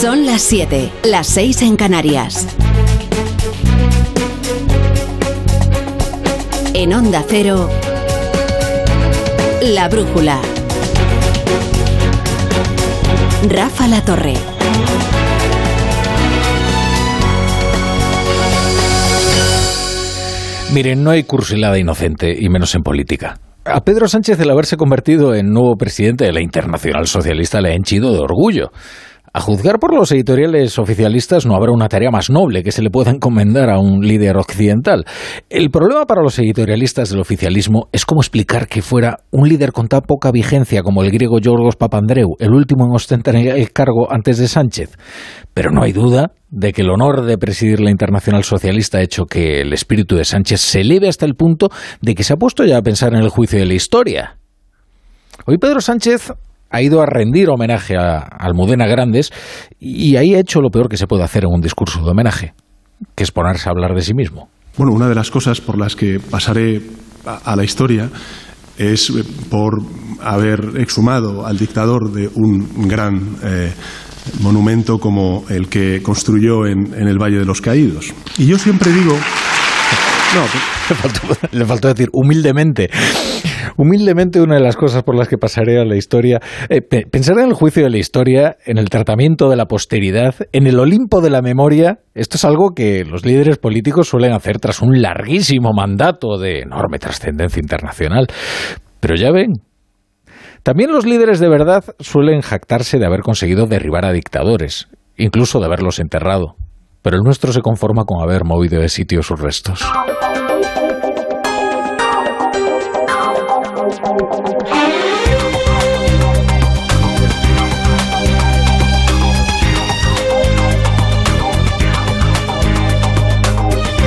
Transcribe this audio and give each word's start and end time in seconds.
Son 0.00 0.26
las 0.26 0.42
7, 0.42 0.90
las 1.04 1.28
6 1.28 1.62
en 1.62 1.76
Canarias. 1.76 2.48
En 6.74 6.92
Onda 6.92 7.24
Cero, 7.26 7.70
La 9.62 9.88
Brújula. 9.88 10.40
Rafa 13.48 13.86
La 13.86 14.04
Torre. 14.04 14.34
Miren, 20.72 21.04
no 21.04 21.10
hay 21.10 21.22
cursilada 21.22 21.78
inocente, 21.78 22.34
y 22.36 22.48
menos 22.48 22.74
en 22.74 22.82
política. 22.82 23.38
A 23.64 23.80
Pedro 23.80 24.08
Sánchez 24.08 24.38
el 24.40 24.50
haberse 24.50 24.76
convertido 24.76 25.34
en 25.34 25.50
nuevo 25.50 25.76
presidente 25.76 26.24
de 26.24 26.32
la 26.32 26.42
Internacional 26.42 27.06
Socialista 27.06 27.60
le 27.60 27.70
ha 27.70 27.74
henchido 27.74 28.12
de 28.12 28.18
orgullo. 28.18 28.72
A 29.36 29.40
juzgar 29.40 29.80
por 29.80 29.92
los 29.92 30.12
editoriales 30.12 30.78
oficialistas 30.78 31.44
no 31.44 31.56
habrá 31.56 31.72
una 31.72 31.88
tarea 31.88 32.12
más 32.12 32.30
noble 32.30 32.62
que 32.62 32.70
se 32.70 32.82
le 32.82 32.90
pueda 32.90 33.10
encomendar 33.10 33.68
a 33.68 33.80
un 33.80 34.06
líder 34.06 34.36
occidental. 34.36 35.04
El 35.50 35.70
problema 35.70 36.04
para 36.04 36.22
los 36.22 36.38
editorialistas 36.38 37.10
del 37.10 37.18
oficialismo 37.18 37.88
es 37.90 38.06
cómo 38.06 38.20
explicar 38.20 38.68
que 38.68 38.80
fuera 38.80 39.16
un 39.32 39.48
líder 39.48 39.72
con 39.72 39.88
tan 39.88 40.02
poca 40.02 40.30
vigencia 40.30 40.82
como 40.84 41.02
el 41.02 41.10
griego 41.10 41.40
Yorgos 41.40 41.74
Papandreou, 41.74 42.36
el 42.38 42.52
último 42.52 42.84
en 42.84 42.94
ostentar 42.94 43.34
el 43.34 43.72
cargo 43.72 44.06
antes 44.08 44.38
de 44.38 44.46
Sánchez. 44.46 44.96
Pero 45.52 45.72
no 45.72 45.82
hay 45.82 45.90
duda 45.90 46.30
de 46.50 46.72
que 46.72 46.82
el 46.82 46.90
honor 46.90 47.24
de 47.24 47.36
presidir 47.36 47.80
la 47.80 47.90
Internacional 47.90 48.44
Socialista 48.44 48.98
ha 48.98 49.02
hecho 49.02 49.24
que 49.24 49.62
el 49.62 49.72
espíritu 49.72 50.14
de 50.14 50.24
Sánchez 50.24 50.60
se 50.60 50.82
eleve 50.82 51.08
hasta 51.08 51.26
el 51.26 51.34
punto 51.34 51.70
de 52.00 52.14
que 52.14 52.22
se 52.22 52.34
ha 52.34 52.36
puesto 52.36 52.64
ya 52.64 52.76
a 52.76 52.82
pensar 52.82 53.12
en 53.14 53.22
el 53.22 53.30
juicio 53.30 53.58
de 53.58 53.66
la 53.66 53.74
historia. 53.74 54.38
Hoy 55.44 55.58
Pedro 55.58 55.80
Sánchez 55.80 56.30
ha 56.74 56.82
ido 56.82 57.00
a 57.00 57.06
rendir 57.06 57.50
homenaje 57.50 57.96
a 57.96 58.18
Almudena 58.18 58.86
Grandes 58.88 59.30
y 59.78 60.16
ahí 60.16 60.34
ha 60.34 60.40
hecho 60.40 60.60
lo 60.60 60.70
peor 60.70 60.88
que 60.88 60.96
se 60.96 61.06
puede 61.06 61.22
hacer 61.22 61.44
en 61.44 61.50
un 61.54 61.60
discurso 61.60 62.02
de 62.02 62.10
homenaje, 62.10 62.52
que 63.14 63.22
es 63.22 63.30
ponerse 63.30 63.68
a 63.68 63.72
hablar 63.72 63.94
de 63.94 64.02
sí 64.02 64.12
mismo. 64.12 64.48
Bueno, 64.76 64.92
una 64.92 65.08
de 65.08 65.14
las 65.14 65.30
cosas 65.30 65.60
por 65.60 65.78
las 65.78 65.94
que 65.94 66.18
pasaré 66.18 66.82
a, 67.24 67.54
la 67.54 67.62
historia 67.62 68.10
es 68.76 69.08
eh, 69.10 69.22
por 69.48 69.80
haber 70.20 70.72
exhumado 70.78 71.46
al 71.46 71.58
dictador 71.58 72.10
de 72.10 72.28
un 72.34 72.88
gran 72.88 73.36
eh, 73.44 73.72
monumento 74.40 74.98
como 74.98 75.44
el 75.50 75.68
que 75.68 76.02
construyó 76.02 76.66
en, 76.66 76.92
en, 76.92 77.06
el 77.06 77.18
Valle 77.18 77.38
de 77.38 77.44
los 77.44 77.60
Caídos. 77.60 78.12
Y 78.36 78.46
yo 78.46 78.58
siempre 78.58 78.90
digo... 78.90 79.16
No, 80.34 80.40
le 80.90 80.96
faltó, 80.96 81.48
le 81.52 81.64
faltó 81.64 81.86
decir 81.86 82.08
humildemente 82.12 82.90
humildemente 83.76 84.40
una 84.40 84.56
de 84.56 84.60
las 84.60 84.76
cosas 84.76 85.02
por 85.02 85.16
las 85.16 85.28
que 85.28 85.38
pasaré 85.38 85.80
a 85.80 85.84
la 85.84 85.96
historia, 85.96 86.40
eh, 86.68 86.80
pensar 86.80 87.38
en 87.38 87.48
el 87.48 87.54
juicio 87.54 87.84
de 87.84 87.90
la 87.90 87.98
historia, 87.98 88.56
en 88.64 88.78
el 88.78 88.90
tratamiento 88.90 89.48
de 89.48 89.56
la 89.56 89.66
posteridad, 89.66 90.34
en 90.52 90.66
el 90.66 90.78
Olimpo 90.78 91.20
de 91.20 91.30
la 91.30 91.42
memoria, 91.42 91.98
esto 92.14 92.36
es 92.36 92.44
algo 92.44 92.70
que 92.74 93.04
los 93.04 93.24
líderes 93.24 93.58
políticos 93.58 94.08
suelen 94.08 94.32
hacer 94.32 94.58
tras 94.58 94.82
un 94.82 95.00
larguísimo 95.00 95.72
mandato 95.72 96.38
de 96.38 96.60
enorme 96.60 96.98
trascendencia 96.98 97.60
internacional. 97.60 98.26
Pero 99.00 99.16
ya 99.16 99.30
ven, 99.30 99.52
también 100.62 100.90
los 100.90 101.04
líderes 101.04 101.40
de 101.40 101.48
verdad 101.50 101.84
suelen 101.98 102.40
jactarse 102.40 102.98
de 102.98 103.06
haber 103.06 103.20
conseguido 103.20 103.66
derribar 103.66 104.06
a 104.06 104.12
dictadores, 104.12 104.88
incluso 105.16 105.60
de 105.60 105.66
haberlos 105.66 105.98
enterrado. 105.98 106.56
Pero 107.02 107.16
el 107.16 107.22
nuestro 107.22 107.52
se 107.52 107.60
conforma 107.60 108.04
con 108.06 108.22
haber 108.22 108.44
movido 108.44 108.80
de 108.80 108.88
sitio 108.88 109.22
sus 109.22 109.38
restos. 109.38 109.84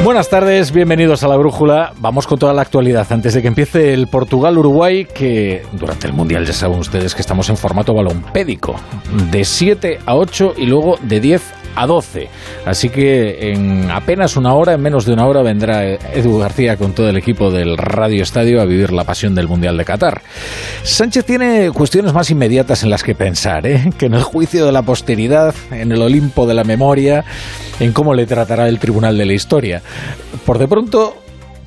Buenas 0.07 0.29
tardes, 0.29 0.71
bienvenidos 0.71 1.23
a 1.23 1.27
la 1.27 1.35
Brújula. 1.35 1.91
Vamos 1.99 2.25
con 2.25 2.39
toda 2.39 2.53
la 2.53 2.61
actualidad 2.61 3.05
antes 3.11 3.33
de 3.33 3.41
que 3.41 3.49
empiece 3.49 3.93
el 3.93 4.07
Portugal-Uruguay, 4.07 5.05
que 5.05 5.63
durante 5.73 6.07
el 6.07 6.13
Mundial 6.13 6.45
ya 6.45 6.53
saben 6.53 6.79
ustedes 6.79 7.13
que 7.13 7.21
estamos 7.21 7.49
en 7.49 7.57
formato 7.57 7.93
balompédico, 7.93 8.75
de 9.29 9.43
7 9.43 9.99
a 10.05 10.15
8 10.15 10.53
y 10.57 10.65
luego 10.67 10.97
de 11.01 11.19
10 11.19 11.41
a 11.77 11.85
12. 11.85 12.27
Así 12.65 12.89
que 12.89 13.51
en 13.51 13.89
apenas 13.91 14.35
una 14.35 14.53
hora, 14.53 14.73
en 14.73 14.81
menos 14.81 15.05
de 15.05 15.13
una 15.13 15.27
hora, 15.27 15.43
vendrá 15.43 15.83
Edu 15.85 16.39
García 16.39 16.75
con 16.75 16.93
todo 16.93 17.07
el 17.07 17.17
equipo 17.17 17.51
del 17.51 17.77
Radio 17.77 18.23
Estadio 18.23 18.61
a 18.61 18.65
vivir 18.65 18.91
la 18.91 19.03
pasión 19.03 19.35
del 19.35 19.47
Mundial 19.47 19.77
de 19.77 19.85
Qatar. 19.85 20.21
Sánchez 20.81 21.25
tiene 21.25 21.69
cuestiones 21.71 22.13
más 22.13 22.31
inmediatas 22.31 22.83
en 22.83 22.89
las 22.89 23.03
que 23.03 23.13
pensar, 23.13 23.67
¿eh? 23.67 23.89
que 23.97 24.07
en 24.07 24.15
el 24.15 24.23
juicio 24.23 24.65
de 24.65 24.71
la 24.71 24.81
posteridad, 24.81 25.53
en 25.71 25.91
el 25.91 26.01
Olimpo 26.01 26.47
de 26.47 26.55
la 26.55 26.63
memoria, 26.63 27.23
en 27.79 27.93
cómo 27.93 28.13
le 28.15 28.25
tratará 28.25 28.67
el 28.67 28.79
Tribunal 28.79 29.17
de 29.17 29.25
la 29.25 29.33
Historia. 29.33 29.81
Por 30.45 30.57
de 30.57 30.67
pronto, 30.67 31.15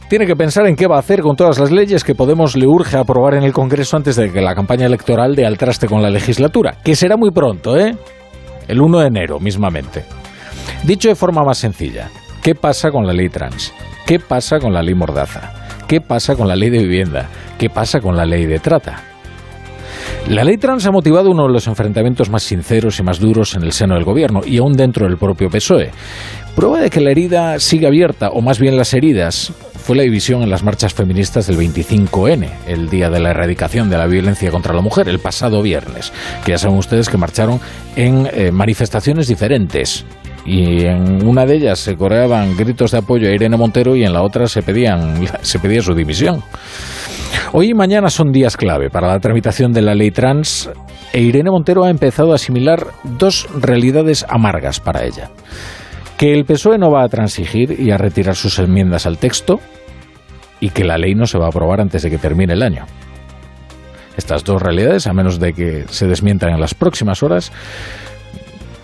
tiene 0.09 0.27
que 0.27 0.34
pensar 0.34 0.66
en 0.66 0.75
qué 0.75 0.88
va 0.88 0.97
a 0.97 1.00
hacer 1.00 1.21
con 1.21 1.37
todas 1.37 1.60
las 1.60 1.71
leyes 1.71 2.03
que 2.03 2.16
Podemos 2.16 2.56
le 2.56 2.66
urge 2.66 2.97
aprobar 2.97 3.34
en 3.34 3.44
el 3.44 3.53
Congreso 3.53 3.97
antes 3.97 4.16
de 4.16 4.32
que 4.32 4.41
la 4.41 4.56
campaña 4.56 4.87
electoral 4.87 5.37
dé 5.37 5.47
al 5.47 5.56
traste 5.56 5.87
con 5.87 6.03
la 6.03 6.10
legislatura, 6.10 6.77
que 6.84 6.97
será 6.97 7.16
muy 7.16 7.31
pronto, 7.31 7.78
¿eh? 7.78 7.94
El 8.70 8.81
1 8.81 9.00
de 9.00 9.06
enero 9.06 9.41
mismamente. 9.41 10.04
Dicho 10.84 11.08
de 11.08 11.16
forma 11.16 11.42
más 11.42 11.58
sencilla, 11.58 12.08
¿qué 12.42 12.54
pasa 12.54 12.91
con 12.91 13.06
la 13.06 13.12
ley 13.12 13.28
trans? 13.28 13.75
¿Qué 14.06 14.20
pasa 14.20 14.58
con 14.58 14.72
la 14.72 14.82
ley 14.82 14.94
mordaza? 14.94 15.53
¿Qué 15.88 16.00
pasa 16.00 16.36
con 16.36 16.47
la 16.47 16.54
ley 16.54 16.70
de 16.70 16.78
vivienda? 16.78 17.28
¿Qué 17.59 17.69
pasa 17.69 18.00
con 18.00 18.16
la 18.16 18.25
ley 18.25 18.47
de 18.47 18.60
trata? 18.60 19.03
La 20.28 20.44
ley 20.44 20.56
trans 20.56 20.86
ha 20.86 20.92
motivado 20.92 21.30
uno 21.30 21.47
de 21.47 21.53
los 21.53 21.66
enfrentamientos 21.66 22.30
más 22.30 22.44
sinceros 22.44 23.00
y 23.00 23.03
más 23.03 23.19
duros 23.19 23.56
en 23.56 23.64
el 23.64 23.72
seno 23.72 23.94
del 23.94 24.04
gobierno 24.04 24.41
y 24.47 24.59
aún 24.59 24.75
dentro 24.75 25.06
del 25.06 25.16
propio 25.16 25.48
PSOE. 25.48 25.91
Prueba 26.54 26.78
de 26.78 26.91
que 26.91 27.00
la 27.00 27.10
herida 27.10 27.59
sigue 27.59 27.88
abierta, 27.88 28.30
o 28.30 28.41
más 28.41 28.60
bien 28.60 28.76
las 28.76 28.94
heridas, 28.94 29.53
fue 29.82 29.96
la 29.96 30.02
división 30.02 30.42
en 30.42 30.50
las 30.50 30.62
marchas 30.62 30.94
feministas 30.94 31.46
del 31.46 31.58
25N, 31.58 32.48
el 32.66 32.88
día 32.88 33.10
de 33.10 33.20
la 33.20 33.30
erradicación 33.30 33.91
de 33.91 33.98
la 33.98 34.06
violencia 34.06 34.50
contra 34.50 34.74
la 34.74 34.80
mujer, 34.82 35.08
el 35.08 35.18
pasado 35.18 35.62
viernes, 35.62 36.12
que 36.44 36.52
ya 36.52 36.58
saben 36.58 36.78
ustedes 36.78 37.08
que 37.08 37.16
marcharon 37.16 37.60
en 37.96 38.28
eh, 38.32 38.52
manifestaciones 38.52 39.28
diferentes. 39.28 40.04
Y 40.46 40.84
en 40.84 41.26
una 41.26 41.44
de 41.46 41.56
ellas 41.56 41.78
se 41.78 41.96
coreaban 41.96 42.56
gritos 42.56 42.92
de 42.92 42.98
apoyo 42.98 43.28
a 43.28 43.32
Irene 43.32 43.56
Montero 43.56 43.96
y 43.96 44.04
en 44.04 44.12
la 44.12 44.22
otra 44.22 44.46
se, 44.46 44.62
pedían, 44.62 45.26
se 45.42 45.58
pedía 45.58 45.82
su 45.82 45.94
dimisión. 45.94 46.42
Hoy 47.52 47.70
y 47.70 47.74
mañana 47.74 48.10
son 48.10 48.32
días 48.32 48.56
clave 48.56 48.91
para 48.91 49.08
la 49.08 49.18
tramitación 49.18 49.72
de 49.72 49.82
la 49.82 49.94
ley 49.94 50.10
trans 50.10 50.70
e 51.12 51.20
Irene 51.20 51.50
Montero 51.50 51.84
ha 51.84 51.91
empezado 51.91 52.32
a 52.32 52.36
asimilar 52.36 52.86
dos 53.02 53.48
realidades 53.60 54.24
amargas 54.28 54.78
para 54.78 55.04
ella. 55.04 55.30
Que 56.20 56.34
el 56.34 56.44
PSOE 56.44 56.76
no 56.76 56.91
va 56.91 57.03
a 57.03 57.08
transigir 57.08 57.81
y 57.81 57.92
a 57.92 57.97
retirar 57.97 58.36
sus 58.36 58.58
enmiendas 58.58 59.06
al 59.06 59.16
texto 59.16 59.58
y 60.60 60.69
que 60.69 60.84
la 60.84 60.98
ley 60.98 61.14
no 61.14 61.25
se 61.25 61.38
va 61.38 61.47
a 61.47 61.48
aprobar 61.48 61.81
antes 61.81 62.03
de 62.03 62.10
que 62.10 62.19
termine 62.19 62.53
el 62.53 62.62
año. 62.62 62.84
Estas 64.19 64.44
dos 64.44 64.60
realidades, 64.60 65.06
a 65.06 65.14
menos 65.14 65.41
de 65.41 65.54
que 65.54 65.86
se 65.88 66.06
desmientan 66.06 66.50
en 66.50 66.60
las 66.60 66.75
próximas 66.75 67.22
horas, 67.22 67.50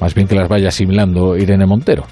más 0.01 0.15
bien 0.15 0.29
que 0.29 0.35
las 0.35 0.49
vaya 0.49 0.69
asimilando 0.69 1.37
Irene 1.37 1.67
Montero. 1.67 2.07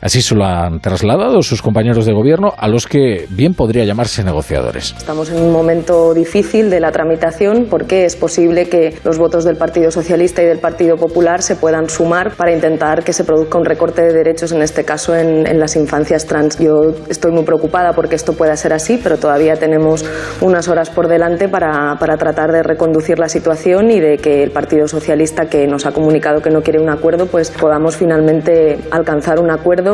Así 0.00 0.22
se 0.22 0.34
lo 0.36 0.44
han 0.44 0.80
trasladado 0.80 1.42
sus 1.42 1.60
compañeros 1.60 2.06
de 2.06 2.12
gobierno 2.12 2.52
a 2.56 2.68
los 2.68 2.86
que 2.86 3.26
bien 3.30 3.54
podría 3.54 3.84
llamarse 3.84 4.22
negociadores. 4.22 4.94
Estamos 4.96 5.30
en 5.30 5.42
un 5.42 5.52
momento 5.52 6.14
difícil 6.14 6.70
de 6.70 6.78
la 6.78 6.92
tramitación 6.92 7.66
porque 7.68 8.04
es 8.04 8.14
posible 8.14 8.68
que 8.68 8.94
los 9.04 9.18
votos 9.18 9.44
del 9.44 9.56
Partido 9.56 9.90
Socialista 9.90 10.40
y 10.42 10.46
del 10.46 10.60
Partido 10.60 10.96
Popular 10.96 11.42
se 11.42 11.56
puedan 11.56 11.88
sumar 11.88 12.36
para 12.36 12.52
intentar 12.52 13.02
que 13.02 13.12
se 13.12 13.24
produzca 13.24 13.58
un 13.58 13.64
recorte 13.64 14.02
de 14.02 14.12
derechos, 14.12 14.52
en 14.52 14.62
este 14.62 14.84
caso 14.84 15.16
en, 15.16 15.58
las 15.58 15.74
infancias 15.74 16.26
trans. 16.26 16.58
Yo 16.58 16.94
estoy 17.08 17.32
muy 17.32 17.42
preocupada 17.42 17.92
porque 17.92 18.14
esto 18.14 18.34
pueda 18.34 18.56
ser 18.56 18.72
así, 18.72 19.00
pero 19.02 19.16
todavía 19.16 19.56
tenemos 19.56 20.04
unas 20.40 20.68
horas 20.68 20.90
por 20.90 21.08
delante 21.08 21.48
para, 21.48 21.96
para 21.98 22.16
tratar 22.16 22.52
de 22.52 22.62
reconducir 22.62 23.18
la 23.18 23.28
situación 23.28 23.90
y 23.90 23.98
de 23.98 24.18
que 24.18 24.44
el 24.44 24.52
Partido 24.52 24.86
Socialista, 24.86 25.46
que 25.46 25.66
nos 25.66 25.86
ha 25.86 25.92
comunicado 25.92 26.40
que 26.40 26.50
no 26.50 26.62
quiere 26.62 26.80
un 26.80 26.90
acuerdo, 26.90 27.26
pues 27.26 27.50
podamos 27.50 27.96
finalmente 27.96 28.78
alcanzar 28.92 29.40
un 29.40 29.50
acuerdo 29.50 29.87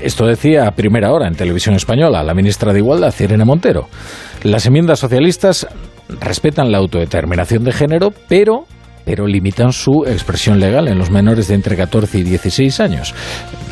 esto 0.00 0.26
decía 0.26 0.66
a 0.66 0.72
primera 0.72 1.12
hora 1.12 1.28
en 1.28 1.34
televisión 1.34 1.74
española 1.74 2.22
la 2.22 2.34
ministra 2.34 2.72
de 2.72 2.80
Igualdad, 2.80 3.14
Irene 3.20 3.44
Montero. 3.44 3.88
Las 4.42 4.66
enmiendas 4.66 4.98
socialistas 4.98 5.66
respetan 6.20 6.72
la 6.72 6.78
autodeterminación 6.78 7.64
de 7.64 7.72
género, 7.72 8.12
pero 8.28 8.66
pero 9.04 9.26
limitan 9.26 9.72
su 9.72 10.04
expresión 10.06 10.60
legal 10.60 10.88
en 10.88 10.98
los 10.98 11.10
menores 11.10 11.48
de 11.48 11.54
entre 11.54 11.76
14 11.76 12.18
y 12.18 12.22
16 12.22 12.80
años. 12.80 13.14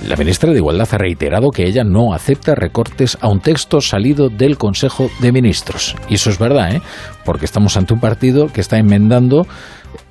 La 0.06 0.16
ministra 0.16 0.50
de 0.50 0.56
Igualdad 0.56 0.88
ha 0.90 0.98
reiterado 0.98 1.50
que 1.50 1.66
ella 1.66 1.84
no 1.84 2.12
acepta 2.12 2.54
recortes 2.54 3.16
a 3.20 3.28
un 3.28 3.40
texto 3.40 3.80
salido 3.80 4.28
del 4.28 4.58
Consejo 4.58 5.10
de 5.20 5.32
Ministros. 5.32 5.94
Y 6.08 6.14
eso 6.14 6.30
es 6.30 6.38
verdad, 6.38 6.74
¿eh? 6.74 6.82
porque 7.24 7.44
estamos 7.44 7.76
ante 7.76 7.94
un 7.94 8.00
partido 8.00 8.48
que 8.48 8.60
está 8.60 8.78
enmendando 8.78 9.46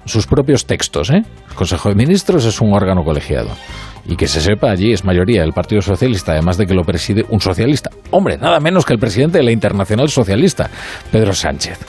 sus 0.10 0.28
propios 0.28 0.66
textos. 0.66 1.10
¿eh? 1.10 1.24
El 1.50 1.56
Consejo 1.56 1.90
de 1.90 1.96
Ministros 1.96 2.46
es 2.46 2.60
un 2.62 2.74
órgano 2.74 3.04
colegiado. 3.04 3.50
Y 4.06 4.16
que 4.16 4.28
se 4.28 4.42
sepa, 4.42 4.72
allí 4.72 4.92
es 4.92 5.06
mayoría 5.06 5.42
del 5.42 5.54
Partido 5.54 5.82
Socialista, 5.82 6.32
además 6.32 6.58
de 6.58 6.66
que 6.66 6.74
lo 6.74 6.84
preside 6.84 7.26
un 7.30 7.40
socialista. 7.40 7.92
Hombre, 8.12 8.38
nada 8.38 8.60
menos 8.60 8.86
que 8.86 8.94
el 8.94 9.00
presidente 9.00 9.38
de 9.38 9.44
la 9.44 9.52
Internacional 9.52 10.10
Socialista, 10.10 10.70
Pedro 11.12 11.34
Sánchez. 11.34 11.80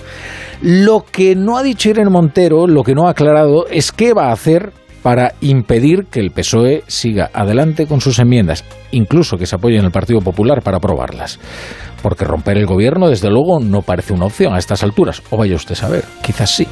Lo 0.62 1.04
que 1.10 1.34
no 1.34 1.56
ha 1.56 1.62
dicho 1.62 1.88
Irene 1.88 2.10
Montero, 2.10 2.66
lo 2.66 2.82
que 2.82 2.94
no 2.94 3.06
ha 3.06 3.12
aclarado, 3.12 3.66
es 3.68 3.92
qué 3.92 4.12
va 4.12 4.28
a 4.28 4.32
hacer 4.32 4.72
para 5.02 5.32
impedir 5.40 6.06
que 6.10 6.20
el 6.20 6.30
PSOE 6.30 6.84
siga 6.86 7.30
adelante 7.32 7.86
con 7.86 8.00
sus 8.00 8.18
enmiendas, 8.18 8.64
incluso 8.90 9.38
que 9.38 9.46
se 9.46 9.56
apoye 9.56 9.78
en 9.78 9.84
el 9.86 9.90
Partido 9.90 10.20
Popular 10.20 10.62
para 10.62 10.76
aprobarlas. 10.76 11.38
Porque 12.02 12.24
romper 12.24 12.58
el 12.58 12.66
gobierno, 12.66 13.08
desde 13.08 13.30
luego, 13.30 13.60
no 13.60 13.82
parece 13.82 14.12
una 14.12 14.26
opción 14.26 14.54
a 14.54 14.58
estas 14.58 14.82
alturas. 14.82 15.22
O 15.30 15.36
vaya 15.36 15.56
usted 15.56 15.72
a 15.72 15.76
saber, 15.76 16.04
quizás 16.22 16.50
sí. 16.50 16.66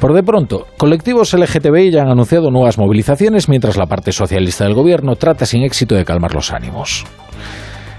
Por 0.00 0.14
de 0.14 0.22
pronto, 0.22 0.68
colectivos 0.76 1.34
LGTBI 1.34 1.90
ya 1.90 2.02
han 2.02 2.08
anunciado 2.08 2.52
nuevas 2.52 2.78
movilizaciones 2.78 3.48
mientras 3.48 3.76
la 3.76 3.86
parte 3.86 4.12
socialista 4.12 4.62
del 4.62 4.74
gobierno 4.74 5.16
trata 5.16 5.44
sin 5.44 5.64
éxito 5.64 5.96
de 5.96 6.04
calmar 6.04 6.34
los 6.34 6.52
ánimos. 6.52 7.04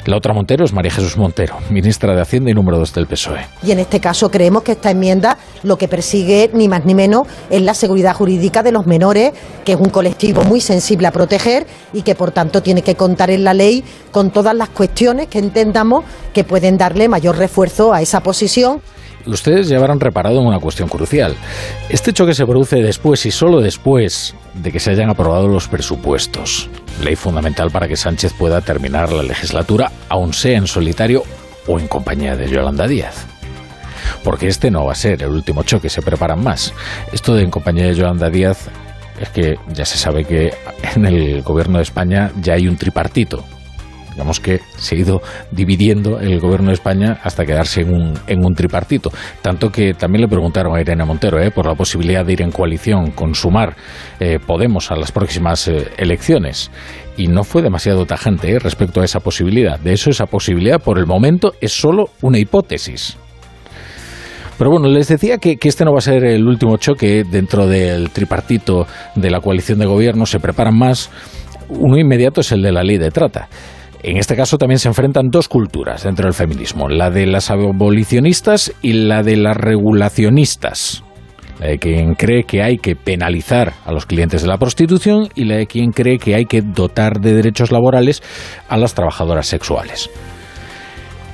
La 0.05 0.15
otra 0.15 0.33
Montero 0.33 0.63
es 0.63 0.71
María 0.71 0.91
Jesús 0.91 1.17
Montero, 1.17 1.57
ministra 1.69 2.15
de 2.15 2.21
Hacienda 2.21 2.49
y 2.49 2.53
número 2.53 2.79
2 2.79 2.93
del 2.93 3.05
PSOE. 3.05 3.45
Y 3.63 3.71
en 3.71 3.79
este 3.79 3.99
caso 3.99 4.31
creemos 4.31 4.63
que 4.63 4.71
esta 4.71 4.91
enmienda 4.91 5.37
lo 5.63 5.77
que 5.77 5.89
persigue 5.89 6.49
ni 6.53 6.69
más 6.69 6.85
ni 6.85 6.95
menos 6.95 7.27
es 7.49 7.61
la 7.61 7.73
seguridad 7.73 8.15
jurídica 8.15 8.63
de 8.63 8.71
los 8.71 8.87
menores, 8.87 9.33
que 9.65 9.73
es 9.73 9.79
un 9.79 9.89
colectivo 9.89 10.43
muy 10.45 10.61
sensible 10.61 11.05
a 11.05 11.11
proteger 11.11 11.67
y 11.91 12.03
que 12.03 12.15
por 12.15 12.31
tanto 12.31 12.63
tiene 12.63 12.81
que 12.81 12.95
contar 12.95 13.29
en 13.29 13.43
la 13.43 13.53
ley 13.53 13.83
con 14.11 14.31
todas 14.31 14.55
las 14.55 14.69
cuestiones 14.69 15.27
que 15.27 15.39
entendamos 15.39 16.05
que 16.33 16.45
pueden 16.45 16.77
darle 16.77 17.09
mayor 17.09 17.37
refuerzo 17.37 17.93
a 17.93 18.01
esa 18.01 18.21
posición 18.21 18.81
ustedes 19.33 19.69
ya 19.69 19.77
habrán 19.77 19.99
reparado 19.99 20.39
en 20.39 20.47
una 20.47 20.59
cuestión 20.59 20.89
crucial. 20.89 21.35
Este 21.89 22.13
choque 22.13 22.33
se 22.33 22.45
produce 22.45 22.81
después 22.81 23.25
y 23.25 23.31
solo 23.31 23.61
después 23.61 24.35
de 24.53 24.71
que 24.71 24.79
se 24.79 24.91
hayan 24.91 25.09
aprobado 25.09 25.47
los 25.47 25.67
presupuestos. 25.67 26.69
Ley 27.03 27.15
fundamental 27.15 27.71
para 27.71 27.87
que 27.87 27.95
Sánchez 27.95 28.33
pueda 28.33 28.61
terminar 28.61 29.11
la 29.11 29.23
legislatura, 29.23 29.91
aun 30.09 30.33
sea 30.33 30.57
en 30.57 30.67
solitario 30.67 31.23
o 31.67 31.79
en 31.79 31.87
compañía 31.87 32.35
de 32.35 32.49
Yolanda 32.49 32.87
Díaz. 32.87 33.25
Porque 34.23 34.47
este 34.47 34.71
no 34.71 34.85
va 34.85 34.93
a 34.93 34.95
ser 34.95 35.21
el 35.23 35.29
último 35.29 35.63
choque, 35.63 35.89
se 35.89 36.01
preparan 36.01 36.43
más. 36.43 36.73
Esto 37.13 37.35
de 37.35 37.43
en 37.43 37.51
compañía 37.51 37.85
de 37.85 37.95
Yolanda 37.95 38.29
Díaz 38.29 38.67
es 39.19 39.29
que 39.29 39.57
ya 39.73 39.85
se 39.85 39.97
sabe 39.97 40.25
que 40.25 40.53
en 40.95 41.05
el 41.05 41.41
gobierno 41.41 41.77
de 41.77 41.83
España 41.83 42.31
ya 42.41 42.53
hay 42.53 42.67
un 42.67 42.77
tripartito 42.77 43.43
digamos 44.19 44.41
que 44.41 44.59
se 44.75 44.95
ha 44.95 44.99
ido 44.99 45.21
dividiendo 45.49 46.19
el 46.19 46.41
gobierno 46.41 46.67
de 46.67 46.73
España 46.73 47.21
hasta 47.23 47.45
quedarse 47.45 47.81
en 47.81 47.93
un, 47.93 48.19
en 48.27 48.43
un 48.43 48.53
tripartito. 48.53 49.13
Tanto 49.41 49.71
que 49.71 49.93
también 49.93 50.23
le 50.23 50.27
preguntaron 50.27 50.75
a 50.75 50.81
Irene 50.81 51.05
Montero 51.05 51.41
eh, 51.41 51.51
por 51.51 51.65
la 51.65 51.73
posibilidad 51.73 52.25
de 52.25 52.33
ir 52.33 52.41
en 52.41 52.51
coalición 52.51 53.11
con 53.11 53.33
Sumar 53.33 53.77
eh, 54.19 54.37
Podemos 54.45 54.91
a 54.91 54.97
las 54.97 55.13
próximas 55.13 55.69
eh, 55.69 55.87
elecciones. 55.97 56.69
Y 57.15 57.27
no 57.27 57.45
fue 57.45 57.61
demasiado 57.61 58.05
tajante 58.05 58.59
respecto 58.59 58.99
a 58.99 59.05
esa 59.05 59.21
posibilidad. 59.21 59.79
De 59.79 59.93
eso, 59.93 60.09
esa 60.09 60.25
posibilidad 60.25 60.81
por 60.81 60.97
el 60.97 61.05
momento 61.05 61.53
es 61.61 61.71
solo 61.71 62.09
una 62.21 62.39
hipótesis. 62.39 63.17
Pero 64.57 64.71
bueno, 64.71 64.89
les 64.89 65.07
decía 65.07 65.37
que, 65.37 65.57
este 65.61 65.85
no 65.85 65.93
va 65.93 65.99
a 65.99 66.01
ser 66.01 66.25
el 66.25 66.45
último 66.45 66.75
choque 66.75 67.23
dentro 67.23 67.67
del 67.67 68.09
tripartito 68.09 68.85
de 69.15 69.29
la 69.29 69.39
coalición 69.39 69.79
de 69.79 69.85
gobierno. 69.85 70.25
Se 70.25 70.41
preparan 70.41 70.77
más. 70.77 71.09
Uno 71.69 71.97
inmediato 71.97 72.41
es 72.41 72.51
el 72.51 72.61
de 72.61 72.73
la 72.73 72.83
ley 72.83 72.97
de 72.97 73.11
trata. 73.11 73.47
En 74.01 74.17
este 74.17 74.35
caso 74.35 74.57
también 74.57 74.79
se 74.79 74.87
enfrentan 74.87 75.29
dos 75.29 75.49
culturas 75.49 76.03
dentro 76.03 76.25
del 76.25 76.33
feminismo, 76.33 76.87
la 76.87 77.09
de 77.09 77.25
las 77.25 77.51
abolicionistas 77.51 78.73
y 78.81 78.93
la 78.93 79.23
de 79.23 79.35
las 79.35 79.57
regulacionistas. 79.57 81.03
La 81.59 81.67
de 81.67 81.79
quien 81.79 82.15
cree 82.15 82.45
que 82.45 82.63
hay 82.63 82.77
que 82.77 82.95
penalizar 82.95 83.73
a 83.85 83.91
los 83.91 84.05
clientes 84.05 84.41
de 84.41 84.47
la 84.47 84.57
prostitución 84.57 85.27
y 85.35 85.43
la 85.43 85.57
de 85.57 85.67
quien 85.67 85.91
cree 85.91 86.17
que 86.17 86.33
hay 86.33 86.45
que 86.45 86.61
dotar 86.61 87.19
de 87.19 87.33
derechos 87.33 87.71
laborales 87.73 88.23
a 88.69 88.77
las 88.77 88.93
trabajadoras 88.93 89.47
sexuales. 89.47 90.09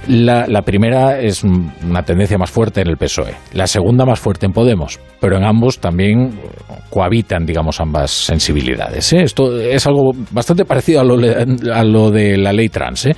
La, 0.07 0.45
la, 0.47 0.61
primera 0.61 1.19
es 1.19 1.43
una 1.43 2.03
tendencia 2.03 2.37
más 2.37 2.51
fuerte 2.51 2.81
en 2.81 2.87
el 2.87 2.97
PSOE, 2.97 3.33
la 3.53 3.65
segunda 3.65 4.05
más 4.05 4.19
fuerte 4.19 4.45
en 4.45 4.51
Podemos, 4.51 4.99
pero 5.19 5.37
en 5.37 5.43
ambos 5.43 5.79
también 5.79 6.39
cohabitan, 6.91 7.45
digamos, 7.45 7.79
ambas 7.81 8.11
sensibilidades. 8.11 9.11
¿eh? 9.13 9.23
Esto 9.23 9.59
es 9.59 9.85
algo 9.87 10.11
bastante 10.31 10.63
parecido 10.63 11.01
a 11.01 11.03
lo, 11.03 11.15
a 11.73 11.83
lo 11.83 12.11
de 12.11 12.37
la 12.37 12.53
ley 12.53 12.69
trans. 12.69 13.07
¿eh? 13.07 13.15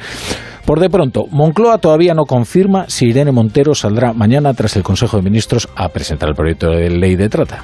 Por 0.66 0.80
de 0.80 0.90
pronto, 0.90 1.28
Moncloa 1.32 1.78
todavía 1.78 2.14
no 2.14 2.26
confirma 2.26 2.86
si 2.90 3.08
Irene 3.08 3.32
Montero 3.32 3.74
saldrá 3.74 4.14
mañana 4.14 4.54
tras 4.54 4.76
el 4.76 4.84
Consejo 4.84 5.18
de 5.18 5.24
Ministros 5.24 5.70
a 5.76 5.90
presentar 5.90 6.30
el 6.30 6.36
proyecto 6.36 6.70
de 6.70 6.90
ley 6.90 7.16
de 7.16 7.30
trata. 7.30 7.64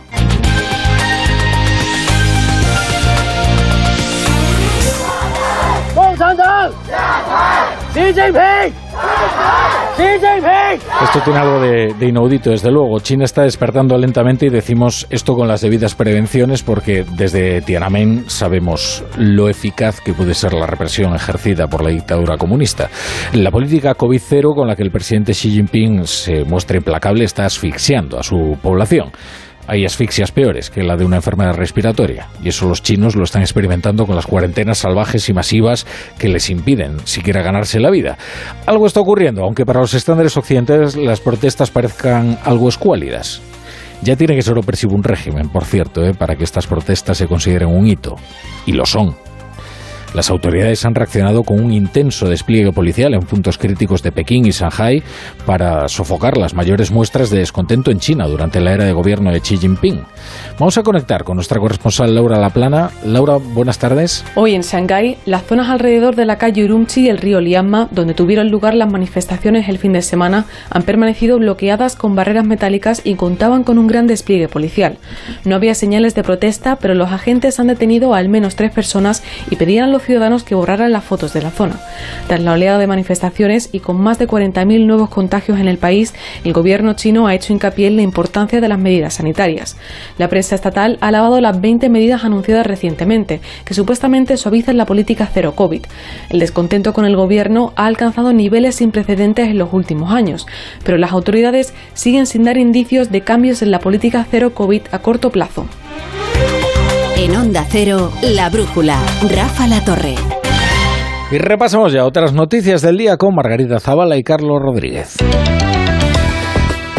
Esto 11.03 11.19
tiene 11.23 11.39
algo 11.39 11.59
de, 11.59 11.93
de, 11.93 12.07
inaudito, 12.07 12.49
desde 12.49 12.71
luego. 12.71 12.99
China 12.99 13.25
está 13.25 13.43
despertando 13.43 13.97
lentamente 13.97 14.47
y 14.47 14.49
decimos 14.49 15.05
esto 15.11 15.35
con 15.35 15.47
las 15.47 15.61
debidas 15.61 15.93
prevenciones 15.93 16.63
porque 16.63 17.05
desde 17.07 17.61
Tiananmen 17.61 18.25
sabemos 18.27 19.03
lo 19.17 19.47
eficaz 19.47 20.01
que 20.01 20.13
puede 20.13 20.33
ser 20.33 20.53
la 20.53 20.65
represión 20.65 21.13
ejercida 21.13 21.67
por 21.67 21.83
la 21.83 21.89
dictadura 21.89 22.37
comunista. 22.37 22.89
La 23.33 23.51
política 23.51 23.95
COVID-0 23.95 24.55
con 24.55 24.67
la 24.67 24.75
que 24.75 24.83
el 24.83 24.91
presidente 24.91 25.33
Xi 25.33 25.51
Jinping 25.51 26.07
se 26.07 26.43
muestra 26.45 26.77
implacable 26.77 27.25
está 27.25 27.45
asfixiando 27.45 28.19
a 28.19 28.23
su 28.23 28.57
población 28.61 29.11
hay 29.68 29.86
asfixias 29.86 30.31
peores 30.31 30.69
que 30.69 30.83
la 30.83 30.98
de 30.98 31.06
una 31.06 31.18
enfermedad 31.18 31.56
respiratoria. 31.56 32.27
Y 32.44 32.50
eso 32.50 32.68
los 32.68 32.81
chinos 32.81 33.15
lo 33.15 33.24
están 33.24 33.42
experimentando 33.42 34.06
con 34.06 34.15
las 34.15 34.25
cuarentenas 34.25 34.80
salvajes 34.80 35.27
y 35.30 35.33
masivas 35.33 35.86
que 36.18 36.30
les 36.30 36.50
impiden 36.50 36.98
siquiera 37.06 37.42
ganarse 37.42 37.80
la 37.80 37.89
vida. 37.89 38.18
Algo 38.65 38.88
está 38.88 39.00
ocurriendo, 39.00 39.44
aunque 39.44 39.65
para 39.65 39.81
los 39.81 39.94
estándares 39.94 40.36
occidentales 40.38 40.95
las 40.95 41.19
protestas 41.19 41.71
parezcan 41.71 42.38
algo 42.44 42.69
escuálidas. 42.69 43.42
Ya 44.01 44.18
tiene 44.18 44.36
que 44.36 44.42
ser 44.42 44.57
opresivo 44.57 44.95
un 44.95 45.04
régimen, 45.04 45.50
por 45.50 45.63
cierto, 45.63 46.04
¿eh? 46.04 46.13
para 46.13 46.36
que 46.36 46.44
estas 46.44 46.68
protestas 46.68 47.18
se 47.18 47.27
consideren 47.27 47.69
un 47.69 47.88
hito. 47.88 48.18
Y 48.65 48.74
lo 48.74 48.86
son. 48.86 49.15
Las 50.13 50.30
autoridades 50.30 50.86
han 50.86 50.94
reaccionado 50.94 51.44
con 51.44 51.60
un 51.60 51.74
intenso 51.74 52.30
despliegue 52.30 52.71
policial 52.71 53.15
en 53.15 53.21
puntos 53.21 53.57
críticos 53.57 54.04
de 54.04 54.12
Pekín 54.12 54.45
y 54.45 54.51
Shanghai 54.51 55.01
para 55.45 55.88
sofocar 55.88 56.38
las 56.38 56.54
mayores 56.54 56.92
muestras 56.92 57.31
de 57.31 57.39
descontento 57.39 57.89
en 57.89 58.00
China 58.00 58.27
durante 58.27 58.62
la 58.62 58.74
era 58.74 58.86
de 58.86 58.94
gobierno 58.94 59.31
de 59.31 59.42
Xi 59.42 59.57
Jinping. 59.57 60.04
Vamos 60.60 60.77
a 60.77 60.83
conectar 60.83 61.24
con 61.24 61.36
nuestra 61.36 61.60
corresponsal 61.60 62.13
Laura 62.13 62.38
Laplana. 62.38 62.92
Laura, 63.04 63.38
buenas 63.38 63.80
tardes. 63.80 64.24
Hoy 64.36 64.54
en 64.54 64.62
Shanghái, 64.62 65.18
las 65.25 65.44
zonas 65.44 65.69
alrededor 65.69 66.15
de 66.15 66.25
la 66.25 66.38
calle 66.38 66.63
Urumqi 66.63 67.01
y 67.01 67.10
el 67.10 67.18
río 67.18 67.42
Lianma, 67.42 67.88
donde 67.89 68.13
tuvieron 68.13 68.50
lugar 68.50 68.75
las 68.75 68.92
manifestaciones 68.92 69.68
el 69.68 69.80
fin 69.80 69.94
de 69.94 70.04
semana, 70.04 70.45
han 70.69 70.83
permanecido 70.83 71.39
bloqueadas 71.39 71.95
con 71.95 72.15
barreras 72.15 72.45
metálicas 72.45 73.01
y 73.04 73.15
contaban 73.15 73.63
con 73.63 73.80
un 73.80 73.88
gran 73.88 74.06
despliegue 74.06 74.48
policial. 74.48 74.98
No 75.44 75.56
había 75.56 75.74
señales 75.74 76.13
de 76.13 76.24
protesta, 76.24 76.75
pero 76.75 76.93
los 76.93 77.12
agentes 77.12 77.60
han 77.60 77.67
detenido 77.67 78.13
a 78.13 78.20
al 78.20 78.29
menos 78.29 78.55
tres 78.55 78.72
personas 78.72 79.24
y 79.50 79.55
pedían 79.55 79.86
a 79.86 79.91
los 79.91 80.02
ciudadanos 80.03 80.43
que 80.43 80.55
borraran 80.55 80.91
las 80.91 81.03
fotos 81.03 81.33
de 81.33 81.41
la 81.41 81.51
zona. 81.51 81.79
Tras 82.27 82.41
la 82.41 82.53
oleada 82.53 82.77
de 82.77 82.88
manifestaciones 82.88 83.69
y 83.72 83.79
con 83.79 84.00
más 84.00 84.19
de 84.19 84.27
40.000 84.27 84.86
nuevos 84.86 85.10
contagios 85.10 85.60
en 85.60 85.67
el 85.67 85.77
país, 85.77 86.13
el 86.43 86.53
gobierno 86.53 86.93
chino 86.93 87.27
ha 87.27 87.36
hecho 87.36 87.53
hincapié 87.53 87.88
en 87.88 87.95
la 87.95 88.01
importancia 88.01 88.62
de 88.62 88.67
las 88.67 88.79
medidas 88.79 89.15
sanitarias. 89.15 89.77
La 90.17 90.27
prensa 90.27 90.55
estatal 90.55 90.98
ha 91.01 91.07
alabado 91.07 91.39
las 91.41 91.60
20 91.60 91.89
medidas 91.89 92.24
anunciadas 92.24 92.65
recientemente, 92.65 93.41
que 93.65 93.74
supuestamente 93.74 94.38
suavizan 94.38 94.77
la 94.77 94.86
política 94.86 95.29
cero 95.31 95.53
COVID. 95.55 95.83
El 96.29 96.39
descontento 96.39 96.93
con 96.93 97.05
el 97.05 97.15
gobierno 97.15 97.74
ha 97.75 97.86
alcanzado 97.86 98.33
niveles 98.33 98.75
sin 98.75 98.91
precedentes 98.91 99.48
en 99.48 99.57
los 99.57 99.74
últimos 99.74 100.12
años, 100.12 100.48
pero 100.83 100.98
las 100.98 101.12
autoridades 101.12 101.74
siguen 101.93 102.25
sin 102.25 102.43
dar 102.43 102.57
indicios 102.57 103.12
de 103.12 103.22
cambios 103.22 103.62
en 103.62 103.72
la 103.72 103.79
política 103.79 104.25
cero 104.29 104.53
COVID 104.53 104.81
a 104.91 105.00
corto 105.00 105.31
plazo. 105.31 105.65
En 107.24 107.38
Onda 107.38 107.65
Cero, 107.70 108.12
La 108.22 108.50
Brújula, 108.50 109.00
Rafa 109.34 109.65
La 109.65 109.86
Torre. 109.86 110.15
Y 111.32 111.38
repasamos 111.38 111.94
ya 111.94 112.06
otras 112.06 112.34
noticias 112.34 112.82
del 112.82 112.98
día 112.98 113.15
con 113.15 113.34
Margarita 113.34 113.80
Zavala 113.80 114.18
y 114.18 114.24
Carlos 114.25 114.62
Rodríguez. 114.62 115.15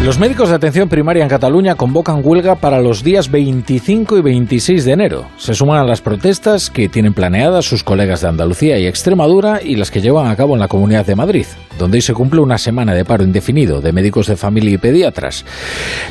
Los 0.05 0.19
médicos 0.19 0.51
de 0.51 0.57
atención 0.57 0.91
primaria 0.91 1.23
en 1.23 1.31
Cataluña 1.31 1.77
convocan 1.77 2.21
huelga 2.23 2.57
para 2.57 2.83
los 2.83 3.03
días 3.03 3.31
25 3.31 4.19
y 4.19 4.21
26 4.21 4.85
de 4.85 4.93
enero. 4.93 5.25
Se 5.39 5.55
suman 5.55 5.79
a 5.79 5.85
las 5.85 6.03
protestas 6.03 6.69
que 6.69 6.91
tienen 6.91 7.15
planeadas 7.15 7.65
sus 7.65 7.83
colegas 7.83 8.21
de 8.21 8.29
Andalucía 8.29 8.79
y 8.79 8.87
Extremadura 8.87 9.63
y 9.63 9.77
las 9.77 9.91
que 9.91 10.03
llevan 10.03 10.27
a 10.27 10.37
cabo 10.37 10.53
en 10.53 10.61
la 10.61 10.69
Comunidad 10.69 11.07
de 11.07 11.17
Madrid, 11.17 11.47
donde 11.79 11.97
hoy 11.97 12.03
se 12.03 12.13
cumple 12.13 12.41
una 12.41 12.59
semana 12.59 12.93
de 12.93 13.07
paro 13.07 13.25
indefinido 13.25 13.81
de 13.81 13.95
médicos 13.95 14.27
de 14.27 14.37
familia 14.37 14.73
y 14.73 14.79
pediatras. 14.79 15.47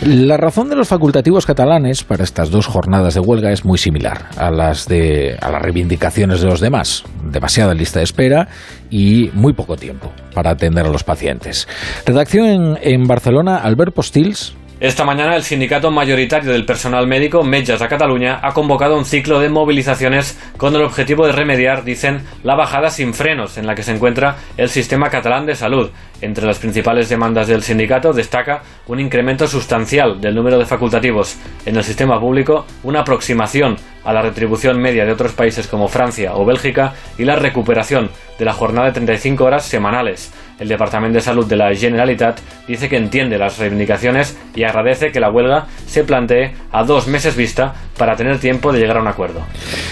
La 0.02 0.38
razón 0.38 0.70
de 0.70 0.76
los 0.76 0.88
facultativos 0.88 1.46
catalanes 1.46 2.04
para 2.04 2.24
estas 2.24 2.50
dos 2.50 2.66
jornadas 2.66 3.14
de 3.14 3.20
huelga 3.20 3.52
es 3.52 3.64
muy 3.64 3.78
similar 3.78 4.28
a 4.38 4.50
las 4.50 4.88
de 4.88 5.38
a 5.40 5.52
las 5.52 5.62
reivindicaciones 5.62 6.42
de 6.42 6.48
los 6.48 6.62
demás. 6.62 7.04
Demasiada 7.32 7.76
lista 7.76 8.00
de 8.00 8.06
espera 8.06 8.48
y 8.94 9.32
muy 9.34 9.54
poco 9.54 9.76
tiempo 9.76 10.14
para 10.36 10.52
atender 10.52 10.86
a 10.86 10.90
los 10.90 11.04
pacientes. 11.04 11.68
Redacción 12.06 12.46
en, 12.46 12.78
en 12.80 13.04
Barcelona, 13.06 13.58
Albert 13.58 13.96
Postils 13.96 14.56
Esta 14.84 15.06
mañana 15.06 15.38
el 15.38 15.44
sindicato 15.44 15.92
mayoritario 15.92 16.52
del 16.52 16.66
personal 16.66 17.08
médico, 17.08 17.42
Metges 17.42 17.80
de 17.80 17.88
Cataluña, 17.88 18.42
ha 18.44 18.52
convocado 18.52 18.98
un 18.98 19.06
ciclo 19.06 19.40
de 19.40 19.48
movilizaciones 19.48 20.38
con 20.58 20.76
el 20.76 20.82
objetivo 20.82 21.26
de 21.26 21.32
remediar, 21.32 21.86
dicen, 21.86 22.24
la 22.44 22.56
bajada 22.56 22.90
sin 22.90 23.14
frenos 23.14 23.58
en 23.58 23.66
la 23.66 23.76
que 23.76 23.84
se 23.84 23.94
encuentra 23.94 24.36
el 24.58 24.68
sistema 24.68 25.10
catalán 25.10 25.46
de 25.46 25.56
salud. 25.56 25.90
Entre 26.20 26.46
las 26.46 26.60
principales 26.60 27.08
demandas 27.08 27.48
del 27.48 27.64
sindicato 27.64 28.12
destaca 28.12 28.62
un 28.88 29.00
incremento 29.00 29.48
sustancial 29.48 30.20
del 30.20 30.36
número 30.36 30.60
de 30.60 30.66
facultativos 30.66 31.38
en 31.66 31.78
el 31.78 31.84
sistema 31.86 32.20
público, 32.20 32.66
una 32.84 33.00
aproximación 33.00 33.78
a 34.04 34.12
la 34.12 34.22
retribución 34.22 34.82
media 34.82 35.06
de 35.06 35.14
otros 35.14 35.32
países 35.32 35.66
como 35.66 35.88
Francia 35.88 36.36
o 36.36 36.44
Bélgica 36.44 36.94
y 37.18 37.24
la 37.24 37.38
recuperación 37.38 38.10
de 38.38 38.44
la 38.44 38.52
jornada 38.52 38.88
de 38.88 38.94
35 38.94 39.46
horas 39.46 39.66
semanales. 39.66 40.34
El 40.64 40.70
Departamento 40.70 41.16
de 41.16 41.22
Salud 41.22 41.46
de 41.46 41.58
la 41.58 41.76
Generalitat 41.76 42.40
dice 42.70 42.88
que 42.88 42.96
entiende 42.96 43.38
las 43.38 43.58
reivindicaciones 43.58 44.38
y 44.56 44.64
agradece 44.64 45.12
que 45.12 45.20
la 45.20 45.30
huelga 45.30 45.68
se 45.86 46.06
plantee 46.06 46.54
a 46.72 46.86
dos 46.86 47.06
meses 47.06 47.36
vista 47.36 47.74
para 47.98 48.16
tener 48.16 48.40
tiempo 48.40 48.72
de 48.72 48.80
llegar 48.80 48.96
a 48.96 49.02
un 49.02 49.10
acuerdo. 49.10 49.42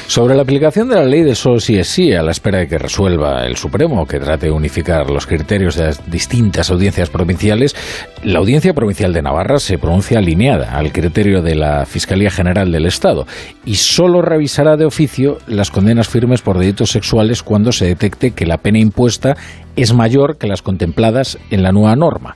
Sobre 0.07 0.33
la 0.33 0.43
aplicación 0.43 0.87
de 0.87 0.95
la 0.95 1.03
ley 1.03 1.23
de 1.23 1.35
solo 1.35 1.59
sí 1.59 1.77
es 1.77 1.89
sí, 1.89 2.13
a 2.13 2.21
la 2.21 2.31
espera 2.31 2.59
de 2.59 2.67
que 2.69 2.77
resuelva 2.77 3.45
el 3.45 3.57
Supremo, 3.57 4.05
que 4.05 4.19
trate 4.19 4.45
de 4.45 4.51
unificar 4.53 5.09
los 5.09 5.27
criterios 5.27 5.75
de 5.75 5.87
las 5.87 6.09
distintas 6.09 6.71
audiencias 6.71 7.09
provinciales, 7.09 7.75
la 8.23 8.39
Audiencia 8.39 8.73
Provincial 8.73 9.11
de 9.11 9.21
Navarra 9.21 9.59
se 9.59 9.77
pronuncia 9.77 10.19
alineada 10.19 10.77
al 10.77 10.93
criterio 10.93 11.41
de 11.41 11.55
la 11.55 11.85
Fiscalía 11.85 12.31
General 12.31 12.71
del 12.71 12.85
Estado 12.85 13.27
y 13.65 13.75
solo 13.75 14.21
revisará 14.21 14.77
de 14.77 14.85
oficio 14.85 15.37
las 15.47 15.69
condenas 15.69 16.07
firmes 16.07 16.41
por 16.41 16.57
delitos 16.57 16.91
sexuales 16.91 17.43
cuando 17.43 17.73
se 17.73 17.87
detecte 17.87 18.31
que 18.31 18.45
la 18.45 18.57
pena 18.57 18.79
impuesta 18.79 19.35
es 19.75 19.93
mayor 19.93 20.37
que 20.37 20.47
las 20.47 20.61
contempladas 20.61 21.37
en 21.49 21.63
la 21.63 21.71
nueva 21.71 21.95
norma 21.95 22.35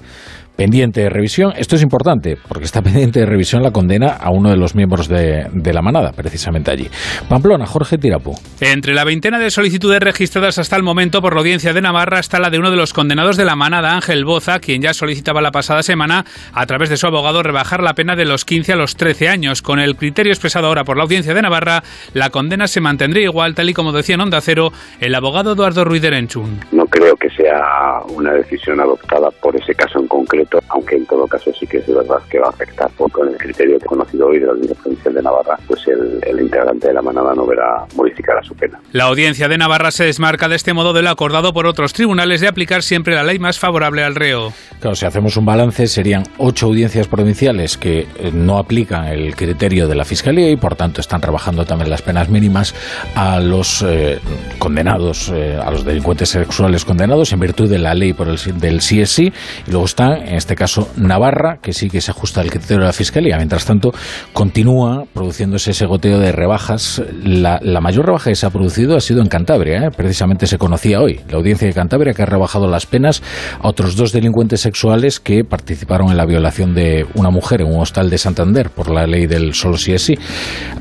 pendiente 0.56 1.02
de 1.02 1.10
revisión. 1.10 1.54
Esto 1.58 1.76
es 1.76 1.82
importante 1.82 2.38
porque 2.48 2.66
está 2.66 2.82
pendiente 2.84 3.20
de 3.20 3.26
revisión 3.26 3.62
la 3.64 3.72
condena 3.72 4.08
a 4.08 4.32
uno 4.32 4.50
de 4.50 4.58
los 4.58 4.76
miembros 4.76 5.08
de, 5.08 5.50
la 5.74 5.82
manada, 5.82 6.12
precisamente 6.12 6.72
allí. 6.72 6.88
Pamplona, 7.28 7.66
Jorge 7.66 7.98
Tirapu. 7.98 8.36
Entre 8.62 8.94
la 8.94 9.04
veintena 9.04 9.40
de 9.40 9.52
solicitudes 9.52 10.00
registradas 10.00 10.58
hasta 10.58 10.76
el 10.76 10.84
momento 10.84 11.22
por 11.22 11.34
la 11.34 11.42
Audiencia 11.42 11.74
de 11.74 11.82
Navarra 11.82 12.20
está 12.20 12.40
la 12.40 12.50
de 12.50 12.60
uno 12.60 12.72
de 12.72 12.78
los 12.78 12.94
condenados 12.94 13.36
de 13.38 13.46
la 13.46 13.56
manada, 13.56 13.94
Ángel 13.94 14.26
Boza, 14.26 14.60
quien 14.60 14.82
ya 14.82 14.94
solicitaba 14.94 15.42
la 15.42 15.52
pasada 15.52 15.84
semana, 15.84 16.26
a 16.54 16.66
través 16.66 16.90
de 16.90 16.98
su 16.98 17.08
abogado, 17.08 17.44
rebajar 17.44 17.84
la 17.84 17.94
pena 17.94 18.16
de 18.16 18.26
los 18.26 18.46
15 18.46 18.74
a 18.74 18.76
los 18.76 18.96
13 18.96 19.28
años. 19.28 19.62
Con 19.62 19.80
el 19.80 19.96
criterio 19.96 20.32
expresado 20.32 20.68
ahora 20.68 20.84
por 20.84 20.98
la 20.98 21.04
Audiencia 21.04 21.34
de 21.34 21.42
Navarra, 21.42 21.84
la 22.14 22.30
condena 22.30 22.68
se 22.68 22.80
mantendría 22.80 23.26
igual, 23.26 23.56
tal 23.56 23.70
y 23.70 23.74
como 23.74 23.92
decía 23.92 24.16
en 24.16 24.22
Onda 24.22 24.40
Cero 24.42 24.72
el 25.00 25.14
abogado 25.16 25.54
Eduardo 25.54 25.84
Ruiz 25.84 26.02
de 26.02 26.12
Renchun. 26.12 26.60
No 26.86 26.90
creo 26.92 27.16
que 27.16 27.32
sea 27.32 28.04
una 28.10 28.34
decisión 28.34 28.80
adoptada 28.80 29.32
por 29.32 29.56
ese 29.56 29.74
caso 29.74 29.98
en 30.00 30.08
concreto 30.08 30.60
aunque 30.70 30.96
en 30.96 31.06
todo 31.06 31.28
caso 31.28 31.52
sí 31.58 31.66
que 31.66 31.78
es 31.78 31.88
verdad 31.88 32.18
que 32.30 32.40
va 32.40 32.48
a 32.48 32.50
afectar, 32.50 32.90
porque 32.98 33.14
con 33.14 33.30
el 33.30 33.38
criterio 33.38 33.78
que 33.80 33.86
he 33.86 33.88
conocido 33.88 34.28
hoy 34.28 34.40
de 34.40 34.46
la 34.46 34.52
Audiencia 34.52 34.76
Provincial 34.82 35.14
de 35.14 35.22
Navarra, 35.22 35.58
pues 35.68 35.82
el, 35.88 36.40
integrante 36.40 36.88
de 36.88 36.94
la 36.94 37.02
manada 37.02 37.34
no 37.34 37.46
verá 37.46 37.86
modificar 37.96 38.44
su 38.46 38.54
pena. 38.56 38.80
La 38.92 39.06
Audiencia 39.06 39.48
de 39.48 39.58
Navarra 39.58 39.92
se 39.92 40.06
desmarca 40.06 40.48
de 40.48 40.56
este 40.56 40.74
modo 40.74 40.94
de 40.94 41.02
lo 41.02 41.10
acordado 41.10 41.54
por 41.54 41.66
otros 41.66 41.94
tribunales 41.94 42.42
de 42.42 42.48
aplicar 42.48 42.84
siempre 42.84 43.16
la 43.16 43.24
ley 43.24 43.40
más 43.40 43.58
favorable 43.58 44.04
al 44.04 44.16
reo. 44.16 44.54
Claro, 44.80 44.96
si 44.96 45.06
hacemos 45.06 45.38
un 45.38 45.46
balance, 45.46 45.88
serían 45.88 46.24
ocho 46.38 46.68
audiencias 46.68 47.08
provinciales 47.08 47.78
que 47.78 48.00
eh, 48.00 48.32
no 48.34 48.58
aplican 48.58 49.06
el 49.06 49.36
criterio 49.36 49.88
de 49.88 49.96
la 49.96 50.06
Fiscalía 50.06 50.50
y 50.52 50.58
por 50.58 50.76
tanto 50.76 51.02
están 51.02 51.22
trabajando 51.22 51.66
también 51.66 51.90
las 51.90 52.02
penas 52.02 52.30
mínimas 52.30 52.76
a 53.16 53.40
los 53.40 53.84
eh, 53.88 54.20
condenados, 54.60 55.32
eh, 55.34 55.58
a 55.64 55.72
los 55.72 55.86
delincuentes 55.86 56.30
sexuales 56.30 56.75
condenados 56.84 57.32
en 57.32 57.40
virtud 57.40 57.70
de 57.70 57.78
la 57.80 57.94
ley 57.94 58.14
por 58.14 58.28
el, 58.28 58.38
del 58.60 58.80
CSI 58.80 59.32
y 59.68 59.72
luego 59.72 59.86
están 59.86 60.14
en 60.14 60.36
este 60.36 60.56
caso 60.56 60.90
Navarra, 60.98 61.60
que 61.62 61.72
sí 61.72 61.90
que 61.90 62.02
se 62.02 62.12
ajusta 62.12 62.42
al 62.42 62.50
criterio 62.50 62.80
de 62.80 62.86
la 62.88 62.94
Fiscalía. 62.94 63.38
Mientras 63.38 63.66
tanto, 63.66 63.94
continúa 64.34 65.06
produciéndose 65.14 65.72
ese 65.72 65.86
goteo 65.86 66.20
de 66.20 66.32
rebajas. 66.32 67.02
La, 67.24 67.60
mayor 67.80 68.08
rebaja 68.08 68.32
que 68.32 68.36
se 68.36 68.46
ha 68.46 68.50
producido 68.50 68.98
ha 68.98 69.02
sido 69.02 69.22
en 69.22 69.28
Cantabria, 69.28 69.86
¿eh? 69.86 69.92
precisamente 69.96 70.48
se 70.48 70.58
conocía 70.58 71.02
hoy. 71.02 71.20
La 71.30 71.38
audiencia 71.38 71.68
de 71.68 71.74
Cantabria 71.74 72.14
que 72.14 72.24
ha 72.24 72.26
rebajado 72.26 72.68
las 72.68 72.86
penas 72.88 73.22
a 73.62 73.68
otros 73.68 73.96
dos 73.96 74.12
delincuentes 74.12 74.62
sexuales 74.62 75.20
que 75.20 75.44
participaron 75.44 76.10
en 76.10 76.18
la 76.18 76.26
violación 76.26 76.74
de 76.74 77.06
una 77.14 77.30
mujer 77.30 77.62
en 77.62 77.68
un 77.68 77.80
hostal 77.80 78.10
de 78.10 78.18
Santander 78.18 78.72
por 78.72 78.90
la 78.90 79.06
ley 79.06 79.28
del 79.28 79.54
solo 79.54 79.78
sí 79.78 79.94
es 79.94 80.02
sí. 80.02 80.18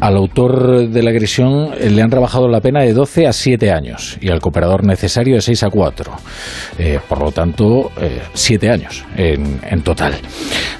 Al 0.00 0.16
autor 0.16 0.88
de 0.88 1.02
la 1.02 1.10
agresión 1.10 1.74
eh, 1.78 1.90
le 1.90 2.02
han 2.02 2.10
rebajado 2.10 2.48
la 2.48 2.60
pena 2.60 2.82
de 2.82 2.92
12 2.92 3.26
a 3.26 3.32
7 3.32 3.70
años 3.70 4.18
y 4.20 4.30
al 4.30 4.40
cooperador 4.40 4.84
necesario 4.84 5.34
de 5.34 5.40
6 5.40 5.64
a 5.64 5.70
4. 5.70 5.83
Eh, 6.78 6.98
por 7.08 7.20
lo 7.20 7.32
tanto, 7.32 7.90
7 8.32 8.70
años 8.70 9.04
en 9.16 9.34
en, 9.62 9.82
total. 9.82 10.14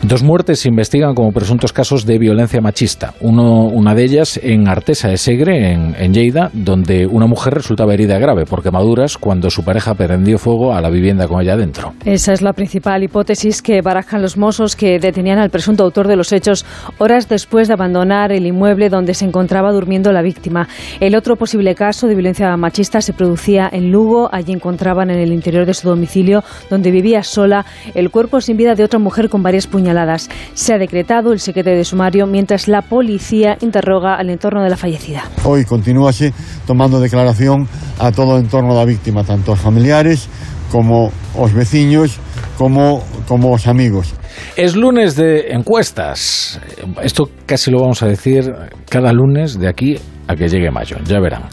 Dos 0.03 0.23
muertes 0.23 0.61
se 0.61 0.69
investigan 0.69 1.15
como 1.15 1.33
presuntos 1.33 1.73
casos 1.73 2.05
de 2.07 2.19
violencia 2.19 2.61
machista. 2.61 3.15
Uno, 3.21 3.67
una 3.67 3.95
de 3.95 4.05
ellas 4.05 4.39
en 4.43 4.69
Artesa 4.69 5.09
de 5.09 5.17
Segre, 5.17 5.73
en, 5.73 5.95
en 5.99 6.13
Lleida, 6.13 6.51
donde 6.53 7.07
una 7.07 7.27
mujer 7.27 7.55
resultaba 7.55 7.95
herida 7.95 8.19
grave 8.19 8.45
por 8.45 8.63
quemaduras 8.63 9.19
cuando 9.19 9.51
su 9.51 9.65
pareja 9.65 9.95
prendió 9.95 10.39
fuego 10.39 10.75
a 10.75 10.81
la 10.81 10.91
vivienda 10.91 11.29
con 11.29 11.41
ella 11.41 11.57
dentro. 11.57 11.95
Esa 12.05 12.33
es 12.33 12.43
la 12.43 12.53
principal 12.53 13.03
hipótesis 13.03 13.63
que 13.63 13.81
barajan 13.83 14.23
los 14.23 14.37
mozos 14.37 14.77
que 14.77 14.99
detenían 14.99 15.39
al 15.39 15.51
presunto 15.51 15.85
autor 15.85 16.09
de 16.09 16.17
los 16.17 16.33
hechos 16.33 16.65
horas 16.99 17.29
después 17.29 17.69
de 17.69 17.75
abandonar 17.75 18.33
el 18.33 18.47
inmueble 18.47 18.89
donde 18.89 19.15
se 19.15 19.25
encontraba 19.25 19.73
durmiendo 19.73 20.13
la 20.13 20.23
víctima. 20.23 20.69
El 21.01 21.15
otro 21.15 21.37
posible 21.37 21.75
caso 21.75 22.07
de 22.07 22.15
violencia 22.15 22.57
machista 22.57 23.01
se 23.01 23.13
producía 23.13 23.69
en 23.73 23.91
Lugo. 23.91 24.29
Allí 24.33 24.53
encontraban 24.95 25.11
en 25.11 25.19
el 25.19 25.33
interior 25.33 25.67
de 25.67 25.75
su 25.75 25.89
domicilio, 25.89 26.43
donde 26.71 26.91
vivía 26.91 27.23
sola, 27.23 27.65
el 27.95 28.11
cuerpo 28.11 28.41
sin 28.41 28.57
vida 28.57 28.75
de 28.75 28.85
otra 28.85 28.99
mujer 28.99 29.29
con 29.29 29.43
varias 29.43 29.67
puñaladas. 29.67 30.29
Se 30.55 30.73
ha 30.75 30.79
decretado 30.79 31.33
el 31.33 31.41
secreto 31.41 31.71
de 31.71 31.85
sumario 31.85 32.27
mientras 32.27 32.69
la 32.69 32.83
policía 32.83 33.57
interroga 33.61 34.15
al 34.15 34.31
entorno 34.31 34.63
de 34.63 34.71
la 34.71 34.77
fallecida. 34.77 35.25
Hoy 35.45 35.65
continúa 35.65 36.11
así 36.11 36.31
tomando 36.67 37.01
declaración 37.01 37.67
a 37.99 38.13
todo 38.13 38.37
el 38.37 38.45
entorno 38.45 38.75
de 38.75 38.79
la 38.81 38.85
víctima, 38.85 39.25
tanto 39.25 39.53
los 39.53 39.61
familiares 39.61 40.29
como 40.71 41.11
los 41.39 41.53
vecinos, 41.53 42.19
como, 42.57 43.03
como 43.27 43.51
los 43.51 43.67
amigos. 43.67 44.15
Es 44.57 44.75
lunes 44.75 45.17
de 45.17 45.53
encuestas. 45.53 46.61
Esto 47.03 47.29
casi 47.47 47.71
lo 47.71 47.81
vamos 47.81 48.03
a 48.03 48.07
decir 48.07 48.53
cada 48.89 49.13
lunes 49.13 49.59
de 49.59 49.69
aquí 49.69 49.97
a 50.27 50.37
que 50.37 50.49
llegue 50.49 50.71
mayo, 50.71 50.97
ya 51.05 51.21
verán. 51.21 51.45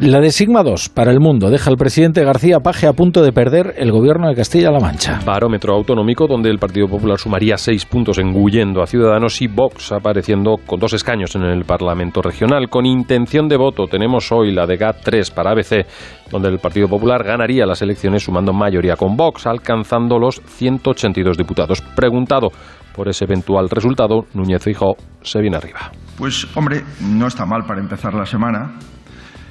La 0.00 0.20
de 0.20 0.30
Sigma 0.30 0.62
2 0.62 0.88
para 0.88 1.10
el 1.12 1.20
mundo 1.20 1.50
deja 1.50 1.70
al 1.70 1.76
presidente 1.76 2.24
García 2.24 2.60
Paje 2.60 2.86
a 2.86 2.92
punto 2.92 3.22
de 3.22 3.32
perder 3.32 3.74
el 3.76 3.92
gobierno 3.92 4.28
de 4.28 4.34
Castilla-La 4.34 4.80
Mancha. 4.80 5.20
Barómetro 5.24 5.74
autonómico 5.74 6.26
donde 6.26 6.50
el 6.50 6.58
Partido 6.58 6.88
Popular 6.88 7.18
sumaría 7.18 7.56
seis 7.56 7.84
puntos 7.84 8.18
engullendo 8.18 8.82
a 8.82 8.86
Ciudadanos 8.86 9.40
y 9.42 9.46
Vox 9.46 9.92
apareciendo 9.92 10.56
con 10.66 10.80
dos 10.80 10.92
escaños 10.92 11.34
en 11.36 11.42
el 11.42 11.64
Parlamento 11.64 12.22
regional. 12.22 12.68
Con 12.68 12.86
intención 12.86 13.48
de 13.48 13.56
voto 13.56 13.86
tenemos 13.86 14.30
hoy 14.32 14.52
la 14.52 14.66
de 14.66 14.76
GAT 14.76 14.96
3 15.04 15.30
para 15.30 15.52
ABC, 15.52 15.86
donde 16.30 16.48
el 16.48 16.58
Partido 16.58 16.88
Popular 16.88 17.22
ganaría 17.24 17.66
las 17.66 17.82
elecciones 17.82 18.24
sumando 18.24 18.52
mayoría 18.52 18.96
con 18.96 19.16
Vox, 19.16 19.46
alcanzando 19.46 20.18
los 20.18 20.40
182 20.46 21.36
diputados. 21.36 21.80
Preguntado 21.94 22.50
por 22.94 23.08
ese 23.08 23.24
eventual 23.24 23.68
resultado, 23.68 24.26
Núñez 24.34 24.62
Fijo 24.62 24.96
se 25.22 25.40
viene 25.40 25.56
arriba. 25.56 25.90
Pues 26.16 26.46
hombre, 26.54 26.84
no 27.00 27.26
está 27.26 27.44
mal 27.44 27.64
para 27.66 27.80
empezar 27.80 28.14
la 28.14 28.24
semana. 28.24 28.74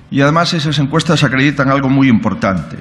Y 0.09 0.21
además 0.21 0.53
esas 0.53 0.79
encuestas 0.79 1.23
acreditan 1.23 1.69
algo 1.69 1.89
muy 1.89 2.07
importante. 2.07 2.77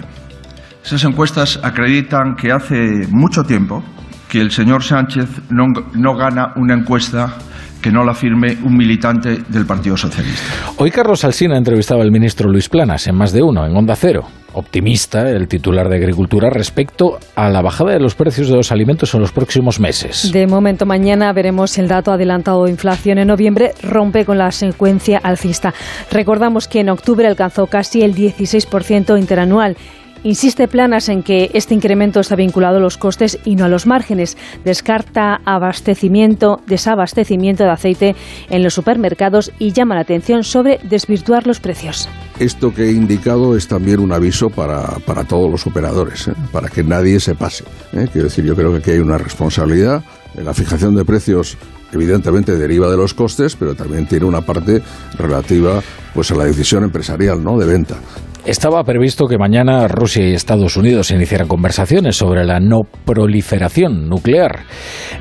Esas 0.85 1.05
encuestas 1.05 1.59
acreditan 1.63 2.37
que 2.37 2.53
hace 2.53 3.07
mucho 3.11 3.43
tiempo 3.43 3.83
que 4.29 4.41
el 4.41 4.51
señor 4.51 4.83
Sánchez 4.83 5.51
no, 5.51 5.67
no 5.95 6.17
gana 6.17 6.53
una 6.57 6.75
encuesta 6.75 7.35
que 7.83 7.91
no 7.91 8.05
la 8.05 8.15
firme 8.15 8.57
un 8.65 8.77
militante 8.77 9.43
del 9.49 9.67
Partido 9.67 9.97
Socialista. 9.97 10.73
Hoy 10.79 10.91
Carlos 10.91 11.25
Alsina 11.25 11.59
entrevistaba 11.59 12.03
al 12.03 12.13
ministro 12.13 12.49
Luis 12.49 12.69
Planas 12.69 13.07
en 13.09 13.17
más 13.17 13.33
de 13.33 13.43
uno, 13.43 13.67
en 13.67 13.77
Onda 13.77 13.97
Cero. 13.97 14.23
Optimista 14.55 15.31
el 15.31 15.49
titular 15.49 15.89
de 15.89 15.97
Agricultura 15.97 16.51
respecto 16.51 17.19
a 17.35 17.49
la 17.49 17.63
bajada 17.63 17.93
de 17.93 18.01
los 18.01 18.15
precios 18.15 18.49
de 18.49 18.57
los 18.57 18.71
alimentos 18.71 19.15
en 19.15 19.21
los 19.21 19.33
próximos 19.33 19.81
meses. 19.81 20.31
De 20.31 20.47
momento, 20.47 20.85
mañana 20.85 21.33
veremos 21.33 21.77
el 21.79 21.89
dato 21.89 22.13
adelantado 22.13 22.65
de 22.65 22.71
inflación 22.71 23.19
en 23.19 23.29
noviembre 23.29 23.73
rompe 23.83 24.25
con 24.25 24.39
la 24.39 24.51
secuencia 24.53 25.19
alcista. 25.19 25.73
Recordamos 26.11 26.69
que 26.69 26.81
en 26.81 26.91
octubre 26.91 27.27
alcanzó 27.27 27.67
casi 27.67 28.03
el 28.03 28.15
16% 28.15 29.19
interanual 29.19 29.77
Insiste 30.25 30.69
Planas 30.69 31.09
en 31.09 31.25
que 31.25 31.51
este 31.53 31.75
incremento 31.75 32.21
está 32.21 32.37
vinculado 32.37 32.77
a 32.77 32.81
los 32.81 32.97
costes 32.97 33.39
y 33.45 33.57
no 33.57 33.65
a 33.65 33.69
los 33.69 33.87
márgenes. 33.87 34.37
Descarta 34.65 35.41
abastecimiento, 35.45 36.61
desabastecimiento 36.67 37.65
de 37.65 37.71
aceite 37.71 38.15
en 38.49 38.63
los 38.63 38.75
supermercados 38.75 39.51
y 39.59 39.73
llama 39.73 39.97
la 39.97 40.03
atención 40.03 40.45
sobre 40.45 40.79
desvirtuar 40.85 41.47
los 41.47 41.59
precios. 41.59 42.09
Esto 42.39 42.73
que 42.73 42.85
he 42.85 42.93
indicado 42.93 43.57
es 43.57 43.67
también 43.67 43.99
un 43.99 44.13
aviso 44.13 44.49
para, 44.49 44.97
todos 45.29 45.51
los 45.51 45.67
operadores, 45.67 46.29
¿eh? 46.29 46.35
para 46.53 46.69
que 46.69 46.85
nadie 46.85 47.19
se 47.19 47.35
pase. 47.35 47.65
¿eh? 47.93 48.07
Quiero 48.13 48.29
decir, 48.29 48.45
yo 48.45 48.55
creo 48.55 48.71
que 48.71 48.79
aquí 48.79 48.91
hay 48.93 48.99
una 48.99 49.19
responsabilidad 49.19 50.03
La 50.37 50.55
fijación 50.55 50.95
de 50.95 51.05
precios 51.05 51.59
evidentemente 51.93 52.57
deriva 52.57 52.91
de 52.91 52.97
los 52.97 53.15
costes, 53.15 53.57
pero 53.57 53.75
también 53.75 54.07
tiene 54.07 54.25
una 54.25 54.41
parte 54.41 54.83
relativa 55.19 55.81
pues 56.15 56.31
a 56.31 56.35
la 56.35 56.45
decisión 56.45 56.85
empresarial, 56.85 57.43
¿no? 57.43 57.59
de 57.59 57.67
venta. 57.67 57.97
Estaba 58.45 58.83
previsto 58.83 59.27
que 59.27 59.39
mañana 59.39 59.87
Rusia 59.87 60.29
y 60.29 60.35
Estados 60.35 60.77
Unidos 60.77 61.13
iniciaran 61.13 61.47
conversaciones 61.47 62.17
sobre 62.17 62.45
la 62.45 62.59
no 62.59 62.81
proliferación 63.05 64.09
nuclear. 64.09 64.65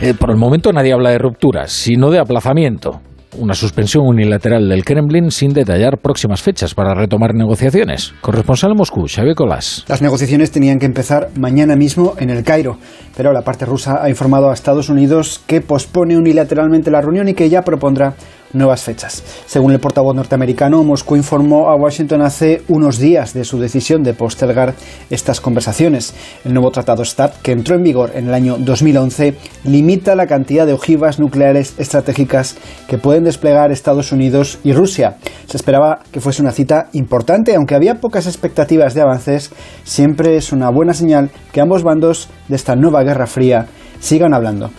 Eh, 0.02 0.16
por 0.16 0.32
el 0.32 0.38
momento 0.38 0.74
nadie 0.74 0.94
habla 0.94 1.12
de 1.12 1.20
rupturas, 1.20 1.72
sino 1.72 2.10
de 2.10 2.18
aplazamiento 2.18 3.00
una 3.38 3.54
suspensión 3.54 4.06
unilateral 4.06 4.68
del 4.68 4.84
Kremlin 4.84 5.32
sin 5.32 5.54
detallar 5.54 5.98
próximas 5.98 6.42
fechas 6.42 6.74
para 6.74 6.94
retomar 6.94 7.34
negociaciones. 7.34 8.14
Corresponsal 8.22 8.76
Moscú, 8.76 9.08
Xavier 9.08 9.36
Colás. 9.36 9.86
Las 9.88 10.02
negociaciones 10.02 10.52
tenían 10.52 10.80
que 10.80 10.86
empezar 10.86 11.30
mañana 11.36 11.76
mismo 11.76 12.16
en 12.18 12.30
el 12.30 12.44
Cairo, 12.44 12.78
pero 13.16 13.34
la 13.34 13.42
parte 13.42 13.66
rusa 13.66 14.04
ha 14.04 14.10
informado 14.10 14.50
a 14.50 14.54
Estados 14.54 14.90
Unidos 14.90 15.42
que 15.48 15.62
pospone 15.62 16.18
unilateralmente 16.18 16.92
la 16.92 17.02
reunión 17.02 17.30
y 17.30 17.34
que 17.34 17.50
ya 17.50 17.62
propondrá 17.62 18.16
nuevas 18.54 18.84
fechas. 18.84 19.24
Según 19.46 19.72
el 19.72 19.80
portavoz 19.80 20.16
norteamericano, 20.16 20.84
Moscú 20.84 21.16
informó 21.16 21.70
a 21.70 21.76
Washington 21.76 22.22
hace 22.22 22.64
unos 22.68 22.98
días 22.98 23.34
de 23.34 23.44
su 23.44 23.60
decisión 23.60 24.04
de 24.04 24.14
postergar 24.14 24.74
estas 25.10 25.42
conversaciones. 25.42 26.14
El 26.46 26.54
nuevo 26.54 26.72
tratado 26.72 27.04
START, 27.06 27.42
que 27.42 27.52
entró 27.52 27.76
en 27.76 27.84
vigor 27.84 28.12
en 28.16 28.28
el 28.28 28.34
año 28.34 28.58
2011, 28.58 29.36
limita 29.64 30.16
la 30.16 30.28
cantidad 30.28 30.66
de 30.66 30.74
ojivas 30.74 31.20
nucleares 31.20 31.76
estratégicas 31.78 32.58
que 32.88 32.98
pueden 32.98 33.24
desplegar 33.24 33.72
Estados 33.72 34.12
Unidos 34.12 34.60
y 34.64 34.74
Rusia. 34.74 35.18
Se 35.48 35.58
esperaba 35.58 36.00
que 36.12 36.22
fuese 36.22 36.42
una 36.42 36.52
cita 36.52 36.90
importante, 36.94 37.56
aunque 37.56 37.76
había 37.76 38.00
pocas 38.00 38.28
expectativas 38.28 38.94
de 38.94 39.02
avances, 39.02 39.52
siempre 39.84 40.38
es 40.38 40.52
una 40.52 40.70
buena 40.70 40.94
señal 40.94 41.30
que 41.52 41.62
ambos 41.62 41.84
bandos 41.84 42.30
de 42.48 42.56
esta 42.56 42.76
nueva 42.76 43.04
Guerra 43.04 43.28
Fría 43.28 43.68
sigan 44.00 44.34
hablando. 44.34 44.72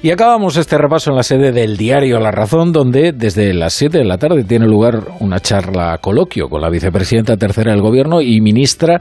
Y 0.00 0.12
acabamos 0.12 0.56
este 0.56 0.78
repaso 0.78 1.10
en 1.10 1.16
la 1.16 1.24
sede 1.24 1.50
del 1.50 1.76
diario 1.76 2.20
La 2.20 2.30
Razón, 2.30 2.70
donde 2.70 3.10
desde 3.12 3.52
las 3.52 3.72
7 3.72 3.98
de 3.98 4.04
la 4.04 4.16
tarde 4.16 4.44
tiene 4.44 4.64
lugar 4.68 5.08
una 5.18 5.40
charla 5.40 5.98
coloquio 5.98 6.48
con 6.48 6.60
la 6.60 6.70
vicepresidenta 6.70 7.36
tercera 7.36 7.72
del 7.72 7.82
Gobierno 7.82 8.20
y 8.20 8.40
ministra 8.40 9.00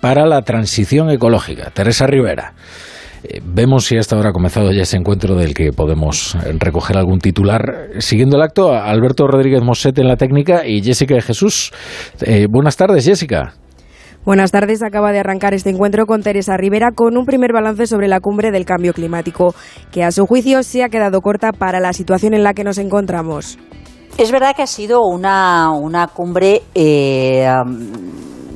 para 0.00 0.24
la 0.24 0.40
Transición 0.40 1.10
Ecológica, 1.10 1.70
Teresa 1.70 2.06
Rivera. 2.06 2.54
Eh, 3.24 3.42
vemos 3.44 3.84
si 3.84 3.98
hasta 3.98 4.16
ahora 4.16 4.30
ha 4.30 4.32
comenzado 4.32 4.72
ya 4.72 4.82
ese 4.82 4.96
encuentro 4.96 5.34
del 5.34 5.52
que 5.52 5.70
podemos 5.72 6.34
recoger 6.58 6.96
algún 6.96 7.18
titular. 7.18 7.90
Siguiendo 7.98 8.36
el 8.36 8.42
acto, 8.42 8.72
Alberto 8.72 9.26
Rodríguez 9.26 9.62
Moset 9.62 9.98
en 9.98 10.08
la 10.08 10.16
técnica 10.16 10.66
y 10.66 10.82
Jessica 10.82 11.14
de 11.14 11.20
Jesús. 11.20 11.72
Eh, 12.22 12.46
buenas 12.48 12.74
tardes, 12.74 13.04
Jessica. 13.04 13.52
Buenas 14.24 14.50
tardes. 14.50 14.82
Acaba 14.82 15.12
de 15.12 15.20
arrancar 15.20 15.54
este 15.54 15.70
encuentro 15.70 16.04
con 16.06 16.22
Teresa 16.22 16.56
Rivera 16.56 16.90
con 16.92 17.16
un 17.16 17.24
primer 17.24 17.52
balance 17.52 17.86
sobre 17.86 18.08
la 18.08 18.20
cumbre 18.20 18.50
del 18.50 18.64
cambio 18.66 18.92
climático, 18.92 19.54
que 19.90 20.04
a 20.04 20.10
su 20.10 20.26
juicio 20.26 20.62
se 20.62 20.82
ha 20.82 20.88
quedado 20.88 21.20
corta 21.20 21.52
para 21.52 21.80
la 21.80 21.92
situación 21.92 22.34
en 22.34 22.42
la 22.42 22.52
que 22.52 22.64
nos 22.64 22.78
encontramos. 22.78 23.58
Es 24.18 24.32
verdad 24.32 24.54
que 24.54 24.62
ha 24.62 24.66
sido 24.66 25.02
una, 25.06 25.70
una 25.70 26.08
cumbre 26.08 26.62
eh, 26.74 27.46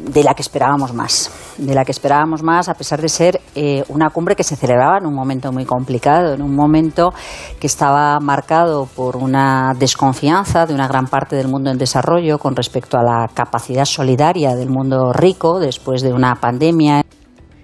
de 0.02 0.24
la 0.24 0.34
que 0.34 0.42
esperábamos 0.42 0.92
más, 0.92 1.30
de 1.58 1.74
la 1.74 1.84
que 1.84 1.92
esperábamos 1.92 2.42
más 2.42 2.68
a 2.68 2.74
pesar 2.74 3.00
de 3.00 3.08
ser 3.08 3.40
eh, 3.54 3.84
una 3.88 4.10
cumbre 4.10 4.34
que 4.34 4.42
se 4.42 4.56
celebraba 4.56 4.98
en 4.98 5.06
un 5.06 5.14
momento 5.14 5.52
muy 5.52 5.64
complicado, 5.64 6.34
en 6.34 6.42
un 6.42 6.54
momento 6.54 7.12
que 7.60 7.66
estaba 7.66 8.18
marcado 8.20 8.86
por 8.86 9.16
una 9.16 9.74
desconfianza 9.78 10.66
de 10.66 10.74
una 10.74 10.88
gran 10.88 11.06
parte 11.06 11.36
del 11.36 11.48
mundo 11.48 11.70
en 11.70 11.78
desarrollo 11.78 12.38
con 12.38 12.56
respecto 12.56 12.98
a 12.98 13.02
la 13.02 13.28
capacidad 13.32 13.84
solidaria 13.84 14.54
del 14.54 14.70
mundo 14.70 15.12
rico 15.12 15.60
después 15.60 16.02
de 16.02 16.12
una 16.12 16.34
pandemia. 16.34 17.02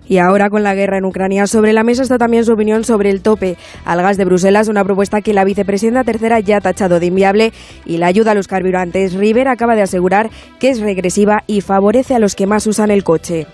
Y 0.09 0.19
ahora 0.19 0.51
con 0.51 0.63
la 0.63 0.75
guerra 0.75 0.99
en 0.99 1.05
Ucrania 1.05 1.47
sobre 1.47 1.73
la 1.73 1.85
mesa 1.85 2.03
está 2.03 2.19
también 2.19 2.45
su 2.45 2.53
opinión 2.53 2.85
sobre 2.85 3.11
el 3.11 3.21
tope 3.21 3.57
al 3.85 4.03
gas 4.03 4.17
de 4.17 4.25
Bruselas, 4.25 4.69
una 4.69 4.85
propuesta 4.85 5.21
que 5.21 5.35
la 5.35 5.45
vicepresidenta 5.45 6.05
tercera 6.05 6.41
ya 6.41 6.57
ha 6.57 6.61
tachado 6.61 6.99
de 6.99 7.07
inviable 7.07 7.53
y 7.85 7.99
la 7.99 8.07
ayuda 8.07 8.33
a 8.33 8.35
los 8.35 8.49
carburantes. 8.49 9.15
Rivera 9.15 9.53
acaba 9.53 9.75
de 9.75 9.83
asegurar 9.83 10.31
que 10.59 10.71
es 10.71 10.81
regresiva 10.81 11.45
y 11.47 11.61
favorece 11.61 12.15
a 12.15 12.19
los 12.19 12.35
que 12.35 12.47
más 12.47 12.67
usan 12.67 12.91
el 12.91 13.05
coche. 13.05 13.47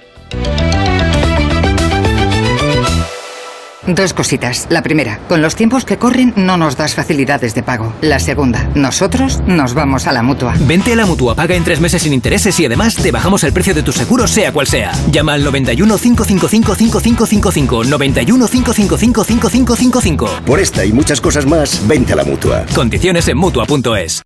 Dos 3.86 4.14
cositas. 4.14 4.66
La 4.70 4.82
primera, 4.82 5.18
con 5.28 5.42
los 5.42 5.56
tiempos 5.56 5.84
que 5.84 5.98
corren 5.98 6.32
no 6.36 6.56
nos 6.56 6.76
das 6.76 6.94
facilidades 6.94 7.54
de 7.54 7.62
pago. 7.62 7.92
La 8.00 8.18
segunda, 8.18 8.70
nosotros 8.74 9.42
nos 9.46 9.74
vamos 9.74 10.06
a 10.06 10.12
la 10.12 10.22
mutua. 10.22 10.54
Vente 10.60 10.92
a 10.92 10.96
la 10.96 11.06
mutua, 11.06 11.34
paga 11.34 11.54
en 11.54 11.64
tres 11.64 11.80
meses 11.80 12.02
sin 12.02 12.12
intereses 12.12 12.58
y 12.60 12.66
además 12.66 12.96
te 12.96 13.10
bajamos 13.10 13.44
el 13.44 13.52
precio 13.52 13.74
de 13.74 13.82
tu 13.82 13.92
seguro, 13.92 14.26
sea 14.26 14.52
cual 14.52 14.66
sea. 14.66 14.92
Llama 15.10 15.34
al 15.34 15.44
91 15.44 15.98
555 15.98 16.74
5555. 16.74 17.84
91 17.84 18.48
555 18.48 19.24
5555. 19.24 20.30
Por 20.46 20.60
esta 20.60 20.84
y 20.84 20.92
muchas 20.92 21.20
cosas 21.20 21.46
más, 21.46 21.86
vente 21.86 22.14
a 22.14 22.16
la 22.16 22.24
mutua. 22.24 22.64
Condiciones 22.74 23.28
en 23.28 23.36
mutua.es. 23.36 24.22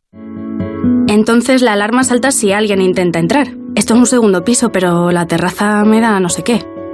Entonces 1.09 1.63
la 1.63 1.73
alarma 1.73 2.05
salta 2.05 2.31
si 2.31 2.53
alguien 2.53 2.81
intenta 2.81 3.19
entrar. 3.19 3.49
Esto 3.75 3.95
es 3.95 4.01
un 4.01 4.07
segundo 4.07 4.45
piso, 4.45 4.71
pero 4.71 5.11
la 5.11 5.27
terraza 5.27 5.85
me 5.85 6.01
da 6.01 6.21
no 6.21 6.29
sé 6.29 6.43
qué. 6.43 6.65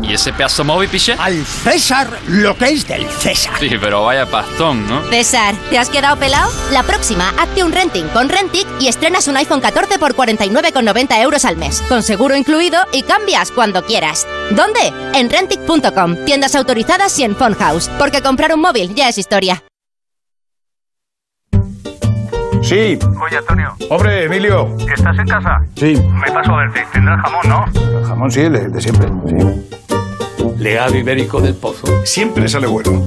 ¿Y 0.00 0.14
ese 0.14 0.32
pedazo 0.32 0.64
móvil, 0.64 0.88
piche? 0.88 1.14
Al 1.18 1.44
César 1.44 2.08
lo 2.28 2.56
que 2.56 2.70
es 2.70 2.88
del 2.88 3.06
César. 3.08 3.54
Sí, 3.60 3.70
pero 3.80 4.04
vaya 4.04 4.24
pastón, 4.24 4.86
¿no? 4.88 5.02
César, 5.10 5.54
¿te 5.70 5.78
has 5.78 5.90
quedado 5.90 6.16
pelado? 6.16 6.50
La 6.72 6.82
próxima, 6.82 7.28
hazte 7.38 7.62
un 7.62 7.72
renting 7.72 8.08
con 8.08 8.28
Rentic 8.30 8.66
y 8.80 8.88
estrenas 8.88 9.28
un 9.28 9.36
iPhone 9.36 9.60
14 9.60 9.98
por 9.98 10.14
49,90 10.14 11.20
euros 11.20 11.44
al 11.44 11.58
mes, 11.58 11.82
con 11.88 12.02
seguro 12.02 12.34
incluido 12.34 12.80
y 12.92 13.02
cambias 13.02 13.50
cuando 13.50 13.84
quieras. 13.84 14.26
¿Dónde? 14.50 14.80
En 15.14 15.28
Rentic.com, 15.28 16.24
tiendas 16.24 16.54
autorizadas 16.54 17.18
y 17.18 17.24
en 17.24 17.34
House, 17.34 17.90
porque 17.98 18.22
comprar 18.22 18.54
un 18.54 18.60
móvil 18.60 18.94
ya 18.94 19.08
es 19.08 19.18
historia. 19.18 19.62
Sí. 22.62 22.98
Oye, 23.20 23.36
Antonio. 23.36 23.74
Hombre, 23.90 24.24
Emilio. 24.24 24.74
¿Estás 24.94 25.18
en 25.18 25.26
casa? 25.26 25.60
Sí. 25.76 25.96
Me 25.96 26.30
paso 26.30 26.52
a 26.52 26.58
verte. 26.58 26.86
Tendrás 26.92 27.20
jamón, 27.20 27.48
¿no? 27.48 27.98
El 27.98 28.04
jamón 28.06 28.30
sí, 28.30 28.40
el 28.42 28.52
de, 28.52 28.68
de 28.68 28.80
siempre. 28.80 29.08
Sí. 29.26 29.81
Legado 30.58 30.96
ibérico 30.96 31.40
del 31.40 31.54
pozo. 31.54 31.86
Siempre 32.04 32.48
sale 32.48 32.66
bueno. 32.66 33.02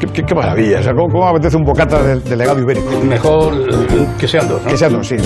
Qué, 0.00 0.06
qué, 0.06 0.22
qué, 0.22 0.34
maravilla. 0.34 0.80
O 0.80 0.82
sea, 0.82 0.92
¿cómo, 0.92 1.08
cómo 1.08 1.28
apetece 1.28 1.56
un 1.56 1.64
bocata 1.64 2.02
de, 2.02 2.20
de, 2.20 2.36
legado 2.36 2.60
ibérico? 2.60 2.88
Mejor 3.04 3.52
que 4.18 4.28
sean 4.28 4.48
dos, 4.48 4.62
¿no? 4.62 4.70
Que 4.70 4.76
sean 4.76 4.92
dos, 4.92 5.06
sí. 5.06 5.16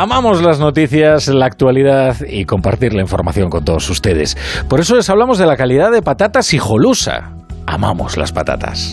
Amamos 0.00 0.40
las 0.42 0.60
noticias, 0.60 1.26
la 1.26 1.46
actualidad 1.46 2.18
y 2.24 2.44
compartir 2.44 2.94
la 2.94 3.02
información 3.02 3.50
con 3.50 3.64
todos 3.64 3.90
ustedes. 3.90 4.36
Por 4.68 4.78
eso 4.78 4.94
les 4.94 5.10
hablamos 5.10 5.38
de 5.38 5.46
la 5.46 5.56
calidad 5.56 5.90
de 5.90 6.02
patatas 6.02 6.54
Hijolusa. 6.54 7.32
Amamos 7.66 8.16
las 8.16 8.30
patatas. 8.30 8.92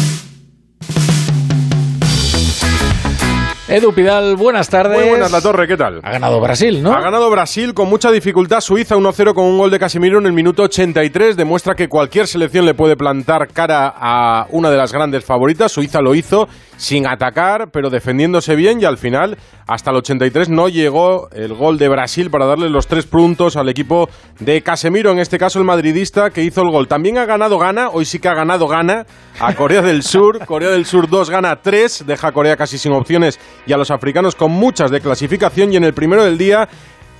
Edu 3.71 3.93
Pidal, 3.93 4.35
buenas 4.35 4.67
tardes. 4.69 4.99
Muy 4.99 5.07
buenas, 5.07 5.31
La 5.31 5.39
Torre, 5.39 5.65
¿qué 5.65 5.77
tal? 5.77 6.01
Ha 6.03 6.11
ganado 6.11 6.41
Brasil, 6.41 6.83
¿no? 6.83 6.91
Ha 6.91 6.99
ganado 6.99 7.31
Brasil 7.31 7.73
con 7.73 7.87
mucha 7.87 8.11
dificultad. 8.11 8.59
Suiza 8.59 8.97
1-0 8.97 9.33
con 9.33 9.45
un 9.45 9.57
gol 9.57 9.71
de 9.71 9.79
Casemiro 9.79 10.19
en 10.19 10.25
el 10.25 10.33
minuto 10.33 10.63
83. 10.63 11.37
Demuestra 11.37 11.73
que 11.73 11.87
cualquier 11.87 12.27
selección 12.27 12.65
le 12.65 12.73
puede 12.73 12.97
plantar 12.97 13.47
cara 13.47 13.93
a 13.95 14.45
una 14.49 14.69
de 14.69 14.75
las 14.75 14.91
grandes 14.91 15.23
favoritas. 15.23 15.71
Suiza 15.71 16.01
lo 16.01 16.15
hizo 16.15 16.49
sin 16.75 17.07
atacar, 17.07 17.69
pero 17.71 17.89
defendiéndose 17.89 18.55
bien 18.57 18.81
y 18.81 18.85
al 18.85 18.97
final, 18.97 19.37
hasta 19.67 19.91
el 19.91 19.97
83, 19.97 20.49
no 20.49 20.67
llegó 20.67 21.29
el 21.31 21.53
gol 21.53 21.77
de 21.77 21.87
Brasil 21.87 22.29
para 22.29 22.47
darle 22.47 22.69
los 22.69 22.87
tres 22.87 23.05
puntos 23.05 23.55
al 23.55 23.69
equipo 23.69 24.09
de 24.39 24.61
Casemiro, 24.63 25.11
en 25.11 25.19
este 25.19 25.37
caso 25.37 25.59
el 25.59 25.65
madridista 25.65 26.31
que 26.31 26.43
hizo 26.43 26.63
el 26.63 26.71
gol. 26.71 26.89
También 26.89 27.19
ha 27.19 27.25
ganado 27.25 27.57
Gana, 27.57 27.89
hoy 27.89 28.03
sí 28.03 28.19
que 28.19 28.27
ha 28.27 28.33
ganado 28.33 28.67
Gana 28.67 29.05
a 29.39 29.53
Corea 29.53 29.81
del 29.81 30.03
Sur. 30.03 30.45
Corea 30.45 30.71
del 30.71 30.85
Sur 30.85 31.07
2 31.07 31.29
gana 31.29 31.61
3, 31.61 32.05
deja 32.05 32.29
a 32.29 32.31
Corea 32.31 32.57
casi 32.57 32.77
sin 32.77 32.93
opciones 32.93 33.39
y 33.65 33.73
a 33.73 33.77
los 33.77 33.91
africanos 33.91 34.35
con 34.35 34.51
muchas 34.51 34.91
de 34.91 35.01
clasificación 35.01 35.73
y 35.73 35.77
en 35.77 35.83
el 35.83 35.93
primero 35.93 36.23
del 36.23 36.37
día 36.37 36.67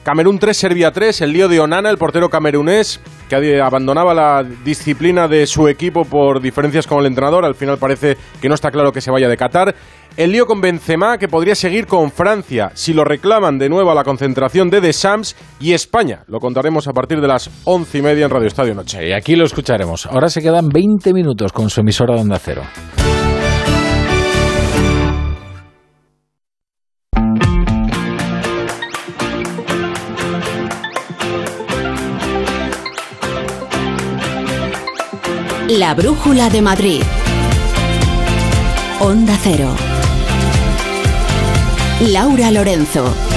Camerún 0.03 0.39
3, 0.39 0.57
Serbia 0.57 0.91
3, 0.91 1.21
el 1.21 1.31
lío 1.31 1.47
de 1.47 1.59
Onana, 1.59 1.91
el 1.91 1.97
portero 1.97 2.27
camerunés, 2.27 2.99
que 3.29 3.61
abandonaba 3.61 4.15
la 4.15 4.43
disciplina 4.43 5.27
de 5.27 5.45
su 5.45 5.67
equipo 5.67 6.05
por 6.05 6.41
diferencias 6.41 6.87
con 6.87 7.01
el 7.01 7.05
entrenador, 7.05 7.45
al 7.45 7.53
final 7.53 7.77
parece 7.77 8.17
que 8.41 8.49
no 8.49 8.55
está 8.55 8.71
claro 8.71 8.91
que 8.91 8.99
se 8.99 9.11
vaya 9.11 9.29
de 9.29 9.37
Qatar. 9.37 9.75
El 10.17 10.31
lío 10.31 10.47
con 10.47 10.59
Benzema, 10.59 11.19
que 11.19 11.27
podría 11.27 11.53
seguir 11.53 11.85
con 11.85 12.11
Francia 12.11 12.71
si 12.73 12.93
lo 12.93 13.03
reclaman 13.03 13.59
de 13.59 13.69
nuevo 13.69 13.91
a 13.91 13.95
la 13.95 14.03
concentración 14.03 14.71
de 14.71 14.81
Deschamps 14.81 15.35
y 15.59 15.73
España. 15.73 16.23
Lo 16.27 16.39
contaremos 16.39 16.87
a 16.87 16.93
partir 16.93 17.21
de 17.21 17.27
las 17.27 17.49
once 17.63 17.99
y 17.99 18.01
media 18.01 18.25
en 18.25 18.31
Radio 18.31 18.47
Estadio 18.47 18.73
Noche. 18.73 19.07
Y 19.07 19.13
aquí 19.13 19.35
lo 19.35 19.45
escucharemos. 19.45 20.07
Ahora 20.07 20.29
se 20.29 20.41
quedan 20.41 20.67
20 20.67 21.13
minutos 21.13 21.53
con 21.53 21.69
su 21.69 21.79
emisora 21.79 22.15
de 22.15 22.21
Onda 22.21 22.39
Cero. 22.39 22.63
La 35.77 35.93
Brújula 35.93 36.49
de 36.49 36.61
Madrid. 36.61 37.01
Onda 38.99 39.37
Cero. 39.41 39.73
Laura 42.01 42.51
Lorenzo. 42.51 43.30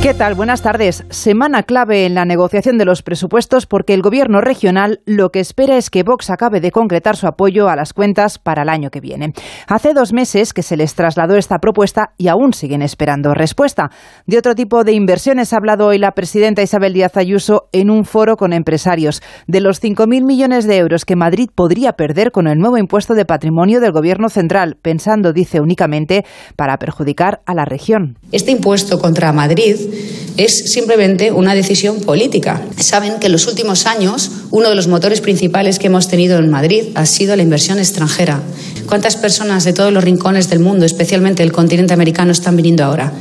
¿Qué 0.00 0.14
tal? 0.14 0.36
Buenas 0.36 0.62
tardes. 0.62 1.04
Semana 1.10 1.64
clave 1.64 2.06
en 2.06 2.14
la 2.14 2.24
negociación 2.24 2.78
de 2.78 2.84
los 2.84 3.02
presupuestos 3.02 3.66
porque 3.66 3.94
el 3.94 4.00
Gobierno 4.00 4.40
regional 4.40 5.00
lo 5.06 5.30
que 5.30 5.40
espera 5.40 5.76
es 5.76 5.90
que 5.90 6.04
Vox 6.04 6.30
acabe 6.30 6.60
de 6.60 6.70
concretar 6.70 7.16
su 7.16 7.26
apoyo 7.26 7.68
a 7.68 7.74
las 7.74 7.92
cuentas 7.92 8.38
para 8.38 8.62
el 8.62 8.68
año 8.68 8.90
que 8.90 9.00
viene. 9.00 9.32
Hace 9.66 9.94
dos 9.94 10.12
meses 10.12 10.52
que 10.52 10.62
se 10.62 10.76
les 10.76 10.94
trasladó 10.94 11.36
esta 11.36 11.58
propuesta 11.58 12.12
y 12.16 12.28
aún 12.28 12.52
siguen 12.52 12.80
esperando 12.80 13.34
respuesta. 13.34 13.90
De 14.24 14.38
otro 14.38 14.54
tipo 14.54 14.84
de 14.84 14.92
inversiones 14.92 15.52
ha 15.52 15.56
hablado 15.56 15.88
hoy 15.88 15.98
la 15.98 16.12
presidenta 16.12 16.62
Isabel 16.62 16.94
Díaz 16.94 17.16
Ayuso 17.16 17.68
en 17.72 17.90
un 17.90 18.04
foro 18.04 18.36
con 18.36 18.52
empresarios. 18.52 19.20
De 19.48 19.60
los 19.60 19.82
5.000 19.82 20.24
millones 20.24 20.68
de 20.68 20.76
euros 20.76 21.04
que 21.04 21.16
Madrid 21.16 21.50
podría 21.52 21.94
perder 21.94 22.30
con 22.30 22.46
el 22.46 22.58
nuevo 22.58 22.78
impuesto 22.78 23.14
de 23.14 23.24
patrimonio 23.24 23.80
del 23.80 23.92
Gobierno 23.92 24.28
central, 24.28 24.78
pensando, 24.80 25.32
dice, 25.32 25.60
únicamente 25.60 26.24
para 26.54 26.78
perjudicar 26.78 27.40
a 27.46 27.54
la 27.54 27.64
región. 27.64 28.16
Este 28.30 28.52
impuesto 28.52 29.00
contra 29.00 29.32
Madrid 29.32 29.87
es 30.36 30.72
simplemente 30.72 31.32
una 31.32 31.54
decisión 31.54 32.00
política. 32.00 32.62
Saben 32.78 33.18
que 33.18 33.26
en 33.26 33.32
los 33.32 33.46
últimos 33.46 33.86
años 33.86 34.30
uno 34.50 34.68
de 34.68 34.74
los 34.74 34.86
motores 34.86 35.20
principales 35.20 35.78
que 35.78 35.88
hemos 35.88 36.08
tenido 36.08 36.38
en 36.38 36.48
Madrid 36.48 36.84
ha 36.94 37.06
sido 37.06 37.34
la 37.36 37.42
inversión 37.42 37.78
extranjera. 37.78 38.40
¿Cuántas 38.86 39.16
personas 39.16 39.64
de 39.64 39.72
todos 39.72 39.92
los 39.92 40.04
rincones 40.04 40.48
del 40.48 40.60
mundo, 40.60 40.86
especialmente 40.86 41.42
del 41.42 41.52
continente 41.52 41.92
americano, 41.92 42.32
están 42.32 42.56
viniendo 42.56 42.84
ahora? 42.84 43.12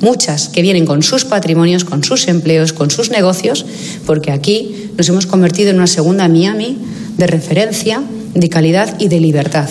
Muchas 0.00 0.48
que 0.48 0.62
vienen 0.62 0.86
con 0.86 1.02
sus 1.02 1.26
patrimonios, 1.26 1.84
con 1.84 2.02
sus 2.02 2.26
empleos, 2.26 2.72
con 2.72 2.90
sus 2.90 3.10
negocios, 3.10 3.66
porque 4.06 4.32
aquí 4.32 4.90
nos 4.96 5.08
hemos 5.10 5.26
convertido 5.26 5.70
en 5.70 5.76
una 5.76 5.86
segunda 5.86 6.26
Miami 6.26 6.78
de 7.18 7.26
referencia, 7.26 8.02
de 8.34 8.48
calidad 8.48 8.96
y 8.98 9.08
de 9.08 9.20
libertad. 9.20 9.68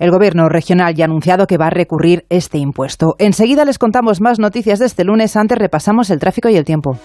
El 0.00 0.10
Gobierno 0.10 0.48
regional 0.48 0.94
ya 0.94 1.04
ha 1.04 1.08
anunciado 1.08 1.46
que 1.46 1.58
va 1.58 1.66
a 1.66 1.70
recurrir 1.70 2.24
este 2.30 2.56
impuesto. 2.56 3.16
Enseguida 3.18 3.66
les 3.66 3.78
contamos 3.78 4.22
más 4.22 4.38
noticias 4.38 4.78
de 4.78 4.86
este 4.86 5.04
lunes. 5.04 5.36
Antes 5.36 5.58
repasamos 5.58 6.08
el 6.08 6.18
tráfico 6.18 6.48
y 6.48 6.56
el 6.56 6.64
tiempo. 6.64 6.96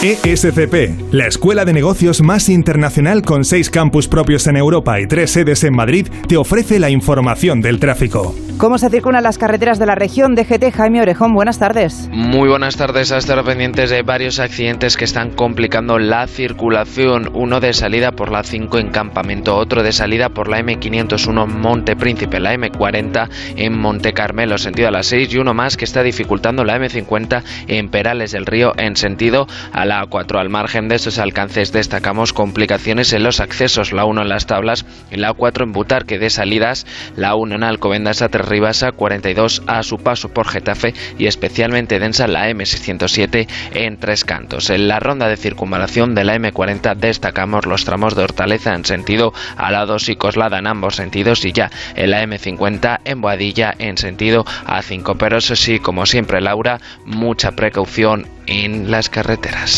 ESCP, 0.00 1.12
la 1.12 1.26
escuela 1.26 1.64
de 1.64 1.72
negocios 1.72 2.22
más 2.22 2.48
internacional 2.48 3.22
con 3.22 3.44
seis 3.44 3.68
campus 3.68 4.06
propios 4.06 4.46
en 4.46 4.56
Europa 4.56 5.00
y 5.00 5.08
tres 5.08 5.32
sedes 5.32 5.64
en 5.64 5.74
Madrid, 5.74 6.06
te 6.28 6.36
ofrece 6.36 6.78
la 6.78 6.88
información 6.88 7.60
del 7.60 7.80
tráfico. 7.80 8.32
¿Cómo 8.58 8.76
se 8.76 8.90
circulan 8.90 9.22
las 9.22 9.38
carreteras 9.38 9.78
de 9.78 9.86
la 9.86 9.94
región? 9.94 10.34
DGT 10.34 10.72
Jaime 10.74 11.00
Orejón, 11.00 11.32
buenas 11.32 11.60
tardes. 11.60 12.08
Muy 12.10 12.48
buenas 12.48 12.76
tardes. 12.76 13.12
A 13.12 13.18
estar 13.18 13.44
pendientes 13.44 13.88
de 13.88 14.02
varios 14.02 14.40
accidentes 14.40 14.96
que 14.96 15.04
están 15.04 15.30
complicando 15.30 16.00
la 16.00 16.26
circulación. 16.26 17.30
Uno 17.34 17.60
de 17.60 17.72
salida 17.72 18.10
por 18.10 18.32
la 18.32 18.42
5 18.42 18.78
en 18.78 18.90
Campamento, 18.90 19.54
otro 19.54 19.84
de 19.84 19.92
salida 19.92 20.30
por 20.30 20.48
la 20.48 20.58
M501 20.58 21.46
Monte 21.46 21.94
Príncipe, 21.94 22.40
la 22.40 22.52
M40 22.52 23.28
en 23.54 23.78
Monte 23.78 24.12
Carmelo, 24.12 24.58
sentido 24.58 24.88
a 24.88 24.90
las 24.90 25.06
6, 25.06 25.32
y 25.34 25.38
uno 25.38 25.54
más 25.54 25.76
que 25.76 25.84
está 25.84 26.02
dificultando 26.02 26.64
la 26.64 26.78
M50 26.78 27.44
en 27.68 27.88
Perales 27.90 28.32
del 28.32 28.44
Río 28.44 28.72
en 28.76 28.96
sentido 28.96 29.46
a 29.72 29.84
la 29.88 30.04
A4. 30.04 30.38
Al 30.38 30.50
margen 30.50 30.88
de 30.88 30.96
estos 30.96 31.18
alcances 31.18 31.72
destacamos 31.72 32.32
complicaciones 32.32 33.12
en 33.12 33.22
los 33.22 33.40
accesos, 33.40 33.92
la 33.92 34.04
1 34.04 34.22
en 34.22 34.28
las 34.28 34.46
tablas 34.46 34.84
y 35.10 35.16
la 35.16 35.32
A4 35.34 35.64
en 35.64 35.72
Butarque 35.72 36.18
de 36.18 36.30
salidas, 36.30 36.86
la 37.16 37.34
1 37.34 37.56
en 37.56 37.64
Alcobendas 37.64 38.22
a 38.22 38.28
Ribasa 38.28 38.92
42 38.92 39.62
a 39.66 39.82
su 39.82 39.96
paso 39.96 40.28
por 40.28 40.46
Getafe 40.46 40.94
y 41.18 41.26
especialmente 41.26 41.98
densa 41.98 42.28
la 42.28 42.48
M607 42.50 43.48
en 43.72 43.98
Tres 43.98 44.24
Cantos. 44.24 44.70
En 44.70 44.88
la 44.88 45.00
ronda 45.00 45.28
de 45.28 45.36
circunvalación 45.36 46.14
de 46.14 46.24
la 46.24 46.36
M40 46.36 46.94
destacamos 46.96 47.66
los 47.66 47.84
tramos 47.84 48.14
de 48.14 48.24
Hortaleza 48.24 48.74
en 48.74 48.84
sentido 48.84 49.32
a 49.56 49.72
la 49.72 49.86
2 49.86 50.10
y 50.10 50.16
Coslada 50.16 50.58
en 50.58 50.66
ambos 50.66 50.96
sentidos 50.96 51.44
y 51.44 51.52
ya 51.52 51.70
en 51.94 52.10
la 52.10 52.22
M50 52.22 53.00
en 53.04 53.20
Boadilla 53.20 53.74
en 53.78 53.96
sentido 53.96 54.44
A5. 54.44 55.16
Pero 55.18 55.38
eso 55.38 55.56
sí, 55.56 55.78
como 55.78 56.04
siempre 56.04 56.40
Laura, 56.40 56.78
mucha 57.06 57.52
precaución 57.52 58.26
en 58.46 58.90
las 58.90 59.08
carreteras. 59.08 59.77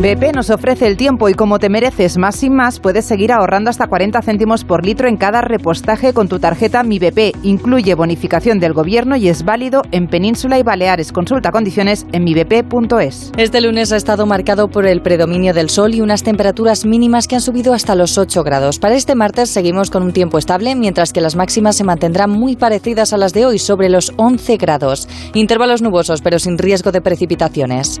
BP 0.00 0.34
nos 0.34 0.48
ofrece 0.48 0.86
el 0.86 0.96
tiempo 0.96 1.28
y 1.28 1.34
como 1.34 1.58
te 1.58 1.68
mereces 1.68 2.16
más 2.16 2.36
sin 2.36 2.54
más, 2.54 2.80
puedes 2.80 3.04
seguir 3.04 3.32
ahorrando 3.32 3.68
hasta 3.68 3.86
40 3.86 4.22
céntimos 4.22 4.64
por 4.64 4.82
litro 4.82 5.08
en 5.08 5.18
cada 5.18 5.42
repostaje 5.42 6.14
con 6.14 6.26
tu 6.26 6.38
tarjeta 6.38 6.82
Mi 6.82 6.98
BP. 6.98 7.36
Incluye 7.42 7.94
bonificación 7.94 8.60
del 8.60 8.72
gobierno 8.72 9.16
y 9.16 9.28
es 9.28 9.44
válido 9.44 9.82
en 9.90 10.08
Península 10.08 10.58
y 10.58 10.62
Baleares. 10.62 11.12
Consulta 11.12 11.52
condiciones 11.52 12.06
en 12.12 12.24
mibp.es. 12.24 13.32
Este 13.36 13.60
lunes 13.60 13.92
ha 13.92 13.96
estado 13.96 14.24
marcado 14.24 14.68
por 14.68 14.86
el 14.86 15.02
predominio 15.02 15.52
del 15.52 15.68
sol 15.68 15.94
y 15.94 16.00
unas 16.00 16.22
temperaturas 16.22 16.86
mínimas 16.86 17.28
que 17.28 17.34
han 17.34 17.42
subido 17.42 17.74
hasta 17.74 17.94
los 17.94 18.16
8 18.16 18.42
grados. 18.42 18.78
Para 18.78 18.94
este 18.94 19.14
martes 19.14 19.50
seguimos 19.50 19.90
con 19.90 20.02
un 20.02 20.14
tiempo 20.14 20.38
estable, 20.38 20.74
mientras 20.76 21.12
que 21.12 21.20
las 21.20 21.36
máximas 21.36 21.76
se 21.76 21.84
mantendrán 21.84 22.30
muy 22.30 22.56
parecidas 22.56 23.12
a 23.12 23.18
las 23.18 23.34
de 23.34 23.44
hoy, 23.44 23.58
sobre 23.58 23.90
los 23.90 24.14
11 24.16 24.56
grados. 24.56 25.10
Intervalos 25.34 25.82
nubosos, 25.82 26.22
pero 26.22 26.38
sin 26.38 26.56
riesgo 26.56 26.90
de 26.90 27.02
precipitaciones. 27.02 28.00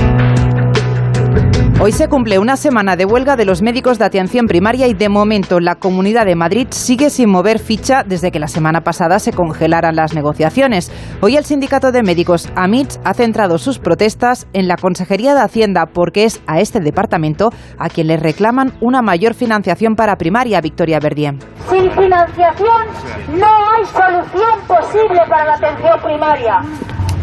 Hoy 1.79 1.91
se 1.91 2.07
cumple 2.07 2.37
una 2.37 2.57
semana 2.57 2.95
de 2.95 3.05
huelga 3.05 3.35
de 3.35 3.45
los 3.45 3.61
médicos 3.61 3.97
de 3.97 4.05
atención 4.05 4.45
primaria 4.45 4.87
y 4.87 4.93
de 4.93 5.09
momento 5.09 5.59
la 5.59 5.75
Comunidad 5.75 6.25
de 6.25 6.35
Madrid 6.35 6.67
sigue 6.69 7.09
sin 7.09 7.29
mover 7.29 7.57
ficha 7.57 8.03
desde 8.03 8.31
que 8.31 8.39
la 8.39 8.47
semana 8.47 8.81
pasada 8.81 9.17
se 9.19 9.33
congelaran 9.33 9.95
las 9.95 10.13
negociaciones. 10.13 10.91
Hoy 11.21 11.37
el 11.37 11.45
sindicato 11.45 11.91
de 11.91 12.03
médicos 12.03 12.49
AMITS 12.55 12.99
ha 13.03 13.13
centrado 13.13 13.57
sus 13.57 13.79
protestas 13.79 14.47
en 14.53 14.67
la 14.67 14.75
Consejería 14.75 15.33
de 15.33 15.41
Hacienda 15.41 15.87
porque 15.87 16.25
es 16.25 16.41
a 16.45 16.59
este 16.59 16.79
departamento 16.79 17.49
a 17.79 17.89
quien 17.89 18.07
le 18.07 18.17
reclaman 18.17 18.73
una 18.79 19.01
mayor 19.01 19.33
financiación 19.33 19.95
para 19.95 20.17
primaria, 20.17 20.61
Victoria 20.61 20.99
Verdier. 20.99 21.35
Sin 21.69 21.91
financiación 21.91 22.85
no 23.33 23.47
hay 23.47 23.85
solución 23.85 24.59
posible 24.67 25.19
para 25.27 25.45
la 25.45 25.53
atención 25.55 25.99
primaria. 26.03 26.59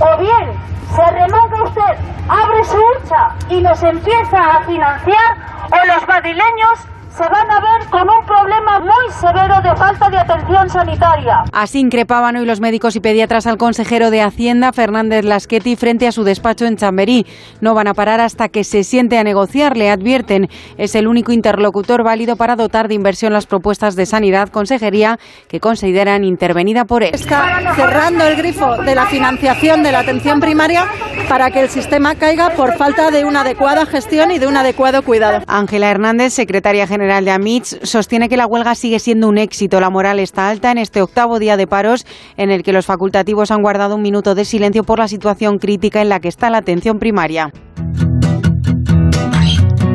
O 0.01 0.21
bien 0.21 0.78
se 0.95 1.11
remonta 1.11 1.63
usted, 1.65 1.99
abre 2.29 2.65
su 2.65 2.77
hucha 2.77 3.35
y 3.49 3.61
nos 3.61 3.83
empieza 3.83 4.57
a 4.57 4.65
financiar, 4.65 5.37
o 5.71 5.87
los 5.87 6.09
madrileños 6.09 6.87
se 7.19 7.25
van 7.25 7.51
a 7.51 7.61
ver 7.61 7.91
con 7.91 8.03
un 8.03 8.25
problema 8.25 8.79
muy 8.79 9.11
severo 9.11 9.61
de 9.61 9.75
falta 9.75 10.09
de 10.09 10.19
atención 10.19 10.71
sanitaria. 10.71 11.43
Así 11.53 11.81
increpaban 11.81 12.37
hoy 12.37 12.47
los 12.47 12.61
médicos 12.61 12.95
y 12.95 13.01
pediatras 13.01 13.49
al 13.49 13.57
consejero 13.57 14.13
de 14.13 14.23
Hacienda, 14.23 14.73
Fernández 14.73 15.25
Lasqueti, 15.25 15.75
frente 15.75 16.07
a 16.07 16.13
su 16.13 16.23
despacho 16.23 16.65
en 16.65 16.77
Chamberí. 16.77 17.27
No 17.61 17.75
van 17.75 17.89
a 17.89 17.95
parar 17.95 18.21
hasta 18.21 18.49
que 18.49 18.63
se 18.63 18.85
siente 18.85 19.19
a 19.19 19.25
negociar, 19.25 19.77
le 19.77 19.91
advierten. 19.91 20.47
Es 20.77 20.95
el 20.95 21.09
único 21.09 21.33
interlocutor 21.33 22.05
válido 22.05 22.37
para 22.37 22.55
dotar 22.55 22.87
de 22.87 22.95
inversión 22.95 23.33
las 23.33 23.47
propuestas 23.47 23.97
de 23.97 24.07
sanidad, 24.07 24.49
consejería, 24.51 25.19
que 25.49 25.59
consideran 25.59 26.23
intervenida 26.23 26.85
por 26.85 27.03
él. 27.03 27.11
Está 27.15 27.75
cerrando 27.75 28.29
el 28.29 28.37
grifo 28.37 28.77
de 28.83 28.95
la 28.95 29.07
financiación 29.07 29.83
de 29.83 29.91
la 29.91 30.01
atención 30.01 30.39
primaria 30.39 30.87
para 31.29 31.51
que 31.51 31.63
el 31.63 31.69
sistema 31.69 32.15
caiga 32.15 32.51
por 32.51 32.77
falta 32.77 33.11
de 33.11 33.25
una 33.25 33.41
adecuada 33.41 33.87
gestión 33.87 34.31
y 34.31 34.39
de 34.39 34.47
un 34.47 34.57
adecuado 34.57 35.03
cuidado. 35.03 35.43
Ángela 35.49 35.91
Hernández, 35.91 36.33
secretaria 36.33 36.87
general 36.87 37.08
de 37.09 37.31
AMITS, 37.31 37.79
sostiene 37.85 38.29
que 38.29 38.37
la 38.37 38.47
huelga 38.47 38.75
sigue 38.75 38.99
siendo 38.99 39.29
un 39.29 39.39
éxito. 39.39 39.81
La 39.81 39.89
moral 39.89 40.19
está 40.19 40.51
alta 40.51 40.71
en 40.71 40.77
este 40.77 41.01
octavo 41.01 41.39
día 41.39 41.57
de 41.57 41.67
paros 41.67 42.05
en 42.37 42.51
el 42.51 42.63
que 42.63 42.75
los 42.75 42.85
facultativos 42.85 43.51
han 43.51 43.63
guardado 43.63 43.97
un 43.97 44.03
minuto 44.03 44.35
de 44.35 44.45
silencio 44.45 44.85
por 44.85 44.99
la 44.99 45.09
situación 45.09 45.59
crítica 45.59 46.03
en 46.03 46.11
la 46.11 46.21
que 46.21 46.29
está 46.29 46.51
la 46.51 46.59
atención 46.59 46.99
primaria. 46.99 47.51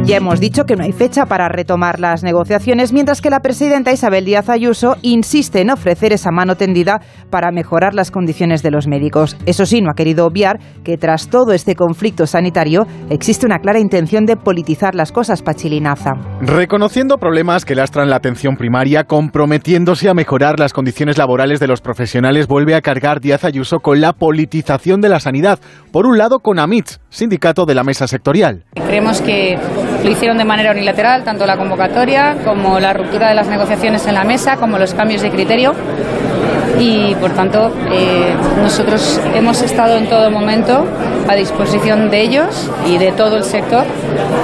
Ya 0.05 0.17
hemos 0.17 0.41
dicho 0.41 0.65
que 0.65 0.75
no 0.75 0.83
hay 0.83 0.91
fecha 0.91 1.25
para 1.25 1.47
retomar 1.47 2.01
las 2.01 2.23
negociaciones, 2.23 2.91
mientras 2.91 3.21
que 3.21 3.29
la 3.29 3.39
presidenta 3.39 3.93
Isabel 3.93 4.25
Díaz 4.25 4.49
Ayuso 4.49 4.97
insiste 5.01 5.61
en 5.61 5.69
ofrecer 5.69 6.11
esa 6.11 6.29
mano 6.29 6.57
tendida 6.57 6.99
para 7.29 7.51
mejorar 7.51 7.93
las 7.93 8.11
condiciones 8.11 8.61
de 8.61 8.69
los 8.69 8.85
médicos. 8.85 9.37
Eso 9.45 9.65
sí, 9.65 9.81
no 9.81 9.89
ha 9.89 9.95
querido 9.95 10.25
obviar 10.25 10.59
que 10.83 10.97
tras 10.97 11.29
todo 11.29 11.53
este 11.53 11.75
conflicto 11.75 12.27
sanitario 12.27 12.85
existe 13.09 13.45
una 13.45 13.59
clara 13.59 13.79
intención 13.79 14.25
de 14.25 14.35
politizar 14.35 14.93
las 14.93 15.13
cosas, 15.13 15.41
Pachilinaza. 15.41 16.11
Reconociendo 16.41 17.17
problemas 17.17 17.63
que 17.63 17.73
lastran 17.73 18.09
la 18.09 18.17
atención 18.17 18.57
primaria, 18.57 19.05
comprometiéndose 19.05 20.09
a 20.09 20.13
mejorar 20.13 20.59
las 20.59 20.73
condiciones 20.73 21.17
laborales 21.17 21.61
de 21.61 21.67
los 21.67 21.79
profesionales, 21.79 22.47
vuelve 22.47 22.75
a 22.75 22.81
cargar 22.81 23.21
Díaz 23.21 23.45
Ayuso 23.45 23.79
con 23.79 24.01
la 24.01 24.11
politización 24.11 24.99
de 24.99 25.07
la 25.07 25.21
sanidad. 25.21 25.59
Por 25.93 26.07
un 26.07 26.17
lado, 26.17 26.39
con 26.39 26.59
AMITS, 26.59 26.99
sindicato 27.09 27.65
de 27.65 27.75
la 27.75 27.85
mesa 27.85 28.05
sectorial. 28.07 28.65
Creemos 28.75 29.21
que 29.21 29.57
lo 30.03 30.11
hicieron 30.11 30.37
de 30.37 30.45
manera 30.45 30.71
unilateral, 30.71 31.23
tanto 31.23 31.45
la 31.45 31.57
convocatoria 31.57 32.37
como 32.43 32.79
la 32.79 32.93
ruptura 32.93 33.29
de 33.29 33.35
las 33.35 33.47
negociaciones 33.47 34.05
en 34.07 34.15
la 34.15 34.23
mesa, 34.23 34.57
como 34.57 34.77
los 34.77 34.93
cambios 34.93 35.21
de 35.21 35.29
criterio. 35.29 35.73
Y 36.79 37.15
por 37.15 37.31
tanto, 37.31 37.71
eh, 37.91 38.33
nosotros 38.61 39.21
hemos 39.35 39.61
estado 39.61 39.95
en 39.95 40.09
todo 40.09 40.29
momento 40.31 40.85
a 41.27 41.35
disposición 41.35 42.09
de 42.09 42.21
ellos 42.21 42.69
y 42.87 42.97
de 42.97 43.11
todo 43.11 43.37
el 43.37 43.43
sector, 43.43 43.85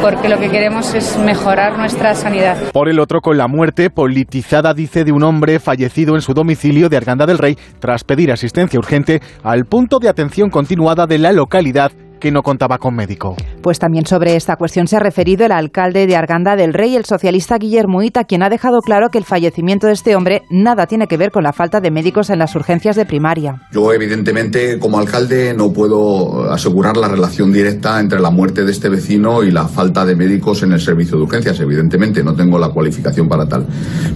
porque 0.02 0.30
lo 0.30 0.38
que 0.38 0.50
queremos 0.50 0.94
es 0.94 1.18
mejorar 1.18 1.78
nuestra 1.78 2.16
sanidad. 2.16 2.56
Por 2.72 2.88
el 2.88 3.00
otro, 3.00 3.20
con 3.20 3.38
la 3.38 3.48
muerte 3.48 3.90
politizada, 3.90 4.74
dice, 4.74 5.04
de 5.04 5.12
un 5.12 5.24
hombre 5.24 5.60
fallecido 5.60 6.16
en 6.16 6.22
su 6.22 6.34
domicilio 6.34 6.88
de 6.88 6.98
Arganda 6.98 7.26
del 7.26 7.40
Rey 7.40 7.58
tras 7.80 8.04
pedir 8.04 8.32
asistencia 8.32 8.80
urgente 8.80 9.22
al 9.44 9.66
punto 9.66 10.00
de 10.00 10.08
atención 10.08 10.50
continuada 10.50 11.08
de 11.08 11.18
la 11.18 11.34
localidad 11.34 11.92
que 12.20 12.32
no 12.32 12.42
contaba 12.42 12.78
con 12.78 12.96
médico. 12.96 13.36
Pues 13.62 13.80
también 13.80 14.06
sobre 14.06 14.36
esta 14.36 14.56
cuestión 14.56 14.88
se 14.88 14.98
ha 14.98 15.00
referido 15.00 15.46
el 15.46 15.52
alcalde 15.52 16.08
de 16.08 16.16
Arganda 16.16 16.56
del 16.56 16.74
Rey, 16.74 16.96
el 16.96 17.06
socialista 17.06 17.58
Guillermo 17.58 18.02
Ita, 18.02 18.24
quien 18.26 18.44
ha 18.44 18.50
dejado 18.50 18.80
claro 18.82 19.10
que 19.10 19.18
el 19.18 19.26
fallecimiento 19.26 19.88
de 19.88 19.94
este 19.94 20.16
hombre 20.16 20.44
nada 20.50 20.86
tiene 20.88 21.08
que 21.08 21.18
ver 21.18 21.32
con 21.32 21.44
la 21.44 21.54
falta 21.54 21.80
de 21.82 21.92
médicos 21.92 22.30
en 22.30 22.40
las 22.40 22.56
urgencias 22.56 22.96
de 22.96 23.06
primaria. 23.06 23.62
Yo, 23.72 23.94
evidentemente, 23.94 24.80
como 24.80 25.00
alcalde, 25.00 25.54
no 25.54 25.72
puedo 25.72 26.52
asegurar 26.52 26.98
la 26.98 27.08
relación 27.08 27.52
directa 27.52 28.00
entre 28.00 28.20
la 28.20 28.30
muerte 28.30 28.64
de 28.64 28.72
este 28.72 28.90
vecino 28.90 29.44
y 29.44 29.52
la 29.52 29.68
falta 29.68 30.06
de 30.06 30.16
médicos 30.16 30.64
en 30.64 30.74
el 30.74 30.82
servicio 30.82 31.18
de 31.18 31.24
urgencias. 31.24 31.60
Evidentemente, 31.60 32.24
no 32.24 32.36
tengo 32.36 32.60
la 32.60 32.70
cualificación 32.70 33.28
para 33.28 33.48
tal. 33.48 33.66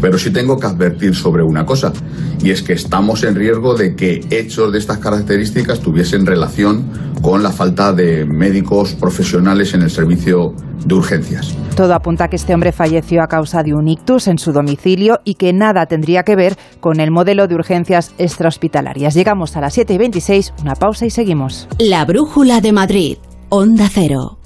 Pero 0.01 0.17
sí 0.17 0.31
tengo 0.31 0.57
que 0.57 0.67
advertir 0.67 1.15
sobre 1.15 1.43
una 1.43 1.65
cosa, 1.65 1.93
y 2.41 2.51
es 2.51 2.61
que 2.61 2.73
estamos 2.73 3.23
en 3.23 3.35
riesgo 3.35 3.75
de 3.75 3.95
que 3.95 4.21
hechos 4.29 4.71
de 4.71 4.79
estas 4.79 4.97
características 4.97 5.79
tuviesen 5.79 6.25
relación 6.25 7.13
con 7.21 7.41
la 7.41 7.51
falta 7.51 7.92
de 7.93 8.25
médicos 8.25 8.93
profesionales 8.93 9.73
en 9.73 9.81
el 9.81 9.89
servicio 9.89 10.53
de 10.85 10.95
urgencias. 10.95 11.55
Todo 11.75 11.93
apunta 11.93 12.25
a 12.25 12.27
que 12.27 12.35
este 12.35 12.53
hombre 12.53 12.71
falleció 12.71 13.23
a 13.23 13.27
causa 13.27 13.63
de 13.63 13.73
un 13.73 13.87
ictus 13.87 14.27
en 14.27 14.37
su 14.37 14.51
domicilio 14.51 15.19
y 15.23 15.35
que 15.35 15.53
nada 15.53 15.85
tendría 15.85 16.23
que 16.23 16.35
ver 16.35 16.57
con 16.79 16.99
el 16.99 17.11
modelo 17.11 17.47
de 17.47 17.55
urgencias 17.55 18.13
extrahospitalarias. 18.17 19.13
Llegamos 19.13 19.55
a 19.55 19.61
las 19.61 19.73
7 19.73 19.93
y 19.93 19.97
26, 19.97 20.53
una 20.61 20.75
pausa 20.75 21.05
y 21.05 21.09
seguimos. 21.09 21.67
La 21.79 22.05
Brújula 22.05 22.61
de 22.61 22.71
Madrid, 22.71 23.17
Onda 23.49 23.89
Cero. 23.91 24.37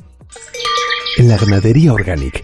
En 1.18 1.30
la 1.30 1.38
ganadería 1.38 1.94
Organic 1.94 2.44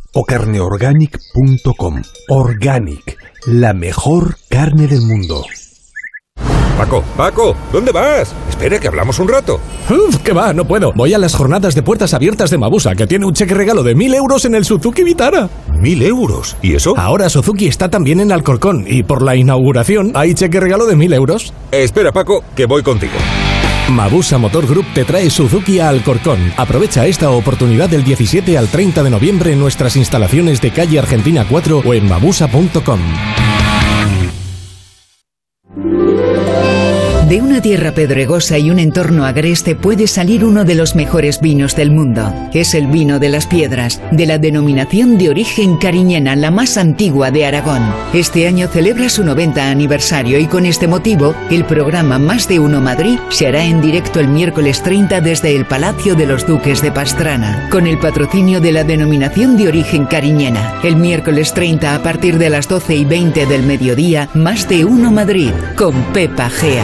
o 0.13 0.23
carneorganic.com. 0.23 2.01
Organic, 2.29 3.17
la 3.47 3.73
mejor 3.73 4.37
carne 4.49 4.87
del 4.87 5.01
mundo. 5.01 5.43
Paco, 6.77 7.03
Paco, 7.15 7.55
¿dónde 7.71 7.91
vas? 7.91 8.33
Espera 8.49 8.79
que 8.79 8.87
hablamos 8.87 9.19
un 9.19 9.27
rato. 9.27 9.59
Uf, 9.89 10.17
que 10.17 10.33
va, 10.33 10.51
no 10.51 10.65
puedo. 10.65 10.91
Voy 10.95 11.13
a 11.13 11.19
las 11.19 11.35
jornadas 11.35 11.75
de 11.75 11.83
puertas 11.83 12.13
abiertas 12.15 12.49
de 12.49 12.57
Mabusa, 12.57 12.95
que 12.95 13.05
tiene 13.05 13.25
un 13.27 13.33
cheque 13.33 13.53
regalo 13.53 13.83
de 13.83 13.93
mil 13.93 14.13
euros 14.15 14.45
en 14.45 14.55
el 14.55 14.65
Suzuki 14.65 15.03
Vitara. 15.03 15.47
¿Mil 15.79 16.01
euros? 16.01 16.55
¿Y 16.63 16.73
eso? 16.73 16.97
Ahora 16.97 17.29
Suzuki 17.29 17.67
está 17.67 17.89
también 17.89 18.19
en 18.19 18.31
Alcorcón 18.31 18.85
y 18.87 19.03
por 19.03 19.21
la 19.21 19.35
inauguración 19.35 20.11
hay 20.15 20.33
cheque 20.33 20.59
regalo 20.59 20.87
de 20.87 20.95
mil 20.95 21.13
euros. 21.13 21.53
espera, 21.71 22.11
Paco, 22.11 22.43
que 22.55 22.65
voy 22.65 22.81
contigo. 22.81 23.13
Mabusa 23.91 24.37
Motor 24.37 24.67
Group 24.67 24.85
te 24.93 25.05
trae 25.05 25.29
Suzuki 25.29 25.79
a 25.79 25.89
Alcorcón. 25.89 26.53
Aprovecha 26.57 27.05
esta 27.05 27.29
oportunidad 27.31 27.89
del 27.89 28.03
17 28.03 28.57
al 28.57 28.69
30 28.69 29.03
de 29.03 29.09
noviembre 29.09 29.51
en 29.51 29.59
nuestras 29.59 29.95
instalaciones 29.95 30.61
de 30.61 30.71
calle 30.71 30.99
Argentina 30.99 31.45
4 31.47 31.83
o 31.85 31.93
en 31.93 32.07
mabusa.com. 32.07 32.99
De 37.31 37.41
una 37.41 37.61
tierra 37.61 37.93
pedregosa 37.93 38.57
y 38.57 38.69
un 38.71 38.77
entorno 38.77 39.23
agreste 39.23 39.73
puede 39.73 40.07
salir 40.07 40.43
uno 40.43 40.65
de 40.65 40.75
los 40.75 40.95
mejores 40.95 41.39
vinos 41.39 41.77
del 41.77 41.89
mundo. 41.89 42.33
Es 42.53 42.73
el 42.73 42.87
vino 42.87 43.19
de 43.19 43.29
las 43.29 43.47
piedras, 43.47 44.01
de 44.11 44.25
la 44.25 44.37
denominación 44.37 45.17
de 45.17 45.29
origen 45.29 45.77
cariñena, 45.77 46.35
la 46.35 46.51
más 46.51 46.75
antigua 46.75 47.31
de 47.31 47.45
Aragón. 47.45 47.83
Este 48.13 48.49
año 48.49 48.67
celebra 48.67 49.07
su 49.07 49.23
90 49.23 49.71
aniversario 49.71 50.39
y 50.39 50.45
con 50.47 50.65
este 50.65 50.89
motivo, 50.89 51.33
el 51.49 51.63
programa 51.63 52.19
Más 52.19 52.49
de 52.49 52.59
Uno 52.59 52.81
Madrid 52.81 53.17
se 53.29 53.47
hará 53.47 53.63
en 53.63 53.79
directo 53.79 54.19
el 54.19 54.27
miércoles 54.27 54.83
30 54.83 55.21
desde 55.21 55.55
el 55.55 55.65
Palacio 55.65 56.15
de 56.15 56.25
los 56.25 56.45
Duques 56.45 56.81
de 56.81 56.91
Pastrana, 56.91 57.69
con 57.71 57.87
el 57.87 57.97
patrocinio 57.97 58.59
de 58.59 58.73
la 58.73 58.83
denominación 58.83 59.55
de 59.55 59.69
origen 59.69 60.05
cariñena. 60.05 60.81
El 60.83 60.97
miércoles 60.97 61.53
30 61.53 61.95
a 61.95 62.03
partir 62.03 62.37
de 62.37 62.49
las 62.49 62.67
12 62.67 62.93
y 62.93 63.05
20 63.05 63.45
del 63.45 63.63
mediodía, 63.63 64.27
Más 64.33 64.67
de 64.67 64.83
Uno 64.83 65.13
Madrid, 65.13 65.51
con 65.77 65.93
Pepa 66.11 66.49
Gea. 66.49 66.83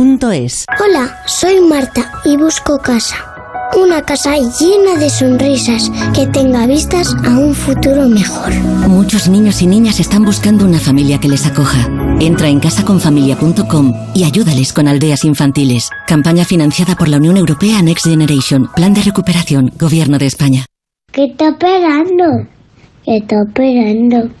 Hola, 0.01 1.21
soy 1.27 1.61
Marta 1.61 2.11
y 2.25 2.35
busco 2.35 2.79
casa. 2.79 3.17
Una 3.79 4.01
casa 4.01 4.33
llena 4.35 4.99
de 4.99 5.11
sonrisas 5.11 5.91
que 6.15 6.25
tenga 6.25 6.65
vistas 6.65 7.13
a 7.23 7.37
un 7.37 7.53
futuro 7.53 8.09
mejor. 8.09 8.51
Muchos 8.87 9.29
niños 9.29 9.61
y 9.61 9.67
niñas 9.67 9.99
están 9.99 10.23
buscando 10.23 10.65
una 10.65 10.79
familia 10.79 11.19
que 11.19 11.27
les 11.27 11.45
acoja. 11.45 11.87
Entra 12.19 12.47
en 12.47 12.59
casaconfamilia.com 12.59 13.93
y 14.15 14.23
ayúdales 14.23 14.73
con 14.73 14.87
aldeas 14.87 15.23
infantiles. 15.23 15.91
Campaña 16.07 16.45
financiada 16.45 16.95
por 16.95 17.07
la 17.07 17.17
Unión 17.17 17.37
Europea 17.37 17.79
Next 17.83 18.07
Generation. 18.07 18.71
Plan 18.75 18.95
de 18.95 19.03
recuperación. 19.03 19.71
Gobierno 19.77 20.17
de 20.17 20.25
España. 20.25 20.65
¿Qué 21.11 21.25
está 21.25 21.49
esperando? 21.49 22.47
¿Qué 23.05 23.17
está 23.17 23.43
esperando? 23.47 24.40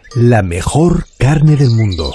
la 0.15 0.43
mejor 0.43 1.05
carne 1.17 1.55
del 1.55 1.69
mundo. 1.69 2.13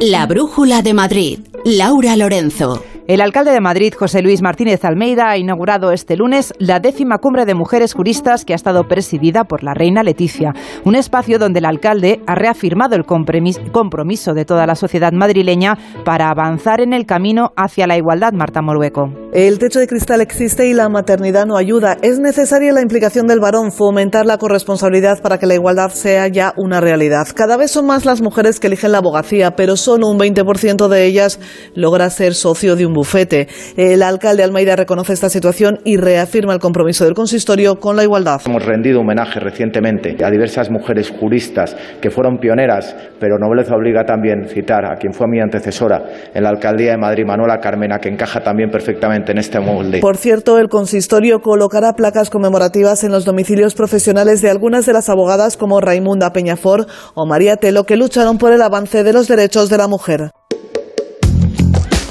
La 0.00 0.26
Brújula 0.26 0.82
de 0.82 0.94
Madrid. 0.94 1.38
Laura 1.64 2.16
Lorenzo. 2.16 2.82
El 3.10 3.20
alcalde 3.22 3.50
de 3.50 3.60
Madrid, 3.60 3.92
José 3.98 4.22
Luis 4.22 4.40
Martínez 4.40 4.84
Almeida, 4.84 5.30
ha 5.30 5.36
inaugurado 5.36 5.90
este 5.90 6.16
lunes 6.16 6.54
la 6.60 6.78
décima 6.78 7.18
cumbre 7.18 7.44
de 7.44 7.56
mujeres 7.56 7.92
juristas 7.92 8.44
que 8.44 8.52
ha 8.52 8.54
estado 8.54 8.86
presidida 8.86 9.42
por 9.42 9.64
la 9.64 9.74
reina 9.74 10.04
Leticia. 10.04 10.52
Un 10.84 10.94
espacio 10.94 11.40
donde 11.40 11.58
el 11.58 11.64
alcalde 11.64 12.20
ha 12.28 12.36
reafirmado 12.36 12.94
el 12.94 13.04
compromiso 13.04 14.32
de 14.32 14.44
toda 14.44 14.64
la 14.64 14.76
sociedad 14.76 15.10
madrileña 15.10 15.76
para 16.04 16.28
avanzar 16.28 16.80
en 16.80 16.92
el 16.92 17.04
camino 17.04 17.50
hacia 17.56 17.88
la 17.88 17.96
igualdad. 17.96 18.32
Marta 18.32 18.62
Morueco. 18.62 19.10
El 19.32 19.58
techo 19.58 19.80
de 19.80 19.88
cristal 19.88 20.20
existe 20.20 20.68
y 20.68 20.74
la 20.74 20.88
maternidad 20.88 21.46
no 21.46 21.56
ayuda. 21.56 21.96
Es 22.02 22.20
necesaria 22.20 22.72
la 22.72 22.80
implicación 22.80 23.26
del 23.26 23.40
varón, 23.40 23.72
fomentar 23.72 24.24
la 24.24 24.38
corresponsabilidad 24.38 25.20
para 25.20 25.38
que 25.38 25.46
la 25.46 25.54
igualdad 25.54 25.90
sea 25.90 26.28
ya 26.28 26.52
una 26.56 26.80
realidad. 26.80 27.26
Cada 27.34 27.56
vez 27.56 27.72
son 27.72 27.86
más 27.86 28.04
las 28.04 28.20
mujeres 28.20 28.60
que 28.60 28.68
eligen 28.68 28.92
la 28.92 28.98
abogacía, 28.98 29.56
pero 29.56 29.76
solo 29.76 30.08
un 30.08 30.18
20% 30.18 30.86
de 30.86 31.06
ellas 31.06 31.40
logra 31.74 32.08
ser 32.10 32.34
socio 32.34 32.76
de 32.76 32.86
un 32.86 32.99
bufete. 33.00 33.48
El 33.76 34.02
alcalde 34.02 34.42
Almeida 34.42 34.76
reconoce 34.76 35.14
esta 35.14 35.30
situación 35.30 35.78
y 35.84 35.96
reafirma 35.96 36.52
el 36.52 36.60
compromiso 36.60 37.04
del 37.04 37.14
consistorio 37.14 37.80
con 37.80 37.96
la 37.96 38.02
igualdad. 38.02 38.42
Hemos 38.44 38.64
rendido 38.64 39.00
homenaje 39.00 39.40
recientemente 39.40 40.22
a 40.22 40.30
diversas 40.30 40.70
mujeres 40.70 41.10
juristas 41.10 41.74
que 42.02 42.10
fueron 42.10 42.38
pioneras, 42.38 42.94
pero 43.18 43.38
nobleza 43.38 43.74
obliga 43.74 44.04
también 44.04 44.48
citar 44.48 44.84
a 44.84 44.96
quien 44.96 45.14
fue 45.14 45.26
mi 45.28 45.40
antecesora 45.40 46.02
en 46.34 46.42
la 46.42 46.50
alcaldía 46.50 46.90
de 46.90 46.98
Madrid, 46.98 47.24
Manuela 47.24 47.58
Carmena, 47.58 47.98
que 47.98 48.10
encaja 48.10 48.42
también 48.42 48.70
perfectamente 48.70 49.32
en 49.32 49.38
este 49.38 49.60
molde. 49.60 50.00
Por 50.00 50.18
cierto, 50.18 50.58
el 50.58 50.68
consistorio 50.68 51.40
colocará 51.40 51.94
placas 51.94 52.28
conmemorativas 52.28 53.02
en 53.04 53.12
los 53.12 53.24
domicilios 53.24 53.74
profesionales 53.74 54.42
de 54.42 54.50
algunas 54.50 54.84
de 54.84 54.92
las 54.92 55.08
abogadas 55.08 55.56
como 55.56 55.80
Raimunda 55.80 56.32
Peñafor 56.34 56.86
o 57.14 57.24
María 57.24 57.56
Telo 57.56 57.84
que 57.84 57.96
lucharon 57.96 58.36
por 58.36 58.52
el 58.52 58.60
avance 58.60 59.04
de 59.04 59.12
los 59.14 59.26
derechos 59.26 59.70
de 59.70 59.78
la 59.78 59.88
mujer. 59.88 60.30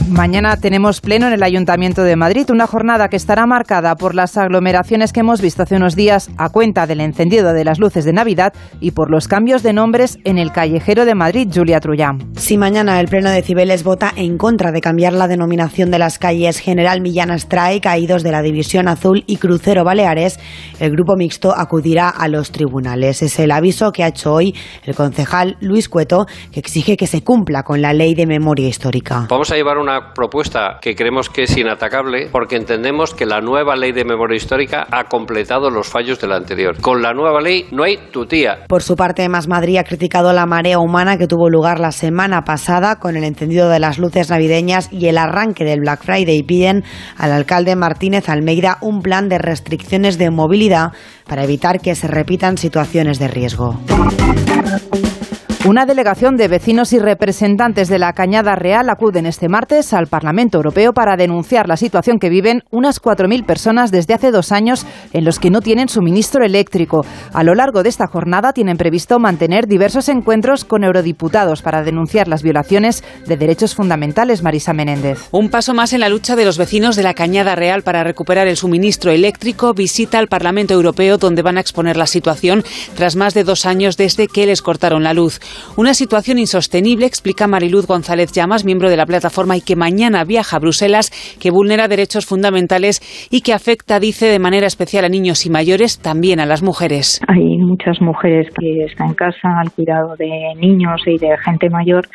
Mañana 0.09 0.57
tenemos 0.57 1.01
pleno 1.01 1.27
en 1.27 1.33
el 1.33 1.43
Ayuntamiento 1.43 2.01
de 2.01 2.15
Madrid, 2.15 2.49
una 2.49 2.65
jornada 2.65 3.09
que 3.09 3.15
estará 3.15 3.45
marcada 3.45 3.95
por 3.95 4.15
las 4.15 4.37
aglomeraciones 4.37 5.13
que 5.13 5.19
hemos 5.19 5.39
visto 5.39 5.61
hace 5.61 5.75
unos 5.75 5.95
días 5.95 6.31
a 6.35 6.49
cuenta 6.49 6.87
del 6.87 6.99
encendido 6.99 7.53
de 7.53 7.63
las 7.63 7.77
luces 7.77 8.05
de 8.05 8.13
Navidad 8.13 8.53
y 8.79 8.91
por 8.91 9.11
los 9.11 9.27
cambios 9.27 9.61
de 9.61 9.71
nombres 9.71 10.17
en 10.23 10.39
el 10.39 10.51
callejero 10.51 11.05
de 11.05 11.13
Madrid, 11.13 11.47
Julia 11.53 11.79
Trullán. 11.79 12.33
Si 12.35 12.57
mañana 12.57 12.99
el 12.99 13.07
Pleno 13.07 13.29
de 13.29 13.43
Cibeles 13.43 13.83
vota 13.83 14.11
en 14.15 14.39
contra 14.39 14.71
de 14.71 14.81
cambiar 14.81 15.13
la 15.13 15.27
denominación 15.27 15.91
de 15.91 15.99
las 15.99 16.17
calles 16.17 16.57
General 16.57 17.01
Millán 17.01 17.29
Astray, 17.29 17.79
Caídos 17.79 18.23
de 18.23 18.31
la 18.31 18.41
División 18.41 18.87
Azul 18.87 19.23
y 19.27 19.37
Crucero 19.37 19.83
Baleares, 19.83 20.39
el 20.79 20.91
grupo 20.91 21.17
mixto 21.17 21.53
acudirá 21.55 22.09
a 22.09 22.27
los 22.27 22.51
tribunales. 22.51 23.21
Es 23.21 23.37
el 23.37 23.51
aviso 23.51 23.91
que 23.91 24.03
ha 24.03 24.07
hecho 24.07 24.33
hoy 24.33 24.55
el 24.85 24.95
concejal 24.95 25.57
Luis 25.61 25.87
Cueto, 25.87 26.25
que 26.51 26.59
exige 26.59 26.97
que 26.97 27.05
se 27.05 27.23
cumpla 27.23 27.61
con 27.61 27.83
la 27.83 27.93
ley 27.93 28.15
de 28.15 28.25
memoria 28.25 28.67
histórica. 28.67 29.27
Vamos 29.29 29.51
a 29.51 29.55
llevar 29.55 29.77
una 29.77 29.98
propuesta 30.13 30.77
que 30.81 30.95
creemos 30.95 31.29
que 31.29 31.43
es 31.43 31.57
inatacable 31.57 32.29
porque 32.31 32.55
entendemos 32.55 33.13
que 33.13 33.25
la 33.25 33.41
nueva 33.41 33.75
ley 33.75 33.91
de 33.91 34.05
memoria 34.05 34.37
histórica 34.37 34.87
ha 34.91 35.05
completado 35.05 35.69
los 35.69 35.87
fallos 35.87 36.19
de 36.19 36.27
la 36.27 36.37
anterior. 36.37 36.79
Con 36.81 37.01
la 37.01 37.13
nueva 37.13 37.41
ley 37.41 37.67
no 37.71 37.83
hay 37.83 37.97
tutía. 38.11 38.65
Por 38.67 38.83
su 38.83 38.95
parte, 38.95 39.27
Más 39.29 39.47
Madrid 39.47 39.77
ha 39.77 39.83
criticado 39.83 40.33
la 40.33 40.45
marea 40.45 40.79
humana 40.79 41.17
que 41.17 41.27
tuvo 41.27 41.49
lugar 41.49 41.79
la 41.79 41.91
semana 41.91 42.43
pasada 42.43 42.97
con 42.97 43.15
el 43.15 43.23
encendido 43.23 43.69
de 43.69 43.79
las 43.79 43.99
luces 43.99 44.29
navideñas 44.29 44.91
y 44.91 45.07
el 45.07 45.17
arranque 45.17 45.63
del 45.63 45.81
Black 45.81 46.03
Friday 46.03 46.43
piden 46.43 46.83
al 47.17 47.31
alcalde 47.31 47.75
Martínez 47.75 48.29
Almeida 48.29 48.77
un 48.81 49.01
plan 49.01 49.29
de 49.29 49.37
restricciones 49.37 50.17
de 50.17 50.29
movilidad 50.31 50.91
para 51.27 51.43
evitar 51.43 51.79
que 51.79 51.95
se 51.95 52.07
repitan 52.07 52.57
situaciones 52.57 53.19
de 53.19 53.27
riesgo. 53.27 53.79
Una 55.65 55.85
delegación 55.85 56.37
de 56.37 56.47
vecinos 56.47 56.93
y 56.93 56.99
representantes 56.99 57.89
de 57.89 57.99
la 57.99 58.13
Cañada 58.13 58.55
Real 58.55 58.89
acuden 58.89 59.25
este 59.25 59.49
martes 59.49 59.91
al 59.93 60.07
Parlamento 60.07 60.57
Europeo 60.57 60.93
para 60.93 61.17
denunciar 61.17 61.67
la 61.67 61.75
situación 61.75 62.17
que 62.17 62.29
viven 62.29 62.63
unas 62.71 63.01
4.000 63.01 63.45
personas 63.45 63.91
desde 63.91 64.13
hace 64.13 64.31
dos 64.31 64.53
años 64.53 64.85
en 65.11 65.25
los 65.25 65.37
que 65.37 65.49
no 65.49 65.59
tienen 65.59 65.89
suministro 65.89 66.45
eléctrico. 66.45 67.05
A 67.33 67.43
lo 67.43 67.55
largo 67.55 67.83
de 67.83 67.89
esta 67.89 68.07
jornada 68.07 68.53
tienen 68.53 68.77
previsto 68.77 69.19
mantener 69.19 69.67
diversos 69.67 70.07
encuentros 70.07 70.63
con 70.63 70.85
eurodiputados 70.85 71.61
para 71.61 71.83
denunciar 71.83 72.29
las 72.29 72.41
violaciones 72.41 73.03
de 73.27 73.35
derechos 73.35 73.75
fundamentales. 73.75 74.41
Marisa 74.41 74.71
Menéndez. 74.71 75.27
Un 75.31 75.49
paso 75.49 75.73
más 75.73 75.91
en 75.91 75.99
la 75.99 76.09
lucha 76.09 76.37
de 76.37 76.45
los 76.45 76.57
vecinos 76.57 76.95
de 76.95 77.03
la 77.03 77.13
Cañada 77.13 77.55
Real 77.55 77.83
para 77.83 78.05
recuperar 78.05 78.47
el 78.47 78.55
suministro 78.55 79.11
eléctrico. 79.11 79.73
Visita 79.73 80.19
al 80.19 80.29
Parlamento 80.29 80.73
Europeo 80.73 81.17
donde 81.17 81.41
van 81.41 81.57
a 81.57 81.61
exponer 81.61 81.97
la 81.97 82.07
situación 82.07 82.63
tras 82.95 83.17
más 83.17 83.33
de 83.33 83.43
dos 83.43 83.65
años 83.65 83.97
desde 83.97 84.27
que 84.29 84.45
les 84.45 84.61
cortaron 84.61 85.03
la 85.03 85.13
luz. 85.13 85.41
Una 85.77 85.93
situación 85.93 86.37
insostenible, 86.39 87.05
explica 87.05 87.47
Mariluz 87.47 87.87
González 87.87 88.31
Llamas, 88.31 88.65
miembro 88.65 88.89
de 88.89 88.97
la 88.97 89.05
plataforma 89.05 89.55
y 89.57 89.61
que 89.61 89.75
mañana 89.75 90.23
viaja 90.23 90.57
a 90.57 90.59
Bruselas, 90.59 91.11
que 91.39 91.51
vulnera 91.51 91.87
derechos 91.87 92.25
fundamentales 92.25 93.01
y 93.31 93.41
que 93.41 93.53
afecta, 93.53 93.99
dice, 93.99 94.27
de 94.27 94.39
manera 94.39 94.67
especial 94.67 95.05
a 95.05 95.09
niños 95.09 95.45
y 95.45 95.49
mayores, 95.49 95.99
también 95.99 96.39
a 96.39 96.45
las 96.45 96.63
mujeres. 96.63 97.21
Hay 97.27 97.57
muchas 97.57 98.01
mujeres 98.01 98.47
que 98.59 98.85
están 98.85 99.09
en 99.09 99.13
casa 99.13 99.59
al 99.59 99.71
cuidado 99.71 100.15
de 100.17 100.29
niños 100.59 101.01
y 101.05 101.17
de 101.17 101.37
gente 101.45 101.69
mayor 101.69 102.07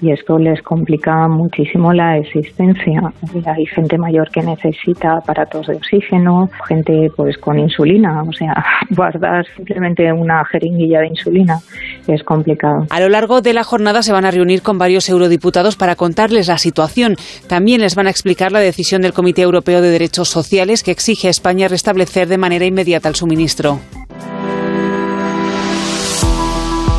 y 0.00 0.12
esto 0.12 0.38
les 0.38 0.60
complica 0.62 1.28
muchísimo 1.28 1.92
la 1.92 2.18
existencia. 2.18 3.00
Hay 3.46 3.66
gente 3.66 3.98
mayor 3.98 4.28
que 4.30 4.42
necesita 4.42 5.16
aparatos 5.16 5.66
de 5.66 5.76
oxígeno, 5.76 6.48
gente 6.68 7.08
pues 7.16 7.36
con 7.38 7.58
insulina, 7.58 8.22
o 8.22 8.32
sea, 8.32 8.54
guardar 8.96 9.46
simplemente 9.56 10.12
una 10.12 10.44
jeringuilla 10.44 11.00
de 11.00 11.08
insulina 11.08 11.58
es 12.06 12.22
complicado. 12.22 12.67
A 12.90 13.00
lo 13.00 13.08
largo 13.08 13.40
de 13.40 13.52
la 13.52 13.64
jornada 13.64 14.02
se 14.02 14.12
van 14.12 14.24
a 14.24 14.30
reunir 14.30 14.62
con 14.62 14.78
varios 14.78 15.08
eurodiputados 15.08 15.76
para 15.76 15.96
contarles 15.96 16.48
la 16.48 16.58
situación. 16.58 17.16
También 17.46 17.80
les 17.80 17.94
van 17.94 18.06
a 18.06 18.10
explicar 18.10 18.52
la 18.52 18.60
decisión 18.60 19.02
del 19.02 19.12
Comité 19.12 19.42
Europeo 19.42 19.80
de 19.80 19.90
Derechos 19.90 20.28
Sociales 20.28 20.82
que 20.82 20.90
exige 20.90 21.28
a 21.28 21.30
España 21.30 21.68
restablecer 21.68 22.28
de 22.28 22.38
manera 22.38 22.64
inmediata 22.64 23.08
el 23.08 23.14
suministro. 23.14 23.80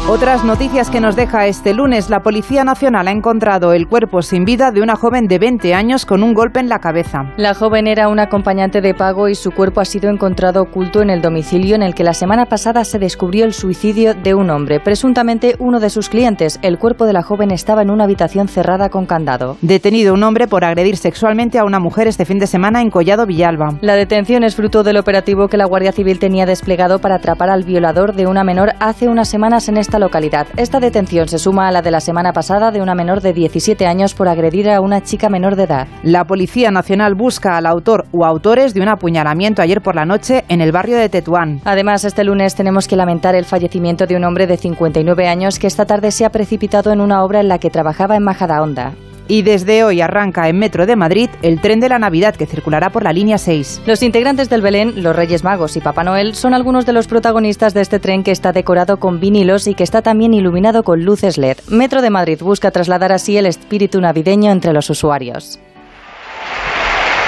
Otras 0.10 0.44
noticias 0.44 0.90
que 0.90 1.02
nos 1.02 1.16
deja 1.16 1.46
este 1.46 1.72
lunes, 1.72 2.10
la 2.10 2.24
Policía 2.24 2.64
Nacional 2.64 3.08
ha 3.08 3.12
encontrado 3.12 3.74
el 3.74 3.88
cuerpo 3.88 4.24
sin 4.24 4.44
vida 4.44 4.72
de 4.72 4.82
una 4.82 4.96
joven 4.96 5.28
de 5.28 5.38
20 5.38 5.76
años 5.76 6.08
con 6.08 6.24
un 6.24 6.34
golpe 6.34 6.60
en 6.60 6.68
la 6.68 6.80
cabeza. 6.80 7.32
La 7.38 7.54
joven 7.54 7.86
era 7.86 8.08
una 8.08 8.24
acompañante 8.24 8.82
de 8.82 8.96
pago 8.96 9.30
y 9.30 9.36
su 9.36 9.52
cuerpo 9.52 9.82
ha 9.82 9.86
sido 9.86 10.10
encontrado 10.10 10.64
oculto 10.64 11.04
en 11.04 11.12
el 11.12 11.22
domicilio 11.22 11.76
en 11.76 11.84
el 11.84 11.94
que 11.94 12.04
la 12.04 12.16
semana 12.16 12.48
pasada 12.48 12.86
se 12.86 12.98
descubrió 12.98 13.46
el 13.46 13.54
suicidio 13.54 14.16
de 14.16 14.34
un 14.34 14.50
hombre, 14.50 14.80
presuntamente 14.80 15.56
uno 15.60 15.80
de 15.80 15.92
sus 15.92 16.10
clientes. 16.10 16.58
El 16.64 16.80
cuerpo 16.80 17.06
de 17.06 17.14
la 17.14 17.22
joven 17.22 17.52
estaba 17.52 17.84
en 17.84 17.92
una 17.92 18.06
habitación 18.06 18.48
cerrada 18.48 18.90
con 18.90 19.06
candado. 19.06 19.58
Detenido 19.62 20.16
un 20.16 20.24
hombre 20.24 20.48
por 20.48 20.66
agredir 20.66 20.98
sexualmente 20.98 21.60
a 21.60 21.66
una 21.66 21.80
mujer 21.80 22.08
este 22.08 22.26
fin 22.26 22.40
de 22.40 22.48
semana 22.48 22.82
en 22.82 22.90
Collado 22.90 23.28
Villalba. 23.28 23.76
La 23.82 23.94
detención 23.94 24.44
es 24.44 24.56
fruto 24.56 24.82
del 24.82 24.98
operativo 24.98 25.50
que 25.50 25.58
la 25.58 25.66
Guardia 25.66 25.92
Civil 25.92 26.18
tenía 26.18 26.48
desplegado 26.48 26.98
para 26.98 27.18
atrapar 27.18 27.52
al 27.52 27.64
violador 27.64 28.16
de 28.16 28.26
una 28.26 28.44
menor 28.44 28.74
hace 28.80 29.08
unas 29.08 29.30
semanas 29.30 29.70
en 29.70 29.78
esta 29.78 29.99
localidad. 30.00 30.48
Esta 30.58 30.80
detención 30.80 31.28
se 31.28 31.38
suma 31.38 31.68
a 31.68 31.72
la 31.72 31.82
de 31.82 31.92
la 31.92 32.00
semana 32.00 32.34
pasada 32.34 32.72
de 32.72 32.82
una 32.82 32.96
menor 32.96 33.22
de 33.22 33.34
17 33.34 33.86
años 33.86 34.14
por 34.16 34.28
agredir 34.28 34.70
a 34.70 34.82
una 34.82 35.04
chica 35.04 35.30
menor 35.30 35.56
de 35.56 35.64
edad. 35.64 35.88
La 36.02 36.26
Policía 36.26 36.72
Nacional 36.72 37.14
busca 37.16 37.58
al 37.58 37.66
autor 37.66 38.06
o 38.12 38.26
autores 38.26 38.74
de 38.74 38.82
un 38.82 38.88
apuñalamiento 38.88 39.62
ayer 39.62 39.82
por 39.82 39.96
la 39.96 40.06
noche 40.06 40.46
en 40.48 40.62
el 40.62 40.72
barrio 40.72 40.98
de 40.98 41.10
Tetuán. 41.10 41.62
Además, 41.66 42.06
este 42.06 42.24
lunes 42.24 42.56
tenemos 42.56 42.88
que 42.88 42.96
lamentar 42.96 43.36
el 43.36 43.46
fallecimiento 43.46 44.08
de 44.08 44.16
un 44.16 44.24
hombre 44.24 44.48
de 44.48 44.58
59 44.58 45.28
años 45.28 45.60
que 45.60 45.68
esta 45.68 45.86
tarde 45.86 46.12
se 46.12 46.26
ha 46.26 46.32
precipitado 46.32 46.92
en 46.92 47.02
una 47.02 47.24
obra 47.24 47.40
en 47.42 47.48
la 47.48 47.60
que 47.60 47.70
trabajaba 47.70 48.16
en 48.16 48.24
Majadahonda. 48.24 48.94
Y 49.32 49.44
desde 49.44 49.84
hoy 49.84 50.02
arranca 50.02 50.50
en 50.50 50.58
Metro 50.58 50.88
de 50.88 50.96
Madrid 50.96 51.30
el 51.44 51.62
tren 51.62 51.80
de 51.80 51.88
la 51.88 52.00
Navidad 52.00 52.36
que 52.36 52.48
circulará 52.48 52.90
por 52.90 53.04
la 53.04 53.14
línea 53.14 53.38
6. 53.38 53.84
Los 53.86 54.02
integrantes 54.02 54.50
del 54.50 54.64
Belén, 54.64 55.04
los 55.04 55.16
Reyes 55.16 55.44
Magos 55.44 55.78
y 55.78 55.82
Papá 55.82 56.04
Noel 56.04 56.34
son 56.34 56.56
algunos 56.56 56.88
de 56.88 56.94
los 56.94 57.06
protagonistas 57.06 57.76
de 57.76 57.82
este 57.82 58.00
tren 58.00 58.24
que 58.24 58.32
está 58.32 58.54
decorado 58.54 58.98
con 58.98 59.20
vinilos 59.20 59.68
y 59.68 59.76
que 59.76 59.84
está 59.84 60.02
también 60.02 60.34
iluminado 60.34 60.82
con 60.82 61.06
luces 61.06 61.38
LED. 61.38 61.58
Metro 61.70 62.02
de 62.02 62.10
Madrid 62.10 62.40
busca 62.42 62.72
trasladar 62.72 63.12
así 63.12 63.38
el 63.38 63.46
espíritu 63.46 64.02
navideño 64.02 64.52
entre 64.52 64.74
los 64.74 64.90
usuarios. 64.90 65.60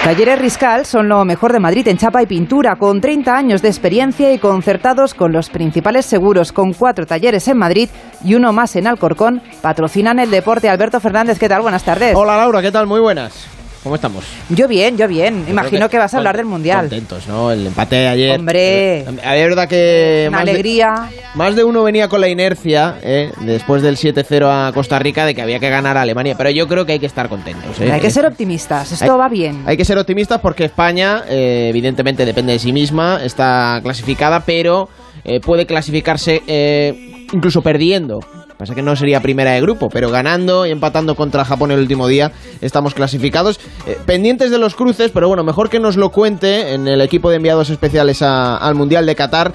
Talleres 0.04 0.40
Riscal 0.40 0.88
son 0.88 1.08
lo 1.10 1.24
mejor 1.26 1.54
de 1.54 1.60
Madrid 1.60 1.88
en 1.88 1.96
chapa 1.96 2.24
y 2.24 2.26
pintura, 2.26 2.76
con 2.78 3.00
30 3.00 3.36
años 3.38 3.62
de 3.62 3.68
experiencia 3.68 4.34
y 4.34 4.40
concertados 4.40 5.14
con 5.14 5.32
los 5.32 5.52
principales 5.52 6.08
seguros, 6.08 6.52
con 6.52 6.74
cuatro 6.74 7.06
talleres 7.06 7.48
en 7.48 7.60
Madrid 7.60 7.88
y 8.24 8.34
uno 8.34 8.52
más 8.52 8.76
en 8.76 8.88
Alcorcón. 8.88 9.44
Patrocinan 9.62 10.18
el 10.18 10.32
deporte. 10.32 10.70
Alberto 10.70 11.00
Fernández, 11.00 11.38
¿qué 11.38 11.48
tal? 11.48 11.62
Buenas 11.62 11.84
tardes. 11.84 12.16
Hola 12.16 12.36
Laura, 12.36 12.64
¿qué 12.64 12.72
tal? 12.72 12.88
Muy 12.88 13.00
buenas. 13.00 13.61
¿Cómo 13.84 13.96
estamos? 13.96 14.24
Yo 14.50 14.68
bien, 14.68 14.96
yo 14.96 15.08
bien. 15.08 15.44
Yo 15.46 15.52
Imagino 15.54 15.90
que, 15.90 15.98
vas 15.98 16.14
a 16.14 16.18
hablar 16.20 16.38
del 16.38 16.46
Mundial. 16.46 16.82
Contentos, 16.82 17.28
¿no? 17.28 17.52
El 17.52 17.66
empate 17.66 17.96
de 17.96 18.08
ayer. 18.10 18.40
Hombre. 18.40 19.00
Eh, 19.00 19.06
Es 19.08 19.16
verdad 19.50 19.68
que. 19.68 20.26
Una 20.28 20.38
más 20.38 20.46
de- 20.46 20.52
alegría. 20.52 21.10
más 21.34 21.56
de 21.56 21.64
uno 21.64 21.82
venía 21.82 22.08
con 22.08 22.22
la 22.22 22.28
inercia, 22.30 22.98
eh, 23.02 23.32
después 23.42 23.82
del 23.82 23.98
7-0 23.98 24.48
a 24.52 24.72
Costa 24.72 25.00
Rica, 25.00 25.26
de 25.26 25.34
que 25.34 25.42
había 25.42 25.58
que 25.60 25.70
ganar 25.70 25.98
a 25.98 26.04
Alemania. 26.04 26.36
Pero 26.38 26.52
yo 26.52 26.68
creo 26.68 26.86
que 26.86 26.92
hay 26.94 27.00
que 27.00 27.08
estar 27.08 27.28
contentos. 27.28 27.80
eh. 27.82 27.92
Hay 27.92 28.02
que 28.02 28.12
ser 28.12 28.28
optimistas. 28.28 28.92
Esto 28.92 29.14
Hay- 29.14 29.18
va 29.20 29.30
bien. 29.30 29.64
Hay 29.66 29.78
que 29.78 29.86
ser 29.86 29.98
optimistas 29.98 30.40
porque 30.42 30.66
España, 30.66 31.24
eh, 31.28 31.68
evidentemente, 31.72 32.24
depende 32.24 32.54
de 32.54 32.60
sí 32.60 32.72
misma, 32.72 33.20
está 33.24 33.80
clasificada, 33.82 34.42
pero 34.42 34.90
eh, 35.24 35.40
puede 35.40 35.66
clasificarse 35.66 36.44
eh, 36.46 37.26
incluso 37.34 37.64
perdiendo. 37.64 38.20
Pasa 38.62 38.76
que 38.76 38.84
no 38.84 38.96
sería 38.96 39.22
primera 39.22 39.54
de 39.54 39.62
grupo, 39.62 39.90
pero 39.90 40.12
ganando 40.12 40.68
y 40.68 40.70
empatando 40.70 41.16
contra 41.16 41.44
Japón 41.44 41.72
el 41.72 41.80
último 41.80 42.08
día 42.08 42.32
estamos 42.62 42.94
clasificados. 42.94 43.60
Eh, 43.88 43.98
pendientes 44.06 44.52
de 44.52 44.60
los 44.60 44.76
cruces, 44.76 45.10
pero 45.12 45.28
bueno, 45.28 45.44
mejor 45.44 45.72
que 45.72 45.80
nos 45.80 45.98
lo 45.98 46.12
cuente 46.12 46.76
en 46.76 46.88
el 46.88 47.02
equipo 47.02 47.32
de 47.32 47.38
enviados 47.38 47.72
especiales 47.72 48.22
al 48.22 48.76
Mundial 48.76 49.08
de 49.08 49.16
Qatar. 49.16 49.52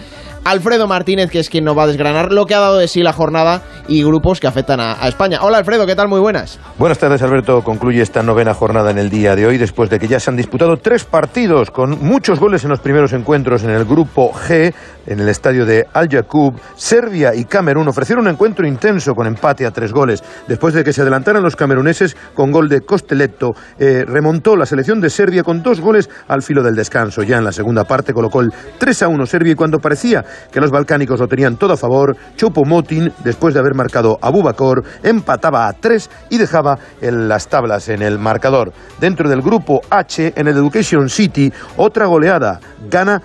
Alfredo 0.46 0.86
Martínez, 0.86 1.28
que 1.28 1.40
es 1.40 1.50
quien 1.50 1.64
nos 1.64 1.76
va 1.76 1.82
a 1.82 1.86
desgranar 1.88 2.32
lo 2.32 2.46
que 2.46 2.54
ha 2.54 2.60
dado 2.60 2.78
de 2.78 2.86
sí 2.86 3.02
la 3.02 3.12
jornada 3.12 3.62
y 3.88 4.04
grupos 4.04 4.38
que 4.38 4.46
afectan 4.46 4.78
a, 4.78 4.92
España. 5.08 5.40
Hola 5.42 5.58
Alfredo, 5.58 5.86
¿qué 5.86 5.96
tal? 5.96 6.06
Muy 6.06 6.20
buenas. 6.20 6.60
Buenas 6.78 6.98
tardes, 6.98 7.20
Alberto. 7.22 7.62
Concluye 7.62 8.00
esta 8.00 8.22
novena 8.22 8.54
jornada 8.54 8.92
en 8.92 8.98
el 8.98 9.10
día 9.10 9.34
de 9.34 9.44
hoy, 9.44 9.58
después 9.58 9.90
de 9.90 9.98
que 9.98 10.06
ya 10.06 10.20
se 10.20 10.30
han 10.30 10.36
disputado 10.36 10.76
tres 10.76 11.02
partidos 11.04 11.72
con 11.72 11.98
muchos 12.00 12.38
goles 12.38 12.62
en 12.62 12.70
los 12.70 12.78
primeros 12.78 13.12
encuentros 13.12 13.64
en 13.64 13.70
el 13.70 13.84
grupo 13.84 14.32
G, 14.32 14.72
en 15.06 15.18
el 15.18 15.28
estadio 15.28 15.66
de 15.66 15.86
Al. 15.92 16.08
Serbia 16.76 17.34
y 17.34 17.44
Camerún 17.44 17.88
ofrecieron 17.88 18.26
un 18.26 18.32
encuentro 18.32 18.68
intenso 18.68 19.14
con 19.14 19.26
empate 19.26 19.66
a 19.66 19.72
tres 19.72 19.92
goles. 19.92 20.22
Después 20.46 20.74
de 20.74 20.84
que 20.84 20.92
se 20.92 21.02
adelantaran 21.02 21.42
los 21.42 21.56
cameruneses 21.56 22.16
con 22.34 22.52
gol 22.52 22.68
de 22.68 22.82
Costeletto, 22.82 23.54
eh, 23.80 24.04
remontó 24.06 24.54
la 24.54 24.66
selección 24.66 25.00
de 25.00 25.10
Serbia 25.10 25.42
con 25.42 25.62
dos 25.62 25.80
goles 25.80 26.08
al 26.28 26.42
filo 26.42 26.62
del 26.62 26.76
descanso. 26.76 27.24
Ya 27.24 27.38
en 27.38 27.44
la 27.44 27.52
segunda 27.52 27.82
parte 27.82 28.12
colocó 28.12 28.40
el 28.40 28.52
3 28.78 29.02
a 29.02 29.08
1 29.08 29.26
Serbia 29.26 29.52
y 29.52 29.56
cuando 29.56 29.80
parecía 29.80 30.24
que 30.50 30.60
los 30.60 30.70
balcánicos 30.70 31.20
lo 31.20 31.28
tenían 31.28 31.56
todo 31.56 31.74
a 31.74 31.76
favor, 31.76 32.16
Chopo 32.36 32.64
Motin, 32.64 33.12
después 33.24 33.54
de 33.54 33.60
haber 33.60 33.74
marcado 33.74 34.18
a 34.20 34.30
Bubakor, 34.30 34.84
empataba 35.02 35.68
a 35.68 35.72
tres 35.72 36.10
y 36.30 36.38
dejaba 36.38 36.78
en 37.00 37.28
las 37.28 37.48
tablas 37.48 37.88
en 37.88 38.02
el 38.02 38.18
marcador. 38.18 38.72
Dentro 39.00 39.28
del 39.28 39.42
grupo 39.42 39.80
H, 39.90 40.32
en 40.36 40.48
el 40.48 40.56
Education 40.56 41.08
City, 41.08 41.52
otra 41.76 42.06
goleada. 42.06 42.60
Ghana 42.88 43.20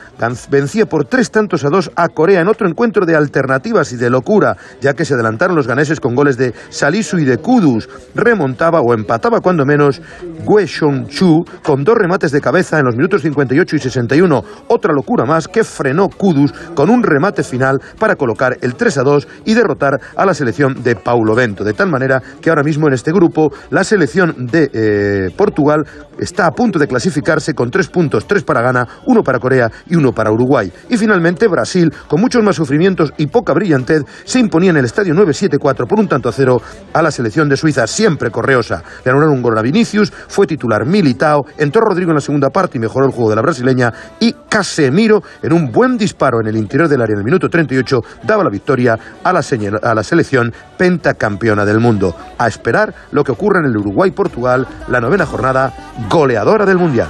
vencía 0.50 0.86
por 0.86 1.06
tres 1.06 1.30
tantos 1.30 1.64
a 1.66 1.70
dos 1.70 1.92
a 1.96 2.10
Corea 2.10 2.42
en 2.42 2.48
otro 2.48 2.68
encuentro 2.68 3.06
de 3.06 3.16
alternativas 3.16 3.92
y 3.92 3.98
de 3.98 4.10
locura, 4.10 4.58
ya 4.82 4.94
que 4.94 5.06
se 5.06 5.14
adelantaron 5.14 5.56
los 5.56 5.68
ganeses 5.68 6.00
con 6.00 6.16
goles 6.16 6.38
de 6.38 6.54
Salisu 6.70 7.20
y 7.20 7.26
de 7.26 7.38
Kudus. 7.38 7.88
Remontaba 8.16 8.82
o 8.82 8.94
empataba 8.94 9.40
cuando 9.42 9.66
menos 9.66 10.02
Gue 10.44 10.66
Chu 10.66 11.46
con 11.64 11.84
dos 11.84 11.96
remates 11.96 12.32
de 12.32 12.42
cabeza 12.42 12.80
en 12.80 12.86
los 12.86 12.96
minutos 12.96 13.22
58 13.22 13.76
y 13.76 13.80
61. 13.80 14.44
Otra 14.68 14.94
locura 14.94 15.26
más 15.26 15.48
que 15.48 15.64
frenó 15.64 16.10
Kudus 16.10 16.52
con 16.74 16.90
un 16.90 17.01
remate 17.04 17.44
final 17.44 17.82
para 18.00 18.16
colocar 18.16 18.58
el 18.62 18.76
3 18.76 18.98
a 19.00 19.04
2 19.04 19.28
y 19.46 19.54
derrotar 19.54 20.00
a 20.16 20.26
la 20.26 20.34
selección 20.34 20.84
de 20.84 20.96
Paulo 20.96 21.36
Bento. 21.36 21.64
De 21.64 21.74
tal 21.74 21.90
manera 21.90 22.22
que 22.42 22.50
ahora 22.50 22.64
mismo 22.64 22.88
en 22.88 22.94
este 22.94 23.12
grupo 23.12 23.52
la 23.70 23.84
selección 23.84 24.48
de 24.48 24.70
eh, 24.74 25.30
Portugal 25.36 25.84
está 26.20 26.46
a 26.46 26.52
punto 26.52 26.78
de 26.78 26.88
clasificarse 26.88 27.54
con 27.54 27.72
tres 27.72 27.88
puntos, 27.88 28.28
tres 28.28 28.44
para 28.44 28.62
Ghana, 28.62 28.88
uno 29.08 29.24
para 29.24 29.40
Corea 29.40 29.72
y 29.88 29.96
uno 29.96 30.12
para 30.12 30.32
Uruguay. 30.32 30.72
Y 30.90 30.98
finalmente 30.98 31.48
Brasil, 31.48 31.92
con 32.08 32.22
muchos 32.22 32.44
más 32.44 32.56
sufrimientos 32.56 33.14
y 33.18 33.28
poca 33.28 33.54
brillantez, 33.54 34.04
se 34.24 34.40
imponía 34.40 34.70
en 34.70 34.78
el 34.78 34.86
estadio 34.86 35.14
9-7-4 35.16 35.88
por 35.88 36.00
un 36.00 36.08
tanto 36.08 36.30
a 36.30 36.32
cero 36.32 36.62
a 36.94 37.02
la 37.02 37.12
selección 37.12 37.50
de 37.50 37.58
Suiza, 37.58 37.88
siempre 37.88 38.30
correosa. 38.30 38.84
Le 39.04 39.12
anularon 39.12 39.36
un 39.36 39.42
gol 39.42 39.58
a 39.58 39.62
Vinicius, 39.62 40.12
fue 40.28 40.48
titular 40.48 40.86
Militao, 40.86 41.46
entró 41.58 41.82
Rodrigo 41.82 42.12
en 42.12 42.16
la 42.16 42.22
segunda 42.22 42.50
parte 42.50 42.78
y 42.78 42.82
mejoró 42.82 43.06
el 43.06 43.12
juego 43.12 43.30
de 43.30 43.36
la 43.36 43.42
brasileña 43.42 43.92
y 44.20 44.34
Casemiro, 44.50 45.24
en 45.42 45.54
un 45.54 45.72
buen 45.72 45.98
disparo 45.98 46.40
en 46.42 46.48
el 46.48 46.58
interior 46.58 46.88
del 46.92 47.02
área 47.02 47.14
en 47.14 47.20
el 47.20 47.26
minuto 47.26 47.50
38, 47.50 48.04
daba 48.24 48.44
la 48.44 48.50
victoria 48.52 49.00
a 49.24 49.34
la, 49.34 49.42
señal- 49.42 49.80
a 49.84 49.96
la 49.96 50.04
selección 50.04 50.54
pentacampeona 50.78 51.66
del 51.66 51.80
mundo. 51.80 52.16
A 52.38 52.48
esperar 52.48 52.94
lo 53.12 53.24
que 53.24 53.32
ocurra 53.32 53.60
en 53.60 53.66
el 53.66 53.78
Uruguay-Portugal, 53.78 54.68
la 54.88 55.02
novena 55.02 55.26
jornada 55.26 55.74
goleadora 56.10 56.66
del 56.66 56.78
Mundial. 56.78 57.08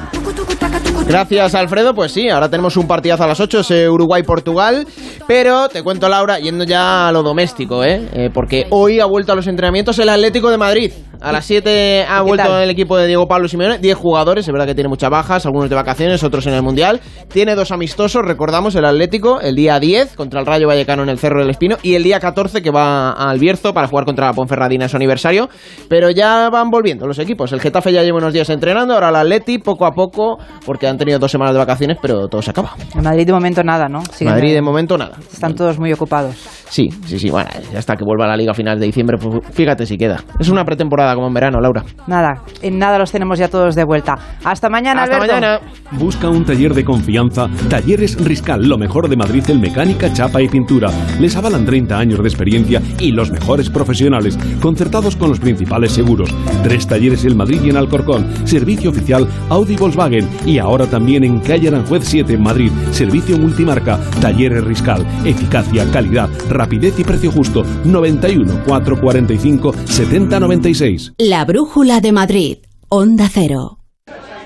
Gracias, 1.08 1.56
Alfredo. 1.56 1.94
Pues 1.94 2.14
sí, 2.14 2.30
ahora 2.30 2.50
tenemos 2.50 2.78
un 2.78 2.88
partidazo 2.88 3.24
a 3.24 3.28
las 3.28 3.40
8, 3.40 3.60
ese 3.60 3.90
Uruguay-Portugal. 3.90 4.88
Pero 5.28 5.68
te 5.68 5.84
cuento, 5.84 6.08
Laura, 6.08 6.40
yendo 6.40 6.64
ya 6.64 7.10
a 7.10 7.12
lo 7.12 7.22
doméstico, 7.22 7.84
¿eh? 7.84 8.08
Eh, 8.14 8.30
porque 8.34 8.68
hoy 8.70 9.00
ha 9.00 9.06
vuelto 9.06 9.34
a 9.34 9.36
los 9.36 9.48
entrenamientos 9.48 10.00
el 10.00 10.10
Atlético 10.10 10.50
de 10.50 10.58
Madrid. 10.58 10.92
A 11.20 11.32
las 11.32 11.46
7 11.46 12.06
ha 12.10 12.18
¿Qué 12.18 12.22
vuelto 12.24 12.48
tal? 12.48 12.64
el 12.64 12.70
equipo 12.72 12.98
de 12.98 13.06
Diego 13.06 13.28
Pablo 13.28 13.48
Simeone. 13.48 13.78
10 13.78 13.96
jugadores, 13.96 14.48
es 14.48 14.52
verdad 14.52 14.66
que 14.66 14.74
tiene 14.74 14.88
muchas 14.90 15.12
bajas, 15.12 15.46
algunos 15.46 15.70
de 15.70 15.76
vacaciones, 15.76 16.24
otros 16.24 16.48
en 16.48 16.54
el 16.56 16.64
Mundial. 16.64 17.00
Tiene 17.32 17.54
dos 17.54 17.72
amistosos, 17.72 18.24
recordamos, 18.26 18.74
el 18.76 18.86
Atlético, 18.86 19.40
el 19.40 19.56
día 19.56 19.80
10 19.80 20.16
contra 20.16 20.40
el 20.40 20.48
Rayo 20.48 20.68
Vallecano 20.68 21.04
en 21.04 21.10
el 21.10 21.20
Cerro 21.20 21.42
del 21.42 21.52
Espino 21.52 21.78
y 21.84 21.94
el 21.94 22.02
día 22.04 22.20
14 22.20 22.64
que 22.64 22.72
va 22.72 23.12
al 23.12 23.38
Bierzo 23.38 23.72
para 23.72 23.88
jugar 23.88 24.06
contra 24.06 24.26
la 24.28 24.34
Ponferradina 24.34 24.86
en 24.86 24.90
su 24.90 24.96
aniversario. 24.96 25.48
Pero 25.90 26.10
ya 26.10 26.50
van 26.50 26.70
volviendo 26.72 27.06
los 27.06 27.20
equipos. 27.20 27.52
El 27.52 27.62
Getafe 27.62 27.94
ya 27.94 28.02
lleva 28.02 28.18
unos 28.18 28.34
días 28.34 28.50
entrenando, 28.50 28.96
ahora 28.96 29.10
el 29.10 29.16
Atleti 29.18 29.60
poco 29.60 29.86
a 29.86 29.92
poco, 29.92 30.40
porque 30.66 30.88
han 30.92 30.98
tenido 30.98 31.20
dos 31.20 31.32
semanas 31.32 31.54
de 31.54 31.60
vacaciones, 31.60 31.98
pero 32.02 32.28
todo 32.28 32.42
se 32.42 32.52
acaba. 32.52 32.74
En 32.96 33.04
Madrid 33.04 33.26
de 33.26 33.34
momento 33.34 33.64
nada, 33.64 33.88
¿no? 33.88 34.02
Siguen- 34.04 34.32
Madrid 34.32 34.54
de 34.54 34.62
momento 34.62 34.98
nada. 34.98 35.18
Están 35.32 35.56
todos 35.56 35.80
muy 35.80 35.92
ocupados. 35.94 36.36
Sí, 36.70 36.88
sí, 37.06 37.20
sí, 37.20 37.30
bueno, 37.30 37.50
ya 37.74 37.80
hasta 37.80 37.96
que 37.98 38.06
vuelva 38.06 38.26
a 38.26 38.28
la 38.30 38.38
liga 38.38 38.52
a 38.52 38.54
finales 38.54 38.80
de 38.80 38.86
diciembre, 38.86 39.18
pues 39.18 39.44
fíjate 39.54 39.86
si 39.86 39.98
queda. 39.98 40.24
Es 40.40 40.48
una 40.50 40.64
pretemporada 40.64 41.14
como 41.16 41.28
en 41.28 41.34
verano, 41.34 41.60
Laura. 41.60 41.84
Nada, 42.08 42.44
en 42.62 42.78
nada 42.80 42.98
los 42.98 43.12
tenemos 43.12 43.38
ya 43.40 43.50
todos 43.50 43.76
de 43.76 43.84
vuelta. 43.84 44.16
Hasta 44.44 44.70
mañana, 44.70 45.04
Hasta 45.04 45.16
Alberto. 45.18 45.34
mañana. 45.36 45.60
Busca 45.92 46.30
un 46.30 46.46
taller 46.46 46.74
de 46.74 46.86
confianza. 46.86 47.48
Talleres 47.70 48.18
Riscal, 48.24 48.68
lo 48.68 48.78
mejor 48.78 49.10
de 49.10 49.18
Madrid 49.18 49.44
en 49.50 49.60
mecánica, 49.60 50.14
chapa 50.14 50.42
y 50.42 50.48
pintura. 50.48 50.90
Les 51.20 51.36
avalan 51.36 51.66
30 51.66 51.98
años 51.98 52.20
de 52.22 52.28
experiencia 52.30 52.82
y 53.00 53.12
los 53.12 53.32
mejores 53.32 53.70
profesionales, 53.70 54.38
concertados 54.62 55.16
con 55.18 55.30
los 55.30 55.40
principales 55.40 55.92
seguros. 55.92 56.30
Tres 56.64 56.88
talleres 56.88 57.26
en 57.26 57.36
Madrid 57.36 57.62
y 57.66 57.70
en 57.70 57.78
Alcorcón. 57.78 58.30
Servicio 58.48 58.92
oficial 58.92 59.28
Audi 59.50 59.76
Volkswagen. 59.76 60.30
Y 60.46 60.58
ahora 60.60 60.81
también 60.88 61.24
en 61.24 61.40
calle 61.40 61.68
Aranjuez 61.68 62.04
7 62.06 62.34
en 62.34 62.44
Madrid. 62.44 62.72
Servicio 62.92 63.38
multimarca. 63.38 64.00
Talleres 64.20 64.64
Riscal. 64.64 65.06
Eficacia, 65.26 65.90
calidad, 65.92 66.30
rapidez 66.50 67.00
y 67.00 67.04
precio 67.04 67.32
justo. 67.32 67.64
91 67.84 68.64
445 68.66 69.74
7096. 69.86 71.14
La 71.18 71.46
Brújula 71.46 72.02
de 72.02 72.12
Madrid. 72.12 72.58
Onda 72.90 73.28
Cero. 73.32 73.80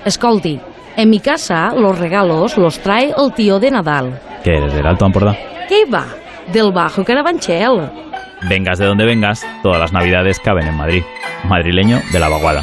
Escolti, 0.04 0.60
en 0.96 1.10
mi 1.10 1.20
casa 1.20 1.74
los 1.74 1.98
regalos 1.98 2.56
los 2.56 2.78
trae 2.78 3.12
el 3.16 3.32
tío 3.34 3.58
de 3.58 3.70
Nadal. 3.70 4.20
¿Qué 4.44 4.56
eres 4.56 4.72
del 4.72 4.86
Alto 4.86 5.04
Ampordá? 5.04 5.36
¿Qué 5.68 5.84
va? 5.92 6.06
Del 6.52 6.72
Bajo 6.72 7.04
Carabanchel. 7.04 7.90
Vengas 8.48 8.78
de 8.78 8.86
donde 8.86 9.04
vengas, 9.04 9.44
todas 9.62 9.80
las 9.80 9.92
navidades 9.92 10.38
caben 10.38 10.68
en 10.68 10.76
Madrid. 10.76 11.02
Madrileño 11.48 12.00
de 12.12 12.20
la 12.20 12.28
vaguada. 12.28 12.62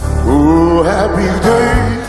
Este 0.23 2.00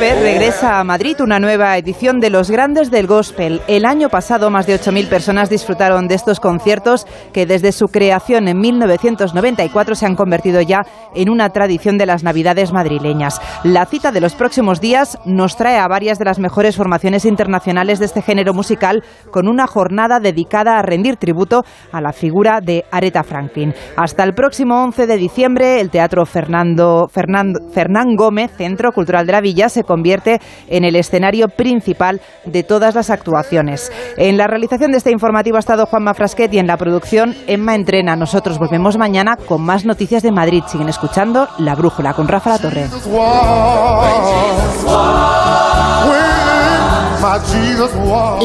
regresa 0.00 0.80
a 0.80 0.84
Madrid 0.84 1.20
una 1.20 1.38
nueva 1.38 1.76
edición 1.76 2.20
de 2.20 2.30
Los 2.30 2.50
Grandes 2.50 2.90
del 2.90 3.06
Gospel. 3.06 3.60
El 3.68 3.84
año 3.84 4.08
pasado 4.08 4.48
más 4.48 4.66
de 4.66 4.80
8.000 4.80 5.08
personas 5.10 5.50
disfrutaron 5.50 6.08
de 6.08 6.14
estos 6.14 6.40
conciertos 6.40 7.06
que 7.34 7.44
desde 7.44 7.70
su 7.70 7.88
creación 7.88 8.48
en 8.48 8.58
1994 8.58 9.94
se 9.94 10.06
han 10.06 10.16
convertido 10.16 10.62
ya 10.62 10.86
en 11.14 11.28
una 11.28 11.50
tradición 11.50 11.98
de 11.98 12.06
las 12.06 12.24
Navidades 12.24 12.72
madrileñas. 12.72 13.42
La 13.62 13.84
cita 13.84 14.10
de 14.10 14.22
los 14.22 14.34
próximos 14.34 14.80
días 14.80 15.18
nos 15.26 15.56
trae 15.56 15.76
a 15.76 15.86
varias 15.86 16.18
de 16.18 16.24
las 16.24 16.38
mejores 16.38 16.76
formaciones 16.76 17.26
internacionales 17.26 17.98
de 17.98 18.06
este 18.06 18.22
género 18.22 18.54
musical 18.54 19.04
con 19.30 19.48
una 19.48 19.66
jornada 19.66 20.18
dedicada 20.18 20.78
a 20.78 20.82
rendir 20.82 21.16
tributo 21.16 21.62
a 21.92 22.00
la 22.00 22.14
figura 22.14 22.60
de 22.62 22.86
Aretha 22.90 23.22
Franklin. 23.22 23.74
Hasta 23.98 24.24
el 24.24 24.32
próximo 24.32 24.82
11 24.82 25.06
de 25.06 25.16
diciembre, 25.18 25.78
el 25.78 25.90
Teatro 25.90 26.24
Fernando, 26.24 27.06
Fernando, 27.12 27.60
Fernán 27.70 28.16
Gómez, 28.16 28.50
Centro 28.56 28.92
Cultural 28.92 29.26
de 29.26 29.32
la 29.32 29.42
Villa, 29.42 29.68
se 29.68 29.84
convierte 29.90 30.40
en 30.68 30.84
el 30.84 30.94
escenario 30.94 31.48
principal 31.48 32.20
de 32.44 32.62
todas 32.62 32.94
las 32.94 33.10
actuaciones. 33.10 33.90
En 34.16 34.36
la 34.36 34.46
realización 34.46 34.92
de 34.92 34.98
este 34.98 35.10
informativo 35.10 35.56
ha 35.56 35.58
estado 35.58 35.84
Juanma 35.86 36.14
Frasquet 36.14 36.54
y 36.54 36.60
en 36.60 36.68
la 36.68 36.76
producción 36.76 37.34
Emma 37.48 37.74
Entrena. 37.74 38.14
Nosotros 38.14 38.60
volvemos 38.60 38.96
mañana 38.98 39.36
con 39.36 39.62
más 39.62 39.84
noticias 39.84 40.22
de 40.22 40.30
Madrid. 40.30 40.62
Siguen 40.68 40.88
escuchando 40.88 41.48
La 41.58 41.74
Brújula 41.74 42.14
con 42.14 42.28
Rafa 42.28 42.50
La 42.50 42.58
Torre. 42.58 42.86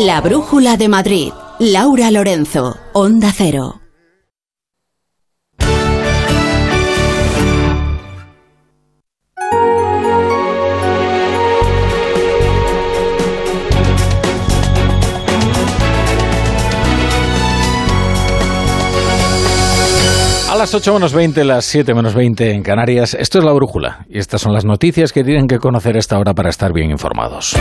La 0.08 0.22
Brújula 0.22 0.78
de 0.78 0.90
Madrid. 0.90 1.32
Laura 1.60 2.10
Lorenzo. 2.10 2.76
Onda 2.94 3.32
Cero. 3.32 3.85
A 20.56 20.58
las 20.58 20.74
8 20.74 20.94
menos 20.94 21.14
20, 21.14 21.44
las 21.44 21.66
7 21.66 21.94
menos 21.94 22.16
20 22.16 22.54
en 22.54 22.64
Canarias, 22.64 23.14
esto 23.14 23.40
es 23.40 23.44
la 23.44 23.52
brújula 23.52 24.06
y 24.10 24.20
estas 24.20 24.40
son 24.40 24.54
las 24.54 24.64
noticias 24.64 25.12
que 25.12 25.22
tienen 25.22 25.48
que 25.48 25.60
conocer 25.60 25.98
a 25.98 26.00
esta 26.00 26.18
hora 26.18 26.34
para 26.34 26.48
estar 26.48 26.72
bien 26.72 26.92
informados. 26.92 27.58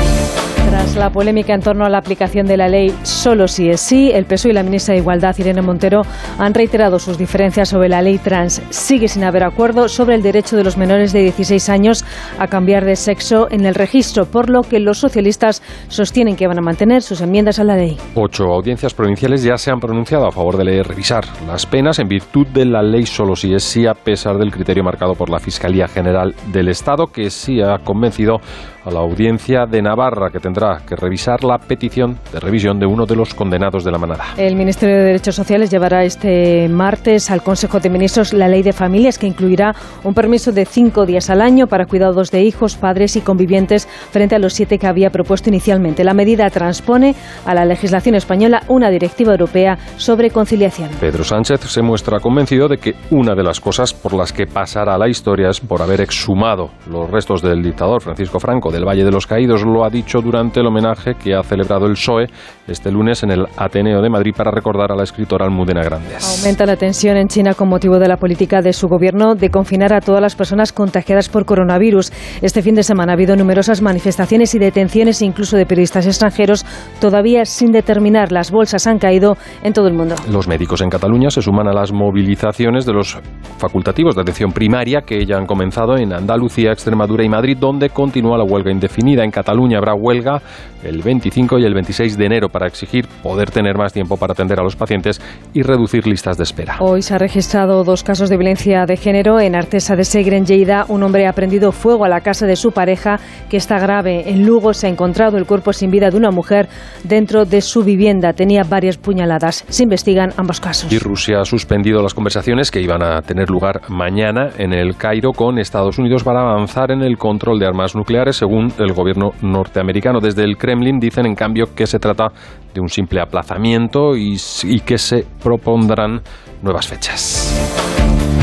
Tras 0.71 0.95
la 0.95 1.11
polémica 1.11 1.55
en 1.55 1.61
torno 1.61 1.85
a 1.85 1.89
la 1.89 1.99
aplicación 1.99 2.47
de 2.47 2.57
la 2.57 2.69
ley 2.69 2.95
solo 3.03 3.49
si 3.49 3.69
es 3.69 3.81
sí, 3.81 4.13
el 4.13 4.27
PSOE 4.27 4.53
y 4.53 4.55
la 4.55 4.63
ministra 4.63 4.95
de 4.95 5.01
Igualdad, 5.01 5.37
Irene 5.39 5.61
Montero, 5.61 6.03
han 6.39 6.55
reiterado 6.55 7.01
sus 7.01 7.19
diferencias 7.19 7.69
sobre 7.69 7.89
la 7.89 8.01
ley 8.01 8.19
trans. 8.19 8.63
Sigue 8.71 9.09
sin 9.09 9.25
haber 9.25 9.43
acuerdo 9.43 9.89
sobre 9.89 10.15
el 10.15 10.23
derecho 10.23 10.57
de 10.57 10.63
los 10.63 10.77
menores 10.77 11.13
de 11.13 11.23
16 11.23 11.69
años 11.69 12.05
a 12.39 12.47
cambiar 12.47 12.85
de 12.85 12.95
sexo 12.95 13.49
en 13.51 13.67
el 13.67 13.75
registro, 13.75 14.27
por 14.27 14.49
lo 14.49 14.63
que 14.63 14.79
los 14.79 14.99
socialistas 14.99 15.63
sostienen 15.89 16.37
que 16.37 16.47
van 16.47 16.59
a 16.59 16.63
mantener 16.63 17.03
sus 17.03 17.21
enmiendas 17.21 17.59
a 17.59 17.65
la 17.65 17.77
ley. 17.77 17.97
Ocho 18.15 18.45
audiencias 18.45 18.95
provinciales 18.95 19.43
ya 19.43 19.57
se 19.57 19.73
han 19.73 19.81
pronunciado 19.81 20.29
a 20.29 20.33
favor 20.33 20.57
de 20.57 20.83
revisar 20.85 21.25
las 21.47 21.67
penas 21.67 21.99
en 21.99 22.07
virtud 22.07 22.47
de 22.47 22.65
la 22.65 22.84
ley 22.91 23.07
solo 23.07 23.37
si 23.37 23.53
es 23.55 23.65
sí, 23.65 23.87
a 23.87 23.95
pesar 23.95 24.39
del 24.39 24.51
criterio 24.51 24.85
marcado 24.85 25.15
por 25.15 25.31
la 25.31 25.39
Fiscalía 25.39 25.89
General 25.89 26.35
del 26.47 26.69
Estado, 26.69 27.07
que 27.09 27.31
sí 27.31 27.61
ha 27.61 27.79
convencido 27.79 28.41
a 28.85 28.91
la 28.91 29.01
audiencia 29.01 29.67
de 29.67 29.83
Navarra, 29.83 30.31
que 30.31 30.39
tendrá 30.39 30.83
que 30.87 30.97
revisar 30.97 31.43
la 31.45 31.59
petición 31.59 32.19
de 32.33 32.41
revisión 32.41 32.79
de 32.79 32.87
uno 32.87 33.07
de 33.07 33.17
los 33.17 33.35
condenados 33.35 33.85
de 33.85 33.91
la 33.91 33.99
manada. 33.99 34.25
El 34.37 34.57
Ministerio 34.57 34.97
de 34.97 35.03
Derechos 35.03 35.35
Sociales 35.35 35.71
llevará 35.71 36.05
este 36.05 36.69
martes 36.69 37.31
al 37.31 37.43
Consejo 37.43 37.81
de 37.81 37.91
Ministros 37.91 38.33
la 38.33 38.49
ley 38.49 38.63
de 38.63 38.73
familias 38.73 39.19
que 39.19 39.27
incluirá 39.27 39.75
un 40.03 40.15
permiso 40.15 40.53
de 40.53 40.65
cinco 40.65 41.07
días 41.07 41.31
al 41.31 41.41
año 41.41 41.67
para 41.67 41.87
cuidados 41.87 42.31
de 42.31 42.43
hijos, 42.43 42.77
padres 42.77 43.17
y 43.17 43.21
convivientes 43.21 43.87
frente 43.87 44.35
a 44.35 44.39
los 44.39 44.53
siete 44.53 44.79
que 44.79 44.87
había 44.87 45.11
propuesto 45.11 45.49
inicialmente. 45.49 46.05
La 46.05 46.15
medida 46.15 46.49
transpone 46.51 47.15
a 47.45 47.55
la 47.55 47.65
legislación 47.65 48.15
española 48.15 48.63
una 48.69 48.91
directiva 48.91 49.33
europea 49.33 49.79
sobre 49.97 50.31
conciliación. 50.31 50.91
Pedro 51.01 51.25
Sánchez 51.25 51.61
se 51.61 51.83
muestra 51.83 52.21
convencido 52.21 52.69
de 52.69 52.79
que 52.79 52.95
una 53.11 53.35
de 53.35 53.43
las 53.43 53.61
cosas 53.61 53.95
por 53.95 54.15
las 54.15 54.33
que 54.33 54.47
pasará 54.47 54.99
la 54.99 55.09
historia 55.09 55.49
es 55.49 55.61
por 55.61 55.83
haber 55.83 56.01
exhumado 56.01 56.71
los 56.91 57.11
restos 57.11 57.43
del 57.43 57.63
dictador 57.63 58.03
Francisco 58.03 58.39
Franco 58.41 58.71
del 58.75 58.85
Valle 58.85 59.05
de 59.05 59.11
los 59.11 59.27
Caídos. 59.27 59.65
Lo 59.65 59.85
ha 59.85 59.91
dicho 59.91 60.21
durante 60.21 60.61
el 60.61 60.67
homenaje 60.67 61.15
que 61.15 61.35
ha 61.35 61.43
celebrado 61.43 61.87
el 61.87 61.93
PSOE 61.93 62.27
este 62.67 62.91
lunes 62.91 63.23
en 63.23 63.31
el 63.31 63.47
Ateneo 63.57 64.03
de 64.03 64.11
Madrid 64.11 64.33
para 64.37 64.51
recordar 64.51 64.91
a 64.91 64.97
la 64.97 65.05
escritora 65.05 65.45
Almudena 65.45 65.83
Grandes. 65.83 66.39
Aumenta 66.39 66.67
la 66.67 66.77
tensión 66.77 67.17
en 67.17 67.29
China 67.29 67.55
con 67.55 67.69
motivo 67.69 67.99
de 67.99 68.09
la 68.09 68.17
política 68.17 68.61
de 68.63 68.73
su 68.73 68.89
gobierno 68.89 69.35
de 69.35 69.51
confinar 69.51 69.93
a 69.93 70.01
todas 70.01 70.21
las 70.21 70.35
personas 70.35 70.73
contagiadas 70.73 71.29
por 71.29 71.45
coronavirus. 71.45 72.11
Este 72.43 72.63
fin 72.63 72.75
de 72.75 72.83
semana 72.83 73.13
ha 73.13 73.15
habido 73.15 73.37
numerosas 73.37 73.81
manifestaciones 73.81 74.55
y 74.55 74.59
detenciones, 74.59 75.23
incluso 75.23 75.57
de 75.57 75.67
periodistas 75.67 76.07
extranjeros, 76.07 76.65
todavía 77.01 77.45
sin 77.45 77.71
determinar. 77.71 78.33
Las 78.33 78.51
bolsas 78.51 78.87
han 78.87 78.99
caído 78.99 79.37
en 79.63 79.73
todo 79.73 79.87
el 79.87 79.95
mundo. 79.95 80.17
Los 80.31 80.49
médicos 80.49 80.81
en 80.81 80.91
Cataluña 80.91 81.31
se 81.31 81.43
suman 81.43 81.69
a 81.69 81.73
las 81.73 81.93
movilizaciones 81.93 82.87
de 82.87 82.93
los 82.93 83.19
facultativos 83.59 84.15
de 84.15 84.23
atención 84.23 84.53
primaria 84.53 85.03
que 85.03 85.25
ya 85.25 85.37
han 85.37 85.47
comenzado 85.47 85.97
en 85.97 86.13
Andalucía, 86.13 86.73
Extremadura 86.73 87.25
y 87.25 87.29
Madrid, 87.29 87.57
donde 87.59 87.91
continúa 87.91 88.39
la 88.39 88.45
huelga 88.45 88.64
indefinida. 88.71 89.25
En 89.25 89.31
Cataluña 89.31 89.79
habrá 89.79 89.95
huelga 89.95 90.41
el 90.83 91.03
25 91.03 91.59
y 91.59 91.65
el 91.65 91.75
26 91.75 92.19
de 92.19 92.27
enero 92.27 92.49
para 92.49 92.67
exigir 92.67 93.07
poder 93.23 93.51
tener 93.51 93.77
más 93.77 93.93
tiempo 93.93 94.17
para 94.17 94.33
atender 94.33 94.61
a 94.61 94.63
los 94.63 94.77
pacientes 94.77 95.21
y 95.53 95.63
reducir 95.63 96.07
listas 96.07 96.37
de 96.37 96.45
espera. 96.45 96.77
Hoy 96.81 97.03
se 97.03 97.15
ha 97.15 97.19
registrado 97.19 97.85
dos 97.85 98.03
casos 98.03 98.29
de 98.29 98.37
violencia 98.37 98.85
de 98.87 98.97
género 98.97 99.41
en 99.41 99.55
Artesa 99.55 99.97
de 99.97 100.05
Segre, 100.05 100.37
en 100.37 100.47
Lleida. 100.47 100.85
Un 100.89 101.03
hombre 101.03 101.27
ha 101.27 101.33
prendido 101.33 101.73
fuego 101.73 102.05
a 102.05 102.09
la 102.09 102.21
casa 102.21 102.47
de 102.47 102.57
su 102.57 102.73
pareja, 102.73 103.19
que 103.49 103.57
está 103.57 103.79
grave. 103.79 104.31
En 104.31 104.45
Lugo 104.47 104.75
se 104.75 104.87
ha 104.87 104.91
encontrado 104.91 105.39
el 105.39 105.47
cuerpo 105.47 105.73
sin 105.73 105.91
vida 105.91 106.11
de 106.11 106.17
una 106.17 106.31
mujer 106.31 106.69
dentro 107.03 107.45
de 107.45 107.61
su 107.61 107.83
vivienda. 107.83 108.33
Tenía 108.33 108.63
varias 108.65 108.99
puñaladas. 108.99 109.65
Se 109.69 109.83
investigan 109.83 110.33
ambos 110.37 110.61
casos. 110.61 110.93
Y 110.93 110.99
Rusia 110.99 111.41
ha 111.41 111.45
suspendido 111.45 112.03
las 112.03 112.15
conversaciones 112.15 112.71
que 112.71 112.81
iban 112.81 113.03
a 113.03 113.23
tener 113.23 113.51
lugar 113.51 113.83
mañana 113.89 114.51
en 114.59 114.73
el 114.73 114.97
Cairo 114.97 115.33
con 115.33 115.59
Estados 115.59 115.99
Unidos 115.99 116.25
para 116.25 116.41
avanzar 116.41 116.91
en 116.91 117.03
el 117.03 117.17
control 117.17 117.59
de 117.59 117.67
armas 117.67 117.95
nucleares, 117.95 118.37
según 118.37 118.54
el 118.59 118.93
gobierno 118.93 119.31
norteamericano. 119.43 120.21
Desde 120.21 120.45
el 120.45 120.57
Kremlin 120.57 120.99
dicen, 120.99 121.27
en 121.27 121.35
cambio, 121.35 121.67
que 121.75 121.87
se 121.87 121.99
trata 121.99 122.29
de 122.73 122.81
un 122.81 122.89
simple 122.89 123.21
aplazamiento 123.21 124.17
y, 124.17 124.37
y 124.65 124.81
que 124.81 124.99
se 124.99 125.25
propondrán 125.43 126.21
nuevas 126.63 126.87
fechas. 126.87 127.53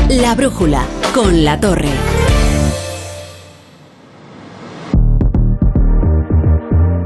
La 0.08 0.34
brújula 0.34 0.84
con 1.14 1.44
la 1.44 1.58
torre. 1.58 1.90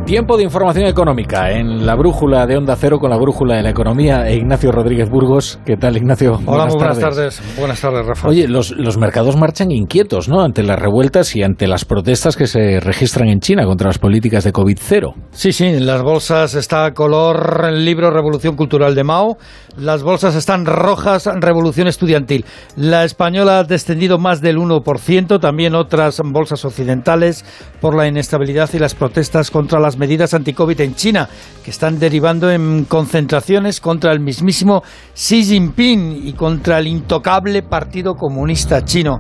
Tiempo 0.07 0.37
de 0.37 0.45
información 0.45 0.87
económica 0.87 1.51
en 1.51 1.85
la 1.85 1.97
brújula 1.97 2.47
de 2.47 2.57
Onda 2.57 2.77
Cero 2.77 3.01
con 3.01 3.11
la 3.11 3.17
brújula 3.17 3.57
de 3.57 3.65
la 3.65 3.71
economía 3.71 4.29
e 4.29 4.37
Ignacio 4.37 4.71
Rodríguez 4.71 5.11
Burgos. 5.11 5.59
¿Qué 5.67 5.77
tal, 5.77 5.97
Ignacio? 5.97 6.35
Hola, 6.47 6.67
buenas, 6.67 6.75
muy 6.75 6.79
buenas 6.85 6.99
tardes. 7.01 7.43
Buenas 7.59 7.81
tardes, 7.81 8.07
Rafa. 8.07 8.29
Oye, 8.29 8.47
los, 8.47 8.71
los 8.71 8.99
mercados 8.99 9.37
marchan 9.37 9.73
inquietos, 9.73 10.29
¿no? 10.29 10.43
Ante 10.43 10.63
las 10.63 10.79
revueltas 10.79 11.35
y 11.35 11.43
ante 11.43 11.67
las 11.67 11.85
protestas 11.85 12.37
que 12.37 12.47
se 12.47 12.79
registran 12.79 13.29
en 13.29 13.41
China 13.41 13.65
contra 13.65 13.89
las 13.89 13.99
políticas 13.99 14.45
de 14.45 14.53
COVID-0. 14.53 15.13
Sí, 15.33 15.51
sí, 15.51 15.65
en 15.65 15.87
las 15.87 16.05
bolsas 16.05 16.55
está 16.55 16.93
color 16.93 17.65
el 17.71 17.85
libro 17.85 18.13
Revolución 18.13 18.55
Cultural 18.55 18.95
de 18.95 19.03
Mao. 19.03 19.39
Las 19.77 20.05
bolsas 20.05 20.37
están 20.37 20.67
rojas, 20.67 21.29
Revolución 21.41 21.89
Estudiantil. 21.89 22.45
La 22.77 23.03
española 23.03 23.59
ha 23.59 23.65
descendido 23.65 24.19
más 24.19 24.41
del 24.41 24.59
1%, 24.59 25.41
también 25.41 25.75
otras 25.75 26.23
bolsas 26.25 26.65
occidentales 26.65 27.45
por 27.81 27.97
la 27.97 28.07
inestabilidad 28.07 28.71
y 28.73 28.79
las 28.79 28.95
protestas 28.95 29.51
contra 29.51 29.81
las 29.81 29.96
medidas 29.97 30.35
anti-COVID 30.35 30.81
en 30.81 30.95
China, 30.95 31.29
que 31.65 31.71
están 31.71 31.99
derivando 31.99 32.51
en 32.51 32.85
concentraciones 32.85 33.81
contra 33.81 34.13
el 34.13 34.21
mismísimo 34.21 34.83
Xi 35.15 35.45
Jinping 35.45 36.27
y 36.27 36.33
contra 36.35 36.79
el 36.79 36.87
intocable 36.87 37.63
Partido 37.63 38.15
Comunista 38.15 38.85
Chino. 38.85 39.19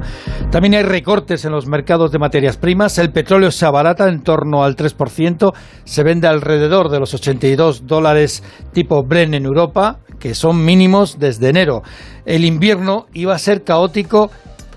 También 0.50 0.74
hay 0.74 0.82
recortes 0.82 1.44
en 1.44 1.52
los 1.52 1.66
mercados 1.66 2.12
de 2.12 2.18
materias 2.18 2.56
primas. 2.56 2.98
El 2.98 3.12
petróleo 3.12 3.50
se 3.50 3.66
abarata 3.66 4.08
en 4.08 4.22
torno 4.22 4.64
al 4.64 4.76
3%, 4.76 5.52
se 5.84 6.02
vende 6.02 6.28
alrededor 6.28 6.88
de 6.88 7.00
los 7.00 7.14
82 7.14 7.86
dólares 7.86 8.42
tipo 8.72 9.02
Bren 9.02 9.34
en 9.34 9.44
Europa, 9.44 9.98
que 10.18 10.34
son 10.34 10.64
mínimos 10.64 11.18
desde 11.18 11.48
enero. 11.48 11.82
El 12.24 12.44
invierno 12.44 13.06
iba 13.12 13.34
a 13.34 13.38
ser 13.38 13.64
caótico 13.64 14.30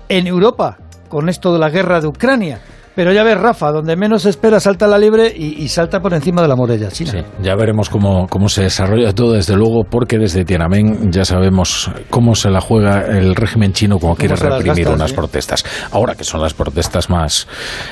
en 0.08 0.26
Europa 0.26 0.78
con 1.08 1.28
esto 1.28 1.52
de 1.52 1.58
la 1.58 1.70
guerra 1.70 2.00
de 2.00 2.06
Ucrania. 2.06 2.60
Pero 3.00 3.14
ya 3.14 3.24
ves, 3.24 3.40
Rafa, 3.40 3.72
donde 3.72 3.96
menos 3.96 4.26
espera 4.26 4.60
salta 4.60 4.86
la 4.86 4.98
libre 4.98 5.32
y, 5.34 5.66
salta 5.68 6.00
por 6.00 6.12
encima 6.12 6.42
de 6.42 6.48
la 6.48 6.54
muralla 6.54 6.90
china. 6.90 7.12
Sí, 7.12 7.18
ya 7.42 7.54
veremos 7.56 7.88
cómo, 7.88 8.26
cómo 8.28 8.50
se 8.50 8.64
desarrolla 8.64 9.14
todo, 9.14 9.32
desde 9.32 9.56
luego, 9.56 9.84
porque 9.84 10.18
desde 10.18 10.44
Tiananmen 10.44 11.10
ya 11.10 11.24
sabemos 11.24 11.90
cómo 12.10 12.34
se 12.34 12.50
la 12.50 12.60
juega 12.60 13.06
el 13.06 13.34
régimen 13.34 13.72
chino 13.72 13.98
cuando 13.98 14.18
quiere 14.18 14.36
reprimir 14.36 14.86
unas 14.88 15.14
protestas. 15.14 15.64
Ahora 15.92 16.14
que 16.14 16.24
son 16.24 16.42
las 16.42 16.52
protestas 16.52 17.08
más 17.08 17.48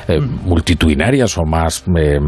eh, 0.09 0.21
mm. 0.21 0.47
multitudinarias 0.47 1.39
o 1.39 1.45
más 1.47 1.85
eh, 1.97 2.19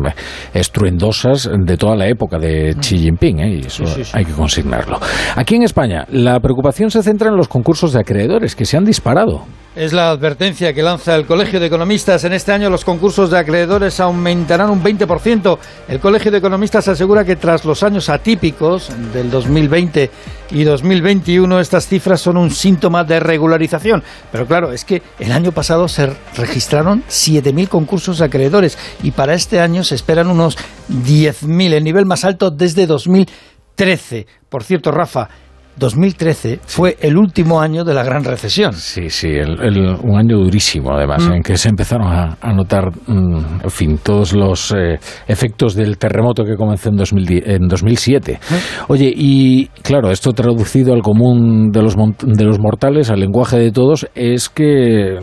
estruendosas 0.55 1.51
de 1.55 1.77
toda 1.77 1.97
la 1.97 2.09
época 2.09 2.39
de 2.39 2.77
Xi 2.81 2.97
Jinping, 2.97 3.41
¿eh? 3.41 3.57
y 3.57 3.67
eso 3.67 3.85
hay 4.15 4.25
que 4.25 4.33
consignarlo. 4.33 4.99
Aquí 5.37 5.57
en 5.57 5.65
España, 5.65 6.07
la 6.09 6.41
preocupación 6.41 6.91
se 6.91 7.03
centra 7.03 7.29
en 7.29 7.37
los 7.37 7.47
concursos 7.47 7.93
de 7.93 8.01
acreedores 8.01 8.57
que 8.57 8.65
se 8.65 8.79
han 8.79 8.87
disparado. 8.87 9.45
Es 9.77 9.93
la 9.93 10.11
advertencia 10.11 10.75
que 10.75 10.83
lanza 10.83 11.15
el 11.15 11.27
Colegio 11.27 11.61
de 11.61 11.67
Economistas. 11.67 12.25
En 12.25 12.33
este 12.33 12.51
año 12.51 12.69
los 12.71 12.85
concursos 12.85 13.31
de 13.31 13.39
acreedores 13.39 14.01
aumentarán 14.01 14.69
un 14.69 14.83
20%. 14.83 15.59
El 15.87 16.01
Colegio 16.01 16.33
de 16.33 16.39
Economistas 16.39 16.89
asegura 16.89 17.25
que 17.25 17.37
tras 17.37 17.65
los 17.65 17.85
años 17.85 18.09
atípicos 18.09 18.91
del 19.13 19.31
2020 19.31 20.11
y 20.51 20.65
2021 20.65 21.61
estas 21.61 21.87
cifras 21.87 22.21
son 22.21 22.37
un 22.37 22.51
síntoma 22.51 23.05
de 23.05 23.21
regularización. 23.21 24.03
Pero 24.33 24.45
claro, 24.45 24.73
es 24.73 24.85
que 24.85 25.03
el 25.21 25.31
año 25.31 25.53
pasado 25.53 25.87
se 25.87 26.11
registraron 26.37 27.05
7.000 27.09 27.69
concursos 27.69 28.19
de 28.19 28.25
acreedores 28.25 28.77
y 29.05 29.13
para 29.13 29.35
este 29.35 29.61
año 29.61 29.85
se 29.85 29.95
esperan 29.95 30.31
unos 30.31 30.59
10.000, 30.89 31.75
el 31.75 31.85
nivel 31.85 32.07
más 32.07 32.25
alto 32.25 32.51
desde 32.51 32.89
2013. 32.89 34.27
Por 34.49 34.65
cierto, 34.65 34.91
Rafa, 34.91 35.29
2013 35.81 36.61
fue 36.65 36.97
el 37.01 37.17
último 37.17 37.61
año 37.61 37.83
de 37.83 37.95
la 37.95 38.05
gran 38.05 38.23
recesión. 38.23 38.73
Sí, 38.75 39.11
sí, 39.11 39.29
un 39.29 40.17
año 40.17 40.39
durísimo 40.39 40.93
además, 40.93 41.27
mm. 41.27 41.33
en 41.33 41.43
que 41.43 41.57
se 41.57 41.69
empezaron 41.69 42.07
a, 42.07 42.53
notar, 42.53 42.91
mm, 43.07 43.65
en 43.65 43.71
fin, 43.71 43.99
todos 44.01 44.33
los 44.33 44.73
eh, 44.73 45.01
efectos 45.27 45.75
del 45.75 45.99
terremoto 45.99 46.45
que 46.45 46.55
comenzó 46.55 46.91
en, 46.91 47.69
2007. 47.69 48.39
Mm. 48.39 48.55
Oye, 48.93 49.13
y 49.15 49.67
claro, 49.83 50.11
esto 50.13 50.33
traducido 50.33 50.93
al 50.93 51.03
común 51.03 51.71
de 51.73 51.83
los, 51.83 51.97
de 51.97 52.45
los 52.45 52.61
mortales, 52.61 53.11
al 53.11 53.21
lenguaje 53.21 53.59
de 53.59 53.73
todos, 53.73 54.07
es 54.15 54.49
que 54.49 55.19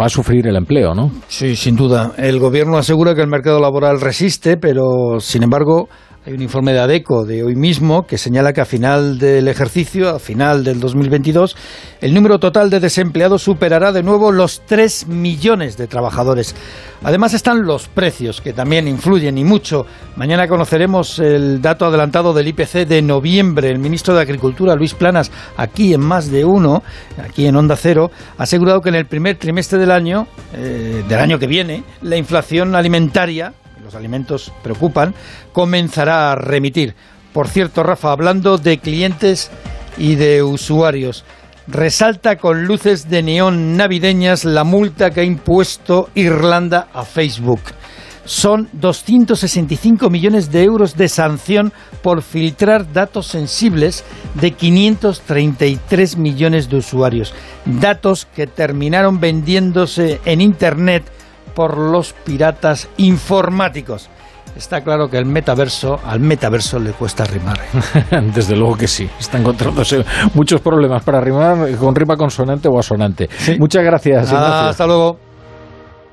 va 0.00 0.06
a 0.06 0.08
sufrir 0.08 0.46
el 0.46 0.56
empleo, 0.56 0.94
¿no? 0.94 1.10
Sí, 1.26 1.56
sin 1.56 1.76
duda. 1.76 2.12
El 2.18 2.38
gobierno 2.38 2.76
asegura 2.76 3.14
que 3.14 3.22
el 3.22 3.28
mercado 3.28 3.58
laboral 3.60 4.00
resiste, 4.00 4.56
pero 4.58 5.18
sin 5.18 5.42
embargo 5.42 5.88
hay 6.28 6.34
un 6.34 6.42
informe 6.42 6.74
de 6.74 6.80
ADECO 6.80 7.24
de 7.24 7.42
hoy 7.42 7.56
mismo 7.56 8.06
que 8.06 8.18
señala 8.18 8.52
que 8.52 8.60
a 8.60 8.66
final 8.66 9.18
del 9.18 9.48
ejercicio, 9.48 10.10
a 10.10 10.18
final 10.18 10.62
del 10.62 10.78
2022, 10.78 11.56
el 12.02 12.12
número 12.12 12.38
total 12.38 12.68
de 12.68 12.80
desempleados 12.80 13.42
superará 13.42 13.92
de 13.92 14.02
nuevo 14.02 14.30
los 14.30 14.60
3 14.66 15.06
millones 15.06 15.78
de 15.78 15.86
trabajadores. 15.86 16.54
Además 17.02 17.32
están 17.32 17.62
los 17.62 17.88
precios, 17.88 18.42
que 18.42 18.52
también 18.52 18.88
influyen 18.88 19.38
y 19.38 19.44
mucho. 19.44 19.86
Mañana 20.16 20.46
conoceremos 20.48 21.18
el 21.18 21.62
dato 21.62 21.86
adelantado 21.86 22.34
del 22.34 22.48
IPC 22.48 22.86
de 22.86 23.00
noviembre. 23.00 23.70
El 23.70 23.78
ministro 23.78 24.14
de 24.14 24.20
Agricultura, 24.20 24.74
Luis 24.74 24.92
Planas, 24.92 25.32
aquí 25.56 25.94
en 25.94 26.02
Más 26.02 26.30
de 26.30 26.44
Uno, 26.44 26.82
aquí 27.24 27.46
en 27.46 27.56
Onda 27.56 27.74
Cero, 27.74 28.10
ha 28.36 28.42
asegurado 28.42 28.82
que 28.82 28.90
en 28.90 28.96
el 28.96 29.06
primer 29.06 29.38
trimestre 29.38 29.78
del 29.78 29.90
año, 29.90 30.26
eh, 30.52 31.02
del 31.08 31.20
año 31.20 31.38
que 31.38 31.46
viene, 31.46 31.84
la 32.02 32.18
inflación 32.18 32.74
alimentaria 32.74 33.54
los 33.88 33.94
alimentos 33.94 34.52
preocupan, 34.62 35.14
comenzará 35.54 36.30
a 36.30 36.34
remitir. 36.34 36.94
Por 37.32 37.48
cierto, 37.48 37.82
Rafa, 37.82 38.12
hablando 38.12 38.58
de 38.58 38.76
clientes 38.76 39.50
y 39.96 40.16
de 40.16 40.42
usuarios, 40.42 41.24
resalta 41.66 42.36
con 42.36 42.66
luces 42.66 43.08
de 43.08 43.22
neón 43.22 43.78
navideñas 43.78 44.44
la 44.44 44.64
multa 44.64 45.10
que 45.10 45.20
ha 45.20 45.24
impuesto 45.24 46.10
Irlanda 46.14 46.88
a 46.92 47.04
Facebook. 47.04 47.60
Son 48.26 48.68
265 48.74 50.10
millones 50.10 50.52
de 50.52 50.64
euros 50.64 50.98
de 50.98 51.08
sanción 51.08 51.72
por 52.02 52.20
filtrar 52.20 52.92
datos 52.92 53.26
sensibles 53.26 54.04
de 54.34 54.50
533 54.50 56.18
millones 56.18 56.68
de 56.68 56.76
usuarios. 56.76 57.32
Datos 57.64 58.26
que 58.36 58.46
terminaron 58.46 59.18
vendiéndose 59.18 60.20
en 60.26 60.42
Internet 60.42 61.04
por 61.58 61.76
los 61.76 62.12
piratas 62.12 62.88
informáticos. 62.98 64.08
Está 64.54 64.80
claro 64.84 65.10
que 65.10 65.18
el 65.18 65.26
metaverso, 65.26 65.98
al 66.04 66.20
metaverso 66.20 66.78
le 66.78 66.92
cuesta 66.92 67.24
rimar. 67.24 67.58
Desde 68.32 68.54
luego 68.54 68.76
que 68.76 68.86
sí. 68.86 69.10
Está 69.18 69.38
encontrándose 69.38 70.04
muchos 70.34 70.60
problemas 70.60 71.02
para 71.02 71.20
rimar 71.20 71.76
con 71.76 71.96
rima 71.96 72.16
consonante 72.16 72.68
o 72.68 72.78
asonante. 72.78 73.28
Muchas 73.58 73.82
gracias. 73.82 74.32
hasta 74.32 74.86
luego. 74.86 75.18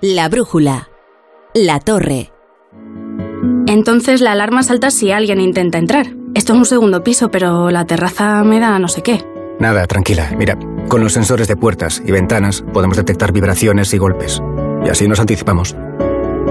La 0.02 0.30
brújula. 0.30 0.90
La 1.54 1.80
torre. 1.80 2.32
Entonces 3.68 4.22
la 4.22 4.32
alarma 4.32 4.64
salta 4.64 4.90
si 4.90 5.12
alguien 5.12 5.40
intenta 5.40 5.78
entrar. 5.78 6.08
Esto 6.34 6.54
es 6.54 6.58
un 6.58 6.66
segundo 6.66 7.04
piso, 7.04 7.30
pero 7.30 7.70
la 7.70 7.86
terraza 7.86 8.44
me 8.44 8.60
da 8.60 8.80
no 8.80 8.88
sé 8.88 9.04
qué. 9.04 9.24
Nada, 9.60 9.86
tranquila. 9.86 10.32
Mira, 10.36 10.58
con 10.88 11.02
los 11.02 11.14
sensores 11.14 11.48
de 11.48 11.56
puertas 11.56 12.02
y 12.04 12.12
ventanas 12.12 12.66
podemos 12.74 12.98
detectar 12.98 13.32
vibraciones 13.32 13.94
y 13.94 14.00
golpes 14.00 14.42
y 14.86 14.90
así 14.90 15.08
nos 15.08 15.20
anticipamos. 15.20 15.76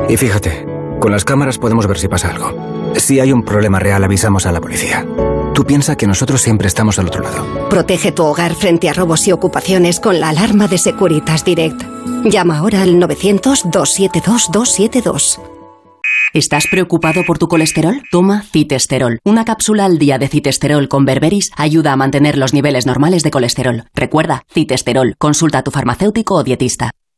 Y 0.08 0.16
fíjate, 0.16 0.66
con 1.00 1.12
las 1.12 1.24
cámaras 1.24 1.58
podemos 1.58 1.86
ver 1.86 1.98
si 1.98 2.08
pasa 2.08 2.30
algo. 2.30 2.52
Si 2.96 3.20
hay 3.20 3.32
un 3.32 3.42
problema 3.42 3.78
real, 3.78 4.04
avisamos 4.04 4.46
a 4.46 4.52
la 4.52 4.60
policía. 4.60 5.06
Tú 5.54 5.64
piensa 5.64 5.96
que 5.96 6.06
nosotros 6.06 6.42
siempre 6.42 6.66
estamos 6.66 6.98
al 6.98 7.06
otro 7.06 7.22
lado. 7.22 7.68
Protege 7.70 8.10
tu 8.10 8.24
hogar 8.24 8.54
frente 8.54 8.88
a 8.88 8.92
robos 8.92 9.28
y 9.28 9.32
ocupaciones 9.32 10.00
con 10.00 10.18
la 10.18 10.30
alarma 10.30 10.66
de 10.66 10.78
Securitas 10.78 11.44
Direct. 11.44 11.80
Llama 12.24 12.58
ahora 12.58 12.82
al 12.82 13.00
900-272-272. 13.00 15.38
¿Estás 16.32 16.66
preocupado 16.68 17.22
por 17.24 17.38
tu 17.38 17.46
colesterol? 17.46 18.02
Toma 18.10 18.42
citesterol. 18.42 19.20
Una 19.22 19.44
cápsula 19.44 19.84
al 19.84 19.98
día 19.98 20.18
de 20.18 20.26
citesterol 20.26 20.88
con 20.88 21.04
berberis 21.04 21.52
ayuda 21.56 21.92
a 21.92 21.96
mantener 21.96 22.36
los 22.36 22.52
niveles 22.52 22.86
normales 22.86 23.22
de 23.22 23.30
colesterol. 23.30 23.84
Recuerda, 23.94 24.42
citesterol. 24.52 25.14
Consulta 25.18 25.58
a 25.58 25.62
tu 25.62 25.70
farmacéutico 25.70 26.34
o 26.34 26.42
dietista. 26.42 26.90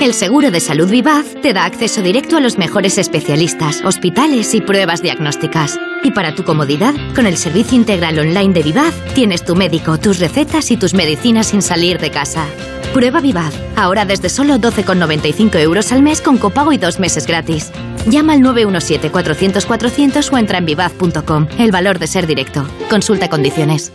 El 0.00 0.14
seguro 0.14 0.52
de 0.52 0.60
salud 0.60 0.88
Vivaz 0.88 1.26
te 1.42 1.52
da 1.52 1.64
acceso 1.64 2.02
directo 2.02 2.36
a 2.36 2.40
los 2.40 2.56
mejores 2.56 2.98
especialistas, 2.98 3.82
hospitales 3.84 4.54
y 4.54 4.60
pruebas 4.60 5.02
diagnósticas. 5.02 5.76
Y 6.04 6.12
para 6.12 6.36
tu 6.36 6.44
comodidad, 6.44 6.94
con 7.16 7.26
el 7.26 7.36
servicio 7.36 7.76
integral 7.76 8.16
online 8.16 8.54
de 8.54 8.62
Vivaz, 8.62 8.94
tienes 9.16 9.44
tu 9.44 9.56
médico, 9.56 9.98
tus 9.98 10.20
recetas 10.20 10.70
y 10.70 10.76
tus 10.76 10.94
medicinas 10.94 11.48
sin 11.48 11.62
salir 11.62 11.98
de 11.98 12.12
casa. 12.12 12.46
Prueba 12.94 13.20
Vivaz, 13.20 13.52
ahora 13.74 14.04
desde 14.04 14.28
solo 14.28 14.54
12,95 14.58 15.58
euros 15.58 15.90
al 15.90 16.02
mes 16.02 16.20
con 16.20 16.38
copago 16.38 16.72
y 16.72 16.78
dos 16.78 17.00
meses 17.00 17.26
gratis. 17.26 17.72
Llama 18.06 18.34
al 18.34 18.40
917-400-400 18.42 20.32
o 20.32 20.38
entra 20.38 20.58
en 20.58 20.64
vivaz.com. 20.64 21.48
El 21.58 21.72
valor 21.72 21.98
de 21.98 22.06
ser 22.06 22.28
directo. 22.28 22.64
Consulta 22.88 23.28
condiciones. 23.28 23.92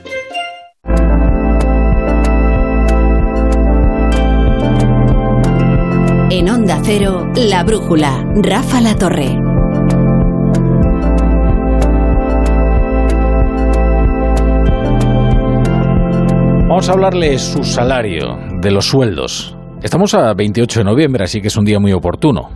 En 6.43 6.49
Onda 6.49 6.81
Cero, 6.83 7.31
La 7.37 7.63
Brújula, 7.63 8.21
Rafa 8.35 8.81
La 8.81 8.97
Torre. 8.97 9.29
Vamos 16.67 16.89
a 16.89 16.91
hablarle 16.91 17.29
de 17.29 17.39
su 17.39 17.63
salario, 17.63 18.37
de 18.59 18.71
los 18.71 18.87
sueldos. 18.87 19.55
Estamos 19.83 20.13
a 20.15 20.33
28 20.33 20.81
de 20.81 20.83
noviembre, 20.83 21.23
así 21.23 21.39
que 21.39 21.47
es 21.47 21.55
un 21.55 21.63
día 21.63 21.79
muy 21.79 21.93
oportuno. 21.93 22.49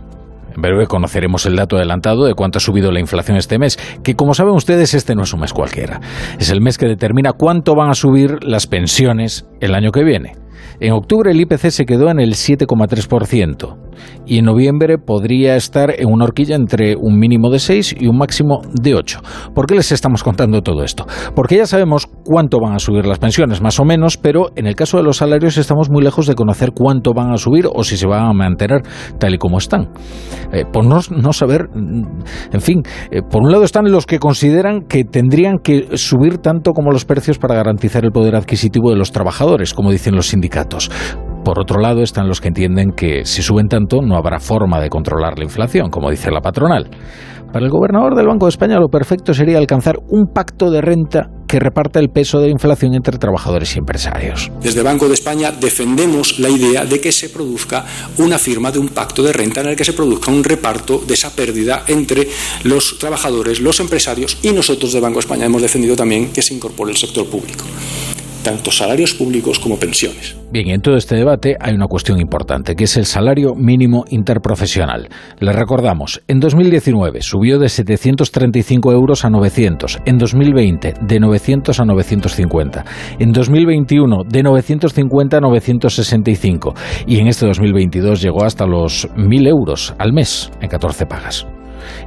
En 0.54 0.60
breve 0.60 0.86
conoceremos 0.86 1.46
el 1.46 1.56
dato 1.56 1.76
adelantado 1.76 2.26
de 2.26 2.34
cuánto 2.34 2.58
ha 2.58 2.60
subido 2.60 2.92
la 2.92 3.00
inflación 3.00 3.38
este 3.38 3.58
mes, 3.58 3.78
que 4.04 4.16
como 4.16 4.34
saben 4.34 4.52
ustedes 4.52 4.92
este 4.92 5.14
no 5.14 5.22
es 5.22 5.32
un 5.32 5.40
mes 5.40 5.54
cualquiera. 5.54 5.98
Es 6.38 6.50
el 6.50 6.60
mes 6.60 6.76
que 6.76 6.84
determina 6.84 7.32
cuánto 7.32 7.74
van 7.74 7.88
a 7.88 7.94
subir 7.94 8.44
las 8.44 8.66
pensiones 8.66 9.46
el 9.62 9.74
año 9.74 9.92
que 9.92 10.04
viene. 10.04 10.34
En 10.80 10.92
octubre 10.92 11.30
el 11.30 11.40
IPC 11.40 11.70
se 11.70 11.86
quedó 11.86 12.10
en 12.10 12.20
el 12.20 12.34
7,3% 12.34 13.88
y 14.26 14.38
en 14.38 14.44
noviembre 14.44 14.98
podría 14.98 15.56
estar 15.56 15.90
en 15.90 16.08
una 16.08 16.24
horquilla 16.24 16.56
entre 16.56 16.96
un 16.96 17.18
mínimo 17.18 17.50
de 17.50 17.58
6 17.58 17.96
y 17.98 18.06
un 18.06 18.18
máximo 18.18 18.60
de 18.72 18.94
8. 18.94 19.20
¿Por 19.54 19.66
qué 19.66 19.74
les 19.74 19.90
estamos 19.92 20.22
contando 20.22 20.62
todo 20.62 20.82
esto? 20.82 21.06
Porque 21.34 21.56
ya 21.56 21.66
sabemos 21.66 22.06
cuánto 22.24 22.58
van 22.60 22.74
a 22.74 22.78
subir 22.78 23.06
las 23.06 23.18
pensiones, 23.18 23.60
más 23.60 23.80
o 23.80 23.84
menos, 23.84 24.16
pero 24.16 24.50
en 24.56 24.66
el 24.66 24.74
caso 24.74 24.98
de 24.98 25.02
los 25.02 25.18
salarios 25.18 25.56
estamos 25.56 25.90
muy 25.90 26.02
lejos 26.02 26.26
de 26.26 26.34
conocer 26.34 26.72
cuánto 26.72 27.12
van 27.14 27.32
a 27.32 27.38
subir 27.38 27.66
o 27.72 27.84
si 27.84 27.96
se 27.96 28.06
van 28.06 28.26
a 28.26 28.32
mantener 28.32 28.82
tal 29.18 29.34
y 29.34 29.38
como 29.38 29.58
están. 29.58 29.88
Eh, 30.52 30.64
por 30.70 30.84
no, 30.84 31.32
saber, 31.32 31.68
mm, 31.74 32.02
en 32.52 32.60
fin, 32.60 32.82
eh, 33.10 33.22
por 33.22 33.42
un 33.42 33.50
lado 33.50 33.64
están 33.64 33.90
los 33.90 34.06
que 34.06 34.18
consideran 34.18 34.82
que 34.82 35.04
tendrían 35.04 35.58
que 35.58 35.96
subir 35.96 36.38
tanto 36.38 36.72
como 36.72 36.90
los 36.90 37.04
precios 37.04 37.38
para 37.38 37.54
garantizar 37.54 38.04
el 38.04 38.12
poder 38.12 38.36
adquisitivo 38.36 38.90
de 38.90 38.96
los 38.96 39.12
trabajadores, 39.12 39.72
como 39.72 39.90
dicen 39.90 40.14
los 40.14 40.26
sindicatos. 40.28 40.47
Por 41.44 41.58
otro 41.58 41.80
lado 41.80 42.02
están 42.02 42.28
los 42.28 42.40
que 42.40 42.48
entienden 42.48 42.92
que 42.92 43.24
si 43.24 43.42
suben 43.42 43.68
tanto 43.68 44.02
no 44.02 44.16
habrá 44.16 44.38
forma 44.38 44.80
de 44.80 44.90
controlar 44.90 45.38
la 45.38 45.44
inflación, 45.44 45.88
como 45.88 46.10
dice 46.10 46.30
la 46.30 46.40
patronal. 46.40 46.90
Para 47.52 47.64
el 47.64 47.70
gobernador 47.70 48.14
del 48.14 48.26
Banco 48.26 48.44
de 48.44 48.50
España 48.50 48.78
lo 48.78 48.88
perfecto 48.88 49.32
sería 49.32 49.56
alcanzar 49.56 49.96
un 50.08 50.26
pacto 50.26 50.70
de 50.70 50.82
renta 50.82 51.30
que 51.48 51.58
reparta 51.58 51.98
el 51.98 52.10
peso 52.10 52.40
de 52.40 52.48
la 52.48 52.52
inflación 52.52 52.92
entre 52.92 53.16
trabajadores 53.16 53.74
y 53.74 53.78
empresarios. 53.78 54.52
Desde 54.60 54.82
Banco 54.82 55.08
de 55.08 55.14
España 55.14 55.50
defendemos 55.50 56.38
la 56.38 56.50
idea 56.50 56.84
de 56.84 57.00
que 57.00 57.10
se 57.10 57.30
produzca 57.30 57.86
una 58.18 58.38
firma 58.38 58.70
de 58.70 58.78
un 58.78 58.90
pacto 58.90 59.22
de 59.22 59.32
renta 59.32 59.62
en 59.62 59.68
el 59.68 59.76
que 59.76 59.86
se 59.86 59.94
produzca 59.94 60.30
un 60.30 60.44
reparto 60.44 60.98
de 60.98 61.14
esa 61.14 61.34
pérdida 61.34 61.84
entre 61.86 62.28
los 62.64 62.98
trabajadores, 62.98 63.60
los 63.60 63.80
empresarios 63.80 64.36
y 64.42 64.50
nosotros 64.50 64.92
de 64.92 65.00
Banco 65.00 65.14
de 65.14 65.20
España 65.20 65.46
hemos 65.46 65.62
defendido 65.62 65.96
también 65.96 66.30
que 66.30 66.42
se 66.42 66.52
incorpore 66.52 66.90
el 66.90 66.98
sector 66.98 67.26
público 67.26 67.64
tanto 68.48 68.70
salarios 68.70 69.12
públicos 69.12 69.58
como 69.58 69.78
pensiones. 69.78 70.34
Bien, 70.50 70.70
en 70.70 70.80
todo 70.80 70.96
este 70.96 71.16
debate 71.16 71.56
hay 71.60 71.74
una 71.74 71.86
cuestión 71.86 72.18
importante, 72.18 72.74
que 72.74 72.84
es 72.84 72.96
el 72.96 73.04
salario 73.04 73.54
mínimo 73.54 74.06
interprofesional. 74.08 75.10
Les 75.38 75.54
recordamos, 75.54 76.22
en 76.28 76.40
2019 76.40 77.20
subió 77.20 77.58
de 77.58 77.68
735 77.68 78.90
euros 78.92 79.26
a 79.26 79.28
900, 79.28 79.98
en 80.06 80.16
2020 80.16 80.94
de 80.98 81.20
900 81.20 81.78
a 81.78 81.84
950, 81.84 82.84
en 83.18 83.32
2021 83.32 84.24
de 84.26 84.42
950 84.42 85.36
a 85.36 85.40
965 85.40 86.74
y 87.06 87.18
en 87.18 87.26
este 87.26 87.44
2022 87.44 88.22
llegó 88.22 88.44
hasta 88.44 88.64
los 88.64 89.10
1.000 89.10 89.46
euros 89.46 89.94
al 89.98 90.14
mes 90.14 90.50
en 90.62 90.70
14 90.70 91.04
pagas. 91.04 91.46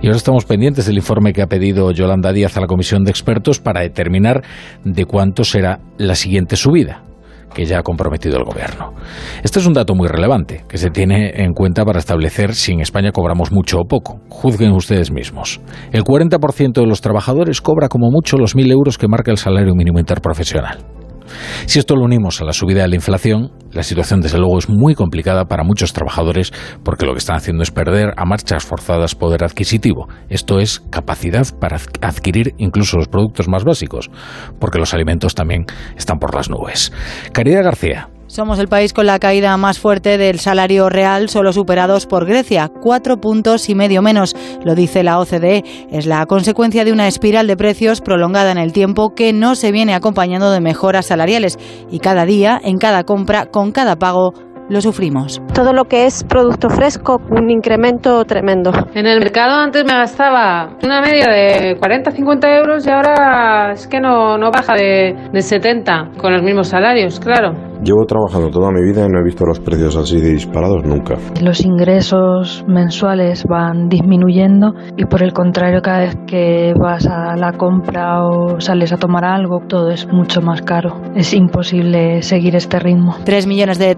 Y 0.01 0.07
ahora 0.07 0.17
estamos 0.17 0.45
pendientes 0.45 0.85
del 0.85 0.97
informe 0.97 1.33
que 1.33 1.41
ha 1.41 1.47
pedido 1.47 1.91
Yolanda 1.91 2.33
Díaz 2.33 2.57
a 2.57 2.61
la 2.61 2.67
Comisión 2.67 3.03
de 3.03 3.11
Expertos 3.11 3.59
para 3.59 3.81
determinar 3.81 4.43
de 4.83 5.05
cuánto 5.05 5.43
será 5.43 5.79
la 5.97 6.15
siguiente 6.15 6.55
subida 6.55 7.03
que 7.53 7.65
ya 7.65 7.79
ha 7.79 7.83
comprometido 7.83 8.37
el 8.37 8.43
gobierno. 8.43 8.93
Este 9.43 9.59
es 9.59 9.65
un 9.65 9.73
dato 9.73 9.93
muy 9.93 10.07
relevante 10.07 10.63
que 10.67 10.77
se 10.77 10.89
tiene 10.89 11.43
en 11.43 11.53
cuenta 11.53 11.83
para 11.85 11.99
establecer 11.99 12.55
si 12.55 12.71
en 12.71 12.81
España 12.81 13.11
cobramos 13.11 13.51
mucho 13.51 13.79
o 13.79 13.85
poco. 13.85 14.21
Juzguen 14.29 14.71
ustedes 14.71 15.11
mismos. 15.11 15.59
El 15.91 16.03
40% 16.03 16.73
de 16.73 16.87
los 16.87 17.01
trabajadores 17.01 17.61
cobra 17.61 17.89
como 17.89 18.09
mucho 18.09 18.37
los 18.37 18.55
1.000 18.55 18.71
euros 18.71 18.97
que 18.97 19.07
marca 19.07 19.31
el 19.31 19.37
salario 19.37 19.75
mínimo 19.75 19.99
interprofesional. 19.99 20.79
Si 21.65 21.79
esto 21.79 21.95
lo 21.95 22.03
unimos 22.03 22.41
a 22.41 22.45
la 22.45 22.53
subida 22.53 22.81
de 22.81 22.89
la 22.89 22.95
inflación, 22.95 23.51
la 23.71 23.83
situación 23.83 24.21
desde 24.21 24.37
luego 24.37 24.57
es 24.59 24.69
muy 24.69 24.95
complicada 24.95 25.45
para 25.45 25.63
muchos 25.63 25.93
trabajadores 25.93 26.51
porque 26.83 27.05
lo 27.05 27.13
que 27.13 27.19
están 27.19 27.37
haciendo 27.37 27.63
es 27.63 27.71
perder 27.71 28.13
a 28.17 28.25
marchas 28.25 28.65
forzadas 28.65 29.15
poder 29.15 29.43
adquisitivo. 29.43 30.07
Esto 30.29 30.59
es 30.59 30.79
capacidad 30.89 31.47
para 31.59 31.77
adquirir 32.01 32.53
incluso 32.57 32.97
los 32.97 33.07
productos 33.07 33.47
más 33.47 33.63
básicos, 33.63 34.09
porque 34.59 34.79
los 34.79 34.93
alimentos 34.93 35.35
también 35.35 35.65
están 35.95 36.19
por 36.19 36.35
las 36.35 36.49
nubes. 36.49 36.91
Caridad 37.31 37.63
García, 37.63 38.09
somos 38.31 38.59
el 38.59 38.69
país 38.69 38.93
con 38.93 39.05
la 39.05 39.19
caída 39.19 39.57
más 39.57 39.77
fuerte 39.77 40.17
del 40.17 40.39
salario 40.39 40.87
real, 40.87 41.27
solo 41.27 41.51
superados 41.51 42.05
por 42.05 42.25
Grecia, 42.25 42.71
cuatro 42.81 43.19
puntos 43.19 43.67
y 43.67 43.75
medio 43.75 44.01
menos, 44.01 44.37
lo 44.63 44.73
dice 44.73 45.03
la 45.03 45.19
OCDE. 45.19 45.63
Es 45.91 46.05
la 46.05 46.25
consecuencia 46.25 46.85
de 46.85 46.93
una 46.93 47.09
espiral 47.09 47.45
de 47.47 47.57
precios 47.57 47.99
prolongada 47.99 48.51
en 48.51 48.57
el 48.57 48.71
tiempo 48.71 49.13
que 49.15 49.33
no 49.33 49.55
se 49.55 49.73
viene 49.73 49.93
acompañando 49.93 50.49
de 50.49 50.61
mejoras 50.61 51.07
salariales 51.07 51.59
y 51.91 51.99
cada 51.99 52.25
día, 52.25 52.59
en 52.63 52.77
cada 52.77 53.03
compra, 53.03 53.47
con 53.47 53.73
cada 53.73 53.97
pago, 53.97 54.33
lo 54.71 54.81
sufrimos. 54.81 55.41
Todo 55.53 55.73
lo 55.73 55.85
que 55.85 56.05
es 56.05 56.23
producto 56.23 56.69
fresco, 56.69 57.21
un 57.29 57.49
incremento 57.49 58.23
tremendo. 58.25 58.71
En 58.95 59.05
el 59.05 59.19
mercado 59.19 59.55
antes 59.57 59.83
me 59.83 59.93
gastaba 59.93 60.77
una 60.83 61.01
media 61.01 61.25
de 61.27 61.77
40-50 61.77 62.57
euros 62.57 62.87
y 62.87 62.89
ahora 62.89 63.73
es 63.73 63.87
que 63.87 63.99
no, 63.99 64.37
no 64.37 64.49
baja 64.49 64.73
de, 64.75 65.15
de 65.31 65.41
70 65.41 66.11
con 66.17 66.33
los 66.33 66.41
mismos 66.41 66.69
salarios, 66.69 67.19
claro. 67.19 67.71
Llevo 67.83 68.05
trabajando 68.05 68.51
toda 68.51 68.69
mi 68.69 68.83
vida 68.83 69.07
y 69.07 69.09
no 69.09 69.19
he 69.19 69.23
visto 69.23 69.43
los 69.43 69.59
precios 69.59 69.95
así 69.97 70.21
de 70.21 70.33
disparados 70.33 70.85
nunca. 70.85 71.15
Los 71.41 71.65
ingresos 71.65 72.63
mensuales 72.67 73.43
van 73.45 73.89
disminuyendo 73.89 74.73
y 74.97 75.05
por 75.05 75.23
el 75.23 75.33
contrario 75.33 75.81
cada 75.81 76.01
vez 76.01 76.15
que 76.27 76.75
vas 76.79 77.07
a 77.07 77.35
la 77.35 77.53
compra 77.53 78.23
o 78.23 78.59
sales 78.59 78.93
a 78.93 78.97
tomar 78.97 79.25
algo 79.25 79.61
todo 79.67 79.89
es 79.89 80.07
mucho 80.07 80.41
más 80.41 80.61
caro. 80.61 81.01
Es 81.15 81.33
imposible 81.33 82.21
seguir 82.21 82.55
este 82.55 82.77
ritmo. 82.77 83.15
Tres 83.25 83.47
millones 83.47 83.79
de 83.79 83.95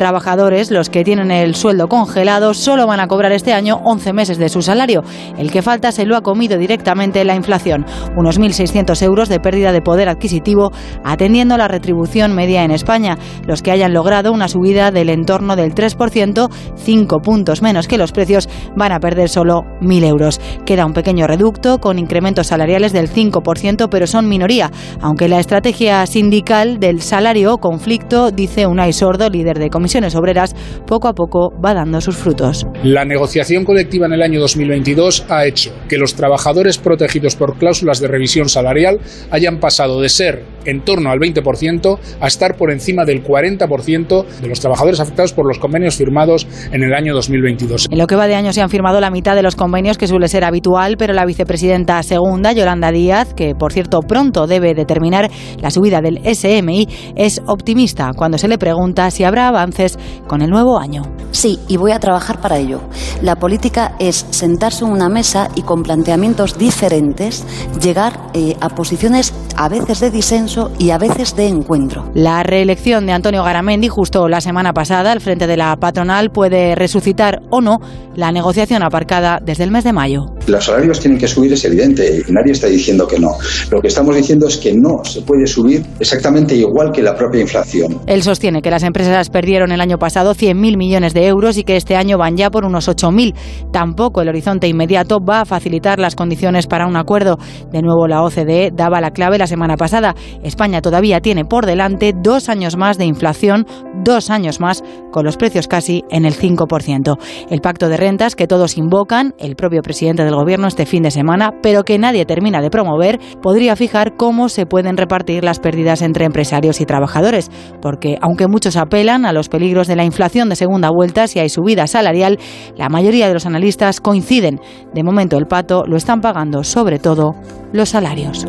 trabajadores, 0.64 0.72
los 0.72 0.89
que 0.89 1.03
tienen 1.03 1.32
el 1.32 1.55
sueldo 1.55 1.88
congelado, 1.88 2.53
solo 2.53 2.88
van 2.88 2.99
a 2.99 3.07
cobrar 3.07 3.32
este 3.32 3.53
año 3.53 3.80
11 3.84 4.14
meses 4.14 4.38
de 4.38 4.49
su 4.49 4.61
salario. 4.61 5.03
El 5.38 5.51
que 5.51 5.61
falta 5.61 5.91
se 5.91 6.05
lo 6.05 6.16
ha 6.16 6.22
comido 6.22 6.57
directamente 6.57 7.24
la 7.24 7.36
inflación. 7.36 7.86
Unos 8.16 8.39
1.600 8.39 9.01
euros 9.03 9.30
de 9.30 9.39
pérdida 9.39 9.72
de 9.72 9.82
poder 9.82 10.09
adquisitivo 10.09 10.72
atendiendo 11.03 11.57
la 11.57 11.68
retribución 11.68 12.34
media 12.36 12.64
en 12.64 12.72
España. 12.72 13.18
Los 13.45 13.61
que 13.61 13.72
hayan 13.72 13.93
logrado 13.93 14.32
una 14.32 14.47
subida 14.47 14.91
del 14.91 15.09
entorno 15.09 15.55
del 15.55 15.74
3%, 15.74 16.49
5 16.76 17.20
puntos 17.20 17.61
menos 17.61 17.88
que 17.88 17.97
los 17.97 18.11
precios, 18.11 18.49
van 18.76 18.91
a 18.91 18.99
perder 18.99 19.30
solo 19.30 19.64
1.000 19.82 20.05
euros. 20.05 20.41
Queda 20.66 20.86
un 20.86 20.93
pequeño 20.93 21.28
reducto 21.28 21.80
con 21.80 21.99
incrementos 21.99 22.47
salariales 22.47 22.93
del 22.93 23.09
5%, 23.09 23.88
pero 23.89 24.07
son 24.07 24.28
minoría, 24.28 24.72
aunque 25.01 25.28
la 25.28 25.39
estrategia 25.39 26.05
sindical 26.05 26.80
del 26.80 27.01
salario 27.01 27.57
conflicto, 27.57 28.32
dice 28.32 28.68
Unai 28.68 28.93
Sordo, 28.93 29.30
líder 29.30 29.59
de 29.59 29.70
comisiones 29.70 30.16
obreras, 30.16 30.53
poco 30.88 31.08
a 31.08 31.14
poco 31.14 31.51
va 31.64 31.74
dando 31.74 32.01
sus 32.01 32.16
frutos. 32.16 32.66
La 32.84 33.06
negociación 33.06 33.66
colectiva 33.66 34.06
en 34.06 34.14
el 34.14 34.22
año 34.22 34.39
2022 34.39 35.26
ha 35.30 35.45
hecho 35.45 35.72
que 35.88 35.97
los 35.97 36.16
trabajadores 36.16 36.78
protegidos 36.78 37.36
por 37.36 37.58
cláusulas 37.58 37.99
de 37.99 38.08
revisión 38.08 38.49
salarial 38.49 38.99
hayan 39.32 39.60
pasado 39.60 40.01
de 40.01 40.10
ser 40.10 40.43
en 40.66 40.82
torno 40.82 41.10
al 41.10 41.20
20% 41.20 41.99
a 42.20 42.28
estar 42.28 42.56
por 42.56 42.72
encima 42.72 43.06
del 43.06 43.24
40% 43.24 44.26
de 44.41 44.47
los 44.47 44.60
trabajadores 44.60 44.99
afectados 44.99 45.34
por 45.34 45.47
los 45.47 45.60
convenios 45.60 45.95
firmados 45.95 46.47
en 46.72 46.84
el 46.84 46.93
año 46.93 47.14
2022. 47.14 47.88
En 47.91 47.97
lo 47.97 48.08
que 48.08 48.16
va 48.16 48.28
de 48.28 48.36
año 48.36 48.54
se 48.54 48.62
han 48.62 48.70
firmado 48.70 48.99
la 48.99 49.10
mitad 49.10 49.36
de 49.36 49.43
los 49.43 49.56
convenios 49.56 49.97
que 49.97 50.08
suele 50.08 50.28
ser 50.28 50.43
habitual, 50.43 50.95
pero 50.97 51.14
la 51.14 51.26
vicepresidenta 51.26 52.01
segunda, 52.04 52.54
Yolanda 52.54 52.91
Díaz, 52.91 53.34
que 53.34 53.56
por 53.56 53.74
cierto 53.74 53.99
pronto 54.01 54.47
debe 54.47 54.74
determinar 54.74 55.30
la 55.62 55.72
subida 55.72 56.01
del 56.01 56.20
SMI, 56.24 56.88
es 57.16 57.41
optimista 57.45 58.12
cuando 58.16 58.38
se 58.38 58.47
le 58.47 58.58
pregunta 58.58 59.12
si 59.12 59.24
habrá 59.24 59.47
avances 59.47 59.97
con 60.34 60.42
el 60.42 60.50
nuevo 60.50 60.80
año. 60.80 61.04
Sí, 61.30 61.60
y 61.68 61.78
voy 61.78 61.92
a 61.92 62.00
trabajar 62.00 62.42
para 62.42 62.58
ello. 62.58 62.82
La 63.22 63.36
política 63.36 63.94
es 64.00 64.26
sentarse 64.32 64.84
en 64.84 64.90
una 64.90 65.08
mesa 65.08 65.48
y 65.54 65.62
con 65.62 65.84
planteamientos 65.84 66.58
diferentes 66.58 67.46
llegar 67.80 68.32
eh, 68.34 68.56
a 68.60 68.70
posiciones 68.70 69.32
a 69.56 69.70
veces 69.70 70.00
de 70.00 70.10
disenso 70.10 70.72
y 70.80 70.90
a 70.90 70.98
veces 70.98 71.36
de 71.36 71.48
encuentro. 71.48 72.10
La 72.16 72.42
reelección 72.42 73.06
de 73.06 73.12
Antonio 73.12 73.44
Garamendi 73.44 73.90
justo 73.90 74.28
la 74.28 74.42
semana 74.42 74.74
pasada 74.74 75.12
al 75.12 75.22
frente 75.22 75.46
de 75.46 75.56
la 75.56 75.76
patronal 75.76 76.32
puede 76.32 76.74
resucitar 76.74 77.44
o 77.52 77.62
no 77.62 77.80
la 78.16 78.32
negociación 78.32 78.84
aparcada 78.84 79.40
desde 79.44 79.64
el 79.64 79.72
mes 79.72 79.84
de 79.84 79.94
mayo. 79.94 80.26
Los 80.48 80.66
salarios 80.66 81.00
tienen 81.00 81.20
que 81.20 81.28
subir, 81.28 81.54
es 81.54 81.64
evidente, 81.66 82.24
y 82.28 82.32
nadie 82.32 82.52
está 82.52 82.68
diciendo 82.68 83.08
que 83.08 83.20
no. 83.20 83.32
Lo 83.72 83.82
que 83.82 83.88
estamos 83.88 84.16
diciendo 84.16 84.48
es 84.48 84.58
que 84.58 84.74
no 84.74 85.04
se 85.04 85.22
puede 85.22 85.48
subir 85.48 85.84
exactamente 86.00 86.56
igual 86.56 86.92
que 86.92 87.02
la 87.02 87.16
propia 87.16 87.42
inflación. 87.42 88.02
Él 88.06 88.22
sostiene 88.24 88.62
que 88.62 88.70
las 88.70 88.84
empresas 88.84 89.30
perdieron 89.30 89.72
el 89.72 89.82
año 89.82 89.98
pasado 89.98 90.22
100.000 90.32 90.78
millones 90.78 91.13
de 91.13 91.28
euros 91.28 91.57
y 91.57 91.63
que 91.63 91.76
este 91.76 91.95
año 91.95 92.17
van 92.17 92.38
ya 92.38 92.49
por 92.49 92.65
unos 92.65 92.88
8.000. 92.88 93.34
Tampoco 93.71 94.21
el 94.21 94.30
horizonte 94.30 94.67
inmediato 94.67 95.19
va 95.19 95.41
a 95.41 95.45
facilitar 95.45 95.99
las 95.99 96.15
condiciones 96.15 96.67
para 96.67 96.88
un 96.88 96.95
acuerdo. 96.95 97.38
De 97.71 97.82
nuevo, 97.82 98.07
la 98.07 98.24
OCDE 98.24 98.71
daba 98.74 99.01
la 99.01 99.11
clave 99.11 99.38
la 99.38 99.47
semana 99.47 99.78
pasada. 99.78 100.15
España 100.43 100.82
todavía 100.82 101.19
tiene 101.19 101.45
por 101.45 101.65
delante 101.65 102.13
dos 102.15 102.49
años 102.49 102.78
más 102.78 102.97
de 102.97 103.05
inflación, 103.05 103.65
dos 104.03 104.30
años 104.30 104.59
más 104.59 104.84
con 105.11 105.26
los 105.26 105.38
precios 105.38 105.67
casi 105.67 106.03
en 106.09 106.26
el 106.26 106.34
5%. 106.34 107.17
El 107.49 107.61
pacto 107.61 107.89
de 107.89 107.97
rentas 107.97 108.36
que 108.36 108.47
todos 108.47 108.78
invocan, 108.78 109.34
el 109.38 109.55
propio 109.55 109.82
presidente 109.82 110.24
del 110.24 110.36
gobierno 110.36 110.67
este 110.67 110.86
fin 110.86 111.03
de 111.03 111.11
semana, 111.11 111.51
pero 111.61 111.84
que 111.84 111.99
nadie 111.99 112.26
termina 112.26 112.61
de 112.61 112.69
promover, 112.69 113.19
podría 113.41 113.76
fijar 113.76 114.15
cómo 114.15 114.49
se 114.49 114.65
pueden 114.65 114.97
repartir 114.97 115.43
las 115.43 115.59
pérdidas 115.59 116.01
entre 116.01 116.26
empresarios 116.26 116.82
y 116.82 116.86
trabajadores, 116.86 117.51
porque 117.82 118.17
aunque 118.21 118.47
muchos 118.47 118.76
apelan 118.76 119.26
a 119.26 119.34
los 119.34 119.49
peligros 119.49 119.88
de 119.88 119.95
la 119.95 120.03
inflación 120.03 120.12
de 120.18 120.55
segunda 120.55 120.89
vuelta 120.89 121.28
si 121.28 121.39
hay 121.39 121.49
subida 121.49 121.88
salarial, 121.88 122.39
la 122.78 122.89
mayoría 122.89 123.28
de 123.28 123.34
los 123.34 123.45
analistas 123.45 123.99
coinciden. 123.99 124.59
De 124.93 125.03
momento 125.03 125.38
el 125.38 125.47
pato 125.47 125.84
lo 125.86 125.97
están 125.97 126.22
pagando 126.22 126.64
sobre 126.64 126.99
todo 126.99 127.36
los 127.74 127.89
salarios. 127.89 128.45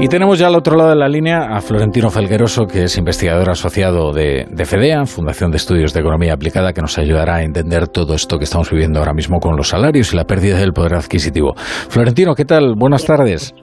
Y 0.00 0.08
tenemos 0.08 0.38
ya 0.38 0.48
al 0.48 0.56
otro 0.56 0.76
lado 0.76 0.90
de 0.90 0.96
la 0.96 1.08
línea 1.08 1.56
a 1.56 1.60
Florentino 1.60 2.10
Felgueroso, 2.10 2.66
que 2.66 2.84
es 2.84 2.98
investigador 2.98 3.50
asociado 3.50 4.12
de, 4.12 4.46
de, 4.50 4.64
FEDEA, 4.64 5.04
Fundación 5.06 5.52
de 5.52 5.58
Estudios 5.58 5.92
de 5.92 6.00
Economía 6.00 6.32
Aplicada, 6.32 6.72
que 6.72 6.80
nos 6.80 6.98
ayudará 6.98 7.36
a 7.36 7.42
entender 7.44 7.86
todo 7.86 8.14
esto 8.14 8.38
que 8.38 8.44
estamos 8.44 8.68
viviendo 8.70 8.98
ahora 8.98 9.14
mismo 9.14 9.38
con 9.38 9.56
los 9.56 9.68
salarios 9.68 10.12
y 10.12 10.16
la 10.16 10.24
pérdida 10.24 10.58
del 10.58 10.72
poder 10.72 10.94
adquisitivo. 10.94 11.54
Florentino, 11.56 12.34
¿qué 12.34 12.44
tal? 12.44 12.74
Buenas 12.76 13.04
tardes. 13.04 13.54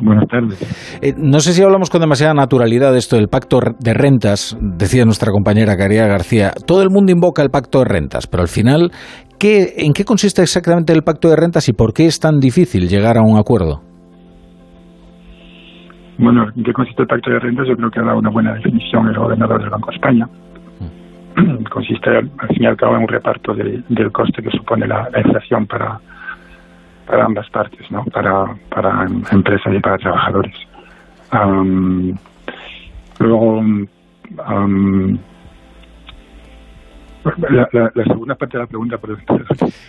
Buenas 0.00 0.28
tardes. 0.28 0.98
Eh, 1.02 1.14
no 1.16 1.40
sé 1.40 1.52
si 1.52 1.62
hablamos 1.62 1.90
con 1.90 2.00
demasiada 2.00 2.34
naturalidad 2.34 2.92
de 2.92 2.98
esto 2.98 3.16
del 3.16 3.28
pacto 3.28 3.58
de 3.78 3.94
rentas, 3.94 4.56
decía 4.60 5.04
nuestra 5.04 5.32
compañera 5.32 5.76
Caridad 5.76 6.08
García. 6.08 6.52
Todo 6.66 6.82
el 6.82 6.90
mundo 6.90 7.12
invoca 7.12 7.42
el 7.42 7.50
pacto 7.50 7.80
de 7.80 7.86
rentas, 7.86 8.26
pero 8.26 8.42
al 8.42 8.48
final, 8.48 8.90
¿qué, 9.38 9.74
¿en 9.78 9.92
qué 9.92 10.04
consiste 10.04 10.42
exactamente 10.42 10.92
el 10.92 11.02
pacto 11.02 11.28
de 11.28 11.36
rentas 11.36 11.68
y 11.68 11.72
por 11.72 11.92
qué 11.92 12.06
es 12.06 12.20
tan 12.20 12.38
difícil 12.38 12.88
llegar 12.88 13.16
a 13.16 13.22
un 13.22 13.38
acuerdo? 13.38 13.80
Bueno, 16.18 16.46
¿en 16.56 16.64
qué 16.64 16.72
consiste 16.72 17.02
el 17.02 17.08
pacto 17.08 17.30
de 17.30 17.38
rentas? 17.38 17.66
Yo 17.68 17.76
creo 17.76 17.90
que 17.90 18.00
ha 18.00 18.04
dado 18.04 18.18
una 18.18 18.30
buena 18.30 18.54
definición 18.54 19.08
el 19.08 19.16
gobernador 19.16 19.60
del 19.60 19.70
Banco 19.70 19.90
de 19.90 19.96
España. 19.96 20.26
Consiste, 21.70 22.10
al 22.10 22.48
fin 22.48 22.62
y 22.62 22.66
al 22.66 22.76
cabo, 22.76 22.96
en 22.96 23.02
un 23.02 23.08
reparto 23.08 23.54
de, 23.54 23.82
del 23.88 24.10
coste 24.10 24.42
que 24.42 24.50
supone 24.50 24.88
la, 24.88 25.08
la 25.12 25.20
inflación 25.20 25.66
para, 25.66 26.00
para 27.08 27.24
ambas 27.24 27.48
partes, 27.50 27.90
¿no? 27.90 28.04
Para, 28.04 28.54
para 28.68 29.06
empresas 29.32 29.74
y 29.74 29.80
para 29.80 29.96
trabajadores. 29.96 30.54
Um, 31.32 32.14
luego, 33.18 33.58
um, 33.58 35.18
la, 37.50 38.04
segunda 38.04 38.34
parte 38.34 38.56
de 38.56 38.64
la 38.64 38.66
pregunta, 38.66 38.96
por 38.98 39.18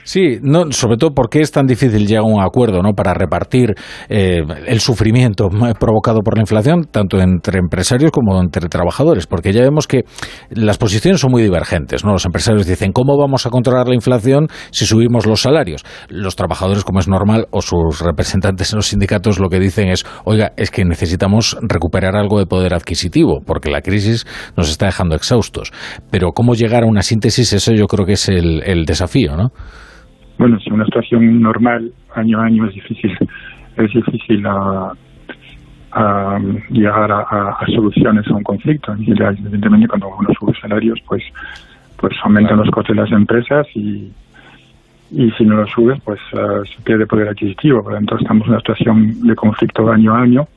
Sí, 0.04 0.40
no, 0.42 0.72
sobre 0.72 0.98
todo, 0.98 1.12
¿por 1.14 1.30
qué 1.30 1.42
es 1.42 1.52
tan 1.52 1.66
difícil 1.66 2.06
llegar 2.08 2.24
a 2.24 2.28
un 2.28 2.42
acuerdo 2.42 2.82
¿no? 2.82 2.94
para 2.94 3.14
repartir 3.14 3.76
eh, 4.10 4.44
el 4.68 4.80
sufrimiento 4.80 5.50
provocado 5.80 6.22
por 6.22 6.36
la 6.36 6.42
inflación, 6.42 6.86
tanto 6.92 7.20
entre 7.20 7.60
empresarios 7.60 8.12
como 8.12 8.40
entre 8.42 8.68
trabajadores? 8.68 9.28
Porque 9.28 9.54
ya 9.54 9.62
vemos 9.62 9.88
que 9.88 10.04
las 10.50 10.78
posiciones 10.78 11.22
son 11.22 11.32
muy 11.32 11.42
divergentes. 11.42 12.04
¿no? 12.04 12.12
Los 12.12 12.26
empresarios 12.26 12.66
dicen, 12.66 12.92
¿cómo 12.92 13.18
vamos 13.18 13.46
a 13.46 13.50
controlar 13.50 13.88
la 13.88 13.96
inflación 13.96 14.48
si 14.72 14.86
subimos 14.86 15.26
los 15.26 15.42
salarios? 15.42 15.86
Los 16.10 16.36
trabajadores, 16.36 16.84
como 16.84 17.00
es 17.00 17.08
normal, 17.08 17.48
o 17.52 17.62
sus 17.62 18.02
representantes 18.02 18.74
en 18.74 18.78
los 18.78 18.88
sindicatos, 18.88 19.40
lo 19.40 19.50
que 19.50 19.60
dicen 19.60 19.90
es, 19.90 20.06
oiga, 20.26 20.52
es 20.58 20.72
que 20.72 20.84
necesitamos 20.86 21.58
recuperar 21.62 22.16
algo 22.16 22.40
de 22.40 22.46
poder 22.46 22.74
adquisitivo, 22.74 23.42
porque 23.46 23.70
la 23.70 23.82
crisis 23.82 24.26
nos 24.58 24.70
está 24.70 24.88
dejando 24.88 25.16
exhaustos. 25.16 25.72
Pero 26.12 26.32
¿cómo 26.32 26.54
llegar 26.54 26.84
a 26.84 26.88
una 26.88 27.02
síntesis? 27.02 27.29
Eso 27.38 27.74
yo 27.74 27.86
creo 27.86 28.06
que 28.06 28.14
es 28.14 28.30
el, 28.30 28.64
el 28.66 28.86
desafío, 28.86 29.36
¿no? 29.36 29.52
Bueno, 30.40 30.58
si 30.60 30.72
una 30.72 30.86
situación 30.86 31.42
normal, 31.42 31.92
año 32.16 32.40
a 32.40 32.46
año, 32.46 32.66
es 32.66 32.74
difícil, 32.74 33.12
es 33.78 33.94
difícil 33.94 34.46
a, 34.48 34.94
a 35.92 36.40
llegar 36.70 37.12
a, 37.12 37.22
a, 37.22 37.66
soluciones 37.68 38.26
a 38.28 38.36
un 38.36 38.44
conflicto. 38.44 38.96
Y 38.98 39.12
evidentemente, 39.12 39.88
cuando 39.88 40.08
uno 40.18 40.30
sube 40.40 40.54
salarios, 40.60 41.00
pues, 41.08 41.24
pues 41.98 42.14
aumentan 42.24 42.58
los 42.58 42.70
costes 42.72 42.96
de 42.96 43.02
las 43.02 43.12
empresas 43.12 43.68
y, 43.76 44.12
y 45.12 45.32
si 45.32 45.44
no 45.44 45.56
lo 45.56 45.68
subes, 45.68 46.00
pues 46.06 46.20
uh, 46.34 46.64
se 46.66 46.82
pierde 46.84 47.06
poder 47.06 47.30
adquisitivo. 47.30 47.84
Por 47.84 47.94
lo 47.94 47.98
tanto, 47.98 48.18
estamos 48.18 48.46
en 48.46 48.52
una 48.52 48.60
situación 48.60 49.22
de 49.22 49.36
conflicto 49.36 49.92
año 49.92 50.16
a 50.16 50.22
año, 50.22 50.48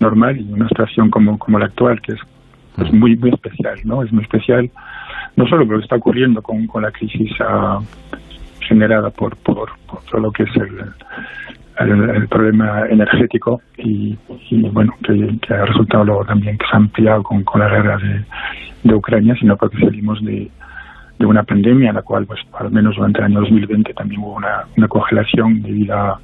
normal, 0.00 0.36
y 0.36 0.52
una 0.52 0.66
situación 0.68 1.10
como, 1.10 1.38
como 1.38 1.58
la 1.58 1.66
actual, 1.66 2.00
que 2.00 2.14
es 2.14 2.20
pues, 2.74 2.92
muy, 2.92 3.16
muy 3.16 3.30
especial, 3.30 3.78
¿no? 3.84 4.02
Es 4.02 4.12
muy 4.12 4.22
especial 4.22 4.70
no 5.38 5.46
solo 5.46 5.64
lo 5.64 5.78
que 5.78 5.84
está 5.84 5.96
ocurriendo 5.96 6.42
con, 6.42 6.66
con 6.66 6.82
la 6.82 6.90
crisis 6.90 7.30
uh, 7.40 7.80
generada 8.58 9.08
por, 9.10 9.36
por, 9.36 9.70
todo 10.10 10.20
lo 10.20 10.32
que 10.32 10.42
es 10.42 10.56
el, 10.56 10.80
el, 11.78 12.10
el 12.10 12.28
problema 12.28 12.88
energético 12.88 13.62
y, 13.76 14.18
y 14.50 14.68
bueno, 14.70 14.92
que, 15.04 15.38
que, 15.40 15.54
ha 15.54 15.64
resultado 15.64 16.04
luego 16.04 16.24
también 16.24 16.58
que 16.58 16.66
se 16.66 16.74
ha 16.74 16.78
ampliado 16.78 17.22
con, 17.22 17.44
con 17.44 17.60
la 17.60 17.68
guerra 17.68 17.98
de, 17.98 18.24
de, 18.82 18.94
Ucrania, 18.96 19.36
sino 19.38 19.56
porque 19.56 19.78
salimos 19.78 20.22
de, 20.24 20.50
de 21.18 21.26
una 21.26 21.42
pandemia 21.42 21.90
en 21.90 21.96
la 21.96 22.02
cual, 22.02 22.26
pues, 22.26 22.40
al 22.58 22.70
menos 22.70 22.96
durante 22.96 23.18
el 23.18 23.26
año 23.26 23.40
2020 23.40 23.92
también 23.94 24.20
hubo 24.20 24.34
una, 24.34 24.64
una 24.76 24.88
congelación 24.88 25.62
debido 25.62 25.96
a, 25.96 26.20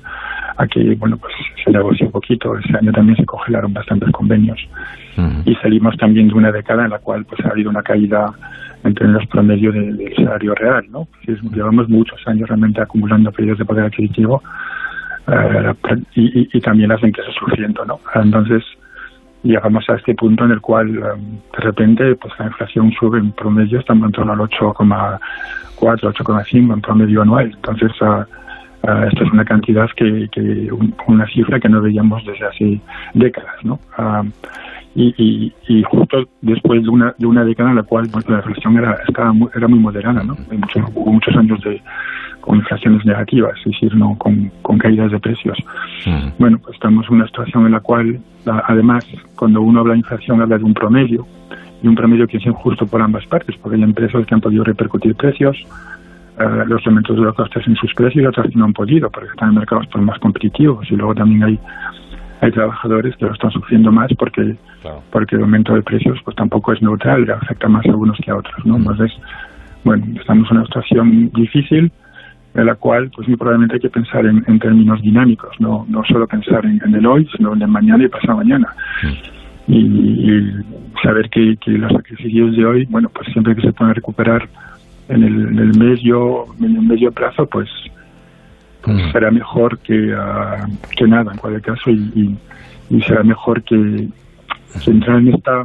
a, 0.57 0.67
que, 0.67 0.95
bueno, 0.95 1.17
pues 1.17 1.33
se 1.65 1.71
negoció 1.71 2.07
un 2.07 2.13
poquito. 2.13 2.57
Ese 2.59 2.77
año 2.77 2.93
también 2.93 3.17
se 3.17 3.27
congelaron 3.27 3.73
bastantes 3.73 4.11
convenios. 4.13 4.59
Uh 5.17 5.21
-huh. 5.21 5.43
Y 5.47 5.55
salimos 5.57 5.97
también 5.97 6.29
de 6.29 6.35
una 6.35 6.53
década 6.53 6.85
en 6.85 6.91
la 6.91 6.99
cual, 6.99 7.25
pues, 7.25 7.45
ha 7.45 7.51
habido 7.51 7.71
una 7.71 7.83
caída 7.83 8.33
en 8.85 8.95
términos 8.95 9.27
promedio 9.29 9.73
de, 9.73 9.93
del 9.95 10.15
salario 10.15 10.55
real, 10.55 10.85
¿no? 10.91 11.09
Es, 11.27 11.41
llevamos 11.53 11.89
muchos 11.89 12.21
años 12.27 12.49
realmente 12.49 12.81
acumulando 12.81 13.33
pérdidas 13.33 13.59
de 13.59 13.65
poder 13.65 13.85
adquisitivo 13.87 14.43
uh, 15.27 15.93
y, 16.15 16.41
y, 16.41 16.49
y, 16.53 16.61
también 16.61 16.91
las 16.91 17.03
empresas 17.03 17.35
sufriendo, 17.35 17.85
¿no? 17.87 17.99
Entonces, 18.15 18.63
llegamos 19.45 19.89
a 19.89 19.95
este 19.95 20.15
punto 20.15 20.45
en 20.45 20.53
el 20.53 20.61
cual 20.61 20.89
um, 20.89 21.39
de 21.57 21.59
repente 21.59 22.15
pues 22.17 22.33
la 22.39 22.47
inflación 22.47 22.91
sube 22.99 23.19
en 23.19 23.33
promedio, 23.33 23.79
estamos 23.79 24.07
en 24.07 24.13
torno 24.13 24.33
al 24.33 24.39
8,4, 24.41 25.21
8,5 25.79 26.73
en 26.73 26.81
promedio 26.81 27.23
anual. 27.23 27.53
Entonces, 27.55 27.93
uh, 28.01 28.25
uh, 28.85 29.05
esto 29.09 29.25
es 29.25 29.33
una 29.33 29.45
cantidad 29.45 29.89
que, 29.97 30.29
que 30.31 30.73
un, 30.73 30.95
una 31.07 31.27
cifra 31.27 31.59
que 31.61 31.69
no 31.69 31.81
veíamos 31.83 32.25
desde 32.25 32.47
hace 32.47 32.81
décadas, 33.15 33.57
¿no? 33.65 33.79
Y, 34.95 35.13
y, 35.19 35.53
y, 35.67 35.83
justo 35.83 36.29
después 36.41 36.85
de 36.85 36.89
una, 36.89 37.13
de 37.19 37.27
una 37.27 37.45
década 37.45 37.71
en 37.71 37.77
la 37.77 37.83
cual 37.83 38.09
la 38.29 38.37
inflación 38.37 38.79
era, 38.79 38.97
estaba 39.09 39.33
muy, 39.33 39.49
era 39.53 39.67
muy 39.67 39.81
moderada, 39.81 40.23
¿no? 40.23 40.37
Mucho, 40.53 40.87
hubo 40.95 41.13
muchos 41.13 41.37
años 41.37 41.61
de 41.63 41.83
con 42.45 42.59
inflaciones 42.59 43.05
negativas, 43.07 43.59
es 43.59 43.73
decir, 43.73 43.97
no 43.97 44.17
con, 44.19 44.53
con 44.61 44.77
caídas 44.77 45.11
de 45.11 45.19
precios. 45.19 45.57
Bueno, 46.39 46.59
pues 46.59 46.75
estamos 46.75 47.07
en 47.09 47.15
una 47.15 47.27
situación 47.27 47.65
en 47.65 47.73
la 47.73 47.81
cual, 47.81 48.21
además, 48.45 49.07
cuando 49.35 49.63
uno 49.63 49.81
habla 49.81 49.95
de 49.95 50.01
inflación, 50.01 50.43
habla 50.43 50.59
de 50.59 50.65
un 50.65 50.75
promedio, 50.75 51.27
y 51.83 51.89
un 51.89 51.95
promedio 51.95 52.27
que 52.27 52.37
es 52.37 52.47
injusto 52.47 52.87
por 52.87 53.01
ambas 53.01 53.27
partes, 53.27 53.57
porque 53.57 53.77
hay 53.77 53.83
empresas 53.83 54.27
que 54.27 54.35
han 54.35 54.43
podido 54.43 54.63
repercutir 54.63 55.15
precios, 55.15 55.57
uh, 56.39 56.67
los 56.67 56.83
elementos 56.87 57.17
de 57.17 57.23
los 57.23 57.35
costes 57.35 57.67
en 57.67 57.77
sus 57.77 57.93
precios, 57.95 58.25
y 58.25 58.27
otras 58.27 58.49
que 58.49 58.59
no 58.59 58.65
han 58.67 58.73
podido, 58.73 59.11
porque 59.11 59.31
están 59.31 59.51
en 59.51 59.57
mercados 59.57 59.87
pues, 59.91 60.05
más 60.05 60.19
competitivos, 60.19 60.91
y 60.91 60.97
luego 60.97 61.15
también 61.15 61.45
hay 61.45 61.59
hay 62.41 62.53
trabajadores 62.53 63.17
que 63.17 63.25
lo 63.25 63.33
están 63.33 63.51
sufriendo 63.51 63.91
más 63.91 64.11
porque 64.19 64.57
claro. 64.83 65.03
porque 65.11 65.37
el 65.37 65.43
aumento 65.43 65.75
de 65.75 65.83
precios 65.83 66.19
pues 66.25 66.37
tampoco 66.37 66.73
es 66.73 66.83
neutral, 66.83 67.25
le 67.25 67.33
afecta 67.33 67.69
más 67.69 67.87
a 67.87 67.97
unos 67.97 68.19
que 68.19 68.31
a 68.31 68.37
otros, 68.37 68.67
¿no? 68.67 68.77
Entonces, 68.77 69.13
bueno, 69.85 70.05
estamos 70.21 70.51
en 70.51 70.59
una 70.59 70.67
situación 70.67 71.31
difícil 71.35 71.91
en 72.55 72.67
la 72.67 72.75
cual 72.75 73.11
pues 73.15 73.27
muy 73.29 73.37
probablemente 73.37 73.75
hay 73.75 73.81
que 73.81 73.91
pensar 73.91 74.27
en, 74.27 74.45
en 74.47 74.59
términos 74.59 75.01
dinámicos, 75.03 75.59
no 75.59 75.87
no 75.89 76.05
solo 76.05 76.27
pensar 76.27 76.65
en, 76.67 76.81
en, 76.85 76.95
el 76.95 77.07
hoy, 77.07 77.27
sino 77.37 77.55
en 77.55 77.63
el 77.63 77.69
mañana 77.69 78.05
y 78.05 78.09
pasado 78.09 78.37
mañana. 78.37 78.69
Mm. 79.03 79.35
Y, 79.67 79.79
y, 79.79 80.53
saber 81.03 81.31
que, 81.31 81.57
que 81.57 81.71
los 81.73 81.93
sacrificios 81.93 82.55
de 82.55 82.65
hoy, 82.65 82.85
bueno, 82.87 83.09
pues 83.09 83.27
siempre 83.33 83.55
que 83.55 83.63
se 83.63 83.73
pueden 83.73 83.95
recuperar 83.95 84.49
en 85.09 85.23
el, 85.23 85.49
en 85.49 85.59
el 85.59 85.79
medio 85.79 86.47
en 86.59 86.77
el 86.77 86.83
medio 86.83 87.13
plazo, 87.13 87.47
pues 87.47 87.69
pues 88.85 89.13
será 89.13 89.31
mejor 89.31 89.79
que, 89.79 90.15
uh, 90.15 90.69
que 90.97 91.07
nada 91.07 91.33
en 91.33 91.39
cualquier 91.39 91.63
caso 91.63 91.91
y, 91.91 92.13
y, 92.15 92.97
y 92.97 93.03
será 93.03 93.23
mejor 93.23 93.63
que, 93.63 94.09
que, 94.85 94.91
entrar 94.91 95.21
en 95.21 95.29
esta 95.29 95.65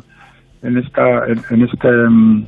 en 0.61 0.77
esta 0.77 1.27
en, 1.27 1.41
en 1.49 1.61
este 1.63 1.87
um, 1.89 2.45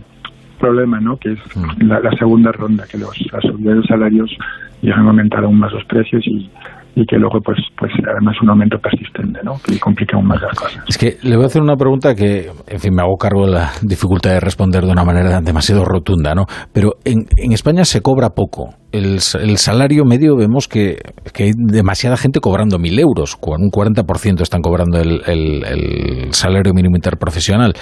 problema 0.59 1.01
no 1.01 1.17
que 1.17 1.33
es 1.33 1.39
la, 1.79 1.99
la, 1.99 2.11
segunda 2.11 2.51
ronda 2.51 2.85
que 2.89 2.97
los 2.97 3.15
subidas 3.41 3.81
de 3.81 3.83
salarios 3.83 4.37
llegan 4.81 5.05
a 5.05 5.09
aumentar 5.09 5.43
aún 5.43 5.59
más 5.59 5.73
los 5.73 5.83
precios 5.85 6.25
y 6.25 6.49
y 6.95 7.05
que 7.05 7.17
luego 7.17 7.39
pues 7.41 7.57
pues 7.77 7.91
además 8.09 8.35
un 8.41 8.49
aumento 8.49 8.77
persistente 8.79 9.39
¿no? 9.43 9.53
que 9.63 9.79
complica 9.79 10.17
aún 10.17 10.27
más 10.27 10.41
las 10.41 10.57
cosas. 10.57 10.83
Es 10.87 10.97
que 10.97 11.17
le 11.23 11.35
voy 11.35 11.43
a 11.43 11.47
hacer 11.47 11.61
una 11.61 11.75
pregunta 11.75 12.15
que, 12.15 12.49
en 12.67 12.79
fin, 12.79 12.93
me 12.93 13.01
hago 13.01 13.17
cargo 13.17 13.45
de 13.45 13.53
la 13.53 13.71
dificultad 13.81 14.31
de 14.31 14.39
responder 14.39 14.83
de 14.83 14.91
una 14.91 15.03
manera 15.03 15.41
demasiado 15.41 15.85
rotunda, 15.85 16.33
¿no? 16.35 16.45
Pero 16.73 16.93
en, 17.05 17.25
en 17.37 17.51
España 17.53 17.85
se 17.85 18.01
cobra 18.01 18.31
poco 18.31 18.80
el, 18.91 19.19
salario 19.57 20.03
medio 20.05 20.35
vemos 20.35 20.67
que, 20.67 20.97
hay 21.39 21.51
demasiada 21.55 22.17
gente 22.17 22.39
cobrando 22.39 22.77
mil 22.77 22.99
euros, 22.99 23.37
un 23.41 23.71
40% 23.71 24.41
están 24.41 24.61
cobrando 24.61 24.99
el, 24.99 26.27
salario 26.31 26.73
mínimo 26.73 26.95
interprofesional. 26.95 27.73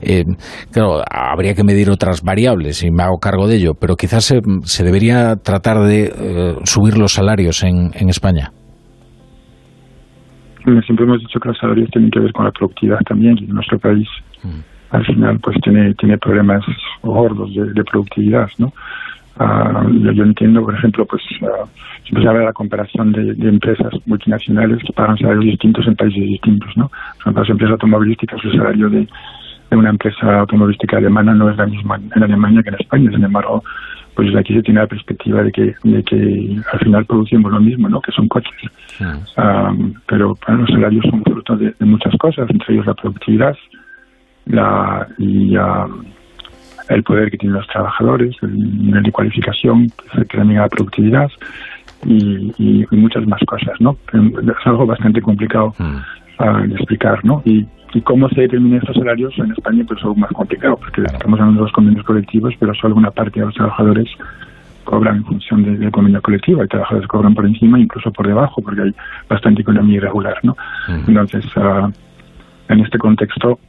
Eh, 0.00 0.24
claro, 0.72 1.02
habría 1.10 1.54
que 1.54 1.64
medir 1.64 1.90
otras 1.90 2.22
variables 2.22 2.82
y 2.82 2.90
me 2.90 3.02
hago 3.02 3.18
cargo 3.18 3.46
de 3.46 3.56
ello, 3.56 3.72
pero 3.78 3.96
quizás 3.96 4.24
se, 4.24 4.84
debería 4.84 5.36
tratar 5.36 5.78
de 5.80 6.04
eh, 6.04 6.54
subir 6.64 6.98
los 6.98 7.12
salarios 7.12 7.62
en, 7.62 7.92
España. 8.08 8.50
Siempre 10.62 11.04
hemos 11.04 11.20
dicho 11.20 11.40
que 11.40 11.48
los 11.48 11.58
salarios 11.58 11.90
tienen 11.90 12.10
que 12.10 12.20
ver 12.20 12.32
con 12.32 12.44
la 12.44 12.52
productividad 12.52 12.98
también 13.06 13.36
y 13.38 13.46
nuestro 13.46 13.78
país 13.78 14.06
mm. 14.42 14.94
al 14.94 15.04
final 15.06 15.38
pues 15.42 15.56
tiene, 15.62 15.94
tiene 15.94 16.16
problemas 16.18 16.62
gordos 17.02 17.52
de, 17.54 17.72
de 17.72 17.84
productividad, 17.84 18.48
¿no? 18.58 18.72
Uh, 19.38 20.12
yo, 20.12 20.22
entiendo, 20.22 20.62
por 20.62 20.74
ejemplo, 20.74 21.04
pues 21.06 21.22
uh, 21.40 21.66
siempre 22.04 22.22
se 22.22 22.28
habla 22.28 22.40
de 22.40 22.46
la 22.46 22.52
comparación 22.52 23.10
de, 23.10 23.48
empresas 23.48 23.92
multinacionales 24.06 24.78
que 24.84 24.92
pagan 24.92 25.18
salarios 25.18 25.44
distintos 25.44 25.86
en 25.88 25.96
países 25.96 26.22
distintos, 26.22 26.70
¿no? 26.76 26.88
Por 26.88 27.20
ejemplo, 27.22 27.42
las 27.42 27.50
empresas 27.50 27.72
automovilísticas, 27.72 28.44
el 28.44 28.52
salario 28.52 28.90
de, 28.90 29.08
una 29.72 29.90
empresa 29.90 30.38
automovilística 30.38 30.98
alemana 30.98 31.34
no 31.34 31.50
es 31.50 31.56
la 31.56 31.66
misma 31.66 31.96
en 32.14 32.22
Alemania 32.22 32.62
que 32.62 32.68
en 32.68 32.76
España. 32.76 33.10
Sin 33.10 33.24
embargo, 33.24 33.64
pues 34.14 34.28
aquí 34.36 34.54
se 34.54 34.62
tiene 34.62 34.80
la 34.80 34.86
perspectiva 34.86 35.42
de 35.42 35.50
que, 35.50 35.74
de 35.82 36.02
que 36.04 36.56
al 36.72 36.78
final 36.78 37.04
producimos 37.04 37.50
lo 37.50 37.58
mismo, 37.58 37.88
¿no? 37.88 38.00
Que 38.00 38.12
son 38.12 38.28
coches. 38.28 38.52
Uh, 39.00 39.92
pero 40.06 40.36
los 40.46 40.70
salarios 40.70 41.04
son 41.10 41.24
fruto 41.24 41.56
de, 41.56 41.74
muchas 41.80 42.14
cosas, 42.18 42.48
entre 42.50 42.74
ellos 42.74 42.86
la 42.86 42.94
productividad 42.94 43.56
la, 44.46 45.08
y 45.18 45.56
el 46.88 47.02
poder 47.02 47.30
que 47.30 47.38
tienen 47.38 47.56
los 47.56 47.66
trabajadores, 47.68 48.36
el 48.42 48.84
nivel 48.84 49.02
de 49.02 49.12
cualificación 49.12 49.86
que 50.28 50.36
también 50.36 50.60
la 50.60 50.68
productividad 50.68 51.30
y, 52.06 52.86
muchas 52.90 53.26
más 53.26 53.40
cosas, 53.46 53.80
¿no? 53.80 53.96
Es 54.12 54.66
algo 54.66 54.86
bastante 54.86 55.20
complicado 55.20 55.74
mm. 55.78 56.68
de 56.68 56.74
explicar, 56.74 57.24
¿no? 57.24 57.42
Y, 57.44 57.66
cómo 58.02 58.28
se 58.30 58.40
determinan 58.40 58.80
estos 58.80 58.96
salarios 58.96 59.32
en 59.38 59.52
España 59.52 59.84
pues 59.86 60.00
es 60.00 60.04
algo 60.04 60.16
más 60.16 60.32
complicado, 60.32 60.76
porque 60.76 61.02
estamos 61.02 61.38
hablando 61.38 61.60
de 61.60 61.66
los 61.66 61.72
convenios 61.72 62.04
colectivos, 62.04 62.52
pero 62.58 62.74
solo 62.74 62.96
una 62.96 63.12
parte 63.12 63.38
de 63.38 63.46
los 63.46 63.54
trabajadores 63.54 64.08
cobran 64.82 65.18
en 65.18 65.24
función 65.24 65.62
del 65.62 65.92
convenio 65.92 66.20
colectivo. 66.20 66.62
Hay 66.62 66.66
trabajadores 66.66 67.06
que 67.06 67.16
cobran 67.16 67.34
por 67.34 67.46
encima, 67.46 67.78
incluso 67.78 68.10
por 68.10 68.26
debajo, 68.26 68.60
porque 68.62 68.82
hay 68.82 68.94
bastante 69.28 69.62
economía 69.62 69.98
irregular, 69.98 70.36
¿no? 70.42 70.56
Mm. 70.88 71.08
Entonces, 71.08 71.46
ah, 71.54 71.88
en 72.68 72.80
este 72.80 72.98
contexto, 72.98 73.60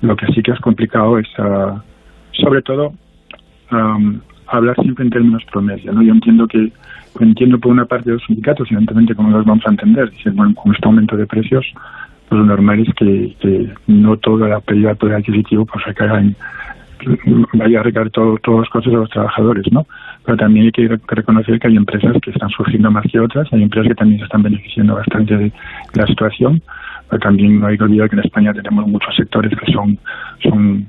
lo 0.00 0.16
que 0.16 0.26
sí 0.26 0.42
que 0.42 0.52
es 0.52 0.60
complicado 0.60 1.18
es, 1.18 1.26
uh, 1.38 1.78
sobre 2.32 2.62
todo, 2.62 2.92
um, 3.70 4.20
hablar 4.46 4.76
siempre 4.76 5.04
en 5.04 5.10
términos 5.10 5.44
promedio. 5.50 5.92
¿no? 5.92 6.02
Yo 6.02 6.12
entiendo 6.12 6.46
que 6.46 6.72
entiendo 7.20 7.58
por 7.58 7.72
una 7.72 7.84
parte 7.84 8.10
los 8.10 8.24
sindicatos, 8.24 8.68
evidentemente, 8.70 9.14
como 9.14 9.30
los 9.30 9.44
vamos 9.44 9.66
a 9.66 9.70
entender, 9.70 10.10
decir, 10.10 10.32
bueno, 10.32 10.54
con 10.54 10.74
este 10.74 10.86
aumento 10.86 11.16
de 11.16 11.26
precios, 11.26 11.66
pues 12.28 12.38
lo 12.38 12.44
normal 12.44 12.80
es 12.80 12.94
que, 12.94 13.74
no 13.86 14.16
toda 14.18 14.48
la 14.48 14.60
pérdida 14.60 14.90
de 14.90 14.96
poder 14.96 15.16
adquisitivo 15.16 15.64
pues 15.64 15.84
recaiga 15.84 16.20
en, 16.20 16.36
vaya 17.54 17.80
a 17.80 17.82
recaer 17.82 18.10
todo, 18.10 18.36
todos 18.38 18.60
los 18.60 18.68
costos 18.68 18.92
de 18.92 18.98
los 18.98 19.10
trabajadores, 19.10 19.64
¿no? 19.72 19.86
Pero 20.28 20.36
también 20.36 20.66
hay 20.66 20.72
que 20.72 20.88
reconocer 21.08 21.58
que 21.58 21.68
hay 21.68 21.76
empresas 21.76 22.12
que 22.20 22.32
están 22.32 22.50
surgiendo 22.50 22.90
más 22.90 23.04
que 23.10 23.18
otras, 23.18 23.50
hay 23.50 23.62
empresas 23.62 23.88
que 23.88 23.94
también 23.94 24.18
se 24.18 24.24
están 24.24 24.42
beneficiando 24.42 24.94
bastante 24.94 25.38
de 25.38 25.52
la 25.94 26.06
situación 26.06 26.60
también 27.16 27.60
no 27.60 27.68
hay 27.68 27.78
que 27.78 27.84
olvidar 27.84 28.10
que 28.10 28.16
en 28.16 28.24
España 28.24 28.52
tenemos 28.52 28.86
muchos 28.86 29.16
sectores 29.16 29.52
que 29.58 29.72
son, 29.72 29.98
son 30.42 30.86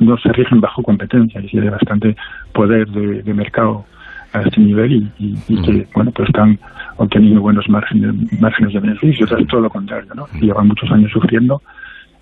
no 0.00 0.16
se 0.16 0.32
rigen 0.32 0.60
bajo 0.60 0.82
competencia, 0.82 1.42
y 1.42 1.58
hay 1.58 1.68
bastante 1.68 2.16
poder 2.54 2.88
de, 2.88 3.34
mercado 3.34 3.84
a 4.32 4.40
este 4.40 4.60
nivel 4.60 5.10
y, 5.18 5.34
que 5.46 5.72
mm. 5.72 5.84
bueno 5.94 6.10
pues 6.12 6.28
están 6.28 6.58
obteniendo 6.96 7.42
buenos 7.42 7.68
márgenes, 7.68 8.14
márgenes 8.40 8.72
de 8.72 8.80
beneficios, 8.80 9.30
es 9.30 9.46
todo 9.48 9.60
lo 9.60 9.70
contrario, 9.70 10.14
¿no? 10.14 10.26
Mm. 10.32 10.40
llevan 10.40 10.68
muchos 10.68 10.90
años 10.90 11.12
sufriendo 11.12 11.60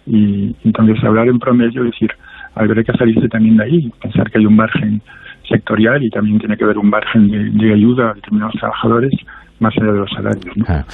y 0.06 0.54
entonces 0.64 1.02
hablar 1.04 1.28
en 1.28 1.38
promedio, 1.38 1.84
decir, 1.84 2.10
habría 2.56 2.82
que 2.82 2.92
salirse 2.92 3.28
también 3.28 3.56
de 3.56 3.64
ahí, 3.64 3.92
pensar 4.02 4.30
que 4.30 4.38
hay 4.38 4.46
un 4.46 4.56
margen 4.56 5.00
sectorial 5.48 6.02
y 6.02 6.10
también 6.10 6.38
tiene 6.38 6.56
que 6.56 6.64
haber 6.64 6.78
un 6.78 6.88
margen 6.88 7.28
de, 7.28 7.50
de 7.50 7.74
ayuda 7.74 8.10
a 8.10 8.14
determinados 8.14 8.54
trabajadores 8.58 9.12
más 9.60 9.72
allá 9.80 9.92
de 9.92 9.98
los 9.98 10.10
salarios. 10.10 10.56
¿no? 10.56 10.64
Ah. 10.68 10.84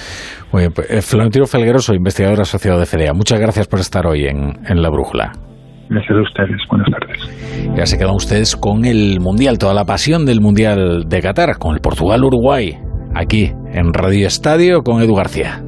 pues, 0.50 0.90
eh, 0.90 1.02
Florentino 1.02 1.46
Felgueroso, 1.46 1.94
investigador 1.94 2.40
asociado 2.40 2.78
de 2.78 2.86
FEDEA, 2.86 3.12
muchas 3.14 3.40
gracias 3.40 3.66
por 3.66 3.80
estar 3.80 4.06
hoy 4.06 4.26
en, 4.26 4.54
en 4.68 4.82
La 4.82 4.90
Brújula. 4.90 5.32
Gracias 5.88 6.16
a 6.16 6.22
ustedes. 6.22 6.60
Buenas 6.68 6.88
tardes. 6.88 7.74
Ya 7.76 7.84
se 7.84 7.98
quedan 7.98 8.14
ustedes 8.14 8.54
con 8.54 8.84
el 8.84 9.18
Mundial, 9.20 9.58
toda 9.58 9.74
la 9.74 9.84
pasión 9.84 10.24
del 10.24 10.40
Mundial 10.40 11.08
de 11.08 11.20
Qatar, 11.20 11.58
con 11.58 11.74
el 11.74 11.80
Portugal-Uruguay, 11.80 12.78
aquí 13.14 13.50
en 13.72 13.92
Radio 13.92 14.28
Estadio 14.28 14.82
con 14.82 15.02
Edu 15.02 15.16
García. 15.16 15.64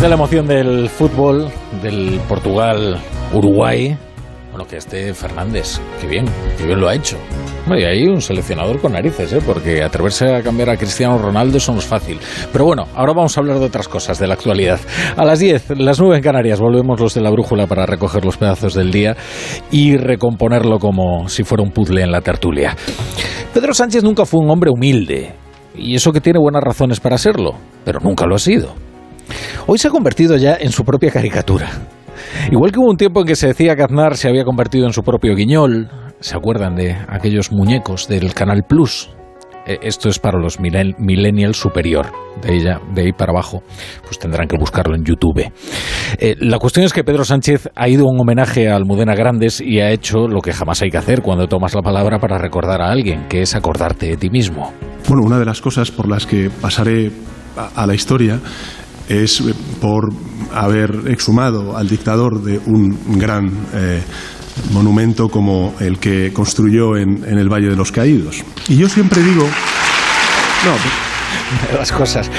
De 0.00 0.08
la 0.08 0.14
emoción 0.14 0.46
del 0.46 0.90
fútbol, 0.90 1.48
del 1.82 2.20
Portugal-Uruguay, 2.28 3.96
bueno, 4.50 4.66
que 4.66 4.76
esté 4.76 5.14
Fernández, 5.14 5.80
qué 6.00 6.06
bien, 6.06 6.26
qué 6.58 6.66
bien 6.66 6.80
lo 6.80 6.88
ha 6.88 6.94
hecho. 6.94 7.16
Y 7.68 7.82
hay 7.82 8.06
un 8.06 8.20
seleccionador 8.20 8.80
con 8.80 8.92
narices, 8.92 9.32
¿eh? 9.32 9.40
porque 9.44 9.82
atreverse 9.82 10.34
a 10.34 10.42
cambiar 10.42 10.70
a 10.70 10.76
Cristiano 10.76 11.18
Ronaldo 11.18 11.56
eso 11.56 11.72
no 11.72 11.78
es 11.78 11.84
fácil. 11.84 12.18
Pero 12.52 12.64
bueno, 12.64 12.86
ahora 12.94 13.12
vamos 13.14 13.36
a 13.36 13.40
hablar 13.40 13.58
de 13.58 13.66
otras 13.66 13.88
cosas, 13.88 14.18
de 14.18 14.26
la 14.26 14.34
actualidad. 14.34 14.78
A 15.16 15.24
las 15.24 15.38
10, 15.38 15.78
las 15.78 15.98
9 15.98 16.16
en 16.16 16.22
Canarias, 16.22 16.60
volvemos 16.60 17.00
los 17.00 17.14
de 17.14 17.22
la 17.22 17.30
brújula 17.30 17.66
para 17.66 17.86
recoger 17.86 18.24
los 18.24 18.36
pedazos 18.36 18.74
del 18.74 18.90
día 18.90 19.16
y 19.70 19.96
recomponerlo 19.96 20.78
como 20.78 21.28
si 21.28 21.42
fuera 21.42 21.62
un 21.62 21.70
puzzle 21.70 22.02
en 22.02 22.12
la 22.12 22.20
tertulia. 22.20 22.76
Pedro 23.54 23.72
Sánchez 23.72 24.04
nunca 24.04 24.26
fue 24.26 24.40
un 24.40 24.50
hombre 24.50 24.70
humilde, 24.70 25.34
y 25.74 25.94
eso 25.94 26.12
que 26.12 26.20
tiene 26.20 26.38
buenas 26.38 26.62
razones 26.62 27.00
para 27.00 27.18
serlo, 27.18 27.54
pero 27.84 28.00
nunca 28.00 28.26
lo 28.26 28.34
ha 28.34 28.38
sido. 28.38 28.74
Hoy 29.66 29.78
se 29.78 29.88
ha 29.88 29.90
convertido 29.90 30.36
ya 30.36 30.56
en 30.58 30.72
su 30.72 30.84
propia 30.84 31.10
caricatura. 31.10 31.68
Igual 32.50 32.72
que 32.72 32.78
hubo 32.78 32.90
un 32.90 32.96
tiempo 32.96 33.20
en 33.20 33.26
que 33.26 33.36
se 33.36 33.48
decía 33.48 33.76
que 33.76 33.82
Aznar 33.82 34.16
se 34.16 34.28
había 34.28 34.44
convertido 34.44 34.86
en 34.86 34.92
su 34.92 35.02
propio 35.02 35.34
guiñol, 35.34 35.88
¿se 36.20 36.36
acuerdan 36.36 36.76
de 36.76 36.96
aquellos 37.08 37.52
muñecos 37.52 38.08
del 38.08 38.32
Canal 38.34 38.62
Plus? 38.62 39.10
E, 39.66 39.78
esto 39.82 40.08
es 40.08 40.18
para 40.18 40.38
los 40.38 40.60
millennials 40.60 41.56
superior, 41.56 42.06
de, 42.40 42.54
ella, 42.54 42.80
de 42.94 43.02
ahí 43.02 43.12
para 43.12 43.32
abajo, 43.32 43.62
pues 44.04 44.18
tendrán 44.18 44.46
que 44.46 44.56
buscarlo 44.56 44.94
en 44.94 45.04
YouTube. 45.04 45.50
Eh, 46.18 46.36
la 46.38 46.58
cuestión 46.58 46.86
es 46.86 46.92
que 46.92 47.02
Pedro 47.02 47.24
Sánchez 47.24 47.68
ha 47.74 47.88
ido 47.88 48.04
un 48.06 48.20
homenaje 48.20 48.68
a 48.68 48.76
Almudena 48.76 49.14
Grandes 49.14 49.60
y 49.60 49.80
ha 49.80 49.90
hecho 49.90 50.28
lo 50.28 50.40
que 50.40 50.52
jamás 50.52 50.82
hay 50.82 50.90
que 50.90 50.98
hacer 50.98 51.20
cuando 51.20 51.48
tomas 51.48 51.74
la 51.74 51.82
palabra 51.82 52.18
para 52.20 52.38
recordar 52.38 52.80
a 52.80 52.90
alguien, 52.90 53.26
que 53.28 53.42
es 53.42 53.56
acordarte 53.56 54.06
de 54.06 54.16
ti 54.16 54.30
mismo. 54.30 54.72
Bueno, 55.08 55.24
una 55.24 55.38
de 55.38 55.44
las 55.44 55.60
cosas 55.60 55.90
por 55.90 56.08
las 56.08 56.26
que 56.26 56.48
pasaré 56.60 57.10
a 57.74 57.86
la 57.86 57.94
historia 57.94 58.38
es 59.08 59.42
por 59.80 60.12
haber 60.52 61.02
exhumado 61.08 61.76
al 61.76 61.88
dictador 61.88 62.42
de 62.42 62.58
un 62.66 63.18
gran 63.18 63.46
eh, 63.74 64.02
monumento 64.72 65.28
como 65.28 65.74
el 65.80 65.98
que 65.98 66.32
construyó 66.32 66.96
en, 66.96 67.24
el 67.24 67.48
Valle 67.48 67.68
de 67.68 67.76
los 67.76 67.92
Caídos. 67.92 68.42
Y 68.68 68.76
yo 68.76 68.88
siempre 68.88 69.22
digo, 69.22 69.42
no, 69.42 70.72
las 71.78 71.92
cosas. 71.92 72.30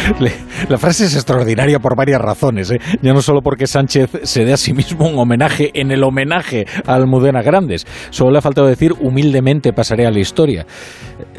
la 0.69 0.77
frase 0.77 1.05
es 1.05 1.15
extraordinaria 1.15 1.79
por 1.79 1.95
varias 1.95 2.21
razones. 2.21 2.71
¿eh? 2.71 2.79
Ya 3.01 3.13
no 3.13 3.21
solo 3.21 3.41
porque 3.41 3.67
Sánchez 3.67 4.09
se 4.23 4.45
dé 4.45 4.53
a 4.53 4.57
sí 4.57 4.73
mismo 4.73 5.07
un 5.07 5.19
homenaje 5.19 5.71
en 5.73 5.91
el 5.91 6.03
homenaje 6.03 6.65
a 6.85 6.95
Almudena 6.95 7.41
Grandes. 7.41 7.85
Solo 8.09 8.31
le 8.31 8.37
ha 8.39 8.41
faltado 8.41 8.67
decir 8.67 8.93
humildemente 8.99 9.73
pasaré 9.73 10.05
a 10.05 10.11
la 10.11 10.19
historia. 10.19 10.65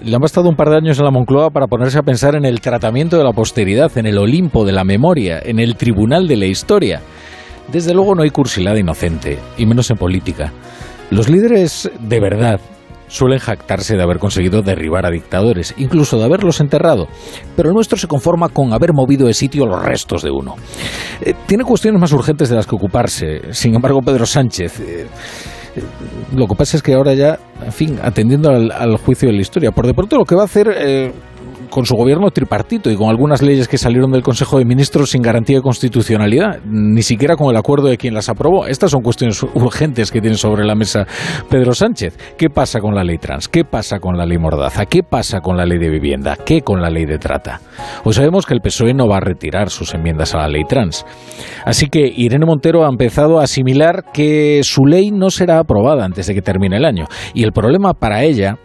Le 0.02 0.14
han 0.14 0.20
bastado 0.20 0.48
un 0.48 0.56
par 0.56 0.70
de 0.70 0.76
años 0.76 0.98
en 0.98 1.04
la 1.04 1.10
Moncloa 1.10 1.50
para 1.50 1.66
ponerse 1.66 1.98
a 1.98 2.02
pensar 2.02 2.36
en 2.36 2.44
el 2.44 2.60
tratamiento 2.60 3.18
de 3.18 3.24
la 3.24 3.32
posteridad, 3.32 3.90
en 3.98 4.06
el 4.06 4.18
Olimpo 4.18 4.64
de 4.64 4.72
la 4.72 4.84
memoria, 4.84 5.40
en 5.42 5.58
el 5.58 5.76
Tribunal 5.76 6.28
de 6.28 6.36
la 6.36 6.46
Historia. 6.46 7.00
Desde 7.72 7.94
luego 7.94 8.14
no 8.14 8.22
hay 8.22 8.30
cursilada 8.30 8.78
inocente, 8.78 9.38
y 9.56 9.66
menos 9.66 9.90
en 9.90 9.96
política. 9.96 10.52
Los 11.10 11.28
líderes 11.28 11.90
de 12.00 12.20
verdad 12.20 12.60
suelen 13.08 13.38
jactarse 13.38 13.96
de 13.96 14.02
haber 14.02 14.18
conseguido 14.18 14.62
derribar 14.62 15.04
a 15.04 15.10
dictadores, 15.10 15.74
incluso 15.78 16.18
de 16.18 16.24
haberlos 16.24 16.60
enterrado, 16.60 17.08
pero 17.56 17.70
el 17.70 17.74
nuestro 17.74 17.98
se 17.98 18.06
conforma 18.06 18.50
con 18.50 18.72
haber 18.72 18.92
movido 18.92 19.26
de 19.26 19.34
sitio 19.34 19.66
los 19.66 19.82
restos 19.82 20.22
de 20.22 20.30
uno. 20.30 20.54
Eh, 21.22 21.34
tiene 21.46 21.64
cuestiones 21.64 22.00
más 22.00 22.12
urgentes 22.12 22.48
de 22.48 22.56
las 22.56 22.66
que 22.66 22.76
ocuparse. 22.76 23.52
Sin 23.52 23.74
embargo, 23.74 24.00
Pedro 24.00 24.26
Sánchez... 24.26 24.80
Eh, 24.80 25.06
lo 26.34 26.46
que 26.46 26.54
pasa 26.54 26.76
es 26.76 26.82
que 26.82 26.94
ahora 26.94 27.14
ya, 27.14 27.38
en 27.64 27.72
fin, 27.72 27.98
atendiendo 28.02 28.50
al, 28.50 28.96
juicio 28.98 29.28
de 29.28 29.34
la 29.34 29.40
historia, 29.40 29.70
por 29.72 29.86
de 29.86 29.94
pronto 29.94 30.16
lo 30.16 30.24
que 30.24 30.34
va 30.34 30.42
a 30.42 30.44
hacer 30.46 30.68
con 31.70 31.86
su 31.86 31.94
gobierno 31.94 32.30
tripartito 32.30 32.90
y 32.90 32.96
con 32.96 33.08
algunas 33.08 33.42
leyes 33.42 33.68
que 33.68 33.78
salieron 33.78 34.10
del 34.10 34.22
Consejo 34.22 34.58
de 34.58 34.64
Ministros 34.64 35.10
sin 35.10 35.22
garantía 35.22 35.56
de 35.56 35.62
constitucionalidad, 35.62 36.60
ni 36.64 37.02
siquiera 37.02 37.36
con 37.36 37.50
el 37.50 37.56
acuerdo 37.56 37.88
de 37.88 37.96
quien 37.96 38.14
las 38.14 38.28
aprobó. 38.28 38.66
Estas 38.66 38.90
son 38.90 39.02
cuestiones 39.02 39.42
urgentes 39.42 40.10
que 40.10 40.20
tiene 40.20 40.36
sobre 40.36 40.64
la 40.64 40.74
mesa 40.74 41.06
Pedro 41.48 41.74
Sánchez. 41.74 42.16
¿Qué 42.36 42.50
pasa 42.50 42.80
con 42.80 42.94
la 42.94 43.04
ley 43.04 43.18
trans? 43.18 43.48
¿Qué 43.48 43.64
pasa 43.64 43.98
con 43.98 44.16
la 44.16 44.26
ley 44.26 44.38
Mordaza? 44.38 44.86
¿Qué 44.86 45.02
pasa 45.02 45.40
con 45.40 45.56
la 45.56 45.64
ley 45.64 45.78
de 45.78 45.88
vivienda? 45.88 46.36
¿Qué 46.36 46.62
con 46.62 46.80
la 46.80 46.90
ley 46.90 47.04
de 47.04 47.18
trata? 47.18 47.60
Hoy 48.04 48.12
sabemos 48.12 48.46
que 48.46 48.54
el 48.54 48.60
PSOE 48.60 48.94
no 48.94 49.08
va 49.08 49.18
a 49.18 49.20
retirar 49.20 49.70
sus 49.70 49.94
enmiendas 49.94 50.34
a 50.34 50.38
la 50.38 50.48
ley 50.48 50.64
trans. 50.68 51.04
Así 51.64 51.88
que 51.88 52.12
Irene 52.16 52.46
Montero 52.46 52.84
ha 52.84 52.88
empezado 52.88 53.40
a 53.40 53.44
asimilar 53.44 54.04
que 54.12 54.60
su 54.62 54.86
ley 54.86 55.10
no 55.10 55.30
será 55.30 55.58
aprobada 55.58 56.04
antes 56.04 56.26
de 56.26 56.34
que 56.34 56.42
termine 56.42 56.76
el 56.76 56.84
año. 56.84 57.06
Y 57.34 57.44
el 57.44 57.52
problema 57.52 57.94
para 57.94 58.22
ella 58.24 58.58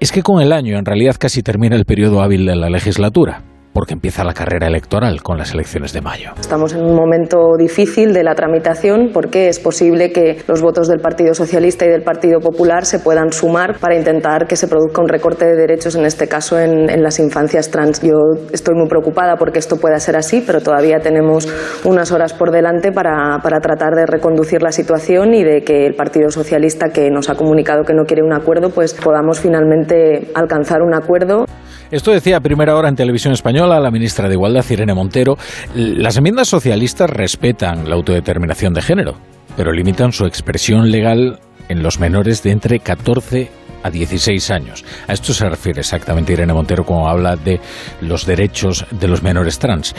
es 0.00 0.12
que 0.12 0.22
con 0.22 0.40
el 0.42 0.52
año 0.52 0.78
en 0.78 0.84
realidad 0.84 1.16
casi 1.18 1.42
termina 1.42 1.76
el 1.76 1.84
periodo 1.84 2.22
hábil 2.22 2.46
de 2.46 2.56
la 2.56 2.70
legislatura 2.70 3.42
porque 3.76 3.92
empieza 3.92 4.24
la 4.24 4.32
carrera 4.32 4.68
electoral 4.68 5.22
con 5.22 5.36
las 5.36 5.52
elecciones 5.52 5.92
de 5.92 6.00
mayo. 6.00 6.30
Estamos 6.40 6.72
en 6.72 6.82
un 6.82 6.96
momento 6.96 7.58
difícil 7.58 8.14
de 8.14 8.24
la 8.24 8.34
tramitación 8.34 9.10
porque 9.12 9.48
es 9.48 9.60
posible 9.60 10.12
que 10.12 10.38
los 10.48 10.62
votos 10.62 10.88
del 10.88 11.00
Partido 11.00 11.34
Socialista 11.34 11.84
y 11.84 11.90
del 11.90 12.00
Partido 12.02 12.40
Popular 12.40 12.86
se 12.86 13.00
puedan 13.00 13.34
sumar 13.34 13.78
para 13.78 13.94
intentar 13.94 14.46
que 14.46 14.56
se 14.56 14.66
produzca 14.66 15.02
un 15.02 15.08
recorte 15.10 15.44
de 15.44 15.56
derechos, 15.56 15.94
en 15.94 16.06
este 16.06 16.26
caso 16.26 16.58
en, 16.58 16.86
las 17.02 17.18
infancias 17.18 17.70
trans. 17.70 18.00
Yo 18.00 18.14
estoy 18.50 18.74
muy 18.74 18.88
preocupada 18.88 19.36
porque 19.36 19.58
esto 19.58 19.76
pueda 19.76 20.00
ser 20.00 20.16
así, 20.16 20.42
pero 20.46 20.62
todavía 20.62 21.00
tenemos 21.00 21.46
unas 21.84 22.12
horas 22.12 22.32
por 22.32 22.52
delante 22.52 22.92
para, 22.92 23.40
para 23.42 23.60
tratar 23.60 23.92
de 23.94 24.06
reconducir 24.06 24.62
la 24.62 24.72
situación 24.72 25.34
y 25.34 25.44
de 25.44 25.64
que 25.64 25.84
el 25.84 25.94
Partido 25.94 26.30
Socialista, 26.30 26.88
que 26.88 27.10
nos 27.10 27.28
ha 27.28 27.34
comunicado 27.34 27.84
que 27.84 27.92
no 27.92 28.04
quiere 28.04 28.22
un 28.22 28.32
acuerdo, 28.32 28.70
pues 28.70 28.94
podamos 28.94 29.38
finalmente 29.38 30.30
alcanzar 30.34 30.80
un 30.80 30.94
acuerdo. 30.94 31.44
Esto 31.90 32.10
decía 32.10 32.38
a 32.38 32.40
primera 32.40 32.74
hora 32.74 32.88
en 32.88 32.96
televisión 32.96 33.32
española 33.32 33.78
la 33.78 33.92
ministra 33.92 34.28
de 34.28 34.34
Igualdad, 34.34 34.64
Irene 34.68 34.92
Montero. 34.92 35.38
Las 35.74 36.16
enmiendas 36.16 36.48
socialistas 36.48 37.08
respetan 37.08 37.88
la 37.88 37.94
autodeterminación 37.94 38.74
de 38.74 38.82
género, 38.82 39.14
pero 39.56 39.72
limitan 39.72 40.12
su 40.12 40.26
expresión 40.26 40.90
legal 40.90 41.38
en 41.68 41.82
los 41.84 42.00
menores 42.00 42.42
de 42.42 42.50
entre 42.50 42.80
14 42.80 43.50
a 43.84 43.90
16 43.90 44.50
años. 44.50 44.84
A 45.06 45.12
esto 45.12 45.32
se 45.32 45.48
refiere 45.48 45.80
exactamente 45.80 46.32
Irene 46.32 46.52
Montero 46.52 46.84
cuando 46.84 47.08
habla 47.08 47.36
de 47.36 47.60
los 48.00 48.26
derechos 48.26 48.84
de 48.90 49.06
los 49.06 49.22
menores 49.22 49.60
trans. 49.60 49.94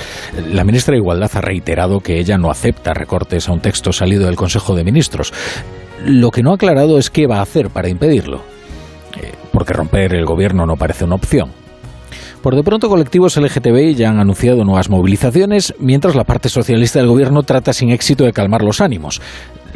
La 0.51 0.65
ministra 0.65 0.91
de 0.91 0.97
Igualdad 0.97 1.31
ha 1.35 1.41
reiterado 1.41 2.01
que 2.01 2.19
ella 2.19 2.37
no 2.37 2.51
acepta 2.51 2.93
recortes 2.93 3.47
a 3.47 3.53
un 3.53 3.61
texto 3.61 3.93
salido 3.93 4.25
del 4.25 4.35
Consejo 4.35 4.75
de 4.75 4.83
Ministros. 4.83 5.33
Lo 6.05 6.31
que 6.31 6.43
no 6.43 6.51
ha 6.51 6.55
aclarado 6.55 6.97
es 6.97 7.09
qué 7.09 7.27
va 7.27 7.37
a 7.37 7.43
hacer 7.43 7.69
para 7.69 7.87
impedirlo. 7.87 8.41
Eh, 9.21 9.31
porque 9.53 9.73
romper 9.73 10.13
el 10.13 10.25
gobierno 10.25 10.65
no 10.65 10.75
parece 10.75 11.05
una 11.05 11.15
opción. 11.15 11.66
Por 12.41 12.55
de 12.55 12.63
pronto, 12.63 12.87
colectivos 12.87 13.35
LGTBI 13.35 13.95
ya 13.95 14.09
han 14.09 14.19
anunciado 14.19 14.63
nuevas 14.63 14.89
movilizaciones, 14.89 15.73
mientras 15.79 16.15
la 16.15 16.23
parte 16.23 16.49
socialista 16.49 16.99
del 16.99 17.07
gobierno 17.07 17.43
trata 17.43 17.73
sin 17.73 17.89
éxito 17.89 18.23
de 18.23 18.33
calmar 18.33 18.61
los 18.61 18.79
ánimos. 18.79 19.21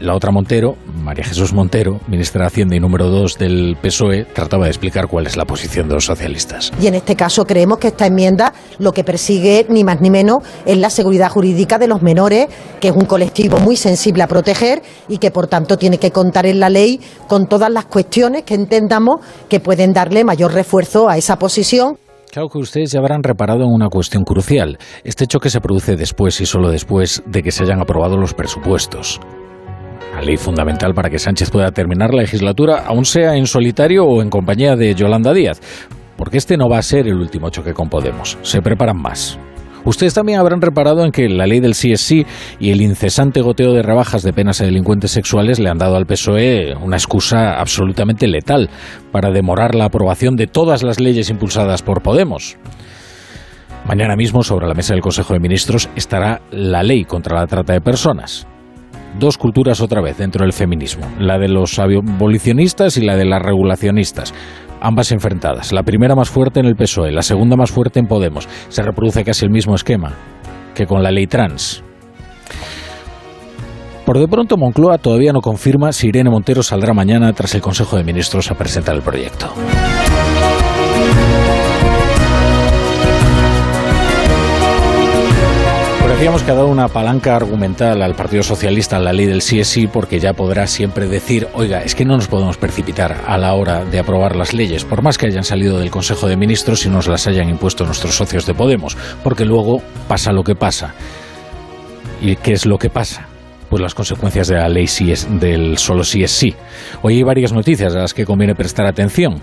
La 0.02 0.16
otra 0.16 0.32
Montero, 0.32 0.78
María 1.04 1.24
Jesús 1.24 1.54
Montero, 1.54 2.00
ministra 2.08 2.42
de 2.42 2.48
Hacienda 2.48 2.76
y 2.76 2.80
número 2.80 3.08
2 3.10 3.38
del 3.38 3.78
PSOE, 3.80 4.26
trataba 4.26 4.64
de 4.64 4.72
explicar 4.72 5.08
cuál 5.08 5.28
es 5.28 5.38
la 5.38 5.46
posición 5.46 5.88
de 5.88 5.94
los 5.94 6.06
socialistas. 6.06 6.72
Y 6.82 6.88
en 6.88 6.96
este 6.96 7.16
caso 7.16 7.46
creemos 7.46 7.78
que 7.78 7.90
esta 7.90 8.08
enmienda 8.08 8.52
lo 8.80 8.94
que 8.94 9.04
persigue 9.04 9.68
ni 9.70 9.84
más 9.84 10.02
ni 10.02 10.10
menos 10.10 10.40
es 10.66 10.78
la 10.78 10.90
seguridad 10.90 11.30
jurídica 11.30 11.78
de 11.78 11.88
los 11.88 12.02
menores, 12.02 12.48
que 12.80 12.88
es 12.88 12.96
un 12.96 13.06
colectivo 13.06 13.60
muy 13.60 13.76
sensible 13.76 14.24
a 14.24 14.28
proteger 14.28 14.82
y 15.08 15.20
que 15.20 15.30
por 15.30 15.46
tanto 15.46 15.78
tiene 15.78 16.00
que 16.00 16.10
contar 16.10 16.48
en 16.48 16.60
la 16.60 16.70
ley 16.70 17.00
con 17.28 17.48
todas 17.48 17.70
las 17.70 17.86
cuestiones 17.86 18.42
que 18.42 18.56
entendamos 18.56 19.20
que 19.50 19.60
pueden 19.60 19.94
darle 19.94 20.24
mayor 20.24 20.54
refuerzo 20.54 21.10
a 21.10 21.18
esa 21.18 21.38
posición. 21.38 21.98
Claro 22.32 22.48
que 22.48 22.60
ustedes 22.60 22.94
ya 22.94 23.00
habrán 23.00 23.24
reparado 23.24 23.66
en 23.66 23.74
una 23.74 23.90
cuestión 23.90 24.24
crucial. 24.24 24.78
Este 25.04 25.28
choque 25.28 25.50
se 25.50 25.60
produce 25.60 25.98
después 25.98 26.40
y 26.40 26.46
solo 26.46 26.70
después 26.70 27.22
de 27.26 27.44
que 27.44 27.52
se 27.52 27.64
hayan 27.64 27.82
aprobado 27.82 28.16
los 28.16 28.34
presupuestos. 28.34 29.20
La 30.16 30.22
ley 30.22 30.38
fundamental 30.38 30.94
para 30.94 31.10
que 31.10 31.20
Sánchez 31.20 31.52
pueda 31.52 31.72
terminar 31.72 32.14
la 32.14 32.22
legislatura, 32.22 32.86
aun 32.86 33.04
sea 33.04 33.36
en 33.36 33.48
solitario 33.48 34.06
o 34.06 34.22
en 34.22 34.30
compañía 34.30 34.78
de 34.78 34.96
Yolanda 34.96 35.34
Díaz. 35.34 35.60
Porque 36.16 36.38
este 36.38 36.56
no 36.56 36.70
va 36.70 36.78
a 36.78 36.84
ser 36.84 37.06
el 37.08 37.16
último 37.16 37.50
choque 37.50 37.74
con 37.74 37.90
Podemos. 37.90 38.38
Se 38.44 38.62
preparan 38.62 39.02
más. 39.02 39.38
Ustedes 39.84 40.14
también 40.14 40.40
habrán 40.40 40.62
reparado 40.62 41.04
en 41.04 41.12
que 41.12 41.28
la 41.28 41.48
ley 41.48 41.60
del 41.60 41.74
sí 41.74 41.92
es 41.92 42.02
sí 42.02 42.26
y 42.60 42.72
el 42.72 42.82
incesante 42.82 43.42
goteo 43.42 43.74
de 43.74 43.82
rebajas 43.82 44.24
de 44.24 44.34
penas 44.34 44.62
a 44.62 44.66
delincuentes 44.66 45.12
sexuales 45.12 45.60
le 45.60 45.70
han 45.70 45.78
dado 45.78 45.96
al 45.96 46.06
PSOE 46.06 46.76
una 46.76 46.98
excusa 46.98 47.60
absolutamente 47.60 48.28
letal 48.28 48.70
para 49.12 49.32
demorar 49.32 49.76
la 49.76 49.86
aprobación 49.86 50.36
de 50.36 50.48
todas 50.48 50.84
las 50.84 51.00
leyes 51.00 51.30
impulsadas 51.30 51.82
por 51.82 52.02
Podemos. 52.02 52.58
Mañana 53.86 54.16
mismo 54.16 54.44
sobre 54.44 54.68
la 54.68 54.76
mesa 54.76 54.94
del 54.94 55.02
Consejo 55.02 55.34
de 55.34 55.40
Ministros 55.40 55.90
estará 55.96 56.42
la 56.52 56.84
ley 56.84 57.04
contra 57.04 57.40
la 57.40 57.48
trata 57.48 57.74
de 57.74 57.82
personas. 57.82 58.48
Dos 59.20 59.38
culturas 59.38 59.82
otra 59.82 60.02
vez 60.02 60.18
dentro 60.18 60.46
del 60.46 60.54
feminismo, 60.54 61.06
la 61.20 61.38
de 61.38 61.50
los 61.50 61.78
abolicionistas 61.80 62.96
y 62.96 63.02
la 63.02 63.18
de 63.18 63.26
las 63.26 63.42
regulacionistas 63.42 64.34
ambas 64.82 65.12
enfrentadas. 65.12 65.72
La 65.72 65.84
primera 65.84 66.16
más 66.16 66.30
fuerte 66.30 66.60
en 66.60 66.66
el 66.66 66.76
PSOE, 66.76 67.12
la 67.12 67.22
segunda 67.22 67.56
más 67.56 67.72
fuerte 67.72 68.00
en 68.00 68.08
Podemos. 68.08 68.50
Se 68.70 68.82
reproduce 68.82 69.24
casi 69.24 69.46
el 69.46 69.52
mismo 69.52 69.76
esquema 69.76 70.14
que 70.76 70.86
con 70.86 71.04
la 71.04 71.12
ley 71.12 71.28
trans. 71.28 71.84
Por 74.06 74.20
de 74.20 74.28
pronto, 74.28 74.58
Moncloa 74.58 74.98
todavía 74.98 75.32
no 75.32 75.42
confirma 75.42 75.92
si 75.94 76.08
Irene 76.08 76.30
Montero 76.30 76.64
saldrá 76.64 76.94
mañana 76.94 77.32
tras 77.34 77.54
el 77.56 77.62
Consejo 77.62 77.98
de 77.98 78.04
Ministros 78.04 78.50
a 78.52 78.56
presentar 78.56 78.96
el 78.96 79.02
proyecto. 79.02 79.54
Decíamos 86.22 86.44
que 86.44 86.52
ha 86.52 86.54
dado 86.54 86.68
una 86.68 86.88
palanca 86.88 87.36
argumental 87.36 88.00
al 88.04 88.14
Partido 88.14 88.44
Socialista 88.44 88.98
en 88.98 89.06
la 89.06 89.12
ley 89.12 89.26
del 89.26 89.42
sí 89.42 89.64
sí 89.64 89.88
porque 89.88 90.20
ya 90.20 90.34
podrá 90.34 90.68
siempre 90.68 91.08
decir, 91.08 91.48
oiga, 91.56 91.82
es 91.82 91.96
que 91.96 92.06
no 92.06 92.16
nos 92.16 92.28
podemos 92.28 92.58
precipitar 92.58 93.24
a 93.26 93.40
la 93.40 93.56
hora 93.56 93.86
de 93.86 93.98
aprobar 93.98 94.36
las 94.36 94.54
leyes, 94.54 94.86
por 94.86 95.02
más 95.02 95.18
que 95.18 95.26
hayan 95.26 95.44
salido 95.44 95.80
del 95.80 95.90
Consejo 95.90 96.28
de 96.28 96.38
Ministros 96.38 96.86
y 96.86 96.90
nos 96.90 97.08
las 97.08 97.26
hayan 97.26 97.50
impuesto 97.50 97.86
nuestros 97.86 98.14
socios 98.14 98.46
de 98.46 98.54
Podemos, 98.54 98.96
porque 99.24 99.46
luego 99.46 99.82
pasa 100.08 100.32
lo 100.32 100.44
que 100.44 100.54
pasa. 100.54 100.94
¿Y 102.22 102.36
qué 102.36 102.54
es 102.54 102.68
lo 102.68 102.78
que 102.78 102.92
pasa? 102.92 103.31
Pues 103.72 103.82
las 103.82 103.96
consecuencias 103.96 104.50
de 104.50 104.56
la 104.58 104.68
ley 104.68 104.86
sí 104.86 105.14
es, 105.14 105.28
del 105.40 105.78
solo 105.78 106.04
sí 106.04 106.24
es 106.24 106.32
sí. 106.32 106.54
Hoy 107.04 107.16
hay 107.16 107.24
varias 107.24 107.54
noticias 107.54 107.96
a 107.96 108.00
las 108.00 108.14
que 108.14 108.26
conviene 108.26 108.54
prestar 108.54 108.86
atención. 108.86 109.42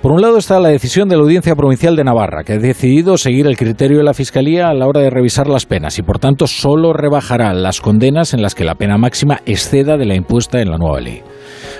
Por 0.00 0.12
un 0.12 0.22
lado 0.22 0.38
está 0.38 0.58
la 0.58 0.70
decisión 0.70 1.10
de 1.10 1.16
la 1.16 1.22
Audiencia 1.22 1.54
Provincial 1.54 1.94
de 1.94 2.02
Navarra, 2.02 2.42
que 2.42 2.54
ha 2.54 2.58
decidido 2.58 3.18
seguir 3.18 3.46
el 3.46 3.58
criterio 3.58 3.98
de 3.98 4.04
la 4.04 4.14
Fiscalía 4.14 4.70
a 4.70 4.74
la 4.74 4.86
hora 4.86 5.02
de 5.02 5.10
revisar 5.10 5.46
las 5.46 5.66
penas 5.66 5.98
y 5.98 6.02
por 6.02 6.18
tanto 6.18 6.46
solo 6.46 6.94
rebajará 6.94 7.52
las 7.52 7.82
condenas 7.82 8.32
en 8.32 8.40
las 8.40 8.54
que 8.54 8.64
la 8.64 8.76
pena 8.76 8.96
máxima 8.96 9.42
exceda 9.44 9.98
de 9.98 10.06
la 10.06 10.14
impuesta 10.14 10.58
en 10.62 10.70
la 10.70 10.78
nueva 10.78 11.00
ley. 11.00 11.22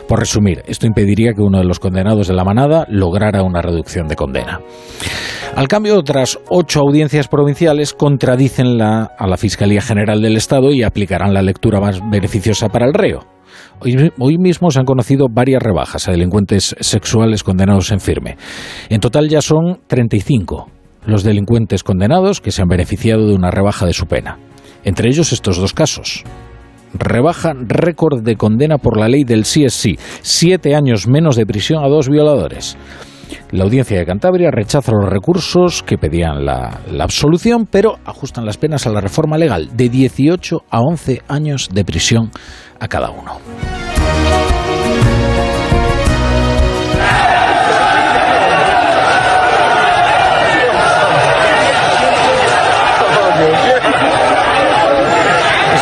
Por 0.09 0.21
resumir, 0.21 0.63
esto 0.67 0.87
impediría 0.87 1.33
que 1.33 1.43
uno 1.43 1.59
de 1.59 1.65
los 1.65 1.81
condenados 1.81 2.29
de 2.29 2.35
la 2.35 2.45
manada 2.45 2.87
lograra 2.89 3.43
una 3.43 3.63
reducción 3.63 4.09
de 4.09 4.17
condena. 4.17 4.61
Al 5.55 5.69
cambio, 5.69 5.99
otras 5.99 6.39
ocho 6.49 6.81
audiencias 6.81 7.29
provinciales 7.29 7.95
contradicen 7.95 8.81
a 8.81 9.27
la 9.27 9.37
Fiscalía 9.37 9.81
General 9.81 10.21
del 10.21 10.37
Estado 10.37 10.71
y 10.71 10.83
aplicarán 10.83 11.33
la 11.33 11.43
lectura 11.43 11.81
más 11.81 12.01
beneficiosa 12.11 12.69
para 12.69 12.87
el 12.87 12.95
reo. 12.95 13.21
Hoy, 13.81 14.11
hoy, 14.19 14.39
mismo 14.39 14.71
se 14.71 14.79
han 14.79 14.85
conocido 14.85 15.27
varias 15.31 15.63
rebajas 15.63 16.09
a 16.09 16.13
delincuentes 16.13 16.75
sexuales 16.81 17.43
condenados 17.43 17.91
en 17.91 18.01
firme. 18.01 18.37
En 18.89 19.01
total 19.01 19.29
ya 19.29 19.43
son 19.43 19.81
35 19.87 20.71
los 21.07 21.23
delincuentes 21.23 21.83
condenados 21.83 22.41
que 22.41 22.51
se 22.51 22.63
han 22.63 22.69
beneficiado 22.69 23.29
de 23.29 23.35
una 23.35 23.51
rebaja 23.51 23.87
de 23.87 23.93
su 23.93 24.07
pena. 24.07 24.39
Entre 24.85 25.09
ellos 25.09 25.33
estos 25.33 25.57
dos 25.57 25.73
casos 25.73 26.25
rebaja 26.95 27.53
récord 27.55 28.23
de 28.23 28.37
condena 28.37 28.79
por 28.79 28.99
la 28.99 29.09
ley 29.09 29.25
del 29.25 29.45
sí 29.45 29.65
es 29.65 29.75
sí, 29.75 29.99
siete 30.23 30.75
años 30.75 31.07
menos 31.07 31.37
de 31.37 31.47
prisión 31.47 31.85
a 31.85 31.89
dos 31.89 32.09
violadores. 32.09 32.77
La 33.51 33.65
audiencia 33.65 33.99
de 33.99 34.07
Cantabria 34.07 34.51
rechaza 34.51 34.93
los 34.93 35.09
recursos 35.09 35.83
que 35.83 35.99
pedían 35.99 36.45
la, 36.45 36.81
la 36.91 37.05
absolución, 37.05 37.67
pero 37.67 37.97
ajustan 38.05 38.45
las 38.45 38.59
penas 38.59 38.87
a 38.87 38.91
la 38.91 39.01
reforma 39.01 39.39
legal 39.39 39.77
de 39.77 39.89
18 39.89 40.65
a 40.71 40.81
11 40.81 41.23
años 41.29 41.69
de 41.73 41.85
prisión 41.85 42.31
a 42.79 42.89
cada 42.89 43.11
uno. 43.11 43.39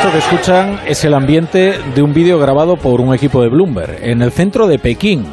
Esto 0.05 0.19
que 0.19 0.35
escuchan 0.35 0.81
es 0.87 1.03
el 1.07 1.15
ambiente 1.15 1.79
de 1.95 2.03
un 2.03 2.13
vídeo 2.13 2.39
grabado 2.39 2.77
por 2.77 3.01
un 3.01 3.15
equipo 3.15 3.41
de 3.41 3.49
Bloomberg 3.49 4.05
en 4.05 4.21
el 4.21 4.33
centro 4.33 4.67
de 4.67 4.79
Pekín. 4.79 5.25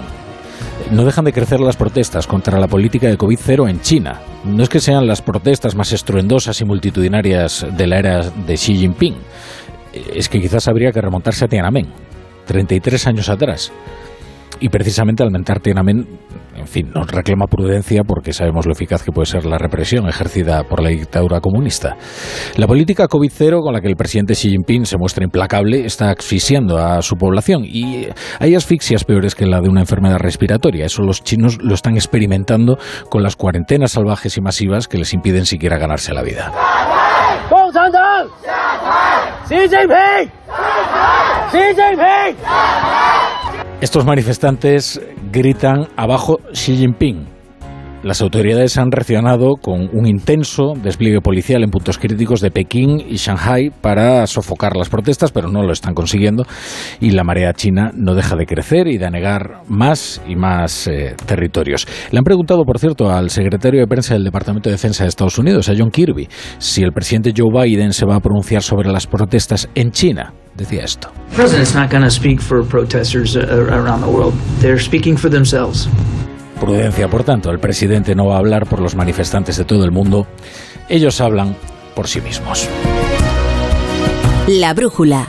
No 0.92 1.04
dejan 1.04 1.26
de 1.26 1.34
crecer 1.34 1.60
las 1.60 1.76
protestas 1.76 2.26
contra 2.26 2.58
la 2.58 2.70
política 2.70 3.08
de 3.08 3.18
COVID-0 3.18 3.70
en 3.70 3.82
China. 3.82 4.22
No 4.46 4.64
es 4.64 4.70
que 4.70 4.80
sean 4.80 5.08
las 5.08 5.22
protestas 5.22 5.76
más 5.76 5.92
estruendosas 5.92 6.62
y 6.62 6.64
multitudinarias 6.64 7.68
de 7.70 7.86
la 7.86 8.00
era 8.00 8.30
de 8.30 8.54
Xi 8.54 8.78
Jinping. 8.78 9.16
Es 10.16 10.30
que 10.30 10.40
quizás 10.40 10.70
habría 10.70 10.94
que 10.94 11.02
remontarse 11.02 11.44
a 11.44 11.48
Tiananmen, 11.50 11.88
33 12.46 13.08
años 13.08 13.28
atrás. 13.28 13.74
Y 14.60 14.70
precisamente 14.70 15.24
al 15.24 15.32
mentar 15.32 15.60
Tiananmen, 15.60 16.08
en 16.56 16.68
fin, 16.68 16.92
nos 16.94 17.08
reclama 17.08 17.48
prudencia 17.48 18.04
porque 18.04 18.34
sabemos 18.34 18.66
lo 18.68 18.74
eficaz 18.74 19.04
que 19.04 19.12
puede 19.12 19.26
ser 19.26 19.46
la 19.46 19.58
represión 19.58 20.08
ejercida 20.08 20.64
por 20.64 20.84
la 20.84 20.90
dictadura 20.90 21.40
comunista. 21.40 21.96
La 22.58 22.68
política 22.68 23.08
COVID-0 23.08 23.62
con 23.62 23.74
la 23.74 23.82
que 23.82 23.88
el 23.88 23.96
presidente 23.96 24.34
Xi 24.34 24.50
Jinping 24.50 24.86
se 24.86 24.98
muestra 24.98 25.24
implacable 25.24 25.86
está 25.86 26.12
asfixiando 26.12 26.78
a 26.78 27.02
su 27.02 27.16
población 27.16 27.64
y 27.66 28.08
hay 28.40 28.54
asfixias 28.54 29.04
peores 29.04 29.34
que 29.34 29.48
la 29.48 29.62
de 29.62 29.70
una 29.70 29.82
enfermedad 29.82 30.20
respiratoria. 30.20 30.86
Eso 30.86 31.02
los 31.02 31.24
chinos 31.24 31.58
lo 31.62 31.74
están 31.74 31.96
experimentando 31.96 32.78
con 33.10 33.24
las 33.24 33.36
cuarentenas 33.36 33.94
salvajes 33.94 34.38
y 34.38 34.42
masivas 34.42 34.88
que 34.88 34.98
les 34.98 35.14
impiden 35.14 35.46
siquiera 35.46 35.80
ganarse 35.80 36.14
la 36.14 36.22
vida. 36.22 36.52
¡Xi 39.48 39.58
Jinping! 39.68 40.32
¡Xi 41.52 41.58
Jinping! 41.76 43.11
Estos 43.82 44.06
manifestantes 44.06 45.02
gritan 45.32 45.88
abajo 45.98 46.40
Xi 46.54 46.78
Jinping. 46.78 47.31
Las 48.04 48.20
autoridades 48.22 48.80
han 48.80 48.92
reaccionado 48.92 49.58
con 49.62 49.88
un 49.94 50.08
intenso 50.08 50.74
despliegue 50.76 51.22
policial 51.22 51.64
en 51.64 51.70
puntos 51.70 52.00
críticos 52.00 52.42
de 52.42 52.50
Pekín 52.50 53.00
y 53.00 53.18
Shanghai 53.18 53.70
para 53.70 54.26
sofocar 54.26 54.76
las 54.76 54.90
protestas, 54.90 55.32
pero 55.32 55.50
no 55.50 55.62
lo 55.62 55.72
están 55.72 55.94
consiguiendo 55.94 56.48
y 57.00 57.12
la 57.12 57.24
marea 57.24 57.54
china 57.54 57.92
no 57.94 58.16
deja 58.16 58.36
de 58.36 58.48
crecer 58.48 58.88
y 58.88 58.98
de 58.98 59.06
anegar 59.06 59.62
más 59.68 60.20
y 60.28 60.36
más 60.36 60.88
eh, 60.88 61.16
territorios. 61.28 61.88
Le 62.10 62.18
han 62.18 62.24
preguntado, 62.24 62.64
por 62.66 62.80
cierto, 62.80 63.12
al 63.12 63.30
secretario 63.30 63.82
de 63.82 63.88
prensa 63.88 64.16
del 64.16 64.24
Departamento 64.24 64.70
de 64.70 64.74
Defensa 64.78 65.04
de 65.04 65.10
Estados 65.10 65.38
Unidos, 65.38 65.70
a 65.70 65.74
John 65.78 65.92
Kirby, 65.92 66.28
si 66.58 66.82
el 66.82 66.94
presidente 66.94 67.34
Joe 67.38 67.52
Biden 67.54 67.94
se 67.94 68.08
va 68.08 68.16
a 68.16 68.20
pronunciar 68.20 68.64
sobre 68.64 68.92
las 68.92 69.06
protestas 69.06 69.70
en 69.76 69.92
China. 69.92 70.34
Decía 70.56 70.84
esto. 70.84 71.12
The 75.92 76.31
Prudencia, 76.62 77.08
por 77.08 77.24
tanto, 77.24 77.50
el 77.50 77.58
presidente 77.58 78.14
no 78.14 78.28
va 78.28 78.36
a 78.36 78.38
hablar 78.38 78.68
por 78.68 78.82
los 78.82 78.94
manifestantes 78.94 79.58
de 79.58 79.66
todo 79.66 79.84
el 79.84 79.90
mundo. 79.90 80.28
Ellos 80.90 81.20
hablan 81.20 81.56
por 81.96 82.08
sí 82.08 82.22
mismos. 82.22 82.70
La 84.48 84.76
brújula. 84.76 85.26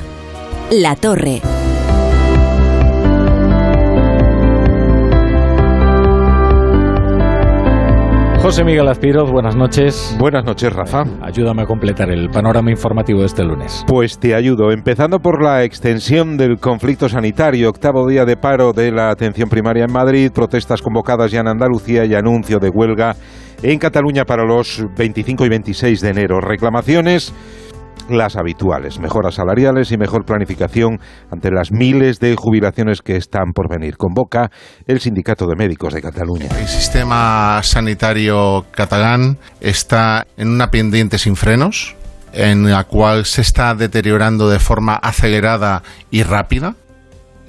La 0.71 0.95
torre. 0.95 1.41
José 8.53 8.65
Miguel 8.65 8.87
Azpiroz, 8.87 9.31
buenas 9.31 9.57
noches. 9.57 10.15
Buenas 10.19 10.45
noches, 10.45 10.71
Rafa. 10.71 11.05
Ayúdame 11.23 11.63
a 11.63 11.65
completar 11.65 12.11
el 12.11 12.29
panorama 12.29 12.71
informativo 12.71 13.21
de 13.21 13.25
este 13.25 13.43
lunes. 13.43 13.83
Pues 13.87 14.19
te 14.19 14.35
ayudo, 14.35 14.71
empezando 14.73 15.21
por 15.21 15.43
la 15.43 15.65
extensión 15.65 16.37
del 16.37 16.59
conflicto 16.59 17.09
sanitario, 17.09 17.71
octavo 17.71 18.07
día 18.07 18.27
de 18.27 18.37
paro 18.37 18.75
de 18.75 18.93
la 18.93 19.09
atención 19.09 19.49
primaria 19.49 19.87
en 19.87 19.93
Madrid, 19.95 20.31
protestas 20.35 20.83
convocadas 20.83 21.31
ya 21.31 21.41
en 21.41 21.49
Andalucía 21.49 22.05
y 22.05 22.13
anuncio 22.15 22.59
de 22.59 22.69
huelga 22.69 23.17
en 23.63 23.79
Cataluña 23.79 24.27
para 24.27 24.45
los 24.45 24.85
25 24.99 25.47
y 25.47 25.49
26 25.49 26.01
de 26.03 26.11
enero. 26.11 26.39
Reclamaciones 26.43 27.33
las 28.09 28.37
habituales, 28.37 28.99
mejoras 28.99 29.35
salariales 29.35 29.93
y 29.93 29.97
mejor 29.97 30.25
planificación 30.25 31.01
ante 31.31 31.51
las 31.51 31.73
miles 31.73 32.19
de 32.21 32.37
jubilaciones 32.37 33.03
que 33.03 33.17
están 33.17 33.53
por 33.55 33.69
venir. 33.69 33.97
Convoca 33.97 34.51
el 34.87 35.01
Sindicato 35.01 35.47
de 35.47 35.57
Médicos 35.57 35.95
de 35.95 36.03
Cataluña. 36.03 36.47
El 36.59 36.69
sistema 36.69 37.61
sanitario 37.63 38.67
catalán 38.73 39.39
está 39.61 40.27
en 40.37 40.49
una 40.49 40.71
pendiente 40.71 41.19
sin 41.19 41.37
frenos, 41.37 41.97
en 42.33 42.71
la 42.71 42.85
cual 42.85 43.25
se 43.25 43.43
está 43.43 43.75
deteriorando 43.75 44.49
de 44.49 44.59
forma 44.59 44.95
acelerada 44.95 45.83
y 46.11 46.23
rápida. 46.23 46.75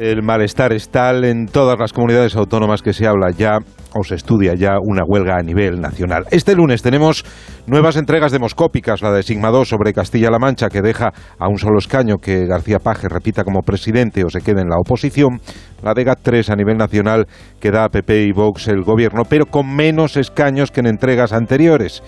El 0.04 0.22
malestar 0.22 0.74
es 0.74 0.90
tal 0.90 1.24
en 1.24 1.46
todas 1.46 1.80
las 1.80 1.94
comunidades 1.94 2.36
autónomas 2.36 2.82
que 2.82 2.92
se 2.92 3.08
habla 3.08 3.32
ya 3.32 3.60
o 3.94 4.04
se 4.04 4.16
estudia 4.16 4.54
ya 4.54 4.74
una 4.82 5.06
huelga 5.08 5.38
a 5.38 5.42
nivel 5.42 5.80
nacional. 5.80 6.26
Este 6.30 6.56
lunes 6.56 6.82
tenemos 6.82 7.24
nuevas 7.68 7.96
entregas 7.96 8.34
demoscópicas, 8.34 9.02
la 9.02 9.14
de 9.14 9.24
Sigma 9.24 9.50
2 9.50 9.66
sobre 9.66 9.94
Castilla-La 9.94 10.40
Mancha, 10.40 10.68
que 10.68 10.82
deja 10.82 11.14
a 11.40 11.48
un 11.48 11.58
solo 11.58 11.78
escaño 11.78 12.18
que 12.18 12.46
García 12.46 12.80
Paje 12.80 13.08
repita 13.08 13.46
como 13.46 13.62
presidente 13.62 14.26
o 14.26 14.30
se 14.30 14.42
quede 14.42 14.64
en 14.64 14.68
la 14.68 14.76
oposición. 14.78 15.40
La 15.82 15.94
de 15.94 16.06
GAT3 16.06 16.50
a 16.50 16.56
nivel 16.58 16.76
nacional 16.76 17.26
que 17.62 17.72
da 17.72 17.86
a 17.86 17.90
PP 17.90 18.24
y 18.24 18.34
Vox 18.34 18.68
el 18.68 18.84
gobierno, 18.84 19.24
pero 19.24 19.46
con 19.46 19.74
menos 19.74 20.18
escaños 20.18 20.72
que 20.72 20.82
en 20.82 20.88
entregas 20.88 21.32
anteriores. 21.32 22.04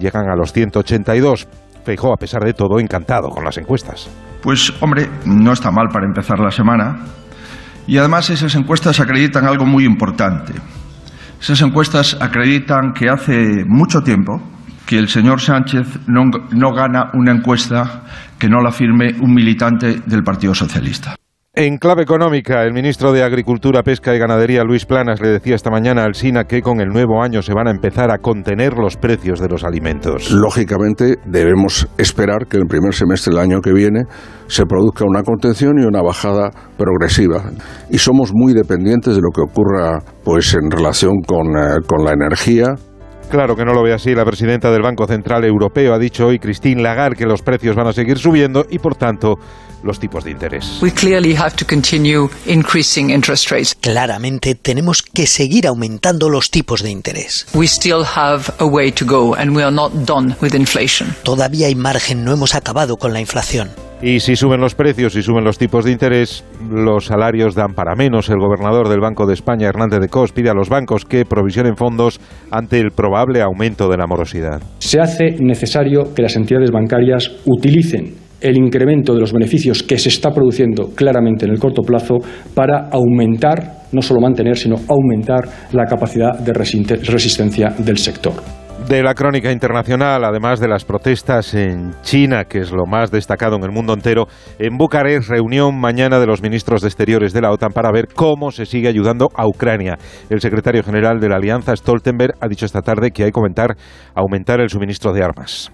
Llegan 0.00 0.28
a 0.28 0.34
los 0.34 0.52
182. 0.52 1.46
Feijó, 1.84 2.12
a 2.12 2.16
pesar 2.16 2.42
de 2.42 2.54
todo, 2.54 2.80
encantado 2.80 3.28
con 3.28 3.44
las 3.44 3.56
encuestas. 3.56 4.10
Pues, 4.42 4.72
hombre, 4.82 5.08
no 5.24 5.52
está 5.52 5.70
mal 5.70 5.86
para 5.92 6.06
empezar 6.06 6.40
la 6.40 6.50
semana. 6.50 6.96
Y 7.86 7.98
además 7.98 8.30
esas 8.30 8.54
encuestas 8.54 9.00
acreditan 9.00 9.46
algo 9.46 9.64
muy 9.64 9.84
importante. 9.84 10.52
Esas 11.40 11.60
encuestas 11.62 12.16
acreditan 12.20 12.92
que 12.92 13.08
hace 13.08 13.64
mucho 13.66 14.02
tiempo 14.02 14.42
que 14.86 14.98
el 14.98 15.08
señor 15.08 15.40
Sánchez 15.40 15.86
no, 16.06 16.24
no, 16.52 16.72
gana 16.72 17.10
una 17.14 17.32
encuesta 17.32 18.04
que 18.38 18.48
no 18.48 18.60
la 18.60 18.70
firme 18.70 19.14
un 19.20 19.34
militante 19.34 20.00
del 20.06 20.22
Partido 20.22 20.54
Socialista. 20.54 21.16
En 21.58 21.78
clave 21.78 22.02
económica, 22.02 22.64
el 22.64 22.74
ministro 22.74 23.12
de 23.12 23.22
Agricultura, 23.22 23.82
Pesca 23.82 24.14
y 24.14 24.18
Ganadería, 24.18 24.62
Luis 24.62 24.84
Planas, 24.84 25.22
le 25.22 25.30
decía 25.30 25.54
esta 25.54 25.70
mañana 25.70 26.04
al 26.04 26.14
SINA 26.14 26.44
que 26.44 26.60
con 26.60 26.82
el 26.82 26.88
nuevo 26.88 27.22
año 27.22 27.40
se 27.40 27.54
van 27.54 27.66
a 27.66 27.70
empezar 27.70 28.10
a 28.10 28.18
contener 28.18 28.74
los 28.76 28.98
precios 28.98 29.40
de 29.40 29.48
los 29.48 29.64
alimentos. 29.64 30.30
Lógicamente, 30.30 31.16
debemos 31.24 31.88
esperar 31.96 32.46
que 32.46 32.58
en 32.58 32.64
el 32.64 32.68
primer 32.68 32.92
semestre 32.92 33.32
del 33.32 33.42
año 33.42 33.62
que 33.62 33.72
viene 33.72 34.02
se 34.48 34.66
produzca 34.66 35.06
una 35.06 35.22
contención 35.22 35.78
y 35.78 35.86
una 35.86 36.02
bajada 36.02 36.50
progresiva. 36.76 37.44
Y 37.88 37.96
somos 37.96 38.32
muy 38.34 38.52
dependientes 38.52 39.14
de 39.14 39.22
lo 39.22 39.30
que 39.30 39.40
ocurra 39.40 40.00
pues, 40.24 40.52
en 40.52 40.70
relación 40.70 41.22
con, 41.26 41.56
eh, 41.56 41.78
con 41.86 42.04
la 42.04 42.12
energía, 42.12 42.74
Claro 43.28 43.56
que 43.56 43.64
no 43.64 43.72
lo 43.72 43.82
ve 43.82 43.92
así. 43.92 44.14
La 44.14 44.24
presidenta 44.24 44.70
del 44.70 44.82
Banco 44.82 45.04
Central 45.06 45.44
Europeo 45.44 45.92
ha 45.92 45.98
dicho 45.98 46.28
hoy, 46.28 46.38
Christine 46.38 46.80
Lagarde, 46.80 47.16
que 47.16 47.26
los 47.26 47.42
precios 47.42 47.74
van 47.74 47.88
a 47.88 47.92
seguir 47.92 48.18
subiendo 48.18 48.64
y, 48.70 48.78
por 48.78 48.94
tanto, 48.94 49.34
los 49.82 49.98
tipos 49.98 50.24
de 50.24 50.30
interés. 50.30 50.80
Claramente 53.80 54.54
tenemos 54.54 55.02
que 55.02 55.26
seguir 55.26 55.66
aumentando 55.66 56.28
los 56.28 56.50
tipos 56.50 56.82
de 56.82 56.90
interés. 56.90 57.46
Todavía 61.22 61.66
hay 61.66 61.74
margen, 61.74 62.24
no 62.24 62.32
hemos 62.32 62.54
acabado 62.54 62.96
con 62.96 63.12
la 63.12 63.20
inflación. 63.20 63.70
Y 64.02 64.20
si 64.20 64.36
suben 64.36 64.60
los 64.60 64.74
precios 64.74 65.16
y 65.16 65.22
suben 65.22 65.42
los 65.42 65.56
tipos 65.56 65.86
de 65.86 65.92
interés, 65.92 66.44
los 66.70 67.06
salarios 67.06 67.54
dan 67.54 67.72
para 67.74 67.94
menos. 67.94 68.28
El 68.28 68.38
gobernador 68.38 68.90
del 68.90 69.00
Banco 69.00 69.26
de 69.26 69.32
España, 69.32 69.68
Hernández 69.68 70.00
de 70.00 70.08
Cos, 70.08 70.32
pide 70.32 70.50
a 70.50 70.54
los 70.54 70.68
bancos 70.68 71.06
que 71.06 71.24
provisionen 71.24 71.76
fondos 71.76 72.20
ante 72.50 72.78
el 72.78 72.90
probable 72.90 73.40
aumento 73.40 73.88
de 73.88 73.96
la 73.96 74.06
morosidad. 74.06 74.60
Se 74.80 75.00
hace 75.00 75.36
necesario 75.40 76.14
que 76.14 76.22
las 76.22 76.36
entidades 76.36 76.70
bancarias 76.70 77.32
utilicen 77.46 78.25
el 78.46 78.58
incremento 78.58 79.12
de 79.14 79.20
los 79.20 79.32
beneficios 79.32 79.82
que 79.82 79.98
se 79.98 80.08
está 80.08 80.30
produciendo 80.30 80.90
claramente 80.94 81.46
en 81.46 81.52
el 81.52 81.58
corto 81.58 81.82
plazo 81.82 82.16
para 82.54 82.88
aumentar, 82.90 83.82
no 83.92 84.02
solo 84.02 84.20
mantener, 84.20 84.56
sino 84.56 84.76
aumentar 84.88 85.48
la 85.72 85.84
capacidad 85.84 86.38
de 86.38 86.52
resistencia 86.52 87.74
del 87.78 87.98
sector. 87.98 88.65
De 88.88 89.02
la 89.02 89.14
crónica 89.14 89.50
internacional, 89.50 90.24
además 90.24 90.60
de 90.60 90.68
las 90.68 90.84
protestas 90.84 91.54
en 91.54 91.92
China, 92.02 92.44
que 92.44 92.60
es 92.60 92.70
lo 92.70 92.86
más 92.86 93.10
destacado 93.10 93.56
en 93.56 93.64
el 93.64 93.72
mundo 93.72 93.92
entero, 93.92 94.28
en 94.60 94.76
Bucarest 94.78 95.28
reunión 95.28 95.76
mañana 95.76 96.20
de 96.20 96.26
los 96.26 96.40
ministros 96.40 96.82
de 96.82 96.88
Exteriores 96.88 97.32
de 97.32 97.40
la 97.40 97.50
OTAN 97.50 97.72
para 97.72 97.90
ver 97.90 98.06
cómo 98.14 98.52
se 98.52 98.64
sigue 98.64 98.86
ayudando 98.86 99.28
a 99.34 99.48
Ucrania. 99.48 99.98
El 100.30 100.40
secretario 100.40 100.84
general 100.84 101.18
de 101.18 101.28
la 101.28 101.36
Alianza, 101.36 101.74
Stoltenberg, 101.74 102.34
ha 102.40 102.46
dicho 102.46 102.64
esta 102.64 102.80
tarde 102.80 103.10
que 103.10 103.24
hay 103.24 103.32
que 103.32 103.40
aumentar, 103.40 103.76
aumentar 104.14 104.60
el 104.60 104.68
suministro 104.68 105.12
de 105.12 105.24
armas. 105.24 105.68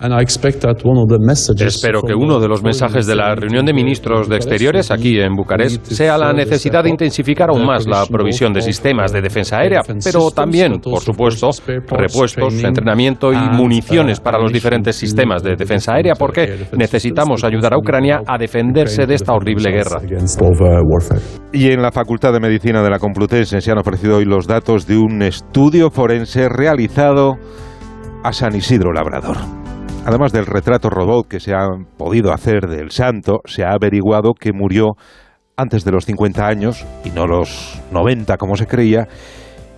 Espero 1.67 2.01
que 2.01 2.15
uno 2.15 2.41
de 2.41 2.49
los 2.49 2.63
mensajes 2.63 3.07
de 3.07 3.15
la 3.15 3.35
reunión 3.35 3.67
de 3.67 3.75
ministros 3.75 4.27
de 4.27 4.37
Exteriores 4.37 4.91
aquí 4.91 5.21
en 5.21 5.35
Bucarest 5.35 5.85
sea 5.85 6.17
la 6.17 6.33
necesidad 6.33 6.83
de 6.83 6.89
intensificar 6.89 7.51
aún 7.51 7.67
más 7.67 7.87
la 7.87 8.07
provisión 8.07 8.55
de 8.55 8.63
sistemas 8.63 9.13
de 9.13 9.21
defensa 9.21 9.59
aérea, 9.59 9.83
pero 10.03 10.31
también, 10.31 10.81
por 10.81 11.01
supuesto, 11.01 11.51
repuestos, 11.91 12.55
entrenamientos 13.07 13.35
y 13.35 13.37
Ah, 13.37 13.57
municiones 13.57 14.21
para 14.21 14.39
los 14.39 14.53
diferentes 14.53 14.97
sistemas 14.97 15.43
de 15.43 15.57
defensa 15.57 15.95
aérea 15.95 16.15
porque 16.19 16.67
necesitamos 16.77 17.45
ayudar 17.45 17.75
a 17.75 17.79
Ucrania 17.79 18.21
a 18.27 18.39
defenderse 18.39 19.07
de 19.07 19.15
esta 19.15 19.33
horrible 19.33 19.71
guerra. 19.71 20.01
Y 21.53 21.71
en 21.71 21.83
la 21.83 21.91
Facultad 21.93 22.33
de 22.33 22.41
Medicina 22.41 22.83
de 22.83 22.91
la 22.91 22.99
Complutense 22.99 23.61
se 23.61 23.71
han 23.71 23.79
ofrecido 23.79 24.19
hoy 24.19 24.25
los 24.25 24.47
datos 24.47 24.87
de 24.87 24.97
un 24.97 25.23
estudio 25.23 25.91
forense 25.91 26.49
realizado 26.49 27.35
a 28.25 28.33
San 28.33 28.55
Isidro 28.55 28.93
Labrador. 28.93 29.37
Además 30.05 30.33
del 30.33 30.47
retrato 30.47 30.89
robot 30.91 31.29
que 31.29 31.41
se 31.41 31.53
ha 31.53 31.69
podido 31.97 32.33
hacer 32.33 32.69
del 32.69 32.91
santo, 32.91 33.41
se 33.45 33.65
ha 33.65 33.73
averiguado 33.73 34.33
que 34.35 34.53
murió 34.53 34.93
antes 35.57 35.85
de 35.85 35.93
los 35.93 36.07
50 36.07 36.47
años 36.47 36.85
y 37.05 37.11
no 37.11 37.27
los 37.27 37.81
90 37.93 38.37
como 38.37 38.57
se 38.57 38.67
creía, 38.67 39.07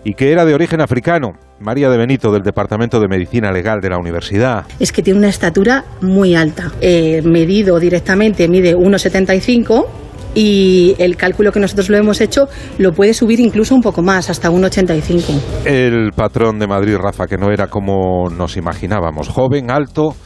y 0.04 0.14
que 0.14 0.30
era 0.30 0.44
de 0.44 0.54
origen 0.54 0.80
africano. 0.80 1.32
María 1.60 1.88
de 1.88 1.96
Benito, 1.96 2.30
del 2.30 2.42
Departamento 2.42 3.00
de 3.00 3.08
Medicina 3.08 3.50
Legal 3.50 3.80
de 3.80 3.88
la 3.88 3.98
Universidad. 3.98 4.66
es 4.78 4.92
que 4.92 5.02
tiene 5.02 5.18
una 5.18 5.28
estatura 5.28 5.84
muy 6.02 6.34
alta. 6.34 6.72
Eh, 6.80 7.22
medido 7.22 7.78
directamente 7.78 8.48
mide 8.48 8.76
1,75 8.76 9.86
y 10.34 10.94
el 10.98 11.16
cálculo 11.16 11.52
que 11.52 11.60
nosotros 11.60 11.88
lo 11.88 11.96
hemos 11.96 12.20
hecho 12.20 12.48
lo 12.78 12.92
puede 12.92 13.14
subir 13.14 13.40
incluso 13.40 13.74
un 13.74 13.80
poco 13.80 14.02
más, 14.02 14.30
hasta 14.30 14.50
1,85. 14.50 15.64
El 15.64 16.12
patrón 16.12 16.58
de 16.58 16.66
Madrid, 16.66 16.96
Rafa, 16.96 17.26
que 17.26 17.38
no 17.38 17.50
era 17.50 17.68
como 17.68 18.28
nos 18.28 18.56
imaginábamos, 18.56 19.28
joven, 19.28 19.70
alto 19.70 20.16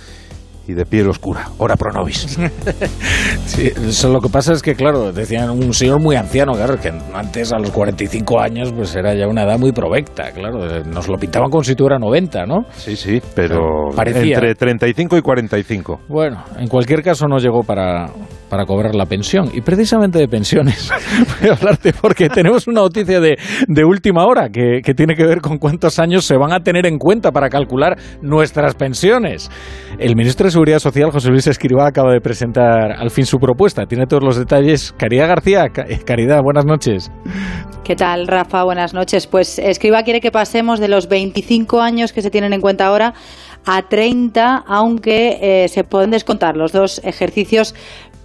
y 0.68 0.74
de 0.74 0.84
piel 0.84 1.08
oscura. 1.08 1.48
Ora 1.58 1.76
pro 1.76 1.90
nobis. 1.92 2.38
Sí, 3.46 3.66
eso 3.88 4.12
lo 4.12 4.20
que 4.20 4.28
pasa 4.28 4.52
es 4.52 4.62
que, 4.62 4.74
claro, 4.74 5.10
decían 5.10 5.50
un 5.50 5.72
señor 5.72 6.00
muy 6.00 6.16
anciano, 6.16 6.52
claro, 6.52 6.76
que 6.76 6.92
antes 7.14 7.50
a 7.52 7.58
los 7.58 7.70
45 7.70 8.40
años 8.40 8.72
pues 8.72 8.94
era 8.94 9.14
ya 9.14 9.26
una 9.26 9.44
edad 9.44 9.58
muy 9.58 9.72
provecta, 9.72 10.30
claro, 10.32 10.82
nos 10.84 11.08
lo 11.08 11.16
pintaban 11.16 11.50
como 11.50 11.64
si 11.64 11.74
tuviera 11.74 11.98
90, 11.98 12.44
¿no? 12.44 12.66
Sí, 12.72 12.94
sí, 12.94 13.20
pero 13.34 13.88
Parecía. 13.96 14.34
entre 14.36 14.54
35 14.54 15.16
y 15.16 15.22
45. 15.22 16.00
Bueno, 16.08 16.44
en 16.58 16.68
cualquier 16.68 17.02
caso 17.02 17.26
no 17.26 17.38
llegó 17.38 17.62
para, 17.62 18.10
para 18.50 18.66
cobrar 18.66 18.94
la 18.94 19.06
pensión. 19.06 19.50
Y 19.54 19.62
precisamente 19.62 20.18
de 20.18 20.28
pensiones 20.28 20.90
voy 21.40 21.48
a 21.50 21.54
hablarte 21.54 21.92
porque 21.94 22.28
tenemos 22.28 22.66
una 22.68 22.82
noticia 22.82 23.18
de, 23.20 23.38
de 23.66 23.84
última 23.84 24.26
hora 24.26 24.50
que, 24.50 24.80
que 24.84 24.94
tiene 24.94 25.14
que 25.14 25.24
ver 25.24 25.40
con 25.40 25.56
cuántos 25.58 25.98
años 25.98 26.24
se 26.26 26.36
van 26.36 26.52
a 26.52 26.60
tener 26.60 26.86
en 26.86 26.98
cuenta 26.98 27.32
para 27.32 27.48
calcular 27.48 27.96
nuestras 28.20 28.74
pensiones. 28.74 29.50
El 29.98 30.16
ministro 30.16 30.44
de 30.46 30.50
Seguridad 30.58 30.80
Social, 30.80 31.12
José 31.12 31.30
Luis 31.30 31.46
Escrivá, 31.46 31.86
acaba 31.86 32.12
de 32.12 32.20
presentar 32.20 32.90
al 32.90 33.12
fin 33.12 33.24
su 33.24 33.38
propuesta. 33.38 33.86
Tiene 33.86 34.06
todos 34.06 34.24
los 34.24 34.36
detalles. 34.36 34.92
Caridad 34.98 35.28
García, 35.28 35.66
eh, 35.66 36.00
Caridad, 36.04 36.42
buenas 36.42 36.64
noches. 36.64 37.12
¿Qué 37.84 37.94
tal, 37.94 38.26
Rafa? 38.26 38.64
Buenas 38.64 38.92
noches. 38.92 39.28
Pues 39.28 39.60
Escriba 39.60 40.02
quiere 40.02 40.20
que 40.20 40.32
pasemos 40.32 40.80
de 40.80 40.88
los 40.88 41.08
25 41.08 41.80
años 41.80 42.12
que 42.12 42.22
se 42.22 42.30
tienen 42.30 42.52
en 42.52 42.60
cuenta 42.60 42.86
ahora 42.86 43.14
a 43.66 43.82
30, 43.88 44.64
aunque 44.66 45.38
eh, 45.40 45.68
se 45.68 45.84
pueden 45.84 46.10
descontar 46.10 46.56
los 46.56 46.72
dos 46.72 47.00
ejercicios 47.04 47.76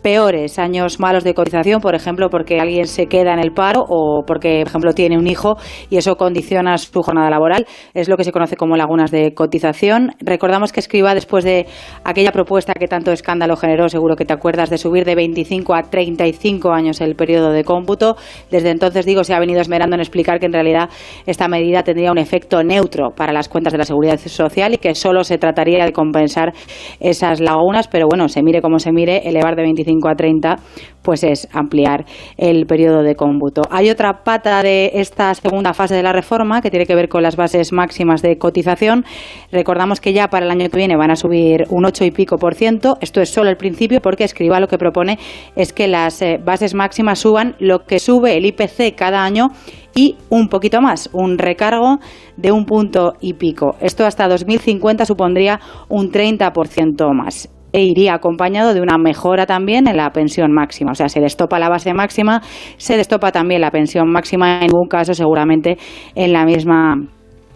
peores, 0.03 0.59
años 0.59 0.99
malos 0.99 1.23
de 1.23 1.34
cotización, 1.34 1.81
por 1.81 1.95
ejemplo, 1.95 2.30
porque 2.30 2.59
alguien 2.59 2.85
se 2.88 3.07
queda 3.07 3.34
en 3.34 3.39
el 3.39 3.53
paro 3.53 3.84
o 3.88 4.23
porque, 4.27 4.59
por 4.59 4.67
ejemplo, 4.67 4.93
tiene 4.93 5.17
un 5.17 5.25
hijo 5.25 5.55
y 5.89 5.97
eso 5.97 6.15
condiciona 6.17 6.77
su 6.77 7.01
jornada 7.01 7.30
laboral. 7.30 7.65
Es 7.93 8.09
lo 8.09 8.17
que 8.17 8.23
se 8.23 8.31
conoce 8.31 8.57
como 8.57 8.75
lagunas 8.75 9.09
de 9.11 9.34
cotización. 9.34 10.11
Recordamos 10.19 10.71
que 10.73 10.81
escriba 10.81 11.15
después 11.15 11.43
de 11.45 11.65
aquella 12.03 12.31
propuesta 12.31 12.73
que 12.73 12.88
tanto 12.88 13.11
escándalo 13.11 13.55
generó, 13.55 13.88
seguro 13.88 14.15
que 14.15 14.25
te 14.25 14.34
acuerdas, 14.34 14.69
de 14.69 14.77
subir 14.77 15.05
de 15.05 15.15
25 15.15 15.73
a 15.73 15.84
35 15.84 16.71
años 16.71 16.99
el 16.99 17.15
periodo 17.15 17.51
de 17.51 17.63
cómputo. 17.63 18.17
Desde 18.51 18.69
entonces, 18.69 19.05
digo, 19.05 19.23
se 19.23 19.34
ha 19.34 19.39
venido 19.39 19.61
esmerando 19.61 19.95
en 19.95 20.01
explicar 20.01 20.39
que 20.39 20.47
en 20.47 20.53
realidad 20.53 20.89
esta 21.25 21.47
medida 21.47 21.84
tendría 21.84 22.11
un 22.11 22.17
efecto 22.17 22.61
neutro 22.61 23.11
para 23.15 23.31
las 23.31 23.47
cuentas 23.47 23.71
de 23.71 23.80
la 23.80 23.85
seguridad 23.85 24.19
social 24.19 24.73
y 24.73 24.77
que 24.77 24.95
solo 24.95 25.23
se 25.23 25.38
trataría 25.38 25.85
de 25.85 25.93
compensar 25.93 26.53
esas 26.99 27.39
lagunas, 27.39 27.88
pero 27.88 28.07
bueno, 28.09 28.27
se 28.27 28.43
mire 28.43 28.61
como 28.61 28.80
se 28.80 28.91
mire, 28.91 29.27
elevar 29.27 29.55
de 29.55 29.63
25 29.63 29.92
a 30.09 30.15
30 30.15 30.57
pues 31.03 31.23
es 31.23 31.47
ampliar 31.51 32.05
el 32.37 32.65
periodo 32.65 33.03
de 33.03 33.15
cómputo. 33.15 33.61
Hay 33.69 33.89
otra 33.89 34.23
pata 34.23 34.63
de 34.63 34.91
esta 34.95 35.33
segunda 35.35 35.73
fase 35.73 35.95
de 35.95 36.01
la 36.01 36.13
reforma 36.13 36.61
que 36.61 36.71
tiene 36.71 36.85
que 36.85 36.95
ver 36.95 37.09
con 37.09 37.21
las 37.21 37.35
bases 37.35 37.71
máximas 37.71 38.21
de 38.21 38.37
cotización. 38.37 39.05
Recordamos 39.51 40.01
que 40.01 40.13
ya 40.13 40.29
para 40.29 40.45
el 40.45 40.51
año 40.51 40.69
que 40.69 40.77
viene 40.77 40.95
van 40.95 41.11
a 41.11 41.15
subir 41.15 41.65
un 41.69 41.85
8 41.85 42.05
y 42.05 42.11
pico 42.11 42.37
por 42.37 42.55
ciento. 42.55 42.97
Esto 43.01 43.21
es 43.21 43.29
solo 43.29 43.49
el 43.49 43.57
principio 43.57 44.01
porque 44.01 44.23
Escriba 44.23 44.59
lo 44.59 44.67
que 44.67 44.77
propone 44.77 45.19
es 45.55 45.73
que 45.73 45.87
las 45.87 46.21
eh, 46.21 46.39
bases 46.43 46.73
máximas 46.73 47.19
suban 47.19 47.55
lo 47.59 47.85
que 47.85 47.99
sube 47.99 48.37
el 48.37 48.45
IPC 48.45 48.95
cada 48.95 49.23
año 49.23 49.51
y 49.95 50.15
un 50.29 50.47
poquito 50.47 50.81
más, 50.81 51.09
un 51.13 51.37
recargo 51.37 51.99
de 52.37 52.51
un 52.51 52.65
punto 52.65 53.13
y 53.19 53.33
pico. 53.33 53.75
Esto 53.79 54.05
hasta 54.05 54.27
2050 54.27 55.05
supondría 55.05 55.59
un 55.89 56.11
30% 56.11 57.13
más 57.13 57.49
e 57.73 57.83
iría 57.83 58.13
acompañado 58.13 58.73
de 58.73 58.81
una 58.81 58.97
mejora 58.97 59.45
también 59.45 59.87
en 59.87 59.97
la 59.97 60.11
pensión 60.11 60.53
máxima. 60.53 60.91
O 60.91 60.95
sea, 60.95 61.09
se 61.09 61.19
destopa 61.19 61.59
la 61.59 61.69
base 61.69 61.93
máxima, 61.93 62.41
se 62.77 62.95
destopa 62.95 63.31
también 63.31 63.61
la 63.61 63.71
pensión 63.71 64.09
máxima, 64.09 64.61
en 64.61 64.67
ningún 64.67 64.87
caso 64.87 65.13
seguramente 65.13 65.77
en 66.15 66.31
la 66.31 66.45
misma 66.45 66.95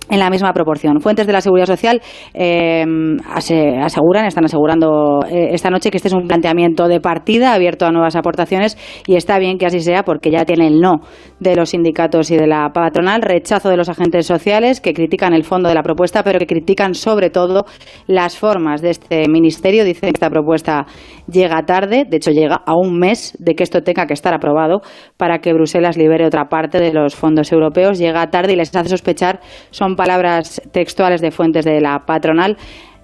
en 0.10 0.20
la 0.20 0.30
misma 0.30 0.54
proporción. 0.54 1.00
Fuentes 1.02 1.28
de 1.28 1.34
la 1.34 1.42
Seguridad 1.42 1.66
Social 1.68 2.02
eh, 2.34 2.86
ase- 3.34 3.78
aseguran, 3.78 4.26
están 4.26 4.46
asegurando 4.46 5.20
eh, 5.30 5.50
esta 5.52 5.70
noche 5.70 5.92
que 5.92 5.98
este 5.98 6.08
es 6.08 6.14
un 6.14 6.28
planteamiento 6.28 6.88
de 6.88 7.00
partida 7.02 7.54
abierto 7.54 7.86
a 7.86 7.92
nuevas 7.92 8.16
aportaciones 8.16 8.78
y 9.06 9.16
está 9.16 9.40
bien 9.40 9.58
que 9.58 9.66
así 9.66 9.80
sea 9.82 10.04
porque 10.04 10.32
ya 10.32 10.46
tiene 10.46 10.68
el 10.68 10.80
no 10.80 11.02
de 11.40 11.56
los 11.56 11.70
sindicatos 11.70 12.32
y 12.32 12.38
de 12.38 12.48
la 12.48 12.70
patronal, 12.74 13.22
rechazo 13.22 13.70
de 13.70 13.78
los 13.78 13.90
agentes 13.90 14.26
sociales 14.26 14.80
que 14.80 14.94
critican 14.94 15.34
el 15.34 15.44
fondo 15.44 15.68
de 15.68 15.76
la 15.76 15.84
propuesta 15.84 16.24
pero 16.24 16.40
que 16.40 16.46
critican 16.48 16.94
sobre 16.94 17.30
todo 17.30 17.66
las 18.08 18.38
formas 18.38 18.82
de 18.82 18.92
este 18.92 19.28
ministerio. 19.28 19.84
Dicen 19.84 20.10
que 20.12 20.16
esta 20.16 20.30
propuesta 20.30 20.86
llega 21.30 21.64
tarde, 21.66 22.06
de 22.10 22.18
hecho 22.18 22.32
llega 22.32 22.62
a 22.66 22.76
un 22.76 22.98
mes 22.98 23.36
de 23.40 23.56
que 23.56 23.64
esto 23.64 23.82
tenga 23.82 24.06
que 24.06 24.14
estar 24.14 24.34
aprobado 24.34 24.82
para 25.18 25.40
que 25.40 25.54
Bruselas 25.54 25.98
libere 25.98 26.26
otra 26.26 26.46
parte 26.48 26.80
de 26.80 26.94
los 26.94 27.16
fondos 27.16 27.52
europeos. 27.52 28.00
Llega 28.00 28.30
tarde 28.30 28.54
y 28.54 28.56
les 28.56 28.74
hace 28.76 28.90
sospechar, 28.90 29.40
son 29.72 29.96
palabras 29.98 30.61
textuales 30.72 31.19
de 31.19 31.32
fuentes 31.32 31.65
de 31.65 31.82
la 31.82 32.06
patronal, 32.06 32.56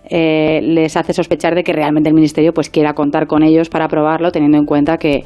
eh, 0.10 0.62
les 0.62 0.96
hace 0.96 1.14
sospechar 1.14 1.56
de 1.56 1.64
que 1.64 1.74
realmente 1.74 2.08
el 2.10 2.16
Ministerio 2.16 2.54
pues 2.54 2.70
quiera 2.70 2.94
contar 2.94 3.28
con 3.28 3.44
ellos 3.44 3.68
para 3.68 3.86
aprobarlo, 3.86 4.32
teniendo 4.32 4.58
en 4.58 4.66
cuenta 4.66 4.98
que, 4.98 5.26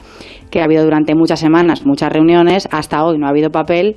que 0.49 0.61
ha 0.61 0.64
habido 0.64 0.84
durante 0.84 1.14
muchas 1.14 1.39
semanas 1.39 1.85
muchas 1.85 2.11
reuniones, 2.11 2.68
hasta 2.72 3.03
hoy 3.03 3.18
no 3.19 3.27
ha 3.27 3.30
habido 3.30 3.52
papel 3.52 3.95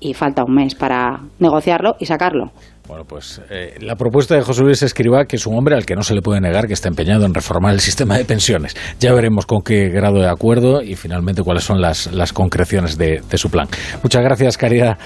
y 0.00 0.14
falta 0.14 0.44
un 0.44 0.54
mes 0.54 0.74
para 0.74 1.20
negociarlo 1.40 1.96
y 1.98 2.06
sacarlo. 2.06 2.52
Bueno, 2.86 3.04
pues 3.04 3.42
eh, 3.50 3.74
la 3.80 3.96
propuesta 3.96 4.34
de 4.34 4.40
José 4.40 4.62
Luis 4.62 4.82
Escribá, 4.82 5.26
que 5.26 5.36
es 5.36 5.46
un 5.46 5.58
hombre 5.58 5.74
al 5.74 5.84
que 5.84 5.94
no 5.94 6.02
se 6.02 6.14
le 6.14 6.22
puede 6.22 6.40
negar 6.40 6.66
que 6.66 6.72
está 6.72 6.88
empeñado 6.88 7.26
en 7.26 7.34
reformar 7.34 7.74
el 7.74 7.80
sistema 7.80 8.16
de 8.16 8.24
pensiones. 8.24 8.74
Ya 8.98 9.12
veremos 9.12 9.44
con 9.44 9.60
qué 9.62 9.88
grado 9.88 10.20
de 10.20 10.28
acuerdo 10.28 10.80
y 10.82 10.94
finalmente 10.94 11.42
cuáles 11.42 11.64
son 11.64 11.82
las, 11.82 12.10
las 12.12 12.32
concreciones 12.32 12.96
de, 12.96 13.20
de 13.28 13.38
su 13.38 13.50
plan. 13.50 13.68
Muchas 14.02 14.22
gracias, 14.22 14.56
Caridad. 14.56 14.96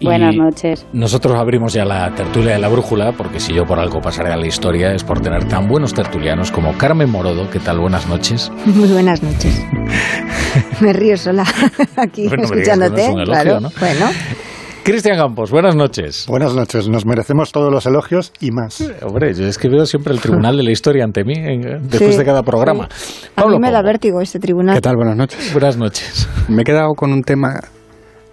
Y 0.00 0.06
Buenas 0.06 0.34
noches. 0.34 0.86
Nosotros 0.92 1.34
abrimos 1.36 1.72
ya 1.72 1.84
la 1.84 2.12
tertulia 2.14 2.52
de 2.54 2.58
la 2.58 2.68
brújula, 2.68 3.12
porque 3.12 3.38
si 3.40 3.54
yo 3.54 3.64
por 3.64 3.78
algo 3.78 4.00
pasaré 4.00 4.32
a 4.32 4.36
la 4.36 4.46
historia 4.46 4.92
es 4.92 5.04
por 5.04 5.20
tener 5.20 5.44
tan 5.48 5.68
buenos 5.68 5.94
tertulianos 5.94 6.50
como 6.50 6.76
Carmen 6.76 7.08
Morodo. 7.10 7.48
¿Qué 7.50 7.60
tal? 7.60 7.78
Buenas 7.78 8.08
noches. 8.08 8.50
Muy 8.66 8.88
buenas 8.88 9.22
noches. 9.22 9.62
Me 10.80 10.92
río 10.92 11.16
sola 11.16 11.44
aquí 11.96 12.26
Bueno, 12.28 12.44
escuchándote. 12.44 13.02
no 13.02 13.08
es 13.08 13.14
un 13.14 13.20
elogio, 13.20 13.42
claro. 13.42 13.60
¿no? 13.60 13.70
Bueno, 13.80 14.06
Cristian 14.82 15.16
Campos, 15.16 15.50
buenas 15.50 15.74
noches. 15.76 16.26
Buenas 16.28 16.54
noches, 16.54 16.88
nos 16.88 17.06
merecemos 17.06 17.52
todos 17.52 17.72
los 17.72 17.86
elogios 17.86 18.32
y 18.40 18.50
más. 18.50 18.82
Hombre, 19.02 19.32
yo 19.32 19.46
es 19.46 19.56
que 19.56 19.68
veo 19.68 19.86
siempre 19.86 20.12
el 20.12 20.20
tribunal 20.20 20.56
de 20.58 20.62
la 20.62 20.72
historia 20.72 21.04
ante 21.04 21.24
mí 21.24 21.34
en- 21.36 21.88
después 21.88 22.12
Sí, 22.12 22.18
de 22.18 22.24
cada 22.24 22.42
programa. 22.42 22.84
a 22.84 22.88
Pablo 23.34 23.56
mí 23.58 23.62
me 23.62 23.70
da 23.72 23.80
vértigo 23.80 24.20
este 24.20 24.38
tribunal. 24.38 24.74
¿Qué 24.74 24.82
tal? 24.82 24.96
Buenas 24.96 25.16
noches. 25.16 25.52
Buenas 25.52 25.76
noches. 25.78 26.28
Me 26.48 26.62
he 26.62 26.64
quedado 26.64 26.92
con 26.94 27.12
un 27.12 27.22
tema, 27.22 27.60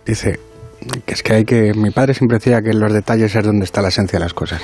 dice, 0.06 0.40
que 1.06 1.14
es 1.14 1.24
que 1.24 1.34
hay 1.34 1.44
que... 1.46 1.74
Mi 1.76 1.92
padre 1.92 2.14
siempre 2.14 2.38
decía 2.38 2.62
que 2.62 2.72
en 2.72 2.80
los 2.80 2.92
detalles 2.94 3.36
es 3.36 3.44
donde 3.46 3.66
está 3.66 3.82
la 3.82 3.90
esencia 3.90 4.18
de 4.20 4.26
las 4.26 4.34
cosas. 4.34 4.62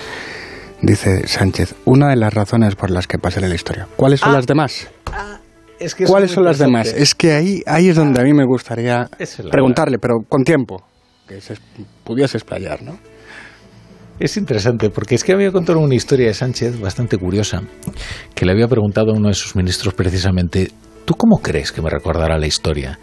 Dice 0.82 1.28
Sánchez, 1.28 1.76
una 1.86 2.10
de 2.10 2.16
las 2.16 2.34
razones 2.34 2.76
por 2.76 2.92
las 2.92 3.08
que 3.08 3.18
pasé 3.18 3.40
en 3.40 3.50
la 3.50 3.56
historia. 3.56 3.88
¿Cuáles 3.96 4.20
son 4.20 4.30
Ah. 4.30 4.34
las 4.34 4.46
demás? 4.48 4.88
Es 5.80 5.94
que 5.96 6.06
¿Cuáles 6.06 6.32
es 6.32 6.36
son 6.36 6.44
las 6.46 6.58
demás? 6.58 6.88
Es 6.88 7.14
que 7.16 7.34
ahí, 7.34 7.62
ahí 7.68 7.90
es 7.90 7.96
donde 7.96 8.20
a 8.20 8.24
mí 8.24 8.34
me 8.34 8.46
gustaría 8.46 9.08
es 9.20 9.40
la 9.40 9.52
preguntarle, 9.52 9.98
pero 10.00 10.16
con 10.28 10.44
tiempo, 10.44 10.84
que 11.28 11.40
se 11.40 11.54
es- 11.54 11.62
pudiese 12.04 12.38
explayar, 12.38 12.82
¿no? 12.82 12.98
Es 14.20 14.38
interesante, 14.38 14.90
porque 14.90 15.14
es 15.14 15.24
que 15.24 15.34
había 15.34 15.52
contado 15.52 15.78
una 15.80 15.94
historia 15.94 16.26
de 16.28 16.34
Sánchez 16.34 16.80
bastante 16.80 17.18
curiosa, 17.18 17.62
que 18.34 18.46
le 18.46 18.52
había 18.54 18.68
preguntado 18.68 19.12
a 19.12 19.14
uno 19.16 19.28
de 19.28 19.36
sus 19.36 19.56
ministros 19.56 19.94
precisamente, 19.94 20.72
¿tú 21.06 21.14
cómo 21.14 21.38
crees 21.38 21.72
que 21.72 21.84
me 21.84 21.92
recordará 21.92 22.40
la 22.40 22.48
historia? 22.48 22.98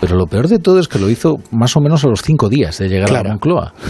Pero 0.00 0.16
lo 0.16 0.26
peor 0.26 0.48
de 0.48 0.58
todo 0.58 0.78
es 0.78 0.88
que 0.88 0.98
lo 0.98 1.08
hizo 1.08 1.36
más 1.50 1.76
o 1.76 1.80
menos 1.80 2.04
a 2.04 2.08
los 2.08 2.22
cinco 2.22 2.48
días 2.48 2.78
de 2.78 2.88
llegar 2.88 3.10
a 3.10 3.22
la 3.22 3.24
Moncloa. 3.24 3.72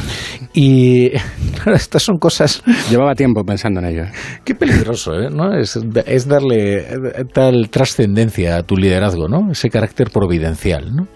Y 0.54 1.10
claro, 1.54 1.74
estas 1.74 2.02
son 2.02 2.16
cosas... 2.16 2.62
Llevaba 2.88 3.14
tiempo 3.14 3.44
pensando 3.44 3.80
en 3.80 3.86
ello. 3.86 4.04
Qué 4.42 4.54
peligroso, 4.54 5.12
¿eh? 5.12 5.28
¿no? 5.30 5.54
Es, 5.54 5.78
es 6.06 6.26
darle 6.26 6.86
tal 7.34 7.68
trascendencia 7.68 8.56
a 8.56 8.62
tu 8.62 8.76
liderazgo, 8.76 9.28
¿no? 9.28 9.50
Ese 9.50 9.68
carácter 9.68 10.10
providencial, 10.10 10.94
¿no? 10.94 11.06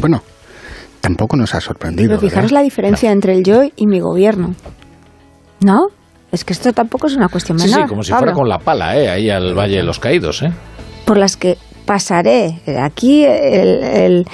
Bueno, 0.00 0.22
tampoco 1.00 1.36
nos 1.36 1.54
ha 1.54 1.60
sorprendido. 1.60 2.10
Pero 2.10 2.20
fijaros 2.20 2.52
la 2.52 2.62
diferencia 2.62 3.10
entre 3.10 3.34
el 3.34 3.42
yo 3.42 3.62
y 3.76 3.86
mi 3.86 4.00
gobierno. 4.00 4.54
¿No? 5.60 5.88
Es 6.30 6.44
que 6.44 6.54
esto 6.54 6.72
tampoco 6.72 7.08
es 7.08 7.16
una 7.16 7.28
cuestión 7.28 7.58
menor. 7.58 7.74
Sí, 7.74 7.82
sí, 7.82 7.88
como 7.88 8.02
si 8.02 8.12
fuera 8.12 8.32
con 8.32 8.48
la 8.48 8.58
pala, 8.58 8.96
¿eh? 8.96 9.10
Ahí 9.10 9.28
al 9.28 9.54
Valle 9.54 9.76
de 9.76 9.82
los 9.82 9.98
Caídos, 9.98 10.42
¿eh? 10.42 10.52
Por 11.04 11.18
las 11.18 11.36
que 11.36 11.58
pasaré. 11.84 12.60
Aquí 12.80 13.24
el, 13.24 14.24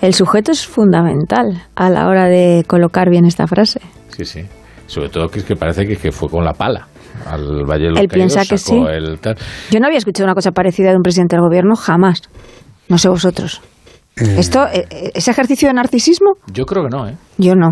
el, 0.00 0.14
sujeto 0.14 0.52
es 0.52 0.66
fundamental 0.66 1.62
a 1.74 1.90
la 1.90 2.06
hora 2.08 2.26
de 2.26 2.64
colocar 2.66 3.10
bien 3.10 3.24
esta 3.24 3.46
frase. 3.46 3.80
Sí, 4.08 4.24
sí. 4.24 4.42
Sobre 4.86 5.08
todo 5.08 5.28
que, 5.28 5.40
es 5.40 5.44
que 5.44 5.56
parece 5.56 5.86
que, 5.86 5.96
que 5.96 6.12
fue 6.12 6.28
con 6.28 6.44
la 6.44 6.52
pala 6.52 6.88
al 7.26 7.64
Valle 7.64 7.84
de 7.84 7.90
los 7.90 8.00
Él 8.00 8.08
piensa 8.08 8.44
que 8.44 8.58
sí. 8.58 8.74
Yo 9.70 9.80
no 9.80 9.86
había 9.86 9.98
escuchado 9.98 10.24
una 10.24 10.34
cosa 10.34 10.52
parecida 10.52 10.90
de 10.90 10.96
un 10.96 11.02
presidente 11.02 11.36
del 11.36 11.44
gobierno 11.44 11.74
jamás. 11.76 12.22
No 12.88 12.98
sé 12.98 13.08
vosotros. 13.08 13.60
Eh. 14.16 14.36
¿Esto, 14.38 14.66
eh, 14.66 14.86
¿Es 15.14 15.28
ejercicio 15.28 15.68
de 15.68 15.74
narcisismo? 15.74 16.34
Yo 16.52 16.64
creo 16.64 16.84
que 16.84 16.90
no, 16.90 17.08
¿eh? 17.08 17.16
Yo 17.36 17.54
no. 17.54 17.70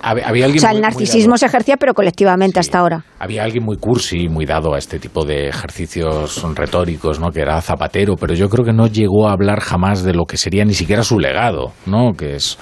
Había 0.00 0.44
alguien 0.46 0.58
o 0.58 0.60
sea, 0.60 0.70
el 0.72 0.80
narcisismo 0.80 1.36
se 1.36 1.46
ejercía, 1.46 1.76
pero 1.76 1.94
colectivamente 1.94 2.60
hasta 2.60 2.78
ahora. 2.78 3.04
Había 3.18 3.44
alguien 3.44 3.64
muy 3.64 3.76
cursi, 3.76 4.28
muy 4.28 4.44
dado 4.44 4.74
a 4.74 4.78
este 4.78 4.98
tipo 4.98 5.24
de 5.24 5.48
ejercicios 5.48 6.42
retóricos, 6.54 7.20
¿no? 7.20 7.30
Que 7.30 7.40
era 7.40 7.60
Zapatero, 7.60 8.16
pero 8.16 8.34
yo 8.34 8.48
creo 8.48 8.64
que 8.64 8.72
no 8.72 8.86
llegó 8.86 9.28
a 9.28 9.32
hablar 9.32 9.60
jamás 9.60 10.02
de 10.02 10.14
lo 10.14 10.24
que 10.24 10.36
sería 10.36 10.64
ni 10.64 10.74
siquiera 10.74 11.02
su 11.02 11.18
legado, 11.18 11.72
¿no? 11.86 12.12
Que 12.12 12.36
es, 12.36 12.58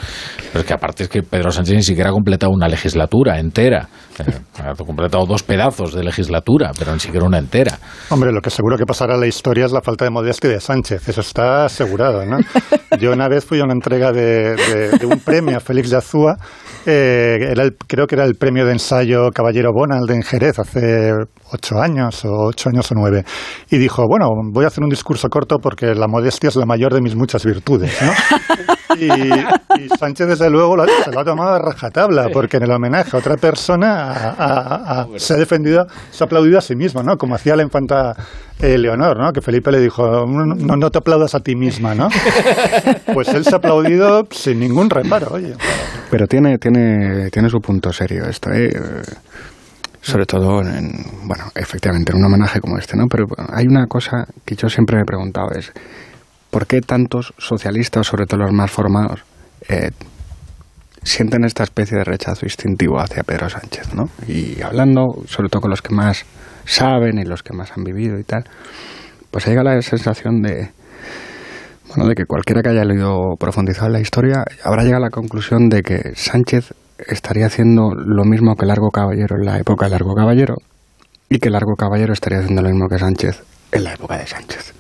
pero 0.53 0.65
que 0.65 0.73
aparte 0.73 1.05
es 1.05 1.09
que 1.09 1.23
Pedro 1.23 1.51
Sánchez 1.51 1.77
ni 1.77 1.83
siquiera 1.83 2.11
ha 2.11 2.13
completado 2.13 2.53
una 2.53 2.69
legislatura 2.69 3.39
entera. 3.39 3.89
Eh, 4.19 4.41
ha 4.59 4.75
completado 4.75 5.25
dos 5.27 5.43
pedazos 5.43 5.95
de 5.95 6.03
legislatura, 6.03 6.73
pero 6.79 6.93
ni 6.93 7.01
siquiera 7.01 7.27
una 7.27 7.39
entera. 7.39 7.79
Hombre, 8.11 8.33
lo 8.33 8.41
que 8.41 8.51
seguro 8.51 8.77
que 8.77 8.85
pasará 8.85 9.15
en 9.15 9.21
la 9.21 9.27
historia 9.27 9.65
es 9.67 9.73
la 9.73 9.81
falta 9.81 10.05
de 10.05 10.11
modestia 10.11 10.51
de 10.51 10.61
Sánchez. 10.61 11.09
Eso 11.09 11.21
está 11.21 11.65
asegurado, 11.65 12.25
¿no? 12.27 12.39
Yo 12.99 13.13
una 13.13 13.29
vez 13.29 13.45
fui 13.45 13.61
a 13.61 13.65
una 13.65 13.73
entrega 13.73 14.13
de, 14.13 14.57
de 14.99 15.07
un 15.07 15.21
premio 15.21 15.57
a 15.57 15.61
Félix 15.61 15.91
de 15.91 15.97
Azúa 15.97 16.37
eh, 16.87 17.39
era 17.51 17.65
creo 17.87 18.07
que 18.07 18.15
era 18.15 18.25
el 18.25 18.35
premio 18.35 18.65
de 18.65 18.73
ensayo 18.73 19.31
Caballero 19.35 19.71
Bonald 19.73 20.11
en 20.11 20.23
Jerez 20.23 20.59
hace 20.59 21.13
ocho 21.53 21.79
años 21.81 22.25
o 22.25 22.47
ocho 22.47 22.71
años 22.71 22.91
o 22.91 22.95
nueve. 22.95 23.25
Y 23.71 23.79
dijo, 23.79 24.07
bueno, 24.09 24.29
voy 24.53 24.65
a 24.65 24.69
hacer 24.69 24.83
un 24.83 24.91
discurso 24.91 25.29
corto 25.29 25.59
porque 25.59 25.95
la 25.95 26.07
modestia 26.09 26.49
es 26.49 26.57
la 26.57 26.67
mayor 26.67 26.95
de 26.95 27.01
mis 27.01 27.15
muchas 27.15 27.45
virtudes. 27.45 27.97
Y, 28.99 29.09
Sánchez, 29.99 30.27
desde 30.27 30.51
luego, 30.51 30.77
se 31.05 31.13
lo 31.13 31.21
ha 31.21 31.25
tomado 31.25 31.51
a 31.55 31.59
rajatabla, 31.59 32.29
porque 32.33 32.57
en 32.57 32.65
el 32.65 32.73
homenaje 32.73 33.17
a 33.17 33.21
otra 33.21 33.37
persona 33.37 35.07
se 35.17 35.35
ha 35.35 35.37
defendido, 35.37 35.87
se 36.11 36.25
ha 36.25 36.27
aplaudido 36.27 36.59
a 36.59 36.61
sí 36.61 36.75
mismo, 36.75 37.03
¿no? 37.03 37.17
Como 37.17 37.35
hacía 37.35 37.57
la 37.57 37.63
infanta 37.63 38.15
eh, 38.61 38.77
Leonor, 38.77 39.19
¿no? 39.19 39.33
Que 39.33 39.41
Felipe 39.41 39.71
le 39.71 39.79
dijo, 39.79 40.27
no, 40.27 40.77
no 40.77 40.91
te 40.91 40.99
aplaudas 40.99 41.35
a 41.35 41.41
ti 41.41 41.55
misma, 41.55 41.95
¿no? 41.95 42.09
Pues 43.15 43.29
él 43.29 43.45
se 43.45 43.55
ha 43.55 43.59
aplaudido 43.59 44.27
sin 44.31 44.59
ningún 44.59 44.91
reparo, 44.91 45.35
oye. 45.35 45.55
Pero 46.11 46.27
tiene, 46.27 46.59
tiene, 46.59 47.31
tiene 47.31 47.49
su 47.49 47.61
punto 47.61 47.93
serio 47.93 48.25
esto, 48.25 48.51
¿eh? 48.51 48.71
sobre 50.03 50.27
todo 50.27 50.61
en, 50.63 50.91
bueno, 51.25 51.45
efectivamente, 51.55 52.13
en 52.13 52.19
un 52.19 52.25
homenaje 52.25 52.61
como 52.61 52.79
este, 52.79 52.97
¿no? 52.97 53.07
Pero 53.07 53.27
hay 53.53 53.67
una 53.67 53.87
cosa 53.87 54.27
que 54.45 54.57
yo 54.57 54.69
siempre 54.69 54.97
me 54.97 55.03
he 55.03 55.05
preguntado, 55.05 55.51
es 55.57 55.73
¿por 56.51 56.67
qué 56.67 56.81
tantos 56.81 57.35
socialistas, 57.39 58.07
sobre 58.07 58.27
todo 58.27 58.41
los 58.41 58.53
más 58.53 58.71
formados, 58.71 59.23
eh, 59.69 59.91
sienten 61.03 61.45
esta 61.45 61.63
especie 61.63 61.99
de 61.99 62.05
rechazo 62.05 62.47
instintivo 62.47 62.99
hacia 62.99 63.23
Pedro 63.23 63.49
Sánchez, 63.49 63.95
¿no? 63.95 64.09
Y 64.27 64.61
hablando, 64.63 65.23
sobre 65.27 65.49
todo 65.49 65.63
con 65.63 65.71
los 65.71 65.83
que 65.83 65.95
más 65.95 66.25
saben 66.65 67.19
y 67.19 67.25
los 67.25 67.43
que 67.43 67.55
más 67.55 67.73
han 67.77 67.85
vivido 67.85 68.19
y 68.19 68.25
tal, 68.25 68.45
pues 69.31 69.47
llega 69.47 69.63
la 69.63 69.81
sensación 69.83 70.41
de, 70.43 70.71
bueno, 71.91 72.09
de 72.09 72.15
que 72.15 72.25
cualquiera 72.25 72.63
que 72.63 72.71
haya 72.71 72.85
leído 72.85 73.35
profundizado 73.39 73.89
en 73.89 73.95
la 73.95 74.01
historia 74.01 74.45
habrá 74.65 74.83
llegado 74.83 75.05
a 75.05 75.07
la 75.07 75.11
conclusión 75.11 75.69
de 75.69 75.83
que 75.83 76.13
Sánchez 76.15 76.73
estaría 76.99 77.47
haciendo 77.47 77.95
lo 77.95 78.25
mismo 78.25 78.55
que 78.57 78.67
Largo 78.67 78.91
Caballero 78.91 79.37
en 79.37 79.47
la 79.47 79.59
época 79.59 79.87
de 79.87 79.93
Largo 79.93 80.15
Caballero 80.15 80.55
y 81.29 81.39
que 81.39 81.51
Largo 81.51 81.75
Caballero 81.77 82.13
estaría 82.13 82.39
haciendo 82.39 82.63
lo 82.63 82.71
mismo 82.71 82.89
que 82.89 82.99
Sánchez 82.99 83.43
en 83.73 83.85
la 83.85 83.95
época 83.95 84.19
de 84.19 84.27
Sánchez. 84.27 84.75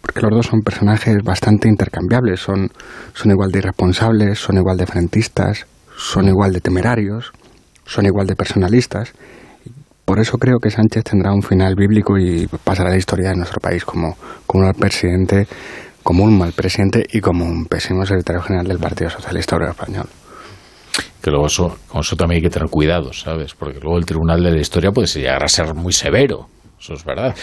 Porque 0.00 0.20
los 0.20 0.30
dos 0.30 0.46
son 0.46 0.60
personajes 0.60 1.16
bastante 1.24 1.68
intercambiables, 1.68 2.40
son, 2.40 2.68
son 3.14 3.30
igual 3.32 3.50
de 3.50 3.58
irresponsables, 3.58 4.38
son 4.38 4.56
igual 4.56 4.76
de 4.76 4.86
frentistas, 4.86 5.66
son 5.96 6.28
igual 6.28 6.52
de 6.52 6.60
temerarios, 6.60 7.32
son 7.84 8.06
igual 8.06 8.26
de 8.26 8.36
personalistas. 8.36 9.12
Por 10.04 10.20
eso 10.20 10.38
creo 10.38 10.58
que 10.60 10.70
Sánchez 10.70 11.02
tendrá 11.02 11.32
un 11.32 11.42
final 11.42 11.74
bíblico 11.74 12.16
y 12.18 12.46
pasará 12.62 12.90
la 12.90 12.96
historia 12.96 13.30
de 13.30 13.36
nuestro 13.36 13.60
país 13.60 13.84
como, 13.84 14.16
como 14.46 14.66
un 14.66 14.72
presidente 14.74 15.48
como 16.06 16.22
un 16.22 16.38
mal 16.38 16.52
presidente 16.52 17.04
y 17.12 17.20
como 17.20 17.44
un 17.44 17.66
pésimo 17.66 18.06
secretario 18.06 18.40
general 18.40 18.68
del 18.68 18.78
Partido 18.78 19.10
Socialista 19.10 19.56
Obrero 19.56 19.72
Español. 19.72 20.06
Que 21.20 21.32
luego 21.32 21.46
eso, 21.46 21.78
con 21.88 22.02
eso 22.02 22.14
también 22.14 22.36
hay 22.36 22.42
que 22.42 22.50
tener 22.50 22.68
cuidado, 22.68 23.12
¿sabes? 23.12 23.54
Porque 23.56 23.80
luego 23.80 23.98
el 23.98 24.06
Tribunal 24.06 24.40
de 24.40 24.52
la 24.52 24.60
Historia 24.60 24.92
puede 24.92 25.08
llegar 25.08 25.42
a 25.42 25.48
ser 25.48 25.74
muy 25.74 25.92
severo 25.92 26.46
eso 26.78 26.94
es 26.94 27.04
verdad. 27.04 27.34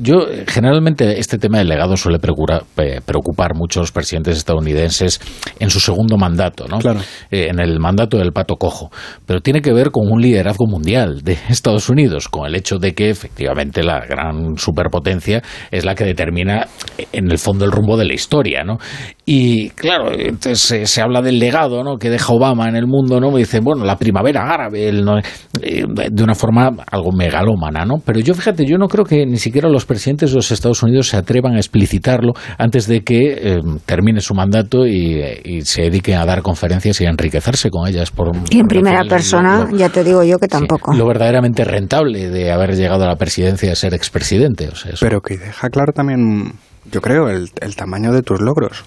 yo, 0.00 0.26
generalmente, 0.46 1.18
este 1.18 1.38
tema 1.38 1.58
del 1.58 1.68
legado 1.68 1.96
suele 1.96 2.18
preocupar, 2.18 2.64
preocupar 3.04 3.54
muchos 3.54 3.92
presidentes 3.92 4.36
estadounidenses 4.36 5.20
en 5.58 5.70
su 5.70 5.80
segundo 5.80 6.16
mandato, 6.16 6.66
¿no? 6.68 6.78
Claro. 6.78 7.00
Eh, 7.30 7.48
en 7.50 7.60
el 7.60 7.78
mandato 7.78 8.18
del 8.18 8.32
pato 8.32 8.56
cojo. 8.56 8.90
Pero 9.26 9.40
tiene 9.40 9.62
que 9.62 9.72
ver 9.72 9.90
con 9.90 10.10
un 10.10 10.20
liderazgo 10.20 10.66
mundial 10.66 11.22
de 11.22 11.38
Estados 11.48 11.88
Unidos, 11.88 12.28
con 12.28 12.46
el 12.46 12.56
hecho 12.56 12.78
de 12.78 12.94
que, 12.94 13.10
efectivamente, 13.10 13.82
la 13.82 14.00
gran 14.06 14.56
superpotencia 14.56 15.42
es 15.70 15.84
la 15.84 15.94
que 15.94 16.04
determina, 16.04 16.66
en 17.12 17.30
el 17.30 17.38
fondo, 17.38 17.64
el 17.64 17.72
rumbo 17.72 17.96
de 17.96 18.06
la 18.06 18.14
historia, 18.14 18.64
¿no? 18.64 18.78
Y, 19.26 19.70
claro, 19.70 20.10
entonces 20.12 20.90
se, 20.90 21.02
habla 21.02 21.22
del 21.22 21.38
legado, 21.38 21.84
¿no? 21.84 21.98
Que 21.98 22.10
deja 22.10 22.32
Obama 22.32 22.68
en 22.68 22.76
el 22.76 22.86
mundo, 22.86 23.20
¿no? 23.20 23.30
Me 23.30 23.38
dicen, 23.38 23.62
bueno, 23.62 23.84
la 23.84 23.96
primavera 23.96 24.42
árabe, 24.42 24.88
eh, 24.88 25.84
de 26.10 26.22
una 26.22 26.34
forma 26.34 26.70
algo 26.90 27.12
megalómana, 27.12 27.84
¿no? 27.84 27.96
Pero 28.04 28.20
yo, 28.20 28.34
fíjate, 28.34 28.64
yo 28.64 28.76
no 28.78 28.88
creo 28.88 29.04
que 29.04 29.26
ni 29.26 29.36
siquiera 29.36 29.68
los 29.68 29.84
presidentes 29.84 30.30
de 30.30 30.36
los 30.36 30.50
Estados 30.50 30.82
Unidos 30.82 31.08
se 31.08 31.16
atrevan 31.16 31.54
a 31.54 31.58
explicitarlo 31.58 32.32
antes 32.58 32.86
de 32.86 33.02
que 33.02 33.32
eh, 33.32 33.60
termine 33.86 34.20
su 34.20 34.34
mandato 34.34 34.86
y, 34.86 35.20
se 35.62 35.82
dediquen 35.82 36.16
a 36.16 36.24
dar 36.24 36.42
conferencias 36.42 37.00
y 37.00 37.06
a 37.06 37.10
enriquecerse 37.10 37.70
con 37.70 37.86
ellas. 37.86 38.10
Por, 38.10 38.30
y 38.50 38.58
en 38.58 38.66
primera 38.66 39.04
persona, 39.04 39.68
ya 39.72 39.90
te 39.90 40.02
digo 40.02 40.24
yo 40.24 40.38
que 40.38 40.48
tampoco. 40.48 40.92
lo 40.94 41.06
verdaderamente 41.06 41.64
rentable 41.64 42.30
de 42.30 42.50
haber 42.50 42.74
llegado 42.74 43.04
a 43.04 43.08
la 43.08 43.16
presidencia 43.16 43.72
a 43.72 43.74
ser 43.74 43.94
expresidente. 43.94 44.68
O 44.68 44.74
sea, 44.74 44.92
Pero 45.00 45.20
que 45.20 45.36
deja 45.36 45.68
claro 45.68 45.92
también, 45.92 46.52
yo 46.90 47.00
creo, 47.00 47.28
el, 47.28 47.50
el 47.60 47.76
tamaño 47.76 48.12
de 48.12 48.22
tus 48.22 48.40
logros. 48.40 48.84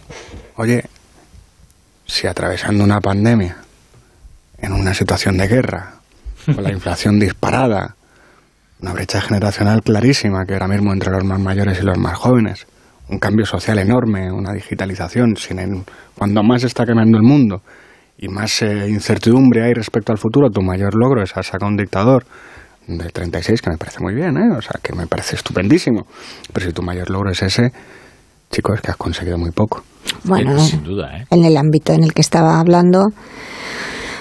Oye, 0.55 0.83
si 2.05 2.27
atravesando 2.27 2.83
una 2.83 2.99
pandemia, 2.99 3.57
en 4.57 4.73
una 4.73 4.93
situación 4.93 5.37
de 5.37 5.47
guerra, 5.47 5.95
con 6.45 6.63
la 6.63 6.71
inflación 6.73 7.19
disparada, 7.19 7.95
una 8.81 8.93
brecha 8.93 9.21
generacional 9.21 9.81
clarísima 9.81 10.45
que 10.45 10.53
ahora 10.53 10.67
mismo 10.67 10.91
entre 10.93 11.11
los 11.11 11.23
más 11.23 11.39
mayores 11.39 11.79
y 11.79 11.83
los 11.83 11.97
más 11.97 12.17
jóvenes, 12.17 12.67
un 13.09 13.19
cambio 13.19 13.45
social 13.45 13.79
enorme, 13.79 14.31
una 14.31 14.53
digitalización, 14.53 15.35
sin 15.35 15.85
cuando 16.15 16.43
más 16.43 16.63
está 16.63 16.85
quemando 16.85 17.17
el 17.17 17.23
mundo 17.23 17.61
y 18.17 18.27
más 18.27 18.61
eh, 18.61 18.87
incertidumbre 18.89 19.63
hay 19.63 19.73
respecto 19.73 20.11
al 20.11 20.17
futuro, 20.17 20.49
tu 20.49 20.61
mayor 20.61 20.95
logro 20.95 21.23
es 21.23 21.31
sacar 21.31 21.63
un 21.63 21.77
dictador 21.77 22.25
de 22.87 23.09
36, 23.09 23.61
que 23.61 23.69
me 23.69 23.77
parece 23.77 23.99
muy 24.01 24.13
bien, 24.13 24.37
¿eh? 24.37 24.49
o 24.57 24.61
sea, 24.61 24.79
que 24.81 24.93
me 24.93 25.07
parece 25.07 25.35
estupendísimo, 25.35 26.05
pero 26.51 26.65
si 26.65 26.73
tu 26.73 26.81
mayor 26.81 27.09
logro 27.09 27.31
es 27.31 27.41
ese, 27.41 27.71
chicos, 28.51 28.75
es 28.75 28.81
que 28.81 28.91
has 28.91 28.97
conseguido 28.97 29.37
muy 29.37 29.51
poco. 29.51 29.83
Bueno, 30.25 30.59
sin 30.59 30.83
duda, 30.83 31.17
¿eh? 31.17 31.25
en 31.29 31.45
el 31.45 31.57
ámbito 31.57 31.93
en 31.93 32.03
el 32.03 32.13
que 32.13 32.21
estaba 32.21 32.59
hablando, 32.59 33.07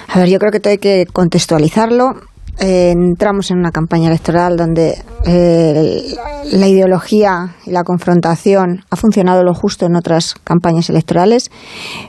a 0.08 0.18
ver, 0.18 0.28
yo 0.28 0.38
creo 0.38 0.52
que 0.52 0.60
todo 0.60 0.72
hay 0.72 0.78
que 0.78 1.06
contextualizarlo 1.12 2.14
entramos 2.58 3.50
en 3.50 3.58
una 3.58 3.70
campaña 3.70 4.08
electoral 4.08 4.56
donde 4.56 5.02
eh, 5.24 6.14
la 6.52 6.68
ideología 6.68 7.56
y 7.64 7.70
la 7.70 7.82
confrontación 7.82 8.84
ha 8.90 8.96
funcionado 8.96 9.42
lo 9.42 9.54
justo 9.54 9.86
en 9.86 9.96
otras 9.96 10.34
campañas 10.44 10.90
electorales. 10.90 11.50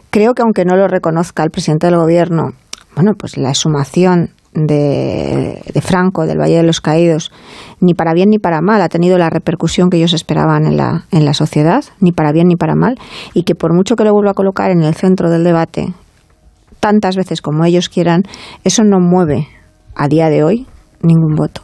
Creo 0.10 0.34
que 0.34 0.42
aunque 0.42 0.66
no 0.66 0.76
lo 0.76 0.88
reconozca 0.88 1.44
el 1.44 1.50
presidente 1.50 1.88
del 1.88 1.98
gobierno, 1.98 2.52
bueno, 2.96 3.14
pues 3.18 3.38
la 3.38 3.50
exhumación 3.50 4.32
de, 4.54 5.62
de, 5.74 5.82
Franco, 5.82 6.26
del 6.26 6.40
Valle 6.40 6.58
de 6.58 6.64
los 6.64 6.82
Caídos, 6.82 7.32
ni 7.80 7.94
para 7.94 8.14
bien 8.14 8.30
ni 8.30 8.40
para 8.40 8.62
mal 8.62 8.82
ha 8.82 8.90
tenido 8.90 9.18
la 9.18 9.30
repercusión 9.30 9.90
que 9.90 9.98
ellos 9.98 10.14
esperaban 10.14 10.66
en 10.66 10.78
la, 10.78 11.06
en 11.12 11.26
la 11.26 11.34
sociedad, 11.34 11.84
ni 12.00 12.12
para 12.12 12.32
bien 12.32 12.48
ni 12.48 12.56
para 12.56 12.76
mal, 12.76 12.98
y 13.34 13.44
que 13.44 13.56
por 13.56 13.74
mucho 13.74 13.96
que 13.96 14.04
lo 14.04 14.14
vuelva 14.14 14.32
a 14.32 14.36
colocar 14.36 14.72
en 14.72 14.84
el 14.84 14.94
centro 14.96 15.30
del 15.30 15.44
debate 15.44 15.94
tantas 16.80 17.16
veces 17.16 17.42
como 17.42 17.64
ellos 17.64 17.88
quieran, 17.88 18.24
eso 18.66 18.84
no 18.84 19.00
mueve 19.00 19.48
a 19.96 20.10
día 20.10 20.30
de 20.30 20.44
hoy 20.44 20.68
ningún 21.02 21.36
voto. 21.36 21.62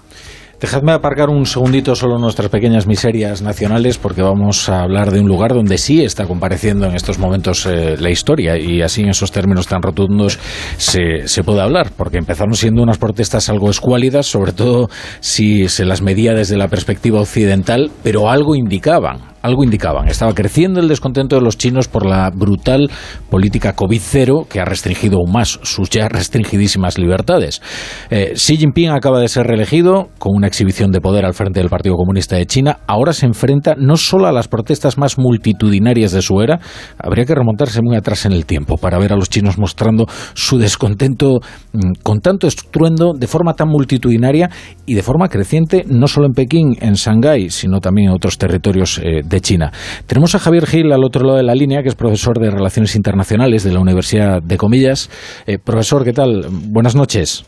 Dejadme 0.59 0.91
aparcar 0.91 1.29
un 1.29 1.45
segundito 1.45 1.95
solo 1.95 2.19
nuestras 2.19 2.49
pequeñas 2.49 2.85
miserias 2.85 3.41
nacionales 3.41 3.97
porque 3.97 4.21
vamos 4.21 4.67
a 4.67 4.81
hablar 4.81 5.09
de 5.09 5.21
un 5.21 5.27
lugar 5.29 5.53
donde 5.53 5.77
sí 5.77 6.03
está 6.03 6.25
compareciendo 6.25 6.85
en 6.85 6.95
estos 6.95 7.17
momentos 7.17 7.65
eh, 7.65 7.95
la 7.97 8.09
historia 8.09 8.57
y 8.57 8.81
así 8.81 9.03
en 9.03 9.11
esos 9.11 9.31
términos 9.31 9.67
tan 9.67 9.81
rotundos 9.81 10.37
se, 10.75 11.29
se, 11.29 11.43
puede 11.45 11.61
hablar 11.61 11.91
porque 11.95 12.17
empezaron 12.17 12.55
siendo 12.55 12.83
unas 12.83 12.97
protestas 12.97 13.47
algo 13.47 13.69
escuálidas, 13.69 14.25
sobre 14.25 14.51
todo 14.51 14.89
si 15.21 15.69
se 15.69 15.85
las 15.85 16.01
medía 16.01 16.33
desde 16.33 16.57
la 16.57 16.67
perspectiva 16.67 17.21
occidental, 17.21 17.89
pero 18.03 18.29
algo 18.29 18.53
indicaban 18.53 19.29
algo 19.41 19.63
indicaban. 19.63 20.07
Estaba 20.07 20.33
creciendo 20.33 20.79
el 20.79 20.87
descontento 20.87 21.35
de 21.35 21.41
los 21.41 21.57
chinos 21.57 21.87
por 21.87 22.05
la 22.05 22.29
brutal 22.29 22.89
política 23.29 23.75
COVID-0 23.75 24.47
que 24.47 24.59
ha 24.59 24.65
restringido 24.65 25.17
aún 25.17 25.31
más 25.31 25.59
sus 25.63 25.89
ya 25.89 26.09
restringidísimas 26.09 26.97
libertades. 26.97 27.61
Eh, 28.09 28.33
Xi 28.35 28.57
Jinping 28.57 28.89
acaba 28.89 29.19
de 29.19 29.27
ser 29.27 29.47
reelegido 29.47 30.09
con 30.17 30.35
una 30.35 30.47
exhibición 30.47 30.91
de 30.91 31.01
poder 31.01 31.25
al 31.25 31.33
frente 31.33 31.59
del 31.59 31.69
Partido 31.69 31.95
Comunista 31.95 32.35
de 32.35 32.45
China. 32.45 32.79
Ahora 32.87 33.13
se 33.13 33.25
enfrenta 33.25 33.75
no 33.77 33.97
solo 33.97 34.27
a 34.27 34.31
las 34.31 34.47
protestas 34.47 34.97
más 34.97 35.17
multitudinarias 35.17 36.11
de 36.11 36.21
su 36.21 36.41
era, 36.41 36.59
habría 36.97 37.25
que 37.25 37.35
remontarse 37.35 37.81
muy 37.81 37.95
atrás 37.95 38.25
en 38.25 38.33
el 38.33 38.45
tiempo 38.45 38.77
para 38.77 38.97
ver 38.99 39.13
a 39.13 39.15
los 39.15 39.29
chinos 39.29 39.57
mostrando 39.57 40.05
su 40.33 40.57
descontento 40.57 41.39
mm, 41.73 42.01
con 42.03 42.19
tanto 42.19 42.47
estruendo 42.47 43.13
de 43.13 43.27
forma 43.27 43.53
tan 43.53 43.69
multitudinaria 43.69 44.49
y 44.85 44.93
de 44.93 45.03
forma 45.03 45.27
creciente 45.29 45.85
no 45.87 46.07
solo 46.07 46.27
en 46.27 46.33
Pekín, 46.33 46.75
en 46.81 46.93
Shanghái, 46.93 47.49
sino 47.49 47.79
también 47.79 48.09
en 48.09 48.15
otros 48.15 48.37
territorios 48.37 48.99
eh, 48.99 49.21
de 49.29 49.41
China. 49.41 49.71
Tenemos 50.07 50.35
a 50.35 50.39
Javier 50.39 50.65
Gil 50.65 50.91
al 50.91 51.03
otro 51.03 51.23
lado 51.23 51.37
de 51.37 51.43
la 51.43 51.55
línea, 51.55 51.81
que 51.81 51.89
es 51.89 51.95
profesor 51.95 52.39
de 52.39 52.49
Relaciones 52.49 52.95
Internacionales 52.95 53.63
de 53.63 53.71
la 53.71 53.79
Universidad 53.79 54.41
de 54.41 54.57
Comillas. 54.57 55.09
Eh, 55.45 55.57
profesor, 55.57 56.03
¿qué 56.03 56.13
tal? 56.13 56.47
Buenas 56.49 56.95
noches. 56.95 57.45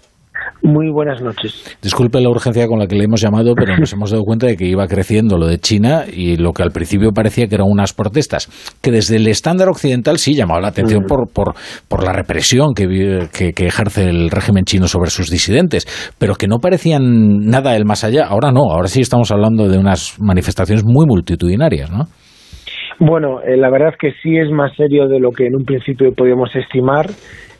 Muy 0.63 0.91
buenas 0.91 1.21
noches. 1.21 1.77
Disculpe 1.81 2.21
la 2.21 2.29
urgencia 2.29 2.67
con 2.67 2.79
la 2.79 2.85
que 2.85 2.95
le 2.95 3.05
hemos 3.05 3.21
llamado, 3.21 3.53
pero 3.55 3.75
nos 3.77 3.91
hemos 3.93 4.11
dado 4.11 4.23
cuenta 4.23 4.45
de 4.45 4.55
que 4.55 4.65
iba 4.65 4.85
creciendo 4.87 5.37
lo 5.37 5.47
de 5.47 5.57
China 5.57 6.03
y 6.11 6.37
lo 6.37 6.53
que 6.53 6.61
al 6.61 6.71
principio 6.71 7.11
parecía 7.11 7.47
que 7.47 7.55
eran 7.55 7.67
unas 7.67 7.93
protestas, 7.93 8.47
que 8.81 8.91
desde 8.91 9.15
el 9.15 9.27
estándar 9.27 9.69
occidental 9.69 10.17
sí 10.17 10.35
llamaba 10.35 10.61
la 10.61 10.67
atención 10.67 11.03
por, 11.07 11.31
por, 11.33 11.55
por 11.87 12.03
la 12.03 12.13
represión 12.13 12.73
que, 12.75 12.85
que, 13.31 13.65
ejerce 13.65 14.09
el 14.09 14.29
régimen 14.29 14.63
chino 14.65 14.87
sobre 14.87 15.09
sus 15.09 15.29
disidentes, 15.29 15.87
pero 16.19 16.35
que 16.35 16.47
no 16.47 16.57
parecían 16.59 17.01
nada 17.45 17.73
del 17.73 17.85
más 17.85 18.03
allá. 18.03 18.27
Ahora 18.27 18.51
no, 18.51 18.71
ahora 18.71 18.87
sí 18.87 19.01
estamos 19.01 19.31
hablando 19.31 19.67
de 19.67 19.77
unas 19.77 20.17
manifestaciones 20.19 20.83
muy 20.85 21.05
multitudinarias, 21.07 21.91
¿no? 21.91 22.05
Bueno, 22.99 23.41
eh, 23.41 23.57
la 23.57 23.71
verdad 23.71 23.95
que 23.99 24.11
sí 24.21 24.37
es 24.37 24.51
más 24.51 24.75
serio 24.75 25.07
de 25.07 25.19
lo 25.19 25.31
que 25.31 25.47
en 25.47 25.55
un 25.55 25.65
principio 25.65 26.13
podíamos 26.13 26.55
estimar 26.55 27.07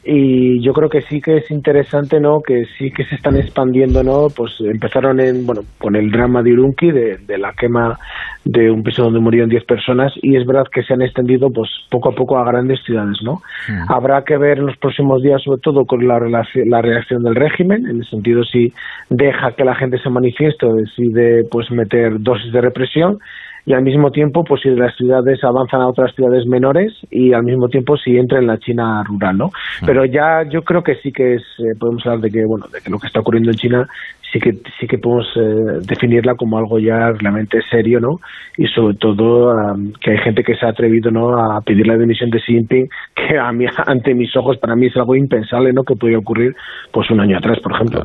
y 0.04 0.64
yo 0.64 0.74
creo 0.74 0.90
que 0.90 1.02
sí 1.02 1.22
que 1.22 1.38
es 1.38 1.52
interesante 1.52 2.20
no 2.20 2.42
que 2.42 2.66
sí 2.78 2.90
que 2.92 3.06
se 3.06 3.16
están 3.16 3.38
expandiendo 3.38 4.02
no 4.02 4.28
pues 4.36 4.52
empezaron 4.60 5.20
en 5.20 5.46
bueno 5.46 5.62
con 5.78 5.96
el 5.96 6.10
drama 6.10 6.42
de 6.42 6.54
Urunqui 6.54 6.92
de, 6.92 7.38
la 7.38 7.54
quema 7.54 7.98
de 8.44 8.72
un 8.72 8.82
piso 8.82 9.04
donde 9.04 9.20
murieron 9.20 9.50
10 9.50 9.64
personas 9.66 10.12
y 10.24 10.38
es 10.38 10.46
verdad 10.48 10.64
que 10.74 10.82
se 10.82 10.94
han 10.94 11.04
extendido 11.04 11.50
pues 11.52 11.70
poco 11.92 12.10
a 12.10 12.16
poco 12.16 12.40
a 12.40 12.46
grandes 12.46 12.80
ciudades 12.84 13.18
no 13.24 13.42
mm. 13.70 13.92
habrá 13.92 14.24
que 14.24 14.38
ver 14.38 14.58
en 14.58 14.66
los 14.66 14.78
próximos 14.78 15.22
días 15.22 15.44
sobre 15.44 15.62
todo 15.62 15.86
con 15.86 16.08
la 16.08 16.20
la 16.20 16.82
reacción 16.82 17.22
del 17.22 17.36
régimen 17.36 17.86
en 17.86 17.98
el 17.98 18.06
sentido 18.10 18.44
si 18.44 18.74
deja 19.10 19.52
que 19.52 19.64
la 19.64 19.76
gente 19.76 20.00
se 20.00 20.10
manifieste 20.10 20.66
o 20.66 20.74
decide 20.74 21.44
pues 21.52 21.70
meter 21.70 22.20
dosis 22.20 22.52
de 22.52 22.62
represión 22.62 23.20
y 23.66 23.74
al 23.74 23.84
mismo 23.84 24.12
tiempo 24.12 24.44
pues 24.44 24.62
si 24.62 24.70
las 24.70 24.96
ciudades 24.96 25.44
avanzan 25.44 25.82
a 25.82 25.88
otras 25.88 26.14
ciudades 26.16 26.46
menores 26.46 26.94
y 27.10 27.34
al 27.34 27.44
mismo 27.44 27.70
tiempo 27.70 27.98
si 27.98 28.18
entra 28.18 28.40
en 28.40 28.48
la 28.48 28.58
China 28.58 29.04
rural 29.04 29.38
no 29.38 29.52
pero 29.86 30.06
ya 30.06 30.44
yo 30.50 30.64
creo 30.64 30.84
que 30.84 30.96
sí 30.96 31.12
que 31.12 31.36
es 31.36 31.44
eh, 31.60 31.76
podemos 31.80 32.06
hablar 32.06 32.22
de 32.22 32.32
que 32.32 32.46
bueno 32.46 32.68
de 32.72 32.82
que 32.82 32.90
lo 32.90 33.00
que 33.00 33.08
está 33.08 33.20
ocurriendo 33.20 33.52
en 33.52 33.58
China 33.58 33.88
sí 34.32 34.40
que 34.40 34.52
sí 34.80 34.88
que 34.88 34.98
podemos 34.98 35.28
eh, 35.36 35.86
definirla 35.88 36.36
como 36.36 36.58
algo 36.58 36.80
ya 36.80 37.12
realmente 37.20 37.60
serio 37.70 38.00
no 38.00 38.18
y 38.58 38.68
sobre 38.68 38.96
todo 38.96 39.54
que 40.00 40.12
hay 40.12 40.18
gente 40.24 40.44
que 40.44 40.56
se 40.56 40.66
ha 40.66 40.70
atrevido 40.70 41.12
no 41.12 41.38
a 41.38 41.62
pedir 41.62 41.88
la 41.88 41.98
dimisión 41.98 42.30
de 42.30 42.40
Xi 42.40 42.54
Jinping 42.54 42.88
que 43.16 43.38
a 43.38 43.52
mí 43.52 43.66
ante 43.86 44.14
mis 44.14 44.36
ojos 44.36 44.58
para 44.58 44.76
mí 44.76 44.88
es 44.88 44.96
algo 44.96 45.16
impensable 45.16 45.72
no 45.74 45.84
que 45.84 45.96
podía 45.96 46.18
ocurrir 46.18 46.54
pues 46.92 47.10
un 47.12 47.20
año 47.20 47.38
atrás 47.38 47.60
por 47.62 47.74
ejemplo. 47.74 48.04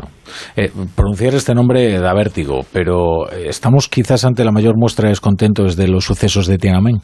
Eh, 0.56 0.70
pronunciar 0.94 1.34
este 1.34 1.54
nombre 1.54 1.98
da 1.98 2.14
vértigo 2.14 2.62
pero 2.72 3.28
estamos 3.30 3.88
quizás 3.88 4.24
ante 4.24 4.44
la 4.44 4.52
mayor 4.52 4.74
muestra 4.76 5.04
de 5.04 5.10
descontento 5.10 5.64
desde 5.64 5.88
los 5.88 6.04
sucesos 6.04 6.46
de 6.46 6.58
Tiananmen 6.58 6.98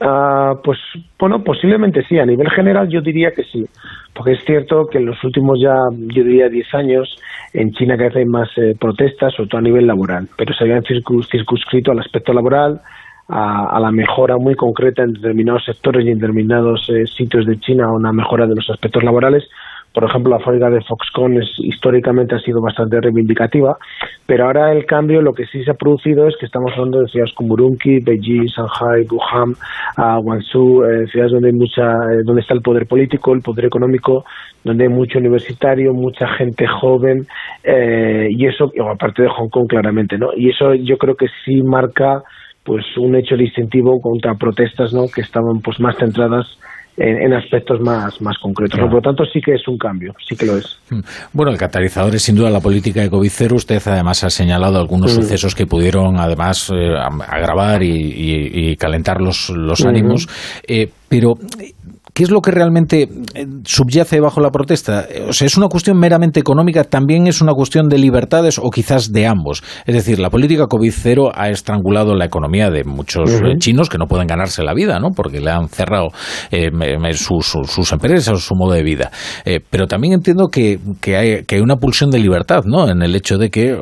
Ah, 0.00 0.54
pues 0.62 0.78
bueno, 1.18 1.42
posiblemente 1.42 2.04
sí. 2.06 2.18
A 2.18 2.26
nivel 2.26 2.50
general 2.50 2.88
yo 2.88 3.00
diría 3.00 3.30
que 3.30 3.44
sí, 3.44 3.66
porque 4.14 4.32
es 4.32 4.44
cierto 4.44 4.86
que 4.86 4.98
en 4.98 5.06
los 5.06 5.22
últimos 5.24 5.58
ya, 5.60 5.74
yo 5.90 6.22
diría 6.22 6.48
10 6.48 6.74
años, 6.74 7.16
en 7.54 7.72
China 7.72 7.96
cada 7.96 8.08
vez 8.08 8.16
hay 8.16 8.24
más 8.26 8.48
eh, 8.56 8.76
protestas, 8.78 9.34
sobre 9.34 9.48
todo 9.48 9.58
a 9.58 9.62
nivel 9.62 9.86
laboral, 9.86 10.28
pero 10.36 10.54
se 10.54 10.64
habían 10.64 10.82
circunscrito 10.82 11.92
al 11.92 12.00
aspecto 12.00 12.34
laboral, 12.34 12.80
a, 13.28 13.80
la 13.80 13.90
mejora 13.90 14.36
muy 14.36 14.54
concreta 14.54 15.02
en 15.02 15.14
determinados 15.14 15.64
sectores 15.64 16.06
y 16.06 16.10
en 16.10 16.18
determinados 16.18 16.88
eh, 16.90 17.06
sitios 17.06 17.46
de 17.46 17.58
China, 17.58 17.90
una 17.90 18.12
mejora 18.12 18.46
de 18.46 18.54
los 18.54 18.68
aspectos 18.70 19.02
laborales, 19.02 19.48
por 19.96 20.04
ejemplo, 20.04 20.36
la 20.36 20.44
fábrica 20.44 20.68
de 20.68 20.82
Foxconn 20.82 21.38
es, 21.38 21.48
históricamente 21.56 22.34
ha 22.34 22.40
sido 22.40 22.60
bastante 22.60 23.00
reivindicativa, 23.00 23.78
pero 24.26 24.44
ahora 24.44 24.70
el 24.70 24.84
cambio 24.84 25.22
lo 25.22 25.32
que 25.32 25.46
sí 25.46 25.64
se 25.64 25.70
ha 25.70 25.74
producido 25.74 26.28
es 26.28 26.36
que 26.38 26.44
estamos 26.44 26.70
hablando 26.74 27.00
de 27.00 27.08
ciudades 27.08 27.32
como 27.34 27.54
Urumqi, 27.54 28.00
Beijing, 28.00 28.44
Shanghai, 28.44 29.06
Wuhan, 29.10 29.52
uh, 29.96 30.20
Guangzhou, 30.20 30.84
eh, 30.84 31.06
ciudades 31.06 31.32
donde 31.32 31.48
hay 31.48 31.54
mucha, 31.54 31.82
eh, 32.12 32.20
donde 32.26 32.42
está 32.42 32.52
el 32.52 32.60
poder 32.60 32.86
político, 32.86 33.32
el 33.32 33.40
poder 33.40 33.64
económico, 33.64 34.26
donde 34.62 34.84
hay 34.84 34.90
mucho 34.90 35.18
universitario, 35.18 35.94
mucha 35.94 36.28
gente 36.28 36.66
joven 36.66 37.26
eh, 37.64 38.28
y 38.30 38.44
eso, 38.44 38.70
aparte 38.92 39.22
de 39.22 39.30
Hong 39.30 39.48
Kong 39.48 39.66
claramente, 39.66 40.18
¿no? 40.18 40.28
Y 40.36 40.50
eso 40.50 40.74
yo 40.74 40.98
creo 40.98 41.14
que 41.14 41.28
sí 41.42 41.62
marca 41.62 42.22
pues 42.64 42.84
un 42.98 43.16
hecho 43.16 43.34
distintivo 43.34 43.98
contra 44.02 44.34
protestas, 44.34 44.92
¿no? 44.92 45.06
Que 45.08 45.22
estaban 45.22 45.62
pues 45.62 45.80
más 45.80 45.96
centradas 45.96 46.58
en, 46.96 47.32
aspectos 47.32 47.80
más, 47.80 48.20
más 48.20 48.38
concretos. 48.38 48.78
Por 48.80 48.92
lo 48.92 49.00
tanto, 49.00 49.24
sí 49.24 49.40
que 49.40 49.54
es 49.54 49.68
un 49.68 49.76
cambio, 49.76 50.14
sí 50.26 50.36
que 50.36 50.46
lo 50.46 50.56
es. 50.56 50.78
Mm. 50.90 51.00
Bueno, 51.32 51.52
el 51.52 51.58
catalizador 51.58 52.14
es 52.14 52.22
sin 52.22 52.34
duda 52.34 52.50
la 52.50 52.60
política 52.60 53.00
de 53.00 53.10
COVID-0. 53.10 53.52
Usted 53.52 53.82
además 53.86 54.24
ha 54.24 54.30
señalado 54.30 54.78
algunos 54.78 55.12
mm. 55.12 55.22
sucesos 55.22 55.54
que 55.54 55.66
pudieron 55.66 56.18
además 56.18 56.70
eh, 56.74 56.94
agravar 56.96 57.82
y, 57.82 58.76
calentar 58.76 59.20
los, 59.20 59.50
los 59.50 59.84
ánimos. 59.84 60.28
Eh, 60.66 60.88
pero 61.08 61.34
¿Qué 62.16 62.22
es 62.22 62.30
lo 62.30 62.40
que 62.40 62.50
realmente 62.50 63.10
eh, 63.34 63.46
subyace 63.64 64.20
bajo 64.20 64.40
la 64.40 64.48
protesta? 64.48 65.06
O 65.28 65.34
sea, 65.34 65.46
¿es 65.46 65.58
una 65.58 65.68
cuestión 65.68 65.98
meramente 65.98 66.40
económica? 66.40 66.82
¿También 66.82 67.26
es 67.26 67.42
una 67.42 67.52
cuestión 67.52 67.90
de 67.90 67.98
libertades 67.98 68.58
o 68.58 68.70
quizás 68.70 69.12
de 69.12 69.26
ambos? 69.26 69.62
Es 69.84 69.94
decir, 69.94 70.18
la 70.18 70.30
política 70.30 70.64
COVID-0 70.64 71.32
ha 71.34 71.50
estrangulado 71.50 72.14
la 72.14 72.24
economía 72.24 72.70
de 72.70 72.84
muchos 72.84 73.30
eh, 73.30 73.58
chinos 73.58 73.90
que 73.90 73.98
no 73.98 74.06
pueden 74.06 74.26
ganarse 74.26 74.62
la 74.62 74.72
vida, 74.72 74.98
¿no? 74.98 75.10
Porque 75.10 75.40
le 75.40 75.50
han 75.50 75.68
cerrado 75.68 76.06
eh, 76.50 76.70
sus 77.12 77.92
empresas, 77.92 78.40
su 78.40 78.54
modo 78.54 78.72
de 78.72 78.82
vida. 78.82 79.10
pero 79.68 79.86
también 79.86 80.14
entiendo 80.14 80.48
que, 80.48 80.78
que, 81.02 81.18
hay, 81.18 81.44
que 81.44 81.56
hay 81.56 81.60
una 81.60 81.76
pulsión 81.76 82.10
de 82.10 82.18
libertad, 82.18 82.62
¿no? 82.64 82.88
En 82.88 83.02
el 83.02 83.14
hecho 83.14 83.36
de 83.36 83.50
que 83.50 83.76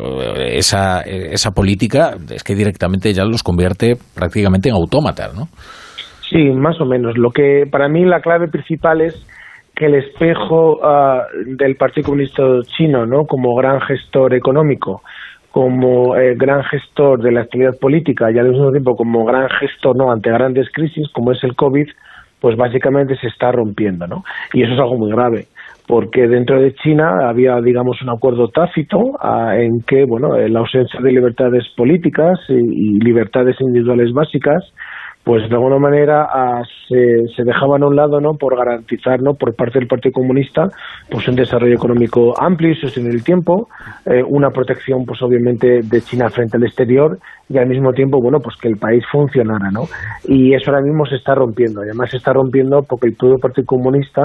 esa, 0.57 1.03
esa 1.03 1.53
política 1.53 2.17
es 2.31 2.43
que 2.43 2.57
directamente 2.57 3.15
ya 3.15 3.23
los 3.23 3.45
convierte 3.45 3.97
prácticamente 4.13 4.71
en 4.71 4.75
autómatas, 4.75 5.33
¿no? 5.37 5.49
Sí, 6.35 6.51
más 6.51 6.81
o 6.81 6.85
menos. 6.85 7.17
Lo 7.17 7.31
que 7.31 7.65
para 7.71 7.89
mí 7.89 8.05
la 8.05 8.21
clave 8.21 8.49
principal 8.49 9.01
es 9.03 9.15
que 9.77 9.87
el 9.87 9.95
espejo 9.95 10.81
ah, 10.83 11.23
del 11.47 11.77
Partido 11.77 12.07
Comunista 12.07 12.43
Chino, 12.77 13.07
¿no? 13.07 13.25
Como 13.25 13.55
gran 13.55 13.81
gestor 13.83 14.35
económico, 14.35 15.03
como 15.53 16.17
eh, 16.17 16.35
gran 16.37 16.65
gestor 16.65 17.23
de 17.23 17.31
la 17.31 17.43
actividad 17.43 17.79
política 17.81 18.33
y 18.33 18.39
al 18.41 18.49
mismo 18.49 18.73
tiempo 18.73 18.97
como 18.97 19.25
gran 19.25 19.49
gestor, 19.49 19.97
¿no? 19.97 20.11
Ante 20.11 20.31
grandes 20.31 20.67
crisis 20.73 21.07
como 21.13 21.31
es 21.31 21.39
el 21.45 21.55
COVID, 21.55 21.87
pues 22.41 22.57
básicamente 22.57 23.15
se 23.17 23.29
está 23.29 23.53
rompiendo, 23.53 24.09
¿no? 24.09 24.25
Y 24.53 24.65
eso 24.65 24.73
es 24.73 24.81
algo 24.81 24.99
muy 24.99 25.13
grave 25.13 25.47
porque 25.87 26.27
dentro 26.27 26.61
de 26.61 26.75
China 26.75 27.29
había, 27.29 27.61
digamos, 27.61 28.03
un 28.03 28.09
acuerdo 28.09 28.49
tácito 28.49 28.99
ah, 29.21 29.55
en 29.57 29.83
que, 29.87 30.05
bueno, 30.05 30.37
la 30.37 30.59
ausencia 30.59 30.99
de 31.01 31.13
libertades 31.13 31.63
políticas 31.77 32.41
y 32.49 33.05
libertades 33.05 33.55
individuales 33.61 34.13
básicas 34.13 34.65
pues 35.25 35.49
de 35.49 35.55
alguna 35.55 35.79
manera 35.79 36.29
ah, 36.31 36.63
se, 36.87 37.27
se, 37.35 37.45
dejaban 37.45 37.83
a 37.83 37.87
un 37.87 37.97
lado 37.97 38.21
no 38.21 38.35
por 38.35 38.57
garantizar 38.57 39.23
no 39.23 39.35
por 39.35 39.55
parte 39.57 39.79
del 39.79 39.89
Partido 39.89 40.13
Comunista 40.13 40.69
pues 41.11 41.27
un 41.29 41.35
desarrollo 41.35 41.75
económico 41.75 42.35
amplio 42.39 42.73
y 42.73 42.77
sostenible 42.77 43.17
el 43.17 43.25
tiempo 43.25 43.69
eh, 44.05 44.23
una 44.27 44.51
protección 44.51 45.05
pues 45.07 45.23
obviamente 45.23 45.81
de 45.83 46.01
China 46.03 46.29
frente 46.29 46.59
al 46.59 46.65
exterior 46.65 47.19
y 47.49 47.59
al 47.59 47.67
mismo 47.67 47.93
tiempo 47.93 48.21
bueno 48.21 48.39
pues 48.41 48.57
que 48.61 48.69
el 48.69 48.77
país 48.77 49.03
funcionara 49.11 49.71
no 49.71 49.85
y 50.27 50.55
eso 50.55 50.71
ahora 50.71 50.83
mismo 50.83 51.07
se 51.07 51.17
está 51.17 51.35
rompiendo. 51.35 51.83
Y 51.83 51.89
además 51.89 52.11
se 52.11 52.17
está 52.17 52.33
rompiendo 52.33 52.83
porque 52.89 53.09
el 53.09 53.17
propio 53.17 53.39
Partido 53.39 53.67
Comunista 53.67 54.23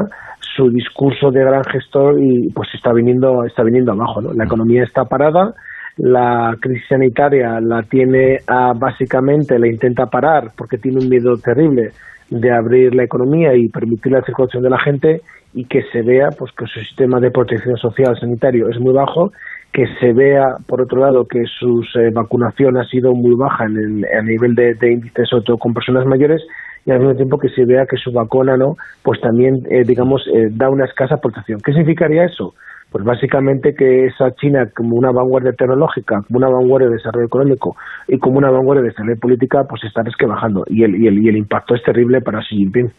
su 0.55 0.69
discurso 0.69 1.31
de 1.31 1.41
gran 1.41 1.63
gestor 1.63 2.15
y 2.19 2.49
pues 2.53 2.69
está 2.73 2.91
viniendo 2.93 3.43
está 3.45 3.63
viniendo 3.63 3.91
abajo 3.93 4.21
no 4.21 4.33
la 4.33 4.45
economía 4.45 4.83
está 4.83 5.05
parada 5.05 5.53
la 5.99 6.55
crisis 6.59 6.87
sanitaria 6.87 7.59
la 7.59 7.83
tiene 7.83 8.39
básicamente, 8.75 9.59
la 9.59 9.67
intenta 9.67 10.07
parar 10.07 10.51
porque 10.57 10.77
tiene 10.77 10.99
un 10.99 11.09
miedo 11.09 11.37
terrible 11.37 11.91
de 12.29 12.51
abrir 12.51 12.95
la 12.95 13.03
economía 13.03 13.55
y 13.55 13.69
permitir 13.69 14.11
la 14.11 14.21
circulación 14.21 14.63
de 14.63 14.69
la 14.69 14.79
gente 14.79 15.21
y 15.53 15.65
que 15.65 15.81
se 15.91 16.01
vea 16.01 16.29
pues 16.37 16.51
que 16.53 16.65
su 16.67 16.79
sistema 16.79 17.19
de 17.19 17.31
protección 17.31 17.75
social 17.77 18.17
sanitario 18.19 18.69
es 18.69 18.79
muy 18.79 18.93
bajo 18.93 19.31
que 19.71 19.85
se 19.99 20.13
vea, 20.13 20.57
por 20.67 20.81
otro 20.81 21.01
lado, 21.01 21.27
que 21.27 21.43
su 21.59 21.83
eh, 21.95 22.09
vacunación 22.11 22.77
ha 22.77 22.85
sido 22.85 23.13
muy 23.13 23.35
baja 23.35 23.65
en 23.65 23.77
el, 23.77 24.05
a 24.05 24.23
nivel 24.23 24.55
de, 24.55 24.73
de 24.73 24.93
índices, 24.93 25.29
sobre 25.29 25.43
todo 25.43 25.57
con 25.57 25.73
personas 25.73 26.05
mayores, 26.07 26.41
y 26.85 26.91
al 26.91 26.99
mismo 26.99 27.15
tiempo 27.15 27.37
que 27.37 27.49
se 27.49 27.65
vea 27.65 27.85
que 27.85 27.97
su 27.97 28.11
vacuna, 28.11 28.57
¿no? 28.57 28.75
Pues 29.03 29.21
también, 29.21 29.61
eh, 29.69 29.83
digamos, 29.85 30.25
eh, 30.33 30.47
da 30.51 30.69
una 30.69 30.85
escasa 30.85 31.17
protección. 31.17 31.59
¿Qué 31.63 31.71
significaría 31.73 32.25
eso? 32.25 32.55
Pues 32.91 33.05
básicamente 33.05 33.73
que 33.77 34.07
esa 34.07 34.31
China 34.35 34.67
como 34.75 34.95
una 34.95 35.11
vanguardia 35.11 35.51
tecnológica, 35.53 36.21
como 36.27 36.37
una 36.37 36.49
vanguardia 36.49 36.89
de 36.89 36.95
desarrollo 36.95 37.27
económico 37.27 37.75
y 38.07 38.17
como 38.17 38.37
una 38.37 38.49
vanguardia 38.49 38.83
de 38.83 38.89
desarrollo 38.89 39.19
política, 39.19 39.63
pues 39.69 39.83
está 39.83 40.01
bajando 40.27 40.63
y 40.67 40.83
el, 40.83 40.95
y 40.95 41.07
el, 41.07 41.23
y 41.23 41.29
el 41.29 41.37
impacto 41.37 41.75
es 41.75 41.83
terrible 41.83 42.21
para 42.21 42.39
Xi 42.39 42.55
Jinping. 42.57 42.89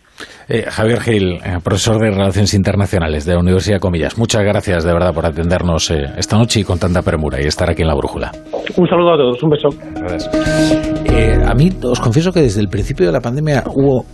Eh, 0.48 0.64
Javier 0.68 1.00
Gil, 1.00 1.32
eh, 1.34 1.58
profesor 1.62 1.98
de 1.98 2.10
Relaciones 2.10 2.54
Internacionales 2.54 3.24
de 3.24 3.34
la 3.34 3.40
Universidad 3.40 3.76
de 3.76 3.80
Comillas, 3.80 4.18
muchas 4.18 4.42
gracias 4.42 4.84
de 4.84 4.92
verdad 4.92 5.14
por 5.14 5.26
atendernos 5.26 5.90
eh, 5.90 6.04
esta 6.18 6.36
noche 6.36 6.60
y 6.60 6.64
con 6.64 6.78
tanta 6.78 7.02
premura 7.02 7.40
y 7.40 7.46
estar 7.46 7.70
aquí 7.70 7.82
en 7.82 7.88
la 7.88 7.94
brújula. 7.94 8.30
Un 8.76 8.88
saludo 8.88 9.14
a 9.14 9.16
todos, 9.16 9.42
un 9.42 9.50
beso. 9.50 9.68
Gracias. 9.96 11.48
a 11.48 11.54
mí 11.54 11.70
os 11.82 12.00
confieso 12.00 12.32
que 12.32 12.40
desde 12.40 12.60
el 12.60 12.68
principio 12.68 13.06
de 13.06 13.12
la 13.12 13.20
pandemia 13.20 13.64
hubo 13.74 14.04